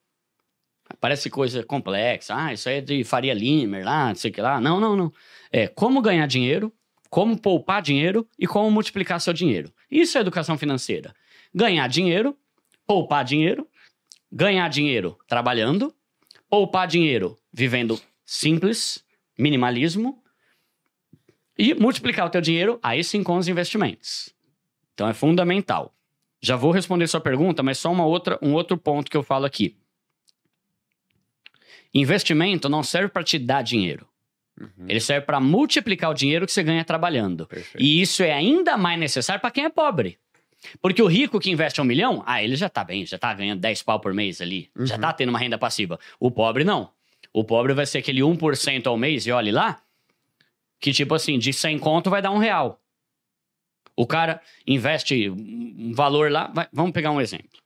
Parece 1.02 1.32
coisa 1.32 1.64
complexa. 1.64 2.36
Ah, 2.36 2.54
isso 2.54 2.70
aí 2.70 2.76
é 2.76 2.82
de 2.82 3.04
Faria 3.04 3.34
Limer 3.34 3.84
lá, 3.84 4.10
não 4.10 4.16
sei 4.16 4.30
o 4.30 4.34
que 4.34 4.40
lá. 4.40 4.62
Não, 4.62 4.80
não, 4.80 4.96
não. 4.96 5.12
É 5.52 5.68
como 5.68 6.00
ganhar 6.00 6.28
dinheiro, 6.28 6.72
como 7.10 7.36
poupar 7.36 7.82
dinheiro 7.82 8.28
e 8.38 8.46
como 8.46 8.70
multiplicar 8.70 9.20
seu 9.20 9.34
dinheiro. 9.34 9.74
Isso 9.90 10.16
é 10.20 10.22
educação 10.22 10.60
financeira. 10.60 11.12
Ganhar 11.54 11.88
dinheiro, 11.88 12.38
poupar 12.86 13.26
dinheiro, 13.26 13.68
ganhar 14.32 14.70
dinheiro 14.70 15.18
trabalhando, 15.28 15.92
poupar 16.48 16.88
dinheiro 16.88 17.36
vivendo 17.52 18.00
simples, 18.24 19.04
minimalismo 19.36 20.24
e 21.58 21.74
multiplicar 21.74 22.28
o 22.28 22.30
teu 22.30 22.42
dinheiro 22.42 22.80
aí 22.84 23.04
sim 23.04 23.24
com 23.24 23.38
os 23.38 23.48
investimentos. 23.48 24.32
Então 24.94 25.10
é 25.10 25.16
fundamental. 25.16 25.96
Já 26.40 26.56
vou 26.56 26.70
responder 26.72 27.08
sua 27.08 27.20
pergunta, 27.20 27.64
mas 27.64 27.80
só 27.80 27.92
uma 27.92 28.06
outra, 28.06 28.38
um 28.40 28.54
outro 28.54 28.78
ponto 28.78 29.10
que 29.10 29.18
eu 29.18 29.24
falo 29.24 29.46
aqui. 29.46 29.81
Investimento 31.94 32.70
não 32.70 32.84
serve 32.84 33.10
para 33.10 33.24
te 33.24 33.38
dar 33.38 33.62
dinheiro. 33.62 34.08
Uhum. 34.60 34.86
Ele 34.88 35.00
serve 35.00 35.26
para 35.26 35.40
multiplicar 35.40 36.10
o 36.12 36.14
dinheiro 36.14 36.46
que 36.46 36.52
você 36.52 36.64
ganha 36.64 36.86
trabalhando. 36.86 37.48
Perfeito. 37.48 37.82
E 37.84 38.02
isso 38.02 38.24
é 38.24 38.32
ainda 38.32 38.78
mais 38.78 39.00
necessário 39.00 39.42
para 39.42 39.52
quem 39.52 39.66
é 39.66 39.70
pobre. 39.70 40.18
Porque 40.82 41.02
o 41.02 41.08
rico 41.08 41.40
que 41.40 41.50
investe 41.50 41.82
um 41.82 41.84
milhão, 41.84 42.22
ah, 42.26 42.44
ele 42.44 42.56
já 42.56 42.70
tá 42.70 42.84
bem, 42.84 43.06
já 43.06 43.18
tá 43.18 43.34
ganhando 43.34 43.60
10 43.60 43.82
pau 43.82 44.00
por 44.00 44.14
mês 44.14 44.40
ali, 44.42 44.70
já 44.82 44.96
Uhum. 44.96 45.02
tá 45.02 45.12
tendo 45.14 45.30
uma 45.30 45.40
renda 45.40 45.58
passiva. 45.58 46.00
O 46.20 46.30
pobre 46.30 46.64
não. 46.64 46.92
O 47.34 47.44
pobre 47.44 47.74
vai 47.74 47.86
ser 47.86 47.98
aquele 48.00 48.22
1% 48.22 48.86
ao 48.88 48.98
mês, 48.98 49.26
e 49.26 49.32
olhe 49.32 49.52
lá, 49.52 49.82
que 50.80 50.92
tipo 50.92 51.16
assim, 51.16 51.40
de 51.40 51.52
100 51.52 51.80
conto 51.80 52.10
vai 52.10 52.22
dar 52.22 52.32
um 52.32 52.38
real. 52.38 52.80
O 53.96 54.06
cara 54.06 54.40
investe 54.68 55.30
um 55.30 55.94
valor 55.94 56.32
lá, 56.32 56.48
vai- 56.54 56.68
vamos 56.72 56.92
pegar 56.92 57.12
um 57.12 57.20
exemplo. 57.22 57.60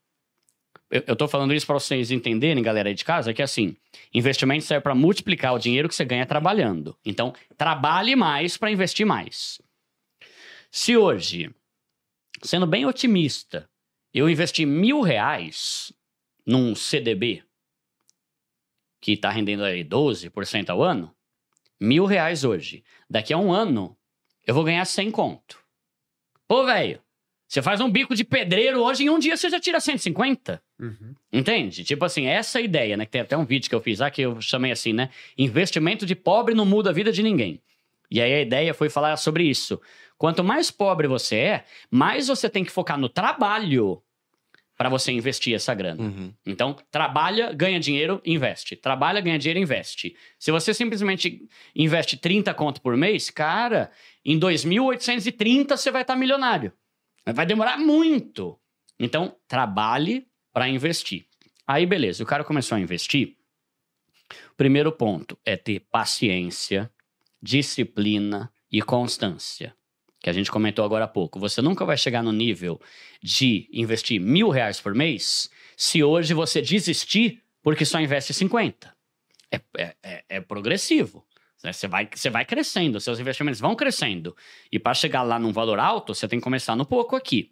Eu, 0.89 1.15
tô 1.15 1.27
falando 1.27 1.53
isso 1.53 1.65
para 1.65 1.79
vocês 1.79 2.11
entenderem, 2.11 2.61
galera 2.61 2.89
aí 2.89 2.95
de 2.95 3.03
casa, 3.03 3.33
que 3.33 3.41
assim, 3.41 3.75
investimento 4.13 4.63
serve 4.63 4.83
para 4.83 4.93
multiplicar 4.93 5.53
o 5.53 5.59
dinheiro 5.59 5.89
que 5.89 5.95
você 5.95 6.05
ganha 6.05 6.25
trabalhando. 6.25 6.95
Então, 7.03 7.33
trabalhe 7.57 8.15
mais 8.15 8.55
para 8.55 8.69
investir 8.69 9.05
mais. 9.05 9.59
Se 10.69 10.95
hoje, 10.95 11.49
sendo 12.43 12.67
bem 12.67 12.85
otimista, 12.85 13.67
eu 14.13 14.29
investi 14.29 14.65
mil 14.65 15.01
reais 15.01 15.91
num 16.45 16.75
CDB, 16.75 17.43
que 19.01 19.13
está 19.13 19.29
rendendo 19.29 19.63
aí 19.63 19.83
12% 19.83 20.69
ao 20.69 20.83
ano, 20.83 21.15
mil 21.79 22.05
reais 22.05 22.43
hoje. 22.43 22.83
Daqui 23.09 23.33
a 23.33 23.37
um 23.37 23.51
ano, 23.51 23.97
eu 24.45 24.53
vou 24.53 24.63
ganhar 24.63 24.85
100 24.85 25.11
conto. 25.11 25.59
Pô, 26.47 26.63
velho, 26.63 27.01
você 27.47 27.61
faz 27.61 27.81
um 27.81 27.89
bico 27.89 28.15
de 28.15 28.23
pedreiro 28.23 28.81
hoje, 28.81 29.03
em 29.03 29.09
um 29.09 29.17
dia 29.17 29.35
você 29.35 29.49
já 29.49 29.59
tira 29.59 29.79
150. 29.79 30.63
Uhum. 30.79 31.15
Entende? 31.31 31.83
Tipo 31.83 32.05
assim, 32.05 32.25
essa 32.25 32.59
ideia, 32.59 32.97
né? 32.97 33.05
Que 33.05 33.11
tem 33.11 33.21
até 33.21 33.37
um 33.37 33.45
vídeo 33.45 33.69
que 33.69 33.75
eu 33.75 33.81
fiz 33.81 33.99
lá 33.99 34.11
que 34.11 34.21
eu 34.21 34.41
chamei 34.41 34.71
assim, 34.71 34.93
né? 34.93 35.09
Investimento 35.37 36.05
de 36.05 36.15
pobre 36.15 36.53
não 36.53 36.65
muda 36.65 36.89
a 36.89 36.93
vida 36.93 37.11
de 37.11 37.23
ninguém. 37.23 37.61
E 38.11 38.21
aí 38.21 38.33
a 38.33 38.41
ideia 38.41 38.73
foi 38.73 38.89
falar 38.89 39.17
sobre 39.17 39.43
isso. 39.43 39.81
Quanto 40.17 40.43
mais 40.43 40.71
pobre 40.71 41.07
você 41.07 41.35
é, 41.35 41.65
mais 41.89 42.27
você 42.27 42.49
tem 42.49 42.63
que 42.63 42.71
focar 42.71 42.97
no 42.97 43.09
trabalho 43.09 44.01
para 44.77 44.89
você 44.89 45.11
investir 45.11 45.55
essa 45.55 45.73
grana. 45.73 46.03
Uhum. 46.03 46.33
Então, 46.45 46.75
trabalha, 46.91 47.53
ganha 47.53 47.79
dinheiro, 47.79 48.21
investe. 48.25 48.75
Trabalha, 48.75 49.21
ganha 49.21 49.39
dinheiro, 49.39 49.59
investe. 49.59 50.15
Se 50.37 50.51
você 50.51 50.73
simplesmente 50.73 51.47
investe 51.73 52.17
30 52.17 52.53
conto 52.53 52.81
por 52.81 52.95
mês, 52.97 53.29
cara, 53.29 53.89
em 54.23 54.37
2.830 54.37 55.77
você 55.77 55.91
vai 55.91 56.01
estar 56.01 56.15
milionário. 56.15 56.73
Mas 57.25 57.35
Vai 57.35 57.45
demorar 57.45 57.77
muito. 57.77 58.59
Então, 58.99 59.35
trabalhe 59.47 60.27
para 60.55 60.69
investir. 60.69 61.25
Aí, 61.67 61.85
beleza, 61.85 62.23
o 62.23 62.25
cara 62.25 62.41
começou 62.45 62.77
a 62.77 62.79
investir. 62.79 63.35
Primeiro 64.55 64.89
ponto 64.89 65.37
é 65.43 65.57
ter 65.57 65.81
paciência, 65.91 66.89
disciplina 67.41 68.49
e 68.71 68.81
constância. 68.81 69.75
Que 70.21 70.29
a 70.29 70.33
gente 70.33 70.49
comentou 70.49 70.85
agora 70.85 71.03
há 71.03 71.07
pouco. 71.09 71.37
Você 71.41 71.61
nunca 71.61 71.83
vai 71.83 71.97
chegar 71.97 72.23
no 72.23 72.31
nível 72.31 72.79
de 73.21 73.67
investir 73.73 74.17
mil 74.21 74.47
reais 74.49 74.79
por 74.79 74.95
mês 74.95 75.49
se 75.75 76.01
hoje 76.01 76.33
você 76.33 76.61
desistir 76.61 77.43
porque 77.61 77.83
só 77.83 77.99
investe 77.99 78.33
50. 78.33 78.95
É, 79.51 79.59
é, 79.77 79.95
é- 80.01 80.23
é 80.29 80.39
progressivo. 80.39 81.25
né? 81.61 81.73
Você 81.73 81.85
vai, 81.85 82.07
você 82.13 82.29
vai 82.29 82.45
crescendo, 82.45 82.97
seus 83.01 83.19
investimentos 83.19 83.59
vão 83.59 83.75
crescendo. 83.75 84.33
E 84.71 84.79
para 84.79 84.93
chegar 84.93 85.23
lá 85.23 85.37
num 85.37 85.51
valor 85.51 85.79
alto, 85.79 86.15
você 86.15 86.29
tem 86.29 86.39
que 86.39 86.43
começar 86.43 86.77
no 86.77 86.85
pouco 86.85 87.13
aqui. 87.15 87.51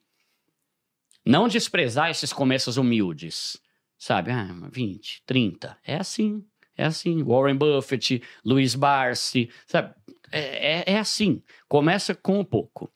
Não 1.25 1.47
desprezar 1.47 2.09
esses 2.09 2.33
começos 2.33 2.77
humildes. 2.77 3.57
Sabe? 3.97 4.31
Ah, 4.31 4.49
20, 4.71 5.23
30. 5.25 5.77
É 5.85 5.95
assim. 5.95 6.43
É 6.75 6.83
assim. 6.83 7.23
Warren 7.23 7.55
Buffett, 7.55 8.21
Luiz 8.43 8.75
Barsi. 8.75 9.49
Sabe? 9.65 9.93
É, 10.31 10.91
é, 10.91 10.93
é 10.93 10.99
assim. 10.99 11.41
Começa 11.67 12.13
com 12.13 12.39
o 12.39 12.45
pouco. 12.45 12.91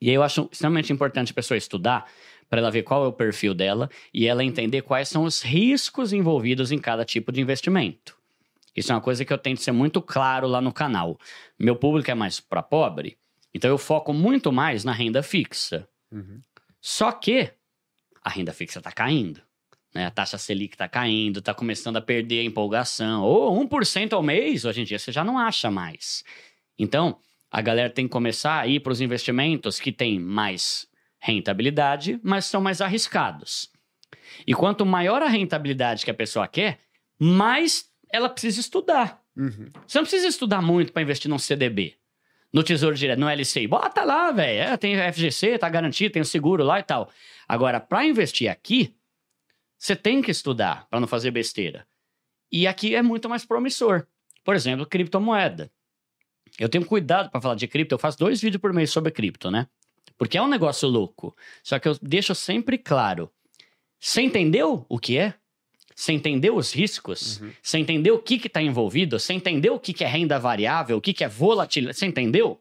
E 0.00 0.10
aí 0.10 0.14
eu 0.14 0.22
acho 0.22 0.48
extremamente 0.52 0.92
importante 0.92 1.32
a 1.32 1.34
pessoa 1.34 1.58
estudar 1.58 2.06
para 2.48 2.60
ela 2.60 2.70
ver 2.70 2.82
qual 2.82 3.04
é 3.04 3.08
o 3.08 3.12
perfil 3.12 3.54
dela 3.54 3.90
e 4.12 4.26
ela 4.26 4.44
entender 4.44 4.82
quais 4.82 5.08
são 5.08 5.24
os 5.24 5.42
riscos 5.42 6.12
envolvidos 6.12 6.70
em 6.70 6.78
cada 6.78 7.04
tipo 7.04 7.32
de 7.32 7.40
investimento. 7.40 8.16
Isso 8.76 8.92
é 8.92 8.94
uma 8.94 9.00
coisa 9.00 9.24
que 9.24 9.32
eu 9.32 9.38
tento 9.38 9.60
ser 9.60 9.72
muito 9.72 10.02
claro 10.02 10.46
lá 10.46 10.60
no 10.60 10.72
canal. 10.72 11.18
Meu 11.58 11.74
público 11.74 12.10
é 12.10 12.14
mais 12.14 12.40
para 12.40 12.62
pobre, 12.62 13.16
então 13.52 13.70
eu 13.70 13.78
foco 13.78 14.12
muito 14.12 14.52
mais 14.52 14.84
na 14.84 14.92
renda 14.92 15.22
fixa. 15.22 15.88
Uhum. 16.12 16.40
Só 16.86 17.10
que 17.12 17.50
a 18.22 18.28
renda 18.28 18.52
fixa 18.52 18.78
está 18.78 18.92
caindo. 18.92 19.40
Né? 19.94 20.04
A 20.04 20.10
taxa 20.10 20.36
Selic 20.36 20.74
está 20.74 20.86
caindo, 20.86 21.38
está 21.38 21.54
começando 21.54 21.96
a 21.96 22.02
perder 22.02 22.40
a 22.40 22.44
empolgação. 22.44 23.22
Ou 23.22 23.58
1% 23.66 24.12
ao 24.12 24.22
mês, 24.22 24.66
hoje 24.66 24.82
em 24.82 24.84
dia, 24.84 24.98
você 24.98 25.10
já 25.10 25.24
não 25.24 25.38
acha 25.38 25.70
mais. 25.70 26.22
Então, 26.78 27.18
a 27.50 27.62
galera 27.62 27.88
tem 27.88 28.06
que 28.06 28.12
começar 28.12 28.60
a 28.60 28.66
ir 28.66 28.80
para 28.80 28.92
os 28.92 29.00
investimentos 29.00 29.80
que 29.80 29.90
têm 29.90 30.20
mais 30.20 30.86
rentabilidade, 31.18 32.20
mas 32.22 32.44
são 32.44 32.60
mais 32.60 32.82
arriscados. 32.82 33.70
E 34.46 34.52
quanto 34.52 34.84
maior 34.84 35.22
a 35.22 35.28
rentabilidade 35.28 36.04
que 36.04 36.10
a 36.10 36.14
pessoa 36.14 36.46
quer, 36.46 36.80
mais 37.18 37.86
ela 38.12 38.28
precisa 38.28 38.60
estudar. 38.60 39.22
Uhum. 39.34 39.70
Você 39.86 39.96
não 39.96 40.04
precisa 40.04 40.28
estudar 40.28 40.60
muito 40.60 40.92
para 40.92 41.00
investir 41.00 41.30
num 41.30 41.38
CDB. 41.38 41.96
No 42.54 42.62
Tesouro 42.62 42.94
Direto, 42.94 43.18
no 43.18 43.28
LCI. 43.28 43.66
Bota 43.66 44.04
lá, 44.04 44.30
velho. 44.30 44.60
É, 44.60 44.76
tem 44.76 44.94
FGC, 45.12 45.58
tá 45.58 45.68
garantido, 45.68 46.12
tem 46.12 46.22
o 46.22 46.24
seguro 46.24 46.62
lá 46.62 46.78
e 46.78 46.84
tal. 46.84 47.10
Agora, 47.48 47.80
para 47.80 48.06
investir 48.06 48.48
aqui, 48.48 48.94
você 49.76 49.96
tem 49.96 50.22
que 50.22 50.30
estudar 50.30 50.86
para 50.88 51.00
não 51.00 51.08
fazer 51.08 51.32
besteira. 51.32 51.84
E 52.52 52.68
aqui 52.68 52.94
é 52.94 53.02
muito 53.02 53.28
mais 53.28 53.44
promissor. 53.44 54.06
Por 54.44 54.54
exemplo, 54.54 54.86
criptomoeda. 54.86 55.68
Eu 56.56 56.68
tenho 56.68 56.86
cuidado 56.86 57.28
para 57.28 57.40
falar 57.40 57.56
de 57.56 57.66
cripto, 57.66 57.96
eu 57.96 57.98
faço 57.98 58.18
dois 58.18 58.40
vídeos 58.40 58.60
por 58.60 58.72
mês 58.72 58.90
sobre 58.90 59.10
cripto, 59.10 59.50
né? 59.50 59.66
Porque 60.16 60.38
é 60.38 60.42
um 60.42 60.46
negócio 60.46 60.88
louco. 60.88 61.36
Só 61.60 61.80
que 61.80 61.88
eu 61.88 61.98
deixo 62.00 62.36
sempre 62.36 62.78
claro. 62.78 63.28
Você 63.98 64.22
entendeu 64.22 64.86
o 64.88 64.96
que 64.96 65.18
é? 65.18 65.34
Você 65.94 66.12
entendeu 66.12 66.56
os 66.56 66.72
riscos? 66.74 67.40
Uhum. 67.40 67.52
Você 67.62 67.78
entendeu 67.78 68.16
o 68.16 68.18
que 68.18 68.34
está 68.34 68.60
envolvido? 68.60 69.18
Você 69.18 69.32
entendeu 69.32 69.74
o 69.74 69.80
que, 69.80 69.92
que 69.92 70.02
é 70.02 70.08
renda 70.08 70.38
variável? 70.38 70.96
O 70.96 71.00
que, 71.00 71.12
que 71.12 71.22
é 71.22 71.28
volatilidade? 71.28 71.98
Você 71.98 72.06
entendeu? 72.06 72.60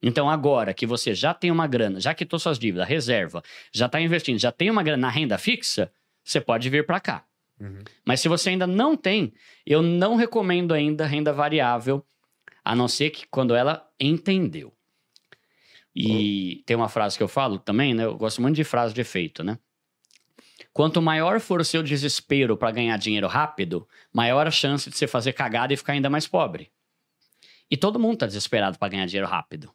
Então, 0.00 0.30
agora 0.30 0.72
que 0.72 0.86
você 0.86 1.12
já 1.12 1.34
tem 1.34 1.50
uma 1.50 1.66
grana, 1.66 2.00
já 2.00 2.14
quitou 2.14 2.38
suas 2.38 2.56
dívidas, 2.56 2.86
reserva, 2.86 3.42
já 3.72 3.86
está 3.86 4.00
investindo, 4.00 4.38
já 4.38 4.52
tem 4.52 4.70
uma 4.70 4.82
grana 4.82 5.08
na 5.08 5.10
renda 5.10 5.36
fixa, 5.36 5.90
você 6.22 6.40
pode 6.40 6.70
vir 6.70 6.86
para 6.86 7.00
cá. 7.00 7.24
Uhum. 7.60 7.82
Mas 8.06 8.20
se 8.20 8.28
você 8.28 8.50
ainda 8.50 8.66
não 8.66 8.96
tem, 8.96 9.32
eu 9.66 9.82
não 9.82 10.14
recomendo 10.14 10.72
ainda 10.72 11.04
renda 11.04 11.32
variável, 11.32 12.04
a 12.64 12.76
não 12.76 12.86
ser 12.86 13.10
que 13.10 13.26
quando 13.26 13.56
ela 13.56 13.88
entendeu. 13.98 14.72
E 15.94 16.62
tem 16.64 16.76
uma 16.76 16.88
frase 16.88 17.16
que 17.16 17.22
eu 17.24 17.28
falo 17.28 17.58
também, 17.58 17.92
né? 17.92 18.04
Eu 18.04 18.16
gosto 18.16 18.40
muito 18.40 18.54
de 18.54 18.62
frase 18.62 18.94
de 18.94 19.00
efeito, 19.00 19.42
né? 19.42 19.58
Quanto 20.78 21.02
maior 21.02 21.40
for 21.40 21.60
o 21.60 21.64
seu 21.64 21.82
desespero 21.82 22.56
para 22.56 22.70
ganhar 22.70 22.96
dinheiro 22.98 23.26
rápido, 23.26 23.88
maior 24.12 24.46
a 24.46 24.50
chance 24.52 24.88
de 24.88 24.96
você 24.96 25.08
fazer 25.08 25.32
cagada 25.32 25.74
e 25.74 25.76
ficar 25.76 25.94
ainda 25.94 26.08
mais 26.08 26.28
pobre. 26.28 26.70
E 27.68 27.76
todo 27.76 27.98
mundo 27.98 28.18
tá 28.18 28.26
desesperado 28.26 28.78
para 28.78 28.88
ganhar 28.88 29.04
dinheiro 29.06 29.26
rápido. 29.26 29.72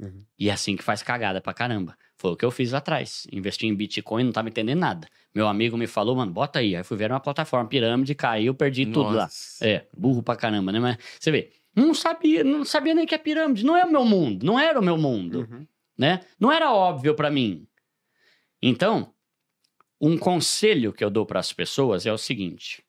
Uhum. 0.00 0.24
E 0.38 0.48
é 0.48 0.52
assim 0.54 0.74
que 0.74 0.82
faz 0.82 1.02
cagada 1.02 1.42
pra 1.42 1.52
caramba. 1.52 1.94
Foi 2.16 2.30
o 2.30 2.36
que 2.36 2.42
eu 2.42 2.50
fiz 2.50 2.72
lá 2.72 2.78
atrás. 2.78 3.26
Investi 3.30 3.66
em 3.66 3.74
Bitcoin, 3.74 4.24
não 4.24 4.32
tava 4.32 4.48
entendendo 4.48 4.78
nada. 4.78 5.06
Meu 5.34 5.46
amigo 5.46 5.76
me 5.76 5.86
falou, 5.86 6.16
mano, 6.16 6.32
bota 6.32 6.58
aí. 6.60 6.74
Aí 6.74 6.82
fui 6.82 6.96
ver 6.96 7.10
uma 7.10 7.20
plataforma, 7.20 7.68
pirâmide, 7.68 8.14
caiu, 8.14 8.54
perdi 8.54 8.86
tudo 8.86 9.10
lá. 9.10 9.24
Nossa. 9.24 9.62
É, 9.62 9.86
burro 9.94 10.22
pra 10.22 10.36
caramba, 10.36 10.72
né? 10.72 10.80
Mas 10.80 10.96
você 11.20 11.30
vê, 11.30 11.52
não 11.76 11.92
sabia, 11.92 12.42
não 12.42 12.64
sabia 12.64 12.94
nem 12.94 13.04
que 13.04 13.14
é 13.14 13.18
pirâmide. 13.18 13.62
Não 13.62 13.76
é 13.76 13.84
o 13.84 13.92
meu 13.92 14.06
mundo, 14.06 14.46
não 14.46 14.58
era 14.58 14.80
o 14.80 14.82
meu 14.82 14.96
mundo, 14.96 15.40
Uhum. 15.40 15.66
né? 15.98 16.20
Não 16.40 16.50
era 16.50 16.72
óbvio 16.72 17.14
pra 17.14 17.30
mim. 17.30 17.68
Então, 18.62 19.12
um 20.00 20.18
conselho 20.18 20.92
que 20.92 21.04
eu 21.04 21.10
dou 21.10 21.24
para 21.26 21.40
as 21.40 21.52
pessoas 21.52 22.06
é 22.06 22.12
o 22.12 22.18
seguinte: 22.18 22.84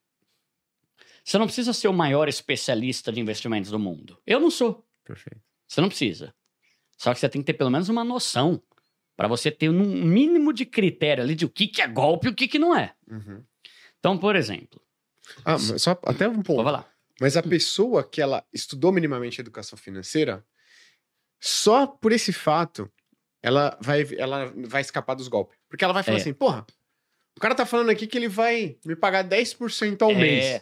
você 1.23 1.37
não 1.37 1.45
precisa 1.45 1.73
ser 1.73 1.87
o 1.87 1.93
maior 1.93 2.27
especialista 2.27 3.11
de 3.11 3.19
investimentos 3.19 3.71
do 3.71 3.79
mundo. 3.79 4.17
Eu 4.25 4.39
não 4.39 4.49
sou. 4.51 4.85
Perfeito. 5.03 5.41
Você 5.67 5.81
não 5.81 5.89
precisa. 5.89 6.33
Só 6.97 7.13
que 7.13 7.19
você 7.19 7.29
tem 7.29 7.41
que 7.41 7.45
ter 7.45 7.53
pelo 7.53 7.69
menos 7.69 7.89
uma 7.89 8.03
noção 8.03 8.61
para 9.15 9.27
você 9.27 9.51
ter 9.51 9.69
um 9.69 9.73
mínimo 10.05 10.53
de 10.53 10.65
critério 10.65 11.23
ali 11.23 11.35
de 11.35 11.45
o 11.45 11.49
que, 11.49 11.67
que 11.67 11.81
é 11.81 11.87
golpe 11.87 12.27
e 12.27 12.29
o 12.29 12.35
que, 12.35 12.47
que 12.47 12.59
não 12.59 12.75
é. 12.75 12.93
Uhum. 13.09 13.43
Então, 13.99 14.17
por 14.17 14.35
exemplo, 14.35 14.81
Ah, 15.43 15.53
mas 15.53 15.81
só 15.81 15.91
até 16.05 16.27
um 16.27 16.41
ponto. 16.41 16.63
vou 16.63 16.71
lá. 16.71 16.87
Mas 17.19 17.35
a 17.35 17.41
pessoa 17.43 18.03
que 18.03 18.21
ela 18.21 18.45
estudou 18.53 18.91
minimamente 18.91 19.41
educação 19.41 19.77
financeira, 19.77 20.45
só 21.39 21.87
por 21.87 22.11
esse 22.11 22.31
fato, 22.31 22.91
ela 23.41 23.77
vai, 23.81 24.05
ela 24.17 24.53
vai 24.67 24.81
escapar 24.81 25.15
dos 25.15 25.27
golpes. 25.27 25.57
Porque 25.67 25.83
ela 25.83 25.93
vai 25.93 26.03
falar 26.03 26.17
É. 26.17 26.21
assim, 26.21 26.33
porra, 26.33 26.65
o 27.37 27.39
cara 27.39 27.55
tá 27.55 27.65
falando 27.65 27.89
aqui 27.89 28.05
que 28.07 28.17
ele 28.17 28.27
vai 28.27 28.75
me 28.85 28.95
pagar 28.95 29.23
10% 29.23 30.01
ao 30.01 30.11
É. 30.11 30.15
mês. 30.15 30.61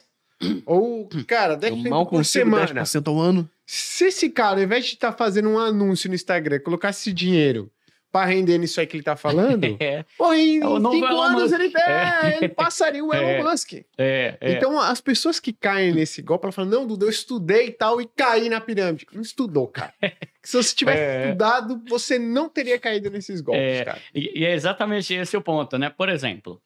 Ou, 0.66 1.08
cara, 1.28 1.54
Eu 1.54 1.60
10% 1.60 1.90
mal 1.90 2.06
por 2.06 2.24
semana. 2.26 2.66
10% 2.84 3.08
ao 3.08 3.20
ano. 3.20 3.50
Se 3.66 4.06
esse 4.06 4.30
cara, 4.30 4.60
ao 4.60 4.64
invés 4.64 4.86
de 4.86 4.94
estar 4.94 5.14
fazendo 5.14 5.50
um 5.50 5.58
anúncio 5.58 6.10
no 6.10 6.16
Instagram, 6.16 6.60
colocasse 6.60 7.02
esse 7.02 7.14
dinheiro 7.14 7.72
pra 8.12 8.24
render 8.26 8.58
nisso 8.58 8.80
aí 8.80 8.88
que 8.88 8.96
ele 8.96 9.04
tá 9.04 9.16
falando, 9.18 9.66
É, 9.82 10.06
porra, 10.18 10.38
em 10.38 10.60
É 10.62 10.68
o 10.68 10.78
novo 10.80 10.96
cinco 10.96 11.08
Elon 11.08 11.22
anos 11.22 11.52
Musk. 11.52 11.54
ele, 11.60 11.74
é, 11.78 12.38
ele 12.38 12.50
passaria 12.50 13.04
o 13.04 13.12
Elon 13.16 13.28
É. 13.28 13.44
Musk. 13.44 13.74
é, 13.98 14.38
é. 14.40 14.52
Então, 14.54 14.80
as 14.80 15.02
pessoas 15.02 15.40
que 15.40 15.52
caem 15.52 15.94
nesse 15.94 16.22
golpe, 16.22 16.46
elas 16.46 16.56
falam: 16.56 16.70
Não, 16.72 16.86
Duda, 16.88 17.06
eu 17.06 17.10
estudei 17.10 17.68
e 17.68 17.72
tal 17.72 18.00
e 18.00 18.06
caí 18.16 18.48
na 18.50 18.62
pirâmide. 18.62 19.08
Não 19.14 19.22
estudou, 19.22 19.68
cara. 19.68 19.94
Se 20.44 20.56
você 20.62 20.76
tivesse 20.76 21.00
É. 21.02 21.26
estudado, 21.28 21.82
você 21.90 22.20
não 22.20 22.48
teria 22.48 22.78
caído 22.78 23.10
nesses 23.10 23.42
golpes, 23.42 23.64
É. 23.64 23.84
cara. 23.86 24.00
E, 24.14 24.42
e 24.42 24.46
é 24.46 24.54
exatamente 24.54 25.14
esse 25.14 25.36
o 25.36 25.42
ponto, 25.42 25.78
né? 25.78 25.90
Por 25.90 26.08
exemplo, 26.08 26.62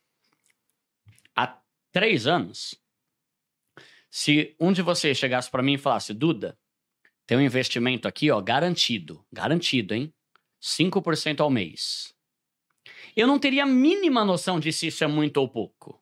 três 1.92 2.28
anos, 2.28 2.76
se 4.10 4.56
um 4.60 4.72
de 4.72 4.82
vocês 4.82 5.18
chegasse 5.18 5.50
para 5.50 5.64
mim 5.64 5.74
e 5.74 5.78
falasse, 5.78 6.14
Duda, 6.14 6.58
tem 7.26 7.38
um 7.38 7.42
investimento 7.42 8.08
aqui, 8.08 8.32
ó, 8.32 8.42
garantido, 8.42 9.24
garantido, 9.32 9.94
hein? 9.94 10.14
5% 10.62 11.42
ao 11.42 11.50
mês. 11.50 12.14
Eu 13.16 13.28
não 13.28 13.40
teria 13.40 13.64
a 13.64 13.68
mínima 13.68 14.26
noção 14.26 14.60
de 14.60 14.74
se 14.74 14.88
isso 14.88 15.04
é 15.04 15.08
muito 15.08 15.38
ou 15.38 15.48
pouco. 15.48 16.02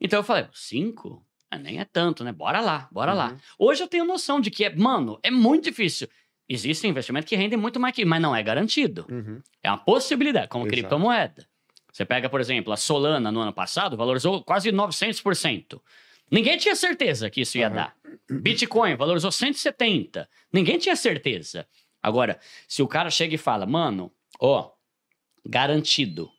Então 0.00 0.18
eu 0.18 0.24
falei, 0.24 0.46
5? 0.52 1.24
Nem 1.60 1.80
é 1.80 1.84
tanto, 1.84 2.22
né? 2.22 2.32
Bora 2.32 2.60
lá, 2.60 2.88
bora 2.92 3.14
lá. 3.14 3.30
Uhum. 3.30 3.38
Hoje 3.58 3.82
eu 3.82 3.88
tenho 3.88 4.04
noção 4.04 4.40
de 4.40 4.50
que, 4.50 4.64
é, 4.64 4.74
mano, 4.74 5.18
é 5.22 5.30
muito 5.30 5.64
difícil. 5.64 6.08
Existem 6.48 6.90
investimentos 6.90 7.28
que 7.28 7.36
rendem 7.36 7.58
muito 7.58 7.80
mais 7.80 7.94
que, 7.94 8.04
mas 8.04 8.20
não 8.20 8.36
é 8.36 8.42
garantido. 8.42 9.06
Uhum. 9.10 9.42
É 9.62 9.70
uma 9.70 9.78
possibilidade, 9.78 10.48
como 10.48 10.64
Exato. 10.64 10.76
criptomoeda. 10.76 11.48
Você 11.96 12.04
pega, 12.04 12.28
por 12.28 12.42
exemplo, 12.42 12.74
a 12.74 12.76
Solana 12.76 13.32
no 13.32 13.40
ano 13.40 13.54
passado, 13.54 13.96
valorizou 13.96 14.44
quase 14.44 14.70
900%. 14.70 15.80
Ninguém 16.30 16.58
tinha 16.58 16.76
certeza 16.76 17.30
que 17.30 17.40
isso 17.40 17.56
ia 17.56 17.68
Aham. 17.68 17.74
dar. 17.74 17.96
Bitcoin 18.30 18.96
valorizou 18.96 19.30
170%. 19.30 20.28
Ninguém 20.52 20.76
tinha 20.76 20.94
certeza. 20.94 21.66
Agora, 22.02 22.38
se 22.68 22.82
o 22.82 22.86
cara 22.86 23.08
chega 23.08 23.34
e 23.34 23.38
fala, 23.38 23.64
mano, 23.64 24.12
ó, 24.38 24.72
garantido, 25.42 26.30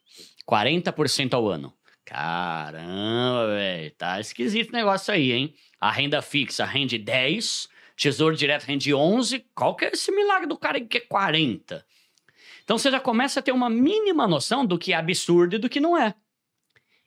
40% 0.48 1.34
ao 1.34 1.48
ano. 1.50 1.74
Caramba, 2.06 3.48
velho, 3.48 3.92
tá 3.98 4.20
esquisito 4.20 4.70
o 4.70 4.74
negócio 4.74 5.12
aí, 5.12 5.32
hein? 5.32 5.56
A 5.82 5.90
renda 5.90 6.22
fixa 6.22 6.66
rende 6.66 7.00
10, 7.00 7.68
tesouro 7.96 8.36
direto 8.36 8.66
rende 8.66 8.94
11. 8.94 9.44
Qual 9.56 9.76
que 9.76 9.86
é 9.86 9.90
esse 9.92 10.12
milagre 10.12 10.46
do 10.46 10.56
cara 10.56 10.80
que 10.80 11.00
é 11.00 11.02
40? 11.02 11.84
Então 12.68 12.77
você 12.77 12.91
já 12.91 12.99
começa 12.99 13.39
a 13.39 13.44
ter 13.44 13.53
uma 13.53 13.69
mínima 13.69 14.27
noção 14.27 14.65
do 14.65 14.77
que 14.77 14.91
é 14.91 14.98
absurdo 14.98 15.56
e 15.56 15.57
do 15.57 15.69
que 15.69 15.80
não 15.80 15.98
é. 15.98 16.14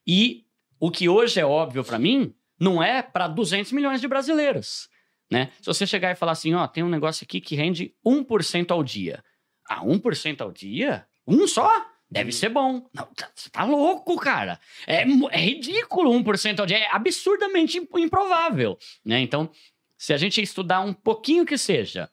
E 0.07 0.47
o 0.81 0.91
que 0.91 1.07
hoje 1.07 1.39
é 1.39 1.45
óbvio 1.45 1.85
pra 1.85 1.99
mim, 1.99 2.35
não 2.59 2.83
é 2.83 3.03
para 3.03 3.29
200 3.29 3.71
milhões 3.73 4.01
de 4.01 4.09
brasileiros, 4.09 4.89
né? 5.31 5.51
Se 5.61 5.67
você 5.67 5.87
chegar 5.87 6.11
e 6.13 6.15
falar 6.15 6.33
assim, 6.33 6.55
ó, 6.55 6.67
tem 6.67 6.83
um 6.83 6.89
negócio 6.89 7.25
aqui 7.25 7.43
que 7.43 7.55
rende 7.55 7.95
1% 8.03 8.71
ao 8.71 8.83
dia. 8.83 9.23
Ah, 9.69 9.85
1% 9.85 10.41
ao 10.41 10.51
dia? 10.51 11.07
Um 11.27 11.47
só? 11.47 11.71
Deve 12.11 12.33
ser 12.33 12.49
bom. 12.49 12.89
Não, 12.95 13.05
tá- 13.15 13.31
você 13.35 13.51
tá 13.51 13.63
louco, 13.65 14.17
cara. 14.17 14.59
É, 14.87 15.03
é 15.31 15.41
ridículo 15.41 16.11
1% 16.11 16.59
ao 16.61 16.67
dia. 16.67 16.79
É 16.79 16.89
absurdamente 16.91 17.77
imp- 17.77 17.99
improvável, 17.99 18.79
né? 19.05 19.21
Então, 19.21 19.51
se 19.99 20.15
a 20.15 20.17
gente 20.17 20.41
estudar 20.41 20.81
um 20.81 20.95
pouquinho 20.95 21.45
que 21.45 21.59
seja, 21.59 22.11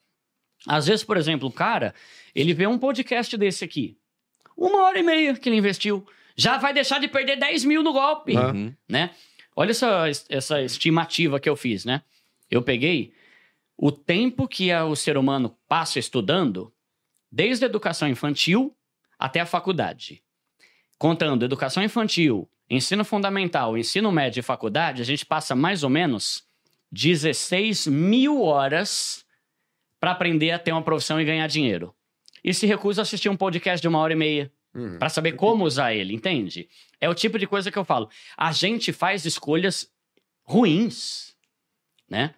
às 0.68 0.86
vezes, 0.86 1.04
por 1.04 1.16
exemplo, 1.16 1.48
o 1.48 1.52
cara, 1.52 1.94
ele 2.34 2.52
vê 2.54 2.66
um 2.66 2.78
podcast 2.78 3.36
desse 3.36 3.64
aqui, 3.64 3.96
uma 4.56 4.82
hora 4.82 4.98
e 4.98 5.02
meia 5.02 5.34
que 5.34 5.48
ele 5.48 5.56
investiu, 5.56 6.06
já 6.36 6.58
vai 6.58 6.72
deixar 6.74 7.00
de 7.00 7.08
perder 7.08 7.36
10 7.36 7.64
mil 7.64 7.82
no 7.82 7.92
golpe. 7.92 8.36
Uhum. 8.36 8.74
né? 8.88 9.10
Olha 9.56 9.70
essa, 9.72 10.04
essa 10.28 10.62
estimativa 10.62 11.40
que 11.40 11.48
eu 11.48 11.56
fiz, 11.56 11.84
né? 11.84 12.02
Eu 12.50 12.62
peguei 12.62 13.12
o 13.76 13.90
tempo 13.90 14.46
que 14.46 14.70
a- 14.70 14.84
o 14.84 14.94
ser 14.94 15.16
humano 15.16 15.56
passa 15.68 15.98
estudando, 15.98 16.72
desde 17.30 17.64
a 17.64 17.68
educação 17.68 18.08
infantil 18.08 18.76
até 19.18 19.40
a 19.40 19.46
faculdade. 19.46 20.22
Contando 20.96 21.44
educação 21.44 21.82
infantil, 21.82 22.48
ensino 22.70 23.04
fundamental, 23.04 23.76
ensino 23.76 24.10
médio 24.12 24.40
e 24.40 24.42
faculdade, 24.42 25.02
a 25.02 25.04
gente 25.04 25.26
passa 25.26 25.54
mais 25.56 25.82
ou 25.82 25.90
menos 25.90 26.44
16 26.92 27.86
mil 27.86 28.42
horas 28.42 29.24
para 30.00 30.10
aprender 30.12 30.50
a 30.52 30.58
ter 30.58 30.72
uma 30.72 30.82
profissão 30.82 31.20
e 31.20 31.24
ganhar 31.24 31.46
dinheiro. 31.46 31.94
E 32.44 32.54
se 32.54 32.66
recusa 32.66 33.00
a 33.00 33.04
assistir 33.04 33.28
um 33.28 33.36
podcast 33.36 33.80
de 33.82 33.88
uma 33.88 33.98
hora 33.98 34.12
e 34.12 34.16
meia 34.16 34.52
Uhum. 34.74 34.98
para 34.98 35.08
saber 35.08 35.32
como 35.32 35.64
usar 35.64 35.94
ele, 35.94 36.14
entende? 36.14 36.68
É 37.00 37.08
o 37.08 37.14
tipo 37.14 37.38
de 37.38 37.46
coisa 37.46 37.70
que 37.70 37.78
eu 37.78 37.84
falo. 37.84 38.08
A 38.36 38.52
gente 38.52 38.92
faz 38.92 39.24
escolhas 39.24 39.90
ruins, 40.44 41.34
né? 42.08 42.34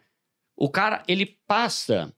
O 0.56 0.68
cara, 0.70 1.02
ele 1.08 1.38
passa. 1.46 2.12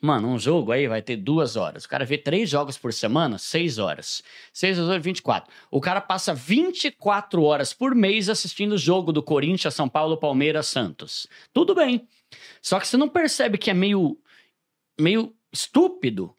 Mano, 0.00 0.28
um 0.28 0.38
jogo 0.38 0.70
aí 0.70 0.86
vai 0.86 1.02
ter 1.02 1.16
duas 1.16 1.56
horas. 1.56 1.84
O 1.84 1.88
cara 1.88 2.04
vê 2.04 2.16
três 2.16 2.48
jogos 2.48 2.78
por 2.78 2.92
semana, 2.92 3.36
seis 3.36 3.78
horas. 3.78 4.22
Seis 4.52 4.78
oito, 4.78 5.02
24. 5.02 5.52
O 5.70 5.80
cara 5.80 6.00
passa 6.00 6.32
24 6.34 7.42
horas 7.42 7.72
por 7.72 7.94
mês 7.94 8.28
assistindo 8.28 8.72
o 8.74 8.78
jogo 8.78 9.12
do 9.12 9.22
Corinthians, 9.22 9.74
São 9.74 9.88
Paulo, 9.88 10.16
Palmeiras, 10.16 10.66
Santos. 10.68 11.26
Tudo 11.52 11.74
bem. 11.74 12.06
Só 12.62 12.78
que 12.78 12.86
você 12.86 12.96
não 12.96 13.08
percebe 13.08 13.58
que 13.58 13.70
é 13.70 13.74
meio, 13.74 14.16
meio 14.98 15.34
estúpido 15.52 16.34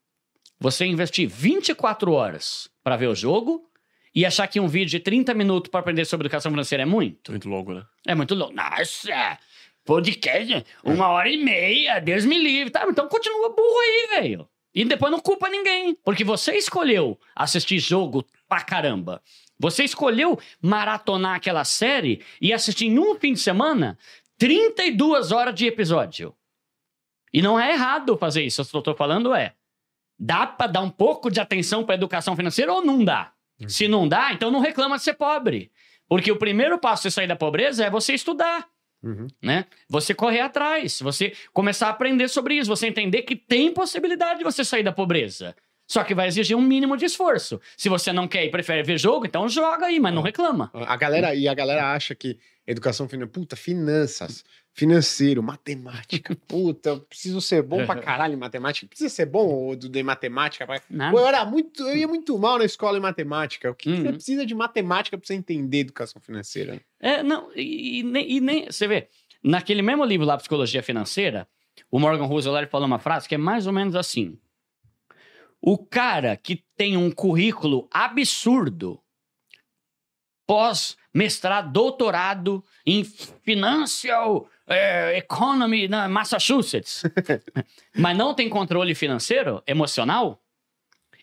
você 0.59 0.85
investir 0.85 1.27
24 1.27 2.11
horas 2.11 2.69
para 2.83 2.97
ver 2.97 3.07
o 3.07 3.15
jogo 3.15 3.69
e 4.13 4.25
achar 4.25 4.47
que 4.47 4.59
um 4.59 4.67
vídeo 4.67 4.91
de 4.91 4.99
30 4.99 5.33
minutos 5.33 5.69
para 5.69 5.79
aprender 5.79 6.05
sobre 6.05 6.27
educação 6.27 6.51
financeira 6.51 6.83
é 6.83 6.85
muito? 6.85 7.31
Muito 7.31 7.47
longo, 7.47 7.73
né? 7.73 7.85
É 8.05 8.13
muito 8.13 8.35
louco. 8.35 8.53
Nossa, 8.53 9.39
podcast, 9.85 10.65
uma 10.83 11.07
hora 11.09 11.29
e 11.29 11.37
meia, 11.37 11.99
Deus 11.99 12.25
me 12.25 12.37
livre. 12.37 12.71
Tá, 12.71 12.85
então 12.89 13.07
continua 13.07 13.49
burro 13.49 13.79
aí, 13.79 14.21
velho. 14.21 14.49
E 14.73 14.85
depois 14.85 15.11
não 15.11 15.19
culpa 15.19 15.49
ninguém, 15.49 15.95
porque 16.03 16.23
você 16.23 16.55
escolheu 16.55 17.19
assistir 17.35 17.79
jogo 17.79 18.25
pra 18.47 18.61
caramba. 18.61 19.21
Você 19.59 19.83
escolheu 19.83 20.39
maratonar 20.61 21.35
aquela 21.35 21.63
série 21.63 22.21
e 22.41 22.53
assistir 22.53 22.85
em 22.85 22.99
um 22.99 23.15
fim 23.15 23.33
de 23.33 23.39
semana 23.39 23.97
32 24.37 25.31
horas 25.31 25.55
de 25.55 25.65
episódio. 25.65 26.33
E 27.33 27.41
não 27.41 27.59
é 27.59 27.73
errado 27.73 28.17
fazer 28.17 28.43
isso. 28.43 28.61
Eu 28.73 28.81
tô 28.81 28.95
falando 28.95 29.33
é, 29.33 29.53
dá 30.17 30.45
pra 30.47 30.67
dar 30.67 30.81
um 30.81 30.89
pouco 30.89 31.29
de 31.29 31.39
atenção 31.39 31.83
pra 31.83 31.95
educação 31.95 32.35
financeira 32.35 32.73
ou 32.73 32.83
não 32.83 33.03
dá? 33.03 33.33
Se 33.67 33.87
não 33.87 34.07
dá, 34.07 34.31
então 34.31 34.49
não 34.49 34.59
reclama 34.61 34.97
de 34.97 35.03
ser 35.03 35.13
pobre. 35.15 35.71
Porque 36.07 36.31
o 36.31 36.37
primeiro 36.37 36.79
passo 36.79 37.03
de 37.03 37.11
sair 37.11 37.27
da 37.27 37.35
pobreza 37.35 37.85
é 37.85 37.89
você 37.89 38.13
estudar 38.13 38.67
Uhum. 39.01 39.27
né? 39.41 39.65
Você 39.87 40.13
correr 40.13 40.41
atrás, 40.41 40.99
você 40.99 41.33
começar 41.53 41.87
a 41.87 41.91
aprender 41.91 42.27
sobre 42.27 42.55
isso, 42.55 42.67
você 42.69 42.85
entender 42.87 43.21
que 43.21 43.33
tem 43.33 43.73
possibilidade 43.73 44.39
de 44.39 44.43
você 44.43 44.63
sair 44.65 44.83
da 44.83 44.91
pobreza. 44.91 45.55
Só 45.87 46.03
que 46.03 46.13
vai 46.13 46.27
exigir 46.27 46.55
um 46.55 46.61
mínimo 46.61 46.97
de 46.97 47.05
esforço. 47.05 47.59
Se 47.77 47.87
você 47.89 48.11
não 48.11 48.27
quer 48.27 48.43
e 48.45 48.51
prefere 48.51 48.83
ver 48.83 48.97
jogo, 48.99 49.25
então 49.25 49.47
joga 49.47 49.85
aí, 49.85 49.99
mas 49.99 50.13
não 50.13 50.21
reclama. 50.21 50.69
A 50.73 50.95
galera, 50.97 51.33
e 51.33 51.47
a 51.47 51.53
galera 51.53 51.93
acha 51.93 52.13
que 52.13 52.37
educação 52.67 53.07
financeira, 53.07 53.31
puta, 53.31 53.55
finanças, 53.55 54.43
financeiro, 54.73 55.43
matemática, 55.43 56.35
puta, 56.47 56.89
eu 56.91 56.99
preciso 57.01 57.41
ser 57.41 57.61
bom 57.63 57.85
pra 57.85 57.95
caralho 57.97 58.33
em 58.33 58.37
matemática. 58.37 58.87
Precisa 58.87 59.09
ser 59.09 59.25
bom 59.25 59.45
ou 59.47 59.75
do 59.75 59.89
de 59.89 60.01
matemática? 60.03 60.65
Pra... 60.65 60.81
Nada. 60.89 61.11
Pô, 61.11 61.19
eu 61.19 61.27
era 61.27 61.43
muito, 61.45 61.83
eu 61.83 61.97
ia 61.97 62.07
muito 62.07 62.37
mal 62.37 62.57
na 62.57 62.65
escola 62.65 62.97
em 62.97 63.01
matemática. 63.01 63.69
O 63.71 63.75
que, 63.75 63.89
Uhum. 63.89 64.01
você 64.03 64.13
precisa 64.13 64.45
de 64.45 64.55
matemática 64.55 65.17
pra 65.17 65.25
você 65.27 65.33
entender 65.33 65.79
educação 65.79 66.21
financeira? 66.21 66.81
É, 66.99 67.21
não, 67.23 67.51
e, 67.55 67.99
e 67.99 68.03
nem, 68.03 68.31
e 68.31 68.39
nem- 68.39 68.65
Você 68.67 68.87
vê, 68.87 69.09
naquele 69.43 69.81
mesmo 69.81 70.05
livro 70.05 70.25
lá, 70.25 70.37
Psicologia 70.37 70.81
Financeira, 70.83 71.47
o 71.91 71.99
Morgan 71.99 72.27
ele 72.57 72.67
falou 72.67 72.87
uma 72.87 72.99
frase 72.99 73.27
que 73.27 73.35
é 73.35 73.37
mais 73.37 73.67
ou 73.67 73.73
menos 73.73 73.95
assim. 73.95 74.37
O 75.61 75.77
cara 75.77 76.37
que 76.37 76.63
tem 76.77 76.95
um 76.95 77.11
currículo 77.11 77.89
absurdo, 77.91 79.01
pós-mestrado, 81.13 81.71
doutorado 81.71 82.63
em 82.85 83.03
Financial 83.03 84.47
eh, 84.67 85.17
Economy 85.17 85.87
na 85.87 86.07
Massachusetts, 86.07 87.03
mas 87.95 88.17
não 88.17 88.33
tem 88.33 88.49
controle 88.49 88.93
financeiro, 88.95 89.61
emocional, 89.65 90.41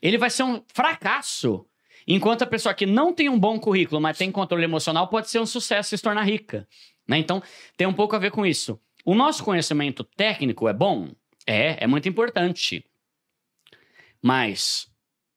ele 0.03 0.19
vai 0.19 0.31
ser 0.31 0.43
um 0.43 0.63
fracasso. 0.73 1.67
Enquanto 2.07 2.43
a 2.43 2.47
pessoa 2.47 2.75
que 2.75 2.87
não 2.87 3.13
tem 3.13 3.29
um 3.29 3.39
bom 3.39 3.59
currículo, 3.59 4.01
mas 4.01 4.19
tem 4.19 4.31
controle 4.31 4.65
emocional, 4.65 5.09
pode 5.09 5.29
ser 5.29 5.41
um 5.41 5.47
sucesso 5.47 5.95
e 5.95 5.99
se 5.99 6.05
tornar 6.05 6.23
rica. 6.23 6.69
né? 7.07 7.19
Então, 7.19 7.43
tem 7.77 7.87
um 7.87 7.93
pouco 7.93 8.15
a 8.15 8.19
ver 8.19 8.31
com 8.31 8.47
isso. 8.47 8.79
O 9.05 9.15
nosso 9.15 9.43
conhecimento 9.43 10.05
técnico 10.05 10.69
é 10.69 10.73
bom? 10.73 11.09
É, 11.47 11.83
é 11.83 11.87
muito 11.87 12.09
importante. 12.09 12.85
Mas 14.23 14.89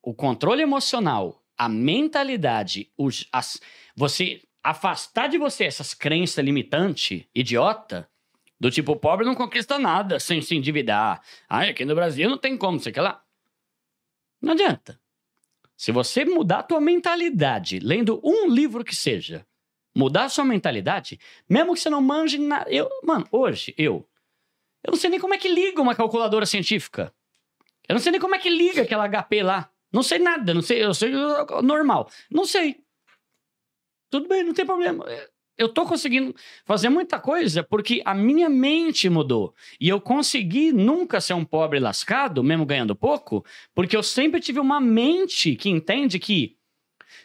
o 0.01 0.13
controle 0.13 0.61
emocional, 0.61 1.41
a 1.59 1.67
mentalidade, 1.67 2.89
os, 2.97 3.27
as- 3.33 3.59
você 3.95 4.41
afastar 4.63 5.27
de 5.27 5.37
você 5.37 5.65
essas 5.65 5.93
crenças 5.93 6.43
limitantes, 6.43 7.25
idiota, 7.35 8.09
do 8.59 8.71
tipo, 8.71 8.95
pobre 8.95 9.25
não 9.25 9.35
conquista 9.35 9.77
nada 9.77 10.19
sem 10.19 10.41
se 10.41 10.55
endividar. 10.55 11.21
Ai, 11.49 11.69
aqui 11.69 11.83
no 11.83 11.95
Brasil 11.95 12.29
não 12.29 12.37
tem 12.37 12.57
como, 12.57 12.79
sei 12.79 12.91
que 12.93 12.99
lá. 12.99 13.21
Não 14.41 14.53
adianta. 14.53 14.99
Se 15.77 15.91
você 15.91 16.25
mudar 16.25 16.59
a 16.59 16.63
tua 16.63 16.81
mentalidade, 16.81 17.79
lendo 17.79 18.19
um 18.23 18.47
livro 18.49 18.83
que 18.83 18.95
seja, 18.95 19.45
mudar 19.95 20.25
a 20.25 20.29
sua 20.29 20.43
mentalidade, 20.45 21.19
mesmo 21.49 21.73
que 21.73 21.79
você 21.79 21.89
não 21.89 22.01
manje 22.01 22.37
nada. 22.37 22.69
Eu, 22.69 22.89
mano, 23.03 23.25
hoje, 23.31 23.73
eu. 23.77 24.07
Eu 24.83 24.91
não 24.91 24.97
sei 24.97 25.09
nem 25.09 25.19
como 25.19 25.33
é 25.33 25.37
que 25.37 25.47
liga 25.49 25.81
uma 25.81 25.95
calculadora 25.95 26.45
científica. 26.45 27.13
Eu 27.87 27.93
não 27.93 27.99
sei 28.01 28.11
nem 28.11 28.19
como 28.21 28.35
é 28.35 28.39
que 28.39 28.49
liga 28.49 28.81
aquela 28.81 29.07
HP 29.09 29.41
lá. 29.43 29.69
Não 29.91 30.03
sei 30.03 30.19
nada, 30.19 30.53
não 30.53 30.61
sei, 30.61 30.83
eu 30.83 30.93
sei 30.93 31.11
normal. 31.63 32.09
Não 32.29 32.45
sei. 32.45 32.77
Tudo 34.09 34.27
bem, 34.27 34.43
não 34.43 34.53
tem 34.53 34.65
problema. 34.65 35.05
Eu 35.57 35.67
tô 35.67 35.85
conseguindo 35.85 36.33
fazer 36.63 36.89
muita 36.89 37.19
coisa 37.19 37.63
porque 37.63 38.01
a 38.05 38.13
minha 38.13 38.49
mente 38.49 39.09
mudou. 39.09 39.53
E 39.79 39.89
eu 39.89 39.99
consegui 39.99 40.71
nunca 40.71 41.19
ser 41.19 41.33
um 41.33 41.43
pobre 41.43 41.79
lascado, 41.79 42.43
mesmo 42.43 42.65
ganhando 42.65 42.95
pouco, 42.95 43.45
porque 43.75 43.97
eu 43.97 44.01
sempre 44.01 44.39
tive 44.39 44.59
uma 44.59 44.79
mente 44.79 45.55
que 45.55 45.69
entende 45.69 46.17
que 46.17 46.57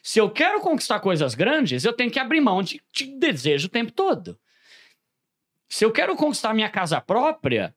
se 0.03 0.19
eu 0.19 0.31
quero 0.31 0.61
conquistar 0.61 1.01
coisas 1.01 1.35
grandes, 1.35 1.85
eu 1.85 1.93
tenho 1.93 2.11
que 2.11 2.19
abrir 2.19 2.41
mão 2.41 2.63
de, 2.63 2.83
de 2.93 3.07
desejo 3.19 3.69
o 3.69 3.71
tempo 3.71 3.93
todo. 3.93 4.39
Se 5.69 5.85
eu 5.85 5.93
quero 5.93 6.17
conquistar 6.17 6.55
minha 6.55 6.69
casa 6.69 7.01
própria, 7.01 7.75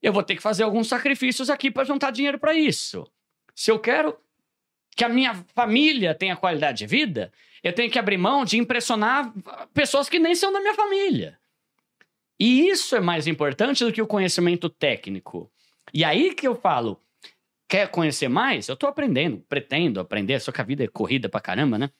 eu 0.00 0.12
vou 0.12 0.22
ter 0.22 0.36
que 0.36 0.42
fazer 0.42 0.62
alguns 0.62 0.88
sacrifícios 0.88 1.50
aqui 1.50 1.70
para 1.70 1.84
juntar 1.84 2.10
dinheiro 2.10 2.38
para 2.38 2.54
isso. 2.54 3.06
Se 3.54 3.70
eu 3.70 3.78
quero 3.78 4.16
que 4.96 5.04
a 5.04 5.08
minha 5.08 5.34
família 5.54 6.14
tenha 6.14 6.36
qualidade 6.36 6.78
de 6.78 6.86
vida, 6.86 7.32
eu 7.62 7.72
tenho 7.72 7.90
que 7.90 7.98
abrir 7.98 8.18
mão 8.18 8.44
de 8.44 8.58
impressionar 8.58 9.32
pessoas 9.72 10.08
que 10.08 10.18
nem 10.18 10.34
são 10.34 10.52
da 10.52 10.60
minha 10.60 10.74
família. 10.74 11.38
E 12.38 12.68
isso 12.68 12.96
é 12.96 13.00
mais 13.00 13.26
importante 13.26 13.84
do 13.84 13.92
que 13.92 14.02
o 14.02 14.06
conhecimento 14.06 14.68
técnico. 14.68 15.50
E 15.94 16.04
aí 16.04 16.34
que 16.34 16.46
eu 16.46 16.54
falo, 16.54 17.00
quer 17.68 17.88
conhecer 17.88 18.28
mais? 18.28 18.68
Eu 18.68 18.76
tô 18.76 18.86
aprendendo, 18.86 19.44
pretendo 19.48 20.00
aprender, 20.00 20.40
só 20.40 20.50
que 20.50 20.60
a 20.60 20.64
vida 20.64 20.84
é 20.84 20.88
corrida 20.88 21.28
pra 21.28 21.40
caramba, 21.40 21.78
né? 21.78 21.90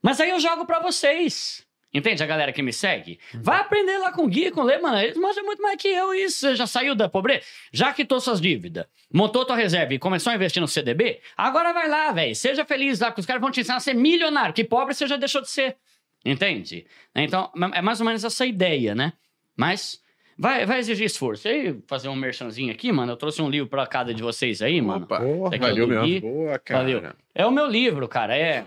Mas 0.00 0.20
aí 0.20 0.30
eu 0.30 0.38
jogo 0.38 0.64
pra 0.64 0.78
vocês. 0.78 1.66
Entende 1.92 2.22
a 2.22 2.26
galera 2.26 2.52
que 2.52 2.60
me 2.62 2.72
segue? 2.72 3.18
Vai 3.34 3.60
aprender 3.60 3.96
lá 3.98 4.12
com 4.12 4.24
o 4.24 4.28
Gui, 4.28 4.50
com 4.50 4.60
o 4.60 4.64
Lê, 4.64 4.78
mano. 4.78 4.98
Eles 4.98 5.16
manjam 5.16 5.42
muito 5.44 5.62
mais 5.62 5.80
que 5.80 5.88
eu 5.88 6.12
isso. 6.12 6.40
Você 6.40 6.54
já 6.54 6.66
saiu 6.66 6.94
da 6.94 7.08
pobreza? 7.08 7.42
Já 7.72 7.92
quitou 7.94 8.20
suas 8.20 8.40
dívidas, 8.40 8.86
montou 9.12 9.44
tua 9.44 9.56
reserva 9.56 9.94
e 9.94 9.98
começou 9.98 10.30
a 10.30 10.36
investir 10.36 10.60
no 10.60 10.68
CDB? 10.68 11.20
Agora 11.36 11.72
vai 11.72 11.88
lá, 11.88 12.12
velho. 12.12 12.34
Seja 12.36 12.64
feliz 12.64 13.00
lá, 13.00 13.06
porque 13.06 13.20
os 13.20 13.26
caras 13.26 13.40
vão 13.40 13.50
te 13.50 13.60
ensinar 13.60 13.76
a 13.76 13.80
ser 13.80 13.94
milionário. 13.94 14.52
Que 14.54 14.64
pobre 14.64 14.94
você 14.94 15.06
já 15.06 15.16
deixou 15.16 15.40
de 15.40 15.48
ser. 15.48 15.76
Entende? 16.24 16.86
Então, 17.14 17.50
é 17.72 17.80
mais 17.80 18.00
ou 18.00 18.06
menos 18.06 18.22
essa 18.22 18.44
ideia, 18.44 18.94
né? 18.94 19.14
Mas 19.56 19.98
vai, 20.36 20.66
vai 20.66 20.80
exigir 20.80 21.06
esforço. 21.06 21.48
E 21.48 21.50
aí, 21.50 21.78
fazer 21.86 22.08
um 22.08 22.16
merchanzinho 22.16 22.70
aqui, 22.70 22.92
mano. 22.92 23.12
Eu 23.12 23.16
trouxe 23.16 23.40
um 23.40 23.48
livro 23.48 23.68
pra 23.68 23.86
cada 23.86 24.12
de 24.12 24.22
vocês 24.22 24.60
aí, 24.60 24.80
mano. 24.82 25.04
Opa, 25.04 25.20
Porra, 25.20 25.56
valeu. 25.56 26.02
Gui. 26.02 26.20
boa, 26.20 26.58
cara. 26.58 26.80
Valeu. 26.82 27.02
É 27.34 27.46
o 27.46 27.50
meu 27.50 27.66
livro, 27.66 28.06
cara. 28.06 28.36
É. 28.36 28.66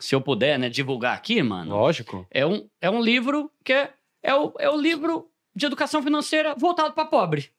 Se 0.00 0.14
eu 0.14 0.20
puder, 0.20 0.58
né, 0.58 0.68
divulgar 0.68 1.16
aqui, 1.16 1.42
mano. 1.42 1.76
Lógico. 1.76 2.26
É 2.30 2.44
um, 2.44 2.68
é 2.80 2.90
um 2.90 3.00
livro 3.00 3.50
que 3.64 3.72
é, 3.72 3.92
é, 4.22 4.34
o, 4.34 4.52
é 4.58 4.68
o 4.68 4.80
livro 4.80 5.30
de 5.54 5.66
educação 5.66 6.02
financeira 6.02 6.54
voltado 6.56 6.92
para 6.94 7.04
pobre, 7.04 7.50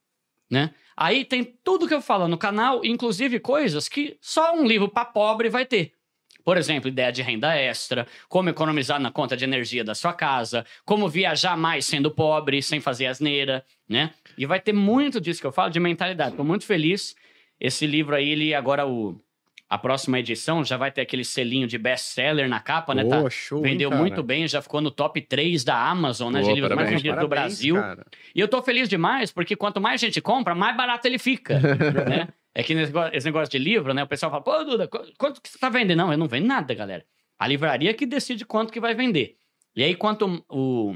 né? 0.50 0.74
Aí 0.98 1.26
tem 1.26 1.44
tudo 1.64 1.88
que 1.88 1.94
eu 1.94 2.02
falo 2.02 2.28
no 2.28 2.38
canal, 2.38 2.84
inclusive 2.86 3.40
coisas 3.40 3.90
que 3.90 4.18
só 4.22 4.56
um 4.56 4.66
livro 4.66 4.88
para 4.88 5.06
pobre 5.06 5.50
vai 5.50 5.66
ter. 5.66 5.94
Por 6.44 6.58
exemplo, 6.58 6.88
ideia 6.88 7.12
de 7.12 7.24
renda 7.24 7.56
extra, 7.56 8.08
como 8.30 8.50
economizar 8.50 9.00
na 9.00 9.12
conta 9.12 9.36
de 9.36 9.44
energia 9.44 9.84
da 9.84 9.96
sua 9.96 10.14
casa, 10.14 10.64
como 10.86 11.10
viajar 11.10 11.58
mais 11.58 11.88
sendo 11.88 12.12
pobre, 12.12 12.62
sem 12.62 12.80
fazer 12.80 13.08
asneira, 13.08 13.66
né? 13.90 14.14
E 14.38 14.46
vai 14.46 14.60
ter 14.60 14.72
muito 14.72 15.20
disso 15.20 15.42
que 15.42 15.48
eu 15.48 15.52
falo 15.52 15.72
de 15.72 15.80
mentalidade. 15.80 16.36
Tô 16.36 16.44
muito 16.44 16.64
feliz. 16.64 17.16
Esse 17.60 17.88
livro 17.88 18.16
aí, 18.16 18.30
ele 18.30 18.54
agora 18.54 18.86
o 18.86 19.20
a 19.68 19.78
próxima 19.78 20.20
edição 20.20 20.64
já 20.64 20.78
vai 20.78 20.92
ter 20.92 21.02
aquele 21.02 21.24
selinho 21.24 21.68
de 21.68 21.78
best-seller 21.78 22.48
na 22.48 22.60
capa, 22.60 22.94
né? 22.94 23.04
Tá, 23.04 23.28
show, 23.30 23.62
Vendeu 23.62 23.90
cara? 23.90 24.02
muito 24.02 24.22
bem, 24.22 24.48
já 24.48 24.62
ficou 24.62 24.80
no 24.82 24.92
top 24.92 25.20
3 25.22 25.64
da 25.64 25.76
Amazon, 25.90 26.32
né? 26.32 26.40
Boa, 26.42 26.50
de 26.54 26.56
livros 26.56 26.76
mais 26.76 26.88
parabéns, 26.88 27.02
vendidos 27.02 27.20
do 27.22 27.28
Brasil. 27.28 27.76
cara. 27.76 28.06
E 28.36 28.40
eu 28.40 28.48
tô 28.48 28.62
feliz 28.62 28.88
demais, 28.88 29.32
porque 29.32 29.56
quanto 29.56 29.82
mais 29.82 30.00
gente 30.00 30.22
compra, 30.22 30.54
mais 30.54 30.78
barato 30.78 31.08
ele 31.08 31.18
fica, 31.18 31.60
né? 32.08 32.28
É 32.54 32.64
que 32.64 32.74
esse 33.14 33.26
negócio 33.26 33.52
de 33.52 33.58
livro, 33.58 33.94
né? 33.94 34.04
O 34.04 34.08
pessoal 34.08 34.32
fala, 34.32 34.44
pô, 34.44 34.64
Duda, 34.64 34.88
qu- 34.88 35.12
quanto 35.18 35.42
que 35.42 35.50
você 35.50 35.58
tá 35.58 35.68
vendendo? 35.68 35.98
Não, 35.98 36.12
eu 36.12 36.18
não 36.18 36.28
vendo 36.28 36.46
nada, 36.46 36.74
galera. 36.74 37.04
A 37.38 37.48
livraria 37.48 37.94
que 37.94 38.06
decide 38.06 38.46
quanto 38.46 38.72
que 38.72 38.80
vai 38.80 38.94
vender. 38.96 39.36
E 39.76 39.84
aí, 39.84 39.94
quanto 39.94 40.46
o... 40.48 40.96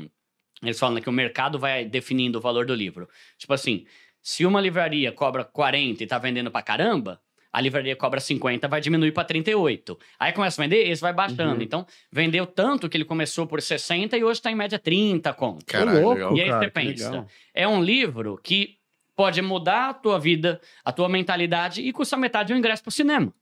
Eles 0.64 0.80
falam 0.80 0.96
né, 0.96 1.02
que 1.02 1.10
o 1.10 1.12
mercado 1.12 1.60
vai 1.60 1.84
definindo 1.86 2.38
o 2.38 2.42
valor 2.42 2.66
do 2.66 2.74
livro. 2.74 3.10
Tipo 3.38 3.54
assim, 3.54 3.86
se 4.22 4.46
uma 4.46 4.62
livraria 4.62 5.12
cobra 5.12 5.44
40 5.44 6.02
e 6.04 6.08
tá 6.08 6.18
vendendo 6.18 6.50
pra 6.52 6.62
caramba, 6.62 7.20
a 7.52 7.62
livraria 7.62 7.96
cobra 7.96 8.20
50, 8.20 8.68
vai 8.68 8.80
diminuir 8.80 9.12
pra 9.12 9.24
38. 9.24 9.98
Aí 10.20 10.32
começa 10.32 10.62
a 10.62 10.64
vender, 10.64 10.88
esse 10.88 11.02
vai 11.02 11.14
baixando. 11.14 11.56
Uhum. 11.56 11.62
Então, 11.62 11.86
vendeu 12.12 12.46
tanto 12.46 12.88
que 12.88 12.96
ele 12.96 13.06
começou 13.06 13.48
por 13.48 13.62
60 13.62 14.18
e 14.18 14.24
hoje 14.24 14.42
tá 14.42 14.52
em 14.52 14.56
média 14.56 14.78
30 14.78 15.34
conto. 15.34 15.66
Caralho, 15.66 16.02
louco. 16.02 16.14
legal. 16.14 16.38
E 16.38 16.42
aí 16.42 16.50
cara, 16.50 16.60
você 16.60 16.70
pensa, 16.70 17.10
legal. 17.10 17.28
é 17.54 17.68
um 17.68 17.84
livro 17.84 18.40
que 18.44 18.78
pode 19.16 19.42
mudar 19.42 19.90
a 19.90 19.94
tua 19.94 20.20
vida, 20.20 20.62
a 20.86 20.92
tua 20.92 21.10
mentalidade 21.10 21.82
e 21.82 21.92
custa 21.92 22.16
metade 22.16 22.54
do 22.54 22.58
ingresso 22.58 22.84
pro 22.84 22.92
cinema. 22.92 23.34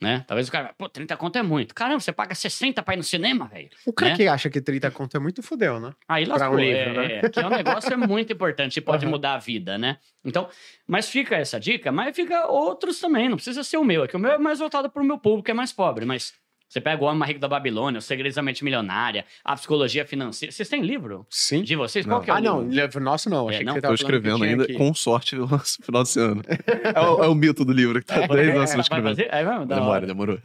Né? 0.00 0.24
Talvez 0.26 0.46
o 0.48 0.52
cara, 0.52 0.74
pô, 0.76 0.88
30 0.90 1.16
conto 1.16 1.38
é 1.38 1.42
muito. 1.42 1.74
Caramba, 1.74 2.00
você 2.00 2.12
paga 2.12 2.34
60 2.34 2.82
pra 2.82 2.92
ir 2.94 2.98
no 2.98 3.02
cinema, 3.02 3.46
velho. 3.48 3.70
O 3.86 3.92
cara 3.94 4.10
Né? 4.10 4.16
que 4.16 4.28
acha 4.28 4.50
que 4.50 4.60
30 4.60 4.90
conto 4.90 5.16
é 5.16 5.20
muito 5.20 5.42
fudeu, 5.42 5.80
né? 5.80 5.92
Aí 6.06 6.26
Pra 6.26 6.34
lascou, 6.34 6.56
um 6.56 6.60
livro, 6.60 6.90
é, 6.90 6.94
né? 7.08 7.14
é, 7.24 7.28
que 7.30 7.40
é 7.40 7.46
um 7.46 7.50
negócio 7.50 7.92
é 7.94 7.96
muito 7.96 8.30
importante 8.30 8.76
e 8.76 8.80
pode 8.82 9.04
Aham. 9.06 9.10
mudar 9.12 9.34
a 9.34 9.38
vida, 9.38 9.78
né? 9.78 9.96
Então, 10.22 10.50
mas 10.86 11.08
fica 11.08 11.36
essa 11.36 11.58
dica, 11.58 11.90
mas 11.90 12.14
fica 12.14 12.46
outros 12.46 13.00
também, 13.00 13.28
não 13.28 13.36
precisa 13.36 13.64
ser 13.64 13.78
o 13.78 13.84
meu, 13.84 14.04
é 14.04 14.08
que 14.08 14.16
o 14.16 14.18
meu 14.18 14.32
é 14.32 14.38
mais 14.38 14.58
voltado 14.58 14.90
pro 14.90 15.02
meu 15.02 15.18
público, 15.18 15.44
que 15.46 15.50
é 15.50 15.54
mais 15.54 15.72
pobre, 15.72 16.04
mas 16.04 16.34
você 16.68 16.80
pega 16.80 17.02
o 17.02 17.06
Homem 17.06 17.18
Mais 17.18 17.28
Rico 17.28 17.40
da 17.40 17.48
Babilônia, 17.48 17.98
o 17.98 18.02
Segredos 18.02 18.34
da 18.36 18.42
Mente 18.42 18.64
Milionária, 18.64 19.24
a 19.44 19.54
Psicologia 19.54 20.04
Financeira, 20.04 20.50
vocês 20.52 20.68
têm 20.68 20.82
livro 20.82 21.26
Sim. 21.30 21.62
de 21.62 21.76
vocês? 21.76 22.04
Não. 22.04 22.16
Qual 22.16 22.22
que 22.24 22.30
é 22.30 22.34
o 22.34 22.36
Ah, 22.36 22.40
não, 22.40 22.60
livro? 22.62 22.74
livro 22.74 23.00
nosso 23.00 23.30
não. 23.30 23.48
É, 23.50 23.54
Achei 23.54 23.64
não? 23.64 23.74
que 23.74 23.80
você 23.80 23.80
Tô 23.80 23.86
tava 23.88 23.94
que 23.96 24.02
escrevendo 24.02 24.44
ainda, 24.44 24.64
aqui. 24.64 24.74
com 24.74 24.92
sorte, 24.94 25.36
no 25.36 25.46
final 25.58 26.02
desse 26.02 26.18
ano. 26.20 26.42
É 26.94 27.00
o, 27.00 27.24
é 27.24 27.28
o 27.28 27.34
mito 27.34 27.64
do 27.64 27.72
livro 27.72 28.00
que 28.00 28.06
tá 28.06 28.26
10 28.26 28.56
anos 28.56 28.74
escrevendo. 28.86 29.16
Da 29.66 29.76
Demora, 29.76 30.06
demorou. 30.06 30.38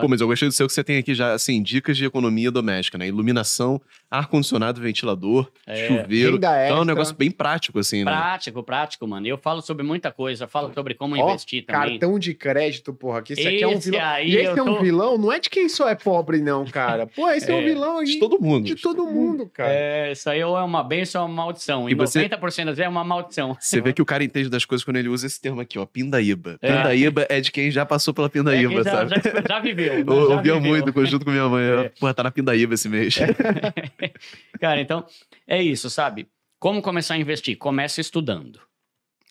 Pô, 0.00 0.08
mas 0.08 0.20
eu 0.20 0.26
gostei 0.26 0.48
do 0.48 0.52
seu 0.52 0.66
que 0.66 0.72
você 0.72 0.82
tem 0.82 0.98
aqui 0.98 1.14
já, 1.14 1.32
assim, 1.34 1.62
dicas 1.62 1.96
de 1.96 2.04
economia 2.04 2.50
doméstica, 2.50 2.96
né? 2.98 3.06
Iluminação, 3.08 3.80
ar-condicionado, 4.10 4.80
ventilador, 4.80 5.48
É, 5.66 5.86
chuveiro. 5.86 6.32
Renda 6.32 6.64
Então 6.66 6.78
é 6.78 6.80
um 6.80 6.84
negócio 6.84 7.14
bem 7.14 7.30
prático, 7.30 7.78
assim, 7.78 8.04
né? 8.04 8.10
Prático, 8.10 8.62
prático, 8.62 9.06
mano. 9.06 9.26
Eu 9.26 9.38
falo 9.38 9.62
sobre 9.62 9.84
muita 9.84 10.10
coisa, 10.10 10.44
eu 10.44 10.48
falo 10.48 10.72
sobre 10.74 10.94
como 10.94 11.16
Ó, 11.16 11.28
investir 11.30 11.64
também. 11.64 11.90
Cartão 11.92 12.18
de 12.18 12.34
crédito, 12.34 12.92
porra. 12.92 13.22
Que 13.22 13.34
esse 13.34 13.46
aqui 13.46 13.62
é 13.62 13.68
um 13.68 13.72
Esse 13.72 13.90
vilão. 13.90 14.06
aí 14.06 14.28
e 14.30 14.36
esse 14.36 14.58
é 14.58 14.62
um 14.62 14.74
tô- 14.76 14.80
vilão, 14.82 15.16
não 15.18 15.32
é 15.32 15.38
de 15.38 15.48
quem 15.48 15.68
só 15.68 15.88
é 15.88 15.94
pobre, 15.94 16.40
não, 16.40 16.64
cara. 16.64 17.06
Pô, 17.06 17.30
esse 17.30 17.50
é, 17.50 17.54
um 17.54 17.58
É, 17.60 17.64
vilão 17.64 18.02
De 18.02 18.18
todo 18.18 18.40
mundo. 18.40 18.64
de 18.64 18.74
todo 18.74 19.06
mundo, 19.06 19.48
cara. 19.52 19.70
É, 19.72 20.12
isso 20.12 20.28
aí 20.28 20.40
é 20.40 20.46
uma 20.46 20.82
benção 20.82 21.22
ou 21.22 21.28
é 21.28 21.30
uma 21.32 21.42
maldição. 21.44 21.88
E, 21.88 21.92
E 21.92 21.94
você- 21.94 22.18
90% 22.18 22.66
das 22.66 22.76
vezes 22.76 22.86
é 22.86 22.88
uma 22.88 23.04
maldição. 23.04 23.56
Você 23.60 23.80
vê 23.80 23.92
que 23.92 24.02
o 24.02 24.04
cara 24.06 24.24
entende 24.24 24.48
das 24.48 24.64
coisas 24.64 24.84
quando 24.84 24.96
ele 24.96 25.08
usa 25.08 25.26
esse 25.26 25.40
termo 25.40 25.60
aqui, 25.60 25.78
ó, 25.78 25.86
pindaíba. 25.86 26.58
É. 26.60 26.76
Pindaíba 26.76 27.26
é 27.28 27.40
de 27.40 27.52
quem 27.52 27.70
já 27.70 27.86
passou 27.86 28.12
pela 28.12 28.26
É 28.26 28.30
pindaíba, 28.30 28.82
já, 28.82 28.90
sabe? 28.90 29.10
já, 29.10 29.42
já 29.48 29.60
viveu. 29.60 29.92
né? 29.94 30.00
Eu 30.06 30.28
Já 30.28 30.34
ouvia 30.36 30.54
viveu. 30.54 30.60
muito 30.60 30.92
conjunto 30.92 31.24
com 31.24 31.30
minha 31.30 31.48
mãe. 31.48 31.62
É. 31.64 31.80
É. 31.86 31.88
Porra, 32.00 32.12
tá 32.14 32.22
na 32.22 32.30
pindaíba 32.30 32.74
esse 32.74 32.88
mês. 32.88 33.18
Cara, 34.60 34.80
então 34.80 35.06
é 35.46 35.62
isso, 35.62 35.88
sabe? 35.90 36.28
Como 36.58 36.82
começar 36.82 37.14
a 37.14 37.18
investir? 37.18 37.56
Comece 37.56 38.00
estudando. 38.00 38.60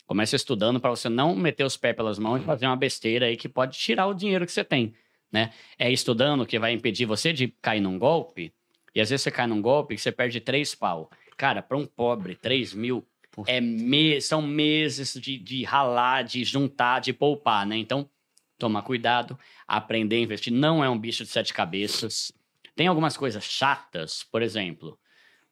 Comece 0.08 0.36
estudando 0.36 0.80
para 0.80 0.90
você 0.90 1.08
não 1.08 1.36
meter 1.36 1.64
os 1.64 1.78
pés 1.78 1.96
pelas 1.96 2.18
mãos 2.18 2.42
e 2.42 2.46
fazer 2.46 2.66
uma 2.66 2.76
besteira 2.76 3.28
aí 3.28 3.38
que 3.38 3.48
pode 3.48 3.78
tirar 3.78 4.08
o 4.08 4.14
dinheiro 4.14 4.46
que 4.46 4.52
você 4.52 4.64
tem, 4.64 4.94
né? 5.32 5.52
É 5.78 5.92
estudando 5.92 6.46
que 6.48 6.58
vai 6.58 6.74
impedir 6.74 7.06
você 7.06 7.32
de 7.32 7.50
cair 7.62 7.80
num 7.80 8.00
golpe. 8.00 8.52
E 8.96 9.00
às 9.00 9.12
vezes 9.12 9.22
você 9.22 9.30
cai 9.30 9.46
num 9.46 9.62
golpe 9.62 9.94
que 9.96 10.02
você 10.02 10.12
perde 10.12 10.40
três 10.40 10.74
pau. 10.74 11.12
Cara, 11.38 11.62
para 11.62 11.78
um 11.78 11.86
pobre, 11.86 12.34
três 12.36 12.74
mil 12.74 13.06
é 13.46 13.62
me- 13.62 14.20
são 14.20 14.42
meses 14.42 15.14
de, 15.14 15.38
de 15.38 15.64
ralar, 15.64 16.24
de 16.24 16.44
juntar, 16.44 17.00
de 17.00 17.14
poupar, 17.14 17.66
né? 17.68 17.78
Então, 17.78 18.10
tomar 18.58 18.82
cuidado, 18.82 19.38
aprender 19.68 20.16
a 20.16 20.20
investir. 20.20 20.52
Não 20.52 20.84
é 20.84 20.90
um 20.90 20.98
bicho 20.98 21.24
de 21.24 21.30
sete 21.30 21.54
cabeças. 21.54 22.32
Tem 22.80 22.88
algumas 22.88 23.18
coisas 23.18 23.44
chatas, 23.44 24.24
por 24.24 24.42
exemplo. 24.42 24.98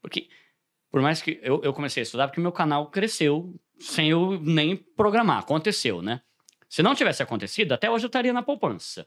Porque, 0.02 0.30
por 0.90 1.02
mais 1.02 1.22
que 1.22 1.38
eu, 1.44 1.62
eu 1.62 1.74
comecei 1.74 2.00
a 2.00 2.06
estudar, 2.06 2.30
porque 2.30 2.40
meu 2.40 2.54
canal 2.54 2.90
cresceu 2.90 3.54
sem 3.78 4.12
eu 4.12 4.40
nem 4.40 4.78
programar. 4.78 5.40
Aconteceu, 5.40 6.02
né? 6.02 6.22
Se 6.70 6.82
não 6.82 6.96
tivesse 6.96 7.22
acontecido, 7.22 7.74
até 7.74 7.92
hoje 7.92 8.06
eu 8.06 8.08
estaria 8.08 8.32
na 8.32 8.42
poupança. 8.42 9.06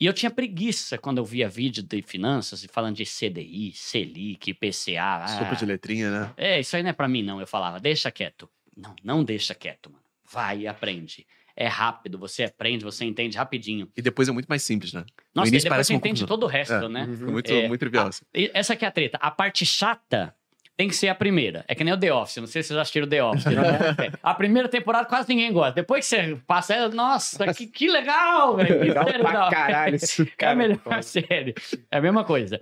E 0.00 0.06
eu 0.06 0.14
tinha 0.14 0.30
preguiça 0.30 0.96
quando 0.96 1.18
eu 1.18 1.26
via 1.26 1.46
vídeo 1.46 1.82
de 1.82 2.00
finanças 2.00 2.64
e 2.64 2.68
falando 2.68 2.96
de 2.96 3.04
CDI, 3.04 3.72
Selic, 3.74 4.52
IPCA. 4.52 5.28
Sopa 5.28 5.54
de 5.54 5.64
ah, 5.64 5.68
letrinha, 5.68 6.10
né? 6.10 6.34
é, 6.38 6.58
isso 6.58 6.74
aí 6.74 6.82
não 6.82 6.88
é 6.88 6.94
pra 6.94 7.06
mim, 7.06 7.22
não. 7.22 7.38
Eu 7.38 7.46
falava, 7.46 7.78
deixa 7.78 8.10
quieto. 8.10 8.48
Não, 8.74 8.96
não 9.04 9.22
deixa 9.22 9.54
quieto, 9.54 9.90
mano. 9.90 10.02
Vai 10.24 10.60
e 10.60 10.66
aprende. 10.66 11.26
É 11.56 11.66
rápido, 11.66 12.18
você 12.18 12.44
aprende, 12.44 12.84
você 12.84 13.04
entende 13.04 13.36
rapidinho. 13.36 13.88
E 13.96 14.00
depois 14.02 14.28
é 14.28 14.32
muito 14.32 14.46
mais 14.46 14.62
simples, 14.62 14.92
né? 14.92 15.04
Nossa, 15.34 15.48
e 15.48 15.50
início 15.50 15.64
depois 15.66 15.68
parece 15.76 15.88
você 15.88 15.94
entende 15.94 16.26
todo 16.26 16.44
o 16.44 16.46
resto, 16.46 16.72
É. 16.74 16.88
né? 16.88 17.06
Fica 17.10 17.30
muito, 17.30 17.52
É, 17.52 17.68
muito 17.68 17.80
trivial. 17.80 18.10
Essa 18.54 18.72
aqui 18.72 18.84
é 18.84 18.88
a 18.88 18.90
treta. 18.90 19.18
A 19.20 19.30
parte 19.30 19.64
chata 19.66 20.34
tem 20.76 20.88
que 20.88 20.96
ser 20.96 21.08
a 21.08 21.14
primeira. 21.14 21.64
É 21.68 21.74
que 21.74 21.84
nem 21.84 21.92
o 21.92 21.96
The 21.98 22.12
Office. 22.12 22.38
Não 22.38 22.46
sei 22.46 22.62
se 22.62 22.68
vocês 22.68 22.76
já 22.76 22.82
assistiram 22.82 23.06
The 23.06 23.22
Office. 23.22 23.44
né? 23.44 23.52
É. 24.06 24.12
A 24.22 24.34
primeira 24.34 24.68
temporada 24.68 25.04
quase 25.06 25.28
ninguém 25.28 25.52
gosta. 25.52 25.72
Depois 25.74 26.08
que 26.08 26.16
você 26.16 26.38
passa, 26.46 26.74
é, 26.74 26.88
nossa, 26.88 27.52
que, 27.52 27.66
que 27.66 27.88
legal, 27.88 28.56
velho. 28.56 28.78
Que 28.80 28.84
Legal 28.86 29.04
pra 29.20 29.50
caralho 29.50 29.96
esse 29.96 30.22
É 30.22 30.24
a 30.24 30.36
cara. 30.36 30.54
melhor 30.56 31.02
série. 31.02 31.54
É 31.90 31.98
a 31.98 32.00
mesma 32.00 32.24
coisa. 32.24 32.60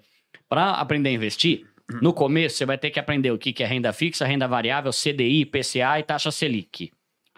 Para 0.49 0.73
aprender 0.73 1.11
a 1.11 1.13
investir, 1.13 1.65
no 2.03 2.13
começo 2.13 2.57
você 2.57 2.67
vai 2.67 2.77
ter 2.77 2.91
que 2.91 2.99
aprender 2.99 3.31
o 3.31 3.39
que 3.39 3.53
que 3.53 3.63
é 3.63 3.67
renda 3.67 3.93
fixa, 3.93 4.27
renda 4.27 4.49
variável, 4.49 4.91
CDI, 4.91 5.45
PCA 5.47 6.01
e 6.01 6.03
taxa 6.03 6.31
Selic. 6.33 6.91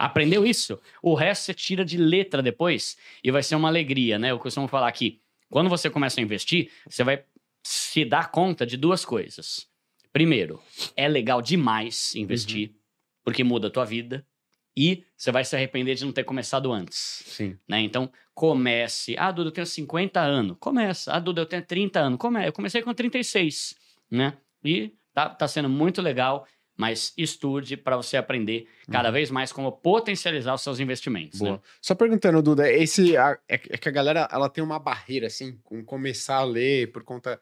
Aprendeu 0.03 0.45
isso? 0.45 0.77
O 1.01 1.13
resto 1.15 1.45
você 1.45 1.53
tira 1.53 1.85
de 1.85 1.97
letra 1.97 2.41
depois 2.41 2.97
e 3.23 3.31
vai 3.31 3.41
ser 3.41 3.55
uma 3.55 3.69
alegria, 3.69 4.19
né? 4.19 4.31
Eu 4.31 4.37
costumo 4.37 4.67
falar 4.67 4.91
que 4.91 5.21
quando 5.49 5.69
você 5.69 5.89
começa 5.89 6.19
a 6.19 6.23
investir, 6.23 6.69
você 6.89 7.05
vai 7.05 7.23
se 7.63 8.03
dar 8.03 8.29
conta 8.29 8.65
de 8.65 8.75
duas 8.75 9.05
coisas. 9.05 9.65
Primeiro, 10.11 10.61
é 10.97 11.07
legal 11.07 11.41
demais 11.41 12.13
investir, 12.15 12.75
porque 13.23 13.45
muda 13.45 13.67
a 13.67 13.71
tua 13.71 13.85
vida. 13.85 14.27
E 14.75 15.05
você 15.15 15.31
vai 15.31 15.45
se 15.45 15.55
arrepender 15.55 15.95
de 15.95 16.03
não 16.03 16.11
ter 16.11 16.23
começado 16.25 16.73
antes 16.73 17.23
Sim. 17.27 17.57
né? 17.65 17.79
Então, 17.79 18.11
comece. 18.33 19.15
Ah, 19.17 19.31
Duda, 19.31 19.49
eu 19.49 19.53
tenho 19.53 19.67
50 19.67 20.19
anos. 20.19 20.57
Começa. 20.59 21.13
Ah, 21.13 21.19
Duda, 21.19 21.41
eu 21.41 21.45
tenho 21.45 21.63
30 21.63 21.99
anos. 21.99 22.19
Come... 22.19 22.45
Eu 22.45 22.51
comecei 22.51 22.81
com 22.81 22.93
36, 22.93 23.75
né? 24.11 24.35
E 24.65 24.91
tá, 25.13 25.29
tá 25.29 25.47
sendo 25.47 25.69
muito 25.69 26.01
legal, 26.01 26.45
mas 26.75 27.13
estude 27.17 27.77
para 27.77 27.95
você 27.95 28.17
aprender 28.17 28.67
cada 28.91 29.11
vez 29.11 29.29
mais 29.29 29.51
como 29.51 29.71
potencializar 29.71 30.53
os 30.53 30.61
seus 30.61 30.79
investimentos. 30.79 31.39
Boa. 31.39 31.53
Né? 31.53 31.59
Só 31.81 31.93
perguntando, 31.93 32.41
Duda, 32.41 32.71
esse 32.71 33.15
é, 33.15 33.37
é 33.47 33.57
que 33.57 33.87
a 33.87 33.91
galera 33.91 34.27
ela 34.31 34.49
tem 34.49 34.63
uma 34.63 34.79
barreira 34.79 35.27
assim 35.27 35.57
com 35.63 35.83
começar 35.83 36.37
a 36.37 36.43
ler 36.43 36.91
por 36.91 37.03
conta 37.03 37.39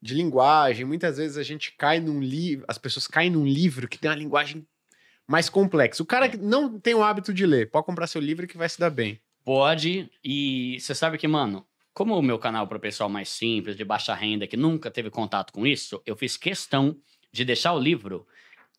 de 0.00 0.14
linguagem. 0.14 0.84
Muitas 0.84 1.16
vezes 1.16 1.38
a 1.38 1.42
gente 1.42 1.72
cai 1.78 1.98
num 1.98 2.20
livro, 2.20 2.64
as 2.68 2.76
pessoas 2.76 3.06
caem 3.06 3.30
num 3.30 3.46
livro 3.46 3.88
que 3.88 3.98
tem 3.98 4.10
uma 4.10 4.16
linguagem 4.16 4.66
mais 5.26 5.48
complexa. 5.48 6.02
O 6.02 6.06
cara 6.06 6.28
que 6.28 6.36
não 6.36 6.78
tem 6.78 6.94
o 6.94 7.02
hábito 7.02 7.32
de 7.32 7.46
ler, 7.46 7.70
pode 7.70 7.86
comprar 7.86 8.06
seu 8.06 8.20
livro 8.20 8.46
que 8.46 8.58
vai 8.58 8.68
se 8.68 8.78
dar 8.78 8.90
bem. 8.90 9.18
Pode, 9.42 10.10
e 10.22 10.78
você 10.78 10.94
sabe 10.94 11.18
que, 11.18 11.28
mano, 11.28 11.66
como 11.92 12.18
o 12.18 12.22
meu 12.22 12.38
canal 12.38 12.66
para 12.66 12.76
o 12.76 12.80
pessoal 12.80 13.08
mais 13.08 13.28
simples, 13.28 13.76
de 13.76 13.84
baixa 13.84 14.14
renda, 14.14 14.46
que 14.46 14.56
nunca 14.56 14.90
teve 14.90 15.10
contato 15.10 15.52
com 15.52 15.66
isso, 15.66 16.02
eu 16.04 16.16
fiz 16.16 16.36
questão 16.36 16.96
de 17.32 17.44
deixar 17.44 17.72
o 17.72 17.78
livro 17.78 18.26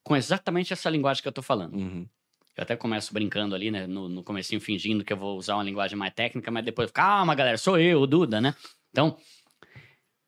com 0.06 0.16
exatamente 0.16 0.72
essa 0.72 0.90
linguagem 0.90 1.22
que 1.22 1.28
eu 1.28 1.34
tô 1.34 1.42
falando. 1.42 1.76
Uhum. 1.76 2.08
Eu 2.56 2.64
até 2.64 2.76
começo 2.78 3.14
brincando 3.14 3.56
ali, 3.56 3.72
né? 3.72 3.88
No, 3.88 4.08
no 4.08 4.24
comecinho, 4.24 4.62
fingindo 4.62 5.04
que 5.04 5.12
eu 5.12 5.18
vou 5.18 5.36
usar 5.36 5.56
uma 5.56 5.64
linguagem 5.64 5.98
mais 5.98 6.14
técnica, 6.14 6.50
mas 6.52 6.64
depois, 6.64 6.92
calma, 6.92 7.36
galera, 7.36 7.58
sou 7.58 7.78
eu, 7.78 8.00
o 8.00 8.08
Duda, 8.08 8.40
né? 8.40 8.56
Então, 8.92 9.18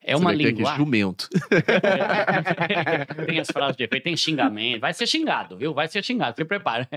é 0.02 0.16
uma 0.16 0.34
linguagem. 0.34 0.78
jumento. 0.78 1.30
tem 3.28 3.40
as 3.40 3.48
frases 3.48 3.78
de 3.78 3.84
efeito, 3.84 4.04
tem 4.04 4.18
xingamento, 4.18 4.82
vai 4.82 4.94
ser 4.94 5.06
xingado, 5.06 5.56
viu? 5.56 5.74
Vai 5.74 5.88
ser 5.88 6.04
xingado, 6.04 6.36
se 6.36 6.44
prepara. 6.44 6.90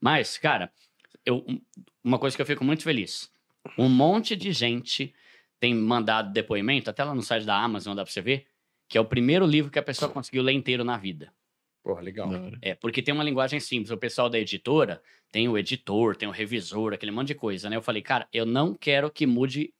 Mas, 0.00 0.36
cara, 0.36 0.70
eu, 1.24 1.46
uma 2.02 2.18
coisa 2.18 2.34
que 2.34 2.42
eu 2.42 2.46
fico 2.46 2.64
muito 2.64 2.82
feliz: 2.82 3.30
um 3.78 3.88
monte 3.88 4.34
de 4.34 4.50
gente 4.52 5.14
tem 5.60 5.74
mandado 5.74 6.32
depoimento, 6.32 6.90
até 6.90 7.04
lá 7.04 7.14
no 7.14 7.22
site 7.22 7.46
da 7.46 7.56
Amazon 7.56 7.94
dá 7.96 8.02
pra 8.02 8.12
você 8.12 8.20
ver, 8.20 8.46
que 8.88 8.98
é 8.98 9.00
o 9.00 9.04
primeiro 9.04 9.46
livro 9.46 9.70
que 9.70 9.78
a 9.78 9.82
pessoa 9.82 10.10
conseguiu 10.10 10.42
ler 10.42 10.52
inteiro 10.52 10.82
na 10.82 10.96
vida. 10.96 11.32
Porra, 11.86 12.02
legal. 12.02 12.28
Hora. 12.28 12.58
É, 12.60 12.74
porque 12.74 13.00
tem 13.00 13.14
uma 13.14 13.22
linguagem 13.22 13.60
simples. 13.60 13.92
O 13.92 13.96
pessoal 13.96 14.28
da 14.28 14.36
editora 14.36 15.00
tem 15.30 15.48
o 15.48 15.56
editor, 15.56 16.16
tem 16.16 16.28
o 16.28 16.32
revisor, 16.32 16.92
aquele 16.92 17.12
monte 17.12 17.28
de 17.28 17.36
coisa, 17.36 17.70
né? 17.70 17.76
Eu 17.76 17.82
falei, 17.82 18.02
cara, 18.02 18.26
eu 18.32 18.44
não 18.44 18.74
quero 18.74 19.08
que 19.08 19.24
mude. 19.24 19.72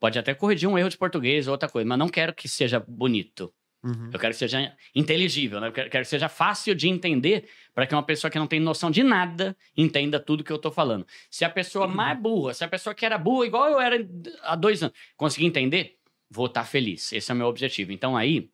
Pode 0.00 0.18
até 0.18 0.34
corrigir 0.34 0.68
um 0.68 0.76
erro 0.76 0.88
de 0.88 0.98
português 0.98 1.46
ou 1.46 1.52
outra 1.52 1.68
coisa, 1.68 1.88
mas 1.88 1.96
não 1.96 2.08
quero 2.08 2.34
que 2.34 2.48
seja 2.48 2.80
bonito. 2.80 3.54
Uhum. 3.80 4.10
Eu 4.12 4.18
quero 4.18 4.32
que 4.32 4.40
seja 4.40 4.76
inteligível, 4.92 5.60
né? 5.60 5.68
Eu 5.68 5.72
quero, 5.72 5.88
quero 5.88 6.02
que 6.02 6.10
seja 6.10 6.28
fácil 6.28 6.74
de 6.74 6.88
entender 6.88 7.48
para 7.72 7.86
que 7.86 7.94
uma 7.94 8.02
pessoa 8.02 8.28
que 8.28 8.40
não 8.40 8.48
tem 8.48 8.58
noção 8.58 8.90
de 8.90 9.04
nada 9.04 9.56
entenda 9.76 10.18
tudo 10.18 10.42
que 10.42 10.50
eu 10.50 10.58
tô 10.58 10.72
falando. 10.72 11.06
Se 11.30 11.44
a 11.44 11.50
pessoa 11.50 11.86
mais 11.86 12.18
burra, 12.18 12.54
se 12.54 12.64
a 12.64 12.68
pessoa 12.68 12.92
que 12.92 13.06
era 13.06 13.16
burra, 13.16 13.46
igual 13.46 13.68
eu 13.70 13.80
era 13.80 14.04
há 14.42 14.56
dois 14.56 14.82
anos, 14.82 14.96
conseguir 15.16 15.46
entender, 15.46 15.96
vou 16.28 16.46
estar 16.46 16.64
feliz. 16.64 17.12
Esse 17.12 17.30
é 17.30 17.34
o 17.34 17.38
meu 17.38 17.46
objetivo. 17.46 17.92
Então 17.92 18.16
aí, 18.16 18.50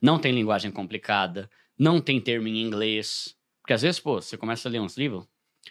não 0.00 0.16
tem 0.16 0.30
linguagem 0.30 0.70
complicada, 0.70 1.50
não 1.78 2.00
tem 2.00 2.20
termo 2.20 2.48
em 2.48 2.60
inglês. 2.62 3.36
Porque 3.62 3.72
às 3.72 3.82
vezes, 3.82 4.00
pô, 4.00 4.20
você 4.20 4.36
começa 4.36 4.68
a 4.68 4.72
ler 4.72 4.80
uns 4.80 4.96
livros. 4.96 5.26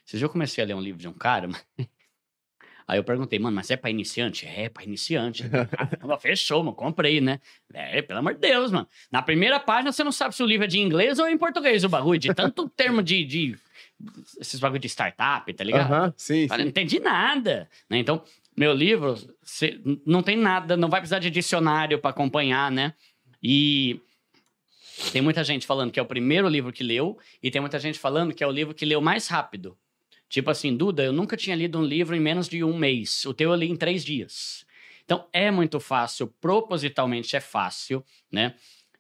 Vocês 0.05 0.21
eu 0.21 0.29
comecei 0.29 0.63
a 0.63 0.67
ler 0.67 0.75
um 0.75 0.81
livro 0.81 0.99
de 1.01 1.07
um 1.07 1.13
cara, 1.13 1.49
Aí 2.87 2.97
eu 2.97 3.03
perguntei, 3.03 3.37
mano, 3.37 3.53
mas 3.53 3.69
é 3.69 3.75
pra 3.75 3.89
iniciante? 3.89 4.45
É, 4.45 4.69
pra 4.69 4.83
iniciante. 4.83 5.43
Ah, 6.09 6.17
fechou, 6.17 6.63
mano, 6.63 6.73
comprei, 6.75 7.19
né? 7.19 7.39
É, 7.73 8.01
pelo 8.01 8.19
amor 8.19 8.33
de 8.35 8.39
Deus, 8.39 8.71
mano. 8.71 8.87
Na 9.11 9.21
primeira 9.21 9.59
página 9.59 9.91
você 9.91 10.03
não 10.05 10.11
sabe 10.11 10.33
se 10.33 10.41
o 10.41 10.45
livro 10.45 10.63
é 10.63 10.67
de 10.67 10.79
inglês 10.79 11.19
ou 11.19 11.27
em 11.27 11.37
português 11.37 11.83
o 11.83 11.89
bagulho, 11.89 12.17
de 12.17 12.33
tanto 12.33 12.69
termo 12.75 13.03
de, 13.03 13.25
de- 13.25 13.57
esses 14.39 14.57
bagulho 14.59 14.79
de 14.79 14.87
startup, 14.87 15.51
tá 15.53 15.63
ligado? 15.65 15.91
Aham, 15.91 16.13
sim, 16.15 16.47
Cara, 16.47 16.59
sim. 16.59 16.63
não 16.63 16.69
entendi 16.69 16.99
nada. 16.99 17.69
Né? 17.89 17.97
Então, 17.97 18.23
meu 18.55 18.73
livro 18.73 19.15
não 20.05 20.23
tem 20.23 20.37
nada, 20.37 20.77
não 20.77 20.89
vai 20.89 21.01
precisar 21.01 21.19
de 21.19 21.29
dicionário 21.29 21.99
para 21.99 22.11
acompanhar, 22.11 22.71
né? 22.71 22.93
E 23.43 23.99
tem 25.11 25.21
muita 25.21 25.43
gente 25.43 25.65
falando 25.65 25.91
que 25.91 25.99
é 25.99 26.03
o 26.03 26.05
primeiro 26.05 26.47
livro 26.47 26.71
que 26.71 26.83
leu, 26.83 27.17
e 27.41 27.51
tem 27.51 27.61
muita 27.61 27.79
gente 27.79 27.99
falando 27.99 28.33
que 28.33 28.43
é 28.43 28.47
o 28.47 28.51
livro 28.51 28.73
que 28.73 28.85
leu 28.85 29.01
mais 29.01 29.27
rápido. 29.27 29.77
Tipo 30.29 30.51
assim, 30.51 30.75
Duda, 30.75 31.03
eu 31.03 31.13
nunca 31.13 31.37
tinha 31.37 31.55
lido 31.55 31.79
um 31.79 31.83
livro 31.83 32.15
em 32.15 32.19
menos 32.19 32.49
de 32.49 32.63
um 32.63 32.77
mês. 32.77 33.25
O 33.25 33.33
teu 33.33 33.51
eu 33.51 33.55
li 33.55 33.69
em 33.69 33.75
três 33.75 34.03
dias. 34.03 34.65
Então 35.05 35.25
é 35.31 35.49
muito 35.49 35.79
fácil, 35.79 36.27
propositalmente 36.41 37.35
é 37.35 37.39
fácil, 37.39 38.03
né? 38.29 38.55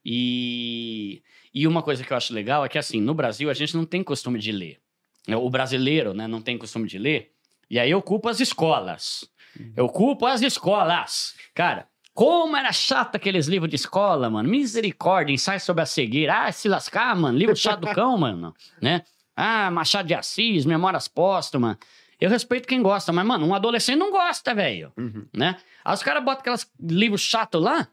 E, 0.05 1.21
e 1.53 1.67
uma 1.67 1.83
coisa 1.83 2.01
que 2.01 2.13
eu 2.13 2.15
acho 2.15 2.33
legal 2.33 2.63
é 2.63 2.69
que, 2.69 2.77
assim, 2.77 3.01
no 3.01 3.13
Brasil 3.13 3.49
a 3.49 3.53
gente 3.53 3.75
não 3.75 3.85
tem 3.85 4.01
costume 4.01 4.39
de 4.39 4.53
ler. 4.53 4.79
O 5.27 5.49
brasileiro, 5.49 6.13
né, 6.13 6.25
não 6.27 6.41
tem 6.41 6.57
costume 6.57 6.87
de 6.87 6.97
ler. 6.97 7.33
E 7.69 7.77
aí 7.77 7.91
eu 7.91 8.01
culpo 8.01 8.29
as 8.29 8.39
escolas. 8.39 9.29
Eu 9.75 9.89
culpo 9.89 10.25
as 10.25 10.41
escolas. 10.41 11.35
Cara, 11.53 11.89
como 12.17 12.57
era 12.57 12.71
chato 12.73 13.15
aqueles 13.15 13.45
livros 13.45 13.69
de 13.69 13.75
escola, 13.75 14.27
mano. 14.27 14.49
Misericórdia, 14.49 15.31
ensaio 15.31 15.59
sobre 15.59 15.83
a 15.83 15.85
cegueira. 15.85 16.47
Ah, 16.47 16.51
se 16.51 16.67
lascar, 16.67 17.15
mano. 17.15 17.37
Livro 17.37 17.55
chato 17.55 17.81
do 17.81 17.87
cão, 17.93 18.17
mano. 18.17 18.55
Né? 18.81 19.03
Ah, 19.35 19.69
Machado 19.69 20.07
de 20.07 20.15
Assis, 20.15 20.65
Memórias 20.65 21.07
Póstumas. 21.07 21.77
Eu 22.19 22.27
respeito 22.27 22.67
quem 22.67 22.81
gosta, 22.81 23.13
mas, 23.13 23.23
mano, 23.23 23.45
um 23.45 23.53
adolescente 23.53 23.99
não 23.99 24.09
gosta, 24.09 24.55
velho. 24.55 24.91
Uhum. 24.97 25.27
Né? 25.31 25.57
Aí 25.85 25.93
os 25.93 26.01
caras 26.01 26.23
botam 26.23 26.39
aqueles 26.39 26.67
livros 26.81 27.21
chatos 27.21 27.61
lá. 27.61 27.87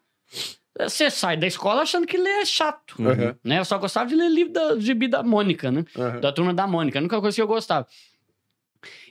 Você 0.81 1.11
sai 1.11 1.37
da 1.37 1.47
escola 1.47 1.83
achando 1.83 2.07
que 2.07 2.17
ler 2.17 2.41
é 2.41 2.45
chato. 2.47 2.95
Uhum. 2.99 3.35
Né? 3.45 3.59
Eu 3.59 3.65
só 3.67 3.77
gostava 3.77 4.09
de 4.09 4.15
ler 4.15 4.31
livro 4.31 4.55
da 4.55 4.81
gibi 4.81 5.07
da 5.07 5.23
Mônica, 5.23 5.71
né? 5.71 5.85
Uhum. 5.95 6.21
Da 6.21 6.33
turma 6.33 6.55
da 6.55 6.67
Mônica. 6.67 6.99
A 6.99 7.03
única 7.03 7.21
coisa 7.21 7.35
que 7.35 7.43
eu 7.43 7.47
gostava. 7.47 7.87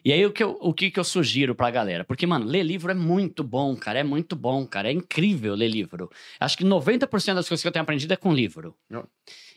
E 0.03 0.11
aí, 0.11 0.25
o 0.25 0.31
que 0.31 0.43
eu, 0.43 0.57
o 0.61 0.73
que, 0.73 0.91
que 0.91 0.99
eu 0.99 1.03
sugiro 1.03 1.55
pra 1.55 1.71
galera? 1.71 2.03
Porque, 2.03 2.25
mano, 2.25 2.45
ler 2.45 2.63
livro 2.63 2.91
é 2.91 2.95
muito 2.95 3.43
bom, 3.43 3.75
cara. 3.75 3.99
É 3.99 4.03
muito 4.03 4.35
bom, 4.35 4.65
cara. 4.65 4.89
É 4.89 4.91
incrível 4.91 5.55
ler 5.55 5.69
livro. 5.69 6.09
Acho 6.39 6.57
que 6.57 6.63
90% 6.63 7.35
das 7.35 7.47
coisas 7.47 7.61
que 7.61 7.67
eu 7.67 7.71
tenho 7.71 7.83
aprendido 7.83 8.13
é 8.13 8.17
com 8.17 8.33
livro. 8.33 8.75
Não. 8.89 9.07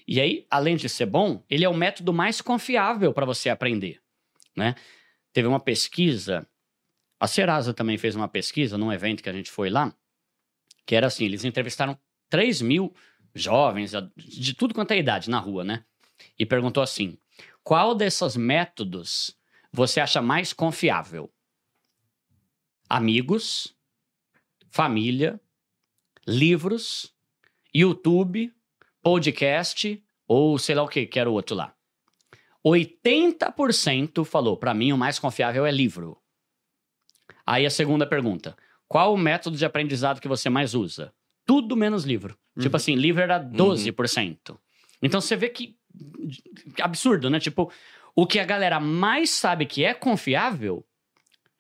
E 0.07 0.21
aí, 0.21 0.47
além 0.51 0.77
de 0.77 0.89
ser 0.89 1.07
bom, 1.07 1.43
ele 1.51 1.65
é 1.65 1.69
o 1.69 1.75
método 1.75 2.13
mais 2.13 2.41
confiável 2.41 3.13
para 3.13 3.27
você 3.27 3.49
aprender, 3.49 4.01
né? 4.57 4.75
Teve 5.33 5.49
uma 5.49 5.59
pesquisa, 5.59 6.47
a 7.19 7.27
Serasa 7.27 7.75
também 7.75 7.99
fez 7.99 8.15
uma 8.15 8.29
pesquisa 8.29 8.79
num 8.79 8.93
evento 8.93 9.23
que 9.23 9.29
a 9.29 9.33
gente 9.33 9.51
foi 9.51 9.69
lá, 9.69 9.93
que 10.87 10.95
era 10.95 11.09
assim, 11.09 11.25
eles 11.25 11.45
entrevistaram 11.45 11.99
3 12.31 12.63
mil 12.63 12.95
jovens, 13.35 13.93
de 14.17 14.55
tudo 14.55 14.73
quanto 14.73 14.93
é 14.93 14.99
idade, 14.99 15.29
na 15.29 15.39
rua, 15.39 15.65
né? 15.65 15.85
E 16.39 16.47
perguntou 16.47 16.83
assim, 16.83 17.19
qual 17.63 17.95
desses 17.95 18.37
métodos 18.37 19.37
você 19.73 20.01
acha 20.01 20.23
mais 20.23 20.53
confiável? 20.53 21.33
Amigos, 22.89 23.75
família, 24.71 25.41
livros, 26.27 27.15
YouTube, 27.75 28.53
podcast 29.03 30.03
ou 30.27 30.59
sei 30.59 30.75
lá 30.75 30.83
o 30.83 30.89
que, 30.89 31.07
que 31.07 31.19
era 31.19 31.31
o 31.31 31.33
outro 31.33 31.55
lá. 31.55 31.75
80% 32.65 34.25
falou, 34.25 34.57
para 34.57 34.75
mim 34.75 34.93
o 34.93 34.99
mais 34.99 35.19
confiável 35.19 35.65
é 35.65 35.71
livro. 35.71 36.19
Aí 37.47 37.65
a 37.65 37.71
segunda 37.71 38.07
pergunta, 38.07 38.57
qual 38.89 39.15
o 39.15 39.19
método 39.19 39.57
de 39.57 39.65
aprendizado 39.65 40.21
que 40.21 40.29
você 40.29 40.51
mais 40.51 40.75
usa? 40.75 41.13
Tudo 41.45 41.77
menos 41.77 42.05
livro. 42.05 42.37
Uhum. 42.57 42.63
Tipo 42.63 42.77
assim, 42.77 42.97
livro 42.97 43.23
era 43.23 43.39
12%. 43.39 44.59
Então 45.01 45.21
você 45.21 45.37
vê 45.37 45.49
que 45.49 45.77
absurdo, 46.81 47.31
né? 47.31 47.39
Tipo, 47.39 47.71
o 48.17 48.27
que 48.27 48.41
a 48.41 48.45
galera 48.45 48.81
mais 48.81 49.31
sabe 49.31 49.67
que 49.67 49.85
é 49.85 49.93
confiável 49.93 50.85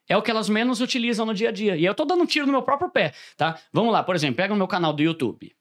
é 0.09 0.17
o 0.17 0.23
que 0.23 0.31
elas 0.31 0.49
menos 0.49 0.81
utilizam 0.81 1.27
no 1.27 1.35
dia 1.35 1.51
a 1.51 1.53
dia. 1.53 1.77
E 1.77 1.85
eu 1.85 1.95
tô 1.95 2.05
dando 2.07 2.23
um 2.23 2.27
tiro 2.27 2.47
no 2.47 2.53
meu 2.53 2.63
próprio 2.63 2.89
pé, 2.89 3.13
tá? 3.37 3.61
Vamos 3.73 3.93
lá, 3.93 4.03
por 4.03 4.15
exemplo, 4.15 4.37
pega 4.37 4.55
o 4.55 4.57
meu 4.57 4.67
canal 4.67 4.93
do 4.93 5.03
YouTube. 5.03 5.55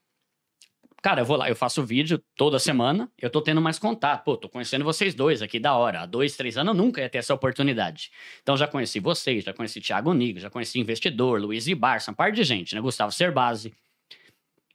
Cara, 1.01 1.21
eu 1.21 1.25
vou 1.25 1.37
lá, 1.37 1.49
eu 1.49 1.55
faço 1.55 1.83
vídeo 1.83 2.19
toda 2.35 2.57
semana, 2.57 3.11
eu 3.21 3.29
tô 3.29 3.39
tendo 3.39 3.61
mais 3.61 3.77
contato. 3.77 4.23
Pô, 4.23 4.37
tô 4.37 4.49
conhecendo 4.49 4.83
vocês 4.83 5.13
dois 5.13 5.41
aqui, 5.41 5.59
da 5.59 5.75
hora. 5.75 6.01
Há 6.01 6.05
dois, 6.05 6.35
três 6.35 6.57
anos 6.57 6.75
eu 6.75 6.81
nunca 6.81 7.01
ia 7.01 7.09
ter 7.09 7.19
essa 7.19 7.33
oportunidade. 7.33 8.09
Então 8.41 8.55
já 8.57 8.67
conheci 8.67 8.99
vocês, 8.99 9.43
já 9.43 9.53
conheci 9.53 9.81
Thiago 9.81 10.13
Nigo, 10.13 10.39
já 10.39 10.49
conheci 10.49 10.79
Investidor, 10.79 11.39
Luiz 11.39 11.67
Ibarça, 11.67 12.09
uma 12.09 12.15
parte 12.15 12.35
de 12.35 12.43
gente, 12.43 12.73
né? 12.73 12.81
Gustavo 12.81 13.11
Cerbasi. 13.11 13.73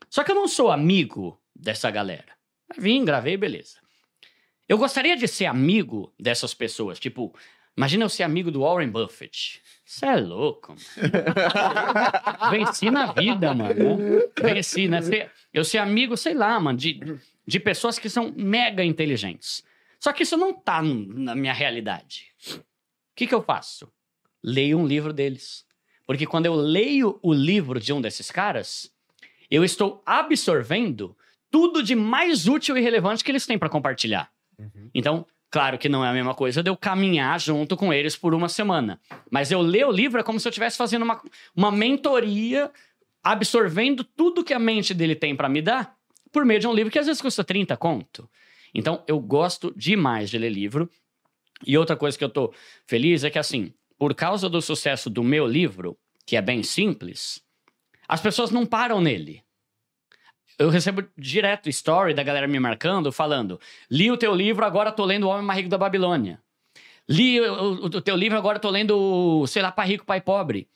Só 0.09 0.23
que 0.23 0.31
eu 0.31 0.37
não 0.37 0.47
sou 0.47 0.71
amigo 0.71 1.41
dessa 1.57 1.91
galera. 1.91 2.33
Vim, 2.79 3.05
gravei, 3.05 3.37
beleza. 3.37 3.80
Eu 4.71 4.79
gostaria 4.79 5.17
de 5.17 5.27
ser 5.27 5.47
amigo 5.47 6.15
dessas 6.17 6.55
pessoas. 6.55 7.01
Tipo, 7.01 7.35
imagina 7.77 8.05
eu 8.05 8.09
ser 8.09 8.23
amigo 8.23 8.53
do 8.53 8.61
Warren 8.61 8.89
Buffett. 8.89 9.61
Você 9.85 10.07
é 10.07 10.15
louco, 10.15 10.77
mano. 10.77 11.11
Venci 12.53 12.89
na 12.89 13.07
vida, 13.11 13.53
mano. 13.53 13.99
né? 13.99 14.21
Venci, 14.41 14.87
né? 14.87 15.01
Eu 15.53 15.65
ser 15.65 15.79
amigo, 15.79 16.17
sei 16.17 16.35
lá, 16.35 16.61
mano, 16.61 16.79
de, 16.79 17.01
de 17.45 17.59
pessoas 17.59 17.99
que 17.99 18.09
são 18.09 18.33
mega 18.37 18.85
inteligentes. 18.85 19.65
Só 19.99 20.13
que 20.13 20.23
isso 20.23 20.37
não 20.37 20.55
tá 20.55 20.81
na 20.81 21.35
minha 21.35 21.53
realidade. 21.53 22.27
O 22.55 22.61
que, 23.17 23.27
que 23.27 23.35
eu 23.35 23.43
faço? 23.43 23.93
Leio 24.41 24.79
um 24.79 24.87
livro 24.87 25.13
deles. 25.13 25.67
Porque 26.07 26.27
quando 26.27 26.47
eu 26.47 26.55
leio 26.55 27.19
o 27.25 27.33
livro 27.33 27.81
de 27.81 27.93
um 27.93 28.01
desses 28.01 28.31
caras, 28.31 28.89
eu 29.51 29.65
estou 29.65 30.01
absorvendo 30.07 31.17
tudo 31.51 31.83
de 31.83 31.97
mais 31.97 32.47
útil 32.47 32.79
e 32.79 32.81
relevante 32.81 33.25
que 33.25 33.33
eles 33.33 33.45
têm 33.45 33.59
para 33.59 33.69
compartilhar. 33.69 34.31
Então, 34.95 35.27
claro 35.51 35.79
que 35.79 35.89
não 35.89 36.05
é 36.05 36.09
a 36.09 36.13
mesma 36.13 36.35
coisa 36.35 36.63
de 36.63 36.71
eu 36.71 36.77
caminhar 36.77 37.39
junto 37.41 37.77
com 37.77 37.93
eles 37.93 38.17
por 38.17 38.35
uma 38.35 38.49
semana. 38.49 39.01
Mas 39.31 39.51
eu 39.51 39.61
ler 39.61 39.87
o 39.87 39.93
livro 39.93 40.21
é 40.21 40.23
como 40.23 40.39
se 40.39 40.47
eu 40.47 40.51
estivesse 40.51 40.77
fazendo 40.77 41.03
uma, 41.03 41.21
uma 41.55 41.71
mentoria, 41.71 42.71
absorvendo 43.23 44.05
tudo 44.05 44.45
que 44.45 44.55
a 44.55 44.59
mente 44.59 44.95
dele 44.95 45.15
tem 45.15 45.35
para 45.37 45.49
me 45.49 45.61
dar, 45.61 45.97
por 46.33 46.45
meio 46.45 46.61
de 46.61 46.67
um 46.67 46.75
livro 46.75 46.93
que 46.93 46.99
às 46.99 47.07
vezes 47.07 47.21
custa 47.21 47.45
30 47.45 47.77
conto. 47.77 48.29
Então, 48.75 49.03
eu 49.07 49.19
gosto 49.19 49.73
demais 49.77 50.31
de 50.31 50.39
ler 50.39 50.51
livro. 50.51 50.89
E 51.67 51.77
outra 51.77 51.97
coisa 51.97 52.17
que 52.17 52.25
eu 52.25 52.29
tô 52.29 52.53
feliz 52.87 53.25
é 53.25 53.31
que, 53.31 53.39
assim, 53.39 53.73
por 53.99 54.15
causa 54.15 54.49
do 54.49 54.63
sucesso 54.63 55.11
do 55.11 55.23
meu 55.23 55.47
livro, 55.47 55.99
que 56.25 56.37
é 56.37 56.41
bem 56.41 56.63
simples, 56.63 57.43
as 58.09 58.21
pessoas 58.21 58.51
não 58.51 58.65
param 58.65 59.01
nele. 59.01 59.43
Eu 60.61 60.69
recebo 60.69 61.03
direto 61.17 61.71
story 61.71 62.13
da 62.13 62.23
galera 62.23 62.47
me 62.47 62.61
marcando, 62.61 63.11
falando: 63.11 63.59
li 63.91 64.11
o 64.11 64.17
teu 64.19 64.35
livro, 64.35 64.65
agora 64.65 64.93
tô 64.93 65.05
lendo 65.07 65.25
O 65.27 65.31
Homem 65.31 65.43
Mais 65.45 65.57
Rico 65.57 65.71
da 65.71 65.79
Babilônia. 65.79 66.39
Li 67.09 67.41
o, 67.41 67.55
o- 67.55 67.85
o 67.87 68.01
teu 68.03 68.15
livro, 68.15 68.37
agora 68.37 68.59
tô 68.59 68.69
lendo, 68.69 69.45
sei 69.47 69.63
lá, 69.63 69.73
Pai 69.73 69.89
Rico, 69.89 70.05
Pai 70.05 70.21
Pobre. 70.21 70.69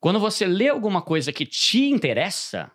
Quando 0.00 0.18
você 0.18 0.46
lê 0.46 0.68
alguma 0.68 1.00
coisa 1.00 1.32
que 1.32 1.46
te 1.46 1.84
interessa, 1.84 2.70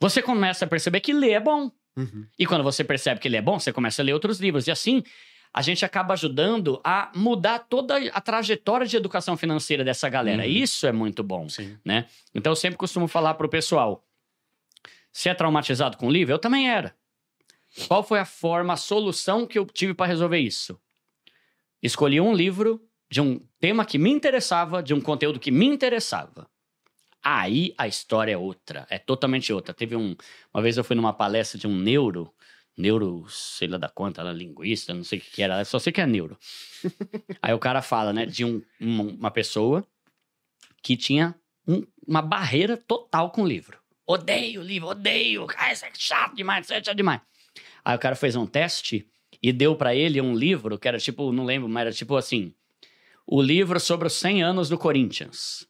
você 0.00 0.20
começa 0.20 0.64
a 0.64 0.68
perceber 0.68 1.00
que 1.00 1.12
ler 1.12 1.32
é 1.32 1.40
bom. 1.40 1.70
Uhum. 1.96 2.26
E 2.38 2.44
quando 2.44 2.64
você 2.64 2.82
percebe 2.84 3.20
que 3.20 3.28
ele 3.28 3.36
é 3.36 3.42
bom, 3.42 3.58
você 3.58 3.72
começa 3.72 4.02
a 4.02 4.04
ler 4.04 4.12
outros 4.12 4.40
livros. 4.40 4.66
E 4.66 4.70
assim, 4.70 5.02
a 5.54 5.62
gente 5.62 5.84
acaba 5.84 6.14
ajudando 6.14 6.80
a 6.84 7.10
mudar 7.14 7.60
toda 7.60 7.96
a 8.12 8.20
trajetória 8.20 8.86
de 8.86 8.96
educação 8.96 9.36
financeira 9.36 9.84
dessa 9.84 10.08
galera. 10.08 10.42
Uhum. 10.42 10.48
Isso 10.48 10.86
é 10.86 10.92
muito 10.92 11.22
bom. 11.22 11.48
Sim. 11.48 11.78
né? 11.84 12.06
Então 12.34 12.52
eu 12.52 12.56
sempre 12.56 12.76
costumo 12.76 13.06
falar 13.08 13.34
pro 13.34 13.48
pessoal: 13.48 14.04
se 15.12 15.28
é 15.28 15.34
traumatizado 15.34 15.96
com 15.96 16.10
livro, 16.10 16.34
eu 16.34 16.38
também 16.38 16.70
era. 16.70 16.94
Qual 17.86 18.02
foi 18.02 18.18
a 18.18 18.24
forma, 18.24 18.72
a 18.72 18.76
solução 18.76 19.46
que 19.46 19.58
eu 19.58 19.64
tive 19.66 19.94
para 19.94 20.06
resolver 20.06 20.38
isso? 20.38 20.80
Escolhi 21.82 22.20
um 22.20 22.34
livro 22.34 22.80
de 23.10 23.20
um 23.20 23.40
tema 23.58 23.84
que 23.84 23.98
me 23.98 24.10
interessava, 24.10 24.82
de 24.82 24.92
um 24.94 25.00
conteúdo 25.00 25.40
que 25.40 25.50
me 25.50 25.66
interessava. 25.66 26.48
Aí 27.22 27.74
a 27.76 27.86
história 27.86 28.32
é 28.32 28.36
outra, 28.36 28.86
é 28.88 28.98
totalmente 28.98 29.52
outra. 29.52 29.74
Teve 29.74 29.94
um. 29.96 30.16
Uma 30.52 30.62
vez 30.62 30.76
eu 30.76 30.84
fui 30.84 30.96
numa 30.96 31.12
palestra 31.12 31.58
de 31.58 31.66
um 31.66 31.76
neuro, 31.76 32.32
neuro, 32.76 33.26
sei 33.28 33.68
lá 33.68 33.76
da 33.78 33.88
quanta, 33.88 34.20
era 34.22 34.32
linguista, 34.32 34.94
não 34.94 35.04
sei 35.04 35.18
o 35.18 35.22
que, 35.22 35.42
era, 35.42 35.64
só 35.64 35.78
sei 35.78 35.92
que 35.92 36.00
é 36.00 36.06
neuro. 36.06 36.38
Aí 37.42 37.52
o 37.52 37.58
cara 37.58 37.82
fala, 37.82 38.12
né, 38.12 38.24
de 38.24 38.44
um- 38.44 38.62
um- 38.80 39.08
uma 39.16 39.30
pessoa 39.30 39.86
que 40.82 40.96
tinha 40.96 41.34
um- 41.68 41.86
uma 42.06 42.22
barreira 42.22 42.76
total 42.76 43.30
com 43.30 43.42
o 43.42 43.46
livro. 43.46 43.79
Odeio 44.10 44.60
o 44.60 44.64
livro, 44.64 44.88
odeio. 44.88 45.46
Ah, 45.56 45.72
isso 45.72 45.84
é 45.84 45.90
chato 45.96 46.34
demais, 46.34 46.64
isso 46.64 46.74
é 46.74 46.82
chato 46.82 46.96
demais. 46.96 47.20
Aí 47.84 47.94
o 47.94 47.98
cara 47.98 48.16
fez 48.16 48.34
um 48.34 48.44
teste 48.44 49.06
e 49.40 49.52
deu 49.52 49.76
pra 49.76 49.94
ele 49.94 50.20
um 50.20 50.34
livro 50.34 50.76
que 50.76 50.88
era 50.88 50.98
tipo, 50.98 51.30
não 51.30 51.44
lembro, 51.44 51.68
mas 51.68 51.82
era 51.82 51.92
tipo 51.92 52.16
assim: 52.16 52.52
o 53.24 53.40
livro 53.40 53.78
sobre 53.78 54.08
os 54.08 54.14
100 54.14 54.42
anos 54.42 54.68
do 54.68 54.76
Corinthians. 54.76 55.64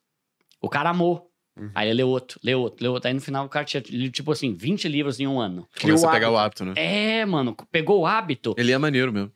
O 0.58 0.70
cara 0.70 0.88
amou. 0.88 1.30
Uhum. 1.54 1.70
Aí 1.74 1.88
ele 1.88 1.98
leu 1.98 2.08
outro, 2.08 2.40
leu 2.42 2.60
outro, 2.60 2.82
leu 2.82 2.92
outro. 2.92 3.08
Aí 3.08 3.14
no 3.14 3.20
final 3.20 3.44
o 3.44 3.48
cara 3.48 3.66
tinha 3.66 3.82
lido, 3.86 4.12
tipo 4.12 4.32
assim, 4.32 4.54
20 4.54 4.88
livros 4.88 5.20
em 5.20 5.26
um 5.26 5.38
ano. 5.38 5.68
Começa 5.78 6.08
a 6.08 6.10
pegar 6.10 6.30
o 6.30 6.38
hábito, 6.38 6.64
né? 6.64 6.72
É, 6.76 7.26
mano, 7.26 7.54
pegou 7.70 8.00
o 8.00 8.06
hábito. 8.06 8.54
Ele 8.56 8.72
é 8.72 8.78
maneiro 8.78 9.12
mesmo. 9.12 9.30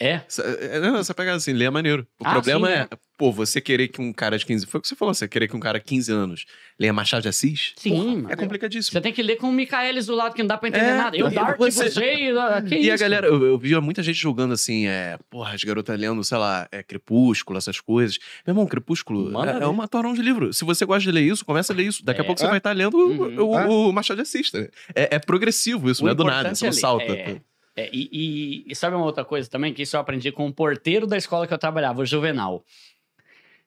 É. 0.00 0.20
Essa- 0.28 0.42
é, 0.42 0.78
Não, 0.80 0.96
essa 0.96 1.12
pegada 1.12 1.36
assim, 1.38 1.50
ele 1.50 1.64
é 1.64 1.70
maneiro. 1.70 2.06
O 2.20 2.24
Ah, 2.26 2.32
problema 2.32 2.68
sim, 2.68 2.72
é, 2.74 2.88
pô, 3.16 3.32
você 3.32 3.60
querer 3.60 3.88
que 3.88 4.00
um 4.00 4.12
cara 4.12 4.38
de 4.38 4.46
15. 4.46 4.64
Foi 4.64 4.78
o 4.78 4.80
que 4.82 4.86
você 4.86 4.94
falou, 4.94 5.12
você 5.12 5.26
querer 5.26 5.48
que 5.48 5.56
um 5.56 5.60
cara 5.60 5.78
de 5.80 5.84
15 5.84 6.12
anos 6.12 6.44
leia 6.78 6.92
Machado 6.92 7.22
de 7.22 7.28
Assis? 7.28 7.72
Sim, 7.76 8.22
Porra. 8.22 8.32
É 8.32 8.36
complicadíssimo. 8.36 8.92
Você 8.92 9.00
tem 9.00 9.12
que 9.12 9.20
ler 9.22 9.36
com 9.36 9.48
o 9.48 9.52
Michaelis 9.52 10.06
do 10.06 10.14
lado 10.14 10.34
que 10.36 10.40
não 10.42 10.46
dá 10.46 10.56
pra 10.56 10.68
entender 10.68 10.84
É, 10.84 10.94
nada. 10.96 11.16
Eu, 11.16 11.26
e 11.26 11.34
Dart, 11.34 11.58
você- 11.58 11.90
você... 11.90 12.32
ah, 12.38 12.62
que 12.62 12.76
E 12.76 12.82
isso? 12.82 12.92
a 12.92 12.96
galera, 12.96 13.26
eu, 13.26 13.44
eu 13.44 13.58
via 13.58 13.80
muita 13.80 14.00
gente 14.02 14.16
julgando 14.16 14.54
assim, 14.54 14.86
é, 14.86 15.18
porra, 15.28 15.52
as 15.54 15.64
garotas 15.64 15.98
lendo, 15.98 16.22
sei 16.22 16.38
lá, 16.38 16.68
é, 16.70 16.80
Crepúsculo, 16.84 17.58
essas 17.58 17.80
coisas. 17.80 18.18
Meu 18.46 18.52
irmão, 18.52 18.66
Crepúsculo 18.66 19.32
Manda 19.32 19.50
é, 19.58 19.62
é 19.64 19.66
uma 19.66 19.88
torão 19.88 20.14
de 20.14 20.22
livro. 20.22 20.52
Se 20.52 20.64
você 20.64 20.84
gosta 20.86 21.02
de 21.02 21.10
ler 21.10 21.22
isso, 21.22 21.44
começa 21.44 21.72
a 21.72 21.76
ler 21.76 21.86
isso. 21.88 22.04
Daqui 22.04 22.20
a 22.20 22.22
É. 22.22 22.26
pouco 22.26 22.38
você 22.38 22.46
É. 22.46 22.50
vai 22.50 22.58
estar 22.58 22.70
lendo 22.72 22.96
Uhum. 22.96 23.36
o, 23.42 23.50
o- 23.50 23.58
É. 23.58 23.66
o 23.66 23.92
Machado 23.92 24.16
de 24.18 24.22
Assis. 24.22 24.50
tá? 24.52 24.60
É, 24.94 25.16
é 25.16 25.18
progressivo 25.18 25.90
isso, 25.90 26.02
O 26.02 26.04
não 26.06 26.12
é 26.12 26.14
do 26.14 26.22
nada, 26.22 26.54
você 26.54 26.64
não 26.64 26.70
é 26.70 26.74
ler. 26.74 26.80
salta. 26.80 27.12
É. 27.12 27.40
É, 27.78 27.88
e, 27.92 28.08
e- 28.12 28.64
e 28.72 28.74
sabe 28.74 28.96
uma 28.96 29.04
outra 29.04 29.24
coisa 29.24 29.48
também? 29.48 29.72
Que 29.72 29.82
isso 29.82 29.94
eu 29.94 30.00
aprendi 30.00 30.32
com 30.32 30.48
o 30.48 30.52
porteiro 30.52 31.06
da 31.06 31.16
escola 31.16 31.46
que 31.46 31.54
eu 31.54 31.58
trabalhava, 31.58 32.00
o 32.02 32.04
Juvenal. 32.06 32.64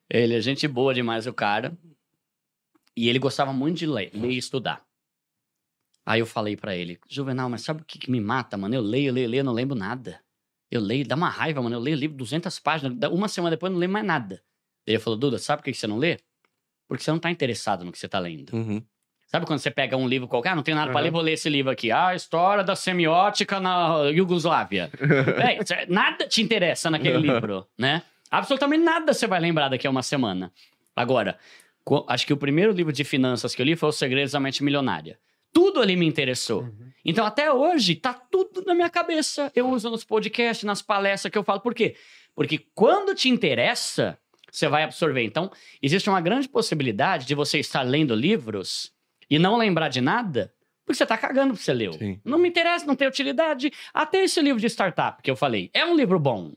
Ele 0.10 0.36
é 0.36 0.42
gente 0.42 0.68
boa 0.68 0.94
demais, 0.94 1.26
o 1.28 1.34
cara. 1.34 1.78
E 2.94 3.08
ele 3.08 3.20
gostava 3.20 3.54
muito 3.54 3.78
de 3.78 3.86
ler, 3.86 4.12
ler 4.14 4.32
e 4.32 4.38
estudar. 4.38 4.86
Aí 6.06 6.20
eu 6.20 6.26
falei 6.26 6.58
pra 6.58 6.76
ele, 6.76 7.00
Juvenal, 7.08 7.50
mas 7.50 7.62
sabe 7.62 7.84
o 7.84 7.86
que, 7.86 7.98
que 8.00 8.12
me 8.12 8.20
mata, 8.20 8.58
mano? 8.58 8.76
Eu 8.76 8.82
leio, 8.82 9.14
leio, 9.14 9.30
leio, 9.30 9.44
não 9.46 9.54
lembro 9.54 9.78
nada. 9.78 10.20
Eu 10.70 10.82
leio, 10.82 11.08
dá 11.08 11.16
uma 11.16 11.30
raiva, 11.30 11.62
mano. 11.62 11.76
Eu 11.76 11.80
leio 11.80 11.96
livro 11.96 12.18
200 12.18 12.60
páginas, 12.60 12.98
uma 13.12 13.30
semana 13.30 13.56
depois 13.56 13.70
eu 13.70 13.74
não 13.76 13.80
leio 13.80 13.92
mais 13.92 14.06
nada. 14.06 14.44
Ele 14.86 15.00
falou, 15.00 15.18
Duda, 15.18 15.38
sabe 15.38 15.62
por 15.62 15.66
que 15.72 15.74
você 15.74 15.88
não 15.88 15.98
lê? 15.98 16.18
Porque 16.86 17.02
você 17.02 17.12
não 17.12 17.20
tá 17.20 17.32
interessado 17.32 17.86
no 17.86 17.92
que 17.94 17.98
você 18.00 18.10
tá 18.10 18.20
lendo. 18.20 18.54
Uhum. 18.54 18.84
Sabe 19.32 19.46
quando 19.46 19.60
você 19.60 19.72
pega 19.72 19.96
um 19.96 20.10
livro 20.10 20.28
qualquer? 20.28 20.50
Ah, 20.50 20.56
não 20.56 20.62
tem 20.62 20.76
nada 20.76 20.92
pra 20.92 21.00
Aham. 21.00 21.06
ler, 21.06 21.12
vou 21.12 21.22
ler 21.22 21.32
esse 21.32 21.48
livro 21.50 21.72
aqui. 21.72 21.90
Ah, 21.90 22.08
a 22.08 22.16
história 22.16 22.66
da 22.66 22.76
semiótica 22.76 23.62
na 23.62 24.10
Iugoslávia. 24.14 24.92
Véi, 25.00 25.60
nada 25.88 26.28
te 26.28 26.42
interessa 26.42 26.92
naquele 26.92 27.18
livro, 27.18 27.66
né? 27.78 28.04
Absolutamente 28.30 28.84
nada 28.84 29.14
você 29.14 29.28
vai 29.28 29.40
lembrar 29.40 29.70
daqui 29.70 29.88
a 29.88 29.90
uma 29.90 30.04
semana. 30.04 30.52
Agora, 30.94 31.38
acho 32.10 32.28
que 32.28 32.34
o 32.34 32.38
primeiro 32.38 32.74
livro 32.74 32.92
de 32.92 33.06
finanças 33.06 33.56
que 33.56 33.62
eu 33.62 33.66
li 33.66 33.78
foi 33.78 33.88
Os 33.88 33.96
Segredos 33.96 34.34
da 34.34 34.40
Mente 34.42 34.66
Milionária. 34.66 35.18
Tudo 35.54 35.80
ali 35.80 35.96
me 35.96 36.06
interessou. 36.06 36.70
Então, 37.06 37.26
até 37.26 37.54
hoje, 37.54 37.96
tá 37.96 38.14
tudo 38.14 38.66
na 38.66 38.76
minha 38.76 38.90
cabeça. 38.90 39.50
Eu 39.56 39.70
uso 39.70 39.90
nos 39.90 40.04
podcasts, 40.04 40.66
nas 40.66 40.82
palestras 40.82 41.32
que 41.32 41.38
eu 41.38 41.44
falo. 41.44 41.62
Por 41.62 41.74
quê? 41.74 41.96
Porque 42.36 42.66
quando 42.76 43.16
te 43.16 43.30
interessa, 43.30 44.18
você 44.52 44.68
vai 44.68 44.84
absorver. 44.84 45.24
Então, 45.24 45.50
existe 45.82 46.10
uma 46.10 46.20
grande 46.20 46.50
possibilidade 46.50 47.26
de 47.26 47.34
você 47.34 47.60
estar 47.60 47.82
lendo 47.84 48.14
livros 48.14 48.92
e 49.32 49.40
não 49.40 49.58
lembrar 49.58 49.88
de 49.90 50.02
nada, 50.02 50.54
porque 50.86 50.98
você 50.98 51.06
tá 51.06 51.18
cagando 51.18 51.54
porque 51.54 51.64
você 51.64 51.74
leu. 51.74 51.94
Sim. 51.94 52.20
Não 52.24 52.38
me 52.38 52.50
interessa, 52.50 52.86
não 52.86 52.96
tem 52.96 53.08
utilidade. 53.08 53.72
Até 53.94 54.24
esse 54.24 54.40
livro 54.42 54.60
de 54.62 54.68
startup 54.68 55.24
que 55.24 55.32
eu 55.32 55.36
falei, 55.36 55.72
é 55.74 55.84
um 55.86 55.96
livro 55.96 56.20
bom. 56.20 56.52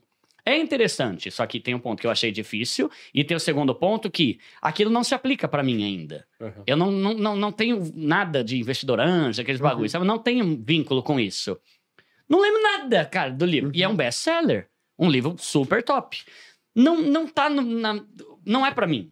É 0.47 0.55
interessante, 0.55 1.31
só 1.31 1.43
que 1.47 1.59
tem 1.59 1.73
um 1.73 1.79
ponto 1.79 1.99
que 1.99 2.05
eu 2.05 2.11
achei 2.11 2.31
difícil 2.31 2.87
e 3.11 3.23
tem 3.23 3.35
o 3.35 3.39
segundo 3.39 3.73
ponto 3.73 4.11
que 4.11 4.37
aquilo 4.61 4.91
não 4.91 5.03
se 5.03 5.15
aplica 5.15 5.47
pra 5.47 5.63
mim 5.63 5.83
ainda. 5.83 6.27
Uhum. 6.39 6.63
Eu 6.67 6.77
não, 6.77 6.91
não, 6.91 7.13
não, 7.15 7.35
não 7.35 7.51
tenho 7.51 7.81
nada 7.95 8.43
de 8.43 8.55
investidor 8.59 8.99
anjo, 8.99 9.41
aqueles 9.41 9.59
Uhum. 9.59 9.67
bagulhos, 9.67 9.91
sabe? 9.91 10.05
Não 10.05 10.19
tenho 10.19 10.61
vínculo 10.63 11.01
com 11.01 11.19
isso. 11.19 11.57
Não 12.29 12.39
lembro 12.41 12.61
nada, 12.61 13.05
cara, 13.05 13.31
do 13.31 13.43
livro. 13.45 13.71
E 13.73 13.81
é 13.81 13.87
um 13.87 13.95
best-seller. 13.95 14.67
Um 14.99 15.09
livro 15.09 15.35
super 15.39 15.81
top. 15.81 16.19
Não, 16.75 17.01
não 17.01 17.25
tá 17.27 17.49
no- 17.49 17.61
na- 17.63 18.03
Não 18.45 18.63
é 18.63 18.69
pra 18.71 18.85
mim. 18.85 19.11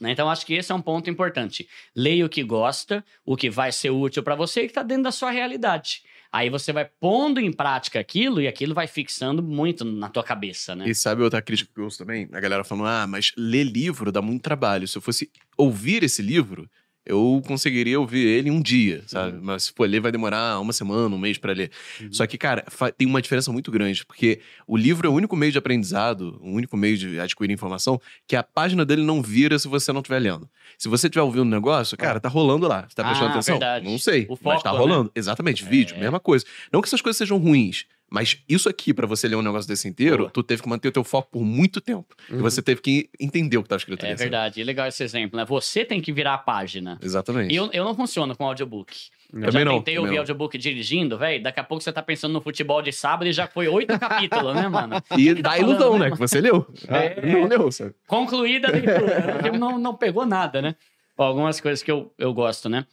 Né? 0.00 0.12
Então, 0.12 0.30
acho 0.30 0.44
que 0.46 0.54
esse 0.54 0.72
é 0.72 0.74
um 0.74 0.82
ponto 0.82 1.08
importante. 1.10 1.68
Leia 1.94 2.24
o 2.24 2.28
que 2.28 2.42
gosta, 2.42 3.04
o 3.24 3.36
que 3.36 3.50
vai 3.50 3.72
ser 3.72 3.90
útil 3.90 4.22
pra 4.22 4.34
você 4.34 4.62
e 4.62 4.66
que 4.68 4.74
tá 4.74 4.82
dentro 4.82 5.04
da 5.04 5.12
sua 5.12 5.30
realidade. 5.30 6.02
Aí 6.30 6.50
você 6.50 6.72
vai 6.72 6.84
pondo 6.84 7.40
em 7.40 7.50
prática 7.50 7.98
aquilo 7.98 8.40
e 8.40 8.46
aquilo 8.46 8.74
vai 8.74 8.86
fixando 8.86 9.42
muito 9.42 9.84
na 9.84 10.10
tua 10.10 10.22
cabeça, 10.22 10.76
né? 10.76 10.86
E 10.88 10.94
sabe 10.94 11.22
outra 11.22 11.40
crítica 11.40 11.70
que 11.72 11.80
eu 11.80 11.84
ouço 11.84 11.98
também? 11.98 12.28
A 12.32 12.40
galera 12.40 12.64
falando, 12.64 12.86
ah, 12.86 13.06
mas 13.06 13.32
ler 13.36 13.64
livro 13.64 14.12
dá 14.12 14.20
muito 14.20 14.42
trabalho. 14.42 14.86
Se 14.86 14.98
eu 14.98 15.02
fosse 15.02 15.30
ouvir 15.56 16.02
esse 16.02 16.20
livro, 16.20 16.68
eu 17.08 17.42
conseguiria 17.46 17.98
ouvir 17.98 18.26
ele 18.26 18.50
um 18.50 18.60
dia, 18.60 19.02
sabe? 19.06 19.38
Mas 19.40 19.64
se 19.64 19.72
for 19.72 19.88
ler, 19.88 20.00
vai 20.00 20.12
demorar 20.12 20.60
uma 20.60 20.72
semana, 20.72 21.14
um 21.14 21.18
mês 21.18 21.38
pra 21.38 21.52
ler. 21.52 21.70
Só 22.10 22.26
que, 22.26 22.36
cara, 22.38 22.64
tem 22.96 23.06
uma 23.08 23.20
diferença 23.22 23.50
muito 23.50 23.70
grande, 23.70 24.04
porque 24.04 24.40
o 24.66 24.76
livro 24.76 25.06
é 25.06 25.10
o 25.10 25.14
único 25.14 25.34
meio 25.34 25.50
de 25.50 25.58
aprendizado, 25.58 26.38
o 26.42 26.50
único 26.50 26.76
meio 26.76 26.96
de 26.98 27.18
adquirir 27.18 27.52
informação, 27.52 28.00
que 28.26 28.36
a 28.36 28.42
página 28.42 28.84
dele 28.84 29.02
não 29.02 29.22
vira 29.22 29.58
se 29.58 29.66
você 29.66 29.92
não 29.92 30.00
estiver 30.00 30.18
lendo. 30.20 30.48
Se 30.76 30.88
você 30.88 31.06
estiver 31.06 31.22
ouvindo 31.22 31.42
um 31.42 31.50
negócio, 31.50 31.96
cara, 31.96 32.20
tá 32.20 32.28
rolando 32.28 32.68
lá. 32.68 32.86
Você 32.88 32.94
tá 32.94 33.04
prestando 33.04 33.28
Ah, 33.30 33.32
atenção? 33.32 33.54
verdade. 33.54 33.84
Não 33.88 33.98
sei. 33.98 34.26
O 34.28 34.38
mas 34.42 34.62
tá 34.62 34.70
foco, 34.70 34.82
rolando. 34.82 35.10
Exatamente, 35.14 35.64
vídeo, 35.64 35.96
É. 35.96 36.00
mesma 36.00 36.20
coisa. 36.20 36.44
Não 36.72 36.80
que 36.82 36.88
essas 36.88 37.00
coisas 37.00 37.16
sejam 37.16 37.38
ruins. 37.38 37.86
Mas 38.10 38.42
isso 38.48 38.68
aqui, 38.68 38.94
pra 38.94 39.06
você 39.06 39.28
ler 39.28 39.36
um 39.36 39.42
negócio 39.42 39.68
desse 39.68 39.86
inteiro, 39.86 40.18
Boa. 40.24 40.30
tu 40.30 40.42
teve 40.42 40.62
que 40.62 40.68
manter 40.68 40.88
o 40.88 40.92
teu 40.92 41.04
foco 41.04 41.30
por 41.30 41.44
muito 41.44 41.80
tempo. 41.80 42.14
E 42.30 42.34
Uhum. 42.34 42.40
você 42.40 42.62
teve 42.62 42.80
que 42.80 43.10
entender 43.20 43.58
o 43.58 43.62
que 43.62 43.68
tava 43.68 43.78
escrito 43.78 44.02
ali. 44.04 44.12
É 44.12 44.16
verdade. 44.16 44.60
E 44.60 44.64
legal 44.64 44.86
esse 44.88 45.02
exemplo, 45.04 45.36
né? 45.36 45.44
Você 45.44 45.84
tem 45.84 46.00
que 46.00 46.10
virar 46.12 46.34
a 46.34 46.38
página. 46.38 46.98
Exatamente. 47.02 47.52
E 47.52 47.56
eu, 47.56 47.68
eu 47.72 47.84
não 47.84 47.94
funciono 47.94 48.34
com 48.34 48.44
audiobook. 48.46 48.96
Eu 49.30 49.40
Também 49.42 49.52
já 49.52 49.64
não, 49.66 49.76
tentei 49.78 49.98
ouvir 49.98 50.12
não. 50.12 50.18
audiobook 50.20 50.56
dirigindo, 50.56 51.18
velho. 51.18 51.42
Daqui 51.42 51.60
a 51.60 51.64
pouco 51.64 51.84
você 51.84 51.92
tá 51.92 52.02
pensando 52.02 52.32
no 52.32 52.40
futebol 52.40 52.80
de 52.80 52.92
sábado 52.92 53.26
e 53.28 53.32
já 53.32 53.46
foi 53.46 53.68
oito 53.68 53.88
capítulos, 54.00 54.54
né, 54.54 54.68
mano? 54.68 54.96
E 55.18 55.34
tá 55.34 55.42
dá 55.50 55.58
ilusão, 55.58 55.78
falando, 55.78 55.98
né? 56.00 56.06
né, 56.06 56.10
Que 56.12 56.18
você 56.18 56.40
leu. 56.40 56.66
É. 56.88 57.26
Não 57.30 57.44
leu, 57.46 57.70
sabe? 57.70 57.94
Concluída 58.06 58.68
a 58.68 58.70
leitura. 58.70 59.52
Não, 59.58 59.78
não 59.78 59.94
pegou 59.94 60.24
nada, 60.24 60.62
né? 60.62 60.74
Ó, 61.18 61.24
algumas 61.24 61.60
coisas 61.60 61.82
que 61.82 61.90
eu, 61.90 62.10
eu 62.16 62.32
gosto, 62.32 62.70
né? 62.70 62.86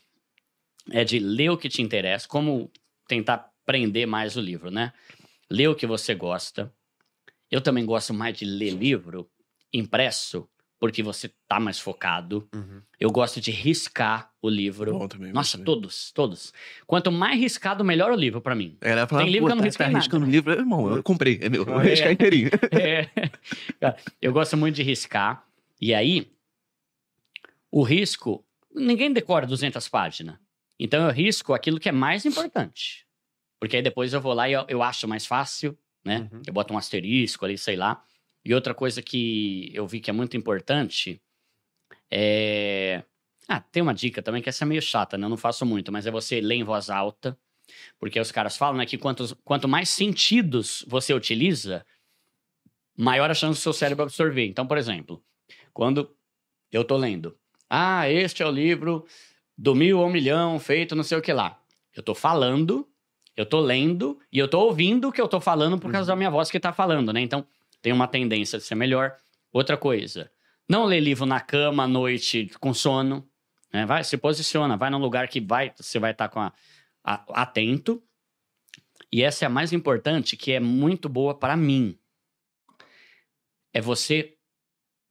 É 0.92 1.06
de 1.06 1.20
ler 1.20 1.50
o 1.52 1.58
que 1.58 1.70
te 1.70 1.82
interessa, 1.82 2.28
como 2.28 2.70
tentar 3.08 3.48
prender 3.66 4.06
mais 4.08 4.36
o 4.36 4.42
livro, 4.42 4.70
né? 4.72 4.94
Ler 5.50 5.68
o 5.70 5.76
que 5.76 5.86
você 5.88 6.14
gosta. 6.16 6.72
Eu 7.52 7.62
também 7.62 7.86
gosto 7.86 8.14
mais 8.14 8.38
de 8.38 8.46
ler 8.46 8.72
livro 8.72 9.30
impresso, 9.74 10.48
porque 10.80 11.04
você 11.04 11.32
tá 11.48 11.60
mais 11.60 11.80
focado. 11.80 12.48
Uhum. 12.54 12.82
Eu 13.00 13.12
gosto 13.12 13.40
de 13.40 13.52
riscar 13.52 14.32
o 14.42 14.50
livro. 14.50 14.92
Bom 14.98 15.08
também. 15.08 15.32
Nossa, 15.32 15.54
também. 15.54 15.66
todos, 15.66 16.12
todos. 16.12 16.54
Quanto 16.88 17.12
mais 17.12 17.40
riscado, 17.40 17.84
melhor 17.84 18.12
o 18.12 18.16
livro 18.16 18.42
pra 18.42 18.56
mim. 18.56 18.78
A 18.82 18.86
galera 18.86 19.08
fala, 19.08 19.22
Tem 19.24 19.32
livro 19.32 19.46
"Pô, 19.46 19.48
que 19.48 19.52
eu 19.54 19.56
não 19.56 19.62
tá, 19.62 19.66
risquei 19.68 19.86
tá 19.86 19.92
nada." 19.92 20.04
riscando 20.04 20.26
livro. 20.26 20.54
Irmão, 20.54 20.96
eu 20.96 21.04
comprei. 21.04 21.40
É 21.42 21.50
meu. 21.50 21.66
Vou 21.66 21.82
É. 21.82 21.90
riscar 21.90 22.12
inteirinho. 22.12 22.50
É. 22.72 23.10
Eu 24.22 24.34
gosto 24.34 24.58
muito 24.58 24.76
de 24.76 24.84
riscar. 24.84 25.46
E 25.80 25.94
aí, 25.94 26.32
o 27.72 27.84
risco, 27.84 28.44
ninguém 28.74 29.12
decora 29.12 29.46
200 29.46 29.88
páginas. 29.88 30.38
Então 30.80 31.06
eu 31.06 31.12
risco 31.12 31.54
aquilo 31.54 31.80
que 31.80 31.90
é 31.90 31.92
mais 31.92 32.26
importante. 32.26 33.05
Porque 33.66 33.78
aí 33.78 33.82
depois 33.82 34.14
eu 34.14 34.22
vou 34.22 34.32
lá 34.32 34.48
e 34.48 34.54
eu, 34.54 34.64
eu 34.68 34.84
acho 34.84 35.08
mais 35.08 35.26
fácil, 35.26 35.76
né? 36.06 36.30
Uhum. 36.32 36.44
Eu 36.46 36.54
boto 36.54 36.72
um 36.72 36.78
asterisco 36.78 37.46
ali, 37.46 37.58
sei 37.58 37.76
lá. 37.76 38.06
E 38.46 38.54
outra 38.54 38.76
coisa 38.76 39.02
que 39.02 39.72
eu 39.74 39.88
vi 39.88 40.00
que 40.00 40.08
é 40.08 40.14
muito 40.14 40.38
importante 40.38 41.20
é. 42.12 43.04
Ah, 43.48 43.60
tem 43.60 43.82
uma 43.82 43.92
dica 43.92 44.22
também 44.22 44.40
que 44.40 44.50
essa 44.50 44.66
é 44.66 44.68
meio 44.68 44.84
chata, 44.84 45.18
né? 45.18 45.26
Eu 45.26 45.30
não 45.32 45.36
faço 45.38 45.66
muito, 45.66 45.92
mas 45.92 46.06
é 46.06 46.12
você 46.12 46.40
ler 46.42 46.54
em 46.54 46.64
voz 46.64 46.92
alta. 46.92 47.36
Porque 48.00 48.20
os 48.20 48.32
caras 48.32 48.56
falam, 48.56 48.78
né, 48.78 48.86
que 48.86 49.00
quantos, 49.00 49.34
quanto 49.44 49.68
mais 49.68 49.90
sentidos 49.90 50.86
você 50.88 51.12
utiliza, 51.12 51.84
maior 52.96 53.32
a 53.32 53.34
chance 53.34 53.60
do 53.60 53.64
seu 53.64 53.74
cérebro 53.74 54.04
absorver. 54.04 54.46
Então, 54.46 54.68
por 54.68 54.78
exemplo, 54.78 55.24
quando 55.74 56.16
eu 56.72 56.84
tô 56.84 56.98
lendo, 56.98 57.36
ah, 57.68 58.08
este 58.08 58.44
é 58.44 58.46
o 58.46 58.52
livro 58.52 59.08
do 59.58 59.74
mil 59.74 60.02
ao 60.02 60.10
milhão, 60.12 60.60
feito 60.60 60.96
não 60.96 61.04
sei 61.04 61.18
o 61.18 61.22
que 61.22 61.34
lá. 61.34 61.60
Eu 61.96 62.04
tô 62.04 62.14
falando, 62.14 62.88
eu 63.36 63.46
tô 63.46 63.60
lendo 63.60 64.20
e 64.32 64.40
eu 64.40 64.48
tô 64.48 64.60
ouvindo 64.62 65.10
o 65.10 65.12
que 65.12 65.20
eu 65.22 65.28
tô 65.28 65.40
falando 65.42 65.78
por 65.78 65.92
causa 65.92 66.08
da 66.08 66.16
minha 66.16 66.30
voz 66.30 66.50
que 66.50 66.60
tá 66.60 66.72
falando, 66.72 67.12
né? 67.12 67.22
Então, 67.22 67.46
tem 67.82 67.92
uma 67.94 68.08
tendência 68.08 68.58
de 68.58 68.64
ser 68.66 68.76
melhor. 68.76 69.16
Outra 69.52 69.78
coisa, 69.78 70.32
não 70.68 70.86
lê 70.86 71.00
livro 71.00 71.26
na 71.26 71.40
cama 71.40 71.84
à 71.84 71.88
noite 71.88 72.50
com 72.60 72.74
sono, 72.74 73.28
né? 73.74 73.86
Vai, 73.86 74.04
se 74.04 74.18
posiciona, 74.18 74.78
vai 74.78 74.90
num 74.90 74.98
lugar 75.00 75.28
que 75.28 75.40
vai, 75.42 75.74
você 75.76 76.00
vai 76.00 76.12
estar 76.12 76.30
com 76.30 76.40
a, 76.40 76.54
a- 77.04 77.26
atento. 77.42 78.02
E 79.12 79.22
essa 79.22 79.46
é 79.46 79.48
a 79.48 79.50
mais 79.50 79.72
importante, 79.72 80.36
que 80.36 80.52
é 80.52 80.60
muito 80.60 81.08
boa 81.08 81.34
para 81.38 81.56
mim. 81.56 81.98
É 83.74 83.82
você, 83.82 84.38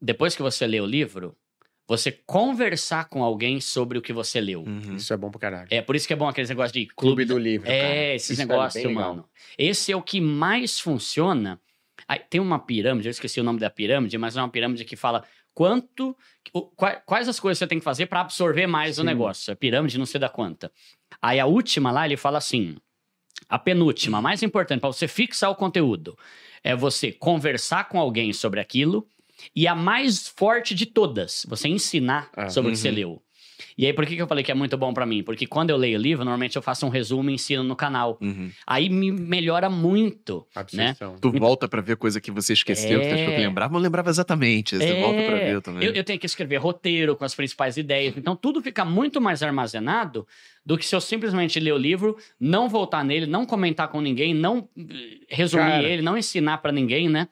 depois 0.01 0.35
que 0.35 0.43
você 0.43 0.67
lê 0.67 0.81
o 0.81 0.87
livro, 0.87 1.37
você 1.87 2.11
conversar 2.11 3.09
com 3.09 3.23
alguém 3.23 3.61
sobre 3.61 3.99
o 3.99 4.03
que 4.03 4.13
você 4.13 4.41
leu. 4.41 4.63
Uhum. 4.63 4.97
Isso 4.97 5.13
é 5.13 5.17
bom 5.17 5.31
pra 5.31 5.41
caralho. 5.41 5.69
É 5.71 5.83
por 5.83 5.95
isso 5.97 6.07
que 6.07 6.13
é 6.13 6.17
bom 6.17 6.27
aqueles 6.29 6.49
negócios 6.49 6.73
de 6.73 6.87
Clube 6.87 7.25
do 7.25 7.37
livro. 7.39 7.69
é, 7.71 7.81
cara. 7.81 8.15
esses 8.15 8.39
é 8.39 8.45
negócios, 8.47 8.85
legal. 8.85 9.11
mano. 9.17 9.29
Esse 9.59 9.93
é 9.93 9.97
o 9.97 10.03
que 10.03 10.21
mais 10.21 10.81
funciona. 10.81 11.61
Aí, 12.09 12.19
tem 12.19 12.41
uma 12.41 12.59
pirâmide, 12.59 13.09
eu 13.09 13.11
esqueci 13.11 13.41
o 13.41 13.45
nome 13.45 13.61
da 13.61 13.71
pirâmide, 13.71 14.17
mas 14.19 14.37
é 14.37 14.41
uma 14.41 14.49
pirâmide 14.49 14.85
que 14.85 14.97
fala 14.97 15.25
quanto. 15.55 16.17
o- 16.53 16.63
qua- 16.63 16.97
quais 17.07 17.29
as 17.29 17.39
coisas 17.41 17.59
você 17.59 17.67
tem 17.67 17.79
que 17.79 17.85
fazer 17.85 18.07
para 18.07 18.21
absorver 18.21 18.67
mais 18.67 18.99
o 18.99 19.03
Sim. 19.03 19.07
negócio. 19.07 19.53
A 19.53 19.57
pirâmide 19.57 19.99
não 19.99 20.07
sei 20.07 20.21
da 20.21 20.29
quanta. 20.29 20.71
Aí 21.23 21.39
a 21.41 21.47
última 21.47 21.91
lá, 21.91 22.05
ele 22.07 22.17
fala 22.17 22.39
assim: 22.39 22.77
a 23.49 23.59
penúltima, 23.59 24.19
a 24.19 24.23
mais 24.23 24.43
importante, 24.43 24.81
para 24.81 24.93
você 24.93 25.07
fixar 25.09 25.51
o 25.51 25.55
conteúdo, 25.55 26.17
é 26.63 26.75
você 26.77 27.13
conversar 27.13 27.89
com 27.89 27.99
alguém 28.01 28.33
sobre 28.33 28.61
aquilo. 28.61 29.07
E 29.55 29.67
a 29.67 29.75
mais 29.75 30.29
forte 30.29 30.75
de 30.75 30.87
todas, 30.87 31.45
você 31.49 31.69
ensinar 31.69 32.31
Ah, 32.37 32.49
sobre 32.49 32.71
o 32.71 32.73
que 32.73 32.79
você 32.79 32.89
uhum. 32.89 32.95
leu. 32.95 33.21
E 33.79 33.87
aí, 33.87 33.93
por 33.93 34.05
que, 34.07 34.15
que 34.17 34.23
eu 34.23 34.27
falei 34.27 34.43
que 34.45 34.51
é 34.51 34.55
muito 34.55 34.77
bom 34.77 34.93
pra 34.93 35.05
mim? 35.07 35.23
Porque 35.23 35.47
quando 35.47 35.71
eu 35.71 35.77
leio 35.77 35.97
o 35.99 36.03
livro, 36.03 36.25
normalmente 36.25 36.55
eu 36.57 36.63
faço 36.63 36.87
um 36.87 36.89
resumo 36.89 37.31
e 37.31 37.35
ensino 37.35 37.63
no 37.65 37.75
canal. 37.77 38.19
Uhum. 38.21 38.51
Aí 38.67 38.89
me 38.89 39.11
melhora 39.13 39.69
muito. 39.71 40.47
Absorção. 40.55 41.17
Tu 41.21 41.31
volta 41.33 41.69
pra 41.69 41.81
ver 41.81 41.97
coisa 41.97 42.21
que 42.21 42.31
você 42.33 42.53
esqueceu, 42.53 43.01
que 43.01 43.09
tu 43.09 43.15
achou 43.15 43.27
que 43.27 43.33
É. 43.33 43.39
lembrava, 43.39 43.73
mas 43.73 43.81
não 43.81 43.85
lembrava 43.85 44.11
exatamente. 44.11 44.77
Você 44.77 44.85
É. 44.85 45.01
volta 45.01 45.23
pra 45.23 45.35
ver 45.37 45.61
também. 45.61 45.85
Eu, 45.89 45.93
eu 45.95 46.05
tenho 46.05 46.19
que 46.19 46.27
escrever 46.27 46.57
roteiro 46.57 47.17
com 47.17 47.25
as 47.25 47.35
principais 47.35 47.77
ideias. 47.77 48.17
Então, 48.17 48.35
tudo 48.37 48.61
fica 48.63 48.85
muito 48.85 49.21
mais 49.21 49.43
armazenado 49.43 50.27
do 50.65 50.77
que 50.79 50.85
se 50.87 50.95
eu 50.95 51.01
simplesmente 51.01 51.59
ler 51.61 51.73
o 51.75 51.79
livro, 51.79 52.17
não 52.41 52.69
voltar 52.69 53.05
nele, 53.05 53.27
não 53.27 53.45
comentar 53.47 53.89
com 53.89 54.01
ninguém, 54.01 54.35
não 54.35 54.69
eh, 54.79 54.85
resumir 55.29 55.63
Cara. 55.65 55.83
ele, 55.89 56.03
não 56.03 56.17
ensinar 56.19 56.59
pra 56.59 56.73
ninguém, 56.73 57.09
né? 57.09 57.29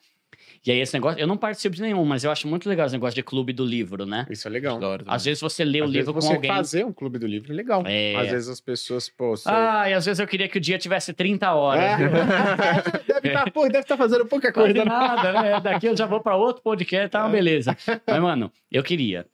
E 0.65 0.71
aí 0.71 0.79
esse 0.79 0.95
negócio, 0.95 1.19
eu 1.19 1.27
não 1.27 1.37
participo 1.37 1.75
de 1.75 1.83
nenhum, 1.83 2.05
mas 2.05 2.23
eu 2.23 2.31
acho 2.31 2.47
muito 2.47 2.69
legal 2.69 2.87
esse 2.87 2.95
negócio 2.95 3.17
de 3.17 3.23
clube 3.23 3.53
do 3.53 3.65
livro, 3.65 4.07
né? 4.07 4.27
Isso 4.31 4.47
é 4.47 4.51
legal. 4.51 4.79
Também. 4.79 5.07
Às 5.09 5.25
vezes 5.25 5.41
você 5.41 5.65
lê 5.65 5.81
o 5.81 5.85
Às 5.85 5.91
livro 5.91 6.13
vezes 6.13 6.29
com 6.29 6.31
você 6.31 6.37
alguém. 6.37 6.51
fazer 6.53 6.85
um 6.85 6.93
clube 6.93 7.19
do 7.19 7.27
livro 7.27 7.53
é 7.53 7.57
legal. 7.57 7.83
É. 7.85 8.15
Às 8.15 8.31
vezes 8.31 8.49
as 8.49 8.61
pessoas, 8.61 9.09
pô, 9.09 9.37
seu... 9.37 9.51
Ah, 9.51 9.91
e 9.91 9.93
às 9.93 10.07
vezes 10.07 10.21
eu 10.21 10.27
queria 10.27 10.49
que 10.49 10.59
o 10.59 10.61
dia 10.61 10.79
tivesse 10.79 11.13
30 11.13 11.53
horas. 11.53 11.83
É. 11.83 11.97
deve 13.21 13.29
estar 13.29 13.51
pô, 13.51 13.69
deve 13.69 13.85
tá 13.85 13.97
fazendo 13.97 14.25
pouca 14.27 14.53
coisa. 14.53 14.73
né? 14.73 14.85
nada, 14.85 15.33
né? 15.33 15.61
Daqui 15.61 15.87
eu 15.87 15.97
já 15.97 16.07
vou 16.07 16.21
pra 16.21 16.37
outro 16.37 16.63
podcast, 16.63 17.09
tá 17.09 17.25
uma 17.25 17.31
beleza. 17.31 17.77
Mas, 18.07 18.23
mano, 18.23 18.53
eu 18.71 18.85
queria. 18.85 19.27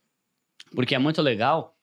Porque 0.74 0.94
é 0.94 0.98
muito 0.98 1.20
legal. 1.20 1.76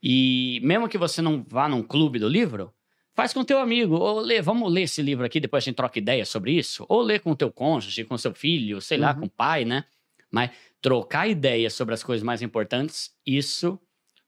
E 0.00 0.60
mesmo 0.62 0.88
que 0.88 0.98
você 0.98 1.20
não 1.20 1.44
vá 1.48 1.68
num 1.68 1.82
clube 1.82 2.18
do 2.20 2.28
livro, 2.28 2.72
faz 3.14 3.32
com 3.32 3.44
teu 3.44 3.58
amigo. 3.58 3.94
Ou 3.96 4.20
lê, 4.20 4.40
vamos 4.42 4.72
ler 4.72 4.82
esse 4.82 5.00
livro 5.02 5.24
aqui, 5.24 5.40
depois 5.40 5.62
a 5.62 5.66
gente 5.66 5.76
troca 5.76 5.98
ideia 5.98 6.24
sobre 6.24 6.52
isso. 6.52 6.84
Ou 6.88 7.00
lê 7.02 7.18
com 7.18 7.30
o 7.30 7.36
teu 7.36 7.50
cônjuge, 7.52 8.04
com 8.04 8.16
seu 8.18 8.34
filho, 8.34 8.80
sei 8.80 8.98
lá, 8.98 9.12
Uhum. 9.12 9.20
com 9.20 9.26
o 9.26 9.30
pai, 9.30 9.64
né? 9.64 9.84
Mas 10.30 10.50
trocar 10.82 11.28
ideias 11.28 11.72
sobre 11.74 11.94
as 11.94 12.02
coisas 12.02 12.22
mais 12.24 12.42
importantes, 12.42 13.10
isso 13.26 13.78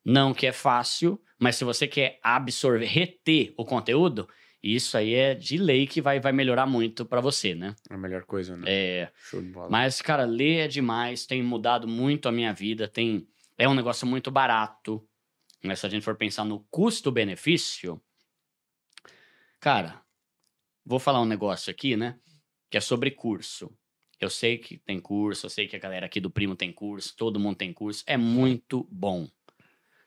não 0.04 0.32
que 0.32 0.46
é 0.46 0.52
fácil, 0.52 1.20
mas 1.38 1.56
se 1.56 1.64
você 1.64 1.86
quer 1.88 2.18
absorver, 2.22 2.86
reter 2.86 3.52
o 3.56 3.64
conteúdo, 3.64 4.28
isso 4.62 4.96
aí 4.96 5.14
é 5.14 5.34
de 5.34 5.58
lei 5.58 5.86
que 5.86 6.00
vai, 6.00 6.18
vai 6.20 6.32
melhorar 6.32 6.64
muito 6.66 7.04
pra 7.04 7.20
você, 7.20 7.54
né? 7.54 7.74
É 7.90 7.94
a 7.94 7.98
melhor 7.98 8.24
coisa, 8.24 8.56
né? 8.56 8.64
É, 8.66 9.10
Show 9.30 9.40
de 9.42 9.48
bola. 9.48 9.68
mas, 9.68 10.00
cara, 10.00 10.24
ler 10.24 10.64
é 10.64 10.68
demais, 10.68 11.26
tem 11.26 11.42
mudado 11.42 11.86
muito 11.88 12.28
a 12.28 12.32
minha 12.32 12.52
vida, 12.52 12.86
tem 12.88 13.26
é 13.58 13.68
um 13.68 13.74
negócio 13.74 14.06
muito 14.06 14.30
barato. 14.30 15.02
Né? 15.62 15.74
Se 15.74 15.86
a 15.86 15.88
gente 15.88 16.02
for 16.04 16.14
pensar 16.16 16.44
no 16.44 16.60
custo-benefício, 16.70 18.00
cara, 19.60 20.02
vou 20.84 20.98
falar 20.98 21.20
um 21.20 21.24
negócio 21.26 21.70
aqui, 21.70 21.96
né? 21.96 22.18
Que 22.70 22.76
é 22.78 22.80
sobre 22.80 23.10
curso. 23.10 23.70
Eu 24.20 24.30
sei 24.30 24.56
que 24.58 24.78
tem 24.78 24.98
curso, 24.98 25.46
eu 25.46 25.50
sei 25.50 25.66
que 25.68 25.76
a 25.76 25.78
galera 25.78 26.06
aqui 26.06 26.20
do 26.20 26.30
Primo 26.30 26.56
tem 26.56 26.72
curso, 26.72 27.14
todo 27.16 27.38
mundo 27.38 27.56
tem 27.56 27.72
curso, 27.72 28.02
é 28.06 28.16
muito 28.16 28.86
bom. 28.90 29.28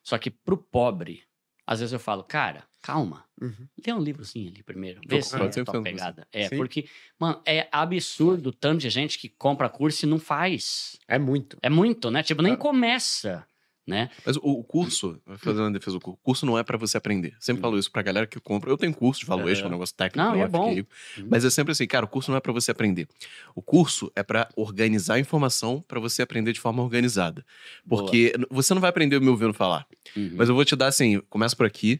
Só 0.03 0.17
que 0.17 0.31
pro 0.31 0.57
pobre, 0.57 1.23
às 1.67 1.79
vezes 1.79 1.93
eu 1.93 1.99
falo, 1.99 2.23
cara, 2.23 2.67
calma, 2.81 3.25
Uhum. 3.39 3.67
lê 3.85 3.93
um 3.93 3.99
livrozinho 4.01 4.49
ali 4.49 4.63
primeiro, 4.63 4.99
vê 5.07 5.21
se 5.21 5.35
é 5.35 5.37
a 5.37 5.41
100% 5.41 5.65
tua 5.65 5.73
com 5.75 5.79
você. 5.81 5.91
pegada. 5.91 6.27
É, 6.33 6.49
Sim. 6.49 6.57
porque, 6.57 6.89
mano, 7.19 7.41
é 7.45 7.67
absurdo 7.71 8.47
o 8.49 8.53
tanto 8.53 8.81
de 8.81 8.89
gente 8.89 9.19
que 9.19 9.29
compra 9.29 9.69
curso 9.69 10.05
e 10.05 10.09
não 10.09 10.17
faz. 10.19 10.97
É 11.07 11.19
muito. 11.19 11.57
É 11.61 11.69
muito, 11.69 12.09
né? 12.09 12.23
Tipo, 12.23 12.41
nem 12.41 12.53
Ah. 12.53 12.57
começa, 12.57 13.45
né? 13.89 14.09
Mas 14.25 14.37
o, 14.37 14.63
curso, 14.63 15.19
fazer 15.37 15.59
uma 15.61 15.71
defesa 15.71 15.97
do 15.97 16.01
curso, 16.01 16.19
o 16.21 16.23
curso 16.23 16.45
não 16.45 16.57
é 16.57 16.63
pra 16.63 16.77
você 16.77 16.97
aprender. 16.97 17.35
Sempre 17.39 17.61
falo 17.61 17.77
isso 17.77 17.91
pra 17.91 18.01
galera 18.01 18.27
que 18.27 18.39
compra. 18.39 18.69
Eu 18.69 18.77
tenho 18.77 18.93
curso 18.93 19.21
de 19.21 19.25
valuation, 19.25 19.63
É. 19.65 19.67
um 19.67 19.71
negócio 19.71 19.95
técnico, 19.95 20.17
Não, 20.27 20.35
não 20.35 20.43
é 20.43 20.47
bom. 20.47 20.71
FQI. 20.71 20.87
Mas 21.29 21.43
é 21.43 21.49
sempre 21.49 21.71
assim, 21.71 21.85
cara, 21.87 22.05
o 22.05 22.07
curso 22.07 22.31
não 22.31 22.37
é 22.37 22.41
pra 22.41 22.53
você 22.53 22.71
aprender. 22.71 23.07
O 23.55 23.61
curso 23.61 24.11
é 24.15 24.23
pra 24.23 24.47
organizar 24.55 25.15
a 25.15 25.19
informação 25.19 25.83
pra 25.87 25.99
você 25.99 26.21
aprender 26.21 26.53
de 26.53 26.59
forma 26.59 26.81
organizada. 26.83 27.45
Porque 27.87 28.33
n- 28.37 28.45
você 28.49 28.73
não 28.73 28.81
vai 28.81 28.89
aprender 28.89 29.19
me 29.19 29.27
ouvindo 29.29 29.53
falar. 29.53 29.85
Uhum. 30.15 30.33
Mas 30.35 30.49
eu 30.49 30.55
vou 30.55 30.63
te 30.65 30.75
dar 30.75 30.87
assim, 30.87 31.19
começa 31.29 31.55
por 31.55 31.65
aqui, 31.65 31.99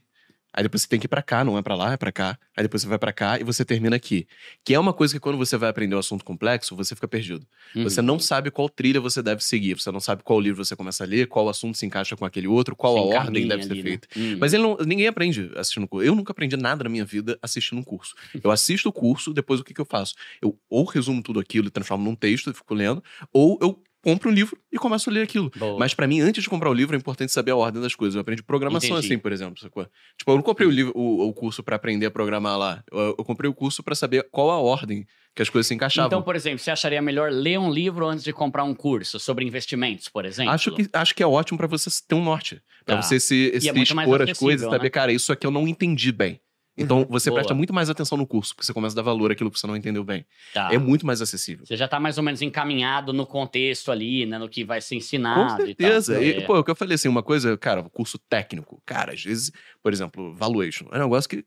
aí 0.54 0.64
depois 0.64 0.82
você 0.82 0.88
tem 0.88 1.00
que 1.00 1.06
ir 1.06 1.10
pra 1.10 1.22
cá, 1.22 1.44
não 1.44 1.58
é 1.58 1.62
pra 1.62 1.76
lá, 1.76 1.94
é 1.94 1.98
pra 1.98 2.12
cá. 2.12 2.38
Aí 2.56 2.64
depois 2.64 2.82
você 2.82 2.88
vai 2.88 2.98
pra 2.98 3.14
cá 3.14 3.40
e 3.40 3.44
você 3.44 3.64
termina 3.64 3.96
aqui. 3.96 4.28
Que 4.64 4.74
é 4.74 4.80
uma 4.80 4.94
coisa 4.94 5.14
que 5.14 5.20
quando 5.20 5.38
você 5.38 5.58
vai 5.58 5.70
aprender 5.70 5.96
um 5.96 6.00
assunto 6.00 6.26
complexo, 6.26 6.76
você 6.76 6.96
fica 6.96 7.08
perdido. 7.08 7.46
Uhum. 7.76 7.84
Você 7.84 8.02
não 8.02 8.20
sabe 8.20 8.52
qual 8.52 8.68
trilha 8.70 9.00
você 9.00 9.22
deve 9.22 9.44
seguir, 9.44 9.80
você 9.80 9.92
não 9.92 10.00
sabe 10.00 10.24
qual 10.24 10.40
livro 10.40 10.64
você 10.64 10.76
começa 10.76 11.04
a 11.04 11.08
ler, 11.08 11.28
qual 11.28 11.48
assunto 11.50 11.78
se 11.78 11.86
encaixa 11.86 12.16
com 12.16 12.26
aquele 12.26 12.48
outro, 12.48 12.76
qual 12.76 12.94
Se 12.94 13.00
a 13.16 13.20
ordem 13.20 13.48
deve 13.48 13.64
ser 13.64 13.72
ali, 13.72 13.84
né? 13.84 13.90
feita. 13.90 14.08
Uhum. 14.16 14.38
Mas 14.40 14.54
ele 14.54 14.64
não, 14.64 14.78
ninguém 14.86 15.08
aprende 15.08 15.52
assistindo 15.56 15.88
curso. 15.88 16.06
Eu 16.06 16.16
nunca 16.16 16.32
aprendi 16.32 16.58
nada 16.58 16.84
na 16.84 16.90
minha 16.90 17.06
vida 17.06 17.38
assistindo 17.42 17.80
um 17.80 17.84
curso. 17.84 18.16
Eu 18.44 18.52
assisto 18.52 18.90
o 18.90 18.94
curso, 18.94 19.34
depois 19.34 19.60
o 19.60 19.64
que, 19.64 19.74
que 19.74 19.82
eu 19.82 19.86
faço? 19.86 20.16
Eu 20.42 20.58
ou 20.70 20.86
resumo 20.86 21.22
tudo 21.22 21.40
aquilo 21.40 21.68
e 21.68 21.72
transformo 21.72 22.04
num 22.04 22.16
texto 22.16 22.50
e 22.50 22.54
fico 22.54 22.74
lendo, 22.74 23.04
ou 23.34 23.58
eu 23.62 23.82
compro 24.04 24.30
um 24.30 24.34
livro 24.34 24.58
e 24.72 24.78
começo 24.78 25.10
a 25.10 25.14
ler 25.14 25.24
aquilo. 25.24 25.52
Boa. 25.56 25.78
Mas 25.80 25.94
pra 25.94 26.08
mim, 26.08 26.22
antes 26.22 26.44
de 26.44 26.50
comprar 26.50 26.70
o 26.70 26.74
livro, 26.74 26.96
é 26.96 27.00
importante 27.00 27.32
saber 27.32 27.52
a 27.52 27.56
ordem 27.56 27.82
das 27.82 27.96
coisas. 27.96 28.16
Eu 28.16 28.22
aprendi 28.22 28.42
programação 28.44 28.92
Entendi. 28.92 29.08
assim, 29.08 29.18
por 29.18 29.32
exemplo. 29.32 29.60
Sacou? 29.60 29.86
Tipo, 30.18 30.32
eu 30.32 30.36
não 30.36 30.42
comprei 30.44 30.68
o, 30.68 30.72
livro, 30.72 30.92
o, 30.96 31.28
o 31.28 31.34
curso 31.34 31.62
pra 31.64 31.76
aprender 31.76 32.06
a 32.06 32.12
programar 32.12 32.58
lá. 32.58 32.84
Eu, 32.92 33.16
eu 33.18 33.26
comprei 33.26 33.50
o 33.50 33.54
curso 33.54 33.84
pra 33.84 33.96
saber 33.96 34.28
qual 34.32 34.50
a 34.52 34.58
ordem 34.60 35.06
que 35.36 35.42
as 35.42 35.50
coisas 35.50 35.68
se 35.68 35.74
encaixavam. 35.74 36.08
Então, 36.08 36.22
por 36.22 36.36
exemplo, 36.36 36.60
você 36.60 36.72
acharia 36.72 37.02
melhor 37.02 37.32
ler 37.32 37.60
um 37.60 37.72
livro 37.72 38.08
antes 38.08 38.24
de 38.24 38.34
comprar 38.34 38.64
um 38.64 38.74
curso 38.74 39.20
sobre 39.20 39.46
investimentos, 39.46 40.08
por 40.10 40.26
exemplo? 40.26 40.52
Acho 40.52 40.72
que, 40.74 40.90
acho 40.92 41.16
que 41.16 41.24
é 41.24 41.28
ótimo 41.28 41.58
pra 41.58 41.68
você 41.68 41.90
ter 42.08 42.16
um 42.16 42.24
norte. 42.24 42.62
Pra 42.86 42.96
Tá. 42.96 43.02
você 43.04 43.20
se, 43.20 43.60
se 43.60 43.70
é 43.70 43.74
muito 43.74 43.96
mais 43.96 44.08
expor 44.10 44.22
as 44.30 44.38
coisas 44.38 44.68
e 44.68 44.70
saber, 44.70 44.84
né? 44.86 44.90
cara, 44.90 45.12
isso 45.12 45.32
aqui 45.32 45.46
eu 45.46 45.52
não 45.52 45.68
entendi 45.68 46.12
bem. 46.12 46.40
Então 46.80 47.06
você 47.10 47.32
presta 47.32 47.54
muito 47.54 47.74
mais 47.74 47.90
atenção 47.90 48.18
no 48.18 48.26
curso, 48.26 48.56
porque 48.56 48.66
você 48.66 48.74
começa 48.74 48.96
a 48.96 48.98
dar 48.98 49.02
valor 49.04 49.32
àquilo 49.32 49.52
que 49.52 49.60
você 49.60 49.68
não 49.68 49.76
entendeu 49.76 50.04
bem. 50.04 50.26
Tá. 50.54 50.70
É 50.74 50.78
muito 50.78 51.06
mais 51.06 51.22
acessível. 51.22 51.66
Você 51.66 51.76
já 51.78 51.88
tá 51.88 52.00
mais 52.00 52.18
ou 52.18 52.24
menos 52.24 52.42
encaminhado 52.42 53.14
no 53.14 53.26
contexto 53.26 53.92
ali, 53.92 54.26
né? 54.26 54.38
No 54.38 54.48
que 54.50 54.64
vai 54.64 54.82
ser 54.82 54.96
ensinado 54.96 55.40
Com 55.40 55.46
e 55.46 55.76
tal. 55.76 55.88
certeza. 55.90 56.22
E, 56.24 56.32
É. 56.38 56.42
pô, 56.42 56.58
o 56.60 56.64
que 56.64 56.72
eu 56.72 56.76
falei 56.76 56.96
assim, 56.96 57.08
uma 57.08 57.24
coisa, 57.24 57.58
cara, 57.58 57.84
curso 57.84 58.18
técnico. 58.18 58.82
Cara, 58.86 59.14
às 59.14 59.24
vezes, 59.24 59.52
por 59.84 59.92
exemplo, 59.94 60.34
valuation. 60.34 60.86
É 60.92 60.98
um 60.98 61.04
negócio 61.04 61.30
que 61.30 61.44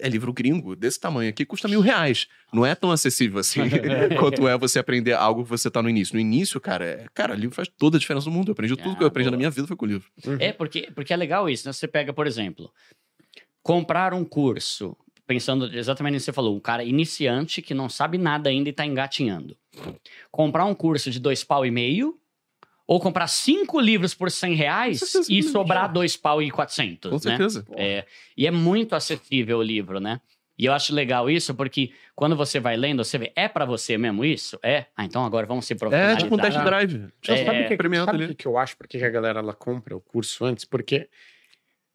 é 0.00 0.08
livro 0.08 0.32
gringo 0.32 0.74
desse 0.74 0.98
tamanho 0.98 1.28
aqui, 1.28 1.44
custa 1.44 1.68
mil 1.68 1.80
reais. 1.82 2.26
Não 2.50 2.64
é 2.64 2.74
tão 2.74 2.90
acessível 2.90 3.38
assim 3.38 3.60
quanto 4.18 4.48
é 4.48 4.56
você 4.56 4.78
aprender 4.78 5.12
algo 5.12 5.44
que 5.44 5.50
você 5.50 5.70
tá 5.70 5.82
no 5.82 5.90
início. 5.90 6.14
No 6.14 6.20
início, 6.20 6.58
cara, 6.60 6.84
é, 6.84 7.06
cara, 7.12 7.34
livro 7.34 7.54
faz 7.54 7.68
toda 7.76 7.98
a 7.98 8.00
diferença 8.00 8.26
no 8.30 8.34
mundo. 8.34 8.48
Eu 8.48 8.52
aprendi 8.52 8.74
tudo 8.76 8.92
Ah, 8.92 8.96
que 8.96 9.02
eu 9.02 9.06
aprendi 9.08 9.28
boa. 9.28 9.32
na 9.32 9.36
minha 9.38 9.50
vida 9.50 9.66
foi 9.66 9.76
com 9.76 9.84
o 9.84 9.88
livro. 9.88 10.08
É, 10.38 10.50
porque, 10.52 10.88
porque 10.94 11.12
é 11.12 11.16
legal 11.16 11.48
isso, 11.50 11.68
né? 11.68 11.72
Você 11.74 11.86
pega, 11.86 12.12
por 12.12 12.26
exemplo, 12.26 12.70
comprar 13.66 14.14
um 14.14 14.24
curso, 14.24 14.96
pensando 15.26 15.66
exatamente 15.76 16.14
nisso 16.14 16.24
que 16.26 16.30
você 16.30 16.34
falou, 16.34 16.54
um 16.56 16.60
cara 16.60 16.84
iniciante 16.84 17.60
que 17.60 17.74
não 17.74 17.88
sabe 17.88 18.16
nada 18.16 18.48
ainda 18.48 18.68
e 18.68 18.72
tá 18.72 18.86
engatinhando. 18.86 19.56
Comprar 20.30 20.64
um 20.66 20.74
curso 20.74 21.10
de 21.10 21.18
dois 21.18 21.42
pau 21.42 21.66
e 21.66 21.70
meio, 21.70 22.16
ou 22.86 23.00
comprar 23.00 23.26
cinco 23.26 23.80
livros 23.80 24.14
por 24.14 24.30
100 24.30 24.54
reais 24.54 25.02
e 25.28 25.42
sobrar 25.42 25.92
dois 25.92 26.16
pau 26.16 26.40
e 26.40 26.48
400, 26.48 27.10
Com 27.10 27.16
né? 27.16 27.20
certeza. 27.36 27.66
É, 27.72 28.04
e 28.36 28.46
é 28.46 28.50
muito 28.52 28.94
acessível 28.94 29.58
o 29.58 29.62
livro, 29.62 29.98
né? 29.98 30.20
E 30.56 30.64
eu 30.66 30.72
acho 30.72 30.94
legal 30.94 31.28
isso 31.28 31.52
porque 31.54 31.90
quando 32.14 32.36
você 32.36 32.60
vai 32.60 32.76
lendo, 32.76 33.04
você 33.04 33.18
vê, 33.18 33.32
é 33.34 33.48
pra 33.48 33.64
você 33.64 33.98
mesmo 33.98 34.24
isso? 34.24 34.58
É? 34.62 34.86
Ah, 34.96 35.04
então 35.04 35.24
agora 35.24 35.44
vamos 35.44 35.66
se 35.66 35.72
É 35.72 35.76
profissionalizar. 35.76 36.22
tipo 36.22 36.34
um 36.34 36.38
test 36.38 36.58
drive. 36.58 37.08
Já 37.20 37.34
É. 37.34 37.44
sabe 37.44 37.60
o 37.62 37.66
que 37.66 37.74
é 37.74 38.04
Sabe 38.04 38.24
ali. 38.24 38.34
que, 38.36 38.46
eu 38.46 38.56
acho? 38.56 38.76
Por 38.76 38.86
que 38.86 38.96
que 38.98 39.04
a 39.04 39.10
galera 39.10 39.40
ela 39.40 39.52
compra 39.52 39.94
o 39.96 40.00
curso 40.00 40.44
antes? 40.44 40.64
Porque 40.64 41.08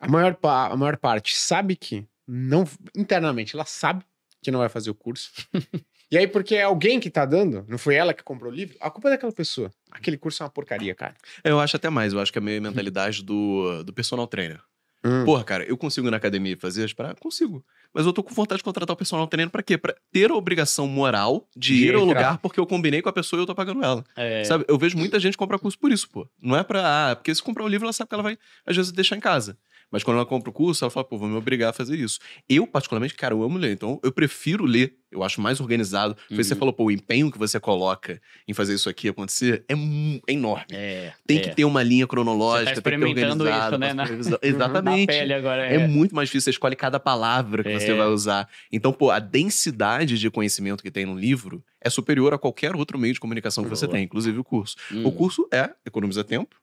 a 0.02 0.08
maior, 0.10 0.38
a 0.44 0.76
maior 0.76 0.98
parte 0.98 1.36
sabe 1.38 1.76
que 1.76 2.06
não. 2.28 2.68
Internamente, 2.96 3.56
ela 3.56 3.66
sabe 3.66 4.04
que 4.42 4.52
não 4.52 4.60
vai 4.60 4.70
fazer 4.70 4.90
o 4.90 4.96
curso. 4.96 5.32
e 6.12 6.18
aí, 6.18 6.28
porque 6.28 6.56
é 6.56 6.64
alguém 6.64 7.00
que 7.00 7.10
tá 7.10 7.26
dando, 7.26 7.64
não 7.68 7.78
foi 7.78 7.96
ela 7.96 8.14
que 8.14 8.24
comprou 8.24 8.52
o 8.52 8.56
livro, 8.56 8.76
a 8.82 8.90
culpa 8.90 9.10
é 9.10 9.12
daquela 9.12 9.32
pessoa. 9.32 9.72
Aquele 9.92 10.18
curso 10.18 10.42
é 10.42 10.46
uma 10.46 10.50
porcaria, 10.52 10.96
cara. 10.96 11.16
Eu 11.44 11.60
acho 11.60 11.76
até 11.76 11.90
mais. 11.90 12.14
Eu 12.14 12.20
acho 12.20 12.32
que 12.32 12.38
é 12.40 12.42
meio 12.42 12.58
a 12.60 12.62
mentalidade 12.62 13.24
do, 13.24 13.84
do 13.84 13.94
personal 13.94 14.26
trainer. 14.28 14.60
Hum. 15.04 15.26
Porra, 15.26 15.44
cara, 15.44 15.64
eu 15.64 15.76
consigo 15.76 16.08
ir 16.08 16.12
na 16.12 16.18
academia 16.18 16.56
fazer 16.60 16.84
as 16.84 16.94
paradas? 16.94 17.20
Consigo. 17.20 17.66
Mas 17.92 18.06
eu 18.06 18.14
tô 18.14 18.22
com 18.24 18.34
vontade 18.36 18.60
de 18.60 18.64
contratar 18.64 18.94
o 18.94 18.98
personal 18.98 19.26
trainer 19.26 19.50
pra 19.50 19.64
quê? 19.64 19.76
Pra 19.76 19.96
ter 20.12 20.30
a 20.30 20.36
obrigação 20.36 20.88
moral 20.88 21.48
de 21.58 21.76
De 21.76 21.86
ir 21.88 21.96
ao 21.96 22.02
entrar. 22.04 22.08
lugar 22.20 22.38
porque 22.38 22.60
eu 22.60 22.68
combinei 22.68 23.02
com 23.02 23.10
a 23.10 23.14
pessoa 23.14 23.40
e 23.40 23.42
eu 23.42 23.48
tô 23.48 23.56
pagando 23.56 23.84
ela. 23.84 24.04
É, 24.16 24.44
Sabe? 24.44 24.64
Eu 24.68 24.78
vejo 24.78 24.96
muita 24.98 25.20
gente 25.20 25.36
comprar 25.36 25.58
curso 25.58 25.78
por 25.78 25.92
isso, 25.92 26.08
pô. 26.08 26.30
Não 26.40 26.56
é 26.56 26.64
pra. 26.64 27.12
Ah, 27.12 27.16
porque 27.16 27.34
se 27.34 27.42
comprar 27.42 27.64
o 27.64 27.68
livro, 27.68 27.86
ela 27.86 27.94
sabe 27.94 28.10
que 28.10 28.14
ela 28.14 28.22
vai, 28.24 28.38
às 28.64 28.76
vezes, 28.76 28.92
deixar 28.92 29.16
em 29.16 29.20
casa. 29.20 29.58
Mas 29.92 30.04
quando 30.04 30.18
ela 30.18 30.26
compra 30.26 30.50
o 30.50 30.54
curso, 30.54 30.84
ela 30.84 30.90
fala, 30.92 31.04
pô, 31.04 31.18
vou 31.18 31.28
me 31.28 31.36
obrigar 31.36 31.72
a 31.72 31.74
fazer 31.74 31.98
isso. 32.00 32.18
Eu, 32.48 32.66
particularmente, 32.66 33.14
cara, 33.14 33.34
eu 33.34 33.44
amo 33.44 33.58
ler. 33.58 33.74
Então, 33.74 34.00
eu 34.04 34.12
prefiro 34.12 34.64
ler. 34.66 34.96
Eu 35.12 35.22
acho 35.24 35.42
mais 35.42 35.60
organizado. 35.60 36.16
Que 36.30 36.36
Você 36.36 36.54
Uhum. 36.54 36.60
falou, 36.60 36.74
pô, 36.74 36.86
o 36.86 36.92
empenho 36.92 37.30
que 37.30 37.38
você 37.38 37.60
coloca 37.60 38.22
em 38.48 38.54
fazer 38.54 38.74
isso 38.76 38.88
aqui 38.90 39.10
acontecer 39.10 39.66
é, 39.68 39.74
é 39.74 40.34
enorme. 40.34 40.64
é, 40.72 41.12
Tem 41.28 41.38
é. 41.38 41.42
que 41.42 41.54
ter 41.54 41.66
uma 41.66 41.84
linha 41.84 42.08
cronológica, 42.08 42.76
Você 42.76 42.82
tá 42.82 42.90
tem 42.90 43.00
que 43.00 43.06
ter 43.16 43.26
organizado. 43.28 43.70
isso, 43.74 43.78
né, 43.78 43.94
na- 43.94 44.06
revisão. 44.06 44.40
Na 44.42 44.48
Exatamente. 44.48 45.08
pele 45.08 45.34
agora. 45.34 45.66
É 45.66 45.86
muito 45.86 46.16
mais 46.16 46.30
difícil, 46.30 46.46
você 46.46 46.50
escolhe 46.52 46.76
cada 46.78 46.98
palavra 46.98 47.62
que 47.62 47.70
É. 47.70 47.78
você 47.80 47.94
vai 47.94 48.08
usar. 48.08 48.48
Então, 48.72 48.94
pô, 48.94 49.12
a 49.12 49.20
densidade 49.20 50.18
de 50.18 50.30
conhecimento 50.30 50.82
que 50.82 50.90
tem 50.92 51.06
no 51.06 51.18
livro 51.20 51.62
é 51.82 51.90
superior 51.90 52.34
a 52.34 52.38
qualquer 52.38 52.76
outro 52.76 52.98
meio 52.98 53.14
de 53.14 53.20
comunicação 53.20 53.64
que 53.66 53.70
você 53.70 53.88
tem, 53.88 54.04
inclusive 54.06 54.38
o 54.40 54.44
curso. 54.44 54.76
Hum. 54.92 55.06
O 55.06 55.12
curso 55.12 55.46
é 55.52 55.72
economiza 55.86 56.24
tempo 56.24 56.56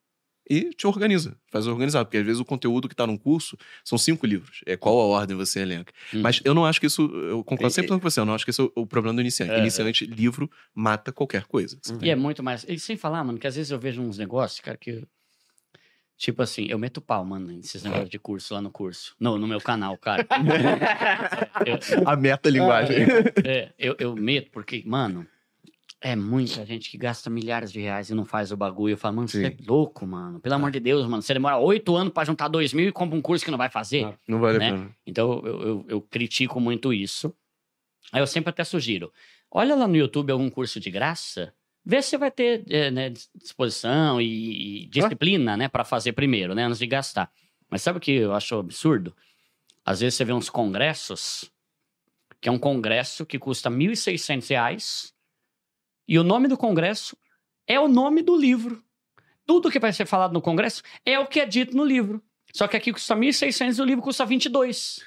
e 0.49 0.71
te 0.71 0.87
organiza, 0.87 1.37
faz 1.51 1.67
organizar, 1.67 2.05
porque 2.05 2.17
às 2.19 2.25
vezes 2.27 2.41
o 2.41 2.45
conteúdo 2.45 2.89
que 2.89 2.95
tá 2.95 3.07
num 3.07 3.17
curso 3.17 3.57
são 3.85 3.97
cinco 3.99 4.27
livros. 4.27 4.61
É 4.67 4.77
qual 4.77 4.99
a 5.01 5.05
ordem 5.05 5.37
você 5.37 5.61
elenca. 5.61 5.93
Hum. 6.15 6.21
Mas 6.23 6.41
eu 6.45 6.55
não 6.55 6.65
acho 6.65 6.81
que 6.81 6.87
isso, 6.87 7.03
eu 7.03 7.45
concordo 7.45 7.73
E- 7.73 7.83
100% 7.83 7.89
com 7.89 7.99
você, 8.11 8.21
eu 8.21 8.25
não 8.25 8.35
acho 8.35 8.45
que 8.45 8.51
esse 8.51 8.61
é 8.61 8.65
o- 8.75 8.87
problema 8.87 9.15
do 9.17 9.21
iniciante. 9.21 9.53
É, 9.53 9.59
Iniciante, 9.59 10.07
livro 10.07 10.51
mata 10.75 11.13
qualquer 11.13 11.45
coisa. 11.45 11.79
Uhum. 11.91 11.99
E 12.03 12.11
é 12.11 12.17
muito 12.17 12.43
mais. 12.43 12.65
E 12.69 12.79
sem 12.79 12.97
falar, 12.97 13.23
mano, 13.25 13.39
que 13.39 13.47
às 13.47 13.57
vezes 13.57 13.71
eu 13.71 13.79
vejo 13.79 14.01
uns 14.03 14.19
negócios, 14.19 14.61
cara, 14.61 14.77
que. 14.77 15.05
Tipo 16.17 16.43
assim, 16.43 16.67
eu 16.69 16.79
meto 16.81 17.01
pau, 17.01 17.25
mano, 17.25 17.47
nesses 17.47 17.81
negócios 17.85 18.11
de 18.11 18.19
curso 18.19 18.53
lá 18.53 18.61
no 18.61 18.73
curso. 18.73 19.15
No, 19.21 19.39
no 19.39 19.47
meu 19.47 19.61
canal, 19.61 19.97
cara. 19.97 20.27
eu, 21.65 21.79
A 22.09 22.17
meta-linguagem. 22.17 23.07
é, 23.45 23.73
eu, 23.79 23.95
eu 24.01 24.17
meto 24.17 24.51
porque, 24.51 24.83
mano, 24.85 25.25
é 26.01 26.15
muita 26.15 26.65
gente 26.65 26.91
que 26.91 26.97
gasta 26.97 27.29
milhares 27.29 27.73
de 27.73 27.81
reais 27.81 28.09
e 28.11 28.15
não 28.15 28.25
faz 28.25 28.53
o 28.53 28.57
bagulho. 28.57 28.93
Eu 28.93 28.99
falo, 28.99 29.17
mano, 29.17 29.29
você 29.29 29.47
é 29.47 29.57
louco, 29.67 30.07
mano. 30.07 30.39
Pelo 30.41 30.55
amor 30.55 30.71
de 30.71 30.79
Deus, 30.81 31.07
mano. 31.09 31.21
Você 31.23 31.35
demora 31.35 31.57
oito 31.59 31.97
anos 31.97 32.13
pra 32.13 32.25
juntar 32.25 32.49
dois 32.49 32.73
mil 32.73 32.89
e 32.89 32.93
compra 32.93 33.19
um 33.19 33.23
curso 33.23 33.45
que 33.45 33.51
não 33.51 33.59
vai 33.59 33.69
fazer. 33.69 34.05
Ah. 34.05 34.15
Não 34.29 34.39
vale 34.41 34.59
Né? 34.59 34.69
a 34.69 34.73
pena. 34.73 34.97
Então 35.07 35.43
eu, 35.45 35.61
eu, 35.63 35.87
eu 35.89 36.01
critico 36.03 36.61
muito 36.61 36.93
isso. 36.93 37.35
Aí 38.13 38.21
eu 38.21 38.27
sempre 38.27 38.51
até 38.51 38.63
sugiro: 38.65 39.13
olha 39.51 39.75
lá 39.75 39.89
no 39.89 39.97
YouTube 39.97 40.31
algum 40.31 40.49
curso 40.49 40.79
de 40.81 40.91
graça, 40.91 41.53
Vê 41.85 42.03
se 42.03 42.11
você 42.11 42.19
vai 42.19 42.31
ter 42.31 42.65
é, 42.69 42.91
né, 42.91 43.09
disposição 43.35 44.21
e, 44.21 44.83
e 44.83 44.87
disciplina, 44.89 45.57
né, 45.57 45.69
para 45.69 45.85
fazer 45.85 46.13
primeiro, 46.13 46.55
né, 46.55 46.65
antes 46.65 46.79
de 46.79 46.87
gastar. 46.87 47.31
Mas 47.71 47.81
sabe 47.81 47.97
o 47.97 48.01
que 48.01 48.11
eu 48.11 48.35
acho 48.35 48.57
absurdo? 48.57 49.17
Às 49.87 50.01
vezes 50.01 50.15
você 50.17 50.25
vê 50.25 50.35
uns 50.35 50.51
congressos, 50.51 51.51
que 52.43 52.49
é 52.49 52.53
um 52.53 52.59
congresso 52.59 53.25
que 53.25 53.39
custa 53.39 53.71
R$ 53.71 53.77
1.600 53.77 55.13
e 56.09 56.19
o 56.19 56.25
nome 56.25 56.49
do 56.49 56.57
congresso 56.57 57.17
é 57.67 57.79
o 57.79 57.87
nome 57.87 58.23
do 58.23 58.35
livro. 58.35 58.83
Tudo 59.45 59.71
que 59.71 59.79
vai 59.79 59.93
ser 59.93 60.07
falado 60.07 60.33
no 60.33 60.41
congresso 60.41 60.83
é 61.05 61.19
o 61.19 61.27
que 61.27 61.41
é 61.41 61.47
dito 61.47 61.77
no 61.77 61.85
livro. 61.85 62.23
Só 62.53 62.67
que 62.67 62.77
aqui 62.77 62.93
custa 62.93 63.15
1.600 63.15 63.79
e 63.79 63.83
o 63.83 63.85
livro 63.85 64.03
custa 64.03 64.25
22. 64.25 65.01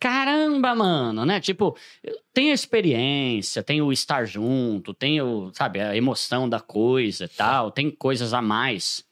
Caramba, 0.00 0.74
mano, 0.74 1.24
né? 1.24 1.40
Tipo, 1.40 1.76
tem 2.32 2.50
a 2.50 2.54
experiência, 2.54 3.62
tem 3.62 3.82
o 3.82 3.92
estar 3.92 4.24
junto, 4.24 4.94
tem 4.94 5.20
o, 5.20 5.52
sabe, 5.52 5.80
a 5.80 5.96
emoção 5.96 6.48
da 6.48 6.60
coisa 6.60 7.24
e 7.24 7.28
tal, 7.28 7.70
tem 7.70 7.90
coisas 7.90 8.32
a 8.32 8.40
mais. 8.40 9.04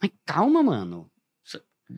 Mas 0.00 0.10
calma, 0.24 0.62
mano. 0.62 1.10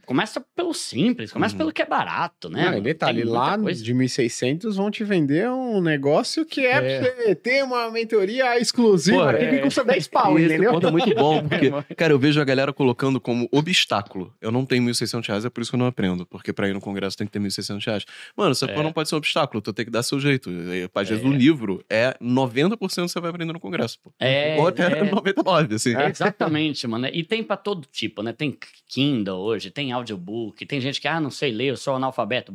Começa 0.05 0.45
pelo 0.55 0.75
simples, 0.75 1.33
começa 1.33 1.55
uhum. 1.55 1.59
pelo 1.59 1.73
que 1.73 1.81
é 1.81 1.87
barato, 1.87 2.51
né? 2.51 2.71
Não, 2.71 2.79
e 2.79 2.81
detalhe, 2.83 3.25
lá 3.25 3.57
coisa. 3.57 3.83
de 3.83 3.95
1.600 3.95 4.75
vão 4.75 4.91
te 4.91 5.03
vender 5.03 5.49
um 5.49 5.81
negócio 5.81 6.45
que 6.45 6.67
é, 6.67 7.31
é. 7.31 7.35
ter 7.35 7.65
uma 7.65 7.91
mentoria 7.91 8.59
exclusiva 8.61 9.17
Pô, 9.17 9.29
aqui 9.29 9.45
é. 9.45 9.57
que 9.57 9.63
custa 9.63 9.83
10 9.83 10.09
pau, 10.09 10.39
Esse 10.39 10.47
entendeu? 10.47 10.73
ponto 10.73 10.87
é 10.89 10.91
muito 10.91 11.15
bom, 11.15 11.41
porque, 11.49 11.95
cara, 11.95 12.13
eu 12.13 12.19
vejo 12.19 12.39
a 12.39 12.45
galera 12.45 12.71
colocando 12.71 13.19
como 13.19 13.49
obstáculo. 13.51 14.35
Eu 14.43 14.53
não 14.53 14.67
tenho 14.67 14.85
1.600 14.85 15.27
reais, 15.27 15.45
é 15.47 15.51
por 15.51 15.63
isso 15.63 15.71
que 15.71 15.77
eu 15.77 15.79
não 15.81 15.87
aprendo, 15.87 16.27
porque 16.27 16.53
pra 16.53 16.69
ir 16.69 16.75
no 16.75 16.81
congresso 16.81 17.17
tem 17.17 17.27
que 17.27 17.33
ter 17.33 17.41
1.600 17.41 17.87
reais. 17.87 18.05
Mano, 18.37 18.53
isso 18.53 18.67
é. 18.67 18.83
não 18.83 18.93
pode 18.93 19.09
ser 19.09 19.15
um 19.15 19.19
obstáculo, 19.19 19.63
tu 19.63 19.73
tem 19.73 19.87
que 19.87 19.91
dar 19.91 20.03
seu 20.03 20.21
jeito. 20.21 20.51
Às 20.95 21.09
vezes 21.09 21.25
o 21.25 21.31
livro 21.31 21.83
é 21.89 22.15
90% 22.21 23.09
você 23.09 23.21
vai 23.21 23.31
aprender 23.31 23.53
no 23.55 23.61
congresso, 23.61 23.99
pô. 24.03 24.13
É, 24.21 24.57
Ou 24.59 24.67
até 24.67 24.85
é. 24.85 25.11
99%, 25.11 25.75
assim. 25.75 25.97
exatamente, 25.97 26.87
mano. 26.87 27.07
E 27.11 27.25
tem 27.25 27.43
pra 27.43 27.57
todo 27.57 27.87
tipo, 27.91 28.23
né? 28.23 28.33
Tem 28.33 28.57
Kindle 28.87 29.39
hoje, 29.39 29.71
tem 29.79 29.93
audiobook, 29.93 30.67
tem 30.67 30.81
gente 30.81 31.01
que, 31.01 31.07
ah, 31.07 31.21
não 31.21 31.31
sei 31.31 31.53
ler, 31.53 31.69
eu 31.69 31.77
sou 31.77 31.95
analfabeto. 31.95 32.53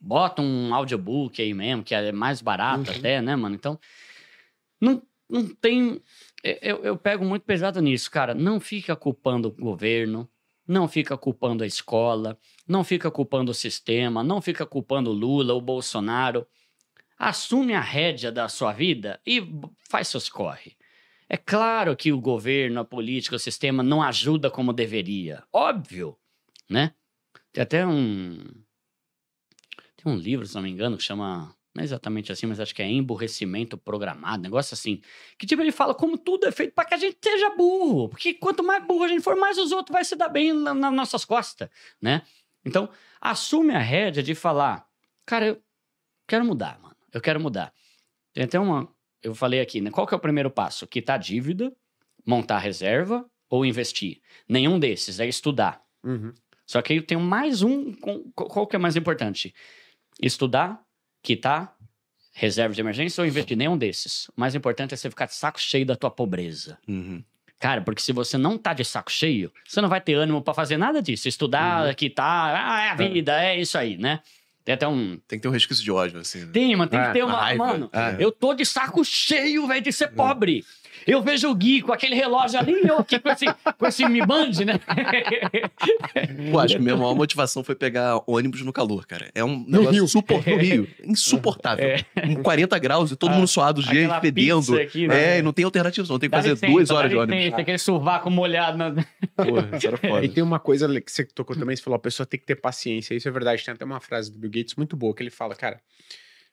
Bota 0.00 0.40
um 0.40 0.72
audiobook 0.72 1.42
aí 1.42 1.52
mesmo, 1.52 1.82
que 1.82 1.92
é 1.92 2.12
mais 2.12 2.40
barato 2.40 2.92
uhum. 2.92 2.96
até, 2.96 3.20
né, 3.20 3.34
mano? 3.34 3.56
Então, 3.56 3.76
não, 4.80 5.02
não 5.28 5.48
tem. 5.48 6.00
Eu, 6.44 6.84
eu 6.84 6.96
pego 6.96 7.24
muito 7.24 7.42
pesado 7.42 7.82
nisso, 7.82 8.08
cara. 8.08 8.34
Não 8.34 8.60
fica 8.60 8.94
culpando 8.94 9.48
o 9.48 9.50
governo, 9.50 10.30
não 10.64 10.86
fica 10.86 11.18
culpando 11.18 11.64
a 11.64 11.66
escola, 11.66 12.38
não 12.68 12.84
fica 12.84 13.10
culpando 13.10 13.50
o 13.50 13.54
sistema, 13.54 14.22
não 14.22 14.40
fica 14.40 14.64
culpando 14.64 15.10
o 15.10 15.14
Lula, 15.14 15.52
o 15.54 15.60
Bolsonaro. 15.60 16.46
Assume 17.18 17.74
a 17.74 17.80
rédea 17.80 18.30
da 18.30 18.48
sua 18.48 18.72
vida 18.72 19.20
e 19.26 19.42
faz 19.88 20.06
seus 20.06 20.28
corre. 20.28 20.76
É 21.28 21.36
claro 21.36 21.96
que 21.96 22.12
o 22.12 22.20
governo, 22.20 22.78
a 22.78 22.84
política, 22.84 23.34
o 23.34 23.40
sistema 23.40 23.82
não 23.82 24.00
ajuda 24.00 24.48
como 24.48 24.72
deveria. 24.72 25.42
Óbvio, 25.52 26.16
né? 26.70 26.94
Tem 27.52 27.62
até 27.62 27.86
um. 27.86 28.38
Tem 29.96 30.12
um 30.12 30.16
livro, 30.16 30.46
se 30.46 30.54
não 30.54 30.62
me 30.62 30.70
engano, 30.70 30.96
que 30.96 31.02
chama. 31.02 31.54
Não 31.74 31.82
é 31.82 31.84
exatamente 31.84 32.32
assim, 32.32 32.46
mas 32.46 32.58
acho 32.58 32.74
que 32.74 32.82
é 32.82 32.88
emburrecimento 32.88 33.76
programado, 33.78 34.42
negócio 34.42 34.74
assim. 34.74 35.00
Que 35.38 35.46
tipo, 35.46 35.62
ele 35.62 35.70
fala 35.70 35.94
como 35.94 36.18
tudo 36.18 36.46
é 36.46 36.52
feito 36.52 36.74
para 36.74 36.84
que 36.84 36.94
a 36.94 36.96
gente 36.96 37.18
seja 37.22 37.50
burro. 37.50 38.08
Porque 38.08 38.34
quanto 38.34 38.62
mais 38.64 38.84
burro 38.84 39.04
a 39.04 39.08
gente 39.08 39.22
for, 39.22 39.36
mais 39.36 39.56
os 39.56 39.70
outros 39.70 39.92
vai 39.92 40.04
se 40.04 40.16
dar 40.16 40.28
bem 40.28 40.52
na, 40.52 40.74
nas 40.74 40.92
nossas 40.92 41.24
costas, 41.24 41.68
né? 42.00 42.22
Então, 42.64 42.90
assume 43.20 43.72
a 43.72 43.78
rédea 43.78 44.22
de 44.22 44.34
falar, 44.34 44.86
cara, 45.24 45.46
eu 45.46 45.62
quero 46.26 46.44
mudar, 46.44 46.80
mano. 46.80 46.96
Eu 47.12 47.20
quero 47.20 47.40
mudar. 47.40 47.72
Tem 48.32 48.44
até 48.44 48.58
uma, 48.58 48.92
eu 49.22 49.34
falei 49.34 49.60
aqui, 49.60 49.80
né? 49.80 49.90
Qual 49.90 50.06
que 50.06 50.14
é 50.14 50.16
o 50.16 50.20
primeiro 50.20 50.50
passo? 50.50 50.86
Quitar 50.86 51.18
dívida, 51.18 51.74
montar 52.26 52.58
reserva 52.58 53.28
ou 53.48 53.64
investir? 53.64 54.20
Nenhum 54.48 54.78
desses, 54.78 55.20
é 55.20 55.26
estudar. 55.26 55.82
Uhum. 56.02 56.32
Só 56.70 56.80
que 56.80 56.92
aí 56.92 57.00
eu 57.00 57.02
tenho 57.02 57.20
mais 57.20 57.62
um. 57.62 57.92
Qual 58.32 58.64
que 58.64 58.76
é 58.76 58.78
mais 58.78 58.94
importante? 58.94 59.52
Estudar, 60.22 60.80
quitar, 61.20 61.74
reserva 62.32 62.72
de 62.72 62.80
emergência 62.80 63.20
ou 63.20 63.26
investir? 63.26 63.56
Nenhum 63.56 63.76
desses. 63.76 64.28
O 64.28 64.34
mais 64.36 64.54
importante 64.54 64.94
é 64.94 64.96
você 64.96 65.10
ficar 65.10 65.26
de 65.26 65.34
saco 65.34 65.60
cheio 65.60 65.84
da 65.84 65.96
tua 65.96 66.12
pobreza. 66.12 66.78
Uhum. 66.86 67.24
Cara, 67.58 67.80
porque 67.82 68.00
se 68.00 68.12
você 68.12 68.38
não 68.38 68.56
tá 68.56 68.72
de 68.72 68.84
saco 68.84 69.10
cheio, 69.10 69.52
você 69.66 69.80
não 69.80 69.88
vai 69.88 70.00
ter 70.00 70.14
ânimo 70.14 70.42
para 70.42 70.54
fazer 70.54 70.76
nada 70.76 71.02
disso. 71.02 71.26
Estudar, 71.26 71.88
uhum. 71.88 71.94
quitar, 71.94 72.54
ah, 72.54 72.84
é 72.84 72.90
a 72.90 72.94
vida, 72.94 73.42
é. 73.42 73.56
é 73.56 73.60
isso 73.60 73.76
aí, 73.76 73.96
né? 73.96 74.20
Tem 74.64 74.74
até 74.74 74.86
um. 74.86 75.18
Tem 75.26 75.38
que 75.38 75.42
ter 75.42 75.48
um 75.48 75.52
resquício 75.52 75.82
de 75.82 75.90
ódio, 75.90 76.20
assim. 76.20 76.40
Né? 76.40 76.50
Tem, 76.52 76.76
mano, 76.76 76.90
tem 76.90 77.00
é, 77.00 77.06
que 77.06 77.12
ter 77.12 77.24
uma. 77.24 77.40
Raiva. 77.40 77.66
Mano, 77.66 77.90
é. 77.92 78.16
eu 78.18 78.30
tô 78.30 78.54
de 78.54 78.64
saco 78.64 79.04
cheio, 79.04 79.66
velho, 79.66 79.82
de 79.82 79.92
ser 79.92 80.04
é. 80.04 80.08
pobre. 80.08 80.64
Eu 81.06 81.22
vejo 81.22 81.48
o 81.48 81.54
Gui 81.54 81.82
com 81.82 81.92
aquele 81.92 82.14
relógio 82.14 82.58
ali 82.58 82.72
e 82.72 82.86
eu 82.86 82.98
aqui 82.98 83.18
com 83.18 83.28
esse, 83.30 83.46
com 83.78 83.86
esse 83.86 84.06
Mi 84.08 84.24
Band, 84.24 84.50
né? 84.64 84.78
Pô, 86.50 86.58
acho 86.58 86.76
que 86.76 86.82
minha 86.82 86.96
maior 86.96 87.14
motivação 87.14 87.64
foi 87.64 87.74
pegar 87.74 88.20
ônibus 88.26 88.62
no 88.62 88.72
calor, 88.72 89.06
cara. 89.06 89.30
É 89.34 89.42
um 89.42 89.64
negócio 89.66 89.92
Rio. 89.92 90.08
Super, 90.08 90.46
no 90.46 90.56
Rio. 90.56 90.88
Insuportável. 91.04 91.84
É. 91.84 92.04
Em 92.24 92.42
40 92.42 92.78
graus 92.78 93.10
e 93.10 93.16
todo 93.16 93.32
ah, 93.32 93.34
mundo 93.34 93.48
suado, 93.48 93.82
dia 93.82 94.20
fedendo. 94.20 94.76
Aqui, 94.76 95.08
né? 95.08 95.36
É, 95.36 95.38
e 95.38 95.42
não 95.42 95.52
tem 95.52 95.64
alternativa, 95.64 96.06
não. 96.08 96.18
Tem 96.18 96.28
que 96.28 96.36
fazer 96.36 96.50
licença, 96.50 96.72
duas 96.72 96.90
horas 96.90 97.10
de 97.10 97.16
ônibus. 97.16 97.42
Tem, 97.42 97.50
tem 97.50 97.62
aquele 97.62 97.78
sovaco 97.78 98.30
molhado. 98.30 98.76
Na... 98.76 98.90
Pô, 98.90 99.76
isso 99.76 99.86
era 99.86 99.96
foda. 99.98 100.24
E 100.24 100.28
tem 100.28 100.42
uma 100.42 100.58
coisa 100.58 101.00
que 101.00 101.10
você 101.10 101.24
tocou 101.24 101.56
também, 101.56 101.76
você 101.76 101.82
falou, 101.82 101.96
a 101.96 102.00
pessoa 102.00 102.26
tem 102.26 102.38
que 102.38 102.46
ter 102.46 102.56
paciência. 102.56 103.14
Isso 103.14 103.26
é 103.26 103.30
verdade. 103.30 103.64
Tem 103.64 103.72
até 103.72 103.84
uma 103.84 104.00
frase 104.00 104.30
do 104.30 104.38
Bill 104.50 104.62
Gates 104.62 104.74
muito 104.74 104.96
boa, 104.96 105.14
que 105.14 105.22
ele 105.22 105.30
fala, 105.30 105.54
cara, 105.54 105.80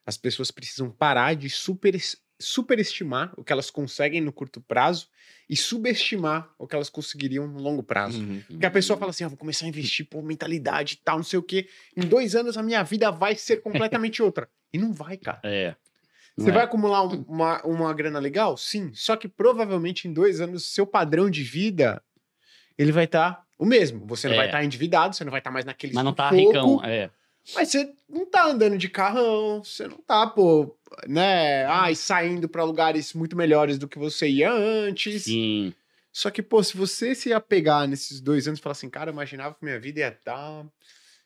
as 0.05 0.17
pessoas 0.17 0.51
precisam 0.51 0.89
parar 0.89 1.35
de 1.35 1.49
super 1.49 1.99
superestimar 2.39 3.33
o 3.35 3.43
que 3.43 3.51
elas 3.51 3.71
conseguem 3.71 4.21
no 4.21 4.31
curto 4.31 4.61
prazo 4.61 5.09
e 5.49 5.55
subestimar 5.55 6.53
o 6.57 6.67
que 6.67 6.75
elas 6.75 6.89
conseguiriam 6.89 7.47
no 7.47 7.59
longo 7.59 7.81
prazo. 7.81 8.21
Uhum. 8.21 8.43
Porque 8.47 8.65
a 8.65 8.71
pessoa 8.71 8.97
fala 8.97 9.09
assim: 9.09 9.23
ah, 9.23 9.27
vou 9.27 9.37
começar 9.37 9.65
a 9.65 9.69
investir 9.69 10.07
por 10.07 10.23
mentalidade 10.23 10.93
e 10.93 10.97
tal, 10.97 11.17
não 11.17 11.23
sei 11.23 11.39
o 11.39 11.43
quê. 11.43 11.67
Em 11.95 12.01
dois 12.01 12.35
anos 12.35 12.55
a 12.55 12.63
minha 12.63 12.83
vida 12.83 13.09
vai 13.11 13.35
ser 13.35 13.57
completamente 13.57 14.21
outra. 14.21 14.47
E 14.71 14.77
não 14.77 14.93
vai, 14.93 15.17
cara. 15.17 15.39
É. 15.43 15.75
Você 16.37 16.49
é. 16.49 16.53
vai 16.53 16.63
acumular 16.63 17.03
um, 17.03 17.23
uma, 17.27 17.65
uma 17.65 17.93
grana 17.93 18.19
legal? 18.19 18.55
Sim. 18.55 18.91
Só 18.93 19.15
que 19.15 19.27
provavelmente 19.27 20.07
em 20.07 20.13
dois 20.13 20.39
anos 20.39 20.65
seu 20.65 20.85
padrão 20.85 21.29
de 21.29 21.41
vida 21.41 22.03
ele 22.77 22.91
vai 22.91 23.05
estar 23.05 23.33
tá 23.33 23.43
o 23.57 23.65
mesmo. 23.65 24.05
Você 24.05 24.27
não 24.27 24.35
é. 24.35 24.37
vai 24.37 24.45
estar 24.47 24.59
tá 24.59 24.63
endividado, 24.63 25.15
você 25.15 25.23
não 25.23 25.31
vai 25.31 25.39
estar 25.39 25.49
tá 25.49 25.53
mais 25.53 25.65
naquele. 25.65 25.93
Mas 25.93 26.03
não 26.03 26.13
tá 26.13 26.29
ricão, 26.29 26.83
é. 26.83 27.09
Mas 27.55 27.69
você 27.69 27.93
não 28.09 28.25
tá 28.25 28.45
andando 28.45 28.77
de 28.77 28.89
carrão, 28.89 29.63
você 29.63 29.87
não 29.87 29.97
tá, 29.97 30.27
pô, 30.27 30.77
né? 31.07 31.65
Ai, 31.65 31.95
saindo 31.95 32.49
para 32.49 32.63
lugares 32.63 33.13
muito 33.13 33.35
melhores 33.35 33.77
do 33.77 33.87
que 33.87 33.97
você 33.97 34.27
ia 34.27 34.51
antes. 34.51 35.23
Sim. 35.23 35.73
Só 36.11 36.31
que, 36.31 36.41
pô, 36.41 36.63
se 36.63 36.75
você 36.75 37.13
se 37.13 37.31
apegar 37.31 37.87
nesses 37.87 38.19
dois 38.19 38.47
anos 38.47 38.59
e 38.59 38.63
falar 38.63 38.71
assim, 38.71 38.89
cara, 38.89 39.09
eu 39.11 39.13
imaginava 39.13 39.55
que 39.55 39.63
minha 39.63 39.79
vida 39.79 39.99
ia 39.99 40.07
estar. 40.09 40.35
Tá, 40.35 40.65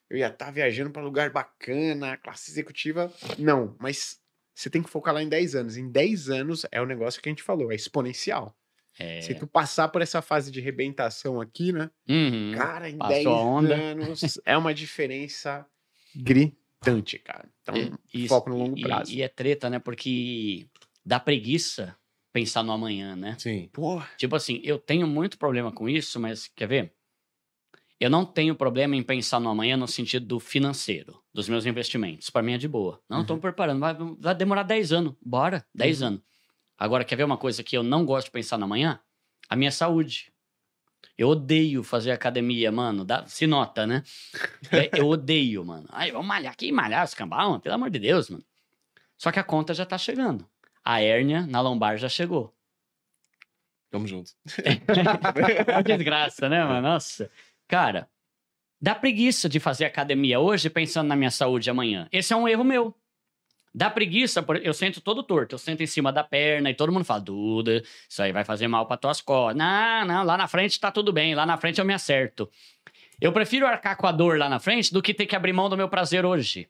eu 0.10 0.18
ia 0.18 0.28
estar 0.28 0.48
tá 0.48 0.52
viajando 0.52 0.92
para 0.92 1.02
lugar 1.02 1.30
bacana, 1.30 2.18
classe 2.18 2.52
executiva. 2.52 3.12
Não, 3.40 3.76
mas 3.80 4.20
você 4.54 4.70
tem 4.70 4.84
que 4.84 4.90
focar 4.90 5.14
lá 5.14 5.24
em 5.24 5.30
10 5.30 5.56
anos. 5.56 5.78
Em 5.78 5.90
10 5.90 6.30
anos 6.30 6.66
é 6.72 6.82
o 6.82 6.86
negócio 6.86 7.22
que 7.22 7.30
a 7.30 7.32
gente 7.32 7.42
falou, 7.42 7.72
é 7.72 7.76
exponencial. 7.76 8.56
É. 9.00 9.22
Se 9.22 9.34
tu 9.34 9.48
passar 9.48 9.88
por 9.88 10.02
essa 10.02 10.22
fase 10.22 10.52
de 10.52 10.60
rebentação 10.60 11.40
aqui, 11.40 11.72
né? 11.72 11.90
Uhum. 12.10 12.54
Cara, 12.56 12.90
em 12.90 12.98
10 12.98 13.26
anos 13.26 14.40
é 14.46 14.58
uma 14.58 14.74
diferença 14.74 15.66
gritante, 16.16 17.20
cara. 17.20 17.50
Então, 17.62 17.76
e, 18.14 18.28
foco 18.28 18.50
no 18.50 18.58
longo 18.58 18.80
prazo. 18.80 19.12
E, 19.12 19.18
e, 19.18 19.22
é 19.22 19.28
treta, 19.28 19.70
né? 19.70 19.80
Porque 19.80 20.68
dá 21.06 21.20
preguiça 21.20 21.96
pensar 22.32 22.64
no 22.64 22.72
amanhã, 22.72 23.16
né? 23.16 23.36
Sim. 23.38 23.70
Porra. 23.74 24.10
Tipo 24.18 24.36
assim, 24.36 24.62
eu 24.64 24.80
tenho 24.80 25.06
muito 25.08 25.38
problema 25.38 25.72
com 25.72 25.88
isso, 25.88 26.20
mas 26.20 26.48
quer 26.48 26.68
ver? 26.68 26.94
Eu 28.00 28.10
não 28.10 28.26
tenho 28.26 28.56
problema 28.56 28.96
em 28.96 29.04
pensar 29.04 29.40
no 29.40 29.50
amanhã 29.50 29.78
no 29.78 29.88
sentido 29.88 30.26
do 30.26 30.40
financeiro, 30.40 31.22
dos 31.32 31.48
meus 31.48 31.68
investimentos. 31.68 32.32
Para 32.32 32.42
mim 32.42 32.54
é 32.54 32.58
de 32.58 32.68
boa. 32.68 33.00
Não, 33.08 33.20
uhum. 33.20 33.26
tô 33.26 33.36
me 33.36 33.42
preparando. 33.42 33.80
Vai, 33.80 33.96
vai 34.20 34.34
demorar 34.34 34.64
10 34.64 34.92
anos. 34.92 35.14
Bora, 35.22 35.64
10 35.76 36.02
uhum. 36.02 36.08
anos. 36.08 36.22
Agora, 36.76 37.06
quer 37.06 37.16
ver 37.16 37.26
uma 37.26 37.38
coisa 37.38 37.64
que 37.64 37.78
eu 37.78 37.84
não 37.84 38.04
gosto 38.04 38.26
de 38.26 38.32
pensar 38.32 38.58
no 38.58 38.66
amanhã? 38.66 39.00
A 39.48 39.56
minha 39.56 39.72
saúde. 39.72 40.31
Eu 41.18 41.30
odeio 41.30 41.84
fazer 41.84 42.12
academia, 42.12 42.72
mano. 42.72 43.06
Dá, 43.06 43.26
se 43.28 43.46
nota, 43.46 43.86
né? 43.86 44.04
É, 44.72 45.00
eu 45.00 45.08
odeio, 45.08 45.64
mano. 45.64 45.88
Aí, 45.92 46.12
vamos 46.12 46.28
malhar 46.28 46.54
aqui, 46.54 46.72
malhar 46.72 47.04
os 47.04 47.14
cambal, 47.14 47.60
pelo 47.60 47.76
amor 47.76 47.90
de 47.90 48.00
Deus, 48.00 48.30
mano. 48.30 48.44
Só 49.18 49.32
que 49.32 49.40
a 49.40 49.44
conta 49.44 49.74
já 49.74 49.86
tá 49.86 49.98
chegando. 49.98 50.50
A 50.84 51.02
hérnia 51.02 51.46
na 51.46 51.62
lombar 51.62 51.98
já 51.98 52.10
chegou. 52.10 52.56
Tamo 53.92 54.08
junto. 54.08 54.32
que 54.48 55.84
desgraça, 55.84 56.48
né, 56.50 56.64
mano? 56.64 56.82
Nossa. 56.82 57.30
Cara, 57.68 58.10
dá 58.82 58.96
preguiça 58.96 59.48
de 59.48 59.60
fazer 59.60 59.86
academia 59.86 60.40
hoje 60.40 60.70
pensando 60.70 61.08
na 61.08 61.16
minha 61.16 61.30
saúde 61.30 61.70
amanhã. 61.70 62.08
Esse 62.12 62.34
é 62.34 62.36
um 62.36 62.48
erro 62.48 62.64
meu. 62.64 62.96
Dá 63.74 63.90
preguiça, 63.90 64.46
eu 64.64 64.74
sento 64.74 65.00
todo 65.00 65.24
torto, 65.24 65.56
eu 65.56 65.60
sento 65.60 65.82
em 65.82 65.88
cima 65.88 66.12
da 66.12 66.24
perna 66.24 66.70
e 66.70 66.74
todo 66.74 66.92
mundo 66.92 67.06
fala, 67.06 67.22
Duda, 67.22 67.82
isso 68.10 68.22
aí 68.22 68.34
vai 68.34 68.44
fazer 68.44 68.68
mal 68.68 68.86
para 68.86 68.98
tuas 68.98 69.22
costas. 69.22 69.56
Não, 69.56 70.06
não, 70.06 70.24
lá 70.24 70.38
na 70.38 70.48
frente 70.48 70.80
tá 70.80 70.92
tudo 70.92 71.14
bem, 71.14 71.34
lá 71.34 71.46
na 71.46 71.56
frente 71.56 71.80
eu 71.80 71.86
me 71.86 71.94
acerto. 71.94 72.50
Eu 73.22 73.32
prefiro 73.32 73.66
arcar 73.66 73.96
com 73.96 74.08
a 74.08 74.12
dor 74.12 74.38
lá 74.38 74.50
na 74.50 74.60
frente 74.60 74.92
do 74.92 75.02
que 75.02 75.14
ter 75.14 75.26
que 75.26 75.36
abrir 75.36 75.54
mão 75.54 75.70
do 75.70 75.78
meu 75.78 75.88
prazer 75.88 76.26
hoje. 76.26 76.68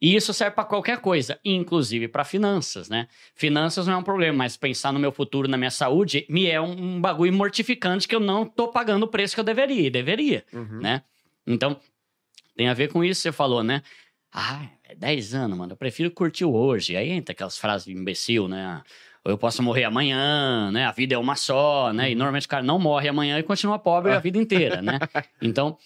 E 0.00 0.16
isso 0.16 0.32
serve 0.34 0.56
para 0.56 0.64
qualquer 0.64 0.98
coisa, 0.98 1.38
inclusive 1.44 2.08
para 2.08 2.24
finanças, 2.24 2.88
né? 2.88 3.06
Finanças 3.36 3.86
não 3.86 3.94
é 3.94 3.96
um 3.96 4.02
problema, 4.02 4.38
mas 4.38 4.56
pensar 4.56 4.92
no 4.92 4.98
meu 4.98 5.12
futuro, 5.12 5.46
na 5.46 5.56
minha 5.56 5.70
saúde, 5.70 6.26
me 6.28 6.46
é 6.46 6.60
um, 6.60 7.00
bagulho 7.00 7.32
mortificante 7.32 8.08
que 8.08 8.14
eu 8.14 8.18
não 8.18 8.44
tô 8.44 8.66
pagando 8.66 9.04
o 9.04 9.08
preço 9.08 9.34
que 9.34 9.40
eu 9.40 9.44
deveria, 9.44 9.86
e 9.86 9.90
deveria, 9.90 10.44
Uhum. 10.52 10.80
né? 10.80 11.02
Então, 11.46 11.78
tem 12.56 12.68
a 12.68 12.74
ver 12.74 12.90
com 12.90 13.04
isso 13.04 13.20
que 13.20 13.22
você 13.28 13.32
falou, 13.32 13.62
né? 13.62 13.80
Ah, 14.32 14.66
10 14.94 15.34
anos, 15.34 15.56
mano, 15.56 15.72
eu 15.72 15.76
prefiro 15.76 16.10
curtir 16.10 16.44
o 16.44 16.54
hoje. 16.54 16.96
Aí 16.96 17.10
entra 17.10 17.32
aquelas 17.32 17.58
frases 17.58 17.86
de 17.86 17.92
imbecil, 17.92 18.48
né? 18.48 18.82
Ou 19.24 19.30
eu 19.30 19.38
posso 19.38 19.62
morrer 19.62 19.84
amanhã, 19.84 20.70
né? 20.72 20.84
A 20.84 20.92
vida 20.92 21.14
é 21.14 21.18
uma 21.18 21.36
só, 21.36 21.92
né? 21.92 22.10
E 22.10 22.14
normalmente 22.14 22.46
o 22.46 22.48
cara 22.48 22.62
não 22.62 22.78
morre 22.78 23.08
amanhã 23.08 23.38
e 23.38 23.42
continua 23.42 23.78
pobre 23.78 24.12
a 24.12 24.18
vida 24.18 24.38
inteira, 24.38 24.82
né? 24.82 24.98
Então, 25.40 25.76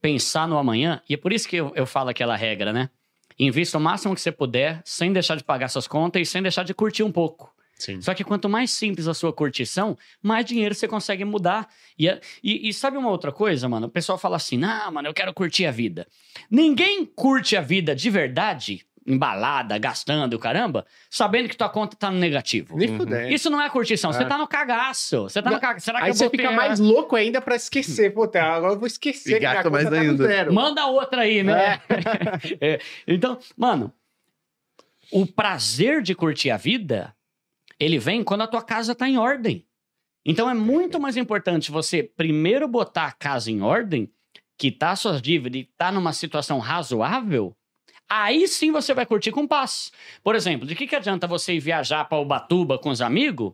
pensar 0.00 0.48
no 0.48 0.58
amanhã, 0.58 1.00
e 1.08 1.14
é 1.14 1.16
por 1.16 1.32
isso 1.32 1.48
que 1.48 1.56
eu, 1.56 1.72
eu 1.76 1.86
falo 1.86 2.10
aquela 2.10 2.34
regra, 2.34 2.72
né? 2.72 2.90
Invista 3.38 3.78
o 3.78 3.80
máximo 3.80 4.14
que 4.14 4.20
você 4.20 4.32
puder, 4.32 4.80
sem 4.84 5.12
deixar 5.12 5.36
de 5.36 5.44
pagar 5.44 5.68
suas 5.68 5.86
contas 5.86 6.22
e 6.22 6.26
sem 6.26 6.42
deixar 6.42 6.64
de 6.64 6.74
curtir 6.74 7.02
um 7.02 7.12
pouco. 7.12 7.51
Sim. 7.84 8.00
Só 8.00 8.14
que 8.14 8.22
quanto 8.22 8.48
mais 8.48 8.70
simples 8.70 9.08
a 9.08 9.14
sua 9.14 9.32
curtição, 9.32 9.96
mais 10.22 10.44
dinheiro 10.44 10.74
você 10.74 10.86
consegue 10.86 11.24
mudar. 11.24 11.68
E, 11.98 12.06
e- 12.42 12.68
e 12.68 12.72
sabe 12.72 12.96
uma 12.96 13.10
outra 13.10 13.32
coisa, 13.32 13.68
mano? 13.68 13.86
O 13.86 13.90
pessoal 13.90 14.16
fala 14.18 14.36
assim: 14.36 14.62
ah, 14.64 14.90
mano, 14.90 15.08
eu 15.08 15.14
quero 15.14 15.32
curtir 15.34 15.66
a 15.66 15.70
vida. 15.72 16.06
Ninguém 16.50 17.04
curte 17.04 17.56
a 17.56 17.60
vida 17.60 17.94
de 17.94 18.08
verdade, 18.08 18.86
embalada, 19.04 19.76
gastando, 19.78 20.38
caramba, 20.38 20.86
sabendo 21.10 21.48
que 21.48 21.56
tua 21.56 21.68
conta 21.68 21.96
tá 21.96 22.08
no 22.08 22.18
negativo. 22.20 22.76
Nem 22.76 22.88
Uhum. 22.90 23.28
Isso 23.30 23.50
não 23.50 23.60
é 23.60 23.68
curtição, 23.68 24.12
você 24.12 24.22
É. 24.22 24.26
tá 24.26 24.38
no 24.38 24.46
cagaço. 24.46 25.22
Você 25.22 25.42
tá 25.42 25.50
Não, 25.50 25.56
no 25.56 25.60
cagaço. 25.60 25.84
Será 25.86 25.98
que 25.98 26.04
Aí 26.04 26.10
eu 26.10 26.14
você 26.14 26.24
botei 26.26 26.40
fica 26.46 26.52
mais 26.52 26.78
louco 26.78 27.16
ainda 27.16 27.40
pra 27.40 27.56
esquecer. 27.56 28.14
Pô, 28.14 28.28
tá, 28.28 28.44
agora 28.54 28.74
eu 28.74 28.78
vou 28.78 28.86
esquecer 28.86 29.42
E 29.42 29.44
conta 29.56 29.70
mais 29.70 29.84
tá 29.84 29.90
no 29.90 29.96
ainda. 29.96 30.24
zero. 30.24 30.54
Manda 30.54 30.86
outra 30.86 31.22
aí, 31.22 31.42
né? 31.42 31.80
É. 32.60 32.78
Então, 33.08 33.38
mano, 33.56 33.92
o 35.10 35.26
prazer 35.26 36.00
de 36.00 36.14
curtir 36.14 36.50
a 36.50 36.56
vida, 36.56 37.12
ele 37.82 37.98
vem 37.98 38.22
quando 38.22 38.42
a 38.42 38.46
tua 38.46 38.62
casa 38.62 38.94
tá 38.94 39.08
em 39.08 39.18
ordem. 39.18 39.66
Então 40.24 40.48
é 40.48 40.54
muito 40.54 41.00
mais 41.00 41.16
importante 41.16 41.70
você 41.70 42.02
primeiro 42.02 42.68
botar 42.68 43.06
a 43.06 43.12
casa 43.12 43.50
em 43.50 43.60
ordem, 43.60 44.08
quitar 44.56 44.96
suas 44.96 45.20
dívidas 45.20 45.60
e 45.60 45.68
tá 45.76 45.90
numa 45.90 46.12
situação 46.12 46.58
razoável. 46.60 47.56
Aí 48.08 48.46
sim 48.46 48.70
você 48.70 48.94
vai 48.94 49.04
curtir 49.04 49.32
com 49.32 49.46
paz. 49.46 49.90
Por 50.22 50.36
exemplo, 50.36 50.66
de 50.66 50.76
que, 50.76 50.86
que 50.86 50.94
adianta 50.94 51.26
você 51.26 51.54
ir 51.54 51.60
viajar 51.60 52.04
para 52.04 52.18
Ubatuba 52.18 52.78
com 52.78 52.90
os 52.90 53.00
amigos, 53.00 53.52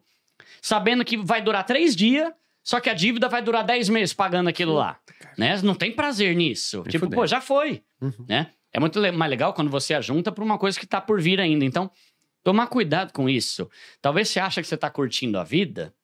sabendo 0.61 1.05
que 1.05 1.17
vai 1.17 1.41
durar 1.41 1.65
três 1.65 1.97
dias, 1.97 2.31
só 2.63 2.81
que 2.81 2.91
a 2.91 2.95
dívida 2.95 3.29
vai 3.29 3.41
durar 3.41 3.65
dez 3.65 3.89
meses 3.89 4.13
pagando 4.13 4.49
aquilo 4.49 4.75
lá? 4.75 4.99
Né? 5.39 5.59
Não 5.63 5.75
tem 5.75 5.93
prazer 5.93 6.37
nisso. 6.37 6.83
Nem 6.83 6.91
tipo, 6.91 7.07
fudendo. 7.07 7.23
pô, 7.23 7.27
já 7.27 7.41
foi. 7.41 7.83
Uhum. 8.01 8.27
Né? 8.29 8.51
É 8.73 8.79
muito 8.79 9.01
mais 9.15 9.31
legal 9.31 9.55
quando 9.55 9.71
você 9.71 9.95
ajunta 9.95 10.31
para 10.31 10.45
uma 10.45 10.59
coisa 10.59 10.79
que 10.79 10.87
tá 10.87 11.01
por 11.01 11.21
vir 11.21 11.41
ainda. 11.41 11.65
Então, 11.65 11.91
tomar 12.43 12.67
cuidado 12.69 13.13
com 13.13 13.29
isso. 13.29 13.71
Talvez 14.01 14.29
você 14.29 14.41
acha 14.41 14.61
que 14.61 14.69
você 14.69 14.77
tá 14.77 14.91
curtindo 14.91 15.39
a 15.39 15.45
vida. 15.45 15.95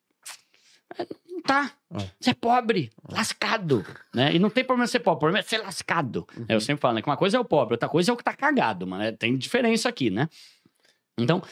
Não 1.28 1.42
tá. 1.42 1.72
É. 1.92 2.10
Você 2.20 2.30
é 2.30 2.34
pobre, 2.34 2.90
lascado, 3.08 3.84
né? 4.14 4.34
E 4.34 4.38
não 4.38 4.50
tem 4.50 4.64
problema 4.64 4.86
ser 4.86 5.00
pobre, 5.00 5.16
o 5.16 5.20
problema 5.20 5.38
é 5.38 5.42
ser 5.42 5.58
lascado. 5.58 6.26
Eu 6.48 6.60
sempre 6.60 6.80
falo, 6.80 6.94
né? 6.94 7.02
Que 7.02 7.08
uma 7.08 7.16
coisa 7.16 7.36
é 7.36 7.40
o 7.40 7.44
pobre, 7.44 7.74
outra 7.74 7.88
coisa 7.88 8.10
é 8.10 8.14
o 8.14 8.16
que 8.16 8.24
tá 8.24 8.34
cagado, 8.34 8.86
mano. 8.86 9.04
É, 9.04 9.12
Tem 9.12 9.36
diferença 9.36 9.88
aqui, 9.88 10.10
né? 10.10 10.28
Então, 11.18 11.42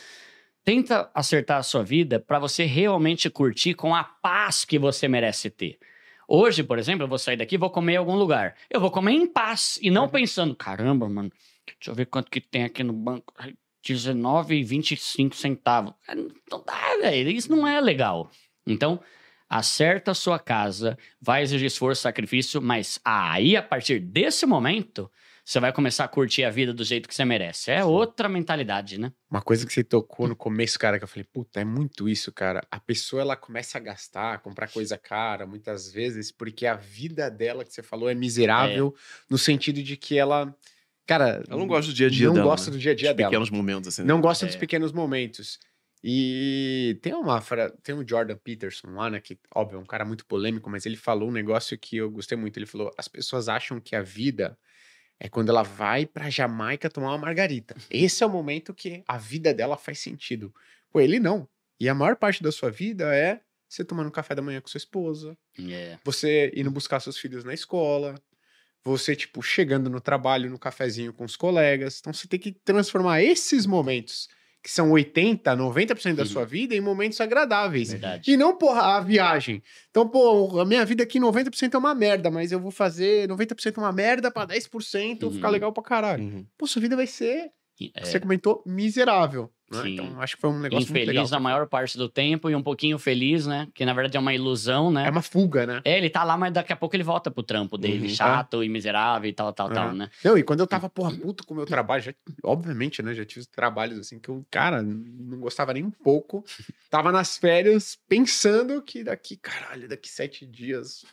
tenta 0.65 1.11
acertar 1.15 1.59
a 1.59 1.63
sua 1.63 1.83
vida 1.83 2.19
para 2.19 2.39
você 2.39 2.65
realmente 2.65 3.31
curtir 3.31 3.75
com 3.75 3.95
a 3.95 4.03
paz 4.03 4.65
que 4.65 4.79
você 4.79 5.07
merece 5.07 5.51
ter. 5.51 5.79
Hoje, 6.27 6.63
por 6.63 6.79
exemplo, 6.79 7.05
eu 7.05 7.09
vou 7.09 7.19
sair 7.19 7.37
daqui 7.37 7.57
e 7.57 7.59
vou 7.59 7.71
comer 7.71 7.95
em 7.95 7.97
algum 7.97 8.17
lugar. 8.17 8.57
Eu 8.71 8.81
vou 8.81 8.91
comer 8.91 9.13
em 9.13 9.27
paz 9.27 9.79
e 9.83 9.91
não 9.91 10.09
pensando, 10.09 10.55
caramba, 10.55 11.09
mano, 11.09 11.31
deixa 11.67 11.91
eu 11.91 11.95
ver 11.95 12.07
quanto 12.07 12.31
que 12.31 12.41
tem 12.41 12.65
aqui 12.65 12.83
no 12.83 12.93
banco. 12.93 13.33
Ai, 13.37 13.55
19,25 13.83 15.35
centavos. 15.35 15.95
Ah, 16.09 16.15
Não 16.15 16.65
dá, 16.65 16.97
velho. 17.01 17.31
Isso 17.31 17.51
não 17.51 17.67
é 17.67 17.81
legal. 17.81 18.31
Então, 18.67 19.01
acerta 19.49 20.13
a 20.13 20.15
sua 20.15 20.39
casa, 20.39 20.97
vai 21.21 21.43
exigir 21.43 21.67
esforço, 21.67 22.03
sacrifício, 22.03 22.61
mas 22.63 22.99
aí, 23.05 23.57
a 23.57 23.63
partir 23.63 23.99
desse 24.01 24.47
momento, 24.47 25.11
você 25.45 25.59
vai 25.59 25.73
começar 25.73 26.05
a 26.05 26.09
curtir 26.09 26.45
a 26.45 26.51
vida 26.51 26.73
do 26.73 26.85
jeito 26.85 27.09
que 27.09 27.15
você 27.15 27.25
merece. 27.25 27.71
É 27.73 27.85
outra 27.85 28.29
mentalidade, 28.29 28.99
né? 28.99 29.13
Uma 29.29 29.43
coisa 29.43 29.67
que 29.67 29.73
você 29.73 29.83
tocou 29.83 30.29
no 30.29 30.37
começo, 30.37 30.79
cara, 30.79 30.99
que 30.99 31.05
eu 31.05 31.09
falei, 31.09 31.25
puta, 31.25 31.61
é 31.61 31.65
muito 31.65 32.09
isso, 32.09 32.31
cara. 32.33 32.65
A 32.71 32.79
pessoa, 32.79 33.23
ela 33.23 33.37
começa 33.37 33.77
a 33.77 33.81
gastar, 33.81 34.39
comprar 34.39 34.69
coisa 34.69 34.97
cara, 34.97 35.45
muitas 35.45 35.91
vezes, 35.93 36.31
porque 36.31 36.65
a 36.65 36.75
vida 36.75 37.29
dela, 37.29 37.65
que 37.65 37.75
você 37.75 37.83
falou, 37.83 38.09
é 38.09 38.15
miserável, 38.15 38.95
no 39.29 39.37
sentido 39.37 39.83
de 39.83 39.97
que 39.97 40.17
ela, 40.17 40.55
cara... 41.07 41.43
Ela 41.49 41.59
não 41.59 41.67
gosta 41.67 41.91
do 41.91 41.95
dia 41.95 42.07
a 42.07 42.11
dia 42.11 42.27
não 42.29 42.35
dela. 42.35 42.47
gosta 42.47 42.71
né? 42.71 42.77
do 42.77 42.81
dia 42.81 42.93
a 42.93 42.95
dia 42.95 43.11
Os 43.11 43.17
dela. 43.17 43.29
pequenos 43.31 43.51
momentos, 43.51 43.89
assim. 43.89 44.03
Não 44.05 44.21
gosta 44.21 44.47
dos 44.47 44.55
É. 44.55 44.59
pequenos 44.59 44.93
momentos. 44.93 45.59
E 46.05 46.99
tem 47.01 47.15
uma 47.15 47.41
tem 47.83 47.95
um 47.95 48.07
Jordan 48.07 48.37
Peterson 48.37 48.89
lá, 48.89 49.09
né, 49.09 49.21
que 49.21 49.39
óbvio, 49.55 49.77
é 49.77 49.81
um 49.81 49.85
cara 49.87 50.05
muito 50.05 50.27
polêmico, 50.27 50.69
mas 50.69 50.85
ele 50.85 50.97
falou 50.97 51.29
um 51.29 51.33
negócio 51.33 51.79
que 51.79 51.97
eu 51.97 52.11
gostei 52.11 52.37
muito. 52.37 52.57
Ele 52.57 52.67
falou: 52.67 52.91
"As 52.99 53.07
pessoas 53.07 53.49
acham 53.49 53.81
que 53.81 53.95
a 53.95 54.03
vida 54.03 54.59
é 55.21 55.29
quando 55.29 55.51
ela 55.51 55.63
vai 55.63 56.05
pra 56.05 56.29
Jamaica 56.29 56.91
tomar 56.91 57.11
uma 57.11 57.19
margarita. 57.19 57.77
Esse 57.89 58.25
é 58.25 58.27
o 58.27 58.31
momento 58.31 58.75
que 58.75 59.05
a 59.07 59.17
vida 59.17 59.55
dela 59.55 59.77
faz 59.77 60.01
sentido. 60.01 60.53
Pô, 60.91 61.01
ele 61.01 61.21
não. 61.21 61.49
E 61.79 61.89
a 61.89 61.95
maior 61.95 62.17
parte 62.17 62.43
da 62.43 62.51
sua 62.51 62.69
vida 62.71 63.15
é 63.15 63.41
você 63.69 63.85
tomando 63.85 64.09
um 64.09 64.13
café 64.13 64.35
da 64.35 64.43
manhã 64.43 64.61
com 64.61 64.67
sua 64.69 64.79
esposa, 64.79 65.39
É. 65.59 65.99
você 66.05 66.53
indo 66.57 66.71
buscar 66.71 66.99
seus 67.01 67.17
filhos 67.17 67.45
na 67.45 67.55
escola, 67.55 68.17
você, 68.85 69.15
tipo, 69.17 69.43
chegando 69.43 69.89
no 69.91 70.01
trabalho, 70.01 70.51
no 70.51 70.59
cafezinho 70.59 71.13
com 71.13 71.25
os 71.25 71.37
colegas. 71.37 71.99
Então 72.01 72.13
você 72.13 72.27
tem 72.27 72.39
que 72.41 72.53
transformar 72.53 73.23
esses 73.23 73.65
momentos, 73.67 74.29
que 74.63 74.71
são 74.71 74.91
80, 74.93 75.57
90% 75.57 76.15
da 76.15 76.25
sua 76.25 76.45
vida, 76.45 76.75
em 76.75 76.81
momentos 76.81 77.21
agradáveis. 77.21 77.91
Verdade. 77.93 78.31
E 78.31 78.37
não, 78.37 78.57
porra, 78.57 78.97
a 78.97 79.01
viagem. 79.01 79.63
Então, 79.91 80.09
pô, 80.09 80.61
a 80.61 80.65
minha 80.65 80.85
vida 80.85 81.03
aqui 81.03 81.19
90% 81.19 81.75
é 81.75 81.79
uma 81.79 81.95
merda, 81.95 82.31
mas 82.31 82.53
eu 82.53 82.61
vou 82.61 82.71
fazer 82.71 83.29
90% 83.29 83.79
uma 83.79 83.93
merda 83.93 84.31
pra 84.31 84.47
10% 84.47 85.31
ficar 85.33 85.47
Uhum. 85.49 85.53
legal 85.53 85.73
pra 85.73 85.83
caralho. 85.83 86.23
Uhum. 86.23 86.47
Pô, 86.57 86.67
sua 86.67 86.81
vida 86.83 86.95
vai 86.97 87.07
ser, 87.09 87.51
É. 87.95 88.05
você 88.05 88.21
comentou, 88.21 88.63
miserável. 88.65 89.51
Né? 89.73 89.91
Então, 89.91 90.21
acho 90.21 90.35
que 90.37 90.41
foi 90.41 90.51
um 90.51 90.59
negócio 90.59 90.87
muito 90.89 90.99
legal. 90.99 91.15
Infeliz 91.15 91.31
na 91.31 91.41
maior 91.41 91.67
parte 91.67 91.97
do 91.97 92.09
tempo 92.09 92.51
e 92.51 92.55
um 92.55 92.63
pouquinho 92.63 92.99
feliz, 92.99 93.47
né? 93.47 93.69
Que 93.75 93.85
na 93.85 93.93
verdade 93.93 94.17
é 94.17 94.21
uma 94.21 94.35
ilusão, 94.35 94.91
né? 94.91 95.07
É 95.07 95.11
uma 95.11 95.23
fuga, 95.23 95.67
né? 95.67 95.81
É, 95.85 95.97
ele 95.99 96.11
tá 96.11 96.25
lá, 96.25 96.37
mas 96.37 96.53
daqui 96.53 96.73
a 96.73 96.77
pouco 96.77 96.95
ele 96.97 97.03
volta 97.03 97.31
pro 97.31 97.43
trampo 97.43 97.77
dele, 97.79 98.09
Uhum. 98.09 98.15
chato 98.15 98.63
e 98.65 98.69
miserável 98.69 99.29
e 99.29 99.33
tal, 99.33 99.53
tal, 99.53 99.71
tal, 99.71 99.87
Aham. 99.89 99.95
né? 99.95 100.11
Não, 100.25 100.37
e 100.37 100.43
quando 100.43 100.61
eu 100.61 100.67
tava, 100.67 100.89
porra, 100.89 101.13
puto 101.13 101.47
com 101.47 101.55
o 101.55 101.57
meu 101.57 101.67
trabalho, 101.67 102.03
já, 102.03 102.13
obviamente, 102.43 103.03
né? 103.03 103.15
Já 103.15 103.25
tive 103.25 103.47
trabalhos 103.47 103.99
assim 103.99 104.19
que 104.19 104.29
eu, 104.29 104.45
cara, 104.51 104.83
não 104.83 105.39
gostava 105.39 105.73
nem 105.73 105.83
um 105.85 105.91
pouco. 105.91 106.45
Tava 106.91 107.11
nas 107.11 107.37
férias 107.39 107.99
pensando 108.09 108.83
que 108.83 109.03
daqui, 109.03 109.37
caralho, 109.37 109.89
daqui 109.89 110.09
sete 110.09 110.45
dias. 110.47 111.05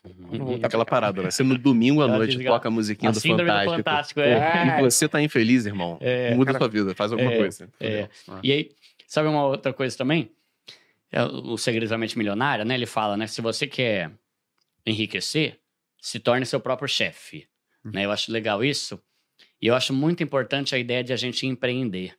Ter 0.60 0.66
aquela 0.66 0.86
parada, 0.86 1.22
né? 1.24 1.32
Você 1.32 1.44
no 1.44 1.58
domingo 1.58 2.02
à 2.02 2.08
noite 2.08 2.32
desliga- 2.32 2.52
toca 2.52 2.68
a 2.68 2.72
musiquinha 2.72 3.10
A 3.10 3.14
do 3.14 3.20
síndrome 3.20 3.50
do 3.50 3.56
Fantástico. 3.56 3.84
Fantástico, 3.90 4.20
Pô, 4.20 4.26
é. 4.28 4.80
E 4.80 4.82
você 4.92 5.08
tá 5.08 5.22
infeliz, 5.22 5.66
irmão. 5.66 5.98
É, 6.02 6.34
Muda 6.36 6.46
cara, 6.48 6.58
a 6.58 6.60
sua 6.60 6.68
vida, 6.68 6.94
faz 6.96 7.12
alguma 7.12 7.32
é, 7.32 7.38
coisa. 7.38 7.70
é. 7.80 8.10
Ah. 8.28 8.40
E 8.44 8.49
aí, 8.52 8.72
sabe 9.08 9.28
uma 9.28 9.46
outra 9.46 9.74
coisa 9.74 9.98
também? 9.98 10.32
É 11.12 11.24
o 11.24 11.58
Segredo 11.58 11.90
da 11.90 11.98
Mente 11.98 12.18
Milionária, 12.18 12.64
né? 12.64 12.76
Ele 12.76 12.86
fala, 12.86 13.18
né? 13.18 13.26
Se 13.26 13.42
você 13.42 13.66
quer 13.66 14.12
enriquecer, 14.86 15.60
se 16.00 16.20
torne 16.20 16.46
seu 16.46 16.60
próprio 16.60 16.88
chefe. 16.88 17.48
Hum. 17.84 17.92
Né? 17.94 18.06
Eu 18.06 18.12
acho 18.12 18.32
legal 18.32 18.64
isso. 18.64 19.02
E 19.62 19.68
eu 19.68 19.76
acho 19.76 19.94
muito 19.94 20.24
importante 20.24 20.76
a 20.76 20.78
ideia 20.78 21.04
de 21.04 21.12
a 21.12 21.18
gente 21.18 21.46
empreender. 21.46 22.18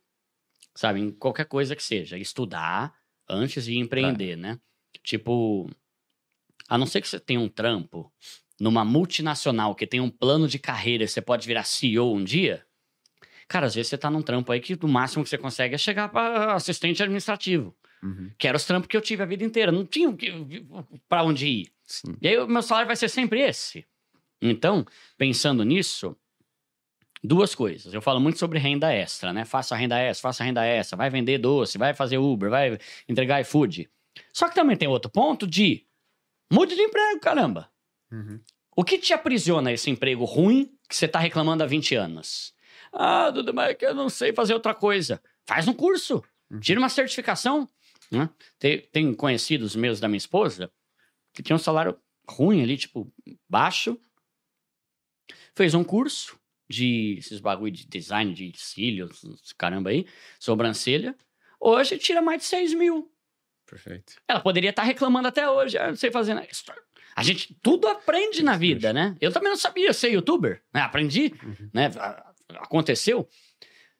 Sabe? 0.75 0.99
Em 0.99 1.11
qualquer 1.11 1.45
coisa 1.45 1.75
que 1.75 1.83
seja. 1.83 2.17
Estudar 2.17 2.93
antes 3.27 3.65
de 3.65 3.77
empreender, 3.77 4.35
né? 4.35 4.59
Tipo, 5.03 5.69
a 6.67 6.77
não 6.77 6.85
ser 6.85 7.01
que 7.01 7.07
você 7.07 7.19
tenha 7.19 7.39
um 7.39 7.49
trampo 7.49 8.11
numa 8.59 8.85
multinacional 8.85 9.73
que 9.73 9.87
tem 9.87 9.99
um 9.99 10.09
plano 10.09 10.47
de 10.47 10.59
carreira, 10.59 11.07
você 11.07 11.21
pode 11.21 11.47
virar 11.47 11.63
CEO 11.63 12.15
um 12.15 12.23
dia. 12.23 12.65
Cara, 13.51 13.65
às 13.65 13.75
vezes 13.75 13.89
você 13.89 13.97
tá 13.97 14.09
num 14.09 14.21
trampo 14.21 14.49
aí 14.49 14.61
que 14.61 14.79
o 14.81 14.87
máximo 14.87 15.25
que 15.25 15.29
você 15.29 15.37
consegue 15.37 15.75
é 15.75 15.77
chegar 15.77 16.07
para 16.07 16.53
assistente 16.53 17.03
administrativo. 17.03 17.75
Uhum. 18.01 18.31
Que 18.37 18.47
era 18.47 18.55
os 18.55 18.63
trampos 18.63 18.87
que 18.87 18.95
eu 18.95 19.01
tive 19.01 19.21
a 19.23 19.25
vida 19.25 19.43
inteira. 19.43 19.73
Não 19.73 19.85
tinha 19.85 20.07
para 21.09 21.23
onde 21.25 21.45
ir. 21.45 21.73
Sim. 21.83 22.15
E 22.21 22.29
aí 22.29 22.37
o 22.37 22.47
meu 22.47 22.61
salário 22.61 22.87
vai 22.87 22.95
ser 22.95 23.09
sempre 23.09 23.41
esse. 23.41 23.85
Então, 24.41 24.85
pensando 25.17 25.65
nisso, 25.65 26.15
duas 27.21 27.53
coisas. 27.53 27.93
Eu 27.93 28.01
falo 28.01 28.21
muito 28.21 28.39
sobre 28.39 28.57
renda 28.57 28.89
extra, 28.93 29.33
né? 29.33 29.43
Faça 29.43 29.75
renda 29.75 29.99
extra, 29.99 30.29
faça 30.29 30.45
renda 30.45 30.65
extra, 30.65 30.95
vai 30.95 31.09
vender 31.09 31.37
doce, 31.37 31.77
vai 31.77 31.93
fazer 31.93 32.19
Uber, 32.19 32.49
vai 32.49 32.79
entregar 33.05 33.41
iFood. 33.41 33.89
Só 34.31 34.47
que 34.47 34.55
também 34.55 34.77
tem 34.77 34.87
outro 34.87 35.11
ponto 35.11 35.45
de 35.45 35.85
mude 36.49 36.73
de 36.73 36.83
emprego, 36.83 37.19
caramba. 37.19 37.69
Uhum. 38.09 38.39
O 38.77 38.85
que 38.85 38.97
te 38.97 39.11
aprisiona 39.11 39.73
esse 39.73 39.89
emprego 39.89 40.23
ruim 40.23 40.71
que 40.87 40.95
você 40.95 41.05
tá 41.05 41.19
reclamando 41.19 41.65
há 41.65 41.67
20 41.67 41.95
anos? 41.95 42.53
Ah, 42.91 43.29
Dudu, 43.29 43.53
mas 43.53 43.69
é 43.71 43.73
que 43.73 43.85
eu 43.85 43.93
não 43.95 44.09
sei 44.09 44.33
fazer 44.33 44.53
outra 44.53 44.73
coisa. 44.73 45.21
Faz 45.45 45.67
um 45.67 45.73
curso. 45.73 46.23
Uhum. 46.49 46.59
Tira 46.59 46.79
uma 46.79 46.89
certificação. 46.89 47.67
né? 48.11 48.29
Tem, 48.59 48.81
tem 48.91 49.13
conhecidos 49.13 49.75
meus 49.75 49.99
da 49.99 50.07
minha 50.07 50.17
esposa 50.17 50.71
que 51.33 51.41
tinha 51.41 51.55
um 51.55 51.59
salário 51.59 51.97
ruim 52.29 52.61
ali, 52.61 52.77
tipo, 52.77 53.11
baixo. 53.49 53.97
Fez 55.55 55.73
um 55.73 55.83
curso 55.83 56.37
de 56.69 57.15
esses 57.19 57.39
bagulho 57.39 57.71
de 57.71 57.85
design 57.85 58.33
de 58.33 58.53
cílios, 58.57 59.21
caramba 59.57 59.89
aí, 59.89 60.05
sobrancelha, 60.39 61.15
hoje 61.59 61.97
tira 61.97 62.21
mais 62.21 62.39
de 62.41 62.45
6 62.47 62.73
mil. 62.73 63.11
Perfeito. 63.65 64.13
Ela 64.27 64.39
poderia 64.39 64.69
estar 64.69 64.83
reclamando 64.83 65.27
até 65.27 65.49
hoje, 65.49 65.77
ah, 65.77 65.87
não 65.89 65.95
sei 65.95 66.11
fazer 66.11 66.33
nada. 66.33 66.47
A 67.15 67.23
gente 67.23 67.53
tudo 67.61 67.87
aprende 67.87 68.41
na 68.43 68.55
vida, 68.57 68.93
né? 68.93 69.15
Eu 69.19 69.31
também 69.33 69.49
não 69.49 69.57
sabia 69.57 69.91
ser 69.93 70.11
youtuber, 70.13 70.61
né? 70.73 70.81
Aprendi, 70.81 71.33
Uhum. 71.43 71.69
né? 71.73 71.89
Aconteceu. 72.59 73.27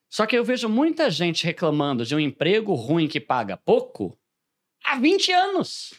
Só 0.09 0.25
que 0.25 0.37
eu 0.37 0.43
vejo 0.43 0.67
muita 0.67 1.09
gente 1.09 1.45
reclamando 1.45 2.05
de 2.05 2.13
um 2.13 2.19
emprego 2.19 2.73
ruim 2.73 3.07
que 3.07 3.19
paga 3.19 3.55
pouco 3.55 4.17
há 4.83 4.97
20 4.97 5.31
anos. 5.31 5.93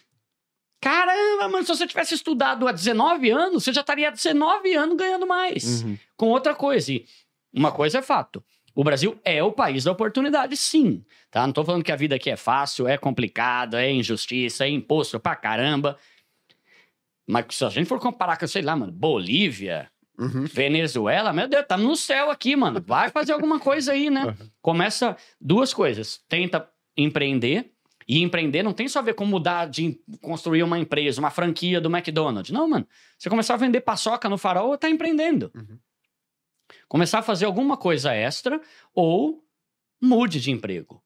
Caramba, 0.81 1.49
mano, 1.49 1.65
se 1.65 1.69
você 1.69 1.87
tivesse 1.87 2.15
estudado 2.15 2.67
há 2.67 2.73
19 2.73 3.31
anos, 3.31 3.63
você 3.63 3.73
já 3.73 3.81
estaria 3.81 4.09
há 4.09 4.11
19 4.11 4.75
anos 4.75 4.97
ganhando 4.97 5.27
mais. 5.27 5.83
Uhum. 5.83 5.97
Com 6.17 6.31
outra 6.31 6.55
coisa. 6.55 6.93
E 6.93 7.07
uma 7.55 7.71
coisa 7.71 7.99
é 7.99 8.03
fato. 8.03 8.45
O 8.75 8.83
Brasil 8.83 9.19
é 9.25 9.43
o 9.43 9.53
país 9.53 9.85
da 9.85 9.93
oportunidade, 9.93 10.57
sim. 10.57 11.05
Tá? 11.31 11.47
Não 11.47 11.53
tô 11.53 11.65
falando 11.65 11.85
que 11.85 11.93
a 11.93 11.97
vida 11.97 12.17
aqui 12.17 12.31
é 12.31 12.37
fácil, 12.37 12.89
é 12.89 12.99
complicada, 12.99 13.83
é 13.83 13.93
injustiça, 13.93 14.65
é 14.65 14.69
imposto 14.69 15.21
pra 15.21 15.37
caramba. 15.37 15.97
Mas 17.27 17.47
se 17.51 17.65
a 17.65 17.69
gente 17.69 17.87
for 17.87 18.01
comparar 18.01 18.37
com, 18.37 18.47
sei 18.47 18.63
lá, 18.63 18.75
mano, 18.75 18.93
Bolívia, 18.93 19.91
Uhum. 20.23 20.45
Venezuela, 20.45 21.33
meu 21.33 21.49
Deus, 21.49 21.67
tá 21.67 21.77
no 21.77 21.97
céu 21.97 22.31
aqui, 22.31 22.55
mano. 22.55 22.83
Vai 22.85 23.11
fazer 23.11 23.33
alguma 23.33 23.59
coisa 23.59 23.93
aí, 23.93 24.09
né? 24.09 24.37
Começa 24.61 25.17
duas 25.41 25.75
coisas. 25.75 26.21
Tenta 26.29 26.69
empreender. 26.97 27.73
E 28.07 28.21
empreender 28.21 28.63
não 28.63 28.73
tem 28.73 28.89
só 28.89 28.99
a 28.99 29.03
ver 29.03 29.15
com 29.15 29.25
mudar 29.25 29.67
de 29.67 29.99
construir 30.21 30.63
uma 30.63 30.79
empresa, 30.79 31.21
uma 31.21 31.31
franquia 31.31 31.81
do 31.81 31.89
McDonald's. 31.89 32.53
Não, 32.53 32.69
mano. 32.69 32.87
Você 33.19 33.31
começar 33.31 33.55
a 33.55 33.59
vender 33.59 33.81
paçoca 33.81 34.29
no 34.29 34.39
farol, 34.39 34.77
tá 34.77 34.89
empreendendo. 34.89 35.51
Uhum. 35.55 35.79
Começar 36.89 37.21
a 37.21 37.23
fazer 37.23 37.47
alguma 37.47 37.77
coisa 37.77 38.13
extra 38.13 38.61
ou 38.95 39.45
mude 40.01 40.41
de 40.41 40.51
emprego. 40.51 41.03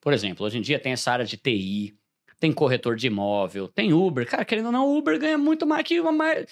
Por 0.00 0.12
exemplo, 0.12 0.46
hoje 0.46 0.58
em 0.58 0.62
dia 0.62 0.78
tem 0.78 0.92
essa 0.92 1.12
área 1.12 1.24
de 1.24 1.36
TI, 1.36 1.94
tem 2.38 2.52
corretor 2.52 2.96
de 2.96 3.06
imóvel, 3.06 3.68
tem 3.68 3.92
Uber. 3.92 4.26
Cara, 4.26 4.44
querendo 4.44 4.66
ou 4.66 4.72
não, 4.72 4.96
Uber 4.96 5.18
ganha 5.18 5.36
muito 5.36 5.66
mais 5.66 5.84
que 5.86 5.98
a 5.98 6.46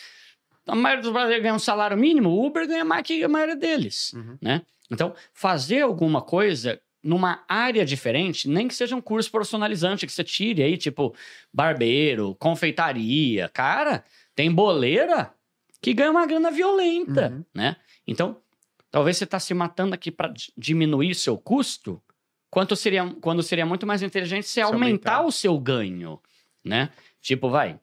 a 0.69 0.75
maioria 0.75 1.03
dos 1.03 1.13
brasileiros 1.13 1.43
ganha 1.43 1.55
um 1.55 1.59
salário 1.59 1.97
mínimo, 1.97 2.29
o 2.31 2.47
Uber 2.47 2.67
ganha 2.69 2.85
mais 2.85 3.03
que 3.03 3.23
a 3.25 3.29
maioria 3.29 3.57
deles, 3.57 4.13
Uhum. 4.13 4.39
né? 4.41 4.63
Então, 4.91 5.15
fazer 5.33 5.81
alguma 5.83 6.23
coisa 6.23 6.81
numa 7.03 7.45
área 7.49 7.85
diferente, 7.85 8.49
nem 8.49 8.67
que 8.69 8.75
seja 8.75 8.95
um 8.97 9.01
curso 9.01 9.31
profissionalizante 9.31 10.07
que 10.07 10.13
você 10.13 10.25
tire 10.25 10.63
aí, 10.63 10.77
tipo 10.77 11.15
barbeiro, 11.53 12.35
confeitaria. 12.37 13.49
Cara, 13.49 14.05
tem 14.35 14.51
boleira 14.51 15.33
que 15.81 15.93
ganha 15.95 16.11
uma 16.11 16.27
grana 16.27 16.51
violenta, 16.51 17.29
Uhum. 17.31 17.45
né? 17.55 17.77
Então, 18.07 18.41
talvez 18.91 19.17
você 19.17 19.25
está 19.25 19.39
se 19.39 19.55
matando 19.55 19.95
aqui 19.95 20.11
para 20.11 20.33
diminuir 20.57 21.15
seu 21.15 21.37
custo, 21.39 22.03
quanto 22.51 22.75
seria, 22.75 23.07
quando 23.21 23.43
seria 23.43 23.65
muito 23.67 23.87
mais 23.87 24.03
inteligente 24.03 24.45
você 24.47 24.55
Se 24.55 24.61
aumentar, 24.61 25.15
aumentar. 25.17 25.23
o 25.27 25.31
seu 25.33 25.59
ganho, 25.59 26.21
né? 26.65 26.91
Tipo, 27.21 27.49
vai. 27.51 27.79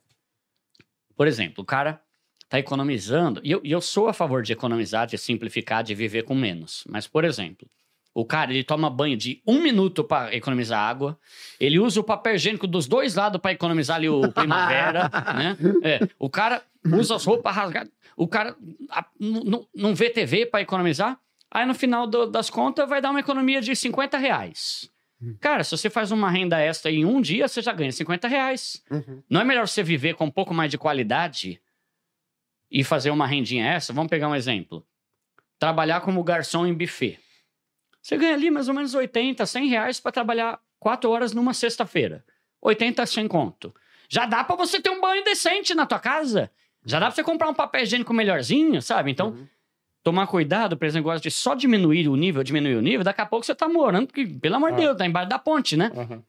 Por 1.16 1.28
exemplo, 1.28 1.64
o 1.64 1.66
cara 1.66 2.02
tá 2.50 2.60
economizando, 2.60 3.42
e 3.44 3.52
eu, 3.52 3.62
e 3.64 3.72
eu 3.72 3.82
sou 3.82 4.08
a 4.08 4.14
favor 4.14 4.42
de 4.44 4.54
economizar, 4.54 5.08
de 5.08 5.18
simplificar, 5.18 5.84
de 5.84 5.96
viver 5.96 6.24
com 6.24 6.36
menos. 6.36 6.84
Mas, 6.88 7.08
por 7.08 7.24
exemplo, 7.26 7.68
o 8.14 8.24
cara, 8.24 8.54
ele 8.54 8.64
toma 8.64 8.90
banho 8.90 9.18
de 9.18 9.42
um 9.46 9.62
minuto 9.62 10.04
para 10.04 10.34
economizar 10.34 10.80
água, 10.80 11.18
ele 11.60 11.80
usa 11.80 12.00
o 12.00 12.04
papel 12.04 12.36
higiênico 12.36 12.68
dos 12.68 12.88
dois 12.88 13.16
lados 13.16 13.42
para 13.42 13.52
economizar 13.52 13.98
ali 13.98 14.08
o 14.10 14.22
primavera, 14.32 15.10
né? 15.34 15.58
É, 15.84 16.00
o 16.20 16.30
cara 16.30 16.62
usa 16.86 17.16
as 17.16 17.26
roupas 17.26 17.56
rasgadas, 17.56 17.92
o 18.16 18.28
cara 18.28 18.56
a- 18.92 19.06
n- 19.20 19.40
n- 19.44 19.68
não 19.76 19.94
vê 19.96 20.10
TV 20.10 20.46
para 20.46 20.62
economizar, 20.62 21.20
aí 21.52 21.66
no 21.66 21.74
final 21.74 22.06
do- 22.08 22.28
das 22.28 22.50
contas 22.50 22.88
vai 22.88 23.02
dar 23.02 23.10
uma 23.10 23.20
economia 23.20 23.60
de 23.60 23.76
50 23.76 24.18
reais. 24.18 24.90
Cara, 25.40 25.64
se 25.64 25.72
você 25.76 25.90
faz 25.90 26.12
uma 26.12 26.30
renda 26.30 26.60
extra 26.62 26.92
em 26.92 27.04
um 27.06 27.20
dia, 27.20 27.48
você 27.48 27.60
já 27.62 27.72
ganha 27.74 27.92
50 27.92 28.28
reais. 28.28 28.84
Uhum. 28.92 29.24
Não 29.30 29.42
é 29.42 29.44
melhor 29.44 29.68
você 29.68 29.82
viver 29.82 30.14
com 30.14 30.26
um 30.26 30.30
pouco 30.32 30.54
mais 30.54 30.70
de 30.70 30.78
qualidade 30.78 31.60
e 32.72 32.84
fazer 32.84 33.12
uma 33.12 33.28
rendinha 33.28 33.66
extra? 33.66 33.94
Vamos 33.94 34.10
pegar 34.10 34.28
um 34.28 34.36
exemplo. 34.36 34.86
Trabalhar 35.60 36.02
como 36.02 36.24
garçom 36.24 36.66
em 36.66 36.74
buffet. 36.74 37.20
Você 38.02 38.18
ganha 38.18 38.34
ali 38.34 38.52
mais 38.52 38.68
ou 38.68 38.74
menos 38.74 38.94
80, 38.94 39.46
100 39.46 39.68
reais 39.68 40.00
para 40.00 40.12
trabalhar 40.12 40.60
4 40.80 41.10
horas 41.10 41.34
numa 41.34 41.54
sexta-feira. 41.54 42.24
80 42.62 43.06
sem 43.06 43.28
conto. 43.28 43.74
Já 44.10 44.26
dá 44.26 44.44
para 44.44 44.56
você 44.56 44.80
ter 44.80 44.90
um 44.90 45.02
banho 45.02 45.24
decente 45.24 45.74
na 45.74 45.86
tua 45.86 46.00
casa. 46.00 46.52
Já 46.86 47.00
dá 47.00 47.08
para 47.08 47.16
você 47.16 47.24
comprar 47.24 47.50
um 47.50 47.54
papel 47.54 47.82
higiênico 47.84 48.14
melhorzinho, 48.14 48.82
sabe? 48.82 49.10
Então, 49.12 49.30
Uhum. 49.30 49.48
tomar 50.04 50.28
cuidado 50.28 50.78
para 50.78 50.88
esse 50.88 50.96
negócio 50.98 51.20
de 51.22 51.32
só 51.32 51.56
diminuir 51.56 52.08
o 52.08 52.16
nível, 52.16 52.44
diminuir 52.44 52.76
o 52.76 52.82
nível, 52.82 53.04
daqui 53.04 53.22
a 53.22 53.26
pouco 53.26 53.44
você 53.44 53.56
tá 53.56 53.68
morando, 53.68 54.14
que, 54.14 54.28
pelo 54.28 54.56
amor 54.58 54.70
de 54.74 54.76
Ah. 54.76 54.86
Deus, 54.86 54.98
tá 54.98 55.06
embaixo 55.08 55.30
da 55.30 55.40
ponte, 55.40 55.76
né? 55.76 55.92
Uhum. 55.96 56.24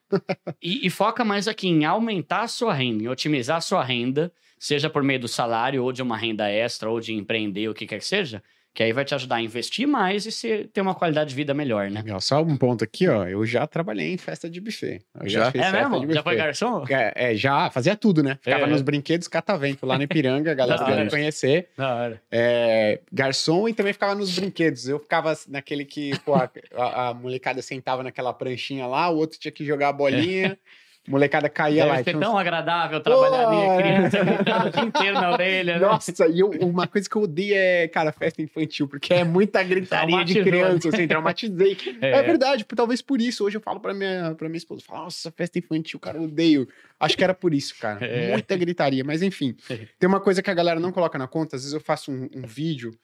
E, 0.62 0.86
e 0.86 0.88
foca 0.88 1.22
mais 1.26 1.46
aqui 1.46 1.68
em 1.68 1.84
aumentar 1.84 2.40
a 2.42 2.48
sua 2.48 2.72
renda, 2.72 3.04
em 3.04 3.08
otimizar 3.08 3.58
a 3.58 3.60
sua 3.60 3.84
renda, 3.84 4.32
seja 4.59 4.89
por 4.91 5.03
meio 5.03 5.20
do 5.20 5.28
salário, 5.28 5.83
ou 5.85 5.93
de 5.93 6.03
uma 6.03 6.16
renda 6.16 6.51
extra, 6.51 6.89
ou 6.91 7.01
de 7.01 7.12
empreender, 7.15 7.69
o 7.69 7.74
que 7.74 7.87
quer 7.87 7.99
que 7.99 8.05
seja, 8.07 8.43
que 8.74 8.83
aí 8.83 8.93
vai 8.93 9.07
te 9.07 9.15
ajudar 9.15 9.37
a 9.37 9.41
investir 9.41 9.89
mais 9.89 10.27
e 10.27 10.31
ser, 10.33 10.66
ter 10.69 10.83
uma 10.83 10.95
qualidade 10.95 11.31
de 11.31 11.35
vida 11.37 11.55
melhor, 11.55 11.91
né? 11.91 12.03
Legal. 12.03 12.20
Só 12.20 12.43
um 12.43 12.59
ponto 12.59 12.85
aqui, 12.85 13.09
ó. 13.09 13.27
Eu 13.27 13.47
já 13.47 13.66
trabalhei 13.66 14.12
em 14.12 14.19
festa 14.19 14.51
de 14.51 14.61
buffet. 14.61 15.01
Eu 15.19 15.28
Já? 15.31 15.51
fiz 15.51 15.62
É 15.62 15.70
festa 15.70 15.89
mesmo? 15.89 16.07
de 16.07 16.12
Já 16.12 16.23
foi 16.23 16.35
buffet. 16.35 16.45
garçom? 16.47 16.85
É, 16.91 17.12
é, 17.33 17.35
já 17.35 17.70
fazia 17.70 17.97
tudo, 17.97 18.23
né? 18.23 18.39
Ficava 18.43 18.65
É. 18.65 18.66
nos 18.66 18.83
brinquedos 18.83 19.28
catavento 19.28 19.87
lá 19.87 19.97
no 19.97 20.05
Ipiranga, 20.05 20.51
a 20.53 20.55
galera 20.55 20.85
queria 20.85 21.09
conhecer. 21.09 21.69
Da 21.74 21.95
hora. 21.95 22.23
É, 22.31 23.01
garçom 23.11 23.66
e 23.66 23.73
também 23.73 23.95
ficava 23.95 24.15
nos 24.15 24.39
brinquedos. 24.39 24.87
Eu 24.87 24.99
ficava 24.99 25.35
naquele 25.49 25.87
que, 25.87 26.11
pô, 26.20 26.35
a, 26.35 26.51
a- 26.77 27.09
a 27.09 27.15
molecada 27.15 27.62
sentava 27.62 28.03
naquela 28.03 28.35
pranchinha 28.35 28.87
lá, 28.87 29.09
o 29.09 29.16
outro 29.16 29.39
tinha 29.39 29.53
que 29.53 29.65
jogar 29.65 29.89
a 29.89 29.93
bolinha, 29.95 30.59
molecada 31.09 31.49
caía 31.49 31.85
lá. 31.85 31.97
Deve 31.97 32.11
e 32.11 32.15
ser 32.15 32.20
tão 32.20 32.37
agradável 32.37 33.01
trabalhar 33.01 33.49
ali, 33.49 33.57
Pô, 33.57 33.73
é. 33.73 33.77
criança 33.83 34.24
gritando 34.24 34.66
o 34.66 34.70
dia 34.70 34.83
inteiro 34.83 35.15
na 35.15 35.31
orelha, 35.33 35.78
né? 35.78 35.87
Nossa, 35.87 36.27
e 36.27 36.41
eu- 36.41 36.51
uma 36.62 36.87
coisa 36.87 37.09
que 37.09 37.16
eu 37.16 37.23
odeio 37.23 37.55
é, 37.57 37.89
cara, 37.89 38.12
festa 38.12 38.43
infantil, 38.43 38.89
porque 38.89 39.15
é 39.15 39.24
muita 39.24 39.62
gritaria 39.62 40.24
de 40.24 40.43
criança, 40.43 40.89
assim, 40.89 41.07
traumatizei. 41.07 41.77
É. 42.01 42.11
É. 42.11 42.23
verdade, 42.23 42.65
por- 42.65 42.74
talvez 42.77 43.01
por 43.03 43.20
isso. 43.20 43.45
Hoje 43.45 43.57
eu 43.57 43.61
falo 43.61 43.81
pra 43.81 43.95
minha, 43.95 44.35
pra 44.37 44.49
minha 44.49 44.59
esposa, 44.59 44.83
falo, 44.87 45.05
nossa, 45.05 45.31
festa 45.31 45.59
infantil, 45.59 45.99
cara, 46.01 46.19
eu 46.19 46.24
odeio. 46.24 46.69
Acho 46.99 47.16
que 47.16 47.23
era 47.24 47.35
por 47.35 47.53
isso, 47.55 47.74
cara. 47.78 48.05
É. 48.05 48.33
Muita 48.33 48.57
gritaria, 48.57 49.05
mas 49.05 49.23
enfim. 49.23 49.55
Tem 49.99 50.09
uma 50.09 50.20
coisa 50.20 50.43
que 50.43 50.51
a 50.51 50.55
galera 50.55 50.81
não 50.81 50.91
coloca 50.93 51.19
na 51.19 51.28
conta, 51.28 51.57
às 51.57 51.62
vezes 51.62 51.74
eu 51.74 51.81
faço 51.81 52.11
um, 52.11 52.28
um 52.35 52.47
vídeo, 52.47 52.97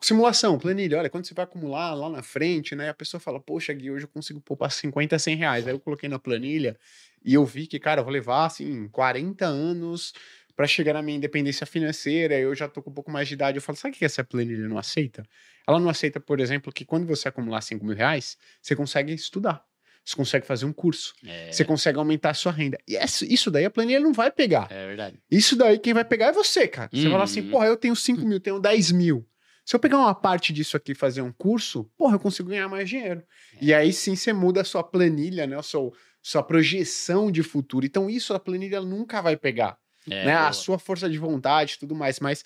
simulação, 0.00 0.56
planilha, 0.58 0.98
olha, 0.98 1.10
quando 1.10 1.26
você 1.26 1.34
vai 1.34 1.44
acumular 1.44 1.92
lá 1.94 2.08
na 2.08 2.22
frente, 2.22 2.76
né, 2.76 2.88
a 2.90 2.94
pessoa 2.94 3.20
fala, 3.20 3.40
poxa, 3.40 3.72
Gui, 3.72 3.90
hoje 3.90 4.04
eu 4.04 4.08
consigo 4.08 4.40
poupar 4.40 4.70
50, 4.70 5.18
100 5.18 5.34
reais. 5.36 5.66
Aí 5.66 5.72
eu 5.74 5.80
coloquei 5.80 6.08
na 6.08 6.18
planilha 6.20 6.76
e 7.24 7.34
eu 7.34 7.44
vi 7.44 7.66
que, 7.66 7.78
cara, 7.78 8.00
eu 8.00 8.04
vou 8.04 8.12
levar, 8.12 8.46
assim, 8.46 8.88
40 8.88 9.44
anos 9.46 10.12
para 10.56 10.66
chegar 10.66 10.92
na 10.94 11.02
minha 11.02 11.16
independência 11.16 11.64
financeira, 11.66 12.34
eu 12.38 12.52
já 12.54 12.66
tô 12.68 12.82
com 12.82 12.90
um 12.90 12.94
pouco 12.94 13.10
mais 13.10 13.28
de 13.28 13.34
idade. 13.34 13.58
Eu 13.58 13.62
falo, 13.62 13.78
sabe 13.78 13.94
o 13.94 13.98
que 13.98 14.04
essa 14.04 14.24
planilha 14.24 14.66
não 14.68 14.76
aceita? 14.78 15.22
Ela 15.66 15.78
não 15.78 15.88
aceita, 15.88 16.18
por 16.18 16.40
exemplo, 16.40 16.72
que 16.72 16.84
quando 16.84 17.06
você 17.06 17.28
acumular 17.28 17.60
5 17.60 17.84
mil 17.84 17.94
reais, 17.94 18.36
você 18.60 18.74
consegue 18.74 19.12
estudar. 19.12 19.62
Você 20.04 20.16
consegue 20.16 20.46
fazer 20.46 20.64
um 20.64 20.72
curso. 20.72 21.12
É, 21.24 21.52
Você 21.52 21.64
consegue 21.64 21.98
aumentar 21.98 22.30
a 22.30 22.34
sua 22.34 22.50
renda. 22.50 22.78
E 22.88 22.96
isso 23.28 23.50
daí 23.50 23.66
a 23.66 23.70
planilha 23.70 24.00
não 24.00 24.12
vai 24.12 24.30
pegar. 24.32 24.66
é 24.70 24.86
verdade. 24.86 25.20
Isso 25.30 25.54
daí 25.54 25.78
quem 25.78 25.92
vai 25.94 26.04
pegar 26.04 26.28
é 26.28 26.32
você, 26.32 26.66
cara. 26.66 26.88
Você 26.92 27.04
Uhum. 27.04 27.12
fala 27.12 27.24
assim, 27.24 27.42
porra, 27.42 27.66
eu 27.66 27.76
tenho 27.76 27.94
5 27.94 28.22
mil, 28.26 28.40
tenho 28.40 28.58
10 28.58 28.90
mil. 28.90 29.28
Se 29.66 29.76
eu 29.76 29.80
pegar 29.80 29.98
uma 29.98 30.14
parte 30.14 30.50
disso 30.50 30.78
aqui 30.78 30.92
e 30.92 30.94
fazer 30.94 31.20
um 31.20 31.30
curso, 31.30 31.84
porra, 31.98 32.14
eu 32.14 32.18
consigo 32.18 32.48
ganhar 32.48 32.68
mais 32.68 32.88
dinheiro. 32.88 33.22
É. 33.54 33.58
E 33.60 33.74
aí 33.74 33.92
sim 33.92 34.16
você 34.16 34.32
muda 34.32 34.62
a 34.62 34.64
sua 34.64 34.82
planilha, 34.82 35.46
né? 35.46 35.58
A 35.58 35.62
sua, 35.62 35.92
sua 36.22 36.42
projeção 36.42 37.30
de 37.30 37.42
futuro. 37.42 37.86
Então 37.86 38.08
isso 38.10 38.34
a 38.34 38.38
planilha 38.40 38.80
nunca 38.80 39.20
vai 39.22 39.36
pegar. 39.36 39.78
É, 40.08 40.24
né? 40.24 40.36
boa. 40.36 40.48
A 40.48 40.52
sua 40.52 40.78
força 40.78 41.08
de 41.08 41.18
vontade 41.18 41.74
e 41.74 41.78
tudo 41.78 41.94
mais. 41.94 42.20
Mas 42.20 42.44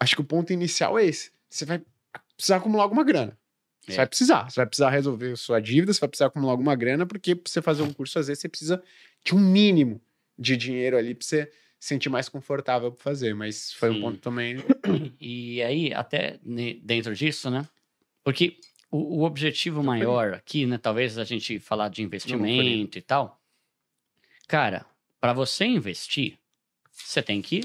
acho 0.00 0.14
que 0.16 0.20
o 0.20 0.24
ponto 0.24 0.52
inicial 0.52 0.98
é 0.98 1.04
esse. 1.04 1.30
Você 1.48 1.64
vai 1.64 1.82
precisar 2.36 2.56
acumular 2.56 2.82
alguma 2.84 3.04
grana. 3.04 3.38
Você 3.84 3.92
É. 3.92 3.96
vai 3.96 4.06
precisar. 4.06 4.48
Você 4.50 4.56
vai 4.56 4.66
precisar 4.66 4.90
resolver 4.90 5.36
sua 5.36 5.60
dívida, 5.60 5.92
você 5.92 6.00
vai 6.00 6.08
precisar 6.08 6.26
acumular 6.26 6.52
alguma 6.52 6.74
grana, 6.76 7.04
porque 7.06 7.34
pra 7.34 7.50
você 7.50 7.60
fazer 7.60 7.82
um 7.82 7.92
curso, 7.92 8.18
às 8.18 8.28
vezes, 8.28 8.40
você 8.40 8.48
precisa 8.48 8.82
de 9.24 9.34
um 9.34 9.40
mínimo 9.40 10.00
de 10.38 10.56
dinheiro 10.56 10.96
ali 10.96 11.14
pra 11.14 11.24
você 11.26 11.46
se 11.80 11.88
sentir 11.88 12.08
mais 12.08 12.28
confortável 12.28 12.92
pra 12.92 13.02
fazer. 13.02 13.34
Mas 13.34 13.72
foi 13.72 13.90
Sim. 13.92 13.98
um 13.98 14.00
ponto 14.00 14.18
também. 14.18 14.56
E 15.20 15.60
aí, 15.62 15.92
até 15.92 16.38
dentro 16.82 17.14
disso, 17.14 17.50
né? 17.50 17.66
Porque 18.24 18.56
o, 18.92 19.20
o 19.20 19.24
objetivo 19.24 19.82
maior 19.82 20.34
aqui, 20.34 20.66
né? 20.66 20.76
Talvez 20.76 21.16
a 21.16 21.24
gente 21.24 21.58
falar 21.58 21.88
de 21.88 22.02
investimento 22.02 22.98
e 22.98 23.00
tal. 23.00 23.40
Cara, 24.46 24.84
para 25.18 25.32
você 25.32 25.64
investir, 25.64 26.38
você 26.92 27.22
tem 27.22 27.40
que 27.40 27.62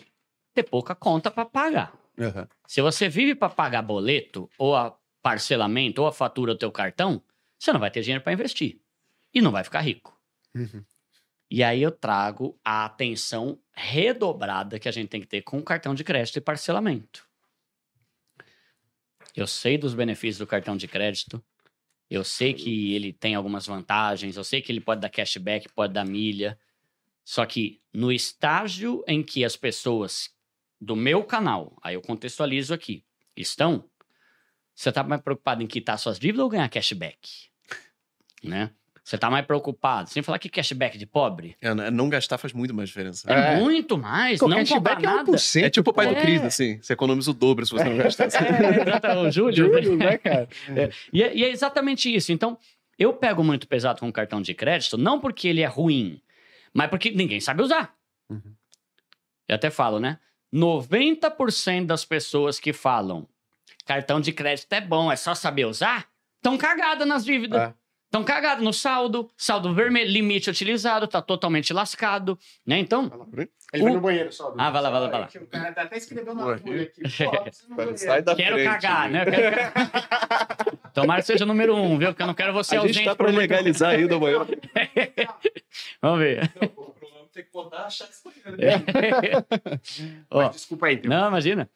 ter 0.53 0.63
pouca 0.63 0.95
conta 0.95 1.29
para 1.29 1.45
pagar. 1.45 1.93
Aham. 2.17 2.47
Se 2.65 2.81
você 2.81 3.09
vive 3.09 3.35
para 3.35 3.49
pagar 3.49 3.81
boleto, 3.81 4.49
ou 4.57 4.73
a 4.73 4.97
parcelamento, 5.21 6.01
ou 6.01 6.07
a 6.07 6.13
fatura 6.13 6.53
do 6.53 6.59
teu 6.59 6.71
cartão, 6.71 7.21
você 7.59 7.73
não 7.73 7.79
vai 7.79 7.91
ter 7.91 8.01
dinheiro 8.01 8.23
para 8.23 8.31
investir. 8.31 8.79
E 9.33 9.41
não 9.41 9.51
vai 9.51 9.63
ficar 9.65 9.81
rico. 9.81 10.17
Uhum. 10.55 10.83
E 11.51 11.61
aí 11.61 11.81
eu 11.81 11.91
trago 11.91 12.57
a 12.63 12.85
atenção 12.85 13.59
redobrada 13.73 14.79
que 14.79 14.87
a 14.87 14.91
gente 14.91 15.09
tem 15.09 15.19
que 15.19 15.27
ter 15.27 15.41
com 15.41 15.57
o 15.59 15.63
cartão 15.63 15.93
de 15.93 16.03
crédito 16.03 16.37
e 16.37 16.41
parcelamento. 16.41 17.26
Eu 19.37 19.45
sei 19.45 19.77
dos 19.77 19.93
benefícios 19.93 20.39
do 20.39 20.47
cartão 20.47 20.75
de 20.75 20.87
crédito. 20.87 21.43
Eu 22.09 22.23
sei 22.23 22.55
que 22.55 22.95
ele 22.95 23.13
tem 23.13 23.35
algumas 23.35 23.67
vantagens. 23.67 24.35
Eu 24.35 24.43
sei 24.43 24.63
que 24.63 24.71
ele 24.71 24.81
pode 24.81 24.99
dar 24.99 25.09
cashback, 25.11 25.69
pode 25.75 25.93
dar 25.93 26.03
milha. 26.03 26.57
Só 27.23 27.45
que 27.45 27.79
no 27.93 28.11
estágio 28.11 29.03
em 29.07 29.21
que 29.21 29.45
as 29.45 29.55
pessoas 29.55 30.31
do 30.81 30.95
meu 30.95 31.23
canal, 31.23 31.77
aí 31.83 31.93
eu 31.93 32.01
contextualizo 32.01 32.73
aqui, 32.73 33.05
estão, 33.35 33.87
você 34.73 34.91
tá 34.91 35.03
mais 35.03 35.21
preocupado 35.21 35.61
em 35.61 35.67
quitar 35.67 35.99
suas 35.99 36.17
dívidas 36.17 36.43
ou 36.43 36.49
ganhar 36.49 36.67
cashback? 36.67 37.51
Né? 38.43 38.71
Você 39.07 39.17
tá 39.17 39.29
mais 39.29 39.45
preocupado, 39.45 40.09
sem 40.09 40.21
falar 40.21 40.37
que 40.37 40.49
cashback 40.49 40.97
de 40.97 41.05
pobre? 41.05 41.55
É, 41.61 41.73
né, 41.73 41.89
não 41.89 42.09
gastar 42.09 42.37
faz 42.37 42.51
muito 42.51 42.73
mais 42.73 42.89
diferença. 42.89 43.31
É, 43.31 43.53
É. 43.53 43.55
muito 43.55 43.97
mais, 43.97 44.37
Pô, 44.37 44.49
não 44.49 44.57
cashback 44.57 45.01
é 45.01 45.05
nada. 45.07 45.31
1%. 45.31 45.63
É 45.63 45.69
tipo 45.69 45.91
o 45.91 45.93
pai 45.93 46.07
do 46.07 46.15
É. 46.15 46.21
Cris, 46.21 46.43
assim. 46.43 46.77
Você 46.81 46.91
economiza 46.91 47.31
o 47.31 47.33
dobro 47.33 47.65
se 47.65 47.71
você 47.71 47.85
não 47.85 47.95
gastar. 47.95 48.27
É, 48.27 48.81
exato, 48.81 49.07
o 49.19 49.31
Júlio. 49.31 49.55
Júlio, 49.55 49.95
né, 49.95 50.17
cara? 50.17 50.49
E 51.13 51.23
é, 51.23 51.33
e 51.33 51.41
é 51.45 51.49
exatamente 51.49 52.13
isso. 52.13 52.33
Então, 52.33 52.57
eu 52.99 53.13
pego 53.13 53.45
muito 53.45 53.65
pesado 53.65 54.01
com 54.01 54.09
o 54.09 54.11
cartão 54.11 54.41
de 54.41 54.53
crédito, 54.53 54.97
não 54.97 55.21
porque 55.21 55.47
ele 55.47 55.61
é 55.61 55.67
ruim, 55.67 56.21
mas 56.73 56.89
porque 56.89 57.09
ninguém 57.09 57.39
sabe 57.39 57.61
usar. 57.63 57.95
Uhum. 58.29 58.53
Eu 59.47 59.55
até 59.55 59.69
falo, 59.69 60.01
né? 60.01 60.19
90% 60.53 61.85
das 61.85 62.03
pessoas 62.03 62.59
que 62.59 62.73
falam 62.73 63.25
cartão 63.85 64.19
de 64.19 64.33
crédito 64.33 64.73
é 64.73 64.81
bom, 64.81 65.09
é 65.09 65.15
só 65.15 65.33
saber 65.33 65.63
usar, 65.65 66.09
estão 66.35 66.57
cagadas 66.57 67.07
nas 67.07 67.23
dívidas. 67.23 67.61
É. 67.61 67.73
Estão 68.07 68.23
cagados 68.23 68.63
no 68.63 68.71
saldo, 68.71 69.29
saldo 69.35 69.73
vermelho, 69.73 70.09
limite 70.09 70.49
utilizado, 70.49 71.07
tá 71.07 71.21
totalmente 71.21 71.73
lascado, 71.73 72.39
né? 72.65 72.79
Então, 72.79 73.11
Ele 73.73 73.83
vai 73.83 73.93
no 73.93 73.99
banheiro 73.99 74.31
só. 74.31 74.55
Ah, 74.57 74.71
vai 74.71 74.81
lá, 74.81 74.89
vai 74.89 75.01
lá, 75.01 75.07
vai 75.09 75.19
lá. 75.19 75.29
O 75.41 75.47
cara 75.47 75.73
tá 75.73 75.81
até 75.81 75.97
escrevendo 75.97 76.35
na 76.35 76.57
folha 76.57 76.83
aqui. 76.83 77.01
Pô. 77.75 77.97
Sai 77.97 78.21
da 78.21 78.33
quero 78.33 78.55
frente, 78.55 78.65
cagar, 78.69 79.09
né? 79.09 79.25
né? 79.25 79.31
Quero 79.31 79.55
cagar. 79.73 80.57
Tomara 80.95 81.19
que 81.21 81.27
seja 81.27 81.43
o 81.43 81.47
número 81.47 81.75
um, 81.75 81.97
viu? 81.97 82.07
Porque 82.07 82.23
eu 82.23 82.27
não 82.27 82.33
quero 82.33 82.53
você 82.53 82.77
A 82.77 82.79
ausente. 82.79 82.95
gente 82.95 83.05
tá 83.05 83.15
pra 83.15 83.29
legalizar 83.29 83.89
ainda 83.95 84.15
o 84.15 84.19
banheiro. 84.21 84.47
Vamos 86.01 86.19
ver. 86.19 86.49
O 86.61 86.69
problema 86.69 87.25
é 87.25 87.27
ter 87.33 87.43
que 87.43 87.51
botar 87.51 87.85
a 87.87 87.89
chave 87.89 88.11
banheiro. 88.45 89.45
Mas 90.31 90.51
Desculpa 90.51 90.87
aí, 90.87 91.01
não, 91.03 91.27
imagina. 91.27 91.69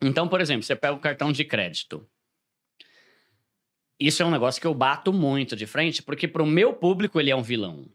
Então, 0.00 0.26
por 0.26 0.40
exemplo, 0.40 0.62
você 0.62 0.74
pega 0.74 0.94
o 0.94 0.98
cartão 0.98 1.30
de 1.30 1.44
crédito. 1.44 2.08
Isso 4.04 4.22
é 4.22 4.26
um 4.26 4.30
negócio 4.30 4.60
que 4.60 4.66
eu 4.66 4.74
bato 4.74 5.14
muito 5.14 5.56
de 5.56 5.66
frente, 5.66 6.02
porque 6.02 6.28
pro 6.28 6.44
meu 6.44 6.74
público 6.74 7.18
ele 7.18 7.30
é 7.30 7.36
um 7.36 7.40
vilão. 7.40 7.86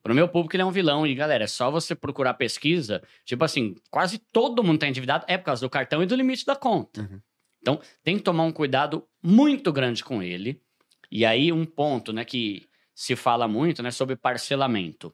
Pro 0.00 0.14
meu 0.14 0.28
público 0.28 0.54
ele 0.54 0.62
é 0.62 0.64
um 0.64 0.70
vilão. 0.70 1.04
E, 1.04 1.16
galera, 1.16 1.42
é 1.42 1.48
só 1.48 1.68
você 1.68 1.96
procurar 1.96 2.34
pesquisa. 2.34 3.02
Tipo 3.24 3.42
assim, 3.42 3.74
quase 3.90 4.18
todo 4.18 4.62
mundo 4.62 4.78
tá 4.78 4.86
endividado 4.86 5.24
é 5.26 5.36
por 5.36 5.46
causa 5.46 5.66
do 5.66 5.68
cartão 5.68 6.00
e 6.00 6.06
do 6.06 6.14
limite 6.14 6.46
da 6.46 6.54
conta. 6.54 7.00
Uhum. 7.00 7.20
Então, 7.60 7.80
tem 8.04 8.16
que 8.16 8.22
tomar 8.22 8.44
um 8.44 8.52
cuidado 8.52 9.04
muito 9.20 9.72
grande 9.72 10.04
com 10.04 10.22
ele. 10.22 10.62
E 11.10 11.26
aí, 11.26 11.50
um 11.50 11.64
ponto, 11.64 12.12
né, 12.12 12.24
que 12.24 12.64
se 12.94 13.16
fala 13.16 13.48
muito, 13.48 13.82
né, 13.82 13.90
sobre 13.90 14.14
parcelamento. 14.14 15.12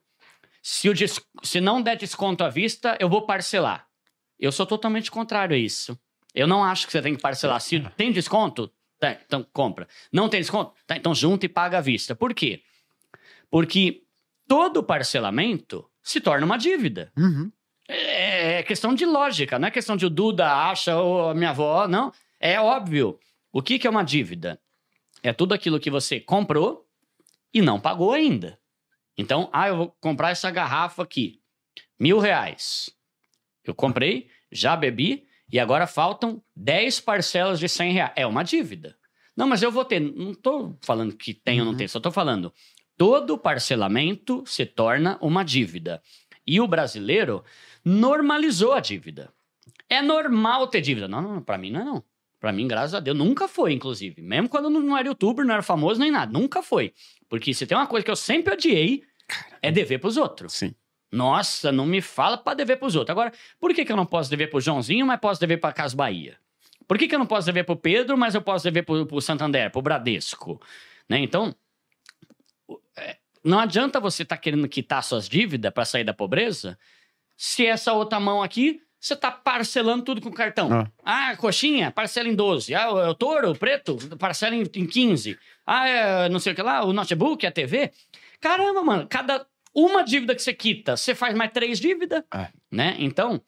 Se, 0.63 0.91
o 0.91 0.95
se 1.43 1.59
não 1.59 1.81
der 1.81 1.97
desconto 1.97 2.45
à 2.45 2.51
vista, 2.51 2.99
eu 3.01 3.09
vou 3.09 3.25
parcelar. 3.25 3.89
Eu 4.39 4.53
sou 4.53 4.67
totalmente 4.67 5.11
contrário 5.11 5.57
a 5.57 5.59
isso. 5.59 5.99
Eu 6.35 6.47
não 6.47 6.63
acho 6.63 6.85
que 6.85 6.93
você 6.93 7.01
tem 7.01 7.17
que 7.17 7.23
parcelar. 7.23 7.63
Se 7.63 7.81
tem 7.97 8.13
desconto, 8.13 8.71
tá, 9.03 9.21
então 9.27 9.45
compra. 9.53 9.89
Não 10.13 10.29
tem 10.29 10.41
desconto? 10.41 10.73
Tá, 10.87 10.97
então 10.97 11.15
junta 11.15 11.47
e 11.47 11.49
paga 11.49 11.79
à 11.79 11.81
vista. 11.81 12.15
Por 12.15 12.33
quê? 12.33 12.63
Porque 13.51 14.05
todo 14.47 14.83
parcelamento 14.83 15.85
se 16.03 16.21
torna 16.21 16.47
uma 16.47 16.57
dívida. 16.57 17.13
Uhum. 17.17 17.51
É 17.89 18.33
é 18.43 18.63
questão 18.63 18.95
de 18.95 19.05
lógica, 19.05 19.59
não 19.59 19.67
é 19.69 19.71
questão 19.71 19.97
de 19.97 20.07
o 20.07 20.11
Duda 20.11 20.53
acha 20.53 20.97
ou 20.97 21.31
a 21.31 21.35
minha 21.35 21.51
avó, 21.51 21.89
não. 21.89 22.13
É 22.39 22.61
óbvio. 22.61 23.19
O 23.53 23.61
que, 23.61 23.79
que 23.79 23.87
é 23.87 23.91
uma 23.91 24.05
dívida? 24.05 24.61
É 25.23 25.33
tudo 25.33 25.53
aquilo 25.53 25.81
que 25.81 25.91
você 25.91 26.21
comprou 26.21 26.89
e 27.53 27.61
não 27.61 27.81
pagou 27.81 28.13
ainda. 28.13 28.59
Então, 29.19 29.51
ah, 29.53 29.69
eu 29.69 29.77
vou 29.77 29.97
comprar 30.01 30.31
essa 30.31 30.51
garrafa 30.51 31.03
aqui, 31.03 31.41
mil 31.99 32.19
reais. 32.19 32.91
Eu 33.65 33.75
comprei, 33.75 34.31
já 34.51 34.77
bebi 34.77 35.27
e 35.53 35.61
agora 35.61 35.87
faltam 35.87 36.43
10 36.57 37.01
parcelas 37.01 37.61
de 37.61 37.69
100 37.69 37.93
reais. 37.93 38.13
É 38.17 38.27
uma 38.27 38.43
dívida. 38.43 38.97
Não, 39.37 39.47
mas 39.47 39.63
eu 39.63 39.71
vou 39.71 39.85
ter. 39.85 40.01
Não 40.01 40.33
estou 40.33 40.77
falando 40.83 41.15
que 41.15 41.35
tem 41.35 41.61
ou 41.61 41.65
não 41.67 41.73
Uhum. 41.73 41.79
tem, 41.79 41.87
só 41.89 41.99
estou 41.99 42.11
falando. 42.13 42.53
Todo 42.97 43.37
parcelamento 43.39 44.43
se 44.47 44.65
torna 44.67 45.19
uma 45.21 45.45
dívida. 45.45 46.03
E 46.47 46.61
o 46.61 46.67
brasileiro 46.67 47.45
normalizou 47.85 48.73
a 48.73 48.81
dívida. 48.81 49.33
É 49.89 50.01
normal 50.01 50.67
ter 50.69 50.81
dívida. 50.81 51.07
Não, 51.07 51.21
não, 51.23 51.43
para 51.43 51.59
mim 51.59 51.71
não 51.71 51.81
é 51.81 51.85
não. 51.85 52.05
Para 52.41 52.53
mim, 52.53 52.67
graças 52.67 52.95
a 52.95 52.99
Deus, 53.01 53.17
nunca 53.17 53.47
foi, 53.47 53.73
inclusive. 53.73 54.21
Mesmo 54.21 54.49
quando 54.49 54.65
eu 54.65 54.71
não 54.71 54.97
era 54.99 55.07
youtuber, 55.09 55.45
não 55.45 55.55
era 55.55 55.63
famoso 55.63 56.01
nem 56.01 56.11
nada. 56.11 56.33
Nunca 56.33 56.61
foi. 56.63 56.93
Porque 57.29 57.55
se 57.55 57.67
tem 57.67 57.77
uma 57.79 57.87
coisa 57.87 58.05
que 58.05 58.11
eu 58.11 58.17
sempre 58.17 58.53
odiei, 58.53 59.05
é 59.61 59.71
dever 59.71 59.99
pros 60.01 60.17
outros. 60.17 60.55
Sim. 60.55 60.75
Nossa, 61.13 61.71
não 61.71 61.85
me 61.85 62.01
fala 62.01 62.39
pra 62.39 62.55
dever 62.55 62.79
pros 62.79 62.97
outros. 62.97 63.11
Agora, 63.11 63.31
por 63.61 63.75
que, 63.75 63.85
que 63.85 63.93
eu 63.93 63.97
não 63.97 64.07
posso 64.07 64.31
dever 64.31 64.49
pro 64.49 64.61
Joãozinho, 64.61 65.07
mas 65.07 65.21
posso 65.21 65.39
dever 65.39 65.59
pra 65.59 65.71
Casa 65.71 65.95
Bahia? 65.95 66.39
Por 66.89 66.97
que, 66.97 67.07
que 67.07 67.15
eu 67.15 67.19
não 67.19 67.27
posso 67.27 67.45
dever 67.45 67.65
pro 67.65 67.77
Pedro, 67.77 68.17
mas 68.17 68.35
eu 68.35 68.41
posso 68.41 68.65
dever 68.65 68.83
pro, 68.83 69.05
pro 69.05 69.21
Santander, 69.21 69.71
pro 69.71 69.83
Bradesco? 69.83 70.61
Né? 71.07 71.19
Então, 71.19 71.55
é, 72.97 73.19
não 73.45 73.59
adianta 73.59 74.01
você 74.01 74.23
estar 74.23 74.39
querendo 74.39 74.67
quitar 74.67 75.05
suas 75.05 75.29
dívidas 75.29 75.71
pra 75.71 75.85
sair 75.85 76.05
da 76.05 76.15
pobreza, 76.15 76.79
se 77.37 77.67
essa 77.67 77.93
outra 77.93 78.19
mão 78.19 78.43
aqui, 78.43 78.81
você 78.99 79.15
tá 79.15 79.31
parcelando 79.31 80.05
tudo 80.05 80.21
com 80.21 80.31
cartão. 80.31 80.73
Ah. 80.73 81.31
Ah, 81.31 81.37
coxinha, 81.37 81.91
parcela 81.91 82.29
em 82.29 82.35
12. 82.35 82.75
Ah, 82.75 82.91
o, 82.91 83.11
o 83.11 83.15
touro, 83.15 83.51
o 83.51 83.59
preto, 83.59 83.99
parcela 84.17 84.55
em, 84.55 84.63
em 84.63 84.87
15. 84.87 85.39
Ah, 85.67 85.89
é, 85.89 86.29
não 86.31 86.39
sei 86.39 86.53
o 86.53 86.57
que 86.57 86.63
lá, 86.63 86.85
o 86.85 86.93
notebook, 86.93 87.47
a 87.47 87.53
TV. 87.53 87.93
Caramba, 88.41 88.83
mano, 88.83 89.07
cada 89.11 89.47
uma 89.75 90.03
dívida 90.03 90.35
que 90.35 90.43
você 90.43 90.53
quita, 90.53 90.97
você 90.97 91.15
faz 91.15 91.35
mais 91.35 91.51
três 91.53 91.79
dívidas, 91.81 92.23
É. 92.35 92.49
né? 92.71 92.97
Então, 92.99 93.41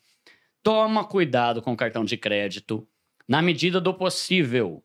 toma 0.62 1.04
cuidado 1.04 1.60
com 1.62 1.72
o 1.72 1.76
cartão 1.76 2.04
de 2.04 2.16
crédito. 2.16 2.86
Na 3.28 3.40
medida 3.42 3.80
do 3.80 3.92
possível, 3.94 4.82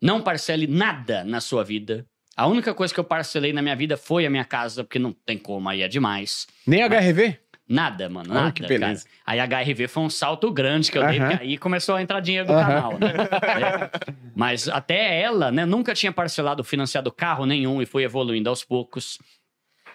não 0.00 0.20
parcele 0.22 0.66
nada 0.66 1.24
na 1.24 1.40
sua 1.40 1.62
vida. 1.64 2.06
A 2.36 2.46
única 2.46 2.72
coisa 2.74 2.92
que 2.92 3.00
eu 3.00 3.04
parcelei 3.04 3.52
na 3.52 3.60
minha 3.62 3.76
vida 3.76 3.96
foi 3.96 4.24
a 4.26 4.30
minha 4.30 4.44
casa, 4.44 4.82
porque 4.84 4.98
não 4.98 5.12
tem 5.12 5.36
como, 5.38 5.68
aí 5.68 5.82
é 5.82 5.88
demais. 5.88 6.46
Nem 6.66 6.82
HRV? 6.82 7.38
Nada, 7.68 8.08
mano, 8.08 8.30
Ah, 8.32 8.34
nada, 8.34 8.52
que 8.52 8.66
beleza. 8.66 9.04
cara. 9.06 9.16
Aí 9.24 9.40
a 9.40 9.44
HRV 9.46 9.88
foi 9.88 10.02
um 10.02 10.10
salto 10.10 10.50
grande 10.50 10.90
que 10.90 10.98
eu 10.98 11.06
dei, 11.06 11.18
porque 11.20 11.42
aí 11.42 11.56
começou 11.58 11.94
a 11.94 12.02
entrar 12.02 12.20
dinheiro 12.20 12.46
do 12.48 12.52
canal, 12.54 12.98
né? 12.98 13.12
É. 13.12 14.12
Mas 14.34 14.68
até 14.68 15.20
ela, 15.20 15.50
né, 15.50 15.64
nunca 15.64 15.94
tinha 15.94 16.12
parcelado, 16.12 16.64
financiado 16.64 17.10
carro 17.12 17.46
nenhum 17.46 17.80
e 17.80 17.86
foi 17.86 18.02
evoluindo 18.02 18.48
aos 18.48 18.64
poucos. 18.64 19.18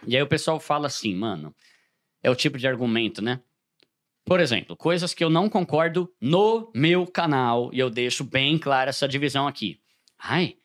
E 0.07 0.15
aí 0.15 0.21
o 0.23 0.27
pessoal 0.27 0.59
fala 0.59 0.87
assim, 0.87 1.13
mano, 1.13 1.53
é 2.23 2.31
o 2.31 2.35
tipo 2.35 2.57
de 2.57 2.67
argumento, 2.67 3.21
né? 3.21 3.41
Por 4.25 4.39
exemplo, 4.39 4.75
coisas 4.75 5.13
que 5.13 5.23
eu 5.23 5.29
não 5.29 5.49
concordo 5.49 6.09
no 6.19 6.71
meu 6.73 7.05
canal, 7.05 7.69
e 7.73 7.79
eu 7.79 7.89
deixo 7.89 8.23
bem 8.23 8.57
clara 8.57 8.89
essa 8.89 9.07
divisão 9.07 9.47
aqui. 9.47 9.79
Ai, 10.17 10.55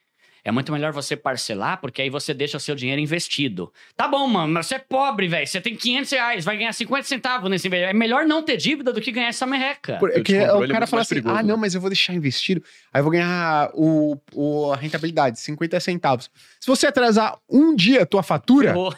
é 0.44 0.50
muito 0.50 0.72
melhor 0.72 0.92
você 0.92 1.16
parcelar, 1.16 1.80
porque 1.80 2.02
aí 2.02 2.10
você 2.10 2.34
deixa 2.34 2.56
o 2.56 2.60
seu 2.60 2.74
dinheiro 2.74 3.00
investido. 3.00 3.72
Tá 3.96 4.08
bom, 4.08 4.26
mano, 4.26 4.52
mas 4.52 4.66
você 4.66 4.74
é 4.74 4.78
pobre, 4.78 5.28
velho. 5.28 5.46
Você 5.46 5.60
tem 5.60 5.76
500 5.76 6.10
reais, 6.10 6.44
vai 6.44 6.56
ganhar 6.56 6.72
50 6.72 7.06
centavos 7.06 7.48
nesse 7.50 7.68
investimento. 7.68 7.94
É 7.96 7.98
melhor 7.98 8.26
não 8.26 8.42
ter 8.42 8.56
dívida 8.56 8.92
do 8.92 9.00
que 9.00 9.12
ganhar 9.12 9.28
essa 9.28 9.46
merreca. 9.46 9.98
Porque 9.98 10.20
descontrole 10.20 10.66
o 10.66 10.70
é 10.70 10.72
cara 10.72 10.86
fala 10.86 10.98
mais 11.00 11.06
assim: 11.06 11.14
perigoso, 11.16 11.36
ah, 11.36 11.42
não, 11.42 11.56
mas 11.56 11.74
eu 11.74 11.80
vou 11.80 11.88
deixar 11.90 12.12
investido, 12.14 12.62
aí 12.92 12.98
eu 13.00 13.04
vou 13.04 13.12
ganhar 13.12 13.70
o, 13.74 14.16
o- 14.34 14.72
a 14.72 14.76
rentabilidade, 14.76 15.38
50 15.38 15.78
centavos. 15.80 16.30
Se 16.60 16.66
você 16.66 16.86
atrasar 16.88 17.38
um 17.48 17.74
dia 17.74 18.02
a 18.02 18.06
tua 18.06 18.22
fatura, 18.22 18.68
Ferrou. 18.68 18.94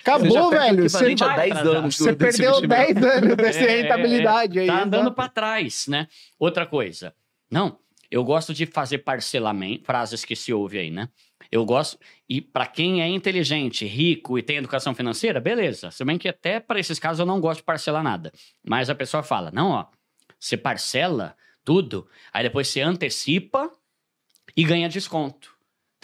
acabou, 0.00 0.50
Você 0.50 0.58
velho. 0.58 0.88
Você, 0.88 0.96
a 0.96 1.00
vai 1.26 1.36
10 1.36 1.52
atrasar. 1.52 1.76
anos. 1.76 1.96
você 1.96 2.12
perdeu 2.12 2.50
investimento. 2.64 3.00
10 3.00 3.16
anos 3.16 3.36
dessa 3.36 3.58
É, 3.60 3.64
é, 3.78 3.82
rentabilidade 3.82 4.58
aí. 4.60 4.66
Tá 4.66 4.82
andando 4.82 5.00
exato. 5.00 5.14
pra 5.16 5.28
trás, 5.28 5.86
né? 5.88 6.06
Outra 6.38 6.66
coisa. 6.66 7.12
Não, 7.50 7.78
eu 8.14 8.22
gosto 8.22 8.54
de 8.54 8.64
fazer 8.64 8.98
parcelamento, 8.98 9.86
frases 9.86 10.24
que 10.24 10.36
se 10.36 10.52
ouve 10.52 10.78
aí, 10.78 10.88
né? 10.88 11.08
Eu 11.50 11.64
gosto, 11.64 11.98
e 12.28 12.40
pra 12.40 12.64
quem 12.64 13.02
é 13.02 13.08
inteligente, 13.08 13.84
rico 13.84 14.38
e 14.38 14.42
tem 14.42 14.58
educação 14.58 14.94
financeira, 14.94 15.40
beleza. 15.40 15.90
Se 15.90 16.04
bem 16.04 16.16
que 16.16 16.28
até 16.28 16.60
para 16.60 16.78
esses 16.78 17.00
casos 17.00 17.18
eu 17.18 17.26
não 17.26 17.40
gosto 17.40 17.58
de 17.58 17.64
parcelar 17.64 18.04
nada. 18.04 18.30
Mas 18.64 18.88
a 18.88 18.94
pessoa 18.94 19.24
fala: 19.24 19.50
não, 19.50 19.70
ó, 19.70 19.86
você 20.38 20.56
parcela 20.56 21.36
tudo, 21.64 22.08
aí 22.32 22.44
depois 22.44 22.68
você 22.68 22.82
antecipa 22.82 23.68
e 24.56 24.62
ganha 24.62 24.88
desconto. 24.88 25.53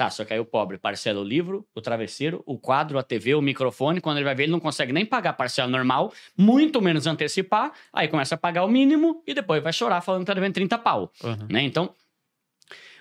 Tá, 0.01 0.09
só 0.09 0.25
que 0.25 0.33
aí 0.33 0.41
o 0.41 0.47
pobre 0.47 0.79
parcela 0.79 1.21
o 1.21 1.23
livro, 1.23 1.69
o 1.75 1.81
travesseiro, 1.83 2.43
o 2.47 2.59
quadro, 2.59 2.99
a 2.99 3.03
TV, 3.03 3.35
o 3.35 3.43
microfone. 3.43 4.01
Quando 4.01 4.17
ele 4.17 4.25
vai 4.25 4.35
ver, 4.35 4.45
ele 4.45 4.53
não 4.53 4.59
consegue 4.59 4.95
nem 4.95 5.05
pagar 5.05 5.29
a 5.29 5.33
parcela 5.35 5.69
normal, 5.69 6.11
muito 6.35 6.81
menos 6.81 7.07
antecipar. 7.07 7.71
Aí 7.93 8.09
começa 8.09 8.35
a 8.35 8.39
pagar 8.39 8.65
o 8.65 8.69
mínimo 8.69 9.23
e 9.27 9.35
depois 9.35 9.63
vai 9.63 9.75
chorar 9.75 10.01
falando 10.01 10.23
que 10.23 10.29
tá 10.29 10.33
devendo 10.33 10.55
30 10.55 10.79
pau. 10.79 11.13
Uhum. 11.23 11.47
Né? 11.51 11.61
Então, 11.65 11.95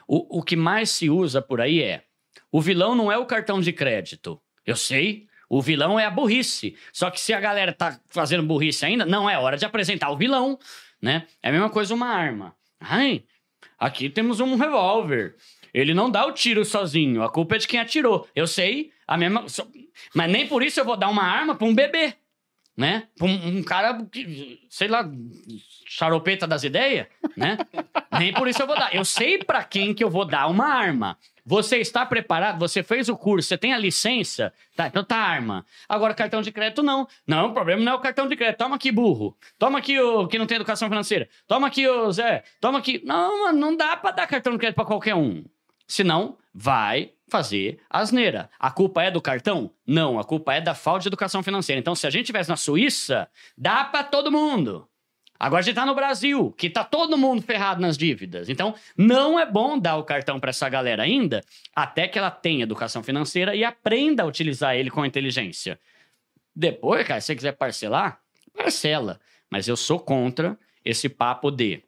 o, 0.05 0.39
o 0.39 0.43
que 0.43 0.57
mais 0.57 0.89
se 0.89 1.09
usa 1.09 1.41
por 1.41 1.61
aí 1.61 1.81
é: 1.81 2.03
o 2.51 2.59
vilão 2.59 2.93
não 2.93 3.09
é 3.09 3.17
o 3.17 3.25
cartão 3.25 3.61
de 3.61 3.71
crédito. 3.71 4.37
Eu 4.65 4.75
sei. 4.75 5.25
O 5.49 5.61
vilão 5.61 5.97
é 5.97 6.05
a 6.05 6.11
burrice. 6.11 6.75
Só 6.91 7.09
que 7.09 7.21
se 7.21 7.31
a 7.31 7.39
galera 7.39 7.71
tá 7.71 7.97
fazendo 8.09 8.43
burrice 8.43 8.85
ainda, 8.85 9.05
não 9.05 9.29
é 9.29 9.39
hora 9.39 9.55
de 9.55 9.63
apresentar 9.63 10.11
o 10.11 10.17
vilão, 10.17 10.59
né? 11.01 11.27
É 11.41 11.47
a 11.47 11.51
mesma 11.53 11.69
coisa 11.69 11.93
uma 11.93 12.09
arma. 12.09 12.53
Ai, 12.77 13.23
aqui 13.79 14.09
temos 14.09 14.41
um 14.41 14.57
revólver. 14.57 15.37
Ele 15.73 15.93
não 15.93 16.09
dá 16.09 16.25
o 16.25 16.31
tiro 16.31 16.65
sozinho, 16.65 17.23
a 17.23 17.29
culpa 17.29 17.55
é 17.55 17.57
de 17.59 17.67
quem 17.67 17.79
atirou. 17.79 18.27
Eu 18.35 18.47
sei, 18.47 18.91
a 19.07 19.17
mesma. 19.17 19.45
Mas 20.13 20.31
nem 20.31 20.47
por 20.47 20.63
isso 20.63 20.79
eu 20.79 20.85
vou 20.85 20.97
dar 20.97 21.09
uma 21.09 21.23
arma 21.23 21.55
pra 21.55 21.67
um 21.67 21.75
bebê. 21.75 22.15
Né? 22.77 23.09
Pra 23.17 23.27
um, 23.27 23.57
um 23.57 23.63
cara 23.63 24.05
que, 24.05 24.61
sei 24.69 24.87
lá, 24.87 25.05
charopeta 25.85 26.47
das 26.47 26.63
ideias, 26.63 27.07
né? 27.35 27.57
nem 28.17 28.31
por 28.31 28.47
isso 28.47 28.61
eu 28.61 28.67
vou 28.67 28.75
dar. 28.77 28.95
Eu 28.95 29.03
sei 29.03 29.37
pra 29.39 29.65
quem 29.65 29.93
que 29.93 30.01
eu 30.01 30.09
vou 30.09 30.23
dar 30.23 30.47
uma 30.47 30.65
arma. 30.65 31.17
Você 31.49 31.77
está 31.77 32.05
preparado? 32.05 32.59
Você 32.59 32.83
fez 32.83 33.09
o 33.09 33.17
curso, 33.17 33.49
você 33.49 33.57
tem 33.57 33.73
a 33.73 33.77
licença? 33.77 34.53
Tá, 34.75 34.85
então 34.85 35.03
tá 35.03 35.17
arma. 35.17 35.65
Agora, 35.89 36.13
cartão 36.13 36.43
de 36.43 36.51
crédito, 36.51 36.83
não. 36.83 37.07
Não, 37.25 37.47
o 37.47 37.53
problema 37.53 37.83
não 37.83 37.93
é 37.93 37.95
o 37.95 37.99
cartão 37.99 38.27
de 38.27 38.35
crédito. 38.35 38.59
Toma 38.59 38.75
aqui, 38.75 38.91
burro. 38.91 39.35
Toma 39.57 39.79
aqui 39.79 39.99
o 39.99 40.27
que 40.27 40.37
não 40.37 40.45
tem 40.45 40.57
educação 40.57 40.87
financeira. 40.87 41.27
Toma 41.47 41.65
aqui 41.65 41.87
o 41.87 42.11
Zé. 42.11 42.43
Toma 42.61 42.77
aqui. 42.77 43.01
Não, 43.03 43.45
mano, 43.45 43.59
não 43.59 43.75
dá 43.75 43.97
pra 43.97 44.11
dar 44.11 44.27
cartão 44.27 44.53
de 44.53 44.59
crédito 44.59 44.75
pra 44.75 44.85
qualquer 44.85 45.15
um. 45.15 45.43
Senão, 45.89 46.37
vai 46.53 47.13
fazer 47.27 47.79
asneira. 47.89 48.47
A 48.59 48.69
culpa 48.69 49.01
é 49.01 49.09
do 49.09 49.19
cartão? 49.19 49.71
Não, 49.85 50.19
a 50.19 50.23
culpa 50.23 50.53
é 50.53 50.61
da 50.61 50.75
falta 50.75 51.01
de 51.01 51.07
educação 51.09 51.41
financeira. 51.41 51.79
Então, 51.79 51.95
se 51.95 52.05
a 52.05 52.11
gente 52.11 52.25
estivesse 52.25 52.47
na 52.47 52.55
Suíça, 52.55 53.27
dá 53.57 53.83
pra 53.83 54.03
todo 54.03 54.31
mundo. 54.31 54.87
Agora 55.39 55.61
a 55.61 55.63
gente 55.63 55.75
tá 55.75 55.87
no 55.87 55.95
Brasil, 55.95 56.51
que 56.51 56.69
tá 56.69 56.83
todo 56.83 57.17
mundo 57.17 57.41
ferrado 57.41 57.81
nas 57.81 57.97
dívidas. 57.97 58.49
Então, 58.49 58.75
não 58.95 59.39
é 59.39 59.47
bom 59.47 59.79
dar 59.79 59.95
o 59.95 60.03
cartão 60.03 60.39
para 60.39 60.51
essa 60.51 60.69
galera 60.69 61.01
ainda, 61.01 61.43
até 61.75 62.07
que 62.07 62.19
ela 62.19 62.29
tenha 62.29 62.63
educação 62.63 63.01
financeira 63.01 63.55
e 63.55 63.63
aprenda 63.63 64.21
a 64.21 64.27
utilizar 64.27 64.75
ele 64.75 64.91
com 64.91 65.03
inteligência. 65.03 65.79
Depois, 66.55 67.07
cara, 67.07 67.19
se 67.19 67.27
você 67.27 67.35
quiser 67.35 67.53
parcelar, 67.53 68.21
parcela. 68.55 69.19
Mas 69.49 69.67
eu 69.67 69.75
sou 69.75 69.99
contra 69.99 70.55
esse 70.85 71.09
papo 71.09 71.49
de 71.49 71.81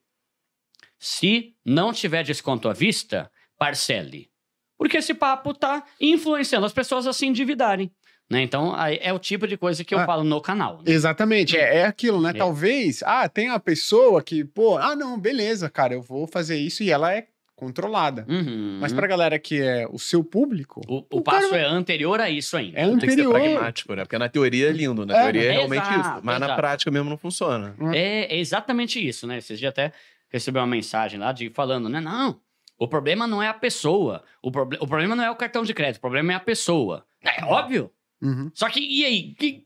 se 0.98 1.56
não 1.66 1.92
tiver 1.92 2.24
desconto 2.24 2.70
à 2.70 2.74
vista, 2.74 3.31
parcele. 3.66 4.28
Porque 4.76 4.98
esse 4.98 5.14
papo 5.14 5.54
tá 5.54 5.84
influenciando 6.00 6.66
as 6.66 6.74
pessoas 6.74 7.06
a 7.06 7.14
se 7.14 7.28
endividarem. 7.28 7.92
Né? 8.28 8.42
Então, 8.42 8.74
é 8.80 9.14
o 9.14 9.20
tipo 9.20 9.46
de 9.46 9.56
coisa 9.56 9.84
que 9.84 9.94
eu 9.94 10.00
Ah, 10.00 10.06
falo 10.06 10.24
no 10.24 10.42
canal. 10.42 10.78
né? 10.78 10.84
Exatamente, 10.88 11.56
é, 11.58 11.80
é 11.80 11.86
aquilo, 11.86 12.20
né? 12.20 12.32
É. 12.32 12.34
Talvez, 12.34 13.04
ah, 13.04 13.30
tem 13.30 13.50
a 13.50 13.60
pessoa 13.60 14.24
que, 14.24 14.44
pô, 14.44 14.78
ah, 14.80 14.96
não, 14.96 15.20
beleza, 15.20 15.70
cara, 15.70 15.94
eu 15.94 16.02
vou 16.02 16.26
fazer 16.26 16.58
isso 16.58 16.82
e 16.82 16.90
ela 16.90 17.14
é 17.14 17.28
controlada. 17.56 18.26
Uhum. 18.28 18.80
Mas 18.82 18.92
pra 18.94 19.06
galera 19.06 19.38
que 19.38 19.62
é 19.62 19.86
o 19.92 20.00
seu 20.00 20.24
público, 20.24 20.82
O, 20.88 21.00
o 21.02 21.20
O 21.20 21.22
cara 21.22 21.42
passo 21.42 21.54
é 21.54 21.64
anterior 21.66 22.20
a 22.20 22.30
isso 22.30 22.58
ainda. 22.58 22.80
é 22.80 22.86
Tem 22.88 22.98
que 22.98 23.06
ser 23.06 23.12
anterior. 23.12 23.34
pragmático, 23.34 23.94
né? 23.94 24.04
Porque 24.04 24.18
na 24.18 24.30
teoria 24.30 24.70
é 24.70 24.72
lindo, 24.72 25.06
na 25.06 25.16
É, 25.16 25.22
teoria 25.24 25.44
é 25.44 25.52
realmente 25.52 25.84
exato, 25.84 26.00
isso. 26.16 26.20
Mas 26.24 26.40
na 26.40 26.46
exato. 26.48 26.60
prática 26.62 26.90
mesmo 26.90 27.10
não 27.12 27.18
funciona. 27.18 27.76
É, 27.94 28.34
é 28.36 28.40
exatamente 28.40 29.06
isso, 29.08 29.28
né? 29.28 29.38
Esses 29.38 29.60
dias 29.60 29.70
até 29.70 29.92
recebi 30.30 30.58
uma 30.58 30.66
mensagem 30.66 31.20
lá 31.20 31.32
de 31.32 31.52
falando, 31.52 31.88
né? 31.90 32.00
Não, 32.02 32.40
o 32.84 32.88
problema 32.88 33.28
não 33.28 33.42
é 33.44 33.48
a 33.48 33.54
pessoa. 33.54 34.24
O, 34.42 34.52
proble- 34.52 34.78
o 34.82 34.88
problema 34.88 35.16
não 35.16 35.24
é 35.24 35.30
o 35.32 35.36
cartão 35.36 35.64
de 35.64 35.74
crédito, 35.74 35.98
o 35.98 36.02
problema 36.02 36.34
é 36.34 36.36
a 36.36 36.40
pessoa. 36.40 37.06
É 37.24 37.44
óbvio. 37.46 37.92
Uhum, 38.22 38.52
Só 38.54 38.70
que, 38.70 38.80
e 38.80 39.06
aí? 39.06 39.34
Que, 39.36 39.64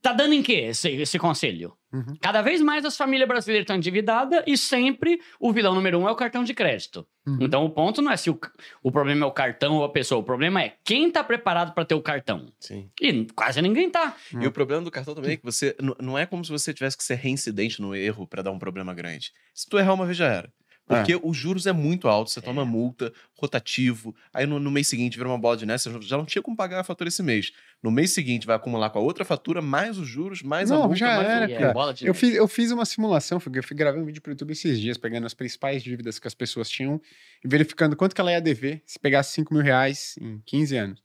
tá 0.00 0.12
dando 0.12 0.32
em 0.32 0.42
quê 0.42 0.66
esse, 0.70 0.88
esse 0.90 1.18
conselho? 1.18 1.76
uhum. 1.92 2.16
Cada 2.20 2.40
vez 2.40 2.60
mais 2.60 2.84
as 2.84 2.96
famílias 2.96 3.28
brasileiras 3.28 3.64
estão 3.64 3.76
endividadas 3.76 4.42
e 4.46 4.56
sempre 4.56 5.20
o 5.40 5.52
vilão 5.52 5.74
número 5.74 5.98
um 5.98 6.08
é 6.08 6.10
o 6.12 6.16
cartão 6.16 6.42
de 6.44 6.54
crédito. 6.54 7.04
Uhum. 7.26 7.38
Então 7.40 7.64
o 7.64 7.70
ponto 7.70 8.00
não 8.00 8.10
é 8.12 8.16
se 8.16 8.30
o, 8.30 8.38
o 8.82 8.90
problema 8.92 9.24
é 9.26 9.28
o 9.28 9.32
cartão 9.32 9.74
ou 9.76 9.84
a 9.84 9.88
pessoa, 9.88 10.20
o 10.20 10.24
problema 10.24 10.62
é 10.62 10.74
quem 10.84 11.10
tá 11.10 11.22
preparado 11.24 11.74
para 11.74 11.84
ter 11.84 11.94
o 11.96 12.00
cartão. 12.00 12.46
Sim. 12.60 12.88
E 13.00 13.24
quase 13.34 13.60
ninguém 13.60 13.90
tá. 13.90 14.16
E 14.40 14.46
o 14.46 14.52
problema 14.52 14.82
do 14.82 14.90
cartão 14.90 15.14
também 15.14 15.32
é 15.32 15.36
que 15.36 15.44
você. 15.44 15.76
Não 16.00 16.16
é 16.16 16.26
como 16.26 16.44
se 16.44 16.50
você 16.52 16.72
tivesse 16.72 16.96
que 16.96 17.04
ser 17.04 17.16
reincidente 17.16 17.82
no 17.82 17.94
erro 17.94 18.26
pra 18.26 18.40
dar 18.42 18.52
um 18.52 18.58
problema 18.58 18.94
grande. 18.94 19.32
Se 19.52 19.68
tu 19.68 19.78
errar 19.78 19.94
uma 19.94 20.06
vez 20.06 20.16
já 20.16 20.26
era. 20.28 20.52
Porque 20.84 21.18
os 21.22 21.36
juros 21.36 21.66
é 21.66 21.72
muito 21.72 22.08
alto, 22.08 22.30
você 22.30 22.40
toma 22.40 22.64
multa, 22.64 23.12
rotativo, 23.38 24.14
aí 24.32 24.46
no, 24.46 24.58
no 24.58 24.70
mês 24.70 24.88
seguinte 24.88 25.16
vira 25.16 25.28
uma 25.28 25.38
bola 25.38 25.56
de 25.56 25.64
neve, 25.64 25.78
você 25.82 25.90
já 26.02 26.16
não 26.16 26.24
tinha 26.26 26.42
como 26.42 26.56
pagar 26.56 26.80
a 26.80 26.84
fatura 26.84 27.08
esse 27.08 27.22
mês. 27.22 27.52
No 27.82 27.90
mês 27.90 28.10
seguinte 28.10 28.46
vai 28.46 28.56
acumular 28.56 28.90
com 28.90 28.98
a 28.98 29.02
outra 29.02 29.24
fatura, 29.24 29.62
mais 29.62 29.96
os 29.98 30.06
juros, 30.08 30.42
mais 30.42 30.70
a 30.70 30.74
Não, 30.74 30.82
multa, 30.84 30.96
já 30.96 31.06
mais 31.16 31.28
o- 31.28 31.30
era, 31.30 31.44
é 31.50 31.58
cara. 31.58 31.72
bola 31.72 31.94
de 31.94 32.06
Eu 32.06 32.12
fiz, 32.14 32.34
eu 32.34 32.46
fiz 32.48 32.70
uma 32.72 32.84
simulação, 32.84 33.36
eu 33.36 33.62
fui 33.62 33.76
gravar 33.76 33.98
um 33.98 34.04
vídeo 34.04 34.20
pro 34.20 34.32
YouTube 34.32 34.50
esses 34.52 34.78
dias, 34.80 34.98
pegando 34.98 35.24
as 35.26 35.34
principais 35.34 35.82
dívidas 35.82 36.18
que 36.18 36.26
as 36.28 36.34
pessoas 36.34 36.68
tinham 36.68 37.00
e 37.44 37.48
verificando 37.48 37.96
quanto 37.96 38.14
que 38.14 38.20
ela 38.20 38.32
ia 38.32 38.40
dever 38.40 38.82
se 38.84 38.98
pegasse 38.98 39.32
5 39.32 39.54
mil 39.54 39.62
reais 39.62 40.16
em 40.20 40.40
15 40.44 40.76
anos. 40.76 41.02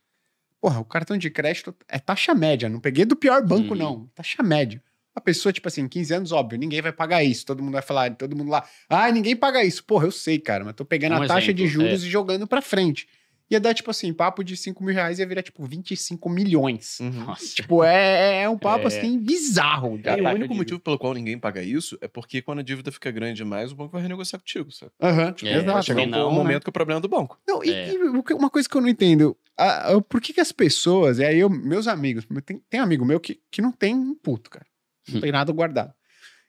Porra, 0.60 0.80
o 0.80 0.86
cartão 0.86 1.18
de 1.18 1.30
crédito 1.30 1.74
é 1.88 2.00
taxa 2.00 2.34
média, 2.34 2.68
não 2.68 2.80
peguei 2.80 3.06
do 3.06 3.16
pior 3.16 3.46
banco, 3.46 3.74
Uhum. 3.74 3.80
não. 3.80 4.08
Taxa 4.16 4.42
média. 4.42 4.82
A 5.18 5.22
pessoa, 5.22 5.52
tipo 5.52 5.68
assim, 5.68 5.88
15 5.88 6.14
anos, 6.14 6.32
óbvio, 6.32 6.60
ninguém 6.60 6.80
vai 6.80 6.92
pagar 6.92 7.24
isso. 7.24 7.44
Todo 7.44 7.64
mundo 7.64 7.74
vai 7.74 7.82
falar, 7.82 8.14
todo 8.16 8.36
mundo 8.36 8.52
lá, 8.52 8.64
ah, 8.88 9.12
ninguém 9.12 9.36
paga 9.36 9.64
isso. 9.64 9.84
Porra, 9.84 10.06
eu 10.06 10.12
sei, 10.12 10.38
cara, 10.38 10.64
mas 10.64 10.76
tô 10.76 10.86
pegando 10.86 11.14
Um 11.16 11.24
a 11.24 11.28
taxa 11.28 11.52
de 11.52 11.64
exemplo, 11.64 11.86
juros 11.86 12.04
e 12.04 12.08
jogando 12.10 12.46
pra 12.46 12.62
frente. 12.62 13.08
Ia 13.50 13.60
dar, 13.60 13.74
tipo 13.74 13.90
assim, 13.90 14.14
papo 14.14 14.44
de 14.44 14.56
5 14.56 14.84
mil 14.84 14.94
reais 14.94 15.18
ia 15.18 15.26
virar, 15.26 15.42
tipo, 15.42 15.66
25 15.66 16.30
milhões. 16.30 17.00
Uhum. 17.00 17.10
Nossa. 17.26 17.56
Tipo, 17.56 17.84
é, 17.84 18.44
é 18.44 18.50
um 18.50 18.58
papo, 18.60 18.84
É. 18.84 18.88
assim, 18.88 19.18
bizarro. 19.18 19.96
E 19.96 20.00
o 20.02 20.04
taxa 20.04 20.34
único 20.36 20.54
motivo 20.54 20.80
pelo 20.80 21.00
qual 21.00 21.16
ninguém 21.16 21.40
paga 21.40 21.64
isso 21.64 21.98
é 22.00 22.08
porque 22.08 22.40
quando 22.42 22.60
a 22.60 22.62
dívida 22.62 22.92
fica 22.92 23.10
grande 23.10 23.38
demais, 23.38 23.72
o 23.72 23.76
banco 23.76 23.94
vai 23.94 24.04
renegociar 24.04 24.40
contigo, 24.40 24.70
sabe? 24.72 24.92
Aham, 25.02 25.34
É, 25.44 25.54
Vai 25.54 25.64
exato. 25.64 25.84
chegar 25.86 26.02
um, 26.02 26.06
um 26.06 26.10
né? 26.30 26.36
momento 26.36 26.64
que 26.64 26.70
o 26.70 26.74
problema 26.74 27.00
é 27.00 27.02
do 27.02 27.08
banco. 27.08 27.40
Não, 27.48 27.64
e, 27.64 27.72
É. 27.74 27.94
e 27.94 27.98
uma 28.34 28.50
coisa 28.52 28.70
que 28.70 28.76
eu 28.78 28.82
não 28.82 28.90
entendo, 28.90 29.36
a- 29.58 29.94
a- 29.94 30.02
por 30.02 30.22
que, 30.22 30.34
que 30.34 30.42
as 30.42 30.52
pessoas, 30.52 31.18
e 31.18 31.24
aí 31.26 31.40
eu, 31.40 31.50
meus 31.50 31.88
amigos, 31.88 32.28
tem, 32.46 32.62
tem 32.70 32.80
amigo 32.80 33.04
meu 33.04 33.20
que, 33.20 33.40
que 33.50 33.62
não 33.64 33.72
tem 33.72 33.96
um 33.96 34.14
puto, 34.14 34.50
cara. 34.52 34.66
Não 35.10 35.22
tem 35.22 35.32
nada 35.32 35.52
guardado. 35.52 35.94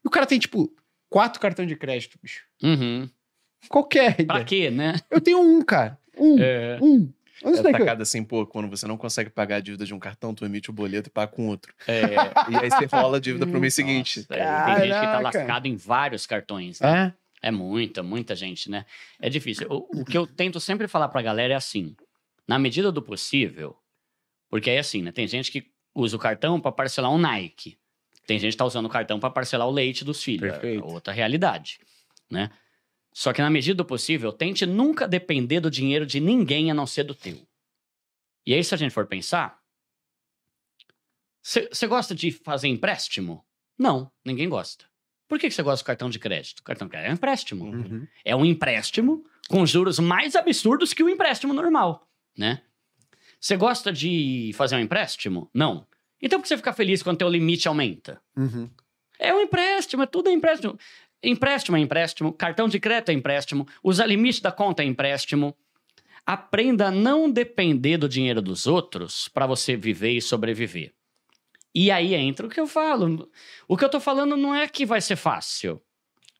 E 0.04 0.08
o 0.08 0.10
cara 0.10 0.26
tem, 0.26 0.38
tipo, 0.38 0.72
quatro 1.08 1.40
cartões 1.40 1.68
de 1.68 1.76
crédito, 1.76 2.18
bicho. 2.22 2.44
Uhum. 2.62 3.08
Qualquer 3.68 4.14
Pra 4.26 4.40
ideia. 4.40 4.44
quê, 4.44 4.70
né? 4.70 4.94
Eu 5.10 5.20
tenho 5.20 5.40
um, 5.40 5.62
cara. 5.62 5.98
Um. 6.16 6.38
É. 6.40 6.78
Um. 6.80 7.12
Onde 7.44 7.58
É 7.58 7.62
que 7.62 7.68
eu- 7.68 7.72
tacada 7.72 8.02
assim, 8.02 8.24
pô, 8.24 8.44
quando 8.46 8.68
você 8.68 8.86
não 8.86 8.96
consegue 8.96 9.30
pagar 9.30 9.56
a 9.56 9.60
dívida 9.60 9.84
de 9.84 9.94
um 9.94 9.98
cartão, 9.98 10.34
tu 10.34 10.44
emite 10.44 10.70
o 10.70 10.72
boleto 10.72 11.08
e 11.08 11.12
paga 11.12 11.30
com 11.30 11.46
outro. 11.46 11.72
É. 11.86 12.02
E 12.50 12.56
aí 12.56 12.68
você 12.70 12.86
rola 12.86 13.18
a 13.18 13.20
dívida 13.20 13.46
pro 13.46 13.60
mês 13.60 13.74
seguinte. 13.74 14.26
Nossa, 14.28 14.34
é, 14.42 14.64
tem 14.64 14.74
gente 14.88 15.00
que 15.00 15.06
tá 15.06 15.20
lascado 15.20 15.66
em 15.66 15.76
vários 15.76 16.26
cartões. 16.26 16.80
né? 16.80 17.14
É. 17.42 17.48
É 17.48 17.50
muita, 17.52 18.02
muita 18.02 18.34
gente, 18.34 18.68
né? 18.68 18.84
É 19.20 19.28
difícil. 19.30 19.68
O, 19.70 20.00
o 20.00 20.04
que 20.04 20.18
eu 20.18 20.26
tento 20.26 20.58
sempre 20.58 20.88
falar 20.88 21.08
pra 21.08 21.22
galera 21.22 21.52
é 21.52 21.56
assim: 21.56 21.94
na 22.48 22.58
medida 22.58 22.90
do 22.90 23.00
possível, 23.00 23.76
porque 24.50 24.70
é 24.70 24.78
assim, 24.80 25.02
né? 25.02 25.12
Tem 25.12 25.28
gente 25.28 25.52
que 25.52 25.70
usa 25.94 26.16
o 26.16 26.18
cartão 26.18 26.60
pra 26.60 26.72
parcelar 26.72 27.12
um 27.12 27.18
Nike. 27.18 27.78
Tem 28.28 28.38
gente 28.38 28.52
que 28.52 28.58
tá 28.58 28.66
usando 28.66 28.84
o 28.84 28.90
cartão 28.90 29.18
pra 29.18 29.30
parcelar 29.30 29.66
o 29.66 29.70
leite 29.70 30.04
dos 30.04 30.22
filhos. 30.22 30.50
Perfeito. 30.50 30.84
É 30.84 30.86
outra 30.86 31.14
realidade, 31.14 31.80
né? 32.30 32.50
Só 33.10 33.32
que 33.32 33.40
na 33.40 33.48
medida 33.48 33.78
do 33.78 33.86
possível, 33.86 34.30
tente 34.30 34.66
nunca 34.66 35.08
depender 35.08 35.60
do 35.60 35.70
dinheiro 35.70 36.04
de 36.04 36.20
ninguém 36.20 36.70
a 36.70 36.74
não 36.74 36.86
ser 36.86 37.04
do 37.04 37.14
teu. 37.14 37.40
E 38.44 38.52
aí, 38.52 38.62
se 38.62 38.74
a 38.74 38.76
gente 38.76 38.92
for 38.92 39.06
pensar, 39.06 39.58
você 41.42 41.86
gosta 41.86 42.14
de 42.14 42.30
fazer 42.30 42.68
empréstimo? 42.68 43.42
Não, 43.78 44.12
ninguém 44.22 44.46
gosta. 44.46 44.84
Por 45.26 45.38
que 45.38 45.50
você 45.50 45.62
gosta 45.62 45.82
do 45.82 45.86
cartão 45.86 46.10
de 46.10 46.18
crédito? 46.18 46.60
O 46.60 46.64
cartão 46.64 46.86
de 46.86 46.90
crédito 46.90 47.08
é 47.08 47.10
um 47.10 47.14
empréstimo. 47.14 47.64
Uhum. 47.64 48.06
É 48.26 48.36
um 48.36 48.44
empréstimo 48.44 49.24
com 49.48 49.64
juros 49.64 49.98
mais 49.98 50.36
absurdos 50.36 50.92
que 50.92 51.02
o 51.02 51.08
empréstimo 51.08 51.54
normal, 51.54 52.06
né? 52.36 52.60
Você 53.40 53.56
gosta 53.56 53.90
de 53.90 54.52
fazer 54.54 54.76
um 54.76 54.80
empréstimo? 54.80 55.48
Não. 55.54 55.86
Então 56.20 56.38
por 56.38 56.42
que 56.42 56.48
você 56.48 56.56
fica 56.56 56.72
feliz 56.72 57.02
quando 57.02 57.18
teu 57.18 57.28
limite 57.28 57.68
aumenta? 57.68 58.20
Uhum. 58.36 58.68
É 59.18 59.34
um 59.34 59.40
empréstimo, 59.40 60.02
é 60.02 60.06
tudo 60.06 60.30
empréstimo. 60.30 60.78
Empréstimo 61.22 61.76
é 61.76 61.80
empréstimo, 61.80 62.32
cartão 62.32 62.68
de 62.68 62.78
crédito 62.78 63.10
é 63.10 63.12
empréstimo, 63.12 63.66
usar 63.82 64.06
limite 64.06 64.40
da 64.40 64.52
conta 64.52 64.82
é 64.82 64.86
empréstimo. 64.86 65.56
Aprenda 66.24 66.88
a 66.88 66.90
não 66.90 67.30
depender 67.30 67.96
do 67.96 68.08
dinheiro 68.08 68.40
dos 68.40 68.66
outros 68.66 69.28
para 69.28 69.46
você 69.46 69.76
viver 69.76 70.12
e 70.12 70.22
sobreviver. 70.22 70.92
E 71.74 71.90
aí 71.90 72.14
entra 72.14 72.46
o 72.46 72.50
que 72.50 72.60
eu 72.60 72.66
falo. 72.66 73.30
O 73.66 73.76
que 73.76 73.84
eu 73.84 73.88
tô 73.88 74.00
falando 74.00 74.36
não 74.36 74.54
é 74.54 74.68
que 74.68 74.86
vai 74.86 75.00
ser 75.00 75.16
fácil. 75.16 75.80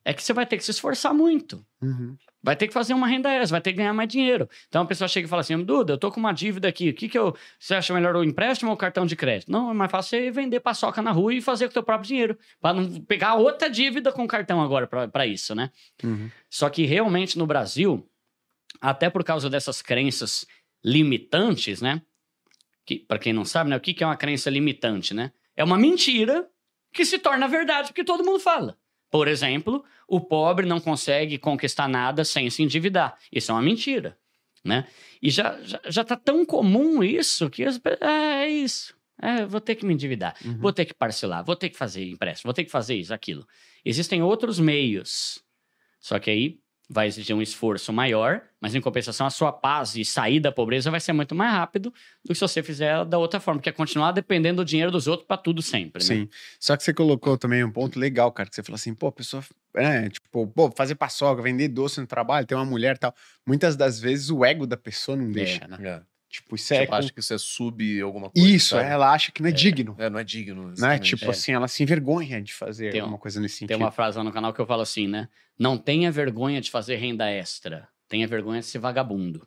É 0.05 0.13
que 0.13 0.23
você 0.23 0.33
vai 0.33 0.45
ter 0.45 0.57
que 0.57 0.63
se 0.63 0.71
esforçar 0.71 1.13
muito. 1.13 1.65
Uhum. 1.81 2.17
Vai 2.41 2.55
ter 2.55 2.67
que 2.67 2.73
fazer 2.73 2.93
uma 2.93 3.05
renda 3.05 3.29
extra, 3.29 3.55
vai 3.55 3.61
ter 3.61 3.71
que 3.71 3.77
ganhar 3.77 3.93
mais 3.93 4.07
dinheiro. 4.07 4.47
Então 4.69 4.83
a 4.83 4.85
pessoa 4.85 5.07
chega 5.09 5.27
e 5.27 5.29
fala 5.29 5.41
assim: 5.41 5.61
Duda, 5.61 5.93
eu 5.93 5.97
tô 5.97 6.09
com 6.09 6.19
uma 6.21 6.31
dívida 6.31 6.69
aqui. 6.69 6.89
O 6.89 6.93
que, 6.93 7.09
que 7.09 7.17
eu. 7.17 7.35
Você 7.59 7.75
acha 7.75 7.93
melhor 7.93 8.15
o 8.15 8.23
empréstimo 8.23 8.71
ou 8.71 8.75
o 8.75 8.77
cartão 8.77 9.05
de 9.05 9.15
crédito? 9.15 9.51
Não, 9.51 9.71
é 9.71 9.73
mais 9.73 9.91
fácil 9.91 10.11
você 10.19 10.31
vender 10.31 10.61
paçoca 10.61 11.01
na 11.01 11.11
rua 11.11 11.33
e 11.33 11.41
fazer 11.41 11.65
com 11.65 11.71
o 11.71 11.73
teu 11.73 11.83
próprio 11.83 12.07
dinheiro. 12.07 12.37
Pra 12.61 12.73
não 12.73 13.01
pegar 13.01 13.35
outra 13.35 13.69
dívida 13.69 14.11
com 14.11 14.25
cartão 14.25 14.61
agora 14.61 14.87
pra- 14.87 15.07
pra 15.09 15.27
isso, 15.27 15.53
né? 15.53 15.69
Uhum. 16.03 16.29
Só 16.49 16.69
que 16.69 16.85
realmente 16.85 17.37
no 17.37 17.45
Brasil, 17.45 18.09
até 18.79 19.09
por 19.09 19.23
causa 19.25 19.49
dessas 19.49 19.81
crenças 19.81 20.45
limitantes, 20.93 21.81
né? 21.81 22.01
Que, 22.85 22.99
para 22.99 23.19
quem 23.19 23.33
não 23.33 23.45
sabe, 23.45 23.69
né? 23.69 23.75
O 23.75 23.79
que, 23.79 23.93
que 23.93 24.03
é 24.03 24.07
uma 24.07 24.15
crença 24.17 24.49
limitante, 24.49 25.13
né? 25.13 25.31
É 25.55 25.63
uma 25.63 25.77
mentira 25.77 26.47
que 26.93 27.05
se 27.05 27.19
torna 27.19 27.47
verdade 27.47 27.89
porque 27.89 28.03
todo 28.03 28.23
mundo 28.25 28.39
fala. 28.39 28.77
Por 29.09 29.27
exemplo, 29.27 29.83
o 30.07 30.21
pobre 30.21 30.65
não 30.65 30.79
consegue 30.79 31.37
conquistar 31.37 31.87
nada 31.87 32.23
sem 32.23 32.49
se 32.49 32.61
endividar. 32.63 33.17
Isso 33.31 33.51
é 33.51 33.55
uma 33.55 33.61
mentira, 33.61 34.17
né? 34.63 34.87
E 35.21 35.29
já, 35.29 35.59
já, 35.63 35.79
já 35.87 36.03
tá 36.03 36.15
tão 36.15 36.45
comum 36.45 37.03
isso 37.03 37.49
que 37.49 37.63
as 37.63 37.79
é, 38.01 38.43
é 38.43 38.47
isso. 38.49 38.97
É, 39.21 39.45
vou 39.45 39.59
ter 39.59 39.75
que 39.75 39.85
me 39.85 39.93
endividar, 39.93 40.33
Uhum. 40.45 40.59
vou 40.59 40.71
ter 40.71 40.85
que 40.85 40.93
parcelar, 40.93 41.43
vou 41.43 41.55
ter 41.55 41.69
que 41.69 41.77
fazer 41.77 42.05
empréstimo, 42.07 42.47
vou 42.47 42.53
ter 42.53 42.63
que 42.63 42.71
fazer 42.71 42.95
isso, 42.95 43.13
aquilo. 43.13 43.45
Existem 43.83 44.21
outros 44.21 44.59
meios. 44.59 45.43
Só 45.99 46.17
que 46.19 46.29
aí 46.29 46.59
vai 46.91 47.05
exigir 47.07 47.35
um 47.35 47.41
esforço 47.41 47.93
maior, 47.93 48.41
mas 48.59 48.73
em 48.73 48.81
compensação 48.81 49.27
a 49.27 49.29
sua 49.29 49.51
paz 49.53 49.95
e 49.95 50.03
sair 50.03 50.39
da 50.39 50.51
pobreza 50.51 50.89
vai 50.89 50.99
ser 50.99 51.13
muito 51.13 51.35
mais 51.35 51.51
rápido 51.51 51.93
do 52.25 52.29
que 52.29 52.33
se 52.35 52.41
você 52.41 52.63
fizer 52.63 53.05
da 53.05 53.17
outra 53.19 53.39
forma, 53.39 53.61
que 53.61 53.69
é 53.69 53.71
continuar 53.71 54.11
dependendo 54.11 54.63
do 54.63 54.65
dinheiro 54.65 54.91
dos 54.91 55.05
outros 55.05 55.27
para 55.27 55.37
tudo 55.37 55.61
sempre, 55.61 56.01
né? 56.03 56.07
Sim. 56.07 56.29
Só 56.59 56.75
que 56.75 56.83
você 56.83 56.91
colocou 56.91 57.37
também 57.37 57.63
um 57.63 57.71
ponto 57.71 57.99
legal, 57.99 58.31
cara, 58.31 58.49
que 58.49 58.55
você 58.55 58.63
falou 58.63 58.75
assim, 58.75 58.95
pô, 58.95 59.07
a 59.07 59.11
pessoa, 59.11 59.43
é, 59.75 60.09
tipo, 60.09 60.47
pô, 60.47 60.71
fazer 60.75 60.95
paçoca, 60.95 61.43
vender 61.43 61.67
doce 61.67 62.01
no 62.01 62.07
trabalho, 62.07 62.47
ter 62.47 62.55
uma 62.55 62.65
mulher 62.65 62.95
e 62.95 62.99
tal. 62.99 63.13
Muitas 63.45 63.75
das 63.75 63.99
vezes 63.99 64.31
o 64.31 64.43
ego 64.43 64.65
da 64.65 64.75
pessoa 64.77 65.15
não 65.15 65.31
deixa, 65.31 65.67
né? 65.67 65.77
É. 65.81 66.01
Tipo, 66.31 66.55
isso 66.55 66.71
é. 66.75 66.85
com- 66.85 66.93
acha 66.93 67.11
que 67.11 67.19
isso 67.19 67.33
é 67.33 67.37
sub 67.39 68.01
alguma 68.01 68.29
coisa. 68.29 68.47
Isso, 68.47 68.75
sabe? 68.75 68.87
ela 68.87 69.11
acha 69.11 69.31
que 69.31 69.41
não 69.41 69.49
é, 69.49 69.51
digno. 69.51 69.95
É, 69.97 70.09
não 70.11 70.19
é 70.19 70.23
digno. 70.23 70.71
Né? 70.77 70.99
Tipo 70.99 71.25
É. 71.25 71.29
assim, 71.29 71.53
ela 71.53 71.67
se 71.67 71.81
envergonha 71.81 72.39
de 72.39 72.53
fazer 72.53 72.91
Tem 72.91 73.01
um- 73.01 73.05
alguma 73.05 73.17
coisa 73.19 73.39
nesse 73.41 73.59
Tem 73.59 73.67
sentido. 73.67 73.83
uma 73.83 73.91
frase 73.91 74.15
lá 74.17 74.23
no 74.23 74.31
canal 74.31 74.53
que 74.53 74.59
eu 74.61 74.65
falo 74.67 74.81
assim, 74.83 75.07
né? 75.07 75.27
Não 75.59 75.77
tenha 75.77 76.11
vergonha 76.11 76.61
de 76.61 76.71
fazer 76.71 76.95
renda 76.95 77.29
extra. 77.29 77.87
Tenha 78.07 78.25
vergonha 78.27 78.61
de 78.61 78.65
ser 78.65 78.79
vagabundo. 78.79 79.45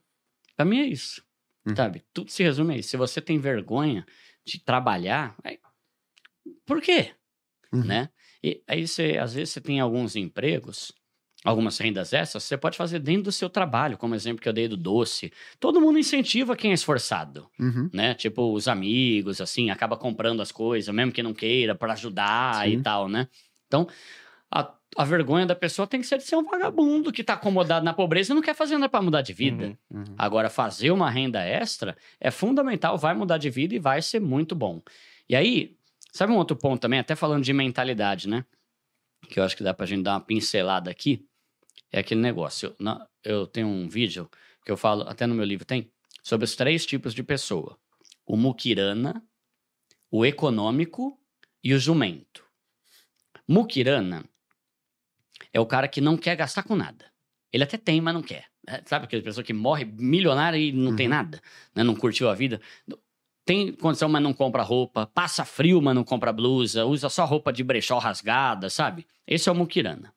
Pra 0.57 0.65
mim 0.67 0.79
é 0.81 0.87
isso. 0.87 1.25
Uhum. 1.67 1.75
Sabe? 1.75 2.03
Tudo 2.13 2.31
se 2.31 2.43
resume 2.43 2.75
a 2.75 2.77
isso. 2.77 2.91
Se 2.91 2.97
você 2.97 3.21
tem 3.21 3.39
vergonha 3.39 4.05
de 4.45 4.61
trabalhar, 4.61 5.35
aí- 5.43 5.59
por 6.67 6.81
quê? 6.81 7.13
Uhum. 7.73 7.85
Né? 7.85 8.09
E 8.43 8.63
aí 8.69 8.87
você, 8.87 9.17
às 9.19 9.35
vezes, 9.35 9.51
você 9.55 9.61
tem 9.61 9.81
alguns 9.81 10.15
empregos, 10.17 10.93
algumas 11.45 11.79
rendas 11.79 12.13
extras, 12.13 12.43
você 12.45 12.57
pode 12.59 12.77
fazer 12.77 12.99
dentro 12.99 13.25
do 13.25 13.33
seu 13.33 13.49
trabalho, 13.49 13.97
como 13.97 14.15
exemplo 14.15 14.43
que 14.43 14.49
eu 14.49 14.53
dei 14.53 14.69
do 14.69 14.77
doce. 14.77 15.33
Todo 15.59 15.81
mundo 15.81 15.99
incentiva 15.99 16.57
quem 16.57 16.73
é 16.73 16.75
esforçado 16.75 17.49
Uhum. 17.59 17.89
né? 17.93 18.15
Tipo, 18.15 18.53
os 18.53 18.69
amigos, 18.69 19.41
assim, 19.41 19.71
acaba 19.71 19.97
comprando 19.97 20.43
as 20.43 20.53
coisas, 20.53 20.93
mesmo 20.95 21.13
que 21.13 21.23
não 21.23 21.33
queira, 21.33 21.75
para 21.75 21.93
ajudar 21.95 22.65
Sim. 22.67 22.73
e 22.73 22.83
tal, 22.83 23.09
né? 23.09 23.29
Então, 23.67 23.89
a, 24.51 24.75
a 24.97 25.05
vergonha 25.05 25.47
da 25.47 25.55
pessoa 25.55 25.87
tem 25.87 26.01
que 26.01 26.07
ser 26.07 26.19
de 26.19 26.25
ser 26.25 26.37
um 26.37 26.45
vagabundo 26.45 27.11
que 27.13 27.25
tá 27.25 27.35
acomodado 27.35 27.85
na 27.85 27.93
pobreza 27.95 28.33
e 28.33 28.35
não 28.35 28.43
quer 28.43 28.55
fazer 28.55 28.75
nada 28.75 28.89
para 28.89 29.03
mudar 29.03 29.23
de 29.23 29.33
vida. 29.33 29.77
Uhum. 29.91 30.01
Uhum. 30.01 30.15
Agora, 30.19 30.51
fazer 30.51 30.91
uma 30.91 31.11
renda 31.11 31.43
extra 31.43 31.97
é 32.21 32.31
fundamental, 32.31 32.99
vai 32.99 33.15
mudar 33.15 33.39
de 33.39 33.49
vida 33.51 33.75
e 33.75 33.79
vai 33.79 34.03
ser 34.03 34.21
muito 34.21 34.55
bom. 34.55 34.83
E 35.29 35.35
aí, 35.37 35.77
sabe 36.13 36.33
um 36.33 36.37
outro 36.37 36.57
ponto 36.57 36.81
também, 36.81 36.99
até 36.99 37.15
falando 37.17 37.43
de 37.45 37.53
mentalidade, 37.53 38.29
né? 38.29 38.45
Que 39.29 39.41
eu 39.41 39.45
acho 39.45 39.57
que 39.57 39.63
dá 39.63 39.73
pra 39.73 39.87
gente 39.87 40.03
dar 40.03 40.15
uma 40.15 40.21
pincelada 40.21 40.91
aqui. 40.91 41.25
É 41.91 42.01
aquele 42.01 42.21
negócio. 42.21 42.69
Eu, 42.71 42.77
na- 42.79 43.07
eu 43.25 43.47
tenho 43.47 43.69
um 43.69 43.89
vídeo 43.89 44.29
que 44.65 44.71
eu 44.73 44.77
falo, 44.77 45.03
até 45.09 45.27
no 45.27 45.35
meu 45.35 45.45
livro 45.45 45.65
tem, 45.65 45.91
sobre 46.23 46.45
os 46.45 46.55
três 46.57 46.85
tipos 46.85 47.15
de 47.15 47.23
pessoa: 47.23 47.79
o 48.27 48.37
muquirana, 48.37 49.23
o 50.11 50.27
econômico 50.27 51.19
e 51.65 51.73
o 51.73 51.79
jumento. 51.79 52.45
Muquirana 53.49 54.25
é 55.53 55.61
o 55.61 55.67
cara 55.67 55.87
que 55.89 56.01
não 56.01 56.17
quer 56.17 56.37
gastar 56.37 56.63
com 56.63 56.75
nada. 56.77 57.05
Ele 57.53 57.65
até 57.65 57.77
tem, 57.77 58.01
mas 58.01 58.15
não 58.15 58.23
quer. 58.23 58.47
É, 58.67 58.81
Sabe 58.87 59.05
aquela 59.05 59.23
pessoa 59.23 59.45
que 59.45 59.53
morre 59.53 59.85
milionária 59.85 60.57
e 60.57 60.73
não 60.73 60.95
tem 60.97 61.07
Uhum. 61.07 61.11
nada, 61.11 61.41
né? 61.75 61.83
não 61.83 61.95
curtiu 61.95 62.29
a 62.31 62.35
vida? 62.35 62.61
Tem 63.45 63.73
condição, 63.73 64.09
mas 64.09 64.23
não 64.23 64.33
compra 64.33 64.63
roupa. 64.63 65.05
Passa 65.07 65.45
frio, 65.45 65.83
mas 65.83 65.95
não 65.95 66.05
compra 66.05 66.33
blusa. 66.33 66.85
Usa 66.87 67.09
só 67.09 67.25
roupa 67.25 67.53
de 67.53 67.65
brechó 67.65 67.99
rasgada, 67.99 68.71
sabe? 68.71 69.07
Esse 69.27 69.49
é 69.49 69.53
o 69.53 69.55
muquirana. 69.55 70.15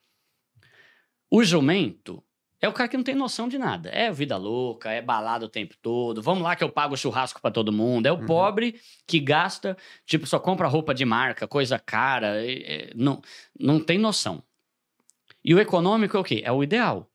O 1.30 1.44
jumento 1.44 2.24
é 2.62 2.70
o 2.70 2.74
cara 2.74 2.88
que 2.88 2.95
não 2.98 3.03
tem 3.03 3.16
noção 3.16 3.48
de 3.49 3.57
nada. 3.57 3.90
É 3.90 4.12
vida 4.12 4.38
louca, 4.38 4.91
é 4.91 5.02
balada 5.02 5.45
o 5.45 5.49
tempo 5.49 5.76
todo. 5.82 6.22
Vamos 6.22 6.44
lá 6.44 6.56
que 6.56 6.64
eu 6.64 6.70
pago 6.70 6.95
churrasco 6.95 7.41
pra 7.41 7.52
todo 7.52 7.72
mundo. 7.74 8.06
É 8.06 8.12
o 8.12 8.20
Uhum. 8.20 8.26
pobre 8.26 8.80
que 9.07 9.20
gasta, 9.20 9.76
tipo, 10.06 10.26
só 10.28 10.40
compra 10.40 10.68
roupa 10.68 10.94
de 10.94 11.03
marca, 11.03 11.48
coisa 11.48 11.78
cara. 11.80 12.44
é- 12.45 12.91
não, 12.95 13.22
não 13.60 13.80
tem 13.80 13.98
noção. 13.98 14.44
E 15.48 15.54
o 15.54 15.60
econômico 15.60 16.18
é 16.18 16.20
o 16.20 16.24
quê? 16.24 16.42
É 16.44 16.52
o 16.52 16.64
ideal. 16.64 17.08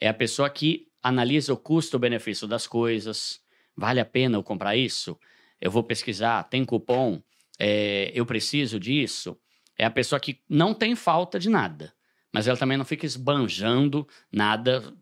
É 0.00 0.08
a 0.08 0.14
pessoa 0.14 0.50
que 0.50 0.88
analisa 1.00 1.54
o 1.54 1.56
custo-benefício 1.56 2.48
das 2.48 2.66
coisas. 2.66 3.40
Vale 3.76 4.00
a 4.00 4.04
pena 4.04 4.36
eu 4.36 4.42
comprar 4.42 4.74
isso? 4.74 5.16
Eu 5.60 5.70
vou 5.70 5.84
pesquisar, 5.84 6.42
tem 6.44 6.64
cupom? 6.64 7.22
É, 7.60 8.10
eu 8.12 8.26
preciso 8.26 8.80
disso? 8.80 9.38
É 9.78 9.84
a 9.84 9.90
pessoa 9.90 10.18
que 10.18 10.42
não 10.48 10.74
tem 10.74 10.96
falta 10.96 11.38
de 11.38 11.48
nada, 11.48 11.94
mas 12.32 12.48
ela 12.48 12.58
também 12.58 12.76
não 12.76 12.84
fica 12.84 13.06
esbanjando 13.06 14.06
nada 14.32 14.92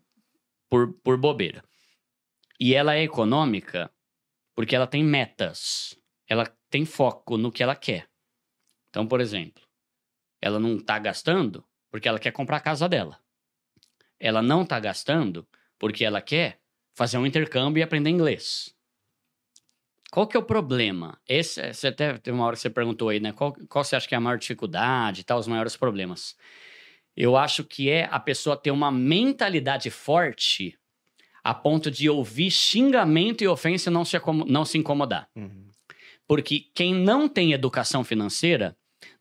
por, 0.69 0.93
por 0.93 1.17
bobeira. 1.17 1.63
E 2.59 2.75
ela 2.75 2.93
é 2.93 3.01
econômica 3.01 3.89
porque 4.53 4.75
ela 4.75 4.85
tem 4.85 5.03
metas. 5.03 5.97
Ela 6.27 6.45
tem 6.69 6.85
foco 6.85 7.35
no 7.35 7.51
que 7.51 7.63
ela 7.63 7.75
quer. 7.75 8.07
Então, 8.89 9.07
por 9.07 9.19
exemplo, 9.19 9.63
ela 10.39 10.59
não 10.59 10.77
está 10.77 10.99
gastando 10.99 11.65
porque 11.95 12.09
ela 12.09 12.19
quer 12.19 12.31
comprar 12.31 12.57
a 12.57 12.59
casa 12.59 12.89
dela. 12.89 13.17
Ela 14.19 14.41
não 14.41 14.63
está 14.63 14.77
gastando 14.81 15.47
porque 15.79 16.03
ela 16.03 16.19
quer 16.19 16.59
fazer 16.93 17.17
um 17.17 17.25
intercâmbio 17.25 17.79
e 17.79 17.83
aprender 17.83 18.09
inglês. 18.09 18.75
Qual 20.11 20.27
que 20.27 20.35
é 20.35 20.39
o 20.41 20.43
problema? 20.43 21.17
Esse, 21.25 21.73
você 21.73 21.87
até 21.87 22.17
teve 22.17 22.35
uma 22.35 22.45
hora 22.45 22.57
que 22.57 22.61
você 22.61 22.69
perguntou 22.69 23.07
aí, 23.07 23.21
né? 23.21 23.31
Qual, 23.31 23.55
qual 23.69 23.81
você 23.81 23.95
acha 23.95 24.09
que 24.09 24.13
é 24.13 24.17
a 24.17 24.19
maior 24.19 24.37
dificuldade 24.37 25.21
e 25.21 25.23
tal, 25.23 25.39
os 25.39 25.47
maiores 25.47 25.77
problemas? 25.77 26.35
Eu 27.15 27.37
acho 27.37 27.63
que 27.63 27.89
é 27.89 28.09
a 28.11 28.19
pessoa 28.19 28.57
ter 28.57 28.71
uma 28.71 28.91
mentalidade 28.91 29.89
forte 29.89 30.77
a 31.41 31.53
ponto 31.53 31.89
de 31.89 32.09
ouvir 32.09 32.51
xingamento 32.51 33.41
e 33.41 33.47
ofensa 33.47 33.89
e 33.89 33.93
não 33.93 34.03
se, 34.03 34.17
não 34.47 34.65
se 34.65 34.77
incomodar. 34.77 35.29
Uhum. 35.33 35.69
Porque 36.27 36.65
quem 36.75 36.93
não 36.93 37.29
tem 37.29 37.53
educação 37.53 38.03
financeira 38.03 38.77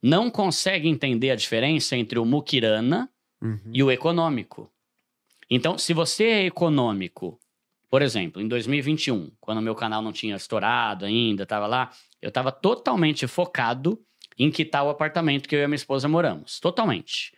não 0.06 0.30
consegue 0.30 0.86
entender 0.86 1.30
a 1.30 1.34
diferença 1.34 1.96
entre 1.96 2.18
o 2.18 2.24
muquirana 2.26 3.08
Uhum. 3.42 3.58
e 3.72 3.82
o 3.82 3.90
econômico. 3.90 4.70
Então, 5.50 5.76
se 5.78 5.92
você 5.92 6.24
é 6.24 6.46
econômico, 6.46 7.38
por 7.90 8.00
exemplo, 8.02 8.40
em 8.40 8.48
2021, 8.48 9.30
quando 9.40 9.60
meu 9.62 9.74
canal 9.74 10.00
não 10.02 10.12
tinha 10.12 10.36
estourado 10.36 11.04
ainda, 11.04 11.42
estava 11.44 11.66
lá, 11.66 11.90
eu 12.22 12.28
estava 12.28 12.50
totalmente 12.52 13.26
focado 13.26 13.98
em 14.38 14.50
quitar 14.50 14.84
o 14.84 14.88
apartamento 14.90 15.48
que 15.48 15.54
eu 15.54 15.60
e 15.60 15.64
a 15.64 15.68
minha 15.68 15.76
esposa 15.76 16.08
moramos. 16.08 16.58
Totalmente. 16.60 17.32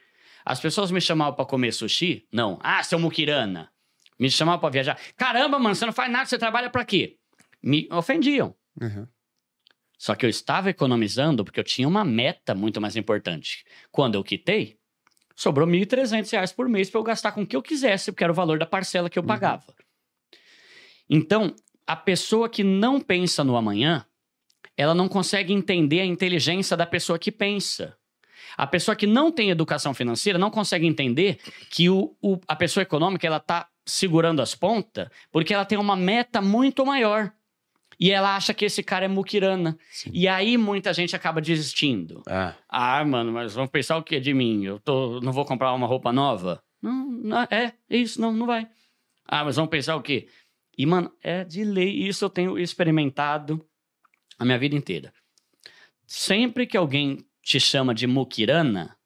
As 0.45 0.61
pessoas 0.61 0.91
me 0.91 1.01
chamavam 1.01 1.35
para 1.35 1.45
comer 1.45 1.73
sushi? 1.73 2.27
Não. 2.33 2.59
Ah, 2.63 2.83
seu 2.83 2.99
muquirana. 2.99 3.71
Me 4.19 4.31
chamavam 4.31 4.61
para 4.61 4.71
viajar. 4.71 4.99
Caramba, 5.17 5.59
mano, 5.59 5.75
você 5.75 5.85
não 5.87 5.93
faz 5.93 6.11
nada, 6.11 6.25
você 6.27 6.39
trabalha 6.39 6.71
para 6.71 6.85
quê? 6.85 7.17
Me 7.63 7.89
ofendiam. 7.91 8.55
Uhum. 8.81 9.07
Só 9.99 10.15
que 10.15 10.25
eu 10.27 10.31
estava 10.31 10.69
economizando 10.71 11.45
porque 11.45 11.59
eu 11.61 11.65
tinha 11.65 11.89
uma 11.89 12.05
meta 12.05 12.55
muito 12.55 12.81
mais 12.81 12.97
importante. 12.97 13.65
Quando 13.91 14.15
eu 14.17 14.23
quitei, 14.25 14.77
sobrou 15.35 15.67
1.300 15.67 16.31
reais 16.33 16.53
por 16.53 16.69
mês 16.69 16.91
para 16.91 16.99
eu 17.01 17.05
gastar 17.05 17.33
com 17.33 17.43
o 17.43 17.47
que 17.47 17.57
eu 17.57 17.63
quisesse, 17.63 18.13
porque 18.13 18.25
era 18.25 18.33
o 18.33 18.37
valor 18.37 18.59
da 18.59 18.67
parcela 18.67 19.09
que 19.09 19.19
eu 19.19 19.23
Uhum. 19.23 19.27
pagava. 19.29 19.75
Então, 21.09 21.55
a 21.87 21.97
pessoa 21.97 22.49
que 22.49 22.65
não 22.65 23.01
pensa 23.01 23.45
no 23.45 23.57
amanhã, 23.57 24.05
ela 24.77 24.95
não 24.95 25.09
consegue 25.09 25.53
entender 25.53 26.01
a 26.01 26.05
inteligência 26.07 26.77
da 26.77 26.87
pessoa 26.87 27.19
que 27.19 27.33
pensa. 27.33 27.97
A 28.57 28.67
pessoa 28.67 28.97
que 28.97 29.07
não 29.07 29.31
tem 29.31 29.51
educação 29.51 29.95
financeira 29.95 30.39
não 30.39 30.51
consegue 30.51 30.87
entender 30.87 31.39
que 31.71 31.89
o, 31.89 32.17
o- 32.23 32.41
a 32.49 32.57
pessoa 32.57 32.83
econômica 32.83 33.27
ela 33.27 33.37
está 33.37 33.69
segurando 33.85 34.43
as 34.43 34.55
pontas 34.55 35.09
porque 35.31 35.55
ela 35.55 35.65
tem 35.65 35.79
uma 35.79 35.97
meta 35.97 36.41
muito 36.43 36.85
maior. 36.85 37.33
E 37.99 38.11
ela 38.11 38.37
acha 38.37 38.53
que 38.53 38.65
esse 38.65 38.83
cara 38.83 39.07
é 39.07 39.09
muquirana. 39.09 39.79
Sim. 39.91 40.11
E 40.13 40.29
aí 40.29 40.57
muita 40.59 40.93
gente 40.93 41.17
acaba 41.17 41.41
desistindo. 41.41 42.23
Ah, 42.29 42.55
Ah, 42.69 43.05
mano, 43.05 43.33
mas 43.33 43.55
vão 43.55 43.67
pensar 43.67 43.97
o 43.97 44.03
que 44.03 44.21
de 44.21 44.35
mim? 44.35 44.65
Eu 44.65 44.79
tô, 44.79 45.21
não 45.21 45.33
vou 45.33 45.45
comprar 45.45 45.73
uma 45.73 45.87
roupa 45.87 46.13
nova? 46.13 46.63
Não, 46.83 47.07
não 47.11 47.41
é, 47.51 47.73
é 47.89 47.97
isso, 47.97 48.21
não, 48.21 48.33
não 48.33 48.47
vai. 48.47 48.69
Ah, 49.27 49.45
mas 49.45 49.57
vão 49.57 49.67
pensar 49.67 49.97
o 49.97 50.03
quê? 50.03 50.29
E, 50.77 50.85
mano, 50.85 51.11
é 51.23 51.43
de 51.43 51.65
lei. 51.65 51.91
Isso 52.07 52.25
eu 52.25 52.31
tenho 52.31 52.59
experimentado 52.59 53.67
a 54.39 54.45
minha 54.45 54.59
vida 54.59 54.77
inteira. 54.77 55.13
Sempre 56.07 56.67
que 56.67 56.77
alguém 56.77 57.19
te 57.43 57.59
chama 57.59 57.95
de 57.95 58.07
muquirana, 58.07 58.97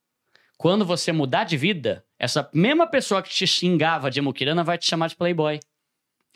quando 0.59 0.85
você 0.85 1.13
mudar 1.13 1.45
de 1.45 1.57
vida, 1.57 2.05
essa 2.19 2.51
mesma 2.53 2.87
pessoa 2.87 3.23
que 3.23 3.31
te 3.31 3.47
xingava 3.47 4.11
de 4.11 4.21
muquirana 4.21 4.63
vai 4.65 4.77
te 4.77 4.87
chamar 4.87 5.09
de 5.09 5.17
playboy. 5.17 5.61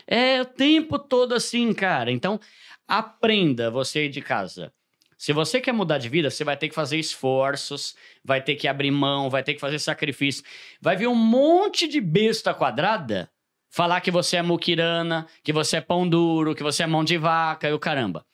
É 0.06 0.40
o 0.40 0.44
tempo 0.44 0.98
todo 0.98 1.34
assim, 1.34 1.72
cara. 1.72 2.10
Então, 2.10 2.38
aprenda 2.86 3.70
você 3.70 4.00
aí 4.00 4.08
de 4.08 4.20
casa. 4.20 4.72
Se 5.16 5.32
você 5.32 5.60
quer 5.60 5.72
mudar 5.72 5.98
de 5.98 6.08
vida, 6.08 6.30
você 6.30 6.44
vai 6.44 6.56
ter 6.56 6.68
que 6.68 6.74
fazer 6.74 6.98
esforços, 6.98 7.94
vai 8.22 8.42
ter 8.42 8.56
que 8.56 8.68
abrir 8.68 8.90
mão, 8.90 9.30
vai 9.30 9.42
ter 9.42 9.54
que 9.54 9.60
fazer 9.60 9.78
sacrifício. 9.78 10.44
Vai 10.80 10.96
vir 10.96 11.08
um 11.08 11.14
monte 11.14 11.88
de 11.88 12.00
besta 12.00 12.52
quadrada 12.52 13.30
falar 13.70 14.00
que 14.00 14.10
você 14.10 14.36
é 14.36 14.42
muquirana, 14.42 15.26
que 15.42 15.52
você 15.52 15.78
é 15.78 15.80
pão 15.80 16.06
duro, 16.08 16.54
que 16.54 16.62
você 16.62 16.82
é 16.82 16.86
mão 16.86 17.02
de 17.02 17.16
vaca 17.16 17.68
e 17.68 17.72
o 17.72 17.78
caramba. 17.78 18.24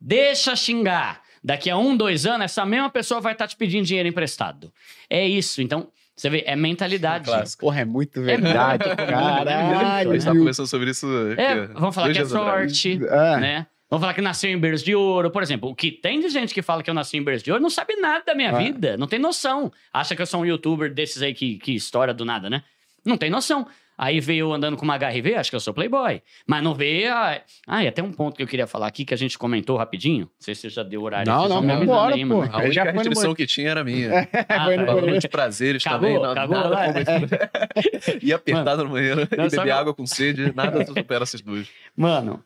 Deixa 0.00 0.56
xingar. 0.56 1.22
Daqui 1.42 1.70
a 1.70 1.76
um, 1.76 1.96
dois 1.96 2.26
anos, 2.26 2.46
essa 2.46 2.64
mesma 2.66 2.90
pessoa 2.90 3.20
vai 3.20 3.32
estar 3.32 3.46
te 3.46 3.56
pedindo 3.56 3.86
dinheiro 3.86 4.08
emprestado. 4.08 4.72
É 5.08 5.26
isso. 5.26 5.62
Então, 5.62 5.92
você 6.20 6.30
vê, 6.30 6.42
é 6.46 6.56
mentalidade. 6.56 7.24
Clássico. 7.26 7.60
porra, 7.66 7.80
é 7.80 7.84
muito 7.84 8.20
verdade, 8.22 8.84
A 8.88 8.96
caralho. 8.96 10.12
gente 10.12 10.24
tava 10.24 10.38
conversando 10.38 10.66
sobre 10.66 10.90
isso. 10.90 11.06
É, 11.36 11.52
aqui, 11.52 11.72
vamos 11.74 11.94
falar 11.94 12.12
que 12.12 12.18
é 12.18 12.24
sorte, 12.24 13.00
É. 13.08 13.36
né? 13.40 13.66
Vamos 13.90 14.02
falar 14.02 14.12
que 14.12 14.20
nasceu 14.20 14.50
em 14.50 14.58
berço 14.58 14.84
de 14.84 14.94
ouro, 14.94 15.30
por 15.30 15.42
exemplo. 15.42 15.70
O 15.70 15.74
que 15.74 15.90
tem 15.90 16.20
de 16.20 16.28
gente 16.28 16.52
que 16.52 16.60
fala 16.60 16.82
que 16.82 16.90
eu 16.90 16.94
nasci 16.94 17.16
em 17.16 17.22
berço 17.22 17.42
de 17.42 17.50
ouro 17.50 17.62
não 17.62 17.70
sabe 17.70 17.96
nada 17.96 18.22
da 18.26 18.34
minha 18.34 18.50
É. 18.50 18.58
vida, 18.58 18.96
não 18.98 19.06
tem 19.06 19.18
noção. 19.18 19.72
Acha 19.92 20.14
que 20.14 20.20
eu 20.20 20.26
sou 20.26 20.40
um 20.42 20.46
youtuber 20.46 20.92
desses 20.92 21.22
aí 21.22 21.32
que, 21.32 21.56
que 21.56 21.72
estoura 21.74 22.12
do 22.12 22.22
nada, 22.24 22.50
né? 22.50 22.62
Não 23.04 23.16
tem 23.16 23.30
noção. 23.30 23.66
Aí 24.00 24.20
veio 24.20 24.46
eu 24.46 24.52
andando 24.52 24.76
com 24.76 24.84
uma 24.84 24.94
HRV, 24.96 25.34
acho 25.34 25.50
que 25.50 25.56
eu 25.56 25.60
sou 25.60 25.74
playboy. 25.74 26.22
Mas 26.46 26.62
não 26.62 26.72
a... 27.08 27.42
Ah, 27.66 27.82
e 27.82 27.88
até 27.88 28.00
um 28.00 28.12
ponto 28.12 28.36
que 28.36 28.42
eu 28.44 28.46
queria 28.46 28.66
falar 28.68 28.86
aqui, 28.86 29.04
que 29.04 29.12
a 29.12 29.16
gente 29.16 29.36
comentou 29.36 29.76
rapidinho. 29.76 30.26
Não 30.26 30.30
sei 30.38 30.54
se 30.54 30.60
você 30.62 30.68
já 30.70 30.84
deu 30.84 31.02
horário. 31.02 31.30
Não, 31.30 31.48
não, 31.48 31.82
embora, 31.82 32.14
aí, 32.14 32.20
pô. 32.20 32.36
mano. 32.38 32.50
A 32.54 32.58
única 32.62 32.84
no 32.84 32.92
restrição 32.92 33.34
que 33.34 33.44
tinha 33.44 33.70
era 33.70 33.82
minha. 33.82 34.08
Ah, 34.48 34.64
Foi 34.66 34.76
no 34.76 34.86
tá. 34.86 34.94
banheiro. 34.94 35.18
de 35.18 35.28
prazeres 35.28 35.84
Acabou, 35.84 36.08
também. 36.08 36.22
Nada, 36.22 36.32
acabou, 36.40 36.70
nada 36.70 37.00
esse- 37.00 38.18
Ir 38.22 38.32
apertado 38.32 38.84
no 38.84 38.90
banheiro 38.90 39.28
Não, 39.36 39.46
e 39.46 39.50
beber 39.50 39.66
não. 39.66 39.76
água 39.76 39.92
com 39.94 40.06
sede, 40.06 40.54
nada 40.54 40.86
supera 40.86 41.24
essas 41.24 41.40
duas. 41.40 41.68
Mano, 41.96 42.42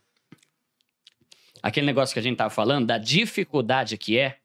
aquele 1.62 1.84
negócio 1.86 2.12
que 2.14 2.18
a 2.18 2.22
gente 2.22 2.36
tava 2.38 2.50
falando, 2.50 2.86
da 2.86 2.96
dificuldade 2.98 3.98
que 3.98 4.18
é 4.18 4.38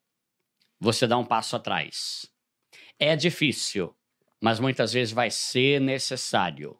você 0.79 1.07
dar 1.07 1.17
um 1.17 1.25
passo 1.25 1.55
atrás. 1.55 2.29
É 2.99 3.15
difícil, 3.15 3.93
mas 4.41 4.59
muitas 4.59 4.91
vezes 4.91 5.13
vai 5.13 5.31
ser 5.31 5.79
necessário. 5.79 6.77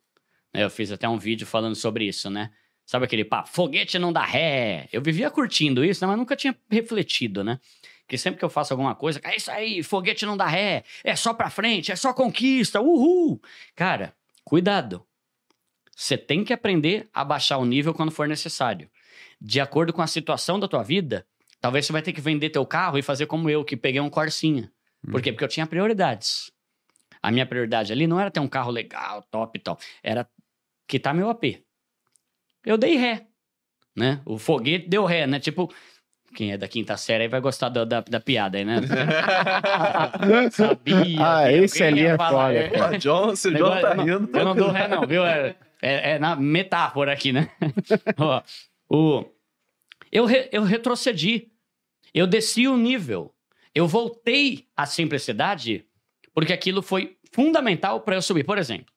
Eu 0.54 0.70
fiz 0.70 0.92
até 0.92 1.08
um 1.08 1.18
vídeo 1.18 1.46
falando 1.46 1.76
sobre 1.76 2.06
isso, 2.06 2.30
né? 2.30 2.52
Sabe 2.86 3.06
aquele 3.06 3.26
papo, 3.26 3.50
foguete 3.50 4.00
não 4.00 4.14
dá 4.14 4.24
ré. 4.24 4.88
Eu 4.94 5.02
vivia 5.02 5.30
curtindo 5.30 5.84
isso, 5.84 6.04
né? 6.04 6.08
mas 6.08 6.18
nunca 6.18 6.36
tinha 6.36 6.56
refletido, 6.72 7.44
né? 7.44 7.60
Porque 8.06 8.18
sempre 8.18 8.40
que 8.40 8.46
eu 8.46 8.50
faço 8.50 8.74
alguma 8.74 8.96
coisa, 8.96 9.20
é 9.24 9.36
isso 9.36 9.52
aí, 9.52 9.84
foguete 9.84 10.26
não 10.26 10.38
dá 10.38 10.48
ré, 10.48 10.86
é 11.04 11.14
só 11.14 11.34
pra 11.34 11.50
frente, 11.50 11.92
é 11.92 11.96
só 11.98 12.14
conquista, 12.14 12.80
uhul. 12.80 13.42
Cara, 13.76 14.14
cuidado. 14.46 15.06
Você 15.94 16.18
tem 16.18 16.46
que 16.46 16.54
aprender 16.54 17.10
a 17.14 17.26
baixar 17.26 17.58
o 17.58 17.66
nível 17.66 17.94
quando 17.94 18.12
for 18.12 18.28
necessário. 18.28 18.90
De 19.42 19.60
acordo 19.60 19.92
com 19.92 20.02
a 20.02 20.08
situação 20.08 20.58
da 20.58 20.68
tua 20.68 20.84
vida, 20.84 21.28
talvez 21.60 21.86
você 21.86 21.92
vai 21.92 22.02
ter 22.02 22.14
que 22.14 22.22
vender 22.22 22.52
teu 22.52 22.66
carro 22.66 22.98
e 22.98 23.02
fazer 23.02 23.26
como 23.26 23.50
eu, 23.50 23.66
que 23.66 23.76
peguei 23.76 24.00
um 24.00 24.10
Corsinha. 24.10 24.72
Por 25.12 25.22
quê? 25.22 25.32
Porque 25.32 25.44
eu 25.44 25.50
tinha 25.50 25.68
prioridades. 25.68 26.52
A 27.22 27.32
minha 27.32 27.46
prioridade 27.46 27.92
ali 27.92 28.08
não 28.08 28.20
era 28.20 28.32
ter 28.32 28.40
um 28.40 28.48
carro 28.48 28.72
legal, 28.72 29.22
top 29.24 29.58
e 29.58 29.62
tal. 29.62 29.78
Era 30.02 30.28
quitar 30.88 31.14
meu 31.14 31.30
AP. 31.30 31.44
Eu 32.66 32.78
dei 32.78 32.96
ré, 32.98 33.28
né? 33.96 34.22
O 34.26 34.38
foguete 34.38 34.88
deu 34.90 35.06
ré, 35.06 35.26
né? 35.28 35.40
Tipo, 35.40 35.74
quem 36.36 36.52
é 36.52 36.58
da 36.58 36.68
quinta 36.68 36.98
série 36.98 37.24
aí 37.24 37.30
vai 37.30 37.40
gostar 37.40 37.70
da, 37.70 37.86
da, 37.86 38.02
da 38.02 38.20
piada 38.20 38.58
aí, 38.58 38.66
né? 38.66 38.78
Sabia. 40.52 41.20
Ah, 41.20 41.48
que 41.48 41.54
esse 41.56 41.84
ali 41.84 42.06
é 42.06 42.18
foda, 42.18 42.54
é. 42.54 42.70
cara. 42.70 42.96
O 42.96 43.00
John, 43.00 43.36
se 43.36 43.48
o 43.48 43.52
John 43.52 43.58
Negócio- 43.76 43.82
tá 43.82 43.90
eu 43.92 43.96
não- 43.96 44.06
rindo. 44.06 44.38
Eu 44.38 44.46
não 44.46 44.56
dou 44.56 44.70
ré, 44.72 44.88
não, 44.88 45.06
viu? 45.08 45.26
É, 45.26 45.56
é- 45.82 46.12
é 46.12 46.20
na 46.20 46.36
metáfora 46.36 47.12
aqui, 47.14 47.32
né? 47.32 47.50
Ó, 48.18 48.42
o, 48.90 49.26
eu, 50.12 50.26
re- 50.26 50.50
eu 50.52 50.64
retrocedi. 50.64 51.50
Eu 52.14 52.26
desci 52.28 52.68
o 52.68 52.78
nível. 52.78 53.34
Eu 53.76 53.88
voltei 53.88 54.66
à 54.76 54.86
simplicidade 54.86 55.86
porque 56.34 56.54
aquilo 56.54 56.82
foi 56.82 57.18
fundamental 57.32 58.02
para 58.02 58.16
eu 58.16 58.22
subir. 58.22 58.44
Por 58.44 58.58
exemplo, 58.58 58.88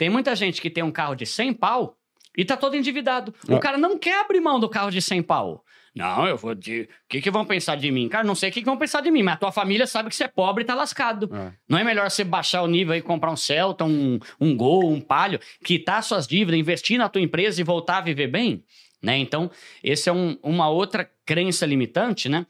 tem 0.00 0.08
muita 0.08 0.34
gente 0.34 0.62
que 0.62 0.70
tem 0.70 0.82
um 0.82 0.90
carro 0.90 1.14
de 1.14 1.26
100 1.26 1.52
pau 1.52 1.94
e 2.34 2.42
tá 2.42 2.56
todo 2.56 2.74
endividado. 2.74 3.34
O 3.46 3.56
Ah. 3.56 3.60
cara 3.60 3.76
não 3.76 3.98
quer 3.98 4.18
abrir 4.18 4.40
mão 4.40 4.58
do 4.58 4.66
carro 4.66 4.90
de 4.90 5.02
100 5.02 5.22
pau. 5.22 5.62
Não, 5.94 6.26
eu 6.26 6.38
vou 6.38 6.54
de. 6.54 6.82
O 6.82 6.88
que, 7.06 7.20
que 7.20 7.30
vão 7.30 7.44
pensar 7.44 7.76
de 7.76 7.90
mim? 7.90 8.08
Cara, 8.08 8.24
não 8.24 8.34
sei 8.34 8.48
o 8.48 8.52
que, 8.52 8.60
que 8.60 8.64
vão 8.64 8.78
pensar 8.78 9.02
de 9.02 9.10
mim, 9.10 9.22
mas 9.22 9.34
a 9.34 9.36
tua 9.36 9.52
família 9.52 9.86
sabe 9.86 10.08
que 10.08 10.16
você 10.16 10.24
é 10.24 10.28
pobre 10.28 10.62
e 10.64 10.66
tá 10.66 10.74
lascado. 10.74 11.28
É. 11.34 11.52
Não 11.68 11.76
é 11.78 11.84
melhor 11.84 12.08
você 12.10 12.24
baixar 12.24 12.62
o 12.62 12.66
nível 12.66 12.94
e 12.94 13.02
comprar 13.02 13.30
um 13.30 13.36
Celta, 13.36 13.84
um, 13.84 14.18
um 14.40 14.56
Gol, 14.56 14.90
um 14.90 15.02
Palio, 15.02 15.38
quitar 15.62 16.02
suas 16.02 16.26
dívidas, 16.26 16.58
investir 16.58 16.96
na 16.96 17.08
tua 17.10 17.20
empresa 17.20 17.60
e 17.60 17.64
voltar 17.64 17.98
a 17.98 18.00
viver 18.00 18.28
bem? 18.28 18.64
Né? 19.02 19.18
Então, 19.18 19.50
esse 19.84 20.08
é 20.08 20.12
um- 20.12 20.38
uma 20.42 20.70
outra 20.70 21.10
crença 21.26 21.66
limitante, 21.66 22.26
né? 22.26 22.46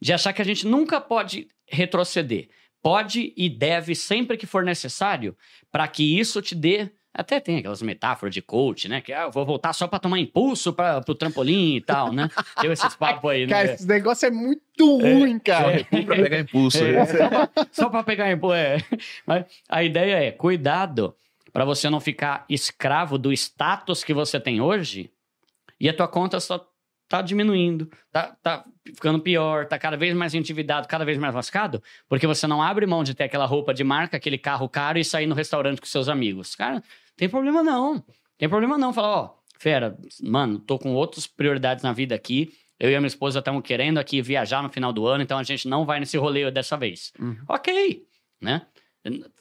De 0.00 0.12
achar 0.12 0.32
que 0.32 0.42
a 0.42 0.44
gente 0.44 0.64
nunca 0.64 1.00
pode 1.00 1.48
retroceder. 1.68 2.48
Pode 2.86 3.32
e 3.36 3.48
deve 3.48 3.96
sempre 3.96 4.36
que 4.36 4.46
for 4.46 4.62
necessário 4.62 5.36
para 5.72 5.88
que 5.88 6.20
isso 6.20 6.40
te 6.40 6.54
dê. 6.54 6.88
Até 7.12 7.40
tem 7.40 7.58
aquelas 7.58 7.82
metáforas 7.82 8.32
de 8.32 8.40
coach, 8.40 8.88
né? 8.88 9.00
Que 9.00 9.12
ah, 9.12 9.22
eu 9.22 9.32
vou 9.32 9.44
voltar 9.44 9.72
só 9.72 9.88
para 9.88 9.98
tomar 9.98 10.20
impulso 10.20 10.72
para 10.72 11.02
o 11.08 11.14
trampolim 11.16 11.74
e 11.74 11.80
tal, 11.80 12.12
né? 12.12 12.30
Tem 12.60 12.70
esses 12.70 12.94
papos 12.94 13.28
aí, 13.28 13.44
né? 13.44 13.52
Cara, 13.52 13.74
esse 13.74 13.88
negócio 13.88 14.26
é 14.26 14.30
muito 14.30 14.98
ruim, 14.98 15.36
cara. 15.40 15.72
Recuo 15.72 16.04
pra 16.04 16.14
pegar 16.14 16.38
impulso. 16.38 16.78
É, 16.84 17.06
só, 17.06 17.28
pra, 17.28 17.50
só 17.72 17.88
pra 17.88 18.04
pegar 18.04 18.30
impulso. 18.30 18.54
É. 18.54 18.78
Mas 19.26 19.46
a 19.68 19.82
ideia 19.82 20.22
é 20.22 20.30
cuidado 20.30 21.12
para 21.52 21.64
você 21.64 21.90
não 21.90 21.98
ficar 21.98 22.44
escravo 22.48 23.18
do 23.18 23.32
status 23.32 24.04
que 24.04 24.14
você 24.14 24.38
tem 24.38 24.60
hoje 24.60 25.10
e 25.80 25.88
a 25.88 25.92
tua 25.92 26.06
conta 26.06 26.38
só 26.38 26.64
tá 27.08 27.22
diminuindo, 27.22 27.90
tá, 28.10 28.36
tá 28.42 28.64
ficando 28.84 29.20
pior, 29.20 29.66
tá 29.66 29.78
cada 29.78 29.96
vez 29.96 30.14
mais 30.14 30.34
endividado, 30.34 30.88
cada 30.88 31.04
vez 31.04 31.18
mais 31.18 31.34
lascado, 31.34 31.82
porque 32.08 32.26
você 32.26 32.46
não 32.46 32.62
abre 32.62 32.86
mão 32.86 33.04
de 33.04 33.14
ter 33.14 33.24
aquela 33.24 33.46
roupa 33.46 33.72
de 33.72 33.84
marca, 33.84 34.16
aquele 34.16 34.38
carro 34.38 34.68
caro 34.68 34.98
e 34.98 35.04
sair 35.04 35.26
no 35.26 35.34
restaurante 35.34 35.80
com 35.80 35.86
seus 35.86 36.08
amigos. 36.08 36.54
Cara, 36.54 36.82
tem 37.16 37.28
problema 37.28 37.62
não. 37.62 38.04
Tem 38.38 38.48
problema 38.48 38.76
não. 38.76 38.92
Fala, 38.92 39.08
ó, 39.08 39.30
fera, 39.58 39.96
mano, 40.22 40.58
tô 40.58 40.78
com 40.78 40.94
outras 40.94 41.26
prioridades 41.26 41.82
na 41.82 41.92
vida 41.92 42.14
aqui. 42.14 42.52
Eu 42.78 42.90
e 42.90 42.94
a 42.94 43.00
minha 43.00 43.08
esposa 43.08 43.38
estamos 43.38 43.62
querendo 43.62 43.98
aqui 43.98 44.20
viajar 44.20 44.62
no 44.62 44.68
final 44.68 44.92
do 44.92 45.06
ano, 45.06 45.22
então 45.22 45.38
a 45.38 45.42
gente 45.42 45.66
não 45.66 45.86
vai 45.86 45.98
nesse 45.98 46.18
rolê 46.18 46.50
dessa 46.50 46.76
vez. 46.76 47.12
Uhum. 47.18 47.38
Ok, 47.48 48.02
né? 48.40 48.66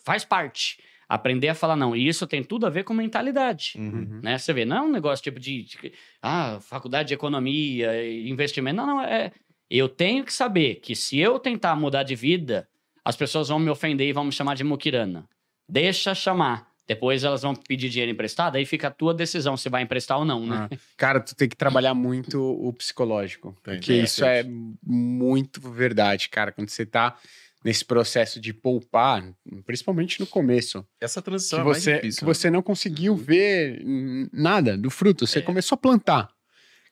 Faz 0.05 0.23
parte. 0.23 0.79
Aprender 1.07 1.49
a 1.49 1.55
falar 1.55 1.75
não. 1.75 1.95
E 1.95 2.07
isso 2.07 2.25
tem 2.25 2.43
tudo 2.43 2.65
a 2.65 2.69
ver 2.69 2.83
com 2.83 2.93
mentalidade. 2.93 3.73
Uhum. 3.77 4.19
Né? 4.23 4.37
Você 4.37 4.51
vê, 4.53 4.65
não 4.65 4.77
é 4.77 4.81
um 4.81 4.91
negócio 4.91 5.23
tipo 5.23 5.39
de, 5.39 5.63
de- 5.63 5.93
ah, 6.21 6.59
faculdade 6.61 7.09
de 7.09 7.13
economia, 7.13 8.01
e 8.03 8.29
investimento. 8.29 8.75
Não, 8.77 8.87
não, 8.87 9.01
é. 9.01 9.31
Eu 9.69 9.87
tenho 9.89 10.23
que 10.23 10.33
saber 10.33 10.75
que 10.75 10.95
se 10.95 11.17
eu 11.19 11.39
tentar 11.39 11.75
mudar 11.75 12.03
de 12.03 12.15
vida, 12.15 12.67
as 13.03 13.15
pessoas 13.15 13.49
vão 13.49 13.59
me 13.59 13.69
ofender 13.69 14.07
e 14.07 14.13
vão 14.13 14.23
me 14.25 14.31
chamar 14.31 14.55
de 14.55 14.63
muquirana. 14.63 15.27
Deixa 15.69 16.13
chamar. 16.15 16.67
Depois 16.87 17.23
elas 17.23 17.41
vão 17.41 17.55
pedir 17.55 17.89
dinheiro 17.89 18.11
emprestado, 18.11 18.57
aí 18.57 18.65
fica 18.65 18.89
a 18.89 18.91
tua 18.91 19.11
decisão 19.11 19.57
se 19.57 19.67
vai 19.69 19.81
emprestar 19.81 20.19
ou 20.19 20.25
não, 20.25 20.45
né? 20.45 20.67
Ah, 20.71 20.77
Cara, 20.95 21.19
tu 21.19 21.35
tem 21.35 21.49
que 21.49 21.55
trabalhar 21.55 21.95
muito 21.95 22.39
o 22.39 22.71
psicológico. 22.73 23.57
Tem, 23.63 23.77
porque 23.77 23.91
é, 23.93 23.95
isso 24.03 24.21
tem. 24.21 24.29
é 24.29 24.45
muito 24.83 25.59
verdade, 25.71 26.29
cara. 26.29 26.51
Quando 26.51 26.69
você 26.69 26.85
tá 26.85 27.17
nesse 27.65 27.83
processo 27.83 28.39
de 28.39 28.53
poupar, 28.53 29.27
principalmente 29.65 30.19
no 30.19 30.27
começo, 30.27 30.85
Essa 31.01 31.19
transição 31.19 31.57
que 31.57 31.61
é 31.61 31.65
mais 31.65 31.81
você, 31.83 31.95
difícil. 31.95 32.19
que 32.19 32.25
né? 32.25 32.33
você 32.33 32.49
não 32.51 32.61
conseguiu 32.61 33.15
ver 33.15 33.81
hum, 33.83 34.29
nada 34.31 34.77
do 34.77 34.91
fruto, 34.91 35.25
você 35.25 35.39
É. 35.39 35.41
começou 35.41 35.75
a 35.75 35.79
plantar. 35.79 36.29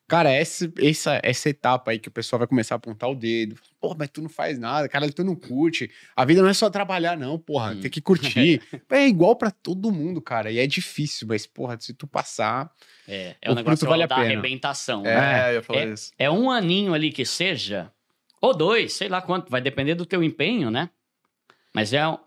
Cara, 0.07 0.29
essa, 0.31 0.71
essa, 0.79 1.19
essa 1.23 1.49
etapa 1.49 1.91
aí 1.91 1.97
que 1.99 2.09
o 2.09 2.11
pessoal 2.11 2.37
vai 2.39 2.47
começar 2.47 2.75
a 2.75 2.77
apontar 2.77 3.09
o 3.09 3.15
dedo. 3.15 3.55
Pô, 3.79 3.95
mas 3.97 4.09
tu 4.09 4.21
não 4.21 4.27
faz 4.29 4.59
nada, 4.59 4.89
cara, 4.89 5.09
tu 5.11 5.23
não 5.23 5.35
curte. 5.35 5.89
A 6.15 6.25
vida 6.25 6.41
não 6.41 6.49
é 6.49 6.53
só 6.53 6.69
trabalhar, 6.69 7.15
não, 7.17 7.39
porra. 7.39 7.71
Hum. 7.71 7.79
Tem 7.79 7.89
que 7.89 8.01
curtir. 8.01 8.61
é 8.91 9.07
igual 9.07 9.35
pra 9.35 9.49
todo 9.49 9.91
mundo, 9.91 10.21
cara. 10.21 10.51
E 10.51 10.57
é 10.59 10.67
difícil, 10.67 11.25
mas, 11.27 11.47
porra, 11.47 11.77
se 11.79 11.93
tu 11.93 12.05
passar. 12.05 12.69
É, 13.07 13.35
é 13.41 13.49
O 13.49 13.53
um 13.53 13.55
negócio 13.55 13.77
fruto 13.77 13.91
vale 13.91 14.03
a 14.03 14.07
da 14.07 14.15
pena. 14.15 14.27
arrebentação. 14.27 15.03
né? 15.03 15.47
É, 15.47 15.51
eu 15.51 15.53
ia 15.55 15.61
falar 15.63 15.85
isso. 15.87 16.11
É 16.17 16.29
um 16.29 16.51
aninho 16.51 16.93
ali 16.93 17.11
que 17.11 17.23
seja, 17.25 17.89
ou 18.43 18.53
dois, 18.53 18.91
sei 18.91 19.07
lá 19.07 19.21
quanto, 19.21 19.49
vai 19.49 19.61
depender 19.61 19.95
do 19.95 20.05
teu 20.05 20.21
empenho, 20.21 20.69
né? 20.69 20.89
Mas 21.73 21.93
é 21.93 22.05
um, 22.05 22.17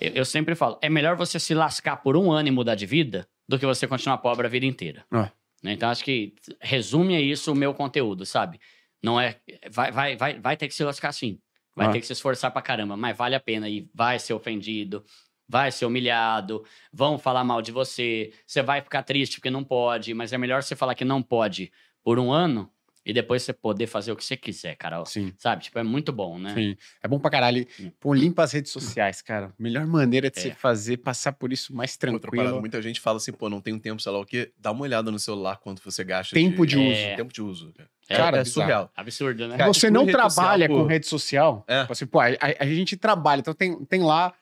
eu, 0.00 0.12
eu 0.12 0.24
sempre 0.24 0.56
falo, 0.56 0.76
é 0.82 0.90
melhor 0.90 1.14
você 1.14 1.38
se 1.38 1.54
lascar 1.54 1.98
por 1.98 2.16
um 2.16 2.32
ano 2.32 2.48
e 2.48 2.50
mudar 2.50 2.74
de 2.74 2.84
vida 2.84 3.28
do 3.48 3.56
que 3.56 3.64
você 3.64 3.86
continuar 3.86 4.18
pobre 4.18 4.44
a 4.44 4.50
vida 4.50 4.66
inteira. 4.66 5.04
Ah. 5.08 5.30
Né? 5.62 5.74
Então 5.74 5.88
acho 5.88 6.02
que 6.02 6.34
resume 6.60 7.14
a 7.14 7.20
isso 7.20 7.52
o 7.52 7.54
meu 7.54 7.72
conteúdo, 7.72 8.26
sabe? 8.26 8.58
Não 9.00 9.20
é, 9.20 9.36
vai, 9.70 9.92
vai, 9.92 10.16
vai, 10.16 10.40
vai 10.40 10.56
ter 10.56 10.66
que 10.66 10.74
se 10.74 10.82
lascar 10.82 11.12
sim, 11.12 11.38
vai 11.76 11.86
Ah. 11.86 11.92
ter 11.92 12.00
que 12.00 12.06
se 12.06 12.12
esforçar 12.12 12.50
pra 12.50 12.60
caramba, 12.60 12.96
mas 12.96 13.16
vale 13.16 13.36
a 13.36 13.40
pena 13.40 13.68
e 13.68 13.88
vai 13.94 14.18
ser 14.18 14.34
ofendido. 14.34 15.04
Vai 15.48 15.70
ser 15.70 15.84
humilhado, 15.84 16.64
vão 16.90 17.18
falar 17.18 17.44
mal 17.44 17.60
de 17.60 17.70
você, 17.70 18.32
você 18.46 18.62
vai 18.62 18.80
ficar 18.80 19.02
triste 19.02 19.36
porque 19.36 19.50
não 19.50 19.62
pode, 19.62 20.14
mas 20.14 20.32
é 20.32 20.38
melhor 20.38 20.62
você 20.62 20.74
falar 20.74 20.94
que 20.94 21.04
não 21.04 21.22
pode 21.22 21.70
por 22.02 22.18
um 22.18 22.32
ano 22.32 22.71
e 23.04 23.12
depois 23.12 23.42
você 23.42 23.52
poder 23.52 23.86
fazer 23.86 24.12
o 24.12 24.16
que 24.16 24.24
você 24.24 24.36
quiser, 24.36 24.76
cara. 24.76 25.04
Sim. 25.04 25.32
Sabe? 25.38 25.64
Tipo, 25.64 25.78
é 25.78 25.82
muito 25.82 26.12
bom, 26.12 26.38
né? 26.38 26.54
Sim. 26.54 26.76
É 27.02 27.08
bom 27.08 27.18
pra 27.18 27.30
caralho. 27.30 27.66
Hum. 27.80 27.90
Pô, 27.98 28.14
limpa 28.14 28.42
as 28.44 28.52
redes 28.52 28.70
sociais, 28.70 29.20
cara. 29.20 29.52
Melhor 29.58 29.86
maneira 29.86 30.30
de 30.30 30.38
É. 30.38 30.42
você 30.42 30.50
fazer, 30.52 30.98
passar 30.98 31.32
por 31.32 31.52
isso 31.52 31.74
mais 31.74 31.92
Outra 31.94 32.10
parada, 32.12 32.20
tranquilo. 32.28 32.60
muita 32.60 32.80
gente 32.80 33.00
fala 33.00 33.16
assim, 33.16 33.32
pô, 33.32 33.48
não 33.48 33.60
tem 33.60 33.78
tempo, 33.78 34.00
sei 34.00 34.12
lá 34.12 34.20
o 34.20 34.24
quê. 34.24 34.52
Dá 34.58 34.70
uma 34.70 34.82
olhada 34.82 35.10
no 35.10 35.18
celular 35.18 35.56
quanto 35.56 35.82
você 35.82 36.04
gasta. 36.04 36.34
Tempo 36.34 36.64
de 36.66 36.76
uso. 36.78 36.90
É. 37.00 37.16
Tempo 37.16 37.32
de 37.32 37.42
uso. 37.42 37.72
cara. 37.72 37.88
É, 38.08 38.16
Cara, 38.16 38.36
é 38.38 38.42
bizarro. 38.42 38.52
surreal. 38.66 38.92
Absurdo, 38.96 39.48
né? 39.48 39.56
Cara, 39.56 39.72
você 39.72 39.80
tipo, 39.86 39.92
não 39.92 40.06
trabalha 40.06 40.66
social, 40.66 40.68
com 40.84 40.86
rede 40.86 41.06
social. 41.06 41.64
É. 41.66 41.80
Tipo 41.82 41.92
assim, 41.92 42.06
pô, 42.06 42.20
a, 42.20 42.26
a- 42.26 42.56
a 42.60 42.66
gente 42.66 42.96
trabalha, 42.96 43.40
então 43.40 43.54
tem, 43.54 43.84
tem 43.86 44.02
lá 44.02 44.34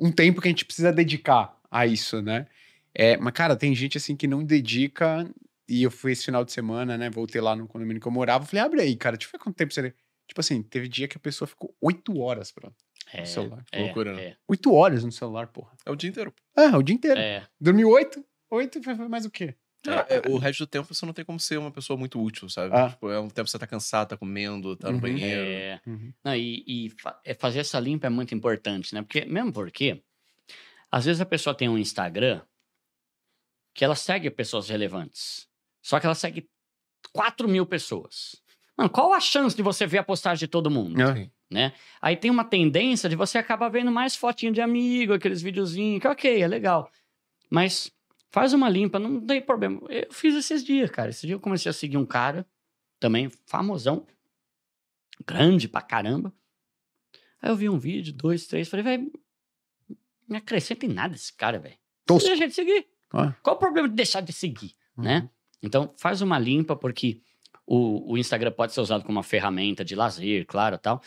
um 0.00 0.10
tempo 0.10 0.40
que 0.40 0.48
a 0.48 0.50
gente 0.50 0.64
precisa 0.64 0.92
dedicar 0.92 1.54
a 1.70 1.86
isso, 1.86 2.20
né? 2.20 2.46
É, 2.94 3.16
mas, 3.16 3.32
cara, 3.32 3.56
tem 3.56 3.74
gente 3.74 3.96
assim 3.96 4.14
que 4.16 4.26
não 4.26 4.44
dedica. 4.44 5.28
E 5.68 5.82
eu 5.82 5.90
fui 5.90 6.12
esse 6.12 6.24
final 6.24 6.44
de 6.44 6.52
semana, 6.52 6.96
né? 6.98 7.08
Voltei 7.10 7.40
lá 7.40 7.56
no 7.56 7.66
condomínio 7.66 8.00
que 8.00 8.06
eu 8.08 8.12
morava. 8.12 8.44
Falei, 8.44 8.64
abre 8.64 8.80
aí, 8.82 8.96
cara. 8.96 9.16
Deixa 9.16 9.28
eu 9.28 9.38
ver 9.38 9.42
quanto 9.42 9.56
tempo 9.56 9.72
você. 9.72 9.94
Tipo 10.26 10.40
assim, 10.40 10.62
teve 10.62 10.88
dia 10.88 11.08
que 11.08 11.16
a 11.16 11.20
pessoa 11.20 11.46
ficou 11.48 11.74
oito 11.80 12.18
horas 12.20 12.50
pra, 12.50 12.70
é, 13.12 13.20
no 13.20 13.26
celular. 13.26 13.64
é, 13.72 13.80
Loucura, 13.82 14.14
né? 14.14 14.22
é, 14.22 14.36
Oito 14.48 14.72
horas 14.72 15.04
no 15.04 15.12
celular, 15.12 15.46
porra. 15.48 15.72
É 15.84 15.90
o 15.90 15.96
dia 15.96 16.08
inteiro. 16.10 16.34
Ah, 16.56 16.76
o 16.78 16.82
dia 16.82 16.94
inteiro. 16.94 17.18
é. 17.20 17.46
Dormiu 17.60 17.88
oito? 17.90 18.24
Oito 18.50 18.82
foi 18.82 18.94
mais 19.08 19.24
o 19.26 19.30
quê? 19.30 19.54
É, 19.86 20.16
é, 20.16 20.22
o 20.30 20.38
resto 20.38 20.60
do 20.60 20.66
tempo 20.66 20.94
você 20.94 21.04
não 21.04 21.12
tem 21.12 21.24
como 21.26 21.38
ser 21.38 21.58
uma 21.58 21.70
pessoa 21.70 21.98
muito 21.98 22.18
útil, 22.22 22.48
sabe? 22.48 22.74
Ah. 22.74 22.88
Tipo, 22.88 23.10
é 23.10 23.20
um 23.20 23.28
tempo 23.28 23.44
que 23.44 23.50
você 23.50 23.58
tá 23.58 23.66
cansado, 23.66 24.08
tá 24.08 24.16
comendo, 24.16 24.74
tá 24.76 24.88
no 24.88 24.94
Uhum. 24.94 25.00
banheiro. 25.00 25.42
É. 25.42 25.80
Uhum. 25.86 26.12
Não, 26.24 26.34
e 26.34 26.64
e 26.66 26.90
fa- 26.98 27.20
fazer 27.38 27.58
essa 27.58 27.78
limpa 27.78 28.06
é 28.06 28.10
muito 28.10 28.34
importante, 28.34 28.94
né? 28.94 29.02
Porque, 29.02 29.26
mesmo 29.26 29.52
porque 29.52 30.02
Às 30.90 31.04
vezes 31.04 31.20
a 31.20 31.26
pessoa 31.26 31.54
tem 31.54 31.68
um 31.68 31.76
Instagram 31.76 32.40
que 33.74 33.84
ela 33.84 33.94
segue 33.96 34.30
pessoas 34.30 34.68
relevantes. 34.68 35.46
Só 35.84 36.00
que 36.00 36.06
ela 36.06 36.14
segue 36.14 36.48
4 37.12 37.46
mil 37.46 37.66
pessoas. 37.66 38.42
Mano, 38.76 38.88
qual 38.88 39.12
a 39.12 39.20
chance 39.20 39.54
de 39.54 39.62
você 39.62 39.86
ver 39.86 39.98
a 39.98 40.02
postagem 40.02 40.40
de 40.40 40.48
todo 40.48 40.70
mundo? 40.70 40.98
É. 41.00 41.30
né? 41.50 41.74
Aí 42.00 42.16
tem 42.16 42.30
uma 42.30 42.42
tendência 42.42 43.06
de 43.08 43.14
você 43.14 43.36
acabar 43.36 43.68
vendo 43.68 43.92
mais 43.92 44.16
fotinho 44.16 44.50
de 44.50 44.62
amigo, 44.62 45.12
aqueles 45.12 45.42
videozinhos, 45.42 46.00
que 46.00 46.08
ok, 46.08 46.42
é 46.42 46.48
legal. 46.48 46.90
Mas 47.50 47.92
faz 48.30 48.54
uma 48.54 48.68
limpa, 48.68 48.98
não 48.98 49.20
tem 49.20 49.42
problema. 49.42 49.80
Eu 49.90 50.10
fiz 50.10 50.34
esses 50.34 50.64
dias, 50.64 50.90
cara. 50.90 51.10
Esse 51.10 51.26
dia 51.26 51.36
eu 51.36 51.40
comecei 51.40 51.68
a 51.68 51.72
seguir 51.72 51.98
um 51.98 52.06
cara, 52.06 52.46
também 52.98 53.30
famosão, 53.44 54.06
grande 55.26 55.68
pra 55.68 55.82
caramba. 55.82 56.32
Aí 57.42 57.50
eu 57.50 57.56
vi 57.56 57.68
um 57.68 57.78
vídeo, 57.78 58.10
dois, 58.10 58.46
três, 58.46 58.68
falei, 58.70 58.82
velho, 58.82 59.12
não 60.26 60.38
acrescenta 60.38 60.86
em 60.86 60.88
nada 60.88 61.14
esse 61.14 61.32
cara, 61.32 61.58
velho. 61.58 61.76
Deixa 62.26 62.48
de 62.48 62.54
seguir. 62.54 62.86
Ah. 63.12 63.34
Qual 63.42 63.54
o 63.54 63.58
problema 63.58 63.86
de 63.86 63.94
deixar 63.94 64.22
de 64.22 64.32
seguir, 64.32 64.74
né? 64.96 65.28
Então, 65.64 65.92
faz 65.96 66.20
uma 66.20 66.38
limpa, 66.38 66.76
porque 66.76 67.20
o, 67.66 68.12
o 68.12 68.18
Instagram 68.18 68.52
pode 68.52 68.72
ser 68.74 68.80
usado 68.80 69.02
como 69.04 69.16
uma 69.16 69.22
ferramenta 69.22 69.84
de 69.84 69.94
lazer, 69.94 70.44
claro, 70.46 70.76
tal, 70.78 71.00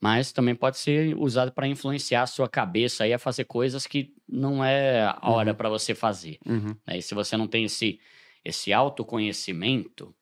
mas 0.00 0.32
também 0.32 0.54
pode 0.54 0.78
ser 0.78 1.16
usado 1.16 1.52
para 1.52 1.68
influenciar 1.68 2.22
a 2.22 2.26
sua 2.26 2.48
cabeça 2.48 3.04
aí 3.04 3.12
a 3.12 3.18
fazer 3.18 3.44
coisas 3.44 3.86
que 3.86 4.12
não 4.28 4.64
é 4.64 5.02
a 5.02 5.30
hora 5.30 5.50
Uhum. 5.50 5.56
para 5.56 5.68
você 5.68 5.94
fazer. 5.94 6.38
Uhum. 6.46 6.74
né? 6.86 6.98
E 6.98 7.02
se 7.02 7.14
você 7.14 7.36
não 7.36 7.46
tem 7.46 7.64
esse, 7.64 8.00
esse 8.44 8.72
autoconhecimento, 8.72 10.14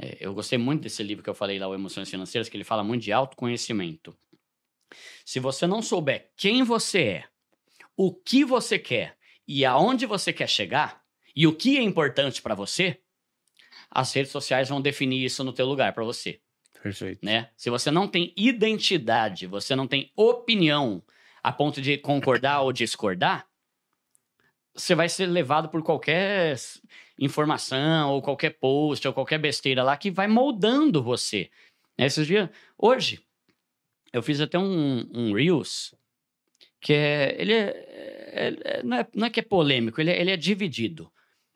é, 0.00 0.18
eu 0.20 0.34
gostei 0.34 0.58
muito 0.58 0.82
desse 0.82 1.02
livro 1.02 1.24
que 1.24 1.30
eu 1.30 1.34
falei 1.34 1.58
lá, 1.58 1.66
o 1.68 1.74
Emoções 1.74 2.08
Financeiras, 2.10 2.48
que 2.48 2.56
ele 2.56 2.64
fala 2.64 2.84
muito 2.84 3.02
de 3.02 3.12
autoconhecimento. 3.12 4.14
Se 5.24 5.40
você 5.40 5.66
não 5.66 5.80
souber 5.82 6.30
quem 6.36 6.62
você 6.62 7.02
é, 7.02 7.24
o 7.96 8.12
que 8.12 8.44
você 8.44 8.78
quer 8.78 9.16
e 9.46 9.64
aonde 9.64 10.04
você 10.06 10.32
quer 10.32 10.48
chegar, 10.48 11.03
e 11.34 11.46
o 11.46 11.54
que 11.54 11.76
é 11.76 11.82
importante 11.82 12.40
para 12.40 12.54
você, 12.54 13.00
as 13.90 14.12
redes 14.12 14.32
sociais 14.32 14.68
vão 14.68 14.80
definir 14.80 15.24
isso 15.24 15.42
no 15.44 15.52
teu 15.52 15.66
lugar 15.66 15.92
para 15.92 16.04
você 16.04 16.40
Perfeito. 16.82 17.24
né? 17.24 17.50
Se 17.56 17.70
você 17.70 17.90
não 17.90 18.06
tem 18.06 18.32
identidade, 18.36 19.46
você 19.46 19.74
não 19.74 19.86
tem 19.86 20.12
opinião 20.16 21.02
a 21.42 21.52
ponto 21.52 21.80
de 21.80 21.96
concordar 21.98 22.60
ou 22.62 22.72
discordar, 22.72 23.46
você 24.74 24.94
vai 24.94 25.08
ser 25.08 25.26
levado 25.26 25.68
por 25.68 25.82
qualquer 25.82 26.56
informação 27.18 28.12
ou 28.12 28.20
qualquer 28.20 28.50
post 28.58 29.06
ou 29.06 29.14
qualquer 29.14 29.38
besteira 29.38 29.82
lá 29.82 29.96
que 29.96 30.10
vai 30.10 30.26
moldando 30.26 31.02
você. 31.02 31.50
Né? 31.96 32.06
Esses 32.06 32.26
dias, 32.26 32.48
hoje, 32.76 33.20
eu 34.12 34.22
fiz 34.22 34.40
até 34.40 34.58
um, 34.58 35.08
um 35.14 35.32
Reels 35.32 35.94
que 36.80 36.92
é, 36.92 37.34
ele 37.40 37.54
é, 37.54 37.66
é- 37.66 38.58
é- 38.64 38.82
não, 38.82 38.96
é, 38.98 39.08
não 39.14 39.26
é 39.26 39.30
que 39.30 39.40
é 39.40 39.42
polêmico, 39.42 40.00
ele 40.02 40.10
é, 40.10 40.20
ele 40.20 40.30
é 40.30 40.36
dividido. 40.36 41.10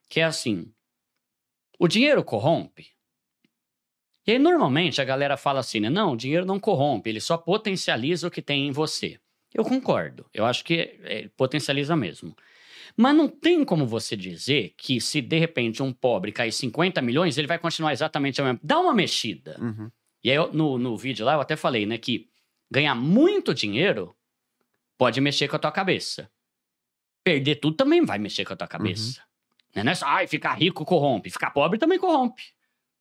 Que 0.08 0.20
é 0.20 0.24
assim, 0.24 0.72
o 1.78 1.86
dinheiro 1.88 2.24
corrompe? 2.24 2.88
E 4.26 4.32
aí, 4.32 4.38
normalmente, 4.38 5.00
a 5.00 5.04
galera 5.04 5.36
fala 5.36 5.60
assim, 5.60 5.80
né? 5.80 5.88
Não, 5.88 6.12
o 6.12 6.16
dinheiro 6.16 6.44
não 6.44 6.60
corrompe, 6.60 7.08
ele 7.08 7.20
só 7.20 7.36
potencializa 7.38 8.28
o 8.28 8.30
que 8.30 8.42
tem 8.42 8.68
em 8.68 8.70
você. 8.72 9.18
Eu 9.54 9.64
concordo. 9.64 10.26
Eu 10.34 10.44
acho 10.44 10.62
que 10.64 10.98
é, 11.02 11.28
potencializa 11.36 11.96
mesmo. 11.96 12.36
Mas 12.96 13.16
não 13.16 13.28
tem 13.28 13.64
como 13.64 13.86
você 13.86 14.16
dizer 14.16 14.74
que 14.76 15.00
se, 15.00 15.22
de 15.22 15.38
repente, 15.38 15.82
um 15.82 15.92
pobre 15.92 16.32
cair 16.32 16.52
50 16.52 17.00
milhões, 17.00 17.38
ele 17.38 17.46
vai 17.46 17.58
continuar 17.58 17.92
exatamente 17.92 18.40
a 18.40 18.44
mesma... 18.44 18.60
Dá 18.62 18.78
uma 18.78 18.92
mexida. 18.92 19.56
Uhum. 19.60 19.90
E 20.22 20.30
aí, 20.30 20.36
eu- 20.36 20.52
no, 20.52 20.76
no 20.78 20.96
vídeo 20.96 21.24
lá, 21.24 21.34
eu 21.34 21.40
até 21.40 21.56
falei, 21.56 21.86
né? 21.86 21.96
Que 21.96 22.28
ganhar 22.70 22.94
muito 22.94 23.54
dinheiro 23.54 24.14
pode 24.98 25.20
mexer 25.20 25.48
com 25.48 25.56
a 25.56 25.58
tua 25.58 25.72
cabeça. 25.72 26.30
Perder 27.24 27.56
tudo 27.56 27.76
também 27.76 28.04
vai 28.04 28.18
mexer 28.18 28.44
com 28.44 28.52
a 28.52 28.56
tua 28.56 28.68
cabeça. 28.68 29.20
Né? 29.20 29.26
Não 29.74 29.92
é 29.92 29.94
só, 29.94 30.06
ai, 30.06 30.26
ficar 30.26 30.54
rico 30.54 30.84
corrompe. 30.84 31.30
Ficar 31.30 31.50
pobre 31.50 31.78
também 31.78 31.98
corrompe. 31.98 32.42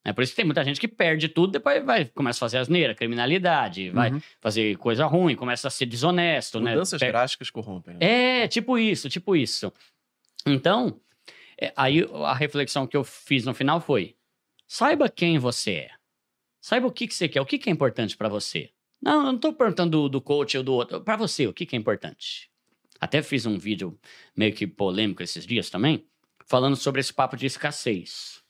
É 0.05 0.13
por 0.13 0.21
isso 0.23 0.31
que 0.31 0.37
tem 0.37 0.45
muita 0.45 0.63
gente 0.63 0.79
que 0.79 0.87
perde 0.87 1.27
tudo, 1.27 1.51
depois 1.51 1.83
vai, 1.83 2.05
começa 2.05 2.37
a 2.37 2.41
fazer 2.41 2.59
asneira, 2.59 2.95
criminalidade, 2.95 3.89
vai 3.89 4.11
Uhum. 4.11 4.21
fazer 4.39 4.77
coisa 4.77 5.05
ruim, 5.05 5.35
começa 5.35 5.67
a 5.67 5.71
ser 5.71 5.85
desonesto, 5.85 6.61
né? 6.61 6.71
Mudanças 6.71 6.99
drásticas 7.01 7.49
corrompem. 7.49 7.95
né? 7.95 8.43
é, 8.43 8.47
tipo 8.47 8.77
isso, 8.77 9.09
tipo 9.09 9.35
isso. 9.35 9.71
Então, 10.45 10.99
é, 11.59 11.73
aí 11.75 12.07
a 12.23 12.33
reflexão 12.33 12.87
que 12.87 12.95
eu 12.95 13.03
fiz 13.03 13.45
no 13.45 13.53
final 13.53 13.81
foi: 13.81 14.15
saiba 14.65 15.09
quem 15.09 15.37
você 15.39 15.71
é. 15.71 15.89
Saiba 16.61 16.87
o 16.87 16.91
que, 16.91 17.07
que 17.07 17.13
você 17.13 17.27
quer, 17.27 17.41
o 17.41 17.45
que, 17.45 17.57
que 17.57 17.69
é 17.69 17.73
importante 17.73 18.15
pra 18.15 18.29
você. 18.29 18.69
Não, 19.01 19.25
eu 19.27 19.31
não 19.33 19.37
tô 19.37 19.53
perguntando 19.53 19.91
do, 20.03 20.09
do 20.09 20.21
coach 20.21 20.57
ou 20.57 20.63
do 20.63 20.73
outro. 20.73 21.01
Pra 21.01 21.15
você, 21.15 21.47
o 21.47 21.53
que, 21.53 21.65
que 21.65 21.75
é 21.75 21.79
importante? 21.79 22.49
Até 22.99 23.21
fiz 23.21 23.45
um 23.45 23.57
vídeo 23.57 23.97
meio 24.35 24.53
que 24.53 24.65
polêmico 24.65 25.21
esses 25.21 25.45
dias 25.45 25.69
também, 25.69 26.03
falando 26.47 26.75
sobre 26.75 27.01
esse 27.01 27.13
papo 27.13 27.35
de 27.37 27.45
escassez. 27.45 28.41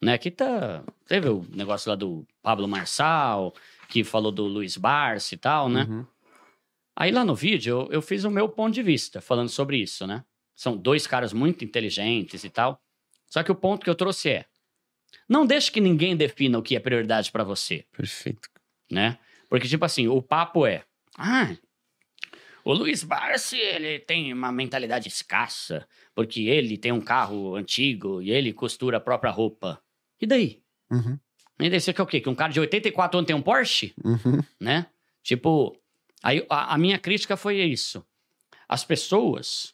Né? 0.00 0.16
Que 0.18 0.30
tá. 0.30 0.84
Teve 1.06 1.28
o 1.28 1.44
negócio 1.50 1.88
lá 1.88 1.96
do 1.96 2.26
Pablo 2.42 2.68
Marçal, 2.68 3.54
que 3.88 4.04
falou 4.04 4.30
do 4.30 4.44
Luiz 4.44 4.76
Barsi 4.76 5.34
e 5.34 5.38
tal, 5.38 5.68
né? 5.68 5.86
Uhum. 5.88 6.06
Aí 6.94 7.10
lá 7.10 7.24
no 7.24 7.34
vídeo 7.34 7.82
eu, 7.82 7.92
eu 7.92 8.02
fiz 8.02 8.24
o 8.24 8.30
meu 8.30 8.48
ponto 8.48 8.74
de 8.74 8.82
vista 8.82 9.20
falando 9.20 9.48
sobre 9.48 9.78
isso, 9.78 10.06
né? 10.06 10.24
São 10.54 10.76
dois 10.76 11.06
caras 11.06 11.32
muito 11.32 11.64
inteligentes 11.64 12.44
e 12.44 12.50
tal. 12.50 12.80
Só 13.26 13.42
que 13.42 13.52
o 13.52 13.54
ponto 13.54 13.84
que 13.84 13.90
eu 13.90 13.94
trouxe 13.94 14.30
é: 14.30 14.46
não 15.28 15.46
deixe 15.46 15.70
que 15.70 15.80
ninguém 15.80 16.16
defina 16.16 16.58
o 16.58 16.62
que 16.62 16.76
é 16.76 16.80
prioridade 16.80 17.30
pra 17.30 17.44
você, 17.44 17.84
Perfeito. 17.92 18.48
né? 18.90 19.18
Porque 19.48 19.68
tipo 19.68 19.84
assim, 19.84 20.08
o 20.08 20.22
papo 20.22 20.66
é: 20.66 20.84
ah, 21.18 21.54
o 22.66 22.74
Luiz 22.74 23.04
Barsi, 23.04 23.56
ele 23.56 24.00
tem 24.00 24.32
uma 24.32 24.50
mentalidade 24.50 25.06
escassa, 25.06 25.86
porque 26.12 26.48
ele 26.48 26.76
tem 26.76 26.90
um 26.90 27.00
carro 27.00 27.54
antigo 27.54 28.20
e 28.20 28.32
ele 28.32 28.52
costura 28.52 28.96
a 28.96 29.00
própria 29.00 29.30
roupa. 29.30 29.80
E 30.20 30.26
daí? 30.26 30.60
Uhum. 30.90 31.16
E 31.60 31.70
daí 31.70 31.80
você 31.80 31.92
quer 31.92 32.02
o 32.02 32.06
quê? 32.06 32.20
Que 32.20 32.28
um 32.28 32.34
cara 32.34 32.52
de 32.52 32.58
84 32.58 33.18
anos 33.18 33.26
tem 33.28 33.36
um 33.36 33.40
Porsche? 33.40 33.94
Uhum. 34.04 34.42
né? 34.58 34.86
Tipo, 35.22 35.80
aí 36.20 36.44
a, 36.50 36.74
a 36.74 36.78
minha 36.78 36.98
crítica 36.98 37.36
foi 37.36 37.62
isso. 37.62 38.04
As 38.68 38.82
pessoas, 38.82 39.72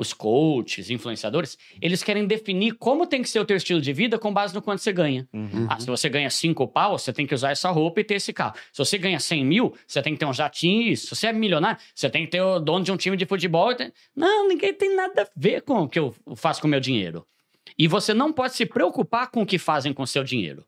os 0.00 0.14
coaches, 0.14 0.88
influenciadores, 0.88 1.58
eles 1.80 2.02
querem 2.02 2.26
definir 2.26 2.72
como 2.72 3.06
tem 3.06 3.20
que 3.20 3.28
ser 3.28 3.38
o 3.38 3.44
teu 3.44 3.56
estilo 3.56 3.82
de 3.82 3.92
vida 3.92 4.18
com 4.18 4.32
base 4.32 4.54
no 4.54 4.62
quanto 4.62 4.80
você 4.80 4.92
ganha. 4.92 5.28
Uhum. 5.30 5.66
Ah, 5.68 5.78
se 5.78 5.86
você 5.86 6.08
ganha 6.08 6.30
cinco 6.30 6.66
pau, 6.66 6.98
você 6.98 7.12
tem 7.12 7.26
que 7.26 7.34
usar 7.34 7.50
essa 7.50 7.70
roupa 7.70 8.00
e 8.00 8.04
ter 8.04 8.14
esse 8.14 8.32
carro. 8.32 8.54
Se 8.72 8.78
você 8.78 8.96
ganha 8.96 9.20
100 9.20 9.44
mil, 9.44 9.74
você 9.86 10.00
tem 10.00 10.14
que 10.14 10.18
ter 10.18 10.24
um 10.24 10.32
jatinho. 10.32 10.96
Se 10.96 11.14
você 11.14 11.26
é 11.26 11.32
milionário, 11.34 11.78
você 11.94 12.08
tem 12.08 12.24
que 12.24 12.30
ter 12.30 12.40
o 12.40 12.58
dono 12.58 12.82
de 12.82 12.90
um 12.90 12.96
time 12.96 13.14
de 13.14 13.26
futebol. 13.26 13.70
Não, 14.16 14.48
ninguém 14.48 14.72
tem 14.72 14.96
nada 14.96 15.22
a 15.22 15.28
ver 15.36 15.60
com 15.60 15.82
o 15.82 15.88
que 15.88 15.98
eu 15.98 16.14
faço 16.34 16.62
com 16.62 16.66
o 16.66 16.70
meu 16.70 16.80
dinheiro. 16.80 17.26
E 17.78 17.86
você 17.86 18.14
não 18.14 18.32
pode 18.32 18.54
se 18.54 18.64
preocupar 18.64 19.30
com 19.30 19.42
o 19.42 19.46
que 19.46 19.58
fazem 19.58 19.92
com 19.92 20.02
o 20.02 20.06
seu 20.06 20.24
dinheiro. 20.24 20.64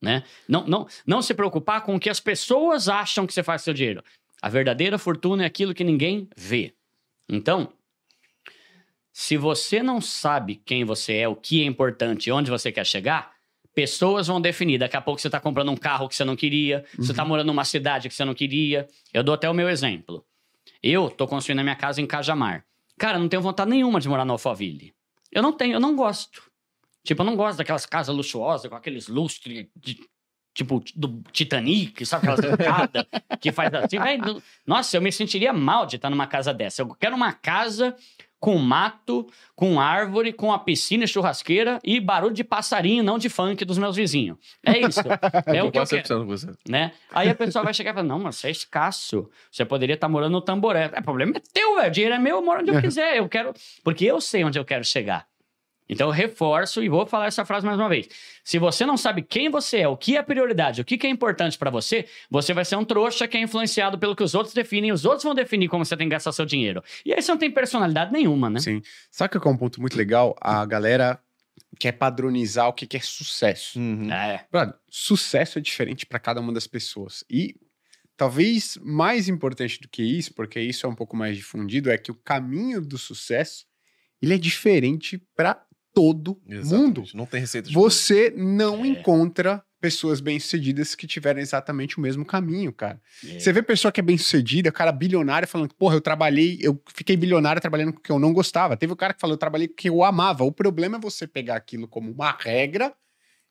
Né? 0.00 0.22
Não, 0.46 0.66
não, 0.66 0.86
não 1.06 1.22
se 1.22 1.32
preocupar 1.32 1.80
com 1.80 1.94
o 1.94 2.00
que 2.00 2.10
as 2.10 2.20
pessoas 2.20 2.86
acham 2.86 3.26
que 3.26 3.32
você 3.32 3.42
faz 3.42 3.62
com 3.62 3.64
o 3.64 3.64
seu 3.64 3.74
dinheiro. 3.74 4.04
A 4.42 4.50
verdadeira 4.50 4.98
fortuna 4.98 5.42
é 5.42 5.46
aquilo 5.46 5.72
que 5.72 5.82
ninguém 5.82 6.28
vê. 6.36 6.74
Então, 7.26 7.72
se 9.16 9.36
você 9.36 9.80
não 9.80 10.00
sabe 10.00 10.56
quem 10.56 10.84
você 10.84 11.18
é, 11.18 11.28
o 11.28 11.36
que 11.36 11.62
é 11.62 11.64
importante 11.64 12.26
e 12.26 12.32
onde 12.32 12.50
você 12.50 12.72
quer 12.72 12.84
chegar, 12.84 13.32
pessoas 13.72 14.26
vão 14.26 14.40
definir. 14.40 14.76
Daqui 14.76 14.96
a 14.96 15.00
pouco 15.00 15.20
você 15.20 15.28
está 15.28 15.38
comprando 15.38 15.70
um 15.70 15.76
carro 15.76 16.08
que 16.08 16.16
você 16.16 16.24
não 16.24 16.34
queria, 16.34 16.84
você 16.98 17.12
está 17.12 17.24
morando 17.24 17.46
numa 17.46 17.64
cidade 17.64 18.08
que 18.08 18.14
você 18.14 18.24
não 18.24 18.34
queria. 18.34 18.88
Eu 19.12 19.22
dou 19.22 19.32
até 19.32 19.48
o 19.48 19.54
meu 19.54 19.70
exemplo. 19.70 20.26
Eu 20.82 21.08
tô 21.08 21.28
construindo 21.28 21.60
a 21.60 21.62
minha 21.62 21.76
casa 21.76 22.02
em 22.02 22.06
Cajamar. 22.08 22.64
Cara, 22.98 23.16
não 23.16 23.28
tenho 23.28 23.40
vontade 23.40 23.70
nenhuma 23.70 24.00
de 24.00 24.08
morar 24.08 24.24
no 24.24 24.32
Alphaville. 24.32 24.92
Eu 25.30 25.42
não 25.42 25.52
tenho, 25.52 25.74
eu 25.74 25.80
não 25.80 25.94
gosto. 25.94 26.42
Tipo, 27.04 27.22
eu 27.22 27.26
não 27.26 27.36
gosto 27.36 27.58
daquelas 27.58 27.86
casas 27.86 28.14
luxuosas 28.16 28.68
com 28.68 28.74
aqueles 28.74 29.06
lustres 29.06 29.68
de, 29.76 30.00
tipo 30.52 30.82
do 30.96 31.22
Titanic, 31.30 32.04
sabe 32.04 32.28
aquelas 32.28 32.44
escadas 32.50 33.06
que 33.40 33.52
faz 33.52 33.72
assim. 33.74 33.96
Nossa, 34.66 34.96
eu 34.96 35.00
me 35.00 35.12
sentiria 35.12 35.52
mal 35.52 35.86
de 35.86 35.96
estar 35.96 36.10
numa 36.10 36.26
casa 36.26 36.52
dessa. 36.52 36.82
Eu 36.82 36.88
quero 36.96 37.14
uma 37.14 37.32
casa 37.32 37.94
com 38.44 38.58
mato, 38.58 39.26
com 39.56 39.80
árvore, 39.80 40.30
com 40.30 40.52
a 40.52 40.58
piscina 40.58 41.04
e 41.04 41.08
churrasqueira 41.08 41.78
e 41.82 41.98
barulho 41.98 42.34
de 42.34 42.44
passarinho, 42.44 43.02
não 43.02 43.16
de 43.16 43.30
funk 43.30 43.64
dos 43.64 43.78
meus 43.78 43.96
vizinhos. 43.96 44.36
É 44.62 44.80
isso. 44.80 45.00
É 45.46 45.62
o 45.62 45.72
que 45.72 45.78
eu 45.78 45.86
quero 45.86 46.02
100% 46.02 46.18
com 46.18 46.26
você. 46.26 46.52
né? 46.68 46.92
Aí 47.10 47.30
a 47.30 47.34
pessoa 47.34 47.64
vai 47.64 47.72
chegar 47.72 47.92
e 47.92 47.94
falar, 47.94 48.06
não, 48.06 48.18
mas 48.18 48.36
você 48.36 48.48
é 48.48 48.50
escasso. 48.50 49.30
Você 49.50 49.64
poderia 49.64 49.94
estar 49.94 50.10
morando 50.10 50.32
no 50.32 50.42
tamboré. 50.42 50.90
É, 50.92 51.00
o 51.00 51.02
problema 51.02 51.32
é 51.36 51.40
teu, 51.54 51.76
velho. 51.76 51.88
O 51.88 51.90
dinheiro 51.90 52.14
é 52.16 52.18
meu, 52.18 52.36
eu 52.36 52.42
moro 52.42 52.60
onde 52.60 52.70
eu 52.70 52.82
quiser. 52.82 53.16
Eu 53.16 53.26
quero... 53.30 53.54
Porque 53.82 54.04
eu 54.04 54.20
sei 54.20 54.44
onde 54.44 54.58
eu 54.58 54.64
quero 54.64 54.84
chegar. 54.84 55.26
Então 55.88 56.08
eu 56.08 56.12
reforço 56.12 56.82
e 56.82 56.88
vou 56.88 57.06
falar 57.06 57.26
essa 57.26 57.44
frase 57.44 57.66
mais 57.66 57.78
uma 57.78 57.88
vez. 57.88 58.08
Se 58.42 58.58
você 58.58 58.86
não 58.86 58.96
sabe 58.96 59.22
quem 59.22 59.50
você 59.50 59.80
é, 59.80 59.88
o 59.88 59.96
que 59.96 60.16
é 60.16 60.22
prioridade, 60.22 60.80
o 60.80 60.84
que 60.84 61.06
é 61.06 61.10
importante 61.10 61.58
pra 61.58 61.70
você, 61.70 62.06
você 62.30 62.54
vai 62.54 62.64
ser 62.64 62.76
um 62.76 62.84
trouxa 62.84 63.28
que 63.28 63.36
é 63.36 63.40
influenciado 63.40 63.98
pelo 63.98 64.16
que 64.16 64.22
os 64.22 64.34
outros 64.34 64.54
definem. 64.54 64.92
Os 64.92 65.04
outros 65.04 65.24
vão 65.24 65.34
definir 65.34 65.68
como 65.68 65.84
você 65.84 65.96
tem 65.96 66.06
que 66.08 66.12
gastar 66.12 66.32
seu 66.32 66.46
dinheiro. 66.46 66.82
E 67.04 67.12
aí 67.12 67.20
você 67.20 67.30
não 67.30 67.38
tem 67.38 67.50
personalidade 67.50 68.12
nenhuma, 68.12 68.48
né? 68.48 68.60
Sim. 68.60 68.82
Sabe 69.10 69.38
que 69.38 69.46
é 69.46 69.50
um 69.50 69.56
ponto 69.56 69.80
muito 69.80 69.96
legal? 69.96 70.34
A 70.40 70.64
galera 70.64 71.20
quer 71.78 71.92
padronizar 71.92 72.68
o 72.68 72.72
que 72.72 72.86
que 72.86 72.96
é 72.96 73.00
sucesso. 73.00 73.78
Uhum. 73.78 74.10
É. 74.12 74.46
Brother, 74.50 74.74
sucesso 74.88 75.58
é 75.58 75.62
diferente 75.62 76.06
para 76.06 76.18
cada 76.18 76.40
uma 76.40 76.52
das 76.52 76.66
pessoas. 76.66 77.24
E 77.28 77.56
talvez 78.16 78.78
mais 78.82 79.28
importante 79.28 79.80
do 79.80 79.88
que 79.88 80.02
isso, 80.02 80.32
porque 80.34 80.60
isso 80.60 80.86
é 80.86 80.88
um 80.88 80.94
pouco 80.94 81.16
mais 81.16 81.36
difundido, 81.36 81.90
é 81.90 81.98
que 81.98 82.10
o 82.10 82.14
caminho 82.14 82.80
do 82.80 82.96
sucesso 82.96 83.66
ele 84.22 84.34
é 84.34 84.38
diferente 84.38 85.18
para 85.36 85.62
todo 85.94 86.38
mundo. 86.44 87.00
Exatamente, 87.00 87.16
Não 87.16 87.24
tem 87.26 87.40
receita 87.40 87.68
de. 87.68 87.74
Você 87.74 88.34
não 88.36 88.84
É. 88.84 88.88
encontra 88.88 89.62
pessoas 89.80 90.18
bem-sucedidas 90.18 90.94
que 90.94 91.06
tiveram 91.06 91.40
exatamente 91.40 91.98
o 91.98 92.00
mesmo 92.00 92.24
caminho, 92.24 92.72
cara. 92.72 93.00
É. 93.28 93.38
Você 93.38 93.52
vê 93.52 93.62
pessoa 93.62 93.92
que 93.92 94.00
é 94.00 94.02
bem-sucedida, 94.02 94.72
cara 94.72 94.90
bilionário, 94.90 95.46
falando, 95.46 95.74
porra, 95.74 95.94
eu 95.94 96.00
trabalhei, 96.00 96.58
eu 96.60 96.82
fiquei 96.94 97.16
bilionário 97.16 97.60
trabalhando 97.60 97.92
com 97.92 97.98
o 97.98 98.02
que 98.02 98.10
eu 98.10 98.18
não 98.18 98.32
gostava. 98.32 98.76
Teve 98.78 98.92
o 98.94 98.96
cara 98.96 99.12
que 99.12 99.20
falou, 99.20 99.34
eu 99.34 99.38
trabalhei 99.38 99.68
com 99.68 99.74
o 99.74 99.76
que 99.76 99.88
eu 99.90 100.02
amava. 100.02 100.42
O 100.42 100.50
problema 100.50 100.96
é 100.96 101.00
você 101.00 101.26
pegar 101.26 101.56
aquilo 101.56 101.86
como 101.86 102.10
uma 102.10 102.30
regra 102.32 102.94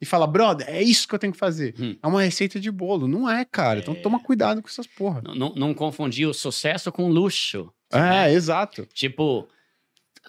e 0.01 0.05
falar, 0.07 0.25
brother, 0.25 0.67
é 0.67 0.81
isso 0.81 1.07
que 1.07 1.13
eu 1.13 1.19
tenho 1.19 1.31
que 1.33 1.39
fazer. 1.39 1.75
Hum. 1.79 1.95
É 2.01 2.07
uma 2.07 2.23
receita 2.23 2.59
de 2.59 2.71
bolo. 2.71 3.07
Não 3.07 3.29
é, 3.29 3.45
cara. 3.45 3.79
Então 3.79 3.93
toma 3.93 4.19
cuidado 4.19 4.59
com 4.61 4.67
essas 4.67 4.87
porra. 4.87 5.21
Não, 5.23 5.35
não, 5.35 5.53
não 5.55 5.73
confundir 5.73 6.27
o 6.27 6.33
sucesso 6.33 6.91
com 6.91 7.07
luxo. 7.09 7.71
É, 7.91 8.33
exato. 8.33 8.87
Tipo, 8.91 9.47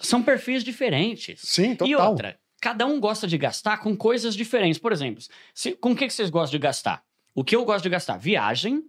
são 0.00 0.22
perfis 0.22 0.62
diferentes. 0.64 1.40
Sim, 1.42 1.74
total. 1.74 1.88
E 1.88 1.94
outra, 1.96 2.38
cada 2.60 2.86
um 2.86 2.98
gosta 3.00 3.26
de 3.26 3.36
gastar 3.38 3.78
com 3.78 3.96
coisas 3.96 4.34
diferentes. 4.34 4.78
Por 4.78 4.92
exemplo, 4.92 5.22
se- 5.54 5.72
com 5.76 5.92
o 5.92 5.96
que, 5.96 6.06
que 6.06 6.12
vocês 6.12 6.30
gostam 6.30 6.52
de 6.58 6.62
gastar? 6.62 7.02
O 7.34 7.42
que 7.44 7.54
eu 7.56 7.64
gosto 7.64 7.82
de 7.84 7.88
gastar? 7.90 8.16
Viagem, 8.18 8.82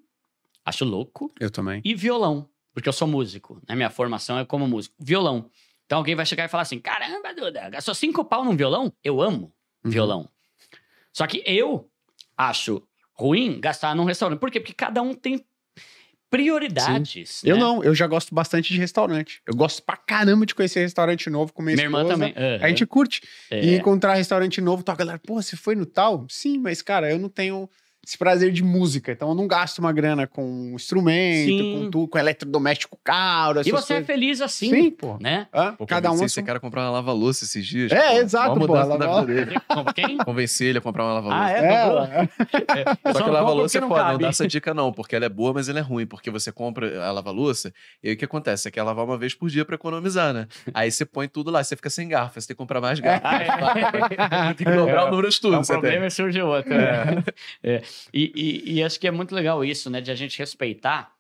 acho 0.63 0.85
louco, 0.85 1.33
Eu 1.39 1.49
também. 1.49 1.81
e 1.83 1.93
violão, 1.95 2.47
porque 2.73 2.87
eu 2.89 2.93
sou 2.93 3.07
músico, 3.07 3.61
né? 3.67 3.75
Minha 3.75 3.89
formação 3.89 4.37
é 4.39 4.45
como 4.45 4.67
músico. 4.67 4.95
Violão. 4.99 5.49
Então 5.85 5.97
alguém 5.99 6.15
vai 6.15 6.25
chegar 6.25 6.45
e 6.45 6.47
falar 6.47 6.63
assim: 6.63 6.79
caramba, 6.79 7.33
Duda, 7.33 7.69
gastou 7.69 7.93
cinco 7.95 8.23
pau 8.25 8.43
num 8.43 8.55
violão? 8.55 8.91
Eu 9.03 9.21
amo 9.21 9.53
Uhum. 9.83 9.91
violão. 9.91 10.29
Só 11.13 11.25
que 11.27 11.43
eu 11.45 11.89
acho 12.37 12.81
ruim 13.13 13.59
gastar 13.61 13.95
num 13.95 14.03
restaurante. 14.03 14.39
Por 14.39 14.49
quê? 14.51 14.59
Porque 14.59 14.73
cada 14.73 15.01
um 15.01 15.13
tem 15.13 15.45
prioridades. 16.29 17.41
Eu 17.43 17.55
né? 17.55 17.61
não, 17.61 17.83
eu 17.83 17.93
já 17.95 18.07
gosto 18.07 18.33
bastante 18.33 18.73
de 18.73 18.79
restaurante. 18.79 19.41
Eu 19.45 19.55
gosto 19.55 19.81
pra 19.83 19.95
caramba 19.97 20.45
de 20.45 20.53
conhecer 20.55 20.81
restaurante 20.81 21.29
novo 21.29 21.53
com 21.53 21.61
minha 21.61 21.75
Minha 21.75 21.85
irmã 21.85 22.01
esposa. 22.01 22.13
também. 22.13 22.33
A 22.61 22.67
gente 22.67 22.85
curte. 22.85 23.21
É. 23.49 23.63
E 23.63 23.75
encontrar 23.75 24.15
restaurante 24.15 24.59
novo, 24.61 24.83
tá, 24.83 24.93
a 24.93 24.95
galera, 24.95 25.19
pô, 25.19 25.41
você 25.41 25.55
foi 25.55 25.75
no 25.75 25.85
tal? 25.85 26.25
Sim, 26.29 26.57
mas, 26.57 26.81
cara, 26.81 27.09
eu 27.09 27.19
não 27.19 27.29
tenho 27.29 27.69
esse 28.05 28.17
prazer 28.17 28.51
de 28.51 28.63
música, 28.63 29.11
então 29.11 29.29
eu 29.29 29.35
não 29.35 29.47
gasto 29.47 29.79
uma 29.79 29.91
grana 29.91 30.27
com 30.27 30.71
instrumento, 30.75 31.47
Sim. 31.49 31.73
com 31.85 31.89
tudo, 31.91 32.07
com 32.07 32.17
eletrodoméstico 32.19 32.99
caro, 33.03 33.61
E 33.61 33.71
você 33.71 33.93
é 33.93 33.95
coisas. 33.97 34.05
feliz 34.05 34.41
assim, 34.41 34.69
Sim, 34.69 34.91
pô. 34.91 35.17
né? 35.19 35.47
Hã? 35.53 35.73
Pô, 35.73 35.85
Cada 35.87 36.11
um. 36.11 36.15
esse 36.23 36.35
sua- 36.35 36.43
cara 36.43 36.57
a 36.57 36.61
comprar 36.61 36.81
uma 36.83 36.91
lava-louça 36.91 37.43
esses 37.45 37.65
dias. 37.65 37.91
É, 37.91 38.11
pô. 38.11 38.17
exato, 38.17 38.59
pô, 38.59 38.73
lava-. 38.73 39.25
Como 39.67 39.93
quem? 39.93 40.17
Convenci 40.17 40.65
ele 40.65 40.77
a 40.77 40.81
comprar 40.81 41.03
uma 41.03 41.13
lava-louça. 41.13 41.43
Ah, 41.43 41.51
é? 41.51 41.65
É, 41.65 41.85
Dobrou? 41.85 42.03
é. 42.03 42.29
Eu 43.05 43.13
Só 43.13 43.23
que 43.23 43.29
lava-louça 43.29 43.77
é 43.77 43.81
porque 43.81 43.93
foda, 43.95 44.11
não 44.11 44.17
dá 44.19 44.27
essa 44.29 44.47
dica 44.47 44.73
não, 44.73 44.91
porque 44.93 45.15
ela 45.15 45.25
é 45.25 45.29
boa, 45.29 45.53
mas 45.53 45.67
ela 45.69 45.79
é 45.79 45.81
ruim, 45.81 46.05
porque 46.05 46.29
você 46.29 46.51
compra 46.51 47.03
a 47.05 47.11
lava-louça 47.11 47.73
e 48.03 48.09
aí 48.09 48.13
o 48.13 48.17
que 48.17 48.25
acontece? 48.25 48.63
Você 48.63 48.71
quer 48.71 48.83
lavar 48.83 49.05
uma 49.05 49.17
vez 49.17 49.33
por 49.33 49.49
dia 49.49 49.65
pra 49.65 49.75
economizar, 49.75 50.33
né? 50.33 50.47
Aí 50.73 50.91
você 50.91 51.05
põe 51.05 51.27
tudo 51.27 51.49
lá, 51.51 51.63
você 51.63 51.75
fica 51.75 51.89
sem 51.89 52.07
garfo, 52.07 52.39
você 52.39 52.47
tem 52.47 52.55
que 52.55 52.57
comprar 52.57 52.79
mais 52.81 52.99
garfo. 52.99 53.25
tem 54.55 54.67
que 54.67 54.71
dobrar 54.75 55.05
o 55.07 55.11
número 55.11 55.29
de 55.29 55.39
tudo. 55.41 55.55
É 55.55 55.59
um 55.59 55.63
você 55.63 55.73
tem. 55.73 55.81
problema 55.81 56.05
e 56.05 56.11
surge 56.11 56.41
outro. 56.41 56.73
É. 56.73 57.81
E, 58.13 58.31
e- 58.35 58.73
e 58.75 58.83
acho 58.83 58.99
que 58.99 59.07
é 59.07 59.11
muito 59.11 59.33
legal 59.35 59.63
isso, 59.63 59.89
né? 59.89 60.01
De 60.01 60.11
a 60.11 60.15
gente 60.15 60.37
respeitar 60.39 61.13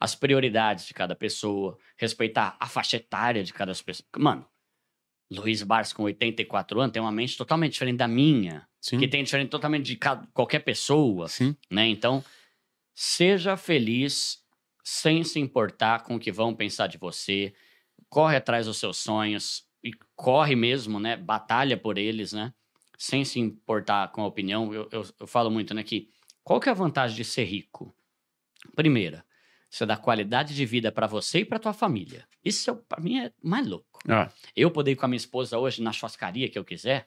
as 0.00 0.14
prioridades 0.14 0.86
de 0.86 0.94
cada 0.94 1.14
pessoa, 1.14 1.78
respeitar 1.96 2.56
a 2.60 2.66
faixa 2.66 2.96
etária 2.96 3.42
de 3.42 3.52
cada 3.52 3.72
pessoa. 3.74 4.06
Mano, 4.18 4.46
Luiz 5.30 5.62
Barros 5.62 5.92
com 5.92 6.02
84 6.02 6.80
anos 6.80 6.92
tem 6.92 7.00
uma 7.02 7.10
mente 7.12 7.36
totalmente 7.36 7.72
diferente 7.72 7.96
da 7.96 8.06
minha, 8.08 8.68
Sim. 8.80 8.98
que 8.98 9.08
tem 9.08 9.24
diferente 9.24 9.48
totalmente 9.48 9.86
de 9.86 9.96
ca- 9.96 10.26
qualquer 10.34 10.60
pessoa, 10.60 11.28
Sim. 11.28 11.56
né? 11.70 11.86
Então, 11.86 12.22
seja 12.94 13.56
feliz 13.56 14.42
sem 14.84 15.24
se 15.24 15.40
importar 15.40 16.02
com 16.02 16.16
o 16.16 16.20
que 16.20 16.30
vão 16.30 16.54
pensar 16.54 16.86
de 16.86 16.98
você. 16.98 17.54
Corre 18.08 18.36
atrás 18.36 18.66
dos 18.66 18.76
seus 18.78 18.98
sonhos 18.98 19.64
e 19.82 19.90
corre 20.14 20.54
mesmo, 20.54 21.00
né? 21.00 21.16
Batalha 21.16 21.76
por 21.76 21.96
eles, 21.98 22.32
né? 22.32 22.52
Sem 23.06 23.22
se 23.22 23.38
importar 23.38 24.10
com 24.12 24.22
a 24.22 24.26
opinião. 24.26 24.72
Eu, 24.72 24.88
eu, 24.90 25.06
eu 25.20 25.26
falo 25.26 25.50
muito, 25.50 25.74
né? 25.74 25.82
Que 25.82 26.08
qual 26.42 26.58
que 26.58 26.70
é 26.70 26.72
a 26.72 26.74
vantagem 26.74 27.14
de 27.14 27.22
ser 27.22 27.44
rico? 27.44 27.94
Primeira, 28.74 29.22
você 29.68 29.84
dá 29.84 29.94
qualidade 29.94 30.54
de 30.54 30.64
vida 30.64 30.90
pra 30.90 31.06
você 31.06 31.40
e 31.40 31.44
pra 31.44 31.58
tua 31.58 31.74
família. 31.74 32.26
Isso, 32.42 32.70
é, 32.70 32.74
para 32.88 33.02
mim, 33.02 33.18
é 33.18 33.30
mais 33.42 33.66
louco. 33.66 34.00
Ah. 34.08 34.30
Eu 34.56 34.70
poder 34.70 34.92
ir 34.92 34.96
com 34.96 35.04
a 35.04 35.08
minha 35.08 35.18
esposa 35.18 35.58
hoje 35.58 35.82
na 35.82 35.92
churrascaria 35.92 36.48
que 36.48 36.58
eu 36.58 36.64
quiser. 36.64 37.06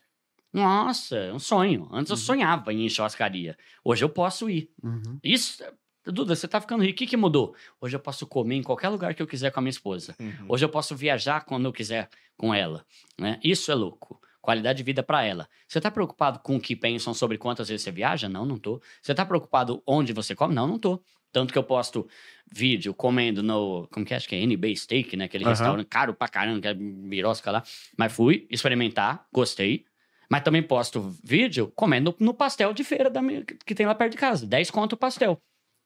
Nossa, 0.53 1.15
é 1.17 1.33
um 1.33 1.39
sonho. 1.39 1.89
Antes 1.91 2.11
eu 2.11 2.15
Uhum. 2.15 2.21
sonhava 2.21 2.71
em 2.71 2.81
ir 2.81 2.85
em 2.85 2.89
churrascaria. 2.89 3.57
Hoje 3.83 4.03
eu 4.03 4.09
posso 4.09 4.47
ir. 4.51 4.69
Uhum. 4.83 5.19
Isso, 5.23 5.63
Duda, 6.05 6.35
você 6.35 6.47
tá 6.47 6.61
ficando 6.61 6.83
rico. 6.83 6.93
O 6.93 6.97
que, 6.99 7.07
que 7.07 7.17
mudou? 7.17 7.55
Hoje 7.81 7.95
eu 7.95 7.99
posso 7.99 8.25
comer 8.27 8.55
em 8.55 8.63
qualquer 8.63 8.89
lugar 8.89 9.13
que 9.15 9.21
eu 9.21 9.27
quiser 9.27 9.51
com 9.51 9.59
a 9.59 9.63
minha 9.63 9.71
esposa. 9.71 10.15
Uhum. 10.19 10.45
Hoje 10.47 10.63
eu 10.63 10.69
posso 10.69 10.95
viajar 10.95 11.41
quando 11.43 11.65
eu 11.65 11.73
quiser 11.73 12.07
com 12.37 12.53
ela. 12.53 12.85
Né? 13.19 13.39
Isso 13.43 13.71
é 13.71 13.75
louco. 13.75 14.21
Qualidade 14.47 14.77
de 14.77 14.83
vida 14.83 15.03
para 15.03 15.25
ela. 15.25 15.49
Você 15.67 15.81
tá 15.81 15.91
preocupado 15.91 16.39
com 16.39 16.55
o 16.55 16.59
que 16.61 16.73
pensam 16.73 17.13
sobre 17.13 17.37
quantas 17.37 17.67
vezes 17.67 17.81
você 17.83 17.91
viaja? 17.91 18.29
Não, 18.29 18.45
não 18.45 18.57
tô. 18.57 18.81
Você 19.01 19.13
tá 19.13 19.25
preocupado 19.25 19.83
onde 19.85 20.13
você 20.13 20.33
come? 20.33 20.55
Não, 20.55 20.65
não 20.65 20.79
tô. 20.79 21.01
Tanto 21.33 21.51
que 21.51 21.59
eu 21.59 21.63
posto 21.65 22.07
vídeo 22.49 22.93
comendo 22.93 23.43
no. 23.43 23.89
Como 23.91 24.05
que 24.05 24.13
é? 24.13 24.15
Acho 24.15 24.29
que 24.29 24.35
é 24.35 24.39
NB 24.39 24.73
Steak, 24.73 25.17
né? 25.17 25.25
Aquele 25.25 25.43
Aham. 25.43 25.49
restaurante 25.51 25.87
caro 25.87 26.13
pra 26.13 26.29
caramba, 26.29 26.61
que 26.61 26.67
é 26.69 26.73
birosca 26.73 27.51
lá. 27.51 27.61
Mas 27.97 28.13
fui 28.13 28.47
experimentar, 28.49 29.27
gostei. 29.33 29.83
Mas 30.29 30.43
também 30.43 30.63
posto 30.63 31.13
vídeo 31.21 31.69
comendo 31.75 32.15
no 32.17 32.33
pastel 32.33 32.73
de 32.73 32.85
feira 32.85 33.09
da 33.09 33.21
minha- 33.21 33.43
que 33.43 33.75
tem 33.75 33.85
lá 33.85 33.93
perto 33.95 34.13
de 34.13 34.17
casa. 34.17 34.47
10 34.47 34.71
conto 34.71 34.93
o 34.93 34.97
pastel. 34.97 35.41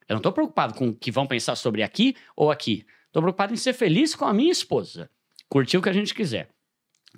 Eu 0.08 0.14
não 0.14 0.22
tô 0.22 0.32
preocupado 0.32 0.76
com 0.76 0.90
o 0.90 0.94
que 0.96 1.10
vão 1.10 1.26
pensar 1.26 1.56
sobre 1.56 1.82
aqui 1.82 2.16
ou 2.36 2.52
aqui. 2.52 2.86
Tô 3.12 3.22
preocupado 3.22 3.54
em 3.56 3.58
ser 3.58 3.74
feliz 3.74 4.14
com 4.14 4.26
a 4.26 4.34
minha 4.36 4.52
esposa. 4.52 5.10
Curtir 5.50 5.78
o 5.78 5.82
que 5.82 5.90
a 5.90 5.94
gente 5.94 6.14
quiser. 6.14 6.50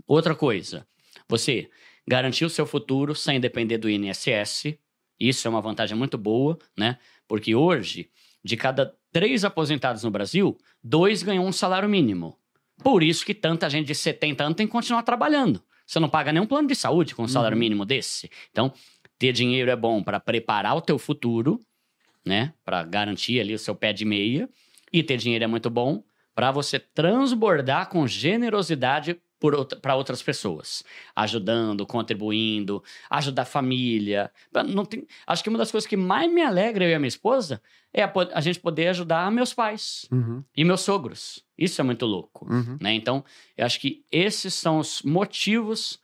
Outra 0.08 0.34
coisa, 0.34 0.88
você 1.38 1.70
garantir 2.08 2.46
o 2.46 2.50
seu 2.50 2.66
futuro 2.66 3.16
sem 3.16 3.40
depender 3.40 3.78
do 3.78 3.90
INSS. 3.90 4.76
Isso 5.20 5.48
é 5.48 5.50
uma 5.50 5.62
vantagem 5.62 5.98
muito 5.98 6.18
boa, 6.18 6.58
né? 6.78 6.98
Porque 7.28 7.56
hoje, 7.56 8.10
de 8.44 8.56
cada 8.56 8.94
três 9.12 9.44
aposentados 9.44 10.04
no 10.04 10.12
Brasil, 10.12 10.58
dois 10.84 11.24
ganham 11.24 11.46
um 11.46 11.52
salário 11.52 11.90
mínimo. 11.90 12.38
Por 12.84 13.02
isso 13.04 13.26
que 13.26 13.34
tanta 13.34 13.70
gente 13.70 13.88
de 13.88 13.96
70 13.96 14.44
anos 14.44 14.58
tem 14.58 14.68
que 14.68 14.72
continuar 14.72 15.04
trabalhando. 15.04 15.64
Você 15.86 16.00
não 16.00 16.10
paga 16.10 16.32
nenhum 16.32 16.46
plano 16.46 16.68
de 16.68 16.76
saúde 16.76 17.16
com 17.16 17.24
um 17.24 17.28
salário 17.28 17.56
Uhum. 17.56 17.60
mínimo 17.60 17.86
desse. 17.86 18.30
Então, 18.52 18.72
ter 19.18 19.32
dinheiro 19.32 19.70
é 19.72 19.76
bom 19.76 20.04
para 20.04 20.20
preparar 20.20 20.76
o 20.76 20.82
teu 20.82 20.98
futuro, 21.00 21.60
né? 22.26 22.54
Para 22.64 22.84
garantir 22.84 23.40
ali 23.40 23.54
o 23.54 23.60
seu 23.60 23.76
pé 23.76 23.92
de 23.94 24.06
meia. 24.06 24.50
E 24.92 25.02
ter 25.02 25.18
dinheiro 25.18 25.44
é 25.44 25.48
muito 25.48 25.70
bom 25.70 26.04
para 26.36 26.52
você 26.52 26.80
transbordar 26.80 27.90
com 27.90 28.06
generosidade 28.08 29.20
para 29.82 29.96
outras 29.96 30.22
pessoas, 30.24 30.84
ajudando, 31.16 31.86
contribuindo, 31.86 32.84
ajudar 33.10 33.42
a 33.42 33.46
família. 33.46 34.32
Não 34.68 34.86
tem, 34.86 35.06
acho 35.28 35.44
que 35.44 35.50
uma 35.50 35.58
das 35.58 35.72
coisas 35.72 35.88
que 35.88 35.98
mais 35.98 36.32
me 36.32 36.42
alegra 36.42 36.86
eu 36.86 36.90
e 36.90 36.94
a 36.94 37.00
minha 37.00 37.08
esposa 37.08 37.62
é 37.94 38.04
a, 38.04 38.12
a 38.34 38.42
gente 38.42 38.60
poder 38.60 38.88
ajudar 38.88 39.30
meus 39.32 39.54
pais 39.54 40.08
Uhum. 40.12 40.44
e 40.56 40.64
meus 40.64 40.82
sogros. 40.82 41.44
Isso 41.58 41.82
é 41.82 41.84
muito 41.84 42.06
louco, 42.06 42.48
Uhum. 42.52 42.78
né? 42.80 42.94
Então, 42.94 43.24
eu 43.58 43.66
acho 43.66 43.80
que 43.80 44.04
esses 44.12 44.54
são 44.54 44.80
os 44.80 45.02
motivos 45.02 46.00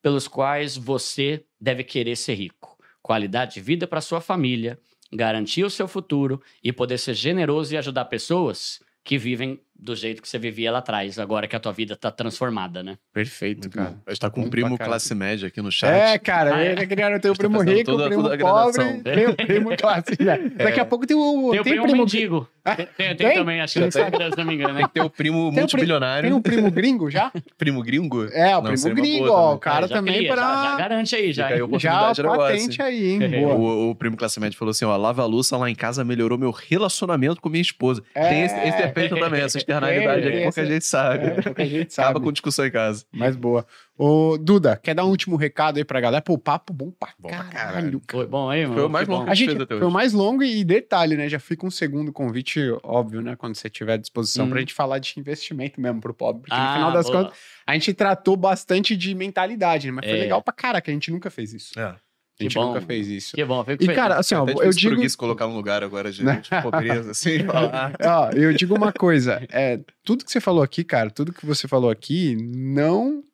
pelos 0.00 0.28
quais 0.28 0.76
você 0.76 1.44
deve 1.60 1.82
querer 1.84 2.16
ser 2.16 2.34
rico. 2.34 2.78
Qualidade 3.02 3.54
de 3.54 3.60
vida 3.60 3.86
para 3.86 4.00
sua 4.00 4.20
família, 4.20 4.78
garantir 5.12 5.64
o 5.64 5.70
seu 5.70 5.88
futuro 5.88 6.40
e 6.62 6.72
poder 6.72 6.98
ser 6.98 7.14
generoso 7.14 7.74
e 7.74 7.76
ajudar 7.76 8.04
pessoas 8.04 8.80
que 9.02 9.16
vivem 9.16 9.60
do 9.78 9.94
jeito 9.94 10.20
que 10.20 10.28
você 10.28 10.38
vivia 10.38 10.72
lá 10.72 10.78
atrás, 10.78 11.18
agora 11.18 11.46
que 11.46 11.54
a 11.54 11.60
tua 11.60 11.72
vida 11.72 11.94
tá 11.94 12.10
transformada, 12.10 12.82
né? 12.82 12.96
Perfeito, 13.12 13.70
cara. 13.70 13.94
A 14.06 14.10
gente 14.10 14.20
tá 14.20 14.28
com 14.30 14.40
um 14.42 14.50
primo 14.50 14.76
classe 14.76 15.14
média 15.14 15.46
aqui 15.48 15.62
no 15.62 15.70
chat. 15.70 15.90
É, 15.90 16.18
cara, 16.18 16.56
Ah, 16.56 16.64
é? 16.64 16.72
ele 16.72 16.80
é 16.82 16.86
criado, 16.86 17.20
tem 17.20 17.30
o 17.30 17.34
tá 17.34 17.38
primo 17.38 17.58
fazendo 17.58 17.76
rico, 17.76 17.90
toda- 17.92 18.04
o 18.04 18.06
primo 18.08 18.22
toda 18.22 18.34
a 18.34 18.38
pobre, 18.38 19.00
tem 19.04 19.26
o 19.26 19.34
primo 19.36 19.76
classe. 19.76 20.16
né? 20.22 20.38
Daqui 20.56 20.80
a 20.80 20.84
pouco 20.84 21.06
tem 21.06 21.16
o, 21.16 21.50
Tem 21.52 21.60
o 21.60 21.64
primo, 21.64 21.86
mendigo. 21.86 22.48
Tem, 22.68 22.76
tem- 22.76 23.16
tem 23.16 23.16
Tem? 23.28 23.34
também, 23.34 23.60
acho 23.62 23.78
que 23.78 23.86
Instagram, 23.86 24.30
se 24.30 24.36
não 24.36 24.44
me 24.44 24.54
engano, 24.54 24.74
né? 24.74 24.80
Tem 24.80 24.88
que 24.88 24.92
ter 24.94 25.00
o 25.00 25.08
primo 25.08 25.38
Tem 25.38 25.48
o 25.48 25.52
multibilionário. 25.62 26.28
Tem 26.28 26.36
um 26.36 26.42
primo 26.42 26.70
gringo 26.70 27.10
já? 27.10 27.32
primo 27.56 27.82
gringo? 27.82 28.24
É, 28.30 28.54
o 28.58 28.60
Não, 28.60 28.70
primo 28.74 28.94
gringo, 28.94 29.30
ó. 29.30 29.36
também. 29.36 29.54
O 29.54 29.58
cara 29.58 29.84
É, 29.86 29.88
já 29.88 29.94
também 29.96 30.14
queria, 30.14 30.32
pra. 30.34 30.42
Já, 30.42 30.64
já 30.72 30.76
garante 30.76 31.16
aí, 31.16 31.32
já. 31.32 31.48
Já 31.78 32.24
patente 32.24 32.82
aí, 32.82 33.12
hein? 33.12 33.22
É. 33.22 33.40
Boa. 33.40 33.54
O, 33.54 33.90
o 33.90 33.94
primo 33.94 34.18
classe 34.18 34.38
média 34.38 34.58
falou 34.58 34.72
assim: 34.72 34.84
ó, 34.84 34.94
lava 34.98 35.22
a 35.22 35.24
louça 35.24 35.56
lá 35.56 35.70
em 35.70 35.74
casa 35.74 36.04
melhorou 36.04 36.36
meu 36.36 36.50
relacionamento 36.50 37.40
com 37.40 37.48
minha 37.48 37.62
esposa. 37.62 38.02
É. 38.14 38.28
Tem 38.28 38.42
esse, 38.42 38.56
esse 38.68 38.82
efeito 38.82 39.16
também, 39.18 39.40
essa 39.40 39.58
externalidade 39.72 40.22
Tem, 40.22 40.30
aí 40.32 40.38
que 40.38 40.44
pouca 40.44 40.64
gente 40.66 40.84
sabe. 40.84 41.26
É, 41.26 41.42
pouca 41.42 41.64
gente 41.66 41.92
Acaba 42.00 42.12
sabe. 42.14 42.20
com 42.24 42.32
discussão 42.32 42.66
em 42.66 42.70
casa. 42.70 43.04
Mas 43.12 43.36
boa. 43.36 43.66
Ô, 43.96 44.38
Duda, 44.38 44.76
quer 44.76 44.94
dar 44.94 45.04
um 45.04 45.08
último 45.10 45.34
recado 45.36 45.76
aí 45.78 45.84
pra 45.84 46.00
galera? 46.00 46.22
Pô, 46.22 46.38
papo 46.38 46.72
bom 46.72 46.90
pra 46.92 47.10
Bom 47.18 47.28
pra 47.28 47.38
caralho. 47.44 47.52
caralho. 47.52 48.02
Foi 48.10 48.26
bom 48.26 48.48
aí, 48.48 48.62
mano? 48.62 48.74
Foi 48.74 48.84
o 48.84 48.88
mais 48.88 49.06
Que 49.08 49.12
longo 49.12 49.30
A 49.30 49.34
gente 49.34 49.48
fez 49.50 49.60
até 49.60 49.74
foi 49.74 49.82
o 49.82 49.86
hoje. 49.86 49.94
mais 49.94 50.12
longo 50.12 50.42
e 50.44 50.64
detalhe, 50.64 51.16
né? 51.16 51.28
Já 51.28 51.38
fica 51.40 51.66
um 51.66 51.70
segundo 51.70 52.12
convite, 52.12 52.60
óbvio, 52.84 53.20
né? 53.20 53.34
Quando 53.36 53.56
você 53.56 53.68
tiver 53.68 53.94
à 53.94 53.96
disposição 53.96 54.46
Hum. 54.46 54.50
pra 54.50 54.60
gente 54.60 54.72
falar 54.72 54.98
de 55.00 55.14
investimento 55.18 55.80
mesmo 55.80 56.00
pro 56.00 56.14
pobre. 56.14 56.42
Porque 56.42 56.54
no 56.54 56.60
Ah, 56.62 56.74
final 56.74 56.92
das 56.92 57.06
boa. 57.06 57.24
contas, 57.24 57.38
a 57.66 57.72
gente 57.74 57.92
tratou 57.92 58.36
bastante 58.36 58.96
de 58.96 59.14
mentalidade, 59.14 59.88
né? 59.88 59.92
Mas 59.92 60.04
foi 60.08 60.16
É. 60.18 60.20
legal 60.22 60.40
pra 60.42 60.52
cara 60.54 60.80
que 60.80 60.90
a 60.90 60.94
gente 60.94 61.10
nunca 61.10 61.28
fez 61.28 61.52
isso. 61.52 61.78
É. 61.78 61.94
A 62.40 62.44
gente 62.44 62.52
Que 62.52 62.58
bom, 62.60 62.66
nunca 62.68 62.80
fez 62.82 63.08
isso. 63.08 63.34
Que 63.34 63.44
bom, 63.44 63.64
fico 63.64 63.82
E, 63.82 63.86
feliz. 63.86 63.96
cara, 63.96 64.16
assim, 64.16 64.34
ó, 64.34 64.44
Até 64.44 64.52
eu 64.64 64.70
digo. 64.70 64.94
preguiça 64.94 65.16
colocar 65.16 65.46
um 65.48 65.54
lugar 65.56 65.82
agora 65.82 66.12
de, 66.12 66.22
Né? 66.24 66.40
pobreza, 66.62 67.10
assim, 67.10 67.40
falar. 67.46 67.96
Ó, 68.00 68.30
eu 68.30 68.52
digo 68.52 68.76
uma 68.76 68.92
coisa, 68.92 69.44
é, 69.50 69.80
tudo 70.04 70.24
que 70.24 70.30
você 70.30 70.40
falou 70.40 70.62
aqui, 70.62 70.84
cara, 70.84 71.10
tudo 71.10 71.32
que 71.32 71.44
você 71.44 71.66
falou 71.66 71.90
aqui 71.90 72.36
não 72.36 73.24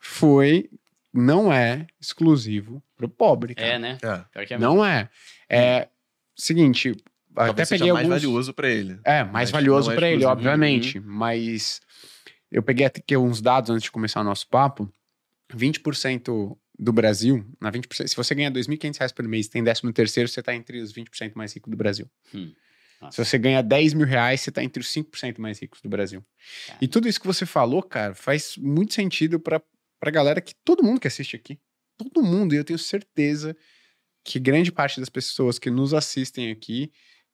foi, 0.00 0.70
não 1.12 1.52
é 1.52 1.86
exclusivo 2.00 2.80
pro 2.96 3.08
pobre, 3.08 3.54
cara. 3.54 3.68
é, 3.68 3.78
né? 3.78 3.98
É, 4.34 4.54
é 4.54 4.58
Não 4.58 4.84
é. 4.84 5.08
É 5.50 5.88
seguinte, 6.36 6.90
até 7.34 7.46
talvez 7.46 7.68
peguei 7.68 7.78
seja 7.86 7.94
mais 7.94 8.04
alguns... 8.06 8.22
valioso 8.22 8.54
pra 8.54 8.68
ele. 8.68 8.98
É, 9.04 9.24
mais 9.24 9.32
Mas 9.32 9.50
valioso 9.50 9.90
é 9.90 9.94
pra 9.96 10.08
ele, 10.08 10.24
obviamente, 10.24 11.00
mas 11.00 11.80
eu 12.50 12.62
peguei 12.62 12.86
aqui 12.86 13.16
uns 13.16 13.40
dados 13.40 13.70
antes 13.70 13.82
de 13.84 13.90
começar 13.90 14.20
o 14.20 14.24
nosso 14.24 14.46
papo, 14.48 14.88
20% 15.52 16.56
do 16.78 16.92
Brasil, 16.92 17.44
na 17.60 17.72
20%, 17.72 18.06
se 18.06 18.16
você 18.16 18.34
ganha 18.34 18.50
2.500 18.50 18.98
reais 18.98 19.12
por 19.12 19.26
mês 19.26 19.46
e 19.46 19.50
tem 19.50 19.64
13 19.64 19.92
terceiro, 19.92 20.28
você 20.28 20.42
tá 20.42 20.54
entre 20.54 20.78
os 20.80 20.92
20% 20.92 21.32
mais 21.34 21.52
ricos 21.54 21.70
do 21.70 21.76
Brasil. 21.76 22.08
Hum. 22.34 22.52
Se 23.10 23.22
você 23.22 23.38
ganha 23.38 23.62
10 23.62 23.94
mil 23.94 24.06
reais, 24.06 24.40
você 24.40 24.50
tá 24.50 24.62
entre 24.62 24.80
os 24.80 24.88
5% 24.88 25.38
mais 25.38 25.58
ricos 25.58 25.80
do 25.82 25.88
Brasil. 25.88 26.24
Cara. 26.66 26.78
E 26.80 26.88
tudo 26.88 27.08
isso 27.08 27.20
que 27.20 27.26
você 27.26 27.44
falou, 27.44 27.82
cara, 27.82 28.14
faz 28.14 28.56
muito 28.56 28.94
sentido 28.94 29.38
pra, 29.38 29.62
pra 30.00 30.10
galera 30.10 30.40
que 30.40 30.54
todo 30.64 30.82
mundo 30.82 31.00
que 31.00 31.06
assiste 31.06 31.36
aqui. 31.36 31.58
Todo 31.96 32.22
mundo, 32.22 32.54
e 32.54 32.58
eu 32.58 32.64
tenho 32.64 32.78
certeza 32.78 33.56
que 34.24 34.38
grande 34.38 34.72
parte 34.72 34.98
das 34.98 35.08
pessoas 35.08 35.58
que 35.58 35.70
nos 35.70 35.94
assistem 35.94 36.50
aqui 36.50 36.90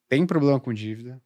tem 0.08 0.26
problema 0.26 0.60
com 0.60 0.72
dívida, 0.72 1.20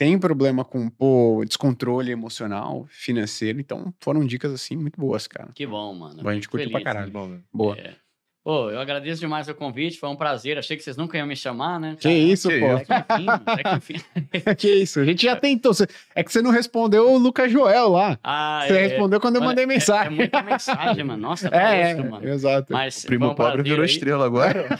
tem 0.00 0.18
problema 0.18 0.64
com 0.64 0.88
pô, 0.88 1.44
descontrole 1.46 2.10
emocional, 2.10 2.86
financeiro. 2.88 3.60
Então 3.60 3.92
foram 4.00 4.24
dicas 4.24 4.50
assim 4.50 4.74
muito 4.74 4.98
boas, 4.98 5.26
cara. 5.26 5.52
Que 5.54 5.66
bom, 5.66 5.92
mano. 5.92 6.26
A 6.26 6.32
gente 6.32 6.48
curtiu 6.48 6.70
pra 6.70 6.80
feliz. 6.80 6.84
caralho. 6.84 7.12
Bom, 7.12 7.28
né? 7.28 7.40
Boa. 7.52 7.76
É. 7.78 7.96
Pô, 8.42 8.70
eu 8.70 8.80
agradeço 8.80 9.20
demais 9.20 9.46
o 9.48 9.54
convite, 9.54 9.98
foi 9.98 10.08
um 10.08 10.16
prazer. 10.16 10.56
Achei 10.56 10.74
que 10.76 10.82
vocês 10.82 10.96
nunca 10.96 11.18
iam 11.18 11.26
me 11.26 11.36
chamar, 11.36 11.78
né? 11.78 11.94
Que 12.00 12.08
isso, 12.10 12.48
que 12.48 12.58
pô. 12.58 12.72
Enfim, 12.74 13.26
até 13.28 13.62
que 13.62 13.76
enfim. 13.76 14.00
que 14.56 14.68
isso, 14.82 15.00
a 15.00 15.04
gente 15.04 15.22
já 15.24 15.36
tentou. 15.36 15.72
É 16.14 16.24
que 16.24 16.32
você 16.32 16.40
não 16.40 16.50
respondeu 16.50 17.10
o 17.12 17.18
Lucas 17.18 17.52
Joel 17.52 17.90
lá. 17.90 18.18
Ah, 18.24 18.64
Você 18.66 18.78
é, 18.78 18.86
respondeu 18.86 19.20
quando 19.20 19.36
eu 19.36 19.42
mandei 19.42 19.64
é- 19.64 19.66
mensagem. 19.66 20.12
É, 20.12 20.16
muita 20.16 20.42
mensagem, 20.42 21.04
mano. 21.04 21.20
Nossa, 21.22 21.48
é, 21.52 21.82
É, 21.82 21.90
isso, 21.92 22.00
é, 22.00 22.04
mano. 22.08 22.28
exato. 22.28 22.72
Mas 22.72 23.04
O 23.04 23.06
primo 23.08 23.34
pobre 23.34 23.62
virou 23.62 23.82
aí. 23.82 23.86
estrela 23.90 24.24
agora. 24.24 24.66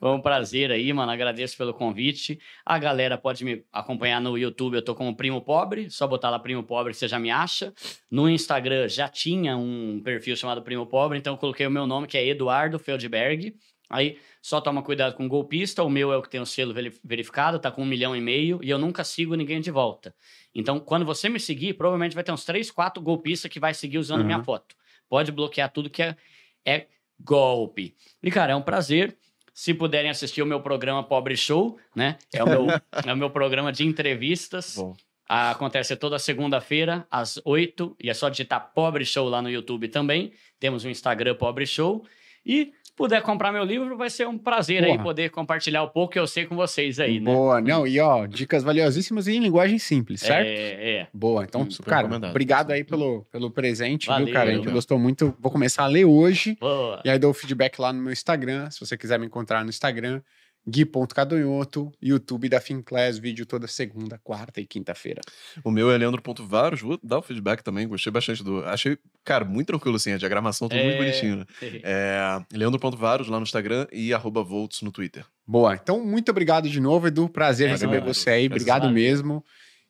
Foi 0.00 0.10
um 0.10 0.20
prazer 0.20 0.70
aí, 0.72 0.92
mano. 0.92 1.12
Agradeço 1.12 1.56
pelo 1.56 1.72
convite. 1.72 2.38
A 2.64 2.78
galera 2.78 3.16
pode 3.16 3.44
me 3.44 3.62
acompanhar 3.72 4.20
no 4.20 4.36
YouTube. 4.36 4.74
Eu 4.74 4.82
tô 4.82 4.94
como 4.94 5.14
Primo 5.16 5.40
Pobre. 5.40 5.88
Só 5.90 6.06
botar 6.06 6.28
lá 6.30 6.38
Primo 6.40 6.62
Pobre 6.62 6.92
que 6.92 6.98
você 6.98 7.08
já 7.08 7.18
me 7.18 7.30
acha. 7.30 7.72
No 8.10 8.28
Instagram 8.28 8.88
já 8.88 9.08
tinha 9.08 9.56
um 9.56 10.00
perfil 10.04 10.36
chamado 10.36 10.60
Primo 10.62 10.84
Pobre, 10.84 10.95
então 11.14 11.34
eu 11.34 11.38
coloquei 11.38 11.66
o 11.66 11.70
meu 11.70 11.86
nome, 11.86 12.06
que 12.06 12.16
é 12.16 12.26
Eduardo 12.26 12.78
Feldberg. 12.78 13.54
Aí 13.88 14.18
só 14.42 14.60
toma 14.60 14.82
cuidado 14.82 15.14
com 15.14 15.28
golpista. 15.28 15.82
O 15.84 15.88
meu 15.90 16.12
é 16.12 16.16
o 16.16 16.22
que 16.22 16.28
tem 16.30 16.40
o 16.40 16.46
selo 16.46 16.74
veri- 16.74 16.98
verificado, 17.04 17.58
tá 17.58 17.70
com 17.70 17.82
um 17.82 17.86
milhão 17.86 18.16
e 18.16 18.20
meio. 18.20 18.58
E 18.62 18.68
eu 18.70 18.78
nunca 18.78 19.04
sigo 19.04 19.34
ninguém 19.36 19.60
de 19.60 19.70
volta. 19.70 20.12
Então, 20.54 20.80
quando 20.80 21.04
você 21.04 21.28
me 21.28 21.38
seguir, 21.38 21.74
provavelmente 21.74 22.14
vai 22.14 22.24
ter 22.24 22.32
uns 22.32 22.44
três, 22.44 22.70
quatro 22.70 23.00
golpistas 23.02 23.48
que 23.50 23.60
vai 23.60 23.72
seguir 23.74 23.98
usando 23.98 24.20
Uhum. 24.20 24.26
minha 24.26 24.42
foto. 24.42 24.74
Pode 25.08 25.30
bloquear 25.30 25.70
tudo 25.72 25.88
que 25.88 26.02
é, 26.02 26.16
é 26.64 26.86
golpe. 27.20 27.94
E, 28.22 28.30
cara, 28.30 28.52
é 28.52 28.56
um 28.56 28.62
prazer. 28.62 29.16
Se 29.54 29.72
puderem 29.72 30.10
assistir 30.10 30.42
o 30.42 30.46
meu 30.46 30.60
programa 30.60 31.02
Pobre 31.02 31.36
Show, 31.36 31.78
né? 31.94 32.18
É 32.34 32.42
o 32.42 32.46
meu, 32.46 32.66
é 33.06 33.12
o 33.12 33.16
meu 33.16 33.30
programa 33.30 33.72
de 33.72 33.86
entrevistas. 33.86 34.74
Bom. 34.76 34.94
Ah, 35.28 35.50
Acontece 35.50 35.96
toda 35.96 36.18
segunda-feira, 36.18 37.06
às 37.10 37.40
8, 37.44 37.96
e 38.02 38.08
é 38.10 38.14
só 38.14 38.28
digitar 38.28 38.72
Pobre 38.74 39.04
Show 39.04 39.28
lá 39.28 39.42
no 39.42 39.50
YouTube 39.50 39.88
também. 39.88 40.32
Temos 40.60 40.84
um 40.84 40.90
Instagram 40.90 41.34
Pobre 41.34 41.66
Show. 41.66 42.04
E 42.44 42.72
se 42.84 42.92
puder 42.96 43.20
comprar 43.22 43.50
meu 43.52 43.64
livro, 43.64 43.96
vai 43.96 44.08
ser 44.08 44.26
um 44.28 44.38
prazer 44.38 44.84
aí 44.84 44.92
Porra. 44.92 45.02
poder 45.02 45.30
compartilhar 45.30 45.82
um 45.82 45.88
pouco 45.88 46.12
que 46.12 46.18
eu 46.18 46.28
sei 46.28 46.46
com 46.46 46.54
vocês 46.54 47.00
aí, 47.00 47.18
né? 47.18 47.30
Boa, 47.32 47.60
não, 47.60 47.84
e 47.86 47.98
ó, 47.98 48.24
dicas 48.24 48.62
valiosíssimas 48.62 49.26
e 49.26 49.34
em 49.34 49.40
linguagem 49.40 49.78
simples, 49.80 50.20
certo? 50.20 50.46
É, 50.46 50.90
é. 51.00 51.06
Boa, 51.12 51.42
então, 51.42 51.62
Hum, 51.62 51.68
cara, 51.84 52.06
obrigado 52.28 52.70
aí 52.70 52.84
pelo, 52.84 53.24
pelo 53.32 53.50
presente, 53.50 54.06
Valeu, 54.06 54.26
viu, 54.26 54.34
cara? 54.34 54.50
A 54.50 54.54
gente 54.54 54.70
gostou 54.70 54.96
muito. 54.96 55.34
Vou 55.40 55.50
começar 55.50 55.82
a 55.82 55.88
ler 55.88 56.04
hoje 56.04 56.56
Boa. 56.60 57.02
e 57.04 57.10
aí 57.10 57.18
dou 57.18 57.32
o 57.32 57.34
feedback 57.34 57.80
lá 57.80 57.92
no 57.92 58.00
meu 58.00 58.12
Instagram. 58.12 58.70
Se 58.70 58.78
você 58.78 58.96
quiser 58.96 59.18
me 59.18 59.26
encontrar 59.26 59.64
no 59.64 59.68
Instagram, 59.70 60.22
gui.cadonhoto, 60.66 61.92
YouTube 62.02 62.48
da 62.48 62.60
Finclass, 62.60 63.18
vídeo 63.18 63.46
toda 63.46 63.66
segunda, 63.66 64.18
quarta 64.22 64.60
e 64.60 64.66
quinta-feira. 64.66 65.20
O 65.64 65.70
meu 65.70 65.90
é 65.90 65.96
Leandro.varos, 65.96 66.80
vou 66.80 66.98
dar 67.02 67.18
o 67.18 67.22
feedback 67.22 67.62
também, 67.62 67.86
gostei 67.88 68.12
bastante 68.12 68.42
do. 68.42 68.64
Achei, 68.64 68.98
cara, 69.24 69.44
muito 69.44 69.68
tranquilo 69.68 69.96
assim, 69.96 70.12
a 70.12 70.18
diagramação 70.18 70.68
tudo 70.68 70.82
muito 70.82 70.94
É. 70.94 70.98
bonitinho, 70.98 71.36
né? 71.36 71.44
É, 71.84 72.40
Leandro.varos 72.52 73.28
lá 73.28 73.38
no 73.38 73.44
Instagram 73.44 73.86
e 73.92 74.12
arroba 74.12 74.42
Volts 74.42 74.82
no 74.82 74.90
Twitter. 74.90 75.24
Boa, 75.46 75.74
então 75.74 76.04
muito 76.04 76.30
obrigado 76.30 76.68
de 76.68 76.80
novo, 76.80 77.06
Edu. 77.06 77.28
Prazer 77.28 77.68
É 77.68 77.72
receber 77.72 78.00
nóis. 78.02 78.16
você 78.18 78.30
aí, 78.30 78.46
obrigado 78.46 78.90
mesmo. 78.90 79.44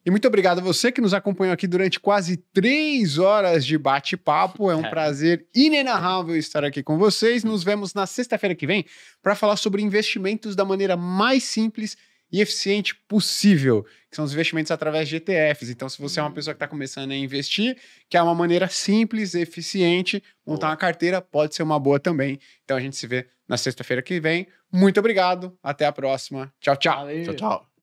E 0.07 0.11
muito 0.11 0.29
obrigado 0.29 0.61
a 0.61 0.63
você 0.63 0.93
que 0.93 1.01
nos 1.01 1.13
acompanhou 1.13 1.53
aqui 1.53 1.67
durante 1.67 1.99
quase 1.99 2.37
três 2.37 3.19
horas 3.19 3.67
de 3.67 3.77
bate-papo. 3.77 4.71
É 4.71 4.77
um 4.77 4.87
É. 4.87 4.89
prazer 4.89 5.49
inenarrável 5.53 6.37
estar 6.37 6.63
aqui 6.65 6.81
com 6.81 6.97
vocês. 6.97 7.43
Nos 7.43 7.65
vemos 7.65 7.93
na 7.93 8.07
sexta-feira 8.07 8.55
que 8.55 8.69
vem 8.69 8.85
para 9.21 9.35
falar 9.35 9.57
sobre 9.57 9.83
investimentos 9.83 10.55
da 10.55 10.65
maneira 10.65 10.97
mais 10.97 11.43
simples 11.43 11.97
e 12.31 12.41
eficiente 12.41 12.95
possível, 13.09 13.85
que 14.09 14.15
são 14.15 14.25
os 14.25 14.33
investimentos 14.33 14.71
através 14.71 15.09
de 15.09 15.17
ETFs. 15.17 15.71
Então, 15.71 15.89
se 15.89 16.01
você 16.01 16.21
é 16.21 16.23
uma 16.23 16.31
pessoa 16.33 16.55
que 16.55 16.59
está 16.59 16.69
começando 16.69 17.11
a 17.11 17.17
investir, 17.17 17.77
que 18.09 18.17
é 18.17 18.23
uma 18.23 18.35
maneira 18.35 18.69
simples, 18.69 19.35
eficiente, 19.35 20.23
montar 20.47 20.67
Boa. 20.67 20.71
uma 20.71 20.77
carteira 20.77 21.21
pode 21.21 21.55
ser 21.57 21.65
uma 21.65 21.81
boa 21.81 21.99
também. 21.99 22.39
Então, 22.65 22.77
a 22.77 22.81
gente 22.81 22.97
se 22.97 23.07
vê 23.09 23.27
na 23.49 23.57
sexta-feira 23.57 24.03
que 24.03 24.21
vem. 24.21 24.47
Muito 24.73 25.01
obrigado, 25.01 25.57
até 25.61 25.85
a 25.85 25.91
próxima. 25.93 26.53
Tchau, 26.61 26.77
tchau. 26.77 26.97
Valeu. 26.97 27.25
Tchau, 27.25 27.35
tchau. 27.35 27.76